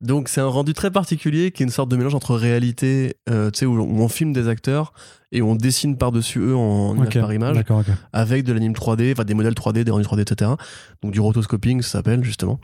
Donc 0.00 0.28
c'est 0.28 0.40
un 0.40 0.46
rendu 0.46 0.72
très 0.72 0.90
particulier 0.90 1.50
qui 1.50 1.62
est 1.62 1.66
une 1.66 1.70
sorte 1.70 1.90
de 1.90 1.96
mélange 1.96 2.14
entre 2.14 2.34
réalité, 2.34 3.16
euh, 3.28 3.50
tu 3.50 3.60
sais, 3.60 3.66
où, 3.66 3.78
où 3.78 4.02
on 4.02 4.08
filme 4.08 4.32
des 4.32 4.48
acteurs 4.48 4.92
et 5.32 5.42
on 5.42 5.54
dessine 5.54 5.98
par-dessus 5.98 6.38
eux 6.38 6.56
en 6.56 6.94
image 6.94 7.08
Ok, 7.08 7.20
par 7.20 7.32
image 7.32 7.64
avec 8.12 8.44
de 8.44 8.52
l'anime 8.52 8.72
3D, 8.72 9.12
enfin 9.12 9.24
des 9.24 9.34
modèles 9.34 9.54
3D, 9.54 9.82
des 9.84 9.90
rendus 9.90 10.06
3D, 10.06 10.20
etc. 10.20 10.52
Donc 11.02 11.12
du 11.12 11.20
rotoscoping, 11.20 11.82
ça 11.82 11.90
s'appelle 11.90 12.24
justement. 12.24 12.58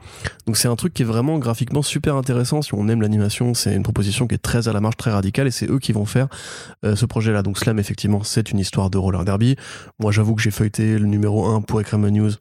Donc 0.46 0.56
c'est 0.56 0.68
un 0.68 0.76
truc 0.76 0.94
qui 0.94 1.02
est 1.02 1.06
vraiment 1.06 1.38
graphiquement 1.38 1.82
super 1.82 2.16
intéressant. 2.16 2.62
Si 2.62 2.72
on 2.74 2.88
aime 2.88 3.02
l'animation, 3.02 3.52
c'est 3.52 3.74
une 3.74 3.82
proposition 3.82 4.26
qui 4.26 4.34
est 4.34 4.42
très 4.42 4.68
à 4.68 4.72
la 4.72 4.80
marge, 4.80 4.96
très 4.96 5.10
radicale, 5.10 5.46
et 5.46 5.50
c'est 5.50 5.68
eux 5.68 5.78
qui 5.78 5.92
vont 5.92 6.06
faire 6.06 6.28
euh, 6.84 6.96
ce 6.96 7.04
projet-là. 7.04 7.42
Donc 7.42 7.58
Slam, 7.58 7.78
effectivement, 7.78 8.22
c'est 8.22 8.50
une 8.50 8.58
histoire 8.58 8.88
de 8.88 8.96
roller 8.96 9.24
derby. 9.24 9.56
Moi, 9.98 10.12
j'avoue 10.12 10.34
que 10.34 10.42
j'ai 10.42 10.50
feuilleté 10.50 10.98
le 10.98 11.06
numéro 11.06 11.46
1 11.46 11.62
pour 11.62 11.80
Ekrem 11.80 12.08
News. 12.08 12.32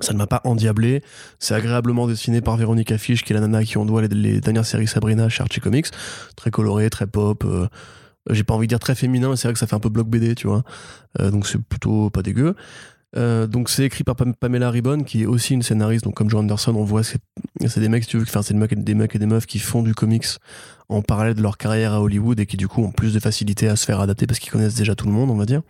Ça 0.00 0.12
ne 0.12 0.18
m'a 0.18 0.26
pas 0.26 0.40
endiablé. 0.44 1.02
C'est 1.38 1.54
agréablement 1.54 2.06
dessiné 2.06 2.40
par 2.40 2.56
Véronica 2.56 2.98
Fish, 2.98 3.22
qui 3.22 3.32
est 3.32 3.34
la 3.34 3.40
nana 3.40 3.64
qui 3.64 3.78
on 3.78 3.84
doit 3.86 4.02
les, 4.02 4.40
dernières 4.40 4.66
séries 4.66 4.86
Sabrina 4.88 5.28
chez 5.28 5.42
Archie 5.42 5.60
Comics. 5.60 5.86
Très 6.36 6.50
coloré, 6.50 6.90
très 6.90 7.06
pop. 7.06 7.44
euh, 7.44 7.68
j'ai 8.30 8.42
pas 8.44 8.54
envie 8.54 8.66
de 8.66 8.70
dire 8.70 8.78
très 8.78 8.94
féminin, 8.94 9.30
mais 9.30 9.36
c'est 9.36 9.48
vrai 9.48 9.52
que 9.52 9.58
ça 9.58 9.66
fait 9.66 9.76
un 9.76 9.80
peu 9.80 9.90
bloc 9.90 10.08
BD, 10.08 10.34
tu 10.34 10.46
vois. 10.46 10.62
Euh, 11.20 11.30
donc 11.30 11.46
c'est 11.46 11.58
plutôt 11.62 12.10
pas 12.10 12.22
dégueu. 12.22 12.54
Euh, 13.16 13.46
donc 13.46 13.68
c'est 13.68 13.84
écrit 13.84 14.02
par 14.02 14.16
Pam- 14.16 14.34
Pamela 14.34 14.70
Ribbon, 14.70 15.04
qui 15.04 15.22
est 15.22 15.26
aussi 15.26 15.54
une 15.54 15.62
scénariste. 15.62 16.04
Donc 16.04 16.14
comme 16.14 16.28
Joe 16.28 16.40
Anderson, 16.40 16.74
on 16.74 16.84
voit 16.84 17.02
c'est 17.04 17.20
des 17.78 17.88
mecs, 17.88 18.04
si 18.04 18.10
tu 18.10 18.16
veux, 18.16 18.24
enfin 18.24 18.42
c'est 18.42 18.54
des 18.54 18.94
mecs, 18.94 19.14
et 19.14 19.18
des 19.18 19.26
meufs 19.26 19.46
qui 19.46 19.58
font 19.60 19.82
du 19.82 19.94
comics 19.94 20.26
en 20.88 21.00
parallèle 21.02 21.34
de 21.34 21.42
leur 21.42 21.56
carrière 21.56 21.92
à 21.92 22.00
Hollywood 22.00 22.40
et 22.40 22.46
qui 22.46 22.56
du 22.56 22.66
coup 22.66 22.82
ont 22.82 22.90
plus 22.90 23.14
de 23.14 23.20
facilité 23.20 23.68
à 23.68 23.76
se 23.76 23.86
faire 23.86 24.00
adapter 24.00 24.26
parce 24.26 24.38
qu'ils 24.40 24.50
connaissent 24.50 24.74
déjà 24.74 24.94
tout 24.94 25.06
le 25.06 25.12
monde, 25.12 25.30
on 25.30 25.36
va 25.36 25.46
dire. 25.46 25.62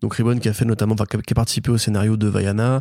Donc 0.00 0.14
Ribbon 0.14 0.38
qui 0.38 0.48
a 0.48 0.52
fait 0.52 0.64
notamment, 0.64 0.94
enfin, 0.94 1.04
qui 1.06 1.32
a 1.32 1.34
participé 1.34 1.70
au 1.70 1.78
scénario 1.78 2.16
de 2.16 2.28
Vaiana, 2.28 2.80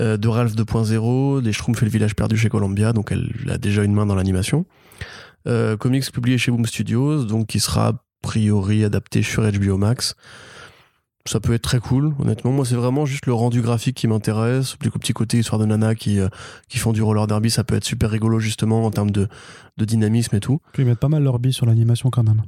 euh, 0.00 0.16
de 0.16 0.28
Ralph 0.28 0.54
2.0, 0.54 1.42
des 1.42 1.52
Schtroumpfs 1.52 1.82
et 1.82 1.86
le 1.86 1.90
village 1.90 2.14
perdu 2.14 2.36
chez 2.36 2.48
Columbia, 2.48 2.92
donc 2.92 3.12
elle 3.12 3.32
a 3.50 3.58
déjà 3.58 3.82
une 3.84 3.92
main 3.92 4.06
dans 4.06 4.14
l'animation. 4.14 4.66
Euh, 5.46 5.76
comics 5.76 6.10
publié 6.12 6.38
chez 6.38 6.50
Boom 6.50 6.66
Studios, 6.66 7.24
donc 7.24 7.46
qui 7.46 7.60
sera 7.60 7.88
a 7.88 7.92
priori 8.22 8.84
adapté 8.84 9.22
sur 9.22 9.42
HBO 9.50 9.76
Max. 9.76 10.14
Ça 11.26 11.40
peut 11.40 11.52
être 11.52 11.62
très 11.62 11.78
cool, 11.78 12.14
honnêtement. 12.18 12.52
Moi, 12.52 12.64
c'est 12.64 12.74
vraiment 12.74 13.04
juste 13.04 13.26
le 13.26 13.34
rendu 13.34 13.60
graphique 13.60 13.96
qui 13.96 14.08
m'intéresse. 14.08 14.76
Le 14.82 14.90
petit 14.90 15.12
côté 15.12 15.38
histoire 15.38 15.60
de 15.60 15.66
nana 15.66 15.94
qui, 15.94 16.20
euh, 16.20 16.28
qui 16.68 16.78
font 16.78 16.92
du 16.92 17.02
roller 17.02 17.26
derby, 17.26 17.50
ça 17.50 17.64
peut 17.64 17.74
être 17.74 17.84
super 17.84 18.10
rigolo, 18.10 18.38
justement, 18.38 18.84
en 18.86 18.90
termes 18.90 19.10
de, 19.10 19.28
de 19.76 19.84
dynamisme 19.84 20.36
et 20.36 20.40
tout. 20.40 20.60
Ils 20.78 20.86
mettent 20.86 20.98
pas 20.98 21.08
mal 21.08 21.22
leur 21.22 21.38
bille 21.38 21.52
sur 21.52 21.66
l'animation 21.66 22.08
quand 22.08 22.22
même. 22.22 22.42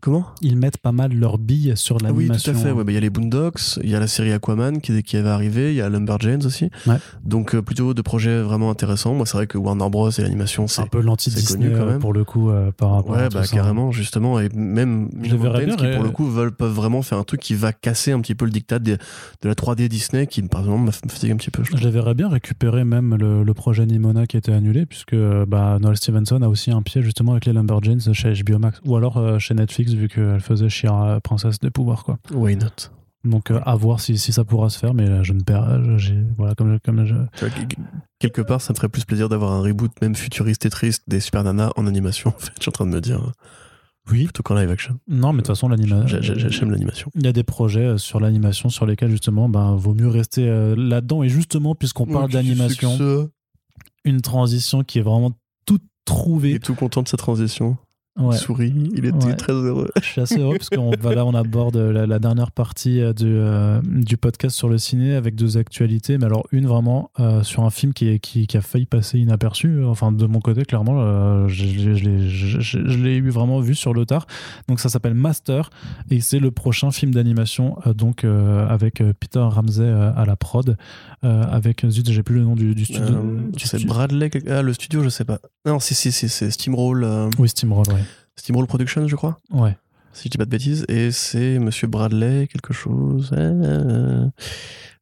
Comment 0.00 0.26
Ils 0.42 0.56
mettent 0.56 0.78
pas 0.78 0.92
mal 0.92 1.12
leurs 1.12 1.38
billes 1.38 1.72
sur 1.76 1.96
Ah 1.96 2.08
oui, 2.12 2.24
l'animation. 2.24 2.52
tout 2.52 2.58
à 2.58 2.62
fait. 2.62 2.72
ouais. 2.72 2.84
Bah, 2.84 2.92
Il 2.92 2.94
y 2.94 2.98
a 2.98 3.00
les 3.00 3.10
Boondocks, 3.10 3.78
il 3.82 3.90
y 3.90 3.94
a 3.94 4.00
la 4.00 4.06
série 4.06 4.32
Aquaman 4.32 4.80
qui, 4.80 5.02
qui 5.02 5.20
va 5.20 5.34
arriver, 5.34 5.70
il 5.72 5.76
y 5.76 5.80
a 5.80 5.88
Lumberjanes 5.88 6.44
aussi. 6.46 6.70
Ouais. 6.86 6.96
Donc 7.24 7.54
euh, 7.54 7.62
plutôt 7.62 7.94
de 7.94 8.02
projets 8.02 8.40
vraiment 8.42 8.70
intéressants. 8.70 9.14
Moi, 9.14 9.26
c'est 9.26 9.36
vrai 9.36 9.46
que 9.46 9.58
Warner 9.58 9.88
Bros 9.90 10.10
et 10.10 10.22
l'animation, 10.22 10.66
C'est 10.66 10.82
un 10.82 10.86
peu 10.86 11.00
l'anti-Disney 11.00 11.66
euh, 11.66 11.86
même. 11.92 11.98
pour 11.98 12.12
le 12.12 12.24
coup 12.24 12.50
euh, 12.50 12.70
par 12.72 12.92
rapport 12.92 13.14
à 13.16 13.22
Ouais, 13.22 13.28
tout 13.28 13.36
bah 13.38 13.44
ça. 13.44 13.56
carrément, 13.56 13.90
justement. 13.92 14.38
Et 14.40 14.48
même 14.54 15.08
les 15.20 15.30
qui, 15.30 15.36
pour 15.36 16.04
le 16.04 16.10
coup, 16.10 16.26
veulent, 16.26 16.52
peuvent 16.52 16.72
vraiment 16.72 17.02
faire 17.02 17.18
un 17.18 17.24
truc 17.24 17.40
qui 17.40 17.54
va 17.54 17.72
casser 17.72 18.12
un 18.12 18.20
petit 18.20 18.34
peu 18.34 18.44
le 18.44 18.50
dictat 18.50 18.78
des- 18.78 18.96
de 18.96 19.48
la 19.48 19.54
3D 19.54 19.88
Disney, 19.88 20.26
qui, 20.26 20.42
par 20.42 20.60
exemple, 20.60 20.84
me 20.86 20.90
fatigue 20.90 21.32
un 21.32 21.36
petit 21.36 21.50
peu. 21.50 21.62
je. 21.64 21.76
Je 21.76 21.82
les 21.84 21.90
verrais 21.90 22.14
bien 22.14 22.28
récupérer 22.28 22.84
même 22.84 23.16
le, 23.16 23.42
le 23.42 23.54
projet 23.54 23.86
Nimona 23.86 24.26
qui 24.26 24.36
a 24.36 24.38
été 24.38 24.52
annulé, 24.52 24.86
puisque 24.86 25.16
bah, 25.46 25.78
Noel 25.80 25.96
Stevenson 25.96 26.40
a 26.42 26.48
aussi 26.48 26.70
un 26.70 26.82
pied 26.82 27.02
justement 27.02 27.32
avec 27.32 27.46
les 27.46 27.52
Lumberjanes 27.52 28.12
chez 28.12 28.32
HBO 28.42 28.58
Max, 28.58 28.80
ou 28.84 28.96
alors 28.96 29.16
euh, 29.16 29.38
chez 29.38 29.54
Netflix, 29.54 29.87
vu 29.94 30.08
qu'elle 30.08 30.40
faisait 30.40 30.68
Shira, 30.68 31.20
princesse 31.20 31.58
des 31.58 31.70
pouvoirs. 31.70 32.04
Quoi. 32.04 32.18
Why 32.32 32.56
not? 32.56 32.90
Donc 33.24 33.50
euh, 33.50 33.60
à 33.66 33.74
voir 33.74 34.00
si, 34.00 34.16
si 34.16 34.32
ça 34.32 34.44
pourra 34.44 34.70
se 34.70 34.78
faire, 34.78 34.94
mais 34.94 35.08
euh, 35.08 35.22
je 35.24 35.32
ne 35.32 35.40
perds. 35.42 35.98
j'ai- 35.98 36.22
Voilà, 36.36 36.54
comme, 36.54 36.78
comme 36.80 37.04
je- 37.04 37.14
Quelque 38.20 38.40
part, 38.42 38.60
ça 38.60 38.72
me 38.72 38.76
ferait 38.76 38.88
plus 38.88 39.04
plaisir 39.04 39.28
d'avoir 39.28 39.52
un 39.52 39.60
reboot, 39.60 39.90
même 40.00 40.14
futuriste 40.14 40.64
et 40.66 40.70
triste, 40.70 41.02
des 41.08 41.20
Super 41.20 41.42
Nana 41.44 41.72
en 41.76 41.86
animation, 41.86 42.30
en 42.36 42.38
fait. 42.38 42.52
Je 42.58 42.62
suis 42.62 42.68
en 42.68 42.72
train 42.72 42.86
de 42.86 42.90
me 42.90 43.00
dire, 43.00 43.32
Oui. 44.10 44.24
plutôt 44.24 44.42
qu'en 44.42 44.54
live 44.54 44.70
action. 44.70 44.98
Non, 45.08 45.32
mais 45.32 45.38
de 45.38 45.42
toute 45.42 45.48
façon, 45.48 45.68
l'animation. 45.68 46.06
J'ai- 46.20 46.22
j'ai- 46.38 46.48
J'aime 46.50 46.70
l'animation. 46.70 47.10
Il 47.16 47.24
y 47.24 47.28
a 47.28 47.32
des 47.32 47.42
projets 47.44 47.84
euh, 47.84 47.98
sur 47.98 48.20
l'animation 48.20 48.68
sur 48.70 48.86
lesquels 48.86 49.10
justement, 49.10 49.48
ben, 49.48 49.74
vaut 49.74 49.94
mieux 49.94 50.08
rester 50.08 50.48
euh, 50.48 50.74
là-dedans. 50.76 51.22
Et 51.24 51.28
justement, 51.28 51.74
puisqu'on 51.74 52.06
parle 52.06 52.30
d'animation, 52.30 53.28
une 54.04 54.20
transition 54.22 54.84
qui 54.84 55.00
est 55.00 55.02
vraiment 55.02 55.32
toute 55.66 55.82
trouvée. 56.04 56.52
est 56.54 56.64
tout 56.64 56.74
content 56.74 57.02
de 57.02 57.08
sa 57.08 57.16
transition. 57.16 57.76
Ouais. 58.18 58.34
Il 58.34 58.38
sourit, 58.38 58.72
il 58.96 59.04
était 59.06 59.24
Ouais. 59.26 59.34
très 59.36 59.52
heureux. 59.52 59.90
Je 60.00 60.06
suis 60.06 60.20
assez 60.20 60.38
heureux 60.40 60.56
parce 60.58 60.70
qu'on 60.70 60.90
va 60.98 61.14
là, 61.14 61.24
on 61.24 61.34
aborde 61.34 61.76
la, 61.76 62.06
la 62.06 62.18
dernière 62.18 62.50
partie 62.50 63.00
euh, 63.00 63.12
du, 63.12 63.26
euh, 63.26 63.80
du 63.84 64.16
podcast 64.16 64.56
sur 64.56 64.68
le 64.68 64.76
ciné 64.78 65.14
avec 65.14 65.34
deux 65.36 65.56
actualités. 65.56 66.18
Mais 66.18 66.24
alors, 66.26 66.46
une 66.52 66.66
vraiment 66.66 67.10
euh, 67.20 67.42
sur 67.42 67.62
un 67.64 67.70
film 67.70 67.92
qui, 67.92 68.08
est- 68.08 68.18
qui, 68.18 68.46
qui 68.46 68.56
a 68.56 68.60
failli 68.60 68.86
passer 68.86 69.18
inaperçu. 69.18 69.84
Enfin, 69.84 70.10
de 70.12 70.26
mon 70.26 70.40
côté, 70.40 70.64
clairement, 70.64 70.96
euh, 71.00 71.46
je, 71.48 72.98
l'ai- 73.02 73.16
eu 73.16 73.30
vraiment 73.30 73.60
vu 73.60 73.74
sur 73.74 73.94
le 73.94 74.04
tard. 74.04 74.26
Donc, 74.68 74.80
ça 74.80 74.88
s'appelle 74.88 75.14
Master 75.14 75.70
et 76.10 76.20
c'est 76.20 76.38
le 76.38 76.50
prochain 76.50 76.90
film 76.90 77.12
d'animation 77.14 77.76
euh, 77.86 77.94
donc 77.94 78.24
euh, 78.24 78.66
avec 78.68 79.00
euh, 79.00 79.12
Peter 79.18 79.40
Ramsey 79.40 79.82
euh, 79.84 80.10
à 80.16 80.24
la 80.24 80.36
prod. 80.36 80.76
Euh, 81.24 81.42
avec, 81.44 81.84
zut, 81.88 82.10
j'ai 82.10 82.22
plus 82.22 82.36
le 82.36 82.42
nom 82.42 82.54
du, 82.54 82.74
du 82.74 82.84
studio. 82.84 83.02
Euh, 83.14 83.50
du 83.52 83.66
c'est 83.66 83.84
Bradley. 83.84 84.30
Ah, 84.48 84.62
le 84.62 84.72
studio, 84.72 85.02
je 85.02 85.08
sais 85.08 85.24
pas. 85.24 85.38
Non, 85.66 85.80
si, 85.80 85.94
si, 85.94 86.12
si, 86.12 86.28
c'est 86.28 86.50
Steamroll, 86.50 87.04
euh, 87.04 87.28
Oui, 87.38 87.48
Steamroll, 87.48 87.88
ouais. 87.88 88.02
Steamroll 88.36 88.66
Productions, 88.66 89.06
je 89.08 89.16
crois. 89.16 89.36
ouais. 89.50 89.76
Si 90.14 90.24
je 90.24 90.30
dis 90.30 90.38
pas 90.38 90.46
de 90.46 90.50
bêtises. 90.50 90.84
Et 90.88 91.12
c'est 91.12 91.58
Monsieur 91.60 91.86
Bradley, 91.86 92.48
quelque 92.48 92.72
chose. 92.72 93.30
Euh... 93.34 94.26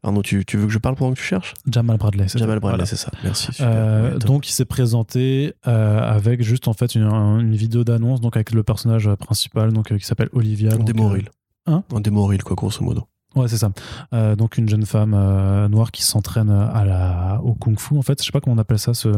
Arnaud, 0.03 0.23
tu, 0.23 0.45
tu 0.45 0.57
veux 0.59 0.67
que 0.67 0.73
je 0.73 0.79
parle 0.79 0.95
pendant 0.95 1.13
que 1.15 1.19
tu 1.19 1.25
cherches? 1.25 1.55
Jamal 1.71 1.97
Bradley. 1.97 2.29
c'est 2.29 2.39
Jamal 2.39 2.57
ça. 2.57 2.61
Bradley, 2.61 2.77
Voilà. 2.77 2.87
c'est 2.87 2.97
ça. 2.97 3.11
Merci. 3.25 3.49
Euh, 3.61 4.13
Ouais, 4.13 4.19
donc 4.19 4.47
il 4.49 4.53
s'est 4.53 4.65
présenté 4.67 5.55
euh, 5.67 6.01
avec 6.01 6.43
juste 6.43 6.69
en 6.69 6.75
fait 6.75 6.95
une, 6.97 7.05
une 7.05 7.55
vidéo 7.57 7.83
d'annonce 7.83 8.21
donc 8.21 8.37
avec 8.37 8.53
le 8.53 8.63
personnage 8.63 9.09
principal 9.15 9.73
donc 9.73 9.91
euh, 9.91 9.97
qui 9.99 10.05
s'appelle 10.05 10.29
Olivia. 10.33 10.73
Un 10.75 10.77
donc, 10.79 10.87
démoril. 10.87 11.29
Hein? 11.67 11.83
Un 11.95 12.01
démoril, 12.01 12.43
quoi, 12.43 12.55
grosso 12.55 12.85
modo. 12.85 13.07
Ouais 13.37 13.49
c'est 13.49 13.59
ça. 13.59 13.71
Euh, 14.13 14.35
donc 14.37 14.59
une 14.59 14.69
jeune 14.69 14.85
femme 14.87 15.15
euh, 15.15 15.69
noire 15.69 15.93
qui 15.93 16.03
s'entraîne 16.03 16.51
à 16.51 16.85
la 16.85 17.41
au 17.45 17.55
kung-fu 17.55 17.97
en 17.97 18.03
fait. 18.03 18.21
Je 18.21 18.27
sais 18.27 18.33
pas 18.33 18.41
comment 18.41 18.57
on 18.57 18.59
appelle 18.59 18.79
ça 18.79 18.95
ce 18.95 19.13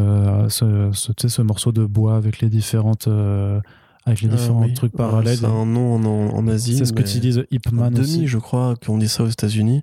ce, 0.49 0.91
ce, 0.93 1.13
tu 1.13 1.23
sais, 1.23 1.29
ce 1.29 1.43
morceau 1.43 1.73
de 1.73 1.85
bois 1.85 2.17
avec 2.17 2.41
les 2.41 2.49
différentes 2.49 3.09
euh, 3.09 3.61
avec 4.07 4.21
les 4.23 4.29
différents 4.29 4.63
oui. 4.63 4.75
trucs 4.75 4.93
parallèles. 4.93 5.39
C'est 5.39 5.45
un 5.47 5.67
nom 5.67 5.97
en, 5.97 6.35
en, 6.37 6.49
Asie. 6.49 6.79
c'est 6.79 6.87
ce 6.87 6.93
mais- 6.93 7.03
qu'utilise 7.03 7.45
Ip 7.51 7.71
Man 7.73 7.93
demi, 7.93 8.05
aussi. 8.05 8.27
je 8.27 8.39
crois, 8.39 8.75
qu'on 8.85 8.97
dit 8.99 9.09
ça 9.09 9.23
aux 9.23 9.29
États-Unis. 9.29 9.83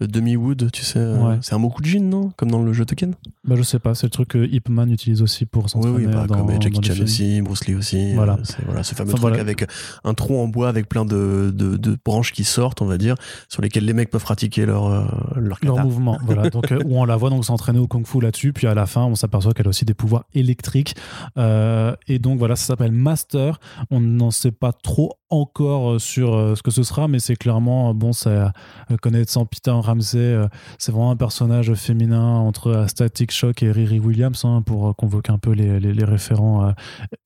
Demi-wood, 0.00 0.70
tu 0.72 0.82
sais. 0.82 0.98
euh, 0.98 1.14
Ouais. 1.18 1.38
C'est 1.40 1.54
un 1.54 1.58
Mokujin, 1.58 2.00
non? 2.02 2.30
Comme 2.36 2.50
dans 2.50 2.62
le 2.62 2.72
jeu 2.72 2.84
Tekken? 2.84 3.14
Bah, 3.44 3.54
je 3.56 3.62
sais 3.62 3.78
pas, 3.78 3.94
c'est 3.94 4.06
le 4.06 4.10
truc 4.10 4.28
que 4.28 4.46
Ip 4.52 4.68
Man 4.68 4.90
utilise 4.90 5.22
aussi 5.22 5.46
pour 5.46 5.64
Oui, 5.64 5.70
s'entraîner 5.70 5.96
oui, 5.96 6.06
bah, 6.06 6.26
dans, 6.26 6.44
comme 6.46 6.60
Jackie 6.60 6.82
Chan 6.82 7.02
aussi, 7.02 7.40
Bruce 7.42 7.66
Lee 7.66 7.74
aussi. 7.76 8.14
Voilà. 8.14 8.34
euh, 8.34 8.38
c'est 8.42 8.64
voilà, 8.64 8.82
ce 8.82 8.94
fameux 8.94 9.10
Enfin, 9.12 9.18
truc 9.20 9.34
voilà. 9.36 9.40
avec 9.40 9.66
un 10.04 10.14
tronc 10.14 10.42
en 10.42 10.48
bois 10.48 10.68
avec 10.68 10.88
plein 10.88 11.04
de, 11.04 11.52
de, 11.54 11.76
de 11.76 11.96
branches 12.04 12.32
qui 12.32 12.44
sortent, 12.44 12.82
on 12.82 12.86
va 12.86 12.98
dire, 12.98 13.14
sur 13.48 13.62
lesquelles 13.62 13.84
les 13.84 13.92
mecs 13.92 14.10
peuvent 14.10 14.22
pratiquer 14.24 14.66
leur, 14.66 14.86
euh, 14.86 15.04
leur 15.36 15.58
leur 15.62 15.78
mouvement 15.84 16.18
voilà 16.24 16.50
donc 16.50 16.72
euh, 16.72 16.80
où 16.84 16.98
on 17.00 17.04
la 17.04 17.16
voit 17.16 17.30
donc 17.30 17.44
s'entraîner 17.44 17.78
au 17.78 17.86
kung 17.86 18.06
fu 18.06 18.20
là-dessus 18.20 18.52
puis 18.52 18.66
à 18.66 18.74
la 18.74 18.86
fin 18.86 19.02
on 19.04 19.14
s'aperçoit 19.14 19.52
qu'elle 19.52 19.66
a 19.66 19.70
aussi 19.70 19.84
des 19.84 19.94
pouvoirs 19.94 20.24
électriques 20.34 20.94
Euh, 21.38 21.94
et 22.08 22.18
donc 22.18 22.38
voilà 22.38 22.56
ça 22.56 22.66
s'appelle 22.66 22.92
Master 22.92 23.58
on 23.90 24.00
n'en 24.00 24.30
sait 24.30 24.50
pas 24.52 24.72
trop 24.72 25.12
encore 25.30 25.92
euh, 25.94 25.98
sur 25.98 26.34
euh, 26.34 26.54
ce 26.54 26.62
que 26.62 26.70
ce 26.70 26.82
sera 26.82 27.08
mais 27.08 27.18
c'est 27.18 27.36
clairement 27.36 27.90
euh, 27.90 27.92
bon 27.92 28.12
ça 28.12 28.52
euh, 28.90 28.96
connaissant 29.00 29.46
Peter 29.46 29.72
Ramsey 29.84 30.18
euh, 30.18 30.48
c'est 30.78 30.92
vraiment 30.92 31.10
un 31.10 31.16
personnage 31.16 31.72
féminin 31.74 32.24
entre 32.24 32.68
euh, 32.68 32.86
Static 32.86 33.30
Shock 33.30 33.62
et 33.62 33.70
Riri 33.70 34.00
Williams 34.00 34.44
hein, 34.44 34.62
pour 34.64 34.88
euh, 34.88 34.92
convoquer 34.92 35.32
un 35.32 35.38
peu 35.38 35.52
les, 35.52 36.04
référents 36.04 36.74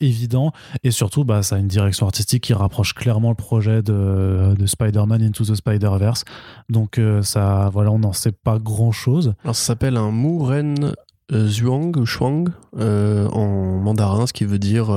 évidents. 0.01 0.52
Et 0.85 0.90
surtout 0.90 1.24
bah, 1.24 1.43
ça 1.43 1.56
a 1.56 1.59
une 1.59 1.66
direction 1.66 2.06
artistique 2.06 2.44
qui 2.44 2.52
rapproche 2.52 2.94
clairement 2.94 3.30
le 3.30 3.35
projet 3.35 3.82
de, 3.82 4.55
de 4.56 4.66
Spider-Man 4.66 5.22
Into 5.22 5.44
the 5.44 5.55
Spider-Verse. 5.55 6.24
Donc 6.68 7.01
ça, 7.22 7.70
voilà, 7.72 7.90
on 7.90 7.98
n'en 7.98 8.12
sait 8.12 8.32
pas 8.32 8.59
grand 8.59 8.93
chose. 8.93 9.35
Alors 9.43 9.56
ça 9.56 9.64
s'appelle 9.64 9.97
un 9.97 10.12
Muren 10.12 10.94
Zhuang 11.32 12.05
Shuang 12.05 12.51
en 12.76 13.78
mandarin, 13.78 14.26
ce 14.26 14.32
qui 14.32 14.44
veut 14.44 14.60
dire 14.60 14.90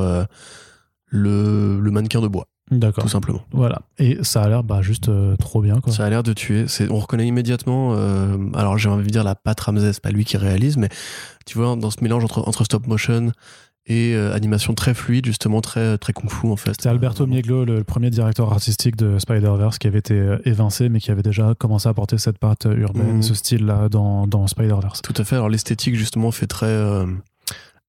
le 1.06 1.90
mannequin 1.90 2.20
de 2.20 2.28
bois, 2.28 2.46
D'accord. 2.78 3.04
tout 3.04 3.10
simplement. 3.10 3.42
Voilà. 3.52 3.82
Et 3.98 4.18
ça 4.22 4.42
a 4.42 4.48
l'air 4.48 4.64
bah, 4.64 4.82
juste 4.82 5.08
euh, 5.08 5.36
trop 5.36 5.60
bien. 5.62 5.80
Quoi. 5.80 5.92
Ça 5.92 6.04
a 6.04 6.10
l'air 6.10 6.22
de 6.22 6.32
tuer. 6.32 6.64
C'est, 6.68 6.90
on 6.90 6.98
reconnaît 6.98 7.26
immédiatement. 7.26 7.94
euh, 7.94 8.36
alors 8.54 8.78
j'ai 8.78 8.88
envie 8.88 9.06
de 9.06 9.10
dire 9.12 9.24
la 9.24 9.34
patte 9.34 9.60
Ramsès, 9.60 10.00
pas 10.02 10.10
lui 10.10 10.24
qui 10.24 10.36
réalise, 10.36 10.76
mais 10.76 10.88
tu 11.46 11.58
vois 11.58 11.76
dans 11.76 11.90
ce 11.90 12.02
mélange 12.02 12.24
entre, 12.24 12.46
entre 12.48 12.64
stop 12.64 12.86
motion 12.86 13.32
et 13.86 14.14
euh, 14.14 14.32
animation 14.32 14.74
très 14.74 14.94
fluide, 14.94 15.26
justement 15.26 15.60
très 15.60 15.98
très 15.98 16.12
kung 16.12 16.30
fu 16.30 16.46
en 16.46 16.54
fait. 16.56 16.70
C'était 16.70 16.88
Alberto 16.88 17.26
Mieglo, 17.26 17.64
le 17.64 17.82
premier 17.82 18.10
directeur 18.10 18.52
artistique 18.52 18.94
de 18.94 19.18
Spider-Verse, 19.18 19.78
qui 19.78 19.88
avait 19.88 19.98
été 19.98 20.36
évincé, 20.44 20.88
mais 20.88 21.00
qui 21.00 21.10
avait 21.10 21.22
déjà 21.24 21.54
commencé 21.58 21.88
à 21.88 21.94
porter 21.94 22.16
cette 22.18 22.38
patte 22.38 22.66
urbaine, 22.70 23.16
Mhm. 23.16 23.22
ce 23.22 23.34
style-là 23.34 23.88
dans, 23.88 24.28
dans 24.28 24.46
Spider-Verse. 24.46 25.02
Tout 25.02 25.14
à 25.16 25.24
fait. 25.24 25.34
Alors 25.34 25.48
l'esthétique 25.48 25.96
justement 25.96 26.30
fait 26.30 26.46
très 26.46 26.66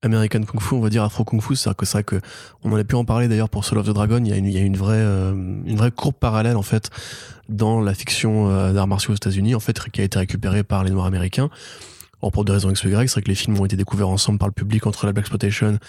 American 0.03 0.43
Kung 0.43 0.61
Fu, 0.61 0.75
on 0.75 0.81
va 0.81 0.89
dire 0.89 1.03
Afro 1.03 1.23
Kung 1.23 1.41
Fu. 1.41 1.55
C'est 1.55 1.69
vrai 1.69 2.03
que 2.03 2.19
on 2.63 2.71
en 2.71 2.75
a 2.75 2.83
pu 2.83 2.95
en 2.95 3.05
parler 3.05 3.27
d'ailleurs 3.27 3.49
pour 3.49 3.65
Soul 3.65 3.79
of 3.79 3.87
the 3.87 3.91
Dragon. 3.91 4.23
Il 4.23 4.27
y 4.27 4.57
a 4.57 4.61
une, 4.61 4.77
vraie 4.77 4.97
euh, 4.97 5.31
une 5.33 5.77
vraie 5.77 5.91
courbe 5.91 6.15
parallèle 6.15 6.57
en 6.57 6.61
fait 6.61 6.89
dans 7.49 7.81
la 7.81 7.93
fiction 7.93 8.49
euh, 8.49 8.73
d'arts 8.73 8.87
martiaux 8.87 9.13
aux 9.13 9.15
États-Unis 9.15 9.55
en 9.55 9.59
fait 9.59 9.79
qui 9.91 10.01
a 10.01 10.03
été 10.03 10.19
récupérée 10.19 10.63
par 10.63 10.83
les 10.83 10.91
Noirs 10.91 11.05
américains. 11.05 11.49
Alors 12.21 12.31
pour 12.31 12.45
des 12.45 12.51
raisons 12.53 12.69
X 12.69 12.81
c'est 12.81 12.89
vrai 12.89 13.05
que 13.07 13.29
les 13.29 13.35
films 13.35 13.59
ont 13.59 13.65
été 13.65 13.75
découverts 13.75 14.09
ensemble 14.09 14.39
par 14.39 14.47
le 14.47 14.53
public 14.53 14.85
entre 14.87 15.05
la 15.05 15.11
Black 15.11 15.23
Exploitation 15.23 15.79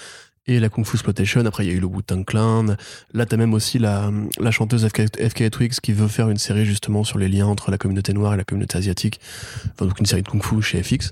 et 0.47 0.61
la 0.61 0.69
Kung 0.69 0.85
Fu 0.85 0.97
Exploitation. 0.97 1.45
Après, 1.47 1.65
il 1.65 1.71
y 1.71 1.73
a 1.73 1.77
eu 1.77 1.81
le 1.81 1.87
Wu-Tang 1.87 2.25
Clan. 2.25 2.77
Là, 3.12 3.27
t'as 3.27 3.37
même 3.37 3.55
aussi 3.55 3.79
la, 3.79 4.11
chanteuse 4.51 4.87
FK, 4.87 5.29
FK 5.29 5.51
Twigs 5.51 5.75
qui 5.81 5.93
veut 5.93 6.09
faire 6.09 6.31
une 6.31 6.39
série 6.39 6.65
justement 6.65 7.05
sur 7.05 7.19
les 7.19 7.29
liens 7.29 7.47
entre 7.47 7.71
la 7.71 7.79
communauté 7.79 8.12
noire 8.12 8.35
et 8.35 8.37
la 8.37 8.45
communauté 8.45 8.79
asiatique. 8.79 9.21
Enfin, 9.73 9.87
donc 9.87 9.99
une 10.01 10.07
série 10.07 10.23
de 10.23 10.29
Kung 10.29 10.43
Fu 10.43 10.61
chez 10.62 10.83
FX. 10.83 11.11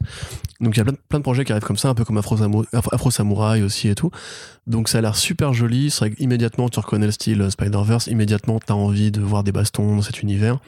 Donc 0.60 0.76
il 0.76 0.78
y 0.78 0.80
a 0.80 0.84
plein 0.84 1.18
de, 1.18 1.22
projets 1.22 1.44
qui 1.44 1.52
arrivent 1.52 1.64
comme 1.64 1.78
ça, 1.78 1.88
un 1.88 1.94
peu 1.94 2.04
comme 2.04 2.18
Afro, 2.18 3.10
Samurai 3.10 3.62
aussi 3.62 3.88
et 3.88 3.94
tout. 3.94 4.10
Donc 4.66 4.88
ça 4.88 4.98
a 4.98 5.00
l'air 5.00 5.16
super 5.16 5.52
joli. 5.52 5.90
C'est 5.90 5.98
vrai 6.00 6.10
qu'immédiatement, 6.10 6.68
tu 6.68 6.78
reconnais 6.78 7.06
le 7.06 7.12
style 7.12 7.40
euh, 7.42 7.50
Spider-Verse. 7.50 8.06
Immédiatement, 8.06 8.60
t'as 8.60 8.74
envie 8.74 9.10
de 9.10 9.20
voir 9.20 9.44
des 9.44 9.52
bastons 9.52 9.96
dans 9.96 10.02
cet 10.02 10.22
univers. 10.22 10.58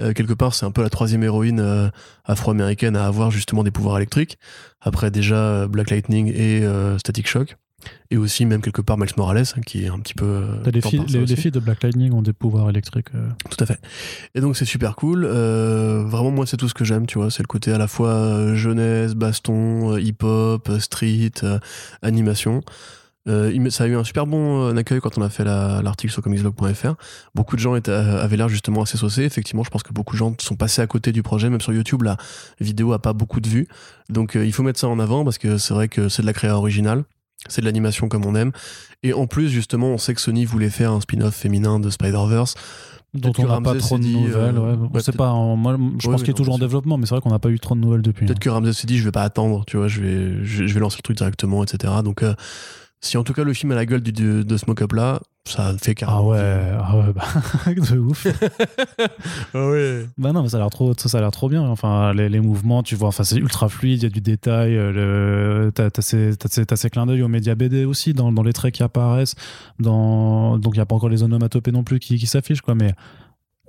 Euh, 0.00 0.12
quelque 0.12 0.32
part, 0.32 0.54
c'est 0.54 0.64
un 0.64 0.70
peu 0.70 0.82
la 0.82 0.90
troisième 0.90 1.22
héroïne 1.22 1.60
euh, 1.60 1.88
afro-américaine 2.24 2.96
à 2.96 3.06
avoir 3.06 3.30
justement 3.30 3.62
des 3.62 3.70
pouvoirs 3.70 3.98
électriques. 3.98 4.38
Après 4.80 5.10
déjà 5.10 5.36
euh, 5.36 5.68
Black 5.68 5.90
Lightning 5.90 6.32
et 6.34 6.62
Static 6.98 7.28
Shock. 7.28 7.56
Et 8.10 8.16
aussi 8.16 8.44
même 8.44 8.60
quelque 8.60 8.82
part 8.82 8.98
Miles 8.98 9.08
Morales, 9.16 9.44
hein, 9.56 9.60
qui 9.64 9.84
est 9.84 9.88
un 9.88 9.98
petit 9.98 10.14
peu... 10.14 10.24
euh, 10.26 10.70
Les 10.70 10.80
filles, 10.82 11.00
les, 11.08 11.24
les 11.24 11.50
de 11.50 11.60
Black 11.60 11.82
Lightning 11.82 12.12
ont 12.12 12.22
des 12.22 12.32
pouvoirs 12.34 12.68
électriques. 12.68 13.08
euh. 13.14 13.28
Tout 13.50 13.56
à 13.62 13.66
fait. 13.66 13.78
Et 14.34 14.40
donc 14.40 14.56
c'est 14.56 14.64
super 14.66 14.94
cool. 14.96 15.24
Euh, 15.24 16.04
vraiment 16.06 16.30
moi 16.30 16.46
c'est 16.46 16.56
tout 16.58 16.68
ce 16.68 16.74
que 16.74 16.84
j'aime, 16.84 17.06
tu 17.06 17.18
vois. 17.18 17.30
C'est 17.30 17.42
le 17.42 17.46
côté 17.48 17.72
à 17.72 17.78
la 17.78 17.86
fois 17.88 18.54
jeunesse, 18.54 19.14
baston, 19.14 19.96
hip-hop, 19.96 20.70
street, 20.78 21.30
animation. 22.02 22.60
Euh, 23.28 23.70
ça 23.70 23.84
a 23.84 23.86
eu 23.86 23.94
un 23.94 24.02
super 24.02 24.26
bon 24.26 24.76
accueil 24.76 25.00
quand 25.00 25.16
on 25.16 25.22
a 25.22 25.30
fait 25.30 25.44
la- 25.44 25.80
l'article 25.80 26.12
sur 26.12 26.22
comicslog.fr. 26.22 26.94
Beaucoup 27.36 27.54
de 27.54 27.60
gens 27.60 27.76
étaient, 27.76 27.92
avaient 27.92 28.36
l'air 28.36 28.48
justement 28.48 28.82
assez 28.82 28.98
saucés. 28.98 29.22
Effectivement, 29.22 29.62
je 29.62 29.70
pense 29.70 29.84
que 29.84 29.92
beaucoup 29.92 30.14
de 30.14 30.18
gens 30.18 30.34
sont 30.40 30.56
passés 30.56 30.82
à 30.82 30.86
côté 30.88 31.12
du 31.12 31.22
projet. 31.22 31.48
Même 31.48 31.60
sur 31.60 31.72
YouTube, 31.72 32.02
la 32.02 32.16
vidéo 32.60 32.92
a 32.92 32.98
pas 33.00 33.12
beaucoup 33.12 33.40
de 33.40 33.48
vues. 33.48 33.68
Donc 34.08 34.34
euh, 34.36 34.44
il 34.44 34.52
faut 34.52 34.64
mettre 34.64 34.80
ça 34.80 34.88
en 34.88 34.98
avant 34.98 35.22
parce 35.24 35.38
que 35.38 35.56
c'est 35.56 35.72
vrai 35.72 35.86
que 35.88 36.08
c'est 36.08 36.22
de 36.22 36.26
la 36.26 36.32
créa 36.32 36.56
originale. 36.56 37.04
C'est 37.48 37.60
de 37.60 37.66
l'animation 37.66 38.08
comme 38.08 38.24
on 38.24 38.34
aime. 38.34 38.52
Et 39.02 39.12
en 39.12 39.26
plus, 39.26 39.48
justement, 39.48 39.88
on 39.88 39.98
sait 39.98 40.14
que 40.14 40.20
Sony 40.20 40.44
voulait 40.44 40.70
faire 40.70 40.92
un 40.92 41.00
spin-off 41.00 41.34
féminin 41.34 41.80
de 41.80 41.90
Spider-Verse. 41.90 42.54
dont 43.14 43.32
on 43.38 43.46
n'a 43.46 43.60
pas 43.60 43.74
trop 43.74 43.98
de 43.98 44.02
dit, 44.04 44.16
nouvelles. 44.16 44.56
euh, 44.56 44.60
ouais. 44.60 44.70
ouais, 44.72 44.88
On 44.94 44.98
sait 44.98 45.06
peut-être- 45.12 45.16
pas. 45.18 45.30
en- 45.32 45.54
moi, 45.56 45.76
je 45.98 46.06
Ouais, 46.08 46.12
pense 46.14 46.22
qu'il 46.22 46.30
est 46.30 46.34
toujours 46.34 46.54
en 46.54 46.58
développement, 46.58 46.96
mais 46.96 47.04
c'est 47.04 47.14
vrai 47.14 47.20
qu'on 47.20 47.28
n'a 47.30 47.38
pas 47.38 47.50
eu 47.50 47.60
trop 47.60 47.74
de 47.74 47.80
nouvelles 47.80 48.00
depuis. 48.00 48.24
Peut-être 48.24 48.38
hein. 48.38 48.40
que 48.40 48.48
Ramsey 48.48 48.72
s'est 48.72 48.86
dit, 48.86 48.96
je 48.96 49.04
vais 49.04 49.12
pas 49.12 49.22
attendre, 49.22 49.64
tu 49.66 49.76
vois, 49.76 49.86
je 49.88 50.00
vais, 50.00 50.44
je, 50.44 50.66
je 50.66 50.72
vais 50.72 50.80
lancer 50.80 50.96
le 50.98 51.02
truc 51.02 51.18
directement, 51.18 51.62
etc. 51.62 51.92
Donc, 52.02 52.22
euh, 52.22 52.32
Si 53.04 53.16
en 53.16 53.24
tout 53.24 53.32
cas 53.32 53.42
le 53.42 53.52
film 53.52 53.72
a 53.72 53.74
la 53.74 53.84
gueule 53.84 54.00
du, 54.00 54.12
de, 54.12 54.42
de 54.44 54.56
ce 54.56 54.64
mock-up 54.68 54.92
là, 54.92 55.20
ça 55.44 55.74
fait 55.82 55.90
Ah 55.90 55.94
carrément. 55.94 56.28
ouais, 56.28 56.72
ah 56.80 56.96
ouais 56.98 57.12
bah, 57.12 57.24
de 57.74 57.98
ouf. 57.98 58.26
Ah 59.54 59.68
ouais. 59.70 60.06
Bah 60.16 60.32
non, 60.32 60.42
mais 60.44 60.48
ça 60.48 60.56
a 60.58 60.60
l'air 60.60 60.70
trop, 60.70 60.92
ça, 60.96 61.08
ça 61.08 61.18
a 61.18 61.20
l'air 61.20 61.32
trop 61.32 61.48
bien. 61.48 61.62
Enfin, 61.62 62.12
les, 62.14 62.28
les 62.28 62.38
mouvements, 62.40 62.82
tu 62.84 62.94
vois, 62.94 63.08
enfin, 63.08 63.24
c'est 63.24 63.36
ultra 63.36 63.68
fluide, 63.68 63.98
il 63.98 64.02
y 64.04 64.06
a 64.06 64.10
du 64.10 64.20
détail. 64.20 64.76
euh, 64.76 64.92
Le, 65.64 65.72
t'as, 65.72 65.90
t'as 65.90 66.00
ces, 66.02 66.36
t'as 66.36 66.48
ces, 66.48 66.64
t'as 66.64 66.76
ces 66.76 66.90
clins 66.90 67.06
d'œil 67.06 67.22
aux 67.22 67.28
médias 67.28 67.56
BD 67.56 67.84
aussi 67.84 68.14
dans, 68.14 68.30
dans 68.30 68.42
les 68.44 68.52
traits 68.52 68.74
qui 68.74 68.82
apparaissent. 68.84 69.34
Dans, 69.80 70.56
donc 70.58 70.74
il 70.74 70.78
n'y 70.78 70.82
a 70.82 70.86
pas 70.86 70.94
encore 70.94 71.08
les 71.08 71.22
onomatopées 71.24 71.72
non 71.72 71.82
plus 71.82 71.98
qui, 71.98 72.18
qui 72.18 72.26
s'affichent, 72.26 72.62
quoi. 72.62 72.74
Mais 72.76 72.94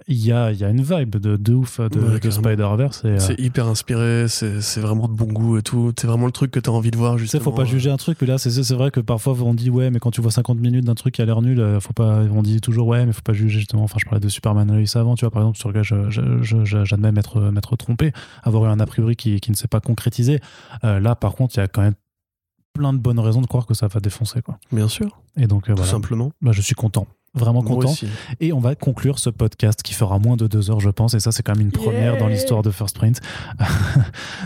il 0.07 0.25
y 0.25 0.31
a, 0.31 0.51
il 0.51 0.57
y 0.59 0.63
a 0.63 0.69
une 0.69 0.81
vibe 0.81 1.17
de, 1.17 1.37
de 1.37 1.53
ouf 1.53 1.79
de, 1.79 1.99
Ouais, 1.99 2.19
de. 2.19 2.29
Spider-Verse. 2.29 3.03
Et, 3.05 3.07
euh, 3.07 3.19
C'est 3.19 3.39
hyper 3.39 3.67
inspiré, 3.67 4.27
c'est 4.27 4.61
c'est 4.61 4.79
vraiment 4.81 5.07
de 5.07 5.13
bon 5.13 5.25
goût 5.25 5.57
et 5.57 5.61
tout. 5.61 5.93
C'est 5.99 6.07
vraiment 6.07 6.25
le 6.25 6.31
truc 6.31 6.51
que 6.51 6.59
t'as 6.59 6.71
envie 6.71 6.91
de 6.91 6.97
voir, 6.97 7.13
Tu 7.13 7.19
sais, 7.19 7.37
justement. 7.37 7.43
faut 7.43 7.51
pas 7.51 7.65
juger 7.65 7.89
un 7.89 7.97
truc, 7.97 8.17
mais 8.21 8.27
là, 8.27 8.37
c'est 8.37 8.49
c'est 8.51 8.75
vrai 8.75 8.91
que 8.91 8.99
parfois 8.99 9.33
on 9.41 9.53
dit 9.53 9.69
ouais, 9.69 9.89
mais 9.91 9.99
quand 9.99 10.11
tu 10.11 10.21
vois 10.21 10.31
50 10.31 10.59
minutes 10.59 10.85
d'un 10.85 10.95
truc 10.95 11.13
qui 11.15 11.21
a 11.21 11.25
l'air 11.25 11.41
nul, 11.41 11.59
euh, 11.59 11.79
faut 11.79 11.93
pas. 11.93 12.21
On 12.31 12.41
dit 12.43 12.61
toujours 12.61 12.87
ouais, 12.87 13.05
mais 13.05 13.13
faut 13.13 13.21
pas 13.21 13.33
juger 13.33 13.59
justement. 13.59 13.83
Enfin, 13.83 13.97
je 13.99 14.05
parlais 14.05 14.19
de 14.19 14.29
Superman 14.29 14.67
Lois 14.71 14.83
avant, 14.95 15.15
tu 15.15 15.25
vois, 15.25 15.31
par 15.31 15.41
exemple, 15.43 15.57
sur 15.57 15.69
lequel 15.71 15.83
j'admets 16.85 17.11
m'être 17.11 17.39
m'être 17.41 17.75
trompé, 17.75 18.11
avoir 18.43 18.65
eu 18.65 18.67
un 18.67 18.79
a 18.79 18.85
priori 18.85 19.15
qui, 19.15 19.39
qui 19.39 19.51
ne 19.51 19.55
s'est 19.55 19.67
pas 19.67 19.79
concrétisé. 19.79 20.39
Euh, 20.83 20.99
là, 20.99 21.15
par 21.15 21.35
contre, 21.35 21.55
il 21.55 21.59
y 21.59 21.63
a 21.63 21.67
quand 21.67 21.81
même 21.81 21.93
plein 22.73 22.91
de 22.93 22.97
bonnes 22.97 23.19
raisons 23.19 23.41
de 23.41 23.47
croire 23.47 23.65
que 23.65 23.73
ça 23.73 23.87
va 23.87 23.99
défoncer, 23.99 24.41
quoi. 24.41 24.57
Bien 24.71 24.87
sûr, 24.87 25.21
Et 25.37 25.45
donc, 25.47 25.69
euh, 25.69 25.73
tout 25.73 25.77
voilà. 25.77 25.91
simplement. 25.91 26.31
Bah, 26.41 26.51
je 26.53 26.61
suis 26.61 26.73
content. 26.75 27.05
Vraiment 27.35 27.63
Moi 27.63 27.71
content. 27.75 27.89
aussi. 27.91 28.07
Et 28.39 28.53
on 28.53 28.59
va 28.59 28.75
conclure 28.75 29.17
ce 29.17 29.29
podcast 29.31 29.81
qui 29.81 29.93
fera 29.95 30.19
moins 30.19 30.35
de 30.37 30.45
deux 30.45 30.69
heures, 30.69 30.79
je 30.79 30.89
pense. 30.91 31.15
Et 31.15 31.19
ça, 31.19 31.31
c'est 31.31 31.41
quand 31.41 31.55
même 31.55 31.65
une 31.65 31.71
première 31.71 32.17
dans 32.17 32.27
l'histoire 32.27 32.61
de 32.61 32.69
First 32.71 32.95
Print. 32.97 33.19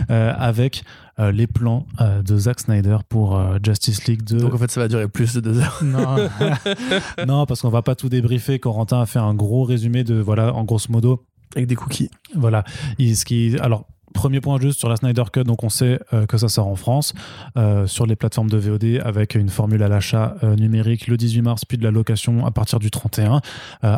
Euh, 0.09 0.33
avec 0.37 0.83
euh, 1.19 1.31
les 1.31 1.47
plans 1.47 1.85
euh, 1.99 2.21
de 2.21 2.37
Zack 2.37 2.59
Snyder 2.61 2.97
pour 3.09 3.35
euh, 3.35 3.57
Justice 3.63 4.05
League 4.05 4.21
2. 4.23 4.37
Donc 4.37 4.53
en 4.53 4.57
fait, 4.57 4.69
ça 4.71 4.79
va 4.79 4.87
durer 4.87 5.07
plus 5.07 5.33
de 5.33 5.41
deux 5.41 5.59
heures. 5.59 5.79
Non, 5.83 6.29
non 7.27 7.45
parce 7.45 7.61
qu'on 7.61 7.69
va 7.69 7.81
pas 7.81 7.95
tout 7.95 8.07
débriefer. 8.09 8.59
Corentin 8.59 9.01
a 9.01 9.05
fait 9.05 9.19
un 9.19 9.33
gros 9.33 9.63
résumé 9.63 10.03
de, 10.03 10.15
voilà, 10.15 10.53
en 10.53 10.63
grosso 10.63 10.91
modo, 10.91 11.25
Avec 11.55 11.67
des 11.67 11.75
cookies. 11.75 12.09
voilà. 12.35 12.63
Il- 12.99 13.17
ce 13.17 13.25
qui, 13.25 13.57
alors, 13.59 13.85
premier 14.17 14.41
point 14.41 14.59
juste 14.59 14.79
sur 14.79 14.89
la 14.89 14.95
Snyder 14.95 15.23
Cut, 15.31 15.43
donc 15.43 15.63
on 15.63 15.69
sait 15.69 15.99
euh, 16.11 16.25
que 16.25 16.37
ça 16.37 16.49
sort 16.49 16.67
en 16.67 16.75
France, 16.75 17.13
euh, 17.55 17.85
sur 17.85 18.07
les 18.07 18.15
plateformes 18.15 18.49
de 18.49 18.57
VOD, 18.57 19.01
avec 19.05 19.35
une 19.35 19.49
formule 19.49 19.83
à 19.83 19.87
l'achat 19.87 20.35
euh, 20.43 20.55
numérique 20.55 21.07
le 21.07 21.17
18 21.17 21.41
mars, 21.43 21.65
puis 21.65 21.77
de 21.77 21.83
la 21.83 21.91
location 21.91 22.45
à 22.45 22.51
partir 22.51 22.79
du 22.79 22.89
31. 22.89 23.35
Euh, 23.35 23.39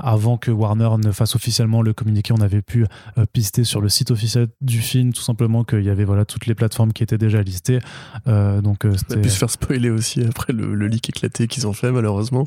avant 0.03 0.37
que 0.37 0.51
Warner 0.51 0.89
ne 1.03 1.11
fasse 1.11 1.35
officiellement 1.35 1.81
le 1.81 1.93
communiqué, 1.93 2.33
on 2.33 2.41
avait 2.41 2.61
pu 2.61 2.85
pister 3.31 3.63
sur 3.63 3.79
le 3.79 3.87
site 3.87 4.11
officiel 4.11 4.47
du 4.59 4.79
film, 4.79 5.13
tout 5.13 5.21
simplement 5.21 5.63
qu'il 5.63 5.83
y 5.83 5.89
avait 5.89 6.03
voilà, 6.03 6.25
toutes 6.25 6.45
les 6.45 6.55
plateformes 6.55 6.91
qui 6.91 7.03
étaient 7.03 7.17
déjà 7.17 7.41
listées. 7.41 7.79
Donc, 8.25 8.85
On 8.85 9.13
a 9.13 9.17
pu 9.17 9.29
se 9.29 9.37
faire 9.37 9.49
spoiler 9.49 9.89
aussi 9.89 10.23
après 10.23 10.51
le, 10.51 10.75
le 10.75 10.87
leak 10.87 11.09
éclaté 11.09 11.47
qu'ils 11.47 11.65
ont 11.65 11.73
fait, 11.73 11.91
malheureusement. 11.91 12.45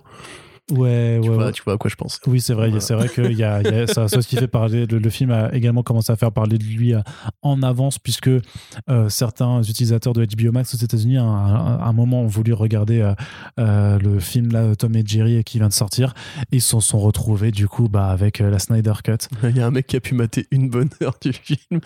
Ouais, 0.71 1.19
Tu, 1.23 1.29
ouais, 1.29 1.35
vois, 1.35 1.47
ouais. 1.47 1.53
tu 1.53 1.63
vois 1.65 1.75
à 1.75 1.77
quoi 1.77 1.91
je 1.91 1.97
pense. 1.97 2.21
Oui, 2.27 2.41
c'est 2.41 2.55
vrai. 2.55 2.69
Voilà. 2.69 2.81
C'est 2.81 2.95
vrai 2.95 3.09
qu'il 3.09 3.33
y 3.33 3.43
a, 3.43 3.61
il 3.63 3.67
y 3.75 3.81
a 3.81 3.87
ça, 3.93 4.09
ça, 4.09 4.23
ce 4.23 4.29
qui 4.29 4.37
fait 4.37 4.47
parler. 4.47 4.87
Le, 4.87 4.99
le 4.99 5.11
film 5.11 5.31
a 5.33 5.53
également 5.55 5.83
commencé 5.83 6.13
à 6.13 6.17
faire 6.17 6.33
parler 6.33 6.57
de 6.57 6.65
lui 6.65 6.95
euh, 6.95 7.01
en 7.43 7.63
avance, 7.63 7.99
puisque 7.99 8.29
euh, 8.29 9.09
certains 9.09 9.63
utilisateurs 9.63 10.13
de 10.13 10.25
HBO 10.25 10.53
Max 10.53 10.75
aux 10.75 10.79
États-Unis, 10.79 11.19
à 11.19 11.25
un, 11.25 11.79
à 11.79 11.85
un 11.87 11.93
moment, 11.93 12.23
ont 12.23 12.27
voulu 12.29 12.53
regarder 12.53 13.01
euh, 13.01 13.13
euh, 13.59 13.99
le 13.99 14.21
film 14.21 14.53
là, 14.53 14.75
Tom 14.77 14.95
et 14.97 15.03
Jerry 15.05 15.43
qui 15.45 15.59
vient 15.59 15.69
de 15.69 15.73
sortir, 15.73 16.15
et 16.53 16.57
ils 16.57 16.63
se 16.63 16.79
sont 16.81 16.99
retrouvés 17.01 17.51
du 17.51 17.67
coup 17.69 17.89
bah, 17.89 18.07
avec 18.09 18.39
la 18.39 18.59
Snyder 18.59 18.93
Cut. 19.05 19.29
Il 19.43 19.57
y 19.57 19.61
a 19.61 19.67
un 19.67 19.71
mec 19.71 19.87
qui 19.89 19.97
a 19.97 20.01
pu 20.01 20.15
mater 20.15 20.47
une 20.53 20.71
bonne 20.71 20.91
heure 21.03 21.17
du 21.21 21.33
film. 21.33 21.81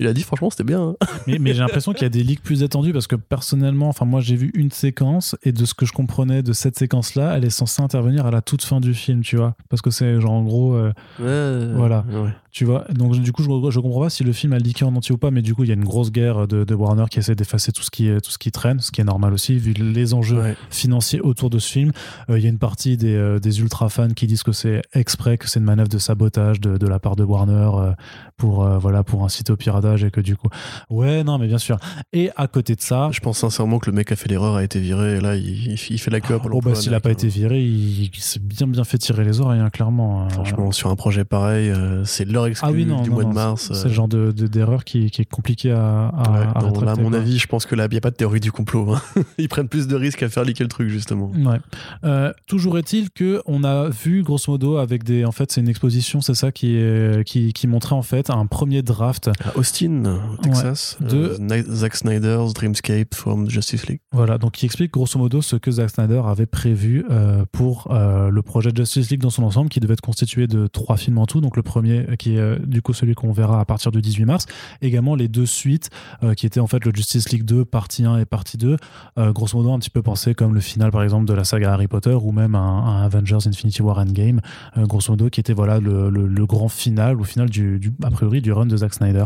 Il 0.00 0.06
a 0.06 0.12
dit, 0.14 0.22
franchement, 0.22 0.48
c'était 0.50 0.64
bien. 0.64 0.80
hein. 0.80 0.96
Mais, 1.26 1.38
mais 1.38 1.52
j'ai 1.52 1.60
l'impression 1.60 1.92
qu'il 1.92 2.02
y 2.02 2.06
a 2.06 2.10
des 2.10 2.24
leaks 2.24 2.42
plus 2.42 2.62
attendus 2.64 2.92
parce 2.92 3.06
que 3.06 3.14
personnellement, 3.16 3.88
enfin 3.88 4.04
moi 4.06 4.20
j'ai 4.20 4.34
vu 4.36 4.50
une 4.54 4.70
séquence 4.72 5.36
et 5.44 5.52
de 5.52 5.64
ce 5.64 5.74
que 5.74 5.86
je 5.86 5.92
comprenais 5.92 6.42
de 6.42 6.52
cette 6.52 6.76
séquence-là, 6.78 7.34
elle 7.36 7.44
est 7.44 7.50
censée 7.50 7.82
intervenir 7.82 8.21
à 8.26 8.30
la 8.30 8.40
toute 8.42 8.62
fin 8.62 8.80
du 8.80 8.94
film, 8.94 9.22
tu 9.22 9.36
vois, 9.36 9.54
parce 9.68 9.82
que 9.82 9.90
c'est 9.90 10.20
genre 10.20 10.32
en 10.32 10.42
gros. 10.42 10.74
euh, 10.74 10.92
Ouais, 11.20 11.74
Voilà. 11.74 12.04
ouais. 12.10 12.30
Tu 12.52 12.66
vois, 12.66 12.84
donc 12.92 13.18
du 13.18 13.32
coup, 13.32 13.42
je, 13.42 13.48
je 13.70 13.80
comprends 13.80 14.02
pas 14.02 14.10
si 14.10 14.24
le 14.24 14.32
film 14.32 14.52
a 14.52 14.58
leaké 14.58 14.84
en 14.84 14.94
entier 14.94 15.14
ou 15.14 15.18
pas, 15.18 15.30
mais 15.30 15.40
du 15.40 15.54
coup, 15.54 15.64
il 15.64 15.68
y 15.68 15.70
a 15.70 15.74
une 15.74 15.84
grosse 15.84 16.12
guerre 16.12 16.46
de, 16.46 16.64
de 16.64 16.74
Warner 16.74 17.04
qui 17.10 17.18
essaie 17.18 17.34
d'effacer 17.34 17.72
tout 17.72 17.82
ce 17.82 17.90
qui 17.90 18.10
tout 18.22 18.30
ce 18.30 18.36
qui 18.36 18.52
traîne, 18.52 18.78
ce 18.80 18.90
qui 18.92 19.00
est 19.00 19.04
normal 19.04 19.32
aussi, 19.32 19.56
vu 19.56 19.72
les 19.72 20.12
enjeux 20.12 20.38
Ouais. 20.38 20.54
financiers 20.68 21.20
autour 21.20 21.48
de 21.48 21.58
ce 21.58 21.70
film. 21.72 21.92
Euh, 22.28 22.38
Il 22.38 22.42
y 22.44 22.46
a 22.46 22.50
une 22.50 22.58
partie 22.58 22.98
des, 22.98 23.14
euh, 23.14 23.38
des 23.38 23.60
ultra 23.60 23.88
fans 23.88 24.08
qui 24.10 24.26
disent 24.26 24.42
que 24.42 24.52
c'est 24.52 24.82
exprès, 24.92 25.38
que 25.38 25.48
c'est 25.48 25.60
une 25.60 25.64
manœuvre 25.64 25.88
de 25.88 25.96
sabotage 25.98 26.60
de, 26.60 26.76
de 26.76 26.86
la 26.86 26.98
part 26.98 27.16
de 27.16 27.24
Warner 27.24 27.70
euh, 27.74 27.92
pour, 28.36 28.64
voilà, 28.78 29.02
pour 29.02 29.24
inciter 29.24 29.50
au 29.52 29.56
piratage 29.56 30.04
et 30.04 30.10
que 30.10 30.20
du 30.20 30.36
coup. 30.36 30.48
Ouais, 30.90 31.24
non, 31.24 31.38
mais 31.38 31.46
bien 31.46 31.58
sûr. 31.58 31.78
Et 32.12 32.30
à 32.36 32.48
côté 32.48 32.74
de 32.74 32.80
ça. 32.82 33.08
Je 33.12 33.20
pense 33.20 33.38
sincèrement 33.38 33.78
que 33.78 33.88
le 33.88 33.96
mec 33.96 34.12
a 34.12 34.16
fait 34.16 34.28
l'erreur, 34.28 34.56
a 34.56 34.64
été 34.64 34.78
viré, 34.78 35.16
et 35.16 35.20
là, 35.20 35.36
il, 35.36 35.72
il 35.88 35.98
fait 35.98 36.10
la 36.10 36.20
queue 36.20 36.34
à 36.34 36.38
Pôle 36.38 36.52
Oh, 36.54 36.60
bah, 36.60 36.74
s'il 36.74 36.92
a 36.92 37.00
pas 37.00 37.12
été 37.12 37.28
viré, 37.28 37.62
il, 37.64 38.04
il 38.14 38.20
s'est 38.20 38.40
bien 38.40 38.66
bien 38.66 38.84
fait 38.84 38.98
tirer 38.98 39.24
les 39.24 39.40
oreilles, 39.40 39.60
hein, 39.60 39.70
clairement. 39.70 40.26
Euh, 40.26 40.28
Franchement, 40.30 40.70
sur 40.72 40.90
un 40.90 40.96
projet 40.96 41.24
pareil, 41.24 41.72
c'est 42.04 42.26
exclu 42.46 42.68
ah 42.68 42.72
oui, 42.72 42.84
non, 42.84 43.02
du 43.02 43.08
non, 43.10 43.14
mois 43.14 43.24
non, 43.24 43.30
de 43.30 43.34
mars. 43.34 43.70
C'est 43.72 43.88
le 43.88 43.94
genre 43.94 44.08
de- 44.08 44.32
de- 44.32 44.46
d'erreur 44.46 44.84
qui, 44.84 45.10
qui 45.10 45.22
est 45.22 45.24
compliqué 45.24 45.70
à, 45.72 46.08
à, 46.08 46.30
Ouais, 46.32 46.46
à 46.54 46.60
non, 46.62 46.68
mon 47.02 47.10
quoi. 47.10 47.18
avis, 47.18 47.38
je 47.38 47.46
pense 47.46 47.66
que 47.66 47.74
là, 47.74 47.86
il 47.86 47.90
n'y 47.92 47.96
a 47.98 48.00
pas 48.00 48.10
de 48.10 48.16
théorie 48.16 48.40
du 48.40 48.52
complot. 48.52 48.92
hein. 48.94 49.00
Ils 49.38 49.48
prennent 49.48 49.68
plus 49.68 49.86
de 49.86 49.96
risques 49.96 50.22
à 50.22 50.28
faire 50.28 50.44
liquer 50.44 50.64
le 50.64 50.68
truc, 50.68 50.88
justement. 50.88 51.30
Ouais. 51.30 51.58
Euh, 52.04 52.32
toujours 52.46 52.78
est-il 52.78 53.10
que 53.10 53.42
on 53.46 53.64
a 53.64 53.88
vu 53.88 54.22
grosso 54.22 54.50
modo 54.50 54.76
avec 54.76 55.04
des 55.04 55.24
en 55.24 55.32
fait 55.32 55.50
c'est 55.52 55.60
une 55.60 55.68
exposition 55.68 56.20
c'est 56.20 56.34
ça 56.34 56.52
qui 56.52 56.76
est 56.76 57.24
qui, 57.26 57.52
qui 57.52 57.66
montrait 57.66 57.94
en 57.94 58.02
fait 58.02 58.30
un 58.30 58.46
premier 58.46 58.82
draft 58.82 59.28
À 59.44 59.56
Austin, 59.58 60.04
au 60.04 60.36
Texas, 60.42 60.96
de- 61.00 61.16
euh, 61.16 61.36
Ni- 61.38 61.62
Zack 61.74 61.96
Snyder's 61.96 62.52
Dreamscape 62.54 63.14
from 63.14 63.48
Justice 63.48 63.86
League. 63.86 64.00
voilà 64.12 64.38
donc 64.38 64.52
qui 64.52 64.66
explique 64.66 64.92
grosso 64.92 65.18
modo 65.18 65.42
ce 65.42 65.56
que 65.56 65.70
Zack 65.70 65.90
Snyder 65.90 66.22
avait 66.26 66.46
prévu 66.46 67.04
euh, 67.10 67.44
pour 67.52 67.88
euh, 67.90 68.30
le 68.30 68.42
projet 68.42 68.70
Justice 68.74 69.10
League 69.10 69.20
dans 69.20 69.30
son 69.30 69.42
ensemble 69.44 69.68
qui 69.68 69.80
devait 69.80 69.94
être 69.94 70.00
constitué 70.00 70.46
de 70.46 70.66
trois 70.66 70.96
films 70.96 71.18
en 71.18 71.26
tout 71.26 71.40
donc 71.40 71.56
le 71.56 71.62
premier 71.62 72.06
euh, 72.08 72.16
euh, 72.38 72.58
du 72.58 72.82
coup 72.82 72.92
celui 72.92 73.14
qu'on 73.14 73.32
verra 73.32 73.60
à 73.60 73.64
partir 73.64 73.90
du 73.90 74.00
18 74.00 74.24
mars. 74.24 74.46
Également 74.80 75.14
les 75.14 75.28
deux 75.28 75.46
suites 75.46 75.90
euh, 76.22 76.34
qui 76.34 76.46
étaient 76.46 76.60
en 76.60 76.66
fait 76.66 76.84
le 76.84 76.92
Justice 76.94 77.30
League 77.30 77.44
2 77.44 77.64
partie 77.64 78.04
1 78.04 78.18
et 78.18 78.24
partie 78.24 78.56
2 78.56 78.76
euh, 79.18 79.32
grosso 79.32 79.56
modo 79.56 79.72
un 79.72 79.78
petit 79.78 79.90
peu 79.90 80.02
pensé 80.02 80.34
comme 80.34 80.54
le 80.54 80.60
final 80.60 80.90
par 80.90 81.02
exemple 81.02 81.26
de 81.26 81.34
la 81.34 81.44
saga 81.44 81.72
Harry 81.72 81.88
Potter 81.88 82.14
ou 82.14 82.32
même 82.32 82.54
un, 82.54 83.02
Avengers 83.02 83.46
Infinity 83.46 83.82
War 83.82 83.98
Endgame 83.98 84.40
grosso 84.76 85.12
modo 85.12 85.28
qui 85.30 85.40
était 85.40 85.52
voilà 85.52 85.80
le, 85.80 86.46
grand 86.46 86.68
final 86.68 87.20
au 87.20 87.24
final 87.24 87.48
du, 87.48 87.92
a 88.02 88.10
priori 88.10 88.40
du 88.40 88.52
run 88.52 88.66
de 88.66 88.76
Zack 88.76 88.94
Snyder 88.94 89.24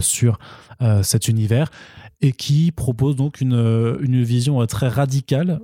sur 0.00 0.38
cet 1.02 1.28
univers 1.28 1.70
et 2.20 2.32
qui 2.32 2.72
propose 2.72 3.16
donc 3.16 3.40
une, 3.40 3.98
une 4.00 4.22
vision 4.22 4.64
très 4.66 4.88
radicale 4.88 5.60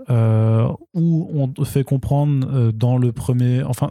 où 0.95 1.29
on 1.35 1.65
fait 1.65 1.85
comprendre 1.85 2.73
dans 2.73 2.97
le 2.97 3.13
premier 3.13 3.63
enfin 3.63 3.91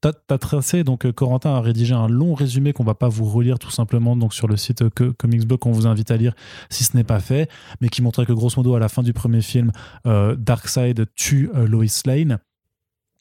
T'as 0.00 0.12
as 0.30 0.38
tracé, 0.38 0.82
donc 0.82 1.04
euh, 1.04 1.12
Corentin 1.12 1.54
a 1.54 1.60
rédigé 1.60 1.92
un 1.92 2.08
long 2.08 2.32
résumé 2.32 2.72
qu'on 2.72 2.84
va 2.84 2.94
pas 2.94 3.08
vous 3.08 3.26
relire 3.26 3.58
tout 3.58 3.70
simplement 3.70 4.16
donc 4.16 4.32
sur 4.32 4.48
le 4.48 4.56
site 4.56 4.80
euh, 4.80 4.90
que, 4.90 5.10
Comicsblog 5.10 5.58
qu'on 5.58 5.72
vous 5.72 5.86
invite 5.86 6.10
à 6.10 6.16
lire 6.16 6.32
si 6.70 6.84
ce 6.84 6.96
n'est 6.96 7.04
pas 7.04 7.20
fait, 7.20 7.50
mais 7.82 7.90
qui 7.90 8.00
montrait 8.00 8.24
que 8.24 8.32
grosso 8.32 8.54
modo 8.56 8.74
à 8.74 8.78
la 8.78 8.88
fin 8.88 9.02
du 9.02 9.12
premier 9.12 9.42
film, 9.42 9.72
euh, 10.06 10.36
Darkseid 10.36 11.06
tue 11.16 11.50
euh, 11.54 11.66
Lois 11.66 11.84
Lane, 12.06 12.38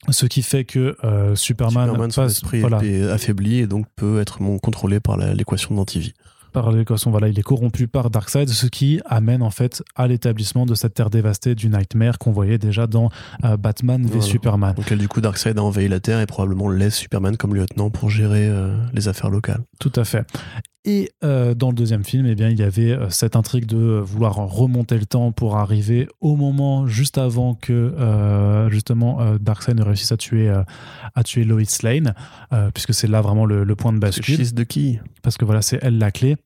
ce 0.09 0.25
qui 0.25 0.41
fait 0.41 0.63
que 0.63 0.95
euh, 1.03 1.35
Superman, 1.35 1.87
Superman, 1.87 2.11
son 2.11 2.21
passe 2.21 2.31
esprit 2.31 2.61
voilà, 2.61 2.83
est 2.83 3.09
affaibli 3.09 3.59
et 3.59 3.67
donc 3.67 3.85
peut 3.95 4.21
être 4.21 4.39
contrôlé 4.59 4.99
par 5.01 5.17
l'équation 5.17 5.75
d'Antivie. 5.75 6.13
Par 6.49 6.71
l'équation, 6.71 7.11
voilà, 7.11 7.27
il 7.27 7.37
est 7.37 7.43
corrompu 7.43 7.87
par 7.87 8.09
Darkseid, 8.09 8.49
ce 8.49 8.67
qui 8.67 8.99
amène 9.05 9.41
en 9.41 9.49
fait 9.49 9.83
à 9.95 10.07
l'établissement 10.07 10.65
de 10.65 10.75
cette 10.75 10.93
terre 10.93 11.09
dévastée 11.09 11.55
du 11.55 11.69
Nightmare 11.69 12.17
qu'on 12.17 12.31
voyait 12.31 12.57
déjà 12.57 12.87
dans 12.87 13.09
euh, 13.43 13.57
Batman 13.57 14.01
v 14.01 14.07
Voilà. 14.07 14.21
Superman. 14.21 14.73
Donc, 14.75 14.91
elle, 14.91 14.97
du 14.99 15.07
coup, 15.07 15.21
Darkseid 15.21 15.57
a 15.57 15.63
envahi 15.63 15.87
la 15.87 15.99
Terre 15.99 16.19
et 16.19 16.25
probablement 16.25 16.69
laisse 16.69 16.95
Superman 16.95 17.37
comme 17.37 17.55
lieutenant 17.55 17.89
pour 17.89 18.09
gérer 18.09 18.47
euh, 18.47 18.75
les 18.93 19.07
affaires 19.07 19.29
locales. 19.29 19.61
Tout 19.79 19.93
à 19.95 20.03
fait. 20.03 20.25
Et 20.89 21.11
euh, 21.23 21.53
dans 21.53 21.69
le 21.69 21.75
deuxième 21.75 22.03
film, 22.03 22.25
eh 22.25 22.33
bien, 22.33 22.49
il 22.49 22.57
y 22.57 22.63
avait 22.63 22.89
euh, 22.89 23.11
cette 23.11 23.35
intrigue 23.35 23.67
de 23.67 23.77
euh, 23.77 24.01
vouloir 24.01 24.37
remonter 24.37 24.97
le 24.97 25.05
temps 25.05 25.31
pour 25.31 25.55
arriver 25.57 26.07
au 26.19 26.35
moment 26.35 26.87
juste 26.87 27.19
avant 27.19 27.53
que 27.53 27.71
euh, 27.71 28.71
justement 28.71 29.21
euh, 29.21 29.37
Darkseid 29.39 29.77
ne 29.77 29.83
réussisse 29.83 30.11
à 30.11 30.17
tuer, 30.17 30.51
à 31.13 31.23
tuer 31.23 31.43
Lois 31.43 31.61
Lane, 31.83 32.15
puisque 32.73 32.95
c'est 32.95 33.07
là 33.07 33.21
vraiment 33.21 33.45
le, 33.45 33.63
le 33.63 33.75
point 33.75 33.93
de 33.93 33.99
bascule. 33.99 34.37
she's 34.37 34.55
de 34.55 34.63
qui 34.63 34.99
parce 35.21 35.37
que 35.37 35.45
voilà, 35.45 35.61
c'est 35.61 35.77
elle 35.83 35.99
la 35.99 36.09
clé. 36.09 36.37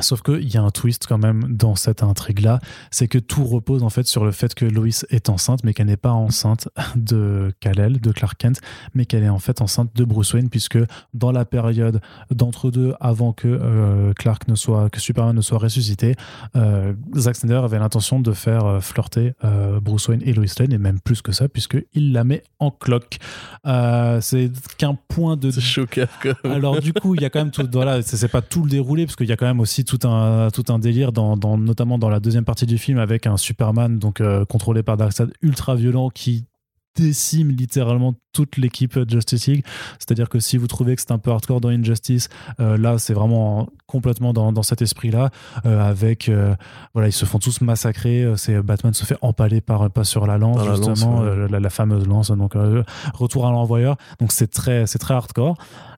Sauf 0.00 0.22
qu'il 0.22 0.52
y 0.52 0.56
a 0.56 0.62
un 0.62 0.70
twist 0.70 1.06
quand 1.06 1.18
même 1.18 1.44
dans 1.48 1.76
cette 1.76 2.02
intrigue-là, 2.02 2.58
c'est 2.90 3.06
que 3.06 3.18
tout 3.18 3.44
repose 3.44 3.84
en 3.84 3.90
fait 3.90 4.06
sur 4.06 4.24
le 4.24 4.32
fait 4.32 4.54
que 4.54 4.64
Lois 4.64 5.04
est 5.10 5.28
enceinte, 5.28 5.62
mais 5.62 5.72
qu'elle 5.72 5.86
n'est 5.86 5.96
pas 5.96 6.10
enceinte 6.10 6.68
de 6.96 7.52
Kal-El, 7.60 8.00
de 8.00 8.10
Clark 8.10 8.36
Kent, 8.36 8.60
mais 8.94 9.06
qu'elle 9.06 9.22
est 9.22 9.28
en 9.28 9.38
fait 9.38 9.60
enceinte 9.60 9.94
de 9.94 10.04
Bruce 10.04 10.34
Wayne, 10.34 10.48
puisque 10.48 10.78
dans 11.12 11.30
la 11.30 11.44
période 11.44 12.00
d'entre-deux, 12.30 12.94
avant 13.00 13.32
que 13.32 13.46
euh, 13.46 14.12
Clark 14.14 14.48
ne 14.48 14.56
soit, 14.56 14.90
que 14.90 14.98
Superman 14.98 15.36
ne 15.36 15.42
soit 15.42 15.58
ressuscité, 15.58 16.16
euh, 16.56 16.92
Zack 17.16 17.36
Snyder 17.36 17.60
avait 17.64 17.78
l'intention 17.78 18.18
de 18.18 18.32
faire 18.32 18.64
euh, 18.64 18.80
flirter 18.80 19.34
Bruce 19.80 20.08
Wayne 20.08 20.22
et 20.24 20.32
Lois 20.32 20.46
Lane, 20.58 20.72
et 20.72 20.78
même 20.78 20.98
plus 20.98 21.22
que 21.22 21.30
ça, 21.30 21.48
puisqu'il 21.48 22.12
la 22.12 22.24
met 22.24 22.42
en 22.58 22.70
cloque. 22.70 23.18
C'est 23.64 24.50
qu'un 24.76 24.96
point 25.08 25.36
de 25.36 25.50
C'est 25.50 25.60
choquant, 25.60 26.06
alors 26.44 26.80
du 26.80 26.92
coup, 26.92 27.14
il 27.14 27.22
y 27.22 27.24
a 27.24 27.30
quand 27.30 27.38
même 27.38 27.50
tout. 27.50 27.66
Voilà, 27.72 28.02
c'est 28.02 28.16
c'est 28.16 28.28
pas 28.28 28.40
tout 28.40 28.64
le 28.64 28.70
déroulé 28.70 29.04
parce 29.04 29.16
qu'il 29.16 29.28
y 29.28 29.32
a 29.32 29.36
quand 29.36 29.46
même 29.46 29.60
aussi 29.60 29.83
tout 29.84 30.06
un, 30.06 30.50
délire, 30.78 31.12
dans, 31.12 31.36
dans- 31.36 31.58
notamment 31.58 31.98
dans 31.98 32.08
la 32.08 32.20
deuxième 32.20 32.44
partie 32.44 32.66
du 32.66 32.78
film, 32.78 32.98
avec 32.98 33.26
un 33.26 33.36
Superman 33.36 33.98
donc 33.98 34.20
euh, 34.20 34.44
contrôlé 34.44 34.82
par 34.82 34.96
Darkseid 34.96 35.32
ultra 35.42 35.74
violent 35.76 36.10
qui 36.10 36.46
décime 36.96 37.50
littéralement 37.50 38.14
toute 38.32 38.56
l'équipe 38.56 38.98
de 38.98 39.10
Justice 39.10 39.46
League. 39.46 39.64
C'est-à-dire 39.98 40.28
que 40.28 40.38
si 40.40 40.56
vous 40.56 40.66
trouvez 40.66 40.94
que 40.96 41.02
c'est 41.02 41.12
un 41.12 41.18
peu 41.18 41.30
hardcore 41.30 41.60
dans 41.60 41.68
Injustice, 41.68 42.28
euh, 42.60 42.76
là 42.76 42.98
c'est 42.98 43.14
vraiment 43.14 43.68
complètement 43.86 44.32
dans, 44.32 44.52
dans 44.52 44.62
cet 44.62 44.82
esprit-là, 44.82 45.30
euh, 45.66 45.80
avec 45.80 46.28
euh, 46.28 46.54
voilà 46.94 47.08
ils 47.08 47.12
se 47.12 47.24
font 47.24 47.38
tous 47.38 47.60
massacrer. 47.60 48.22
euh, 48.24 48.36
C'est 48.36 48.60
Batman 48.62 48.92
se 48.94 49.04
fait 49.04 49.16
empaler 49.22 49.60
par 49.60 49.90
pas 49.90 50.04
sur 50.04 50.26
la 50.26 50.38
lance 50.38 50.56
la 50.58 50.64
lance, 50.76 50.88
justement, 50.88 51.20
ouais. 51.20 51.26
euh, 51.28 51.48
la, 51.48 51.60
la 51.60 51.70
fameuse 51.70 52.06
lance. 52.06 52.30
Donc 52.30 52.56
euh, 52.56 52.82
retour 53.12 53.46
à 53.46 53.50
l'envoyeur. 53.50 53.96
Donc 54.20 54.32
c'est 54.32 54.48
très 54.50 54.86
c'est 54.86 54.98
très 54.98 55.14
hardcore. 55.14 55.56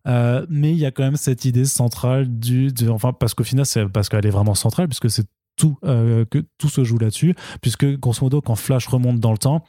Euh, 0.08 0.46
mais 0.48 0.70
il 0.72 0.78
y 0.78 0.86
a 0.86 0.90
quand 0.90 1.02
même 1.02 1.16
cette 1.16 1.44
idée 1.44 1.64
centrale 1.64 2.26
du, 2.38 2.72
de- 2.72 2.88
enfin 2.90 3.12
parce 3.12 3.34
qu'au 3.34 3.44
final 3.44 3.66
c'est 3.66 3.86
parce 3.88 4.08
qu'elle 4.08 4.24
est 4.26 4.30
vraiment 4.30 4.54
centrale 4.54 4.86
puisque 4.88 5.10
c'est 5.10 5.26
tout 5.56 5.78
euh, 5.84 6.24
que 6.30 6.44
tout 6.58 6.68
se 6.68 6.84
joue 6.84 6.98
là-dessus 6.98 7.34
puisque 7.62 7.86
grosso 7.98 8.18
modo 8.22 8.40
quand 8.42 8.56
Flash 8.56 8.86
remonte 8.88 9.18
dans 9.20 9.32
le 9.32 9.38
temps 9.38 9.64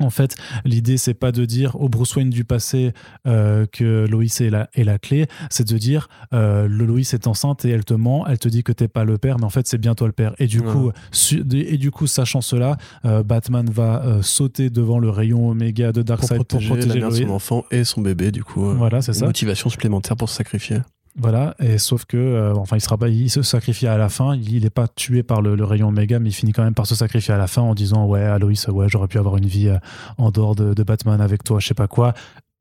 en 0.00 0.10
fait, 0.10 0.36
l'idée, 0.64 0.96
c'est 0.96 1.14
pas 1.14 1.32
de 1.32 1.44
dire 1.44 1.74
au 1.80 1.88
Bruce 1.88 2.14
Wayne 2.14 2.30
du 2.30 2.44
passé 2.44 2.92
euh, 3.26 3.66
que 3.66 4.06
Lois 4.08 4.22
est 4.24 4.50
la, 4.50 4.68
est 4.74 4.84
la 4.84 4.98
clé, 4.98 5.26
c'est 5.50 5.66
de 5.66 5.76
dire 5.76 6.08
euh, 6.32 6.68
le 6.68 6.86
Lois 6.86 7.00
est 7.00 7.26
enceinte 7.26 7.64
et 7.64 7.70
elle 7.70 7.84
te 7.84 7.94
ment, 7.94 8.24
elle 8.26 8.38
te 8.38 8.48
dit 8.48 8.62
que 8.62 8.70
t'es 8.70 8.86
pas 8.86 9.04
le 9.04 9.18
père, 9.18 9.38
mais 9.38 9.44
en 9.44 9.50
fait, 9.50 9.66
c'est 9.66 9.78
bien 9.78 9.94
toi 9.96 10.06
le 10.06 10.12
père. 10.12 10.34
Et 10.38 10.46
du, 10.46 10.60
Ouais. 10.60 10.72
coup, 10.72 10.92
su- 11.10 11.44
et 11.52 11.78
du 11.78 11.90
coup, 11.90 12.06
sachant 12.06 12.40
cela, 12.40 12.76
euh, 13.04 13.22
Batman 13.24 13.68
va 13.68 14.04
euh, 14.04 14.22
sauter 14.22 14.70
devant 14.70 14.98
le 15.00 15.10
rayon 15.10 15.48
Oméga 15.48 15.88
de 15.92 16.00
Pour 16.02 16.04
Darkseid 16.04 16.36
protéger, 16.36 16.68
pour 16.68 16.76
protéger 16.76 17.00
la 17.00 17.06
mère 17.08 17.10
de 17.18 17.24
son 17.26 17.30
enfant 17.30 17.64
et 17.72 17.82
son 17.84 18.00
bébé, 18.00 18.30
du 18.30 18.44
coup. 18.44 18.70
Voilà, 18.74 19.02
c'est 19.02 19.12
ça. 19.14 19.26
Motivation 19.26 19.68
supplémentaire 19.68 20.16
pour 20.16 20.28
se 20.28 20.36
sacrifier. 20.36 20.78
Voilà, 21.20 21.56
et 21.58 21.78
sauf 21.78 22.04
que, 22.04 22.16
euh, 22.16 22.54
enfin, 22.54 22.76
il, 22.76 22.80
sera 22.80 22.96
pas, 22.96 23.08
il 23.08 23.28
se 23.28 23.42
sacrifie 23.42 23.88
à 23.88 23.98
la 23.98 24.08
fin. 24.08 24.36
Il 24.36 24.62
n'est 24.62 24.70
pas 24.70 24.86
tué 24.86 25.24
par 25.24 25.42
le, 25.42 25.56
le 25.56 25.64
rayon 25.64 25.88
Oméga, 25.88 26.20
mais 26.20 26.28
il 26.28 26.32
finit 26.32 26.52
quand 26.52 26.62
même 26.62 26.74
par 26.74 26.86
se 26.86 26.94
sacrifier 26.94 27.34
à 27.34 27.38
la 27.38 27.48
fin 27.48 27.60
en 27.62 27.74
disant 27.74 28.06
Ouais, 28.06 28.22
Aloïs, 28.22 28.68
ouais, 28.68 28.88
j'aurais 28.88 29.08
pu 29.08 29.18
avoir 29.18 29.36
une 29.36 29.46
vie 29.46 29.68
euh, 29.68 29.78
en 30.16 30.30
dehors 30.30 30.54
de, 30.54 30.74
de 30.74 30.82
Batman 30.84 31.20
avec 31.20 31.42
toi, 31.42 31.58
je 31.58 31.66
sais 31.66 31.74
pas 31.74 31.88
quoi. 31.88 32.14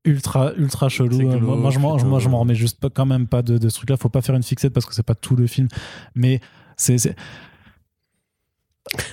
Ultra, 0.06 0.54
ultra 0.58 0.90
chelou. 0.90 1.20
Euh, 1.20 1.38
glauque, 1.38 1.42
moi, 1.42 1.56
moi, 1.58 1.70
je 1.70 1.80
m'en- 1.80 1.98
moi, 2.04 2.20
je 2.20 2.30
m'en 2.30 2.40
remets 2.40 2.56
juste 2.56 2.80
pas, 2.80 2.90
quand 2.90 3.06
même 3.06 3.28
pas 3.28 3.42
de, 3.44 3.58
de 3.60 3.70
ce 3.70 3.76
truc-là. 3.76 3.98
Faut 3.98 4.10
pas 4.10 4.22
faire 4.22 4.36
une 4.36 4.42
fixette 4.44 4.74
parce 4.74 4.86
que 4.88 4.96
c'est 4.96 5.04
pas 5.04 5.16
tout 5.16 5.36
le 5.36 5.46
film, 5.48 5.68
mais 6.16 6.40
c'est. 6.78 7.16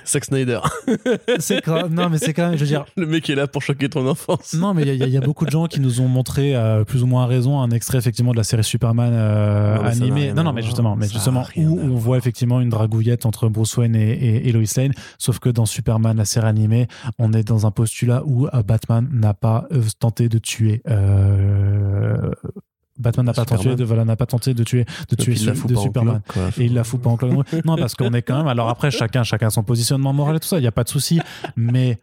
Zack 0.06 0.24
Snyder. 0.26 0.60
c'est 1.38 1.66
non, 1.66 2.08
mais 2.10 2.18
c'est 2.18 2.32
quand 2.32 2.46
même, 2.48 2.54
je 2.56 2.60
veux 2.60 2.66
dire, 2.66 2.84
Le 2.96 3.06
mec 3.06 3.28
est 3.30 3.34
là 3.34 3.46
pour 3.46 3.62
choquer 3.62 3.88
ton 3.88 4.06
enfance. 4.06 4.54
Non, 4.54 4.74
mais 4.74 4.82
il 4.82 4.88
y, 4.94 5.02
a- 5.02 5.06
il 5.06 5.12
y 5.12 5.16
a 5.16 5.20
beaucoup 5.20 5.44
de 5.46 5.50
gens 5.50 5.66
qui 5.66 5.80
nous 5.80 6.00
ont 6.00 6.08
montré, 6.08 6.54
euh, 6.56 6.84
plus 6.84 7.02
ou 7.02 7.06
moins 7.06 7.24
à 7.24 7.26
raison, 7.26 7.60
un 7.60 7.70
extrait 7.70 7.98
effectivement 7.98 8.32
de 8.32 8.36
la 8.36 8.44
série 8.44 8.64
Superman 8.64 9.12
euh, 9.14 9.76
Non, 9.76 9.84
animée. 9.84 10.20
rien 10.26 10.34
Non, 10.34 10.44
non, 10.44 10.52
mais 10.52 10.62
justement, 10.62 10.96
mais 10.96 11.08
justement 11.08 11.44
où 11.56 11.78
on 11.80 11.96
voit 11.96 12.18
effectivement 12.18 12.60
une 12.60 12.68
dragouillette 12.70 13.26
entre 13.26 13.48
Bruce 13.48 13.76
Wayne 13.76 13.96
et, 13.96 14.12
et, 14.12 14.48
et 14.48 14.52
Lois 14.52 14.62
Lane. 14.76 14.92
Sauf 15.18 15.38
que 15.38 15.48
dans 15.48 15.66
Superman, 15.66 16.16
la 16.16 16.24
série 16.24 16.46
animée, 16.46 16.86
on 17.18 17.32
est 17.32 17.44
dans 17.44 17.66
un 17.66 17.70
postulat 17.70 18.22
où 18.26 18.46
euh, 18.46 18.62
Batman 18.62 19.08
n'a 19.12 19.34
pas 19.34 19.66
euh, 19.72 19.82
tenté 19.98 20.28
de 20.28 20.38
tuer. 20.38 20.82
Batman 22.98 23.26
n'a 23.26 23.32
pas 23.32 23.44
tenté 23.44 23.74
de 23.74 23.84
voilà 23.84 24.04
n'a 24.04 24.16
pas 24.16 24.26
tenté 24.26 24.54
de 24.54 24.62
tuer 24.64 24.84
de 25.10 25.16
tuer 25.16 25.34
su- 25.36 25.50
de 25.66 25.74
Superman. 25.74 26.20
Cloque, 26.28 26.52
quoi. 26.52 26.62
et 26.62 26.66
il 26.66 26.74
la 26.74 26.84
fout 26.84 27.00
pas 27.00 27.10
en 27.10 27.16
cloque. 27.16 27.32
non 27.64 27.76
parce 27.76 27.94
qu'on 27.94 28.12
est 28.14 28.22
quand 28.22 28.36
même 28.38 28.46
alors 28.48 28.68
après 28.68 28.90
chacun 28.90 29.22
chacun 29.24 29.50
son 29.50 29.62
positionnement 29.64 30.12
moral 30.12 30.36
et 30.36 30.40
tout 30.40 30.46
ça 30.48 30.58
il 30.58 30.64
y 30.64 30.68
a 30.68 30.72
pas 30.72 30.84
de 30.84 30.88
souci. 30.88 31.20
Mais 31.56 31.98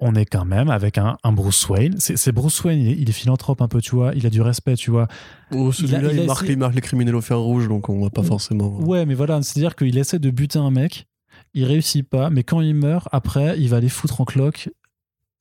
on 0.00 0.14
est 0.14 0.26
quand 0.26 0.44
même 0.44 0.70
avec 0.70 0.96
un, 0.96 1.16
un 1.24 1.32
Bruce 1.32 1.68
Wayne. 1.68 1.96
C'est 1.98 2.30
Bruce 2.30 2.62
Wayne 2.62 2.78
il 2.80 2.88
est, 2.90 2.96
il 2.98 3.08
est 3.08 3.12
philanthrope 3.12 3.60
un 3.60 3.66
peu 3.66 3.80
tu 3.80 3.96
vois. 3.96 4.12
Il 4.14 4.24
a 4.26 4.30
du 4.30 4.40
respect 4.40 4.76
tu 4.76 4.92
vois. 4.92 5.08
Oh, 5.50 5.72
celui-là, 5.72 6.12
il 6.12 6.24
marque, 6.26 6.42
essayé- 6.42 6.52
il 6.52 6.58
marque 6.58 6.74
les 6.76 6.80
criminels 6.80 7.16
au 7.16 7.20
fer 7.20 7.38
rouge, 7.38 7.66
donc 7.66 7.88
on 7.88 8.00
va 8.02 8.10
pas 8.10 8.22
forcément. 8.22 8.78
ouais 8.80 9.04
mais 9.06 9.14
voilà 9.14 9.42
c'est 9.42 9.58
à 9.58 9.60
dire 9.62 9.74
qu'il 9.74 9.98
essaie 9.98 10.20
de 10.20 10.30
buter 10.30 10.58
un 10.60 10.70
mec 10.70 11.06
il 11.54 11.64
réussit 11.64 12.08
pas 12.08 12.30
mais 12.30 12.44
quand 12.44 12.60
il 12.60 12.74
meurt 12.74 13.08
après 13.10 13.58
il 13.58 13.68
va 13.68 13.78
aller 13.78 13.88
foutre 13.88 14.20
en 14.20 14.24
cloque 14.24 14.68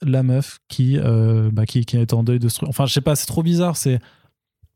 la 0.01 0.23
meuf 0.23 0.59
qui 0.67 0.97
euh, 0.97 1.49
bah, 1.51 1.65
qui, 1.65 1.85
qui 1.85 1.97
est 1.97 2.13
en 2.13 2.23
deuil 2.23 2.39
de 2.39 2.49
ce 2.49 2.55
truc 2.57 2.69
enfin 2.69 2.85
je 2.85 2.93
sais 2.93 3.01
pas 3.01 3.15
c'est 3.15 3.25
trop 3.27 3.43
bizarre 3.43 3.75
c'est 3.77 3.99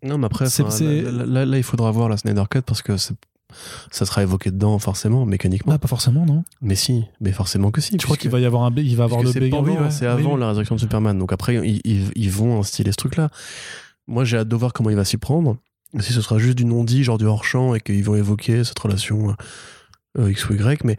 Non, 0.03 0.18
mais 0.18 0.26
après, 0.26 0.45
enfin, 0.48 0.64
là, 0.84 1.26
là- 1.26 1.45
là, 1.45 1.57
il 1.57 1.64
faudra 1.64 1.91
voir 1.91 2.10
la 2.10 2.18
Snyder 2.18 2.44
Cut 2.49 2.61
parce 2.61 2.82
que 2.82 2.98
ça 2.98 4.06
sera 4.06 4.23
évoqué 4.23 4.49
dedans, 4.49 4.80
forcément, 4.80 5.26
mécaniquement. 5.26 5.73
ah, 5.73 5.78
pas 5.78 5.88
forcément 5.88 6.26
non 6.26 6.44
Mais 6.61 6.76
si, 6.76 7.03
mais 7.19 7.32
forcément 7.34 7.69
que 7.72 7.82
si. 7.82 7.98
tu 7.98 8.06
crois 8.06 8.18
qu'il 8.18 8.32
va 8.32 8.40
y 8.40 8.45
avoir 8.45 8.64
un 8.64 8.72
il 8.78 8.95
va 8.95 9.03
avoir 9.03 9.22
le 9.22 9.32
c'est 9.32 9.40
Oui, 9.41 9.52
ouais. 9.52 9.91
c'est 9.91 10.07
avant 10.07 10.34
oui. 10.36 10.40
la 10.40 10.48
résurrection 10.48 10.76
de 10.76 10.80
Superman. 10.80 11.18
Donc 11.19 11.34
après, 11.34 11.56
ils, 11.56 11.82
ils- 11.84 12.11
ils 12.15 12.32
vont 12.32 12.60
instiller 12.60 12.91
ce 12.91 12.98
truc-là. 12.98 13.30
Moi, 14.07 14.23
j'ai 14.23 14.38
hâte 14.38 14.48
de 14.48 14.56
voir 14.56 14.73
comment 14.73 14.90
il 14.90 14.95
va 14.95 15.06
s'y 15.06 15.18
prendre. 15.18 15.57
Si 15.99 16.14
ce 16.14 16.22
sera 16.22 16.38
juste 16.38 16.57
du 16.57 16.64
non-dit, 16.65 17.03
genre 17.03 17.18
du 17.18 17.26
hors-champ, 17.26 17.76
et 17.76 17.82
qu'ils 17.82 18.03
vont 18.03 18.15
évoquer 18.15 18.64
cette 18.64 18.80
relation 18.80 19.36
euh, 20.18 20.32
X 20.32 20.49
ou 20.49 20.53
Y. 20.53 20.84
Mais 20.86 20.95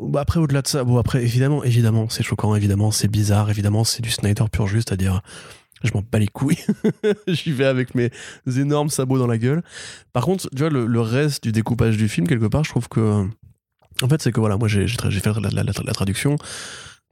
bah, 0.00 0.22
après, 0.22 0.40
au-delà 0.40 0.62
de 0.62 0.66
ça, 0.68 0.82
bon, 0.82 0.96
après, 0.96 1.22
évidemment, 1.22 1.62
évidemment, 1.62 2.08
c'est 2.08 2.22
choquant, 2.22 2.54
évidemment, 2.54 2.90
c'est 2.90 3.08
bizarre, 3.08 3.50
évidemment, 3.50 3.84
c'est 3.84 4.00
du 4.02 4.10
Snyder 4.10 4.44
pur 4.50 4.66
juste, 4.66 4.88
c'est-à-dire, 4.88 5.20
je 5.82 5.92
m'en 5.94 6.02
bats 6.02 6.18
les 6.18 6.28
couilles. 6.28 6.58
J'y 7.26 7.52
vais 7.52 7.64
avec 7.64 7.94
mes 7.94 8.10
énormes 8.46 8.90
sabots 8.90 9.18
dans 9.18 9.26
la 9.26 9.38
gueule. 9.38 9.62
Par 10.12 10.24
contre, 10.24 10.48
tu 10.50 10.58
vois, 10.58 10.70
le, 10.70 11.00
reste 11.00 11.42
du 11.42 11.52
découpage 11.52 11.96
du 11.96 12.08
film, 12.08 12.26
quelque 12.26 12.46
part, 12.46 12.64
je 12.64 12.70
trouve 12.70 12.88
que. 12.88 13.26
En 14.02 14.08
fait, 14.08 14.22
c'est 14.22 14.32
que 14.32 14.40
voilà, 14.40 14.56
moi, 14.56 14.68
j'ai 14.68 14.86
fait 14.86 15.26
la- 15.40 15.62
la 15.62 15.92
traduction. 15.92 16.36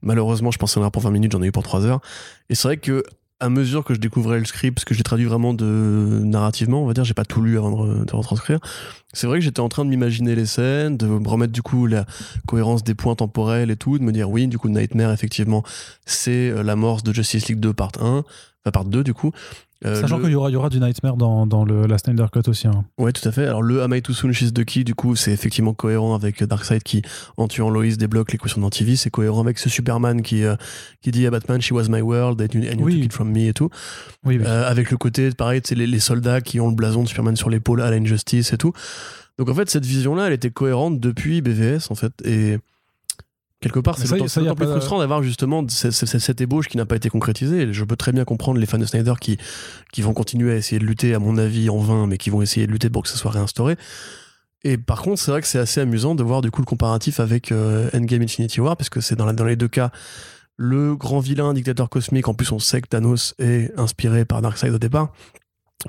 Malheureusement, 0.01 0.51
je 0.51 0.57
pensais 0.57 0.77
en 0.77 0.81
avoir 0.81 0.91
pour 0.91 1.01
20 1.01 1.11
minutes, 1.11 1.31
j'en 1.33 1.41
ai 1.41 1.47
eu 1.47 1.51
pour 1.51 1.63
3 1.63 1.85
heures. 1.85 1.99
Et 2.49 2.55
c'est 2.55 2.67
vrai 2.67 2.77
que, 2.77 3.03
à 3.39 3.49
mesure 3.49 3.83
que 3.83 3.93
je 3.93 3.99
découvrais 3.99 4.39
le 4.39 4.45
script, 4.45 4.75
parce 4.75 4.85
que 4.85 4.93
je 4.93 4.99
l'ai 4.99 5.03
traduit 5.03 5.25
vraiment 5.25 5.53
de 5.53 6.21
narrativement, 6.23 6.83
on 6.83 6.85
va 6.85 6.93
dire, 6.93 7.05
j'ai 7.05 7.13
pas 7.13 7.25
tout 7.25 7.41
lu 7.41 7.57
avant 7.57 7.85
de, 7.85 8.03
de 8.03 8.15
retranscrire. 8.15 8.59
C'est 9.13 9.27
vrai 9.27 9.39
que 9.39 9.45
j'étais 9.45 9.61
en 9.61 9.69
train 9.69 9.85
de 9.85 9.89
m'imaginer 9.89 10.35
les 10.35 10.45
scènes, 10.45 10.97
de 10.97 11.07
me 11.07 11.27
remettre 11.27 11.53
du 11.53 11.61
coup 11.61 11.87
la 11.87 12.05
cohérence 12.47 12.83
des 12.83 12.95
points 12.95 13.15
temporels 13.15 13.71
et 13.71 13.77
tout, 13.77 13.97
de 13.97 14.03
me 14.03 14.11
dire 14.11 14.29
oui, 14.29 14.47
du 14.47 14.57
coup, 14.57 14.69
Nightmare, 14.69 15.11
effectivement, 15.11 15.63
c'est 16.05 16.49
euh, 16.49 16.63
l'amorce 16.63 17.03
de 17.03 17.13
Justice 17.13 17.47
League 17.47 17.59
2 17.59 17.73
part 17.73 17.91
1, 17.99 18.23
enfin 18.65 18.71
part 18.71 18.85
2 18.85 19.03
du 19.03 19.13
coup. 19.13 19.31
Euh, 19.85 20.01
Sachant 20.01 20.17
le- 20.17 20.23
qu'il 20.23 20.33
y 20.33 20.35
aura, 20.35 20.49
y 20.51 20.55
aura 20.57 20.67
du 20.69 20.79
Nightmare 20.79 21.15
dans, 21.15 21.47
dans 21.47 21.63
le, 21.63 21.85
la 21.87 21.97
Snyder 21.97 22.25
Cut 22.33 22.49
aussi. 22.49 22.67
hein. 22.67 22.83
Ouais, 22.97 23.13
tout 23.13 23.25
à 23.27 23.31
fait. 23.31 23.45
Alors, 23.45 23.61
le 23.61 23.81
Am 23.81 23.93
I 23.93 24.01
Too 24.01 24.13
Soon 24.13 24.33
She's 24.33 24.53
the 24.53 24.65
Key, 24.65 24.83
du 24.83 24.93
coup, 24.93 25.15
c'est 25.15 25.31
effectivement 25.31 25.73
cohérent 25.73 26.13
avec 26.15 26.43
Darkseid 26.43 26.83
qui, 26.83 27.01
en 27.37 27.47
tuant 27.47 27.69
Lois, 27.69 27.95
débloque 27.97 28.33
l'équation 28.33 28.59
d'antivie. 28.59 28.97
C'est 28.97 29.09
cohérent 29.09 29.39
avec 29.41 29.57
ce 29.57 29.69
Superman 29.69 30.21
qui, 30.21 30.43
euh, 30.43 30.55
qui 31.01 31.11
dit 31.11 31.25
à 31.25 31.31
Batman, 31.31 31.61
She 31.61 31.71
was 31.71 31.87
my 31.89 32.01
world, 32.01 32.41
and 32.41 32.47
you, 32.59 32.63
and 32.69 32.77
you 32.79 32.85
Oui. 32.85 32.95
took 32.95 33.05
it 33.05 33.13
from 33.13 33.31
me 33.31 33.47
et 33.47 33.53
tout. 33.53 33.69
Oui, 34.25 34.37
oui. 34.37 34.43
Euh, 34.45 34.69
avec 34.69 34.91
le 34.91 34.97
côté, 34.97 35.29
pareil, 35.31 35.61
c'est 35.63 35.75
les, 35.75 35.87
les 35.87 35.99
soldats 36.01 36.41
qui 36.41 36.59
ont 36.59 36.67
le 36.69 36.75
blason 36.75 37.03
de 37.03 37.07
Superman 37.07 37.37
sur 37.37 37.49
l'épaule 37.49 37.81
à 37.81 37.89
la 37.89 37.95
Injustice 37.95 38.51
et 38.51 38.57
tout. 38.57 38.73
Donc, 39.37 39.47
en 39.47 39.53
fait, 39.53 39.69
cette 39.69 39.85
vision-là, 39.85 40.27
elle 40.27 40.33
était 40.33 40.51
cohérente 40.51 40.99
depuis 40.99 41.41
BVS, 41.41 41.89
en 41.89 41.95
fait. 41.95 42.11
Et 42.25 42.57
quelque 43.61 43.79
part, 43.79 43.97
c'est 43.97 44.07
d'autant 44.19 44.55
plus 44.55 44.65
frustrant 44.73 44.99
d'avoir 44.99 45.21
justement 45.23 45.65
cette 45.67 46.41
ébauche 46.41 46.67
qui 46.67 46.77
n'a 46.77 46.85
pas 46.85 46.95
été 46.95 47.09
concrétisée. 47.09 47.61
Et 47.63 47.73
je 47.73 47.83
peux 47.83 47.95
très 47.95 48.11
bien 48.11 48.25
comprendre 48.25 48.59
les 48.59 48.65
fans 48.65 48.77
de 48.77 48.85
Snyder 48.85 49.13
qui, 49.19 49.37
qui 49.91 50.01
vont 50.01 50.13
continuer 50.13 50.53
à 50.53 50.55
essayer 50.55 50.79
de 50.79 50.85
lutter, 50.85 51.13
à 51.13 51.19
mon 51.19 51.37
avis, 51.37 51.69
en 51.69 51.79
vain, 51.79 52.07
mais 52.07 52.17
qui 52.17 52.29
vont 52.29 52.41
essayer 52.41 52.67
de 52.67 52.71
lutter 52.71 52.89
pour 52.89 53.03
que 53.03 53.09
ça 53.09 53.17
soit 53.17 53.31
réinstauré. 53.31 53.75
Et 54.63 54.77
par 54.77 55.01
contre, 55.01 55.21
c'est 55.21 55.31
vrai 55.31 55.41
que 55.41 55.47
c'est 55.47 55.59
assez 55.59 55.79
amusant 55.81 56.15
de 56.15 56.23
voir 56.23 56.41
du 56.41 56.51
coup 56.51 56.61
le 56.61 56.65
comparatif 56.65 57.19
avec 57.21 57.51
euh, 57.51 57.89
Endgame 57.93 58.21
Infinity 58.23 58.59
War, 58.59 58.75
parce 58.75 58.89
que 58.89 58.99
c'est 59.01 59.15
dans, 59.15 59.25
la- 59.25 59.33
dans 59.33 59.45
les 59.45 59.55
deux 59.55 59.69
cas 59.69 59.91
le 60.57 60.95
grand 60.97 61.19
vilain 61.19 61.53
dictateur 61.53 61.89
cosmique. 61.89 62.27
En 62.27 62.33
plus, 62.33 62.51
on 62.51 62.59
sait 62.59 62.81
que 62.81 62.87
Thanos 62.89 63.33
est 63.39 63.71
inspiré 63.79 64.25
par 64.25 64.41
Darkseid 64.41 64.73
au 64.73 64.77
départ, 64.79 65.13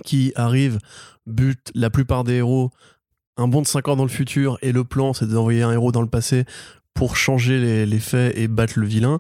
qui 0.04 0.32
arrive, 0.36 0.78
bute 1.26 1.72
la 1.74 1.90
plupart 1.90 2.22
des 2.22 2.34
héros, 2.34 2.70
un 3.36 3.48
bond 3.48 3.62
de 3.62 3.66
5 3.66 3.88
ans 3.88 3.96
dans 3.96 4.04
le 4.04 4.08
futur, 4.10 4.58
et 4.62 4.70
le 4.70 4.84
plan, 4.84 5.12
c'est 5.14 5.26
d'envoyer 5.26 5.62
un 5.62 5.72
héros 5.72 5.90
dans 5.90 6.02
le 6.02 6.08
passé 6.08 6.44
pour 6.94 7.16
changer 7.16 7.58
les, 7.58 7.86
les 7.86 7.98
faits 8.00 8.36
et 8.36 8.48
battre 8.48 8.74
le 8.78 8.86
vilain, 8.86 9.18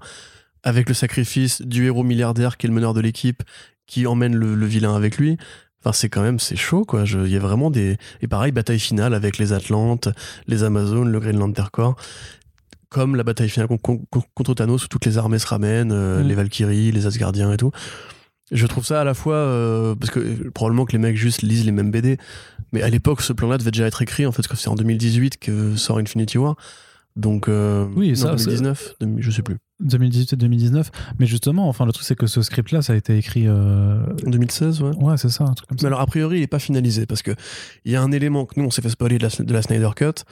avec 0.62 0.88
le 0.88 0.94
sacrifice 0.94 1.62
du 1.62 1.86
héros 1.86 2.02
milliardaire 2.02 2.56
qui 2.56 2.66
est 2.66 2.68
le 2.68 2.74
meneur 2.74 2.94
de 2.94 3.00
l'équipe, 3.00 3.42
qui 3.86 4.06
emmène 4.06 4.34
le, 4.36 4.54
le 4.54 4.66
vilain 4.66 4.94
avec 4.94 5.16
lui. 5.18 5.36
Enfin, 5.82 5.92
c'est 5.92 6.10
quand 6.10 6.20
même, 6.22 6.38
c'est 6.38 6.56
chaud, 6.56 6.84
quoi. 6.84 7.04
Il 7.06 7.28
y 7.30 7.36
a 7.36 7.40
vraiment 7.40 7.70
des. 7.70 7.96
Et 8.20 8.28
pareil, 8.28 8.52
bataille 8.52 8.78
finale 8.78 9.14
avec 9.14 9.38
les 9.38 9.54
Atlantes, 9.54 10.08
les 10.46 10.62
Amazones, 10.62 11.10
le 11.10 11.18
Greenland 11.20 11.54
Corps. 11.72 11.96
Comme 12.90 13.14
la 13.14 13.22
bataille 13.22 13.48
finale 13.48 13.68
con- 13.68 13.78
con- 13.78 14.04
con- 14.10 14.22
contre 14.34 14.52
Thanos 14.54 14.84
où 14.84 14.88
toutes 14.88 15.06
les 15.06 15.16
armées 15.16 15.38
se 15.38 15.46
ramènent, 15.46 15.92
euh, 15.92 16.22
Mm. 16.22 16.26
les 16.28 16.34
Valkyries, 16.34 16.92
les 16.92 17.06
Asgardiens 17.06 17.52
et 17.52 17.56
tout. 17.56 17.70
Je 18.50 18.66
trouve 18.66 18.84
ça 18.84 19.00
à 19.00 19.04
la 19.04 19.14
fois. 19.14 19.36
euh, 19.36 19.94
parce 19.94 20.10
que 20.12 20.18
euh, 20.18 20.50
probablement 20.52 20.84
que 20.84 20.92
les 20.92 20.98
mecs 20.98 21.16
juste 21.16 21.42
lisent 21.42 21.64
les 21.64 21.72
mêmes 21.72 21.92
BD. 21.92 22.18
Mais 22.72 22.82
à 22.82 22.88
l'époque, 22.90 23.22
ce 23.22 23.32
plan-là 23.32 23.58
devait 23.58 23.70
déjà 23.70 23.86
être 23.86 24.02
écrit, 24.02 24.26
en 24.26 24.32
fait, 24.32 24.42
parce 24.42 24.48
que 24.48 24.56
c'est 24.56 24.68
en 24.68 24.74
2018 24.74 25.38
que 25.38 25.76
sort 25.76 25.98
Infinity 25.98 26.36
War. 26.36 26.56
Donc. 27.16 27.48
euh, 27.48 27.86
Oui, 27.96 28.10
non, 28.10 28.14
ça, 28.16 28.34
2019, 28.36 28.94
demi- 29.00 29.22
je 29.22 29.30
sais 29.30 29.42
plus. 29.42 29.56
2018 29.80 30.32
et 30.34 30.36
2019. 30.36 30.90
Mais 31.18 31.26
justement, 31.26 31.68
enfin, 31.68 31.86
le 31.86 31.92
truc, 31.92 32.04
c'est 32.06 32.14
que 32.14 32.26
ce 32.26 32.42
script-là, 32.42 32.82
ça 32.82 32.92
a 32.92 32.96
été 32.96 33.16
écrit. 33.16 33.44
euh, 33.46 34.00
2016, 34.26 34.82
ouais. 34.82 34.94
Ouais, 34.96 35.16
c'est 35.16 35.28
ça, 35.30 35.44
un 35.44 35.54
truc 35.54 35.68
comme 35.68 35.78
ça. 35.78 35.84
Mais 35.84 35.88
alors, 35.88 36.00
a 36.00 36.06
priori, 36.06 36.36
il 36.38 36.40
n'est 36.40 36.46
pas 36.46 36.58
finalisé 36.58 37.06
parce 37.06 37.22
que 37.22 37.32
il 37.84 37.92
y 37.92 37.96
a 37.96 38.02
un 38.02 38.12
élément 38.12 38.44
que 38.46 38.58
nous, 38.60 38.66
on 38.66 38.70
s'est 38.70 38.82
fait 38.82 38.88
spoiler 38.90 39.18
de 39.18 39.24
la, 39.26 39.44
de 39.44 39.52
la 39.52 39.62
Snyder 39.62 39.90
Cut 39.96 40.24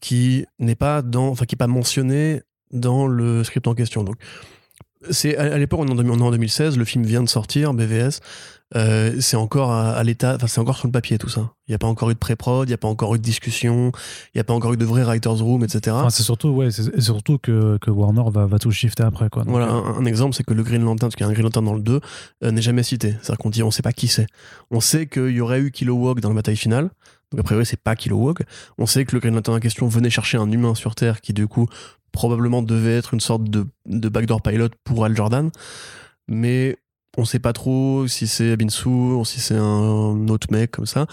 qui 0.00 0.46
n'est 0.58 0.76
pas 0.76 1.02
dans, 1.02 1.28
enfin, 1.28 1.44
qui 1.44 1.54
est 1.54 1.56
pas 1.56 1.66
mentionné 1.66 2.42
dans 2.72 3.06
le 3.06 3.42
script 3.44 3.66
en 3.66 3.74
question. 3.74 4.04
Donc, 4.04 4.16
c'est 5.10 5.36
à, 5.36 5.54
à 5.54 5.58
l'époque, 5.58 5.80
on, 5.80 5.88
en 5.88 5.98
on 5.98 6.18
est 6.18 6.22
en 6.22 6.30
2016, 6.30 6.78
le 6.78 6.84
film 6.84 7.04
vient 7.04 7.22
de 7.22 7.28
sortir, 7.28 7.74
BVS. 7.74 8.20
Euh, 8.74 9.20
c'est 9.20 9.36
encore 9.36 9.70
à, 9.70 9.90
à 9.92 10.02
l'état, 10.02 10.34
enfin, 10.36 10.46
c'est 10.46 10.60
encore 10.60 10.76
sur 10.76 10.86
le 10.86 10.92
papier 10.92 11.18
tout 11.18 11.28
ça. 11.28 11.52
Il 11.68 11.72
n'y 11.72 11.74
a 11.74 11.78
pas 11.78 11.86
encore 11.86 12.10
eu 12.10 12.14
de 12.14 12.18
pré-prod, 12.18 12.66
il 12.68 12.70
n'y 12.70 12.74
a 12.74 12.78
pas 12.78 12.88
encore 12.88 13.14
eu 13.14 13.18
de 13.18 13.22
discussion, 13.22 13.92
il 14.34 14.38
n'y 14.38 14.40
a 14.40 14.44
pas 14.44 14.54
encore 14.54 14.72
eu 14.72 14.76
de 14.76 14.84
vrai 14.84 15.02
writer's 15.04 15.40
room, 15.40 15.62
etc. 15.62 15.96
Enfin, 15.96 16.10
c'est 16.10 16.22
surtout, 16.22 16.48
ouais, 16.48 16.70
c'est 16.70 17.00
surtout 17.00 17.38
que, 17.38 17.78
que 17.78 17.90
Warner 17.90 18.22
va, 18.30 18.46
va 18.46 18.58
tout 18.58 18.70
shifter 18.70 19.02
après. 19.02 19.28
Quoi. 19.30 19.44
Donc, 19.44 19.52
Voilà, 19.52 19.72
euh, 19.72 19.82
un, 19.84 19.98
un 20.00 20.04
exemple, 20.04 20.34
c'est 20.34 20.44
que 20.44 20.54
le 20.54 20.62
Green 20.62 20.82
Lantern, 20.82 21.08
parce 21.10 21.16
qu'il 21.16 21.24
y 21.24 21.28
a 21.28 21.30
un 21.30 21.32
Green 21.32 21.44
Lantern 21.44 21.64
dans 21.64 21.74
le 21.74 21.82
2, 21.82 22.00
euh, 22.44 22.50
n'est 22.50 22.62
jamais 22.62 22.82
cité. 22.82 23.10
C'est-à-dire 23.20 23.38
qu'on 23.38 23.50
dit, 23.50 23.62
on 23.62 23.70
sait 23.70 23.82
pas 23.82 23.92
qui 23.92 24.08
c'est. 24.08 24.26
On 24.70 24.80
sait 24.80 25.06
qu'il 25.06 25.30
y 25.30 25.40
aurait 25.40 25.60
eu 25.60 25.70
Kilowog 25.70 26.20
dans 26.20 26.30
la 26.30 26.34
bataille 26.34 26.56
finale. 26.56 26.90
Donc, 27.30 27.40
a 27.40 27.42
priori, 27.42 27.64
c'est 27.64 27.80
pas 27.80 27.96
Kilowog. 27.96 28.40
On 28.78 28.86
sait 28.86 29.04
que 29.04 29.14
le 29.14 29.20
Green 29.20 29.34
Lantern 29.34 29.56
en 29.56 29.60
question 29.60 29.86
venait 29.88 30.10
chercher 30.10 30.38
un 30.38 30.50
humain 30.50 30.74
sur 30.74 30.94
Terre 30.94 31.20
qui, 31.20 31.32
du 31.32 31.46
coup, 31.46 31.66
probablement 32.10 32.62
devait 32.62 32.96
être 32.96 33.14
une 33.14 33.20
sorte 33.20 33.44
de, 33.44 33.66
de 33.86 34.08
backdoor 34.08 34.42
pilot 34.42 34.68
pour 34.84 35.04
Al 35.04 35.16
Jordan. 35.16 35.50
Mais 36.28 36.76
on 37.16 37.24
sait 37.24 37.38
pas 37.38 37.52
trop 37.52 38.06
si 38.08 38.26
c'est 38.26 38.52
Abinsu, 38.52 39.24
si 39.24 39.40
c'est 39.40 39.56
un 39.56 40.28
autre 40.28 40.48
mec 40.50 40.72
comme 40.72 40.86
ça. 40.86 41.06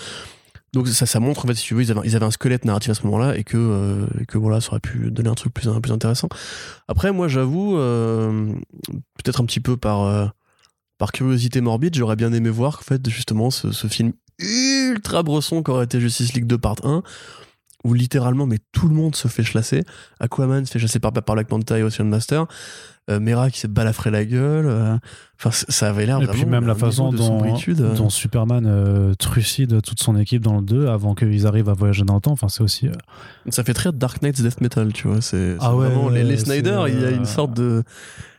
Donc 0.72 0.88
ça, 0.88 1.06
ça 1.06 1.20
montre 1.20 1.46
en 1.46 1.48
fait 1.48 1.56
si 1.56 1.66
tu 1.66 1.74
veux 1.74 1.82
ils 1.82 1.92
avaient, 1.92 2.02
ils 2.04 2.16
avaient 2.16 2.26
un 2.26 2.32
squelette 2.32 2.64
narratif 2.64 2.92
à 2.92 2.94
ce 2.94 3.04
moment-là 3.04 3.36
et 3.36 3.44
que 3.44 3.58
euh, 3.58 4.06
et 4.22 4.26
que 4.26 4.38
voilà 4.38 4.62
ça 4.62 4.70
aurait 4.70 4.80
pu 4.80 5.10
donner 5.10 5.30
un 5.30 5.34
truc 5.36 5.54
plus 5.54 5.68
plus 5.82 5.92
intéressant. 5.92 6.30
Après 6.88 7.12
moi 7.12 7.28
j'avoue 7.28 7.78
euh, 7.78 8.54
peut-être 9.18 9.42
un 9.42 9.46
petit 9.46 9.62
peu 9.62 9.78
par 9.78 10.04
euh, 10.04 10.28
par 11.00 11.12
curiosité 11.12 11.62
morbide 11.62 11.96
j'aurais 11.96 12.16
bien 12.16 12.32
aimé 12.34 12.52
voir 12.52 12.78
en 12.80 12.84
fait 12.84 13.10
justement 13.10 13.50
ce, 13.50 13.72
ce 13.72 13.88
film 13.88 14.14
ultra 14.38 15.24
bresson 15.24 15.64
qu'aurait 15.64 15.86
été 15.86 16.00
Justice 16.00 16.34
League 16.34 16.46
2 16.46 16.58
part 16.60 16.76
1 16.84 17.02
où 17.84 17.94
littéralement 17.94 18.46
mais 18.46 18.58
tout 18.72 18.88
le 18.90 18.96
monde 18.96 19.16
se 19.16 19.28
fait 19.28 19.44
chasser. 19.44 19.84
Aquaman 20.20 20.66
se 20.66 20.72
fait 20.72 20.80
chasser 20.80 21.00
par 21.00 21.12
par 21.14 21.36
Black 21.36 21.50
Manta 21.52 21.78
et 21.80 21.84
Ocean 21.84 22.06
Master. 22.06 22.46
Euh, 23.10 23.20
Mera 23.20 23.50
qui 23.50 23.60
s'est 23.60 23.68
balafré 23.68 24.12
la 24.12 24.24
gueule. 24.24 24.68
euh, 24.68 24.96
Enfin 25.40 25.50
ça 25.52 25.90
avait 25.90 26.06
l'air 26.06 26.22
Et 26.22 26.28
puis 26.28 26.46
même 26.46 26.68
la 26.68 26.76
façon 26.76 27.12
dont, 27.12 27.42
dont 27.96 28.10
Superman 28.10 28.66
euh, 28.68 29.14
trucide 29.16 29.82
toute 29.82 30.00
son 30.00 30.16
équipe 30.16 30.44
dans 30.44 30.58
le 30.58 30.62
2 30.62 30.88
avant 30.88 31.16
qu'ils 31.16 31.48
arrivent 31.48 31.70
à 31.70 31.74
voyager 31.74 32.04
dans 32.04 32.16
le 32.16 32.22
temps. 32.22 32.34
Enfin, 32.34 32.50
c'est 32.50 32.62
aussi. 32.62 32.88
euh, 32.88 32.92
Ça 33.50 33.64
fait 33.64 33.74
très 33.74 33.92
Dark 33.92 34.22
Knight's 34.22 34.42
Death 34.42 34.62
Metal, 34.62 34.94
tu 34.94 35.08
vois. 35.08 35.22
C'est 35.22 35.56
Ah 35.60 35.76
ouais, 35.76 35.88
vraiment 35.88 36.10
les, 36.10 36.38
Snyder, 36.38 36.84
il 36.90 37.00
y 37.02 37.06
a 37.06 37.10
une 37.12 37.26
sorte 37.26 37.54
de. 37.56 37.84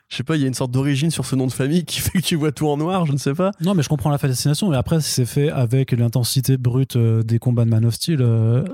Je 0.08 0.16
sais 0.16 0.24
pas, 0.24 0.36
il 0.36 0.42
y 0.42 0.44
a 0.44 0.48
une 0.48 0.54
sorte 0.54 0.72
d'origine 0.72 1.10
sur 1.12 1.24
ce 1.24 1.34
nom 1.36 1.46
de 1.46 1.52
famille 1.52 1.84
qui 1.84 2.00
fait 2.00 2.18
que 2.20 2.24
tu 2.24 2.34
vois 2.36 2.50
tout 2.52 2.68
en 2.68 2.76
noir, 2.76 3.06
je 3.06 3.12
ne 3.12 3.16
sais 3.18 3.32
pas. 3.34 3.52
Non, 3.60 3.74
mais 3.74 3.82
je 3.82 3.88
comprends 3.88 4.10
la 4.10 4.18
fascination. 4.18 4.68
Mais 4.70 4.76
après, 4.76 5.00
si 5.00 5.10
c'est 5.10 5.24
fait 5.24 5.50
avec 5.50 5.92
l'intensité 5.92 6.56
brute 6.58 6.96
des 6.98 7.38
combats 7.40 7.64
de 7.64 7.70
Man 7.70 7.84
of 7.84 7.94
Steel. 7.94 8.18
euh, 8.20 8.64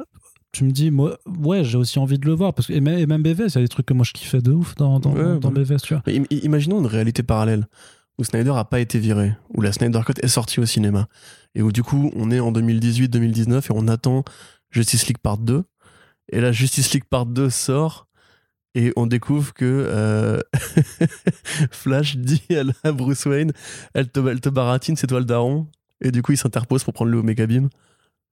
tu 0.56 0.64
me 0.64 0.70
dis, 0.70 0.90
moi, 0.90 1.18
ouais, 1.38 1.64
j'ai 1.64 1.76
aussi 1.78 1.98
envie 1.98 2.18
de 2.18 2.26
le 2.26 2.32
voir. 2.34 2.52
Parce 2.54 2.68
que, 2.68 2.72
et, 2.72 2.80
même, 2.80 2.98
et 2.98 3.06
même 3.06 3.22
BVS, 3.22 3.48
il 3.48 3.54
y 3.54 3.58
a 3.58 3.60
des 3.62 3.68
trucs 3.68 3.86
que 3.86 3.94
moi 3.94 4.04
je 4.04 4.12
kiffais 4.12 4.40
de 4.40 4.52
ouf 4.52 4.74
dans, 4.74 4.98
dans, 5.00 5.12
Ouais, 5.12 5.38
dans 5.38 5.50
ouais. 5.52 5.62
BVS, 5.64 5.78
tu 5.82 5.94
vois. 5.94 6.02
Mais 6.06 6.18
im- 6.18 6.24
imaginons 6.30 6.80
une 6.80 6.86
réalité 6.86 7.22
parallèle 7.22 7.66
où 8.18 8.24
Snyder 8.24 8.52
a 8.56 8.64
pas 8.64 8.80
été 8.80 8.98
viré, 8.98 9.34
où 9.54 9.60
la 9.60 9.72
Snyder 9.72 10.00
Cut 10.06 10.14
est 10.22 10.28
sortie 10.28 10.58
au 10.60 10.64
cinéma, 10.66 11.06
et 11.54 11.60
où 11.62 11.70
du 11.70 11.82
coup 11.82 12.10
on 12.16 12.30
est 12.30 12.40
en 12.40 12.50
2018-2019 12.50 13.58
et 13.58 13.60
on 13.74 13.88
attend 13.88 14.24
Justice 14.70 15.06
League 15.06 15.18
Part 15.18 15.36
2, 15.38 15.64
et 16.32 16.40
la 16.40 16.50
Justice 16.50 16.92
League 16.94 17.04
Part 17.10 17.26
2 17.26 17.50
sort, 17.50 18.06
et 18.74 18.92
on 18.96 19.06
découvre 19.06 19.52
que 19.52 19.64
euh, 19.66 20.40
Flash 21.70 22.16
dit 22.16 22.42
à 22.50 22.62
la 22.84 22.92
Bruce 22.92 23.24
Wayne, 23.26 23.52
elle 23.94 24.08
te, 24.08 24.20
elle 24.26 24.40
te 24.40 24.48
baratine, 24.48 24.96
c'est 24.96 25.06
toi 25.06 25.18
le 25.18 25.24
daron, 25.24 25.66
et 26.00 26.10
du 26.10 26.22
coup 26.22 26.32
il 26.32 26.38
s'interpose 26.38 26.84
pour 26.84 26.92
prendre 26.94 27.10
le 27.10 27.18
Omega 27.18 27.46
Beam. 27.46 27.68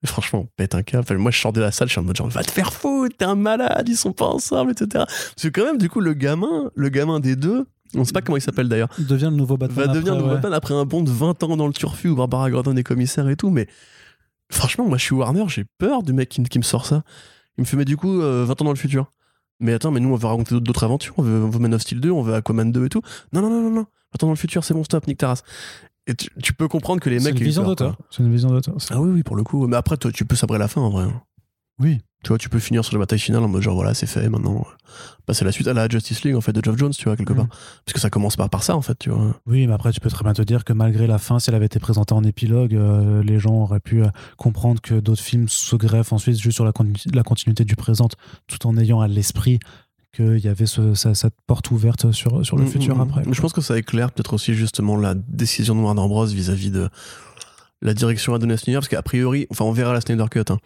Franchement, 0.04 0.40
on 0.40 0.48
pète 0.56 0.74
un 0.74 0.82
câble. 0.82 1.02
Enfin, 1.04 1.14
moi, 1.16 1.30
je 1.30 1.40
sors 1.40 1.52
de 1.52 1.60
la 1.60 1.72
salle, 1.72 1.88
je 1.88 1.92
suis 1.92 2.00
en 2.00 2.04
mode 2.04 2.16
genre, 2.16 2.28
va 2.28 2.42
te 2.44 2.50
faire 2.50 2.72
foutre, 2.72 3.16
t'es 3.16 3.24
un 3.24 3.34
malade, 3.36 3.88
ils 3.88 3.96
sont 3.96 4.12
pas 4.12 4.26
ensemble, 4.26 4.72
etc. 4.72 4.88
Parce 5.06 5.34
que 5.42 5.48
quand 5.48 5.64
même, 5.64 5.78
du 5.78 5.88
coup, 5.88 6.00
le 6.00 6.12
gamin, 6.14 6.70
le 6.74 6.88
gamin 6.90 7.20
des 7.20 7.36
deux, 7.36 7.66
on 7.96 8.04
sait 8.04 8.12
pas 8.12 8.20
comment 8.22 8.36
il 8.36 8.40
s'appelle 8.42 8.68
d'ailleurs, 8.68 8.88
Il 8.98 9.06
devient 9.06 9.28
le 9.30 9.36
nouveau 9.36 9.56
Batman. 9.56 9.86
va 9.86 9.92
devenir 9.92 10.12
après, 10.12 10.18
nouveau 10.22 10.28
ouais. 10.34 10.40
Batman 10.40 10.52
après 10.54 10.74
un 10.74 10.84
bond 10.84 11.02
de 11.02 11.10
20 11.10 11.42
ans 11.44 11.56
dans 11.56 11.66
le 11.66 11.72
turfu 11.72 12.08
où 12.08 12.16
Barbara 12.16 12.50
Gordon 12.50 12.76
est 12.76 12.82
commissaire 12.82 13.28
et 13.28 13.36
tout. 13.36 13.50
Mais 13.50 13.66
franchement, 14.50 14.84
moi, 14.86 14.98
je 14.98 15.04
suis 15.04 15.14
Warner, 15.14 15.44
j'ai 15.48 15.64
peur 15.78 16.02
du 16.02 16.12
mec 16.12 16.28
qui, 16.28 16.42
qui 16.42 16.58
me 16.58 16.64
sort 16.64 16.86
ça. 16.86 17.02
Il 17.56 17.62
me 17.62 17.66
fait, 17.66 17.76
mais 17.76 17.84
du 17.84 17.96
coup, 17.96 18.20
euh, 18.20 18.44
20 18.46 18.60
ans 18.60 18.64
dans 18.64 18.70
le 18.72 18.76
futur. 18.76 19.12
Mais 19.60 19.72
attends, 19.72 19.92
mais 19.92 20.00
nous, 20.00 20.12
on 20.12 20.16
veut 20.16 20.26
raconter 20.26 20.58
d'autres- 20.60 20.82
aventures. 20.84 21.14
On 21.18 21.22
veut, 21.22 21.44
on 21.44 21.48
veut 21.48 21.60
Man 21.60 21.72
of 21.72 21.80
Steel 21.82 22.00
2, 22.00 22.10
on 22.10 22.22
veut 22.22 22.34
Aquaman 22.34 22.72
2 22.72 22.86
et 22.86 22.88
tout. 22.88 23.02
Non, 23.32 23.40
non, 23.40 23.48
non, 23.50 23.62
non, 23.62 23.70
non. 23.70 23.86
20 24.12 24.24
ans 24.24 24.26
dans 24.26 24.30
le 24.30 24.36
futur, 24.36 24.64
c'est 24.64 24.74
bon, 24.74 24.82
stop, 24.84 25.06
nique 25.06 25.18
ta 25.18 25.28
race. 25.28 25.42
Et 26.06 26.14
tu, 26.14 26.28
tu 26.42 26.52
peux 26.52 26.68
comprendre 26.68 27.00
que 27.00 27.08
les 27.10 27.18
C'est 27.20 27.26
mecs. 27.30 27.34
une 27.36 27.38
aient 27.40 27.44
eu 27.44 27.46
vision 27.46 27.64
d'auteur. 27.64 27.96
C'est 28.10 28.22
une 28.22 28.30
vision 28.32 28.50
d'auteur. 28.50 28.74
Ah 28.90 29.00
oui, 29.00 29.10
oui, 29.10 29.22
pour 29.22 29.36
le 29.36 29.42
coup. 29.44 29.66
Mais 29.66 29.76
après, 29.76 29.96
toi, 29.96 30.12
tu 30.12 30.24
peux 30.24 30.36
sabrer 30.36 30.58
la 30.58 30.68
fin 30.68 30.80
en 30.82 30.90
vrai. 30.90 31.06
Oui. 31.80 31.98
Tu 32.22 32.28
vois, 32.28 32.38
tu 32.38 32.48
peux 32.48 32.58
finir 32.58 32.82
sur 32.84 32.94
la 32.94 33.00
bataille 33.00 33.18
finale 33.18 33.42
en 33.42 33.48
mode 33.48 33.60
genre 33.60 33.74
voilà, 33.74 33.92
c'est 33.92 34.06
fait 34.06 34.30
maintenant. 34.30 34.56
euh, 34.66 34.92
Passer 35.26 35.44
la 35.44 35.52
suite 35.52 35.66
à 35.66 35.74
la 35.74 35.88
Justice 35.88 36.22
League 36.24 36.36
en 36.36 36.40
fait 36.40 36.52
de 36.54 36.64
Geoff 36.64 36.78
Jones, 36.78 36.92
tu 36.92 37.04
vois, 37.04 37.16
quelque 37.16 37.34
Mm. 37.34 37.36
part. 37.36 37.46
Parce 37.48 37.92
que 37.92 38.00
ça 38.00 38.08
commence 38.08 38.36
par, 38.36 38.48
par 38.48 38.62
ça 38.62 38.76
en 38.76 38.80
fait, 38.80 38.98
tu 38.98 39.10
vois. 39.10 39.38
Oui, 39.46 39.66
mais 39.66 39.74
après, 39.74 39.92
tu 39.92 40.00
peux 40.00 40.08
très 40.08 40.24
bien 40.24 40.32
te 40.32 40.40
dire 40.40 40.64
que 40.64 40.72
malgré 40.72 41.06
la 41.06 41.18
fin, 41.18 41.38
si 41.38 41.50
elle 41.50 41.56
avait 41.56 41.66
été 41.66 41.78
présentée 41.80 42.14
en 42.14 42.24
épilogue, 42.24 42.74
euh, 42.74 43.22
les 43.22 43.38
gens 43.38 43.54
auraient 43.54 43.80
pu 43.80 44.02
euh, 44.04 44.08
comprendre 44.38 44.80
que 44.80 44.94
d'autres 45.00 45.20
films 45.22 45.48
se 45.50 45.76
greffent 45.76 46.14
ensuite 46.14 46.40
juste 46.40 46.54
sur 46.54 46.64
la, 46.64 46.72
continu- 46.72 47.14
la 47.14 47.22
continuité 47.24 47.64
du 47.64 47.76
présent, 47.76 48.08
tout 48.46 48.66
en 48.66 48.76
ayant 48.78 49.00
à 49.02 49.08
l'esprit 49.08 49.58
qu'il 50.14 50.38
y 50.38 50.48
avait 50.48 50.66
ce- 50.66 50.94
ça- 50.94 51.14
cette 51.14 51.34
porte 51.46 51.70
ouverte 51.70 52.12
sur, 52.12 52.44
sur 52.44 52.56
le 52.56 52.64
Mm, 52.64 52.68
futur 52.68 52.96
mm, 52.96 53.00
après. 53.00 53.22
mm. 53.22 53.34
Je 53.34 53.40
pense 53.40 53.52
que 53.52 53.60
ça 53.60 53.76
éclaire 53.78 54.10
peut-être 54.12 54.32
aussi 54.34 54.54
justement 54.54 54.96
la 54.96 55.14
décision 55.14 55.74
de 55.74 55.80
Warner 55.80 56.06
Bros 56.08 56.26
vis-à-vis 56.26 56.70
de 56.70 56.88
la 57.82 57.94
direction 57.94 58.34
à 58.34 58.38
donner 58.38 58.54
à 58.54 58.56
Snyder, 58.56 58.78
parce 58.78 58.88
qu'a 58.88 59.02
priori, 59.02 59.46
enfin 59.50 59.64
on 59.64 59.72
verra 59.72 59.92
la 59.92 60.00
Snyder 60.00 60.24
Cut, 60.30 60.44
hein. 60.50 60.58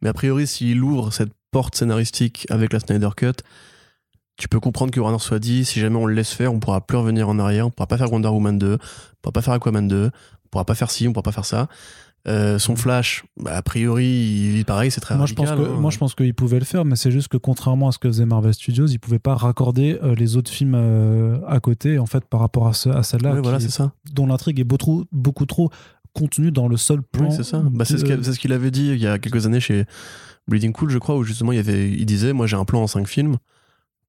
mais 0.00 0.08
a 0.08 0.12
priori 0.14 0.46
s'il 0.46 0.82
ouvre 0.82 1.12
cette 1.12 1.32
porte 1.50 1.74
scénaristique 1.76 2.46
avec 2.48 2.72
la 2.72 2.80
Snyder 2.80 3.10
Cut, 3.16 3.42
tu 4.38 4.48
peux 4.48 4.60
comprendre 4.60 4.90
que 4.90 4.98
Warner 4.98 5.18
soit 5.18 5.38
dit, 5.38 5.64
si 5.66 5.78
jamais 5.80 5.96
on 5.96 6.06
le 6.06 6.14
laisse 6.14 6.32
faire, 6.32 6.52
on 6.52 6.58
pourra 6.60 6.80
plus 6.80 6.96
revenir 6.96 7.28
en 7.28 7.38
arrière, 7.38 7.66
on 7.66 7.70
pourra 7.70 7.86
pas 7.86 7.98
faire 7.98 8.10
Wonder 8.10 8.28
Woman 8.28 8.58
2, 8.58 8.74
on 8.74 8.78
pourra 9.20 9.32
pas 9.32 9.42
faire 9.42 9.52
Aquaman 9.54 9.86
2, 9.86 10.06
on 10.06 10.48
pourra 10.48 10.64
pas 10.64 10.74
faire 10.74 10.90
ci, 10.90 11.06
on 11.06 11.12
pourra 11.12 11.22
pas 11.22 11.32
faire 11.32 11.44
ça. 11.44 11.68
Euh, 12.28 12.58
son 12.60 12.76
Flash, 12.76 13.24
bah, 13.36 13.56
a 13.56 13.62
priori, 13.62 14.06
il, 14.06 14.64
pareil, 14.64 14.92
c'est 14.92 15.00
très 15.00 15.16
Moi 15.16 15.26
je, 15.26 15.34
pense 15.34 15.50
que, 15.50 15.54
hein. 15.54 15.76
moi, 15.80 15.90
je 15.90 15.98
pense 15.98 16.14
qu'ils 16.14 16.34
pouvaient 16.34 16.60
le 16.60 16.64
faire, 16.64 16.84
mais 16.84 16.94
c'est 16.94 17.10
juste 17.10 17.26
que 17.26 17.36
contrairement 17.36 17.88
à 17.88 17.92
ce 17.92 17.98
que 17.98 18.06
faisait 18.08 18.26
Marvel 18.26 18.54
Studios, 18.54 18.86
ils 18.86 18.98
pouvaient 19.00 19.18
pas 19.18 19.34
raccorder 19.34 19.98
euh, 20.04 20.14
les 20.14 20.36
autres 20.36 20.50
films 20.52 20.74
euh, 20.76 21.38
à 21.48 21.58
côté, 21.58 21.98
en 21.98 22.06
fait, 22.06 22.24
par 22.24 22.38
rapport 22.38 22.68
à, 22.68 22.74
ce- 22.74 22.90
à 22.90 23.02
celle-là, 23.02 23.32
Ouais, 23.34 23.40
voilà, 23.40 23.58
qui- 23.58 23.64
c'est 23.64 23.70
ça. 23.70 23.92
dont 24.12 24.26
l'intrigue 24.26 24.60
est 24.60 24.64
beaucoup 24.64 24.78
trop, 24.78 25.04
beaucoup 25.10 25.46
trop 25.46 25.70
contenue 26.12 26.52
dans 26.52 26.68
le 26.68 26.76
seul 26.76 27.02
plan. 27.02 27.28
Oui, 27.28 27.34
c'est 27.36 27.42
ça. 27.42 27.60
Bah, 27.72 27.84
c'est 27.84 27.98
ce 27.98 28.04
qu'il 28.04 28.24
ce 28.24 28.38
qu'il 28.38 28.52
avait 28.52 28.70
dit 28.70 28.86
il 28.88 29.00
y 29.02 29.06
a 29.08 29.18
quelques 29.18 29.46
années 29.46 29.60
chez 29.60 29.84
Bleeding 30.46 30.72
Cool, 30.72 30.90
je 30.90 30.98
crois, 30.98 31.16
où 31.16 31.24
justement 31.24 31.50
il, 31.52 31.58
avait, 31.58 31.90
il 31.90 32.06
disait 32.06 32.32
Moi 32.32 32.46
j'ai 32.46 32.56
un 32.56 32.64
plan 32.64 32.82
en 32.82 32.86
5 32.86 33.08
films, 33.08 33.36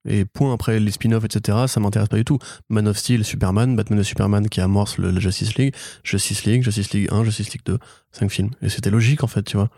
et 0.05 0.25
point 0.25 0.53
après 0.53 0.79
les 0.79 0.91
spin-offs, 0.91 1.25
etc., 1.25 1.59
ça 1.67 1.79
m'intéresse 1.79 2.09
pas 2.09 2.17
du 2.17 2.25
tout. 2.25 2.39
Man 2.69 2.87
of 2.87 2.97
Steel, 2.97 3.23
Superman, 3.23 3.75
Batman 3.75 3.99
et 3.99 4.03
Superman 4.03 4.49
qui 4.49 4.61
amorce 4.61 4.97
le, 4.97 5.11
la 5.11 5.19
Justice 5.19 5.55
League, 5.55 5.73
Justice 6.03 6.45
League, 6.45 6.63
Justice 6.63 6.91
League 6.91 7.07
1, 7.11 7.23
Justice 7.23 7.51
League 7.53 7.63
2, 7.65 7.77
5 8.11 8.29
films. 8.29 8.49
Et 8.61 8.69
c'était 8.69 8.89
logique 8.89 9.23
en 9.23 9.27
fait, 9.27 9.43
tu 9.43 9.57
vois. 9.57 9.69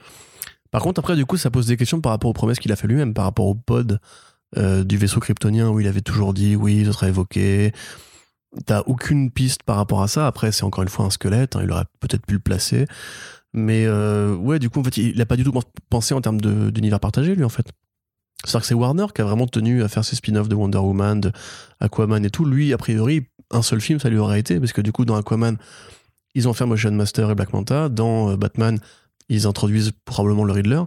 Par 0.71 0.81
contre, 0.81 0.99
après, 0.99 1.15
du 1.15 1.25
coup, 1.25 1.37
ça 1.37 1.49
pose 1.51 1.67
des 1.67 1.77
questions 1.77 2.01
par 2.01 2.11
rapport 2.11 2.29
aux 2.29 2.33
promesses 2.33 2.59
qu'il 2.59 2.71
a 2.71 2.75
fait 2.75 2.87
lui-même, 2.87 3.13
par 3.13 3.25
rapport 3.25 3.45
au 3.45 3.55
pod 3.55 3.99
euh, 4.57 4.83
du 4.83 4.97
vaisseau 4.97 5.19
kryptonien 5.19 5.69
où 5.69 5.79
il 5.79 5.87
avait 5.87 6.01
toujours 6.01 6.33
dit 6.33 6.55
oui, 6.55 6.83
ce 6.85 6.91
sera 6.91 7.07
évoqué. 7.07 7.71
T'as 8.65 8.81
aucune 8.85 9.31
piste 9.31 9.63
par 9.63 9.75
rapport 9.75 10.01
à 10.01 10.07
ça. 10.07 10.27
Après, 10.27 10.51
c'est 10.51 10.63
encore 10.63 10.83
une 10.83 10.89
fois 10.89 11.05
un 11.05 11.09
squelette, 11.09 11.55
hein, 11.55 11.61
il 11.63 11.71
aurait 11.71 11.85
peut-être 11.99 12.25
pu 12.25 12.33
le 12.33 12.39
placer. 12.39 12.87
Mais 13.53 13.85
euh, 13.85 14.35
ouais, 14.35 14.59
du 14.59 14.69
coup, 14.69 14.79
en 14.79 14.83
fait, 14.83 14.97
il 14.97 15.21
a 15.21 15.25
pas 15.25 15.37
du 15.37 15.43
tout 15.43 15.53
pensé 15.89 16.13
en 16.13 16.21
termes 16.21 16.41
d'univers 16.41 16.99
partagé, 16.99 17.35
lui, 17.35 17.43
en 17.43 17.49
fait. 17.49 17.71
C'est-à-dire 18.43 18.61
que 18.61 18.67
c'est 18.67 18.73
Warner 18.75 19.05
qui 19.13 19.21
a 19.21 19.23
vraiment 19.25 19.47
tenu 19.47 19.81
à 19.83 19.87
faire 19.87 20.03
ses 20.05 20.15
spin-offs 20.15 20.49
de 20.49 20.55
Wonder 20.55 20.77
Woman, 20.77 21.31
Aquaman 21.79 22.23
et 22.25 22.29
tout. 22.29 22.45
Lui, 22.45 22.73
a 22.73 22.77
priori, 22.77 23.25
un 23.51 23.61
seul 23.61 23.81
film, 23.81 23.99
ça 23.99 24.09
lui 24.09 24.17
aurait 24.17 24.39
été, 24.39 24.59
parce 24.59 24.73
que 24.73 24.81
du 24.81 24.91
coup, 24.91 25.05
dans 25.05 25.15
Aquaman, 25.15 25.57
ils 26.35 26.47
ont 26.47 26.53
fait 26.53 26.65
Motion 26.65 26.91
Master 26.91 27.29
et 27.31 27.35
Black 27.35 27.53
Manta. 27.53 27.89
Dans 27.89 28.31
euh, 28.31 28.37
Batman, 28.37 28.77
ils 29.29 29.47
introduisent 29.47 29.91
probablement 30.05 30.43
le 30.43 30.53
Riddler. 30.53 30.81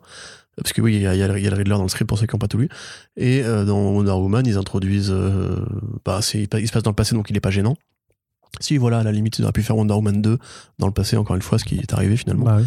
Parce 0.57 0.73
que 0.73 0.83
oui, 0.83 0.97
il 0.97 1.03
y, 1.03 1.07
a- 1.07 1.27
le 1.29 1.33
Riddler 1.33 1.65
dans 1.77 1.83
le 1.85 1.89
script 1.89 2.09
pour 2.09 2.19
ceux 2.19 2.27
qui 2.27 2.35
n'ont 2.35 2.39
pas 2.41 2.49
tout 2.49 2.59
lu. 2.59 2.69
Et 3.17 3.43
euh, 3.45 3.65
dans 3.65 3.79
Wonder 3.93 4.11
Woman, 4.13 4.45
ils 4.47 4.57
introduisent. 4.59 5.11
euh, 5.13 5.65
bah, 6.05 6.21
il 6.35 6.67
se 6.69 6.73
passe 6.73 6.83
dans 6.83 6.91
le 6.91 6.97
passé, 6.97 7.15
donc 7.15 7.31
il 7.31 7.37
est 7.37 7.41
pas 7.41 7.51
gênant. 7.51 7.77
Si, 8.61 8.77
voilà, 8.77 8.99
à 8.99 9.03
la 9.05 9.13
limite, 9.13 9.39
ils 9.39 9.43
auraient 9.45 9.53
pu 9.53 9.63
faire 9.63 9.77
Wonder 9.77 9.95
Woman 9.95 10.21
2 10.21 10.39
dans 10.79 10.87
le 10.87 10.93
passé, 10.93 11.17
encore 11.17 11.37
une 11.37 11.43
fois, 11.43 11.59
ce 11.59 11.65
qui 11.65 11.77
est 11.79 11.93
arrivé 11.93 12.17
finalement. 12.17 12.45
Bah. 12.45 12.61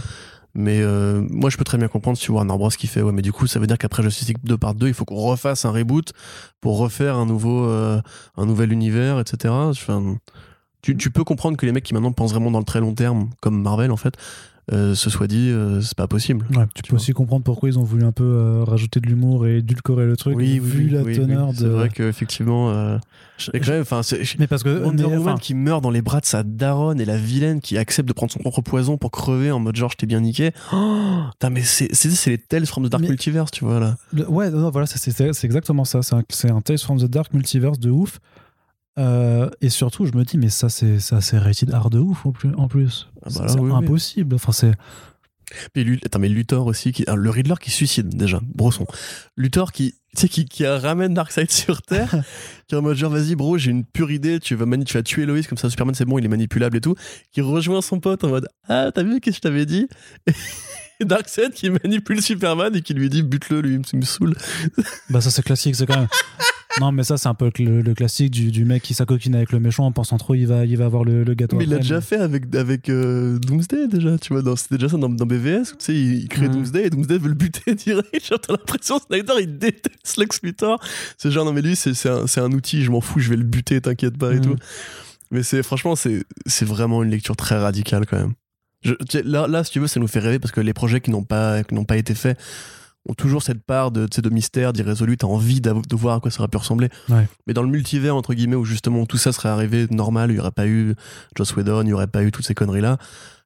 Mais 0.54 0.82
euh, 0.82 1.26
moi, 1.30 1.50
je 1.50 1.58
peux 1.58 1.64
très 1.64 1.78
bien 1.78 1.88
comprendre 1.88 2.18
si 2.18 2.30
Warner 2.32 2.58
Bros. 2.58 2.70
qui 2.70 2.88
fait, 2.88 3.02
ouais, 3.02 3.12
mais 3.12 3.22
du 3.22 3.32
coup, 3.32 3.48
ça 3.48 3.60
veut 3.60 3.68
dire 3.68 3.78
qu'après 3.78 4.04
Justice 4.04 4.28
League 4.28 4.38
2 4.44 4.58
par 4.58 4.76
2, 4.76 4.88
il 4.88 4.94
faut 4.94 5.06
qu'on 5.06 5.16
refasse 5.16 5.66
un 5.66 5.72
reboot 5.72 6.14
pour 6.60 6.78
refaire 6.78 7.16
un 7.16 7.26
nouveau, 7.26 7.66
euh, 7.66 8.02
nouvel 8.38 8.74
univers, 8.74 9.20
etc. 9.20 9.54
Tu 10.82 11.12
peux 11.12 11.24
comprendre 11.24 11.58
que 11.58 11.66
les 11.66 11.72
mecs 11.72 11.84
qui 11.84 11.94
maintenant 11.94 12.12
pensent 12.12 12.32
vraiment 12.32 12.52
dans 12.52 12.60
le 12.60 12.66
très 12.66 12.80
long 12.80 12.94
terme, 12.94 13.30
comme 13.42 13.62
Marvel 13.62 13.92
en 13.92 13.98
fait, 13.98 14.16
euh, 14.72 14.96
se 14.96 15.10
soient 15.10 15.28
dit, 15.28 15.50
euh, 15.50 15.82
c'est 15.82 15.98
pas 15.98 16.08
possible. 16.08 16.46
Ouais, 16.56 16.66
tu, 16.74 16.82
Tu 16.82 16.82
peux 16.84 16.90
vois. 16.92 17.00
aussi 17.02 17.12
comprendre 17.14 17.44
pourquoi 17.44 17.70
ils 17.70 17.78
ont 17.80 17.84
voulu 17.84 18.04
un 18.04 18.12
peu 18.12 18.24
euh, 18.24 18.64
rajouter 18.64 19.00
de 19.00 19.08
l'humour 19.08 19.48
et 19.48 19.58
édulcorer 19.58 20.06
le 20.06 20.16
truc, 20.16 20.36
Oui, 20.38 20.60
vu 20.60 20.86
oui, 20.86 20.90
la 20.92 21.02
oui, 21.04 21.16
teneur 21.16 21.48
oui. 21.50 21.54
de. 21.56 21.60
C'est 21.60 21.66
vrai 21.68 21.90
qu'effectivement, 21.90 22.70
euh, 22.70 22.98
enfin, 23.82 24.02
Mais 24.40 24.48
parce 24.48 24.64
que 24.64 24.84
Wonder 24.84 25.06
Woman 25.06 25.40
qui 25.40 25.56
meurt 25.56 25.82
dans 25.84 25.90
les 25.90 26.02
bras 26.02 26.20
de 26.20 26.26
sa 26.26 26.44
daronne 26.44 27.02
et 27.02 27.06
la 27.06 27.18
vilaine 27.18 27.60
qui 27.62 27.78
accepte 27.78 28.08
de 28.08 28.14
prendre 28.14 28.32
son 28.32 28.40
propre 28.40 28.62
poison 28.62 28.98
pour 28.98 29.12
crever 29.12 29.52
en 29.52 29.60
mode 29.60 29.76
genre 29.76 29.90
je 29.92 29.98
t'ai 29.98 30.06
bien 30.06 30.20
niqué. 30.22 30.52
Oh, 30.74 31.22
mais 31.52 31.62
c'est 31.64 31.90
les 32.28 32.38
Tales 32.38 32.66
from 32.66 32.86
the 32.88 32.92
Dark 32.92 33.02
Mais- 33.02 33.10
Multiverse, 33.10 33.52
tu 33.52 33.66
vois 33.66 33.80
là. 33.80 33.96
le- 34.14 34.30
ouais, 34.30 34.50
non, 34.52 34.70
voilà, 34.70 34.86
c'est- 34.88 35.44
exactement 35.44 35.86
ça. 35.86 36.02
C'est 36.02 36.16
un, 36.16 36.24
c'est 36.30 36.52
un 36.52 36.62
Tales 36.62 36.78
from 36.80 37.00
the 37.00 37.06
Dark 37.06 37.34
Multiverse 37.34 37.80
de 37.80 37.90
ouf. 37.90 38.20
Euh, 39.00 39.50
et 39.62 39.70
surtout, 39.70 40.06
je 40.06 40.12
me 40.14 40.24
dis, 40.26 40.38
mais 40.38 40.50
ça, 40.50 40.70
c'est 40.70 41.00
ça, 41.00 41.22
c'est 41.22 41.38
rated 41.38 41.74
R 41.74 41.90
de 41.90 42.00
ouf 42.00 42.26
en 42.26 42.32
plus. 42.68 43.08
Ah 43.24 43.30
bah 43.34 43.46
C'est- 43.48 43.54
c'est 43.54 43.60
oui, 43.60 43.72
impossible. 43.72 44.36
Enfin, 44.36 44.52
c'est. 44.52 44.72
Lu- 45.76 46.00
attends, 46.06 46.20
mais 46.20 46.30
Luthor 46.30 46.66
aussi, 46.66 46.94
qui, 46.94 47.04
ah, 47.08 47.16
le 47.16 47.30
Riddler 47.30 47.56
qui 47.60 47.72
suicide 47.72 48.08
déjà, 48.08 48.40
Brosson. 48.56 48.86
Luthor 49.36 49.74
qui, 49.74 49.96
tu 50.16 50.22
sais, 50.22 50.30
qui, 50.30 50.46
qui 50.46 50.66
ramène 50.66 51.14
Darkseid 51.14 51.52
sur 51.52 51.82
Terre, 51.82 52.24
qui 52.68 52.76
est 52.76 52.78
en 52.78 52.82
mode 52.82 52.96
genre 52.96 53.12
vas-y 53.12 53.36
bro, 53.36 53.58
j'ai 53.58 53.72
une 53.72 53.84
pure 53.84 54.12
idée, 54.12 54.40
tu 54.40 54.56
vas, 54.56 54.66
tu 54.86 54.94
vas 54.94 55.04
tuer 55.04 55.26
Loïs 55.26 55.48
comme 55.48 55.58
ça, 55.58 55.70
Superman 55.70 55.94
c'est 55.94 56.06
bon, 56.06 56.18
il 56.20 56.24
est 56.24 56.30
manipulable 56.30 56.78
et 56.78 56.82
tout, 56.82 56.96
qui 57.34 57.42
rejoint 57.42 57.82
son 57.82 58.00
pote 58.00 58.24
en 58.24 58.30
mode 58.30 58.48
ah 58.70 58.92
t'as 58.96 59.04
vu 59.04 59.20
qu'est-ce 59.20 59.40
que 59.42 59.48
je 59.48 59.50
t'avais 59.50 59.66
dit? 59.66 59.90
Et 61.02 61.06
Darkseid 61.06 61.52
qui 61.52 61.70
manipule 61.70 62.22
Superman 62.22 62.74
et 62.74 62.82
qui 62.82 62.94
lui 62.94 63.10
dit 63.10 63.22
bute-le, 63.22 63.60
lui 63.60 63.78
il 63.92 64.00
me 64.00 64.06
saoule. 64.06 64.36
Bah, 65.10 65.20
ça, 65.20 65.32
c'est 65.32 65.42
classique. 65.44 65.76
C'est 65.76 65.86
quand 65.86 65.98
même. 65.98 66.08
non, 66.80 66.92
mais 66.92 67.04
ça, 67.04 67.18
c'est 67.18 67.28
un 67.28 67.34
peu 67.34 67.52
le, 67.60 67.82
le 67.82 67.94
classique 67.94 68.32
du, 68.32 68.52
du 68.52 68.64
mec 68.66 68.82
qui 68.82 68.94
s'acoquine 68.94 69.36
avec 69.36 69.52
le 69.52 69.60
méchant 69.60 69.86
en 69.86 69.92
pensant 69.92 70.18
trop, 70.18 70.36
il 70.36 70.46
va, 70.48 70.66
il 70.66 70.78
va 70.78 70.86
avoir 70.86 71.04
le, 71.04 71.24
le 71.24 71.34
gâteau. 71.34 71.58
Mais 71.58 71.66
il 71.66 71.70
l'a 71.70 71.80
déjà 71.80 72.00
fait 72.02 72.16
avec, 72.18 72.56
avec 72.56 72.90
euh, 72.90 73.38
Doomsday 73.40 73.88
déjà, 73.88 74.18
tu 74.18 74.34
vois, 74.34 74.56
c'était 74.56 74.76
déjà 74.78 74.90
ça 74.90 74.98
dans, 74.98 75.10
dans 75.10 75.26
BVS, 75.26 75.64
tu 75.64 75.76
sais, 75.80 75.94
il, 75.94 76.14
il 76.24 76.28
crée 76.30 76.48
Mhm. 76.48 76.54
Doomsday 76.54 76.86
et 76.86 76.90
Doomsday 76.90 77.18
veut 77.18 77.28
le 77.30 77.34
buter 77.36 77.76
direct, 77.76 78.26
genre 78.28 78.40
t'as 78.40 78.54
l'impression 78.54 79.00
Snyder 79.00 79.34
il 79.42 79.58
déteste 79.58 80.18
Lex 80.18 80.40
Luthor, 80.44 80.80
c'est 81.18 81.30
genre 81.32 81.46
non 81.46 81.54
mais 81.54 81.62
lui 81.62 81.76
c'est 81.76 81.94
c'est 81.94 82.10
un, 82.10 82.26
c'est 82.28 82.40
un 82.42 82.52
outil, 82.52 82.84
je 82.84 82.92
m'en 82.92 83.02
fous, 83.02 83.20
je 83.20 83.30
vais 83.30 83.36
le 83.38 83.44
buter, 83.44 83.82
t'inquiète 83.82 84.18
pas 84.18 84.32
et 84.32 84.36
Mhm. 84.38 84.42
tout. 84.42 84.56
Mais 85.32 85.44
c'est 85.44 85.64
franchement 85.64 85.96
c'est 85.96 86.24
c'est 86.46 86.66
vraiment 86.66 87.04
une 87.04 87.10
lecture 87.12 87.36
très 87.36 87.58
radicale 87.58 88.06
quand 88.06 88.18
même. 88.18 88.34
Je- 88.84 88.94
là, 89.24 89.48
là 89.48 89.64
si 89.64 89.72
tu 89.72 89.80
veux 89.80 89.88
ça 89.88 90.00
nous 90.00 90.08
fait 90.08 90.20
rêver 90.20 90.40
parce 90.40 90.52
que 90.52 90.60
les 90.62 90.74
projets 90.74 91.02
qui 91.02 91.12
n'ont 91.12 91.24
pas, 91.24 91.64
qui 91.64 91.76
n'ont 91.76 91.86
pas 91.86 91.98
été 91.98 92.16
faits 92.16 92.38
ont 93.10 93.14
toujours 93.14 93.42
cette 93.42 93.64
part 93.64 93.92
de, 93.92 94.06
de 94.06 94.30
mystère, 94.30 94.74
d'irrésolu, 94.74 95.18
t'as 95.18 95.28
envie 95.28 95.62
de 95.62 95.96
voir 95.96 96.18
à 96.18 96.20
quoi 96.20 96.30
ça 96.32 96.40
aurait 96.40 96.50
pu 96.50 96.58
ressembler. 96.58 96.90
Ouais. 97.10 97.28
Mais 97.48 97.54
dans 97.54 97.64
le 97.64 97.70
multivers, 97.70 98.16
entre 98.16 98.34
guillemets, 98.34 98.56
où 98.56 98.66
justement 98.66 99.06
tout 99.06 99.18
ça 99.18 99.32
serait 99.32 99.50
arrivé 99.50 99.88
normal, 99.90 100.30
il 100.30 100.36
n'y 100.36 100.40
aurait 100.40 100.52
pas 100.52 100.68
eu 100.68 100.96
Joss 101.36 101.56
Whedon, 101.56 101.82
il 101.82 101.88
n'y 101.88 101.94
aurait 101.94 102.08
pas 102.08 102.24
eu 102.24 102.32
toutes 102.32 102.46
ces 102.46 102.54
conneries-là, 102.54 102.98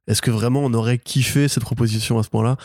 est-ce 0.07 0.21
que 0.21 0.31
vraiment 0.31 0.61
on 0.61 0.73
aurait 0.73 0.97
kiffé 0.97 1.47
cette 1.47 1.63
proposition 1.63 2.19
à 2.19 2.23
ce 2.23 2.29
point-là? 2.29 2.57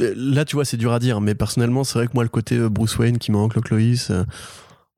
Là, 0.00 0.44
tu 0.44 0.56
vois, 0.56 0.64
c'est 0.64 0.76
dur 0.76 0.92
à 0.92 0.98
dire, 0.98 1.20
mais 1.20 1.34
personnellement, 1.34 1.84
c'est 1.84 1.98
vrai 1.98 2.06
que 2.06 2.12
moi, 2.14 2.24
le 2.24 2.28
côté 2.28 2.56
euh, 2.56 2.68
Bruce 2.68 2.98
Wayne 2.98 3.18
qui 3.18 3.30
manque 3.30 3.54
le 3.54 3.62
Lois, 3.70 3.96
euh, 4.10 4.24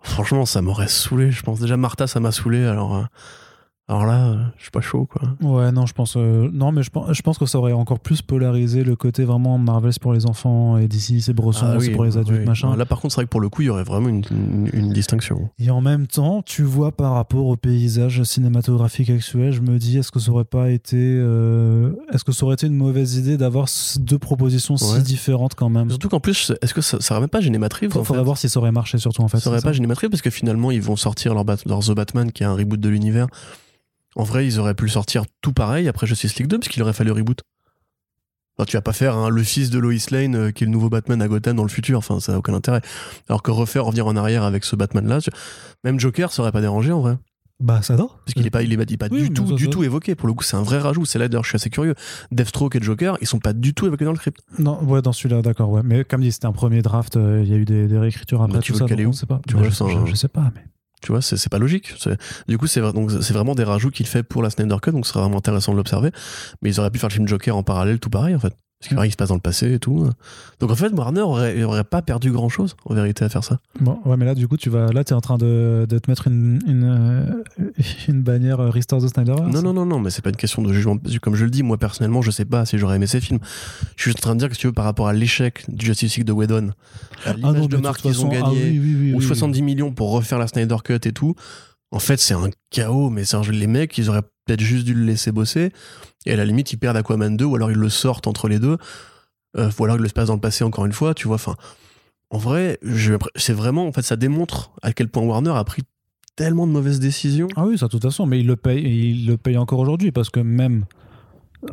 franchement, 0.03 0.47
ça 0.47 0.63
m'aurait 0.63 0.89
saoulé, 0.89 1.31
je 1.31 1.43
pense. 1.43 1.61
Déjà, 1.61 1.77
Martha, 1.77 2.07
ça 2.07 2.21
m'a 2.21 2.33
saoulé, 2.33 2.65
alors, 2.65 2.97
euh, 2.97 3.05
alors 3.93 4.07
là, 4.07 4.27
euh, 4.27 4.37
je 4.57 4.63
suis 4.63 4.71
pas 4.71 4.81
chaud, 4.81 5.07
quoi. 5.11 5.23
Ouais, 5.43 5.71
non, 5.73 5.87
je 5.87 5.93
pense. 5.93 6.15
euh, 6.17 6.49
non, 6.53 6.73
mais 6.73 6.83
je 6.83 6.91
pense, 6.91 7.13
je 7.13 7.23
pense 7.23 7.39
que 7.39 7.47
ça 7.47 7.59
aurait 7.59 7.73
encore 7.73 8.01
plus 8.01 8.23
polarisé 8.23 8.85
le 8.85 8.97
côté 8.97 9.25
vraiment 9.25 9.59
Marvel, 9.59 9.93
c'est 9.93 10.03
pour 10.03 10.13
les 10.13 10.27
enfants 10.27 10.79
et 10.79 10.89
d'ici, 10.89 11.21
c'est 11.21 11.33
Brosson, 11.33 11.67
Ah 11.75 11.77
c'est 11.81 11.91
pour 11.91 12.05
les 12.05 12.17
adultes, 12.17 12.41
oui. 12.41 12.47
machin. 12.47 12.75
Là, 12.77 12.87
par 12.87 13.01
contre, 13.01 13.15
c'est 13.15 13.21
vrai 13.21 13.27
que 13.27 13.31
pour 13.31 13.41
le 13.41 13.49
coup, 13.49 13.63
il 13.63 13.67
y 13.67 13.71
aurait 13.71 13.85
vraiment 13.85 14.09
une, 14.09 14.23
une- 14.31 14.71
une 14.73 14.93
distinction. 14.93 15.51
Et 15.59 15.71
en 15.71 15.81
même 15.81 16.07
temps, 16.07 16.43
tu 16.43 16.63
vois 16.63 16.93
par 16.93 17.13
rapport 17.15 17.47
au 17.47 17.57
paysage 17.57 18.23
cinématographique 18.23 19.11
actuel, 19.11 19.53
je 19.53 19.61
me 19.61 19.79
dis 19.79 19.99
est-ce 19.99 20.11
que 20.11 20.19
ça 20.21 20.31
aurait 20.33 20.45
pas 20.45 20.71
été 20.71 20.97
euh, 20.99 21.93
est-ce 22.13 22.25
que 22.25 22.33
ça 22.33 22.45
aurait 22.47 22.55
été 22.55 22.67
une 22.67 22.75
mauvaise 22.77 23.17
idée 23.17 23.37
d'avoir 23.37 23.67
deux 24.01 24.19
propositions 24.19 24.75
Ouais. 24.75 24.79
si 24.99 25.03
différentes 25.03 25.55
quand 25.55 25.69
même? 25.69 25.91
Surtout 25.91 26.09
qu'en 26.09 26.21
plus, 26.21 26.53
est-ce 26.63 26.73
que 26.75 26.81
ça, 26.81 26.99
ça 27.01 27.15
aurait 27.15 27.21
même 27.23 27.29
pas 27.31 27.41
gêné 27.41 27.59
Matrive 27.59 27.91
Il 27.95 28.05
faudrait 28.05 28.25
voir 28.25 28.39
si 28.39 28.49
ça 28.49 28.59
aurait 28.59 28.73
marché 28.73 28.97
surtout 28.99 29.23
en 29.23 29.29
fait. 29.29 29.39
Ça 29.39 29.51
aurait 29.51 29.61
pas 29.61 29.73
gêné 29.73 29.87
Matrive 29.87 30.09
parce 30.11 30.23
que 30.23 30.31
finalement, 30.31 30.71
ils 30.71 30.81
vont 30.83 30.97
sortir 30.97 31.35
leur, 31.35 31.45
leur 31.67 31.81
The 31.81 31.93
Batman 31.95 32.33
qui 32.33 32.43
est 32.43 32.47
un 32.47 32.55
reboot 32.55 32.81
de 32.81 32.89
l'univers. 32.89 33.27
En 34.17 34.25
vrai, 34.25 34.47
ils 34.47 34.59
auraient 34.59 34.75
pu 34.75 34.85
le 34.85 34.91
sortir 34.91 35.25
tout 35.41 35.53
pareil 35.53 35.89
après 35.89 36.07
Justice 36.07 36.37
League 36.37 36.49
2 36.49 36.59
parce 36.59 36.69
qu'il 36.69 36.83
aurait 36.83 36.93
fallu 36.93 37.11
reboot. 37.13 37.41
Enfin, 38.59 38.67
tu 38.67 38.77
vas 38.77 38.83
pas 38.83 38.93
faire 38.93 39.17
hein, 39.17 39.31
le 39.31 39.43
fils 39.43 39.71
de 39.71 39.79
Lois 39.79 39.95
Lane 40.11 40.35
euh, 40.37 40.51
qui 40.51 40.65
est 40.65 40.67
le 40.67 40.73
nouveau 40.73 40.91
Batman 40.91 41.23
à 41.23 41.29
Gotham 41.29 41.57
dans 41.57 41.63
le 41.63 41.71
futur, 41.71 41.97
enfin 41.99 42.21
ça 42.21 42.33
n'a 42.33 42.39
aucun 42.39 42.53
intérêt. 42.53 42.83
Alors 43.29 43.43
que 43.43 43.51
refaire, 43.51 43.87
revenir 43.87 44.07
en 44.07 44.15
arrière 44.17 44.43
avec 44.45 44.65
ce 44.65 44.77
Batman 44.77 45.07
là, 45.09 45.19
même 45.85 45.99
Joker 45.99 46.31
ça 46.33 46.43
aurait 46.43 46.53
pas 46.53 46.61
dérangé 46.61 46.93
en 46.93 47.01
vrai. 47.01 47.17
Bah 47.61 47.81
ça 47.81 47.95
va. 47.97 48.09
Parce 48.27 48.35
qu'il 48.35 48.45
est 48.47 48.51
pas, 48.51 48.63
il 48.63 48.73
est, 48.73 48.77
pas- 48.77 48.83
il 48.89 48.93
est 48.93 48.97
pas 48.99 49.07
Oui, 49.11 49.23
du 49.23 49.31
tout, 49.31 49.47
ça, 49.49 49.55
du 49.55 49.65
ça- 49.67 49.71
tout 49.71 49.85
évoqué. 49.85 50.17
Pour 50.17 50.27
le 50.27 50.35
coup, 50.35 50.43
c'est 50.43 50.57
un 50.57 50.63
vrai 50.65 50.79
rajout. 50.81 51.05
C'est 51.05 51.19
là 51.21 51.29
d'ailleurs, 51.29 51.45
je 51.45 51.51
suis 51.51 51.57
assez 51.57 51.71
curieux. 51.71 51.95
Deathstroke 52.33 52.75
et 52.75 52.83
Joker, 52.83 53.17
ils 53.21 53.27
sont 53.29 53.39
pas 53.39 53.53
du 53.53 53.73
tout 53.73 53.87
évoqués 53.87 54.05
dans 54.05 54.11
le 54.11 54.17
script. 54.19 54.41
Non, 54.59 54.83
ouais, 54.83 55.01
dans 55.01 55.13
celui-là, 55.13 55.43
d'accord, 55.43 55.71
ouais. 55.71 55.83
Mais 55.85 56.03
comme 56.05 56.23
dit, 56.23 56.33
c'était 56.33 56.47
un 56.47 56.53
premier 56.53 56.83
draft, 56.83 57.17
euh, 57.17 57.41
il 57.45 57.49
y 57.49 57.55
a 57.55 57.57
eu 57.57 57.65
des, 57.65 57.87
des 57.87 57.99
réécritures 57.99 58.43
après 58.43 58.57
Bah, 58.59 58.63
tu 58.63 58.73
tout 58.73 58.79
veux 58.81 58.87
ça. 58.89 58.95
donc 58.95 59.07
où 59.07 59.09
on 59.11 59.13
sait 59.13 59.27
pas. 59.27 59.41
Tu 59.47 59.55
vois, 59.55 59.63
je, 59.63 59.71
c'est 59.71 59.85
un- 59.85 59.89
je- 60.07 60.11
je 60.11 60.15
sais 60.17 60.29
pas, 60.29 60.51
mais. 60.57 60.63
Tu 61.03 61.11
vois, 61.11 61.21
c'est 61.21 61.49
pas 61.49 61.59
logique. 61.59 61.95
Du 62.49 62.59
coup, 62.59 62.67
c'est 62.67 62.81
donc 62.81 63.11
c'est 63.11 63.35
vraiment 63.35 63.55
des 63.55 63.65
rajouts 63.65 63.91
qu'il 63.91 64.07
fait 64.07 64.23
pour 64.23 64.43
la 64.43 64.51
Snyder 64.51 64.77
Cut, 64.81 64.93
donc 64.93 65.07
ce 65.07 65.13
vraiment 65.13 65.39
intéressant 65.39 65.73
de 65.73 65.77
l'observer. 65.77 66.11
Mais 66.63 66.71
ils 66.71 66.81
auraient 66.81 66.91
pu 66.91 66.99
faire 66.99 67.09
le 67.09 67.15
film 67.15 67.29
Joker 67.29 67.57
en 67.57 67.63
parallèle, 67.63 67.99
tout 67.99 68.11
pareil 68.11 68.35
en 68.35 68.39
fait. 68.39 68.55
Parce 68.83 68.89
que 68.89 68.95
Mm. 68.95 68.97
pareil, 68.97 69.09
il 69.11 69.13
se 69.13 69.17
passe 69.17 69.29
dans 69.29 69.37
le 69.37 69.41
passé 69.41 69.73
et 69.75 69.79
tout. 69.79 70.11
Donc 70.59 70.73
en 70.73 70.75
fait, 70.75 70.93
Warner 70.93 71.21
aurait, 71.21 71.63
aurait 71.63 71.85
pas 71.85 72.03
perdu 72.03 72.33
grand 72.33 72.49
chose 72.49 72.75
en 72.85 72.95
vérité 72.95 73.25
à 73.25 73.29
faire 73.29 73.45
ça. 73.45 73.61
Bon, 73.81 74.01
ouais, 74.05 74.17
mais 74.17 74.25
là, 74.25 74.35
du 74.35 74.49
coup, 74.49 74.57
tu 74.57 74.71
vas, 74.71 74.91
là, 74.93 75.05
t'es 75.05 75.13
en 75.15 75.21
train 75.21 75.39
de, 75.39 75.87
de 75.89 75.99
te 76.01 76.11
mettre 76.11 76.27
une, 76.27 76.59
une, 76.67 76.83
euh, 76.85 77.65
une 78.09 78.23
bannière 78.23 78.59
euh, 78.59 78.71
Restore 78.71 79.01
the 79.01 79.07
Snyder. 79.07 79.35
Non, 79.53 79.63
non, 79.63 79.73
non, 79.73 79.87
non, 79.87 80.01
mais 80.01 80.11
c'est 80.11 80.21
pas 80.23 80.31
une 80.31 80.37
question 80.37 80.63
de 80.63 80.73
jugement. 80.73 80.97
Comme 81.21 81.37
je 81.37 81.45
le 81.45 81.51
dis, 81.51 81.63
moi 81.63 81.79
personnellement, 81.79 82.23
je 82.23 82.33
sais 82.33 82.45
pas 82.45 82.67
si 82.67 82.77
j'aurais 82.77 82.97
aimé 82.97 83.07
ces 83.07 83.21
films. 83.21 83.39
Je 83.97 84.03
suis 84.03 84.11
juste 84.11 84.19
en 84.19 84.23
train 84.23 84.35
de 84.35 84.41
dire 84.41 84.49
que 84.49 84.55
si 84.57 84.61
tu 84.63 84.67
veux, 84.67 84.73
par 84.73 84.85
rapport 84.85 85.07
à 85.07 85.13
l'échec 85.13 85.65
du 85.69 85.87
Justice 85.87 86.17
League 86.17 86.27
de 86.27 86.33
Whedon, 86.33 86.71
à 87.25 87.31
Ah 87.31 87.33
l'image 87.35 87.57
non, 87.61 87.67
de 87.67 87.77
marque 87.77 88.01
qu'ils 88.03 88.21
ont 88.25 88.29
gagné, 88.29 88.43
ah 88.45 88.51
oui, 88.53 88.81
oui, 88.83 88.97
oui, 89.01 89.13
ou 89.15 89.19
oui, 89.19 89.25
70 89.25 89.63
millions 89.63 89.93
pour 89.93 90.11
refaire 90.11 90.41
la 90.41 90.49
Snyder 90.49 90.77
Cut 90.85 90.95
et 91.05 91.13
tout. 91.13 91.37
En 91.95 91.99
fait, 91.99 92.17
c'est 92.19 92.35
un 92.35 92.49
chaos, 92.71 93.11
mais. 93.11 93.23
Les 93.53 93.67
mecs, 93.67 93.97
ils 93.99 94.09
auraient 94.09 94.23
peut-être 94.47 94.61
juste 94.63 94.87
dû 94.87 94.95
le 94.95 95.05
laisser 95.05 95.31
bosser. 95.31 95.71
Et 96.27 96.33
à 96.33 96.37
la 96.37 96.45
limite, 96.45 96.73
ils 96.73 96.77
perdent 96.77 96.97
Aquaman 96.97 97.37
2, 97.37 97.45
ou 97.45 97.57
alors 97.57 97.71
ils 97.71 97.77
le 97.77 97.89
sortent 97.89 98.27
entre 98.27 98.49
les 98.49 98.59
deux. 98.59 98.79
Euh, 99.57 99.71
ou 99.79 99.85
alors 99.85 99.97
ils 99.97 100.03
le 100.03 100.09
passent 100.09 100.29
dans 100.29 100.35
le 100.35 100.41
passé 100.41 100.65
encore 100.65 100.87
une 100.87 100.93
fois, 100.93 101.15
tu 101.15 101.27
vois. 101.27 101.35
Enfin, 101.37 101.57
en 102.31 102.39
vrai, 102.39 102.79
c'est 103.37 103.53
vraiment. 103.53 103.87
En 103.87 103.93
fait, 103.93 104.03
ça 104.03 104.17
démontre 104.17 104.71
à 104.83 104.93
quel 104.93 105.09
point 105.09 105.23
Warner 105.23 105.53
a 105.55 105.65
pris 105.65 105.83
tellement 106.37 106.67
de 106.67 106.73
mauvaises 106.73 107.01
décisions. 107.01 107.49
Ah 107.57 107.67
oui, 107.67 107.77
ça, 107.77 107.87
de 107.87 107.91
toute 107.91 108.03
façon, 108.03 108.25
mais 108.27 108.41
il 108.41 108.47
le 108.47 108.57
paye, 108.57 108.83
il 108.83 109.27
le 109.27 109.37
paye 109.37 109.59
encore 109.59 109.81
aujourd'hui 109.81 110.13
parce 110.13 110.31
que 110.31 110.41
même, 110.41 110.87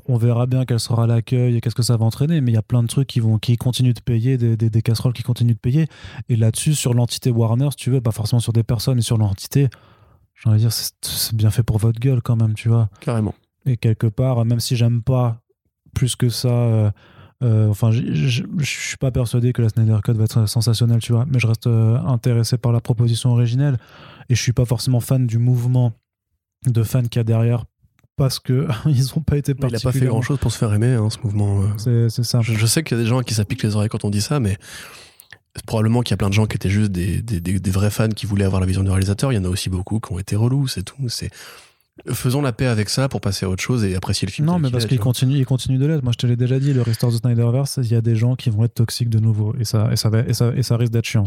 on 0.07 0.17
verra 0.17 0.45
bien 0.45 0.65
quel 0.65 0.79
sera 0.79 1.07
l'accueil 1.07 1.55
et 1.55 1.61
qu'est-ce 1.61 1.75
que 1.75 1.83
ça 1.83 1.95
va 1.95 2.05
entraîner, 2.05 2.41
mais 2.41 2.51
il 2.51 2.55
y 2.55 2.57
a 2.57 2.61
plein 2.61 2.83
de 2.83 2.87
trucs 2.87 3.07
qui 3.07 3.21
vont, 3.21 3.39
qui 3.39 3.55
continuent 3.55 3.93
de 3.93 4.01
payer, 4.01 4.37
des, 4.37 4.57
des, 4.57 4.69
des 4.69 4.81
casseroles 4.81 5.13
qui 5.13 5.23
continuent 5.23 5.53
de 5.53 5.59
payer. 5.59 5.87
Et 6.27 6.35
là-dessus, 6.35 6.75
sur 6.75 6.93
l'entité 6.93 7.31
Warner, 7.31 7.69
si 7.71 7.77
tu 7.77 7.89
veux, 7.89 8.01
pas 8.01 8.11
forcément 8.11 8.41
sur 8.41 8.51
des 8.51 8.63
personnes 8.63 8.99
et 8.99 9.03
sur 9.03 9.17
l'entité, 9.17 9.69
j'ai 10.35 10.49
envie 10.49 10.57
de 10.57 10.69
dire, 10.69 10.73
c'est 10.73 11.35
bien 11.35 11.51
fait 11.51 11.63
pour 11.63 11.77
votre 11.77 11.99
gueule 11.99 12.21
quand 12.21 12.35
même, 12.35 12.53
tu 12.53 12.67
vois. 12.67 12.89
Carrément. 12.99 13.33
Et 13.65 13.77
quelque 13.77 14.07
part, 14.07 14.43
même 14.45 14.59
si 14.59 14.75
j'aime 14.75 15.01
pas 15.01 15.41
plus 15.93 16.15
que 16.15 16.29
ça, 16.29 16.47
euh, 16.49 16.91
euh, 17.43 17.67
enfin, 17.69 17.91
je 17.91 18.43
suis 18.61 18.97
pas 18.97 19.11
persuadé 19.11 19.53
que 19.53 19.61
la 19.61 19.69
Snyder 19.69 19.97
Cut 20.03 20.13
va 20.13 20.23
être 20.25 20.45
sensationnelle, 20.47 20.99
tu 20.99 21.13
vois, 21.13 21.25
mais 21.29 21.39
je 21.39 21.47
reste 21.47 21.67
euh, 21.67 21.97
intéressé 21.99 22.57
par 22.57 22.71
la 22.71 22.79
proposition 22.81 23.31
originelle 23.31 23.77
et 24.29 24.35
je 24.35 24.41
suis 24.41 24.53
pas 24.53 24.65
forcément 24.65 24.99
fan 24.99 25.25
du 25.27 25.37
mouvement 25.39 25.93
de 26.67 26.83
fans 26.83 27.01
qu'il 27.03 27.17
y 27.17 27.19
a 27.19 27.23
derrière 27.23 27.65
parce 28.17 28.39
que 28.39 28.67
ils 28.85 29.13
ont 29.17 29.21
pas 29.21 29.37
été 29.37 29.53
Mais 29.53 29.59
il 29.61 29.65
a 29.67 29.69
pas 29.71 29.77
fait 29.77 29.83
particulièrement. 29.83 30.19
grand 30.19 30.21
chose 30.27 30.37
pour 30.39 30.51
se 30.51 30.57
faire 30.57 30.73
aimer, 30.73 30.93
hein, 30.93 31.09
ce 31.09 31.17
mouvement. 31.23 31.61
euh. 31.63 32.07
C'est 32.09 32.23
ça. 32.23 32.41
Je, 32.41 32.53
je 32.53 32.65
sais 32.65 32.83
qu'il 32.83 32.97
y 32.97 32.99
a 32.99 33.03
des 33.03 33.09
gens 33.09 33.21
qui 33.21 33.33
s'appliquent 33.33 33.63
les 33.63 33.75
oreilles 33.75 33.89
quand 33.89 34.03
on 34.05 34.09
dit 34.09 34.21
ça, 34.21 34.39
mais 34.39 34.57
probablement 35.65 36.01
qu'il 36.01 36.11
y 36.11 36.15
a 36.15 36.17
plein 36.17 36.29
de 36.29 36.33
gens 36.33 36.45
qui 36.45 36.55
étaient 36.55 36.69
juste 36.69 36.91
des, 36.91 37.21
des, 37.21 37.39
des- 37.41 37.59
des 37.59 37.71
vrais 37.71 37.89
fans 37.89 38.09
qui 38.09 38.25
voulaient 38.25 38.45
avoir 38.45 38.59
la 38.61 38.67
vision 38.67 38.83
du 38.83 38.89
réalisateur. 38.89 39.31
Il 39.31 39.35
y 39.35 39.39
en 39.39 39.45
a 39.45 39.49
aussi 39.49 39.69
beaucoup 39.69 39.99
qui 39.99 40.11
ont 40.13 40.19
été 40.19 40.35
relous, 40.35 40.67
c'est 40.67 40.83
tout. 40.83 41.09
C'est 41.09 41.29
faisons 42.11 42.41
la 42.41 42.51
paix 42.53 42.65
avec 42.67 42.89
ça 42.89 43.07
pour 43.09 43.21
passer 43.21 43.45
à 43.45 43.49
autre 43.49 43.61
chose 43.61 43.83
et 43.83 43.95
apprécier 43.95 44.25
le 44.25 44.31
film. 44.31 44.47
Non, 44.47 44.59
mais 44.59 44.69
parce 44.71 44.85
qu'il 44.85 44.99
continue, 44.99 45.35
il 45.37 45.45
continue 45.45 45.77
de 45.77 45.85
l'être. 45.85 46.03
Moi, 46.03 46.11
je 46.13 46.17
te 46.17 46.27
l'ai 46.27 46.35
déjà 46.35 46.59
dit, 46.59 46.73
le 46.73 46.81
Restore 46.81 47.11
the 47.11 47.17
Snyderverse, 47.17 47.79
il 47.83 47.91
y 47.91 47.95
a 47.95 48.01
des 48.01 48.15
gens 48.15 48.35
qui 48.35 48.49
vont 48.49 48.63
être 48.63 48.73
toxiques 48.75 49.09
de 49.09 49.19
nouveau. 49.19 49.53
Et 49.59 49.65
ça, 49.65 49.89
et 49.91 49.95
ça, 49.95 50.09
va, 50.09 50.19
et 50.19 50.33
ça, 50.33 50.51
et 50.55 50.63
ça 50.63 50.77
risque 50.77 50.91
d'être 50.93 51.05
chiant. 51.05 51.25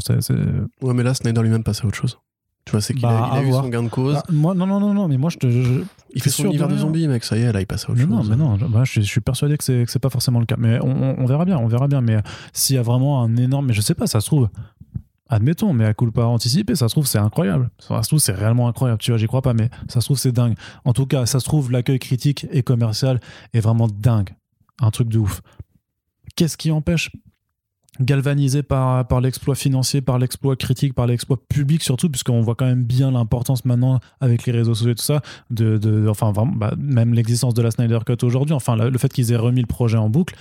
Ouais, 0.82 0.94
mais 0.94 1.02
là, 1.02 1.14
Snyder 1.14 1.42
lui-même 1.42 1.64
passe 1.64 1.82
à 1.84 1.86
autre 1.86 1.96
chose. 1.96 2.18
Tu 2.64 2.70
vois, 2.70 2.80
c'est 2.80 2.92
qu'il 2.94 3.02
Bah, 3.02 3.24
a, 3.24 3.38
à 3.38 3.42
eu 3.42 3.50
son 3.50 3.68
gain 3.68 3.82
de 3.82 3.88
cause. 3.88 4.14
Ah, 4.18 4.22
moi, 4.30 4.54
non, 4.54 4.66
non, 4.68 4.78
non, 4.78 4.94
non, 4.94 5.08
mais 5.08 5.16
moi, 5.18 5.30
je 5.30 5.36
te. 5.38 5.50
je- 5.50 5.82
il 6.14 6.22
fait 6.22 6.30
son 6.30 6.44
univers 6.44 6.68
de 6.68 6.74
de 6.74 6.78
zombies, 6.78 7.08
mec. 7.08 7.24
Ça 7.24 7.36
y 7.36 7.40
est, 7.42 7.52
là, 7.52 7.60
il 7.60 7.66
passe 7.66 7.86
à 7.86 7.90
autre 7.90 7.94
Mais 8.00 8.02
chose. 8.06 8.10
non, 8.10 8.22
mais 8.22 8.36
non, 8.36 8.56
je, 8.56 8.64
bah, 8.66 8.82
je, 8.84 9.00
je 9.00 9.04
suis 9.06 9.20
persuadé 9.20 9.56
que 9.58 9.64
c'est 9.64 9.84
que 9.84 9.90
c'est 9.90 9.98
pas 9.98 10.10
forcément 10.10 10.38
le 10.38 10.46
cas. 10.46 10.54
Mais 10.58 10.78
on, 10.80 10.86
on- 10.90 11.16
on 11.18 11.26
verra 11.26 11.44
bien, 11.44 11.58
on 11.58 11.66
verra 11.66 11.88
bien. 11.88 12.00
Mais 12.02 12.18
s'il 12.52 12.76
y 12.76 12.78
a 12.78 12.82
vraiment 12.82 13.20
un 13.24 13.36
énorme, 13.36 13.66
mais 13.66 13.72
je 13.72 13.80
sais 13.80 13.94
pas, 13.96 14.06
ça 14.06 14.20
se 14.20 14.26
trouve, 14.26 14.48
admettons, 15.32 15.72
mais 15.72 15.86
à 15.86 15.94
coup 15.94 16.10
pas 16.12 16.26
anticipé, 16.26 16.74
ça 16.76 16.88
se 16.88 16.94
trouve 16.94 17.06
c'est 17.06 17.18
incroyable. 17.18 17.70
Ça 17.78 18.02
se 18.02 18.08
trouve 18.08 18.20
c'est 18.20 18.34
réellement 18.34 18.68
incroyable. 18.68 19.00
Tu 19.00 19.10
vois, 19.10 19.18
j'y 19.18 19.26
crois 19.26 19.42
pas, 19.42 19.54
mais 19.54 19.70
ça 19.88 20.00
se 20.00 20.06
trouve 20.06 20.18
c'est 20.18 20.32
dingue. 20.32 20.54
En 20.84 20.92
tout 20.92 21.06
cas, 21.06 21.26
ça 21.26 21.40
se 21.40 21.44
trouve 21.44 21.72
l'accueil 21.72 21.98
critique 21.98 22.46
et 22.50 22.62
commercial 22.62 23.18
est 23.54 23.60
vraiment 23.60 23.88
dingue, 23.88 24.30
un 24.80 24.90
truc 24.90 25.08
de 25.08 25.18
ouf. 25.18 25.40
Qu'est-ce 26.36 26.56
qui 26.56 26.70
empêche 26.70 27.10
galvanisé 28.00 28.62
par, 28.62 29.06
par 29.06 29.20
l'exploit 29.20 29.54
financier, 29.54 30.00
par 30.00 30.18
l'exploit 30.18 30.56
critique, 30.56 30.94
par 30.94 31.06
l'exploit 31.06 31.38
public 31.48 31.82
surtout, 31.82 32.08
puisqu'on 32.08 32.40
voit 32.40 32.54
quand 32.54 32.64
même 32.64 32.84
bien 32.84 33.10
l'importance 33.10 33.64
maintenant 33.66 34.00
avec 34.20 34.46
les 34.46 34.52
réseaux 34.52 34.74
sociaux 34.74 34.92
et 34.92 34.94
tout 34.94 35.02
ça, 35.02 35.20
de, 35.50 36.06
enfin 36.08 36.32
bah, 36.32 36.74
même 36.78 37.12
l'existence 37.12 37.52
de 37.52 37.60
la 37.60 37.70
Snyder 37.70 37.98
Cut 38.06 38.16
aujourd'hui, 38.22 38.54
enfin 38.54 38.76
le 38.76 38.98
fait 38.98 39.12
qu'ils 39.12 39.32
aient 39.32 39.36
remis 39.36 39.60
le 39.60 39.66
projet 39.66 39.98
en 39.98 40.08
boucle, 40.08 40.34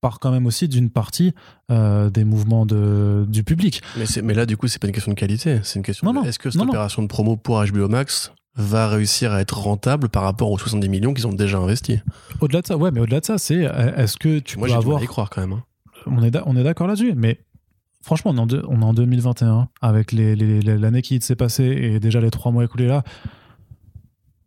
part 0.00 0.20
quand 0.20 0.30
même 0.30 0.46
aussi 0.46 0.68
d'une 0.68 0.90
partie 0.90 1.32
euh, 1.70 2.10
des 2.10 2.24
mouvements 2.24 2.66
de, 2.66 3.24
du 3.28 3.42
public. 3.44 3.82
Mais, 4.22 4.34
là, 4.34 4.46
du 4.46 4.56
coup, 4.56 4.68
c'est 4.68 4.80
pas 4.80 4.86
une 4.88 4.94
question 4.94 5.12
de 5.12 5.16
qualité. 5.18 5.60
C'est 5.62 5.76
une 5.78 5.84
question 5.84 6.12
de 6.12 6.26
est-ce 6.26 6.38
que 6.38 6.50
cette 6.50 6.58
Non, 6.58 6.64
non. 6.66 6.70
opération 6.70 7.02
de 7.02 7.08
promo 7.08 7.36
pour 7.36 7.62
HBO 7.64 7.88
Max 7.88 8.32
va 8.56 8.88
réussir 8.88 9.32
à 9.32 9.40
être 9.40 9.58
rentable 9.58 10.08
par 10.08 10.22
rapport 10.24 10.50
aux 10.50 10.58
70 10.58 10.88
millions 10.88 11.14
qu'ils 11.14 11.26
ont 11.26 11.32
déjà 11.32 11.58
investis? 11.58 12.00
Au-delà 12.40 12.60
de 12.62 12.66
ça, 12.66 12.76
ouais, 12.76 12.90
mais 12.90 13.00
au-delà 13.00 13.20
de 13.20 13.24
ça, 13.24 13.38
c'est 13.38 13.64
euh, 13.66 13.94
est-ce 13.96 14.16
que 14.16 14.38
tu 14.40 14.58
Moi, 14.58 14.68
peux 14.68 14.74
avoir 14.74 14.98
à 14.98 15.02
y 15.02 15.06
croire 15.06 15.30
quand 15.30 15.40
même. 15.40 15.52
hein. 15.52 15.62
on 16.06 16.22
est, 16.22 16.36
on 16.46 16.56
est 16.56 16.64
d'accord 16.64 16.86
là-dessus, 16.88 17.12
mais 17.16 17.40
franchement, 18.02 18.32
on 18.32 18.36
est 18.36 18.40
en, 18.40 18.46
deux- 18.46 18.64
on 18.68 18.80
est 18.80 18.84
en 18.84 18.94
2021 18.94 19.68
avec 19.82 20.12
les- 20.12 20.34
les- 20.34 20.60
les- 20.60 20.76
l'année 20.78 21.02
qui 21.02 21.20
s'est 21.20 21.36
passée 21.36 21.64
et 21.64 22.00
déjà 22.00 22.20
les 22.20 22.30
trois 22.30 22.50
mois 22.52 22.64
écoulés 22.64 22.86
là. 22.88 23.02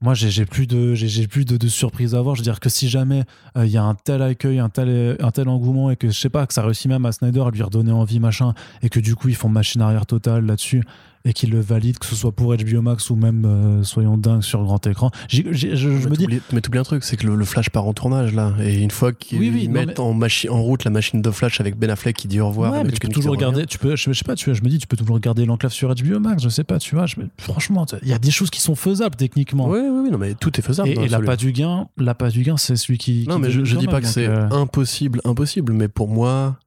Moi, 0.01 0.15
j'ai 0.15 0.45
plus 0.45 0.65
de, 0.65 0.95
j'ai 0.95 1.07
j'ai 1.07 1.27
plus 1.27 1.45
de, 1.45 1.57
de 1.57 1.67
surprises 1.67 2.15
à 2.15 2.17
avoir. 2.17 2.35
Je 2.35 2.41
veux 2.41 2.43
dire 2.43 2.59
que 2.59 2.69
si 2.69 2.89
jamais 2.89 3.23
euh, 3.55 3.65
il 3.65 3.71
y 3.71 3.77
a 3.77 3.83
un 3.83 3.93
tel 3.93 4.23
accueil, 4.23 4.57
un 4.57 4.69
tel, 4.69 5.15
un 5.19 5.31
tel 5.31 5.47
engouement 5.47 5.91
et 5.91 5.95
que 5.95 6.07
je 6.09 6.19
sais 6.19 6.29
pas 6.29 6.47
que 6.47 6.53
ça 6.53 6.63
réussit 6.63 6.89
même 6.89 7.05
à 7.05 7.11
Snyder 7.11 7.41
à 7.41 7.51
lui 7.51 7.61
redonner 7.61 7.91
envie 7.91 8.19
machin 8.19 8.53
et 8.81 8.89
que 8.89 8.99
du 8.99 9.15
coup 9.15 9.29
ils 9.29 9.35
font 9.35 9.49
machine 9.49 9.81
arrière 9.81 10.07
totale 10.07 10.45
là-dessus 10.45 10.83
et 11.26 11.34
qu'ils 11.34 11.52
le 11.52 11.60
valident 11.60 11.98
que 11.99 12.06
ce 12.06 12.15
soit 12.15 12.31
pour 12.31 12.56
HBO 12.56 12.81
Max 12.81 13.10
ou 13.10 13.15
même 13.15 13.45
euh, 13.45 13.84
soyons 13.84 14.18
dingues 14.18 14.41
sur 14.41 14.64
grand 14.64 14.85
écran. 14.88 15.11
J'ai- 15.27 15.45
j'ai- 15.52 15.76
je, 15.76 15.89
je 15.99 16.07
me 16.10 16.15
dis 16.15 16.27
mais 16.52 16.61
t'oublies 16.61 16.80
un 16.80 16.84
truc, 16.84 17.03
c'est 17.03 17.18
que 17.18 17.27
le, 17.27 17.35
le 17.35 17.45
Flash 17.45 17.69
part 17.69 17.85
en 17.85 17.93
tournage 17.93 18.34
là, 18.34 18.53
et 18.61 18.80
une 18.81 18.91
fois 18.91 19.11
qu'ils 19.14 19.39
Oui, 19.39 19.52
oui, 19.53 19.68
non, 19.68 19.73
mettent 19.85 19.99
en, 19.99 20.61
route 20.61 20.84
la 20.84 20.91
machine 20.91 21.22
de 21.22 21.31
Flash 21.31 21.60
avec 21.61 21.77
Ben 21.77 21.89
Affleck 21.89 22.15
qui 22.15 22.27
dit 22.27 22.39
au 22.39 22.48
revoir, 22.48 22.72
Ouais, 22.73 22.84
mais 22.84 22.91
tu 22.91 22.99
peux 22.99 23.07
toujours 23.10 23.31
regarder. 23.31 23.65
Tu 23.65 23.77
peux, 23.77 23.95
je, 23.95 24.11
sais 24.14 24.23
pas, 24.23 24.35
tu 24.35 24.45
vois, 24.45 24.53
je 24.53 24.61
me 24.64 24.69
dis, 24.69 24.80
tu 24.80 24.88
peux 24.88 24.98
toujours 24.98 25.15
regarder 25.15 25.45
l'enclave 25.45 25.72
sur 25.72 25.93
HBO 25.93 26.19
Max. 26.19 26.43
Je 26.43 26.49
sais 26.49 26.64
pas, 26.64 26.80
tu 26.80 26.95
vois. 26.95 27.06
Je, 27.06 27.15
franchement, 27.38 27.85
il 28.02 28.07
y 28.07 28.14
a 28.14 28.19
des 28.19 28.31
choses 28.31 28.49
qui 28.49 28.61
sont 28.61 28.76
faisables 28.76 29.15
techniquement. 29.15 29.68
Oui, 29.68 29.80
oui, 29.81 29.99
oui, 30.06 30.11
non, 30.11 30.18
mais 30.18 30.34
tout 30.35 30.57
est 30.60 30.64
faisable. 30.64 30.89
et 30.89 30.91
et 30.93 30.95
l'absolu. 30.95 31.26
l'appât 31.26 31.35
du 31.38 31.52
gain, 31.52 31.88
l'appât 31.98 32.30
du 32.30 32.43
gain, 32.43 32.57
c'est 32.57 32.76
celui 32.76 32.98
qui. 32.98 33.26
Non, 33.27 33.35
qui 33.35 33.41
mais 33.41 33.52
je, 33.52 33.64
je 33.64 33.76
dis 33.77 33.88
pas 33.88 34.02
que 34.02 34.07
c'est 34.07 34.27
euh, 34.27 34.49
impossible, 34.49 35.22
impossible, 35.26 35.73
mais 35.73 35.88
pour 35.88 36.07
moi. 36.07 36.57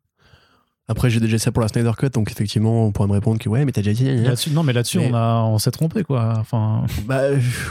Après, 0.86 1.09
j'ai 1.09 1.19
déjà 1.19 1.39
ça 1.39 1.51
pour 1.51 1.62
la 1.62 1.69
Snyder 1.69 1.93
Cut, 1.97 2.11
donc 2.11 2.31
effectivement, 2.31 2.85
on 2.86 2.93
pourrait 2.93 3.09
me 3.09 3.15
répondre 3.15 3.39
que 3.39 3.48
ouais, 3.48 3.65
mais 3.65 3.73
t'as 3.73 3.81
déjà 3.81 3.94
dit. 3.94 4.05
là-dessus- 4.23 4.51
non, 4.51 4.62
mais 4.62 4.74
là-dessus, 4.74 4.98
Mais- 4.98 5.09
on 5.11 5.15
a, 5.15 5.43
on 5.44 5.59
s'est 5.59 5.70
trompé, 5.70 6.05
quoi. 6.05 6.35
Enfin, 6.39 6.85
Bah 7.06 7.23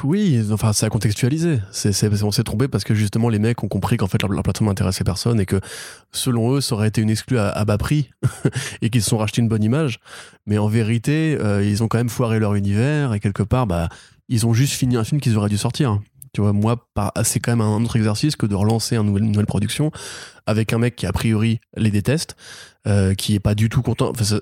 oui, 0.03 0.41
enfin, 0.51 0.73
c'est 0.73 0.87
à 0.87 0.89
contextualiser. 0.89 1.59
C'est, 1.71 1.91
c'est- 1.93 2.23
on 2.23 2.31
s'est 2.31 2.43
trompé 2.43 2.67
parce 2.67 2.83
que 2.83 2.95
justement, 2.95 3.29
les 3.29 3.37
mecs 3.37 3.63
ont 3.63 3.67
compris 3.67 3.97
qu'en 3.97 4.07
fait, 4.07 4.19
leur, 4.23 4.31
leur 4.31 4.41
plateforme 4.41 4.69
n'intéressait 4.69 5.03
personne 5.03 5.39
et 5.39 5.45
que 5.45 5.59
selon 6.11 6.53
eux, 6.55 6.61
ça 6.61 6.73
aurait 6.73 6.87
été 6.87 7.01
une 7.01 7.11
exclue 7.11 7.37
à, 7.37 7.49
à 7.49 7.65
bas 7.65 7.77
prix 7.77 8.09
et 8.81 8.89
qu'ils 8.89 9.03
se 9.03 9.09
sont 9.11 9.17
rachetés 9.19 9.41
une 9.41 9.47
bonne 9.47 9.63
image. 9.63 9.99
Mais 10.47 10.57
en 10.57 10.67
vérité, 10.67 11.37
euh, 11.39 11.63
ils 11.63 11.83
ont 11.83 11.87
quand 11.87 11.99
même 11.99 12.09
foiré 12.09 12.39
leur 12.39 12.55
univers 12.55 13.13
et 13.13 13.19
quelque 13.19 13.43
part, 13.43 13.67
bah, 13.67 13.89
ils 14.27 14.47
ont 14.47 14.53
juste 14.55 14.73
fini 14.73 14.95
un 14.97 15.03
film 15.03 15.21
qu'ils 15.21 15.37
auraient 15.37 15.49
dû 15.49 15.57
sortir. 15.59 15.99
Tu 16.33 16.41
vois, 16.41 16.51
moi, 16.51 16.87
c'est 17.23 17.39
quand 17.39 17.51
même 17.51 17.61
un 17.61 17.83
autre 17.83 17.95
exercice 17.95 18.35
que 18.35 18.47
de 18.47 18.55
relancer 18.55 18.95
une 18.95 19.11
nouvelle 19.19 19.45
production 19.45 19.91
avec 20.47 20.73
un 20.73 20.79
mec 20.79 20.95
qui, 20.95 21.05
a 21.05 21.11
priori, 21.11 21.59
les 21.77 21.91
déteste, 21.91 22.35
euh, 22.87 23.13
qui 23.13 23.35
est 23.35 23.39
pas 23.39 23.55
du 23.55 23.69
tout 23.69 23.81
content. 23.81 24.09
Enfin, 24.09 24.39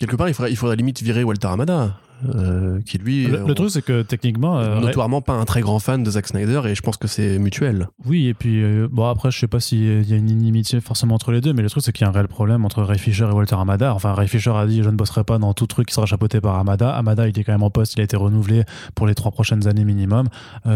quelque 0.00 0.16
part, 0.16 0.28
il 0.28 0.34
faudrait, 0.34 0.50
il 0.50 0.56
faudrait 0.56 0.76
limite 0.76 1.02
virer 1.02 1.24
Walter 1.24 1.48
Amada, 1.48 1.98
euh, 2.34 2.80
qui 2.84 2.98
lui. 2.98 3.26
le, 3.26 3.40
euh, 3.40 3.46
le 3.46 3.54
truc, 3.54 3.70
c'est 3.70 3.82
que 3.84 4.02
techniquement. 4.02 4.58
euh, 4.58 4.80
notoirement 4.80 5.20
pas 5.22 5.32
un 5.34 5.44
très 5.44 5.60
grand 5.60 5.78
fan 5.78 6.02
de 6.02 6.10
Zack 6.10 6.26
Snyder 6.28 6.60
et 6.66 6.74
je 6.74 6.82
pense 6.82 6.96
que 6.96 7.08
c'est 7.08 7.38
mutuel. 7.38 7.88
Oui, 8.06 8.26
et 8.28 8.34
puis, 8.34 8.62
euh, 8.62 8.88
bon, 8.90 9.06
après, 9.06 9.30
je 9.30 9.38
sais 9.38 9.46
pas 9.48 9.60
s'il 9.60 10.08
y 10.08 10.12
a 10.12 10.16
une 10.16 10.30
inimitié 10.30 10.80
forcément 10.80 11.14
entre 11.14 11.32
les 11.32 11.40
deux, 11.40 11.52
mais 11.52 11.62
le 11.62 11.70
truc, 11.70 11.82
c'est 11.84 11.92
qu'il 11.92 12.04
y 12.04 12.06
a 12.06 12.10
un 12.10 12.12
réel 12.12 12.28
problème 12.28 12.64
entre 12.64 12.82
Ray 12.82 12.98
Fisher 12.98 13.24
et 13.24 13.32
Walter 13.34 13.56
Amada. 13.58 13.94
Enfin, 13.94 14.12
Ray 14.14 14.28
Fisher 14.28 14.52
a 14.54 14.66
dit 14.66 14.82
Je 14.82 14.90
ne 14.90 14.96
bosserai 14.96 15.24
pas 15.24 15.38
dans 15.38 15.52
tout 15.54 15.66
truc 15.66 15.88
qui 15.88 15.94
sera 15.94 16.06
chapeauté 16.06 16.40
par 16.40 16.56
Amada. 16.58 16.90
Amada, 16.90 17.28
il 17.28 17.38
est 17.38 17.44
quand 17.44 17.52
même 17.52 17.62
en 17.62 17.70
poste, 17.70 17.94
il 17.96 18.00
a 18.00 18.04
été 18.04 18.16
renouvelé 18.16 18.62
pour 18.94 19.06
les 19.06 19.14
trois 19.14 19.30
prochaines 19.30 19.66
années 19.66 19.84
minimum. 19.84 20.28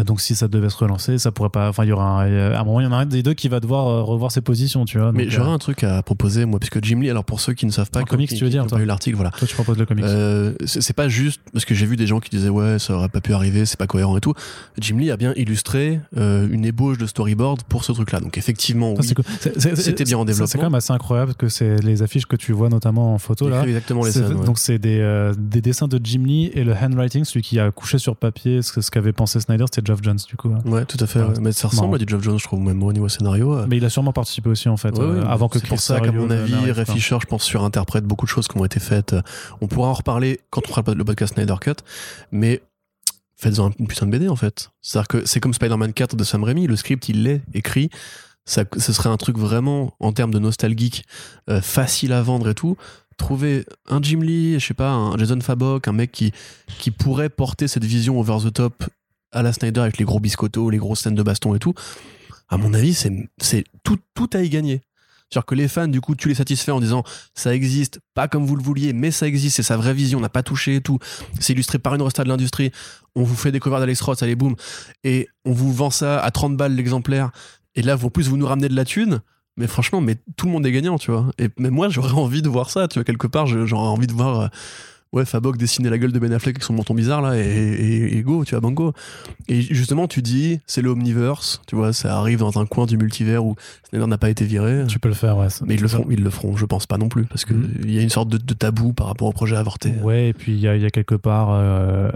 Donc, 0.05 0.21
si 0.21 0.35
ça 0.35 0.47
devait 0.47 0.69
se 0.69 0.77
relancer, 0.77 1.17
ça 1.17 1.31
pourrait 1.31 1.49
pas. 1.49 1.69
Enfin, 1.69 1.83
il 1.83 1.89
y 1.89 1.91
aura 1.91 2.23
un, 2.23 2.51
à 2.53 2.59
un 2.59 2.63
moment, 2.63 2.79
il 2.81 2.83
y 2.83 2.87
en 2.87 2.91
a 2.91 2.97
un 2.97 3.05
des 3.05 3.23
deux 3.23 3.33
qui 3.33 3.47
va 3.49 3.59
devoir 3.59 4.05
revoir 4.05 4.31
ses 4.31 4.41
positions, 4.41 4.85
tu 4.85 4.97
vois. 4.99 5.11
Mais 5.11 5.29
j'aurais 5.29 5.51
un 5.51 5.57
truc 5.57 5.83
à 5.83 6.01
proposer 6.03 6.45
moi 6.45 6.59
puisque 6.59 6.83
Jim 6.83 6.99
Lee 7.01 7.09
alors 7.09 7.23
pour 7.25 7.39
ceux 7.39 7.53
qui 7.53 7.65
ne 7.65 7.71
savent 7.71 7.89
pas 7.89 8.01
En 8.01 8.03
comics, 8.05 8.29
qui- 8.29 8.35
tu 8.35 8.43
veux 8.43 8.49
dire, 8.49 8.65
toi 8.67 8.77
lu 8.79 8.85
l'article 8.85 9.15
voilà. 9.15 9.31
Toi, 9.31 9.47
tu 9.47 9.53
proposes 9.55 9.77
le 9.77 9.85
comics. 9.85 10.05
C'est 10.65 10.93
pas 10.95 11.07
juste 11.09 11.36
parce 11.53 11.63
que 11.65 11.73
j'ai 11.73 11.85
vu 11.85 11.95
des 11.95 12.07
gens 12.07 12.19
qui 12.19 12.29
disaient 12.29 12.49
ouais 12.49 12.77
ça 12.77 12.93
aurait 12.95 13.07
pas 13.09 13.21
pu 13.21 13.33
arriver 13.33 13.65
c'est 13.65 13.77
pas 13.79 13.87
cohérent 13.87 14.17
et 14.17 14.21
tout. 14.21 14.33
Jim 14.79 14.97
Lee 14.97 15.11
a 15.11 15.17
bien 15.17 15.33
illustré 15.37 15.99
euh, 16.17 16.47
une 16.51 16.65
ébauche 16.65 16.97
de 16.97 17.05
storyboard 17.05 17.63
pour 17.63 17.83
ce 17.85 17.91
truc 17.93 18.11
là 18.11 18.19
donc 18.19 18.37
effectivement 18.37 18.93
oui, 18.93 19.07
C'était 19.07 19.23
bien 19.23 19.31
en 19.63 19.65
c'est- 19.65 19.75
C'est 19.85 19.93
développement. 20.25 20.47
quand 20.55 20.61
même 20.63 20.75
assez 20.75 20.93
incroyable 20.93 21.35
que 21.35 21.47
c'est 21.49 21.77
les 21.81 22.01
affiches 22.03 22.25
que 22.25 22.35
tu 22.35 22.51
vois 22.51 22.69
notamment 22.69 23.13
en 23.13 23.17
photo 23.17 23.47
là. 23.49 23.63
exactement 23.65 24.03
les 24.03 24.11
scènes. 24.11 24.33
ouais. 24.33 24.45
Donc 24.45 24.57
c'est 24.59 24.77
des, 24.77 24.99
euh, 24.99 25.33
des 25.37 25.61
dessins 25.61 25.87
de 25.87 25.99
Jim 26.03 26.23
Lee 26.25 26.51
et 26.53 26.63
le 26.63 26.73
handwriting, 26.73 27.23
celui 27.23 27.41
qui 27.41 27.59
a 27.59 27.71
couché 27.71 27.97
sur 27.97 28.15
papier 28.17 28.61
ce, 28.61 28.81
ce 28.81 28.91
qu'avait 28.91 29.13
pensé 29.13 29.39
Snyder, 29.39 29.65
c'était 29.71 29.85
Geoff 29.85 29.99
Jones 30.03 30.19
du 30.27 30.35
coup. 30.35 30.49
hein. 30.49 30.59
Ouais 30.69 30.85
tout 30.85 30.97
à 30.99 31.07
fait. 31.07 31.21
Ouais. 31.21 31.33
Mais 31.41 31.51
ça 31.53 31.69
ressemble 31.69 31.95
à 31.95 31.97
du 31.97 32.05
Geoff 32.07 32.21
Jones 32.23 32.37
je 32.39 32.43
trouve 32.43 32.59
même 32.59 32.83
au 32.83 32.91
niveau 32.93 33.07
scénario. 33.09 33.53
euh. 33.53 33.65
Mais 33.69 33.77
il 33.77 33.85
a 33.85 33.89
sûrement 33.89 34.13
participé 34.13 34.49
aussi 34.49 34.67
en 34.69 34.77
fait, 34.77 34.89
Ouais, 34.97 35.03
euh, 35.03 35.25
avant 35.25 35.47
que 35.47 35.59
c'est 35.59 35.67
pour 35.67 35.79
ça 35.79 35.99
qu'à 36.01 36.11
mon 36.11 36.29
avis, 36.29 36.71
Ray. 36.71 36.85
Fisher, 36.85 37.17
je 37.21 37.25
pense, 37.25 37.43
surinterprète 37.43 38.03
beaucoup 38.05 38.25
de 38.25 38.29
choses 38.31 38.47
qui 38.47 38.57
ont 38.57 38.65
été 38.65 38.79
faites. 38.79 39.15
On 39.61 39.67
pourra 39.67 39.87
en 39.89 39.93
reparler 39.93 40.39
quand 40.49 40.61
on 40.65 40.69
fera 40.73 40.83
le 40.93 41.03
podcast 41.05 41.26
Snyder 41.27 41.55
Cut, 41.61 41.75
mais 42.31 42.61
faites-en 43.35 43.71
une 43.79 43.87
putain 43.87 44.05
de 44.05 44.11
BD 44.11 44.27
en 44.27 44.35
fait. 44.35 44.71
C'est-à-dire 44.81 45.07
que 45.07 45.25
c'est 45.25 45.39
comme 45.39 45.53
Spider-Man 45.53 45.93
4 45.93 46.15
de 46.15 46.23
Sam 46.23 46.43
Raimi, 46.43 46.67
le 46.67 46.75
script 46.75 47.07
il 47.09 47.23
l'est 47.23 47.41
écrit, 47.53 47.89
ça, 48.47 48.63
ce 48.77 48.93
serait 48.93 49.09
un 49.09 49.17
truc 49.17 49.37
vraiment 49.37 49.93
en 49.99 50.13
termes 50.13 50.33
de 50.33 50.39
nostalgique 50.39 51.05
euh, 51.49 51.61
facile 51.61 52.13
à 52.13 52.21
vendre 52.21 52.49
et 52.49 52.55
tout. 52.55 52.77
Trouver 53.17 53.65
un 53.89 54.01
Jim 54.01 54.21
Lee, 54.21 54.59
je 54.59 54.65
sais 54.65 54.73
pas, 54.73 54.91
un 54.91 55.17
Jason 55.17 55.41
Fabok, 55.41 55.87
un 55.87 55.91
mec 55.91 56.11
qui, 56.11 56.31
qui 56.79 56.91
pourrait 56.91 57.29
porter 57.29 57.67
cette 57.67 57.83
vision 57.83 58.19
over 58.19 58.37
the 58.43 58.53
top 58.53 58.85
à 59.31 59.43
la 59.43 59.51
Snyder 59.51 59.81
avec 59.81 59.97
les 59.97 60.05
gros 60.05 60.19
biscottos, 60.19 60.69
les 60.69 60.77
grosses 60.77 61.01
scènes 61.01 61.15
de 61.15 61.23
baston 61.23 61.55
et 61.55 61.59
tout. 61.59 61.73
À 62.47 62.57
mon 62.57 62.73
avis, 62.73 62.93
c'est 62.93 63.11
c'est 63.37 63.65
tout, 63.83 63.97
tout 64.13 64.29
à 64.31 64.41
y 64.41 64.49
gagner. 64.49 64.81
C'est-à-dire 65.29 65.45
que 65.45 65.55
les 65.55 65.67
fans, 65.67 65.87
du 65.87 65.99
coup, 65.99 66.15
tu 66.15 66.29
les 66.29 66.35
satisfais 66.35 66.71
en 66.71 66.79
disant 66.79 67.03
ça 67.33 67.53
existe, 67.53 67.99
pas 68.13 68.27
comme 68.27 68.45
vous 68.45 68.55
le 68.55 68.63
vouliez, 68.63 68.93
mais 68.93 69.11
ça 69.11 69.27
existe, 69.27 69.57
c'est 69.57 69.63
sa 69.63 69.75
vraie 69.75 69.93
vision, 69.93 70.19
on 70.19 70.21
n'a 70.21 70.29
pas 70.29 70.43
touché 70.43 70.75
et 70.75 70.81
tout. 70.81 70.99
C'est 71.39 71.53
illustré 71.53 71.79
par 71.79 71.95
une 71.95 72.01
resta 72.01 72.23
de 72.23 72.29
l'industrie. 72.29 72.71
On 73.15 73.23
vous 73.23 73.35
fait 73.35 73.57
covers 73.59 73.79
d'Alex 73.79 73.99
Ross, 74.01 74.23
allez 74.23 74.35
boum, 74.35 74.55
et 75.03 75.27
on 75.43 75.51
vous 75.51 75.73
vend 75.73 75.89
ça 75.89 76.19
à 76.19 76.31
30 76.31 76.55
balles 76.55 76.75
l'exemplaire. 76.75 77.31
Et 77.75 77.81
là, 77.81 77.97
en 78.01 78.09
plus, 78.09 78.29
vous 78.29 78.37
nous 78.37 78.47
ramenez 78.47 78.69
de 78.69 78.75
la 78.75 78.85
thune. 78.85 79.21
Mais 79.57 79.67
franchement, 79.67 80.01
mais 80.01 80.15
tout 80.35 80.45
le 80.45 80.51
monde 80.51 80.65
est 80.67 80.71
gagnant, 80.71 80.99
tu 80.99 81.11
vois. 81.11 81.31
Et 81.39 81.49
mais 81.57 81.71
moi, 81.71 81.89
j'aurais 81.89 82.13
envie 82.13 82.43
de 82.43 82.49
voir 82.49 82.69
ça, 82.69 82.87
tu 82.87 82.99
vois. 82.99 83.03
Quelque 83.03 83.27
part, 83.27 83.47
j'aurais 83.47 83.87
envie 83.87 84.07
de 84.07 84.13
voir, 84.13 84.41
euh, 84.41 84.47
ouais, 85.13 85.25
Fabok 85.25 85.57
dessiner 85.57 85.89
la 85.89 85.97
gueule 85.97 86.11
de 86.11 86.19
Ben 86.19 86.31
Affleck 86.33 86.55
avec 86.57 86.63
son 86.63 86.73
menton 86.73 86.93
bizarre 86.93 87.21
là, 87.21 87.37
et, 87.37 87.41
et- 87.41 88.17
et 88.17 88.21
go, 88.23 88.43
tu 88.45 88.51
vois, 88.51 88.59
bango. 88.61 88.93
Et 89.47 89.61
justement, 89.61 90.07
tu 90.07 90.21
dis, 90.21 90.59
c'est 90.67 90.81
le 90.81 90.89
Omniverse, 90.89 91.61
tu 91.67 91.75
vois, 91.75 91.93
ça 91.93 92.17
arrive 92.17 92.39
dans 92.39 92.59
un 92.59 92.65
coin 92.65 92.85
du 92.85 92.97
multivers 92.97 93.43
où 93.45 93.55
Snyder 93.89 94.07
n'a 94.07 94.17
pas 94.17 94.29
été 94.29 94.45
viré. 94.45 94.83
Tu 94.87 94.99
peux 94.99 95.07
le 95.07 95.13
faire, 95.15 95.37
ouais. 95.37 95.47
Mais 95.65 95.75
ils 95.75 95.81
le 95.81 95.87
feront, 95.87 96.05
ils 96.09 96.21
le 96.23 96.29
feront, 96.29 96.57
je 96.57 96.65
pense 96.65 96.85
pas 96.85 96.97
non 96.97 97.07
plus, 97.09 97.25
parce 97.25 97.45
qu'il 97.45 97.55
Mhm. 97.57 97.89
y 97.89 97.99
a 97.99 98.01
une 98.01 98.09
sorte 98.09 98.29
de, 98.29 98.37
de 98.37 98.53
tabou 98.53 98.93
par 98.93 99.07
rapport 99.07 99.27
au 99.27 99.33
projet 99.33 99.55
avorté. 99.55 99.91
Ouais, 100.03 100.29
et 100.29 100.33
puis 100.33 100.51
il 100.53 100.59
y, 100.59 100.67
a- 100.67 100.75
il 100.75 100.81
y 100.81 100.85
a 100.85 100.89
quelque 100.89 101.15
part, 101.15 101.49
euh, 101.51 102.09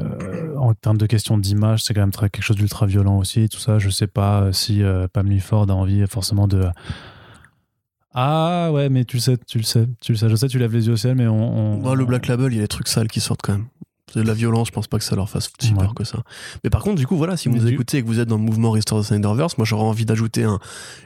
en 0.58 0.74
termes 0.74 0.98
de 0.98 1.06
questions 1.06 1.38
d'image, 1.38 1.84
c'est 1.84 1.94
quand 1.94 2.02
même 2.02 2.12
très, 2.12 2.30
quelque 2.30 2.44
chose 2.44 2.58
d'ultra 2.58 2.86
violent 2.86 3.18
aussi, 3.18 3.48
tout 3.50 3.60
ça. 3.60 3.80
Je 3.80 3.90
sais 3.90 4.08
pas 4.08 4.50
si 4.52 4.84
euh, 4.84 5.08
Pam 5.12 5.30
Ford 5.40 5.66
a 5.70 5.74
envie 5.74 6.04
forcément 6.08 6.48
de. 6.48 6.66
Ah 8.14 8.72
ouais, 8.74 8.90
mais 8.90 9.06
tu 9.06 9.18
le 9.18 9.22
sais, 9.22 9.38
tu 9.48 9.58
le 9.58 9.64
sais, 9.64 9.88
tu 10.02 10.12
le 10.12 10.18
sais. 10.18 10.30
Je 10.30 10.36
sais, 10.36 10.48
tu 10.48 10.60
lèves 10.60 10.74
les 10.74 10.88
yeux 10.88 10.94
au 10.94 10.98
ciel, 10.98 11.16
mais 11.16 11.28
on. 11.28 11.76
on- 11.76 11.78
Bah, 11.78 11.96
le 11.96 12.06
Black 12.06 12.28
Label, 12.28 12.52
il 12.52 12.56
y 12.56 12.60
a 12.60 12.64
des 12.64 12.68
trucs 12.68 12.88
sales 12.90 13.08
qui 13.08 13.22
sortent 13.22 13.42
quand 13.42 13.54
même. 13.54 13.68
C'est 14.14 14.22
de 14.22 14.28
la 14.28 14.34
violence, 14.34 14.68
je 14.68 14.74
pense 14.74 14.88
pas 14.88 14.98
que 14.98 15.06
ça 15.06 15.16
leur 15.16 15.30
fasse 15.30 15.50
si 15.62 15.72
Ouais. 15.72 15.78
peur 15.80 15.94
que 15.94 16.04
ça. 16.04 16.20
Mais 16.66 16.70
par 16.70 16.84
contre, 16.84 16.98
du 16.98 17.08
coup, 17.08 17.16
voilà, 17.16 17.38
si 17.38 17.48
vous 17.48 17.56
nous 17.56 17.66
écoutez 17.68 18.00
et 18.00 18.02
que 18.02 18.08
vous 18.08 18.20
êtes 18.20 18.28
dans 18.28 18.36
le 18.36 18.42
mouvement 18.44 18.72
Restore 18.72 19.00
the 19.00 19.04
Snyderverse, 19.06 19.58
moi 19.58 19.64
j'aurais 19.64 19.86
envie 19.86 20.04
d'ajouter 20.04 20.44
un, 20.44 20.60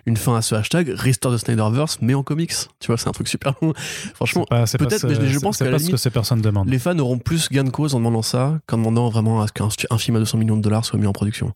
une 0.08 0.18
fin 0.18 0.36
à 0.36 0.42
ce 0.42 0.56
hashtag 0.56 0.90
Restore 0.90 1.36
the 1.36 1.38
Snyderverse, 1.38 2.00
mais 2.02 2.16
en 2.16 2.24
comics. 2.24 2.54
Tu 2.80 2.88
vois, 2.88 2.98
c'est 2.98 3.08
un 3.08 3.12
truc 3.12 3.28
super 3.28 3.54
bon. 3.62 3.74
Franchement, 4.16 4.46
peut-être, 4.50 5.06
mais 5.08 5.28
je 5.28 5.38
pense 5.38 5.60
pas 5.60 5.66
ce 5.66 5.70
que 5.70 5.78
limite, 5.78 5.98
ces 5.98 6.10
personnes 6.10 6.42
demandent. 6.42 6.68
les 6.68 6.80
fans 6.80 6.98
auront 6.98 7.20
plus 7.20 7.48
gain 7.52 7.64
de 7.64 7.70
cause 7.70 7.94
en 7.94 8.00
demandant 8.00 8.24
ça 8.24 8.58
qu'en 8.66 8.78
demandant 8.80 9.08
vraiment 9.10 9.40
à 9.40 9.46
ce 9.48 9.54
qu'un 9.54 9.70
un 9.92 9.98
film 10.00 10.16
à 10.18 10.20
200 10.20 10.40
millions 10.40 10.58
de 10.58 10.64
dollars 10.64 10.84
soit 10.84 10.98
mis 10.98 11.06
en 11.06 11.14
production. 11.14 11.54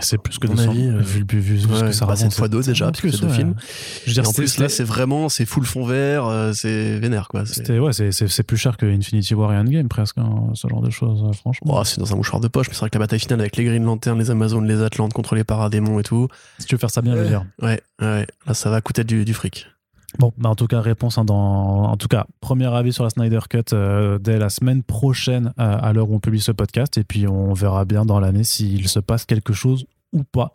C'est 0.00 0.18
plus 0.18 0.38
que 0.38 0.46
À 0.46 0.50
mon 0.50 0.56
200 0.56 0.70
avis, 0.70 0.86
euh, 0.88 0.98
vu, 1.00 1.24
vu, 1.28 1.40
vu 1.40 1.60
ce 1.60 1.66
Ouais, 1.66 1.80
que 1.88 1.92
ça 1.92 2.06
bah, 2.06 2.14
c'est 2.16 2.24
raconte. 2.24 2.24
une 2.24 2.30
fois 2.32 2.48
deux 2.48 2.62
déjà, 2.62 2.86
en 2.86 2.90
parce 2.90 3.00
que 3.02 3.10
c'est 3.10 3.20
deux 3.20 3.26
ouais. 3.28 3.34
films. 3.34 3.54
Je 4.04 4.10
veux 4.10 4.14
dire, 4.14 4.28
en 4.28 4.32
c'est- 4.32 4.36
plus, 4.42 4.58
là, 4.58 4.68
c'est- 4.68 4.76
c'est 4.76 4.84
vraiment, 4.84 5.28
c'est 5.28 5.46
full 5.46 5.64
fond 5.64 5.84
vert, 5.84 6.26
euh, 6.26 6.52
c'est 6.52 6.98
vénère, 6.98 7.28
quoi. 7.28 7.44
C'est- 7.46 7.78
ouais, 7.78 7.92
c'est- 7.92 8.12
c'est 8.12 8.28
c'est 8.28 8.42
plus 8.42 8.56
cher 8.56 8.76
que 8.76 8.86
Infinity 8.86 9.34
War 9.34 9.52
et 9.52 9.56
Endgame 9.56 9.88
presque, 9.88 10.18
hein, 10.18 10.50
ce 10.54 10.66
genre 10.68 10.80
de 10.82 10.90
choses, 10.90 11.22
euh, 11.28 11.32
franchement. 11.32 11.78
Oh, 11.78 11.84
c'est 11.84 11.98
dans 12.00 12.12
un 12.12 12.16
mouchoir 12.16 12.40
de 12.40 12.48
poche, 12.48 12.68
mais 12.68 12.74
c'est 12.74 12.80
vrai 12.80 12.90
que 12.90 12.96
la 12.98 13.04
bataille 13.04 13.20
finale 13.20 13.40
avec 13.40 13.56
les 13.56 13.64
Green 13.64 13.84
Lanterns, 13.84 14.18
les 14.18 14.30
Amazones, 14.30 14.66
les 14.66 14.82
Atlantes 14.82 15.12
contre 15.12 15.34
les 15.34 15.44
Paradémons 15.44 15.98
et 16.00 16.02
tout. 16.02 16.28
Si 16.58 16.66
tu 16.66 16.74
veux 16.74 16.78
faire 16.80 16.90
ça 16.90 17.02
bien, 17.02 17.14
je 17.14 17.20
veux 17.20 17.28
dire. 17.28 17.44
Ouais, 17.62 17.80
ouais, 18.00 18.26
là, 18.46 18.54
ça 18.54 18.70
va 18.70 18.80
coûter 18.80 19.04
du, 19.04 19.24
du 19.24 19.34
fric. 19.34 19.66
Bon, 20.18 20.32
bah 20.36 20.48
en 20.48 20.56
tout 20.56 20.66
cas, 20.66 20.80
réponse 20.80 21.18
hein, 21.18 21.24
dans. 21.24 21.84
En 21.84 21.96
tout 21.96 22.08
cas, 22.08 22.26
premier 22.40 22.66
avis 22.66 22.92
sur 22.92 23.04
la 23.04 23.10
Snyder 23.10 23.40
Cut 23.48 23.62
euh, 23.72 24.18
dès 24.18 24.38
la 24.38 24.48
semaine 24.48 24.82
prochaine, 24.82 25.52
euh, 25.58 25.78
à 25.80 25.92
l'heure 25.92 26.10
où 26.10 26.14
on 26.14 26.20
publie 26.20 26.40
ce 26.40 26.52
podcast. 26.52 26.98
Et 26.98 27.04
puis, 27.04 27.28
on 27.28 27.52
verra 27.52 27.84
bien 27.84 28.04
dans 28.04 28.18
l'année 28.18 28.44
s'il 28.44 28.88
se 28.88 28.98
passe 28.98 29.24
quelque 29.24 29.52
chose 29.52 29.86
ou 30.12 30.24
pas. 30.24 30.50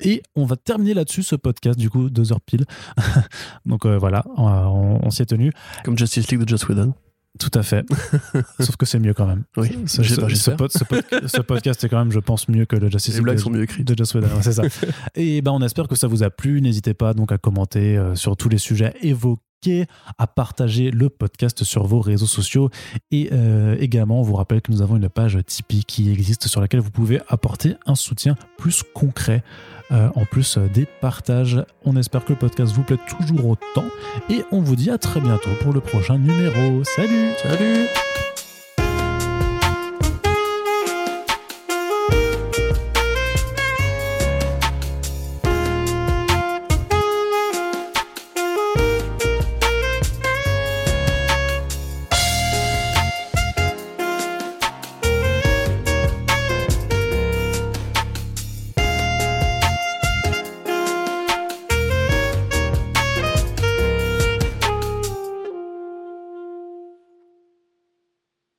Et 0.00 0.22
on 0.36 0.44
va 0.44 0.56
terminer 0.56 0.92
là-dessus 0.92 1.22
ce 1.22 1.34
podcast, 1.34 1.78
du 1.78 1.88
coup, 1.88 2.10
deux 2.10 2.32
heures 2.32 2.42
pile. 2.42 2.66
Donc 3.66 3.86
euh, 3.86 3.96
voilà, 3.96 4.24
on, 4.36 5.00
on 5.02 5.10
s'y 5.10 5.22
est 5.22 5.26
tenu. 5.26 5.52
Comme 5.84 5.96
Justice 5.96 6.30
League 6.30 6.42
de 6.42 6.48
Joss 6.48 6.68
Whedon. 6.68 6.92
Tout 7.38 7.50
à 7.54 7.62
fait. 7.62 7.86
Sauf 8.60 8.76
que 8.76 8.84
c'est 8.84 8.98
mieux 8.98 9.14
quand 9.14 9.26
même. 9.26 9.44
Oui, 9.56 9.70
Ce, 9.86 10.02
ce- 10.02 10.14
ce 10.34 10.50
pod- 10.50 10.70
ce 10.72 10.84
pod- 10.84 11.04
ce 11.28 11.40
podcast 11.40 11.82
est 11.84 11.88
quand 11.88 11.98
même, 11.98 12.12
je 12.12 12.18
pense, 12.18 12.48
mieux 12.48 12.64
que 12.66 12.76
le 12.76 12.90
Justice 12.90 13.14
Les 13.14 13.20
blagues 13.20 13.36
de- 13.36 13.40
sont 13.40 13.50
mieux 13.50 13.62
écrites. 13.62 13.86
de 13.86 13.94
ouais, 14.02 14.42
c'est 14.42 14.52
ça. 14.52 14.62
Et 15.14 15.40
ben 15.40 15.52
on 15.52 15.62
espère 15.62 15.86
que 15.88 15.94
ça 15.96 16.06
vous 16.08 16.22
a 16.22 16.30
plu. 16.30 16.60
N'hésitez 16.60 16.92
pas 16.92 17.14
donc 17.14 17.30
à 17.32 17.38
commenter 17.38 17.96
euh, 17.96 18.14
sur 18.16 18.36
tous 18.36 18.48
les 18.48 18.58
sujets 18.58 18.94
évoqués, 19.00 19.86
à 20.18 20.26
partager 20.26 20.90
le 20.90 21.08
podcast 21.08 21.64
sur 21.64 21.86
vos 21.86 22.00
réseaux 22.00 22.26
sociaux 22.26 22.70
et 23.10 23.28
euh, 23.32 23.76
également 23.78 24.18
on 24.20 24.22
vous 24.22 24.34
rappelle 24.34 24.60
que 24.62 24.72
nous 24.72 24.80
avons 24.82 24.96
une 24.96 25.08
page 25.10 25.38
Tipeee 25.46 25.84
qui 25.84 26.10
existe 26.10 26.48
sur 26.48 26.60
laquelle 26.62 26.80
vous 26.80 26.90
pouvez 26.90 27.20
apporter 27.28 27.76
un 27.86 27.94
soutien 27.94 28.36
plus 28.58 28.82
concret 28.94 29.44
euh, 29.92 30.08
en 30.14 30.24
plus 30.24 30.56
euh, 30.56 30.68
des 30.68 30.86
partages. 31.00 31.64
On 31.84 31.96
espère 31.96 32.24
que 32.24 32.32
le 32.32 32.38
podcast 32.38 32.72
vous 32.72 32.82
plaît 32.82 32.98
toujours 33.08 33.50
autant 33.50 33.86
et 34.28 34.44
on 34.52 34.60
vous 34.60 34.76
dit 34.76 34.90
à 34.90 34.98
très 34.98 35.20
bientôt 35.20 35.50
pour 35.62 35.72
le 35.72 35.80
prochain 35.80 36.18
numéro. 36.18 36.84
Salut 36.84 37.32
Salut 37.42 37.86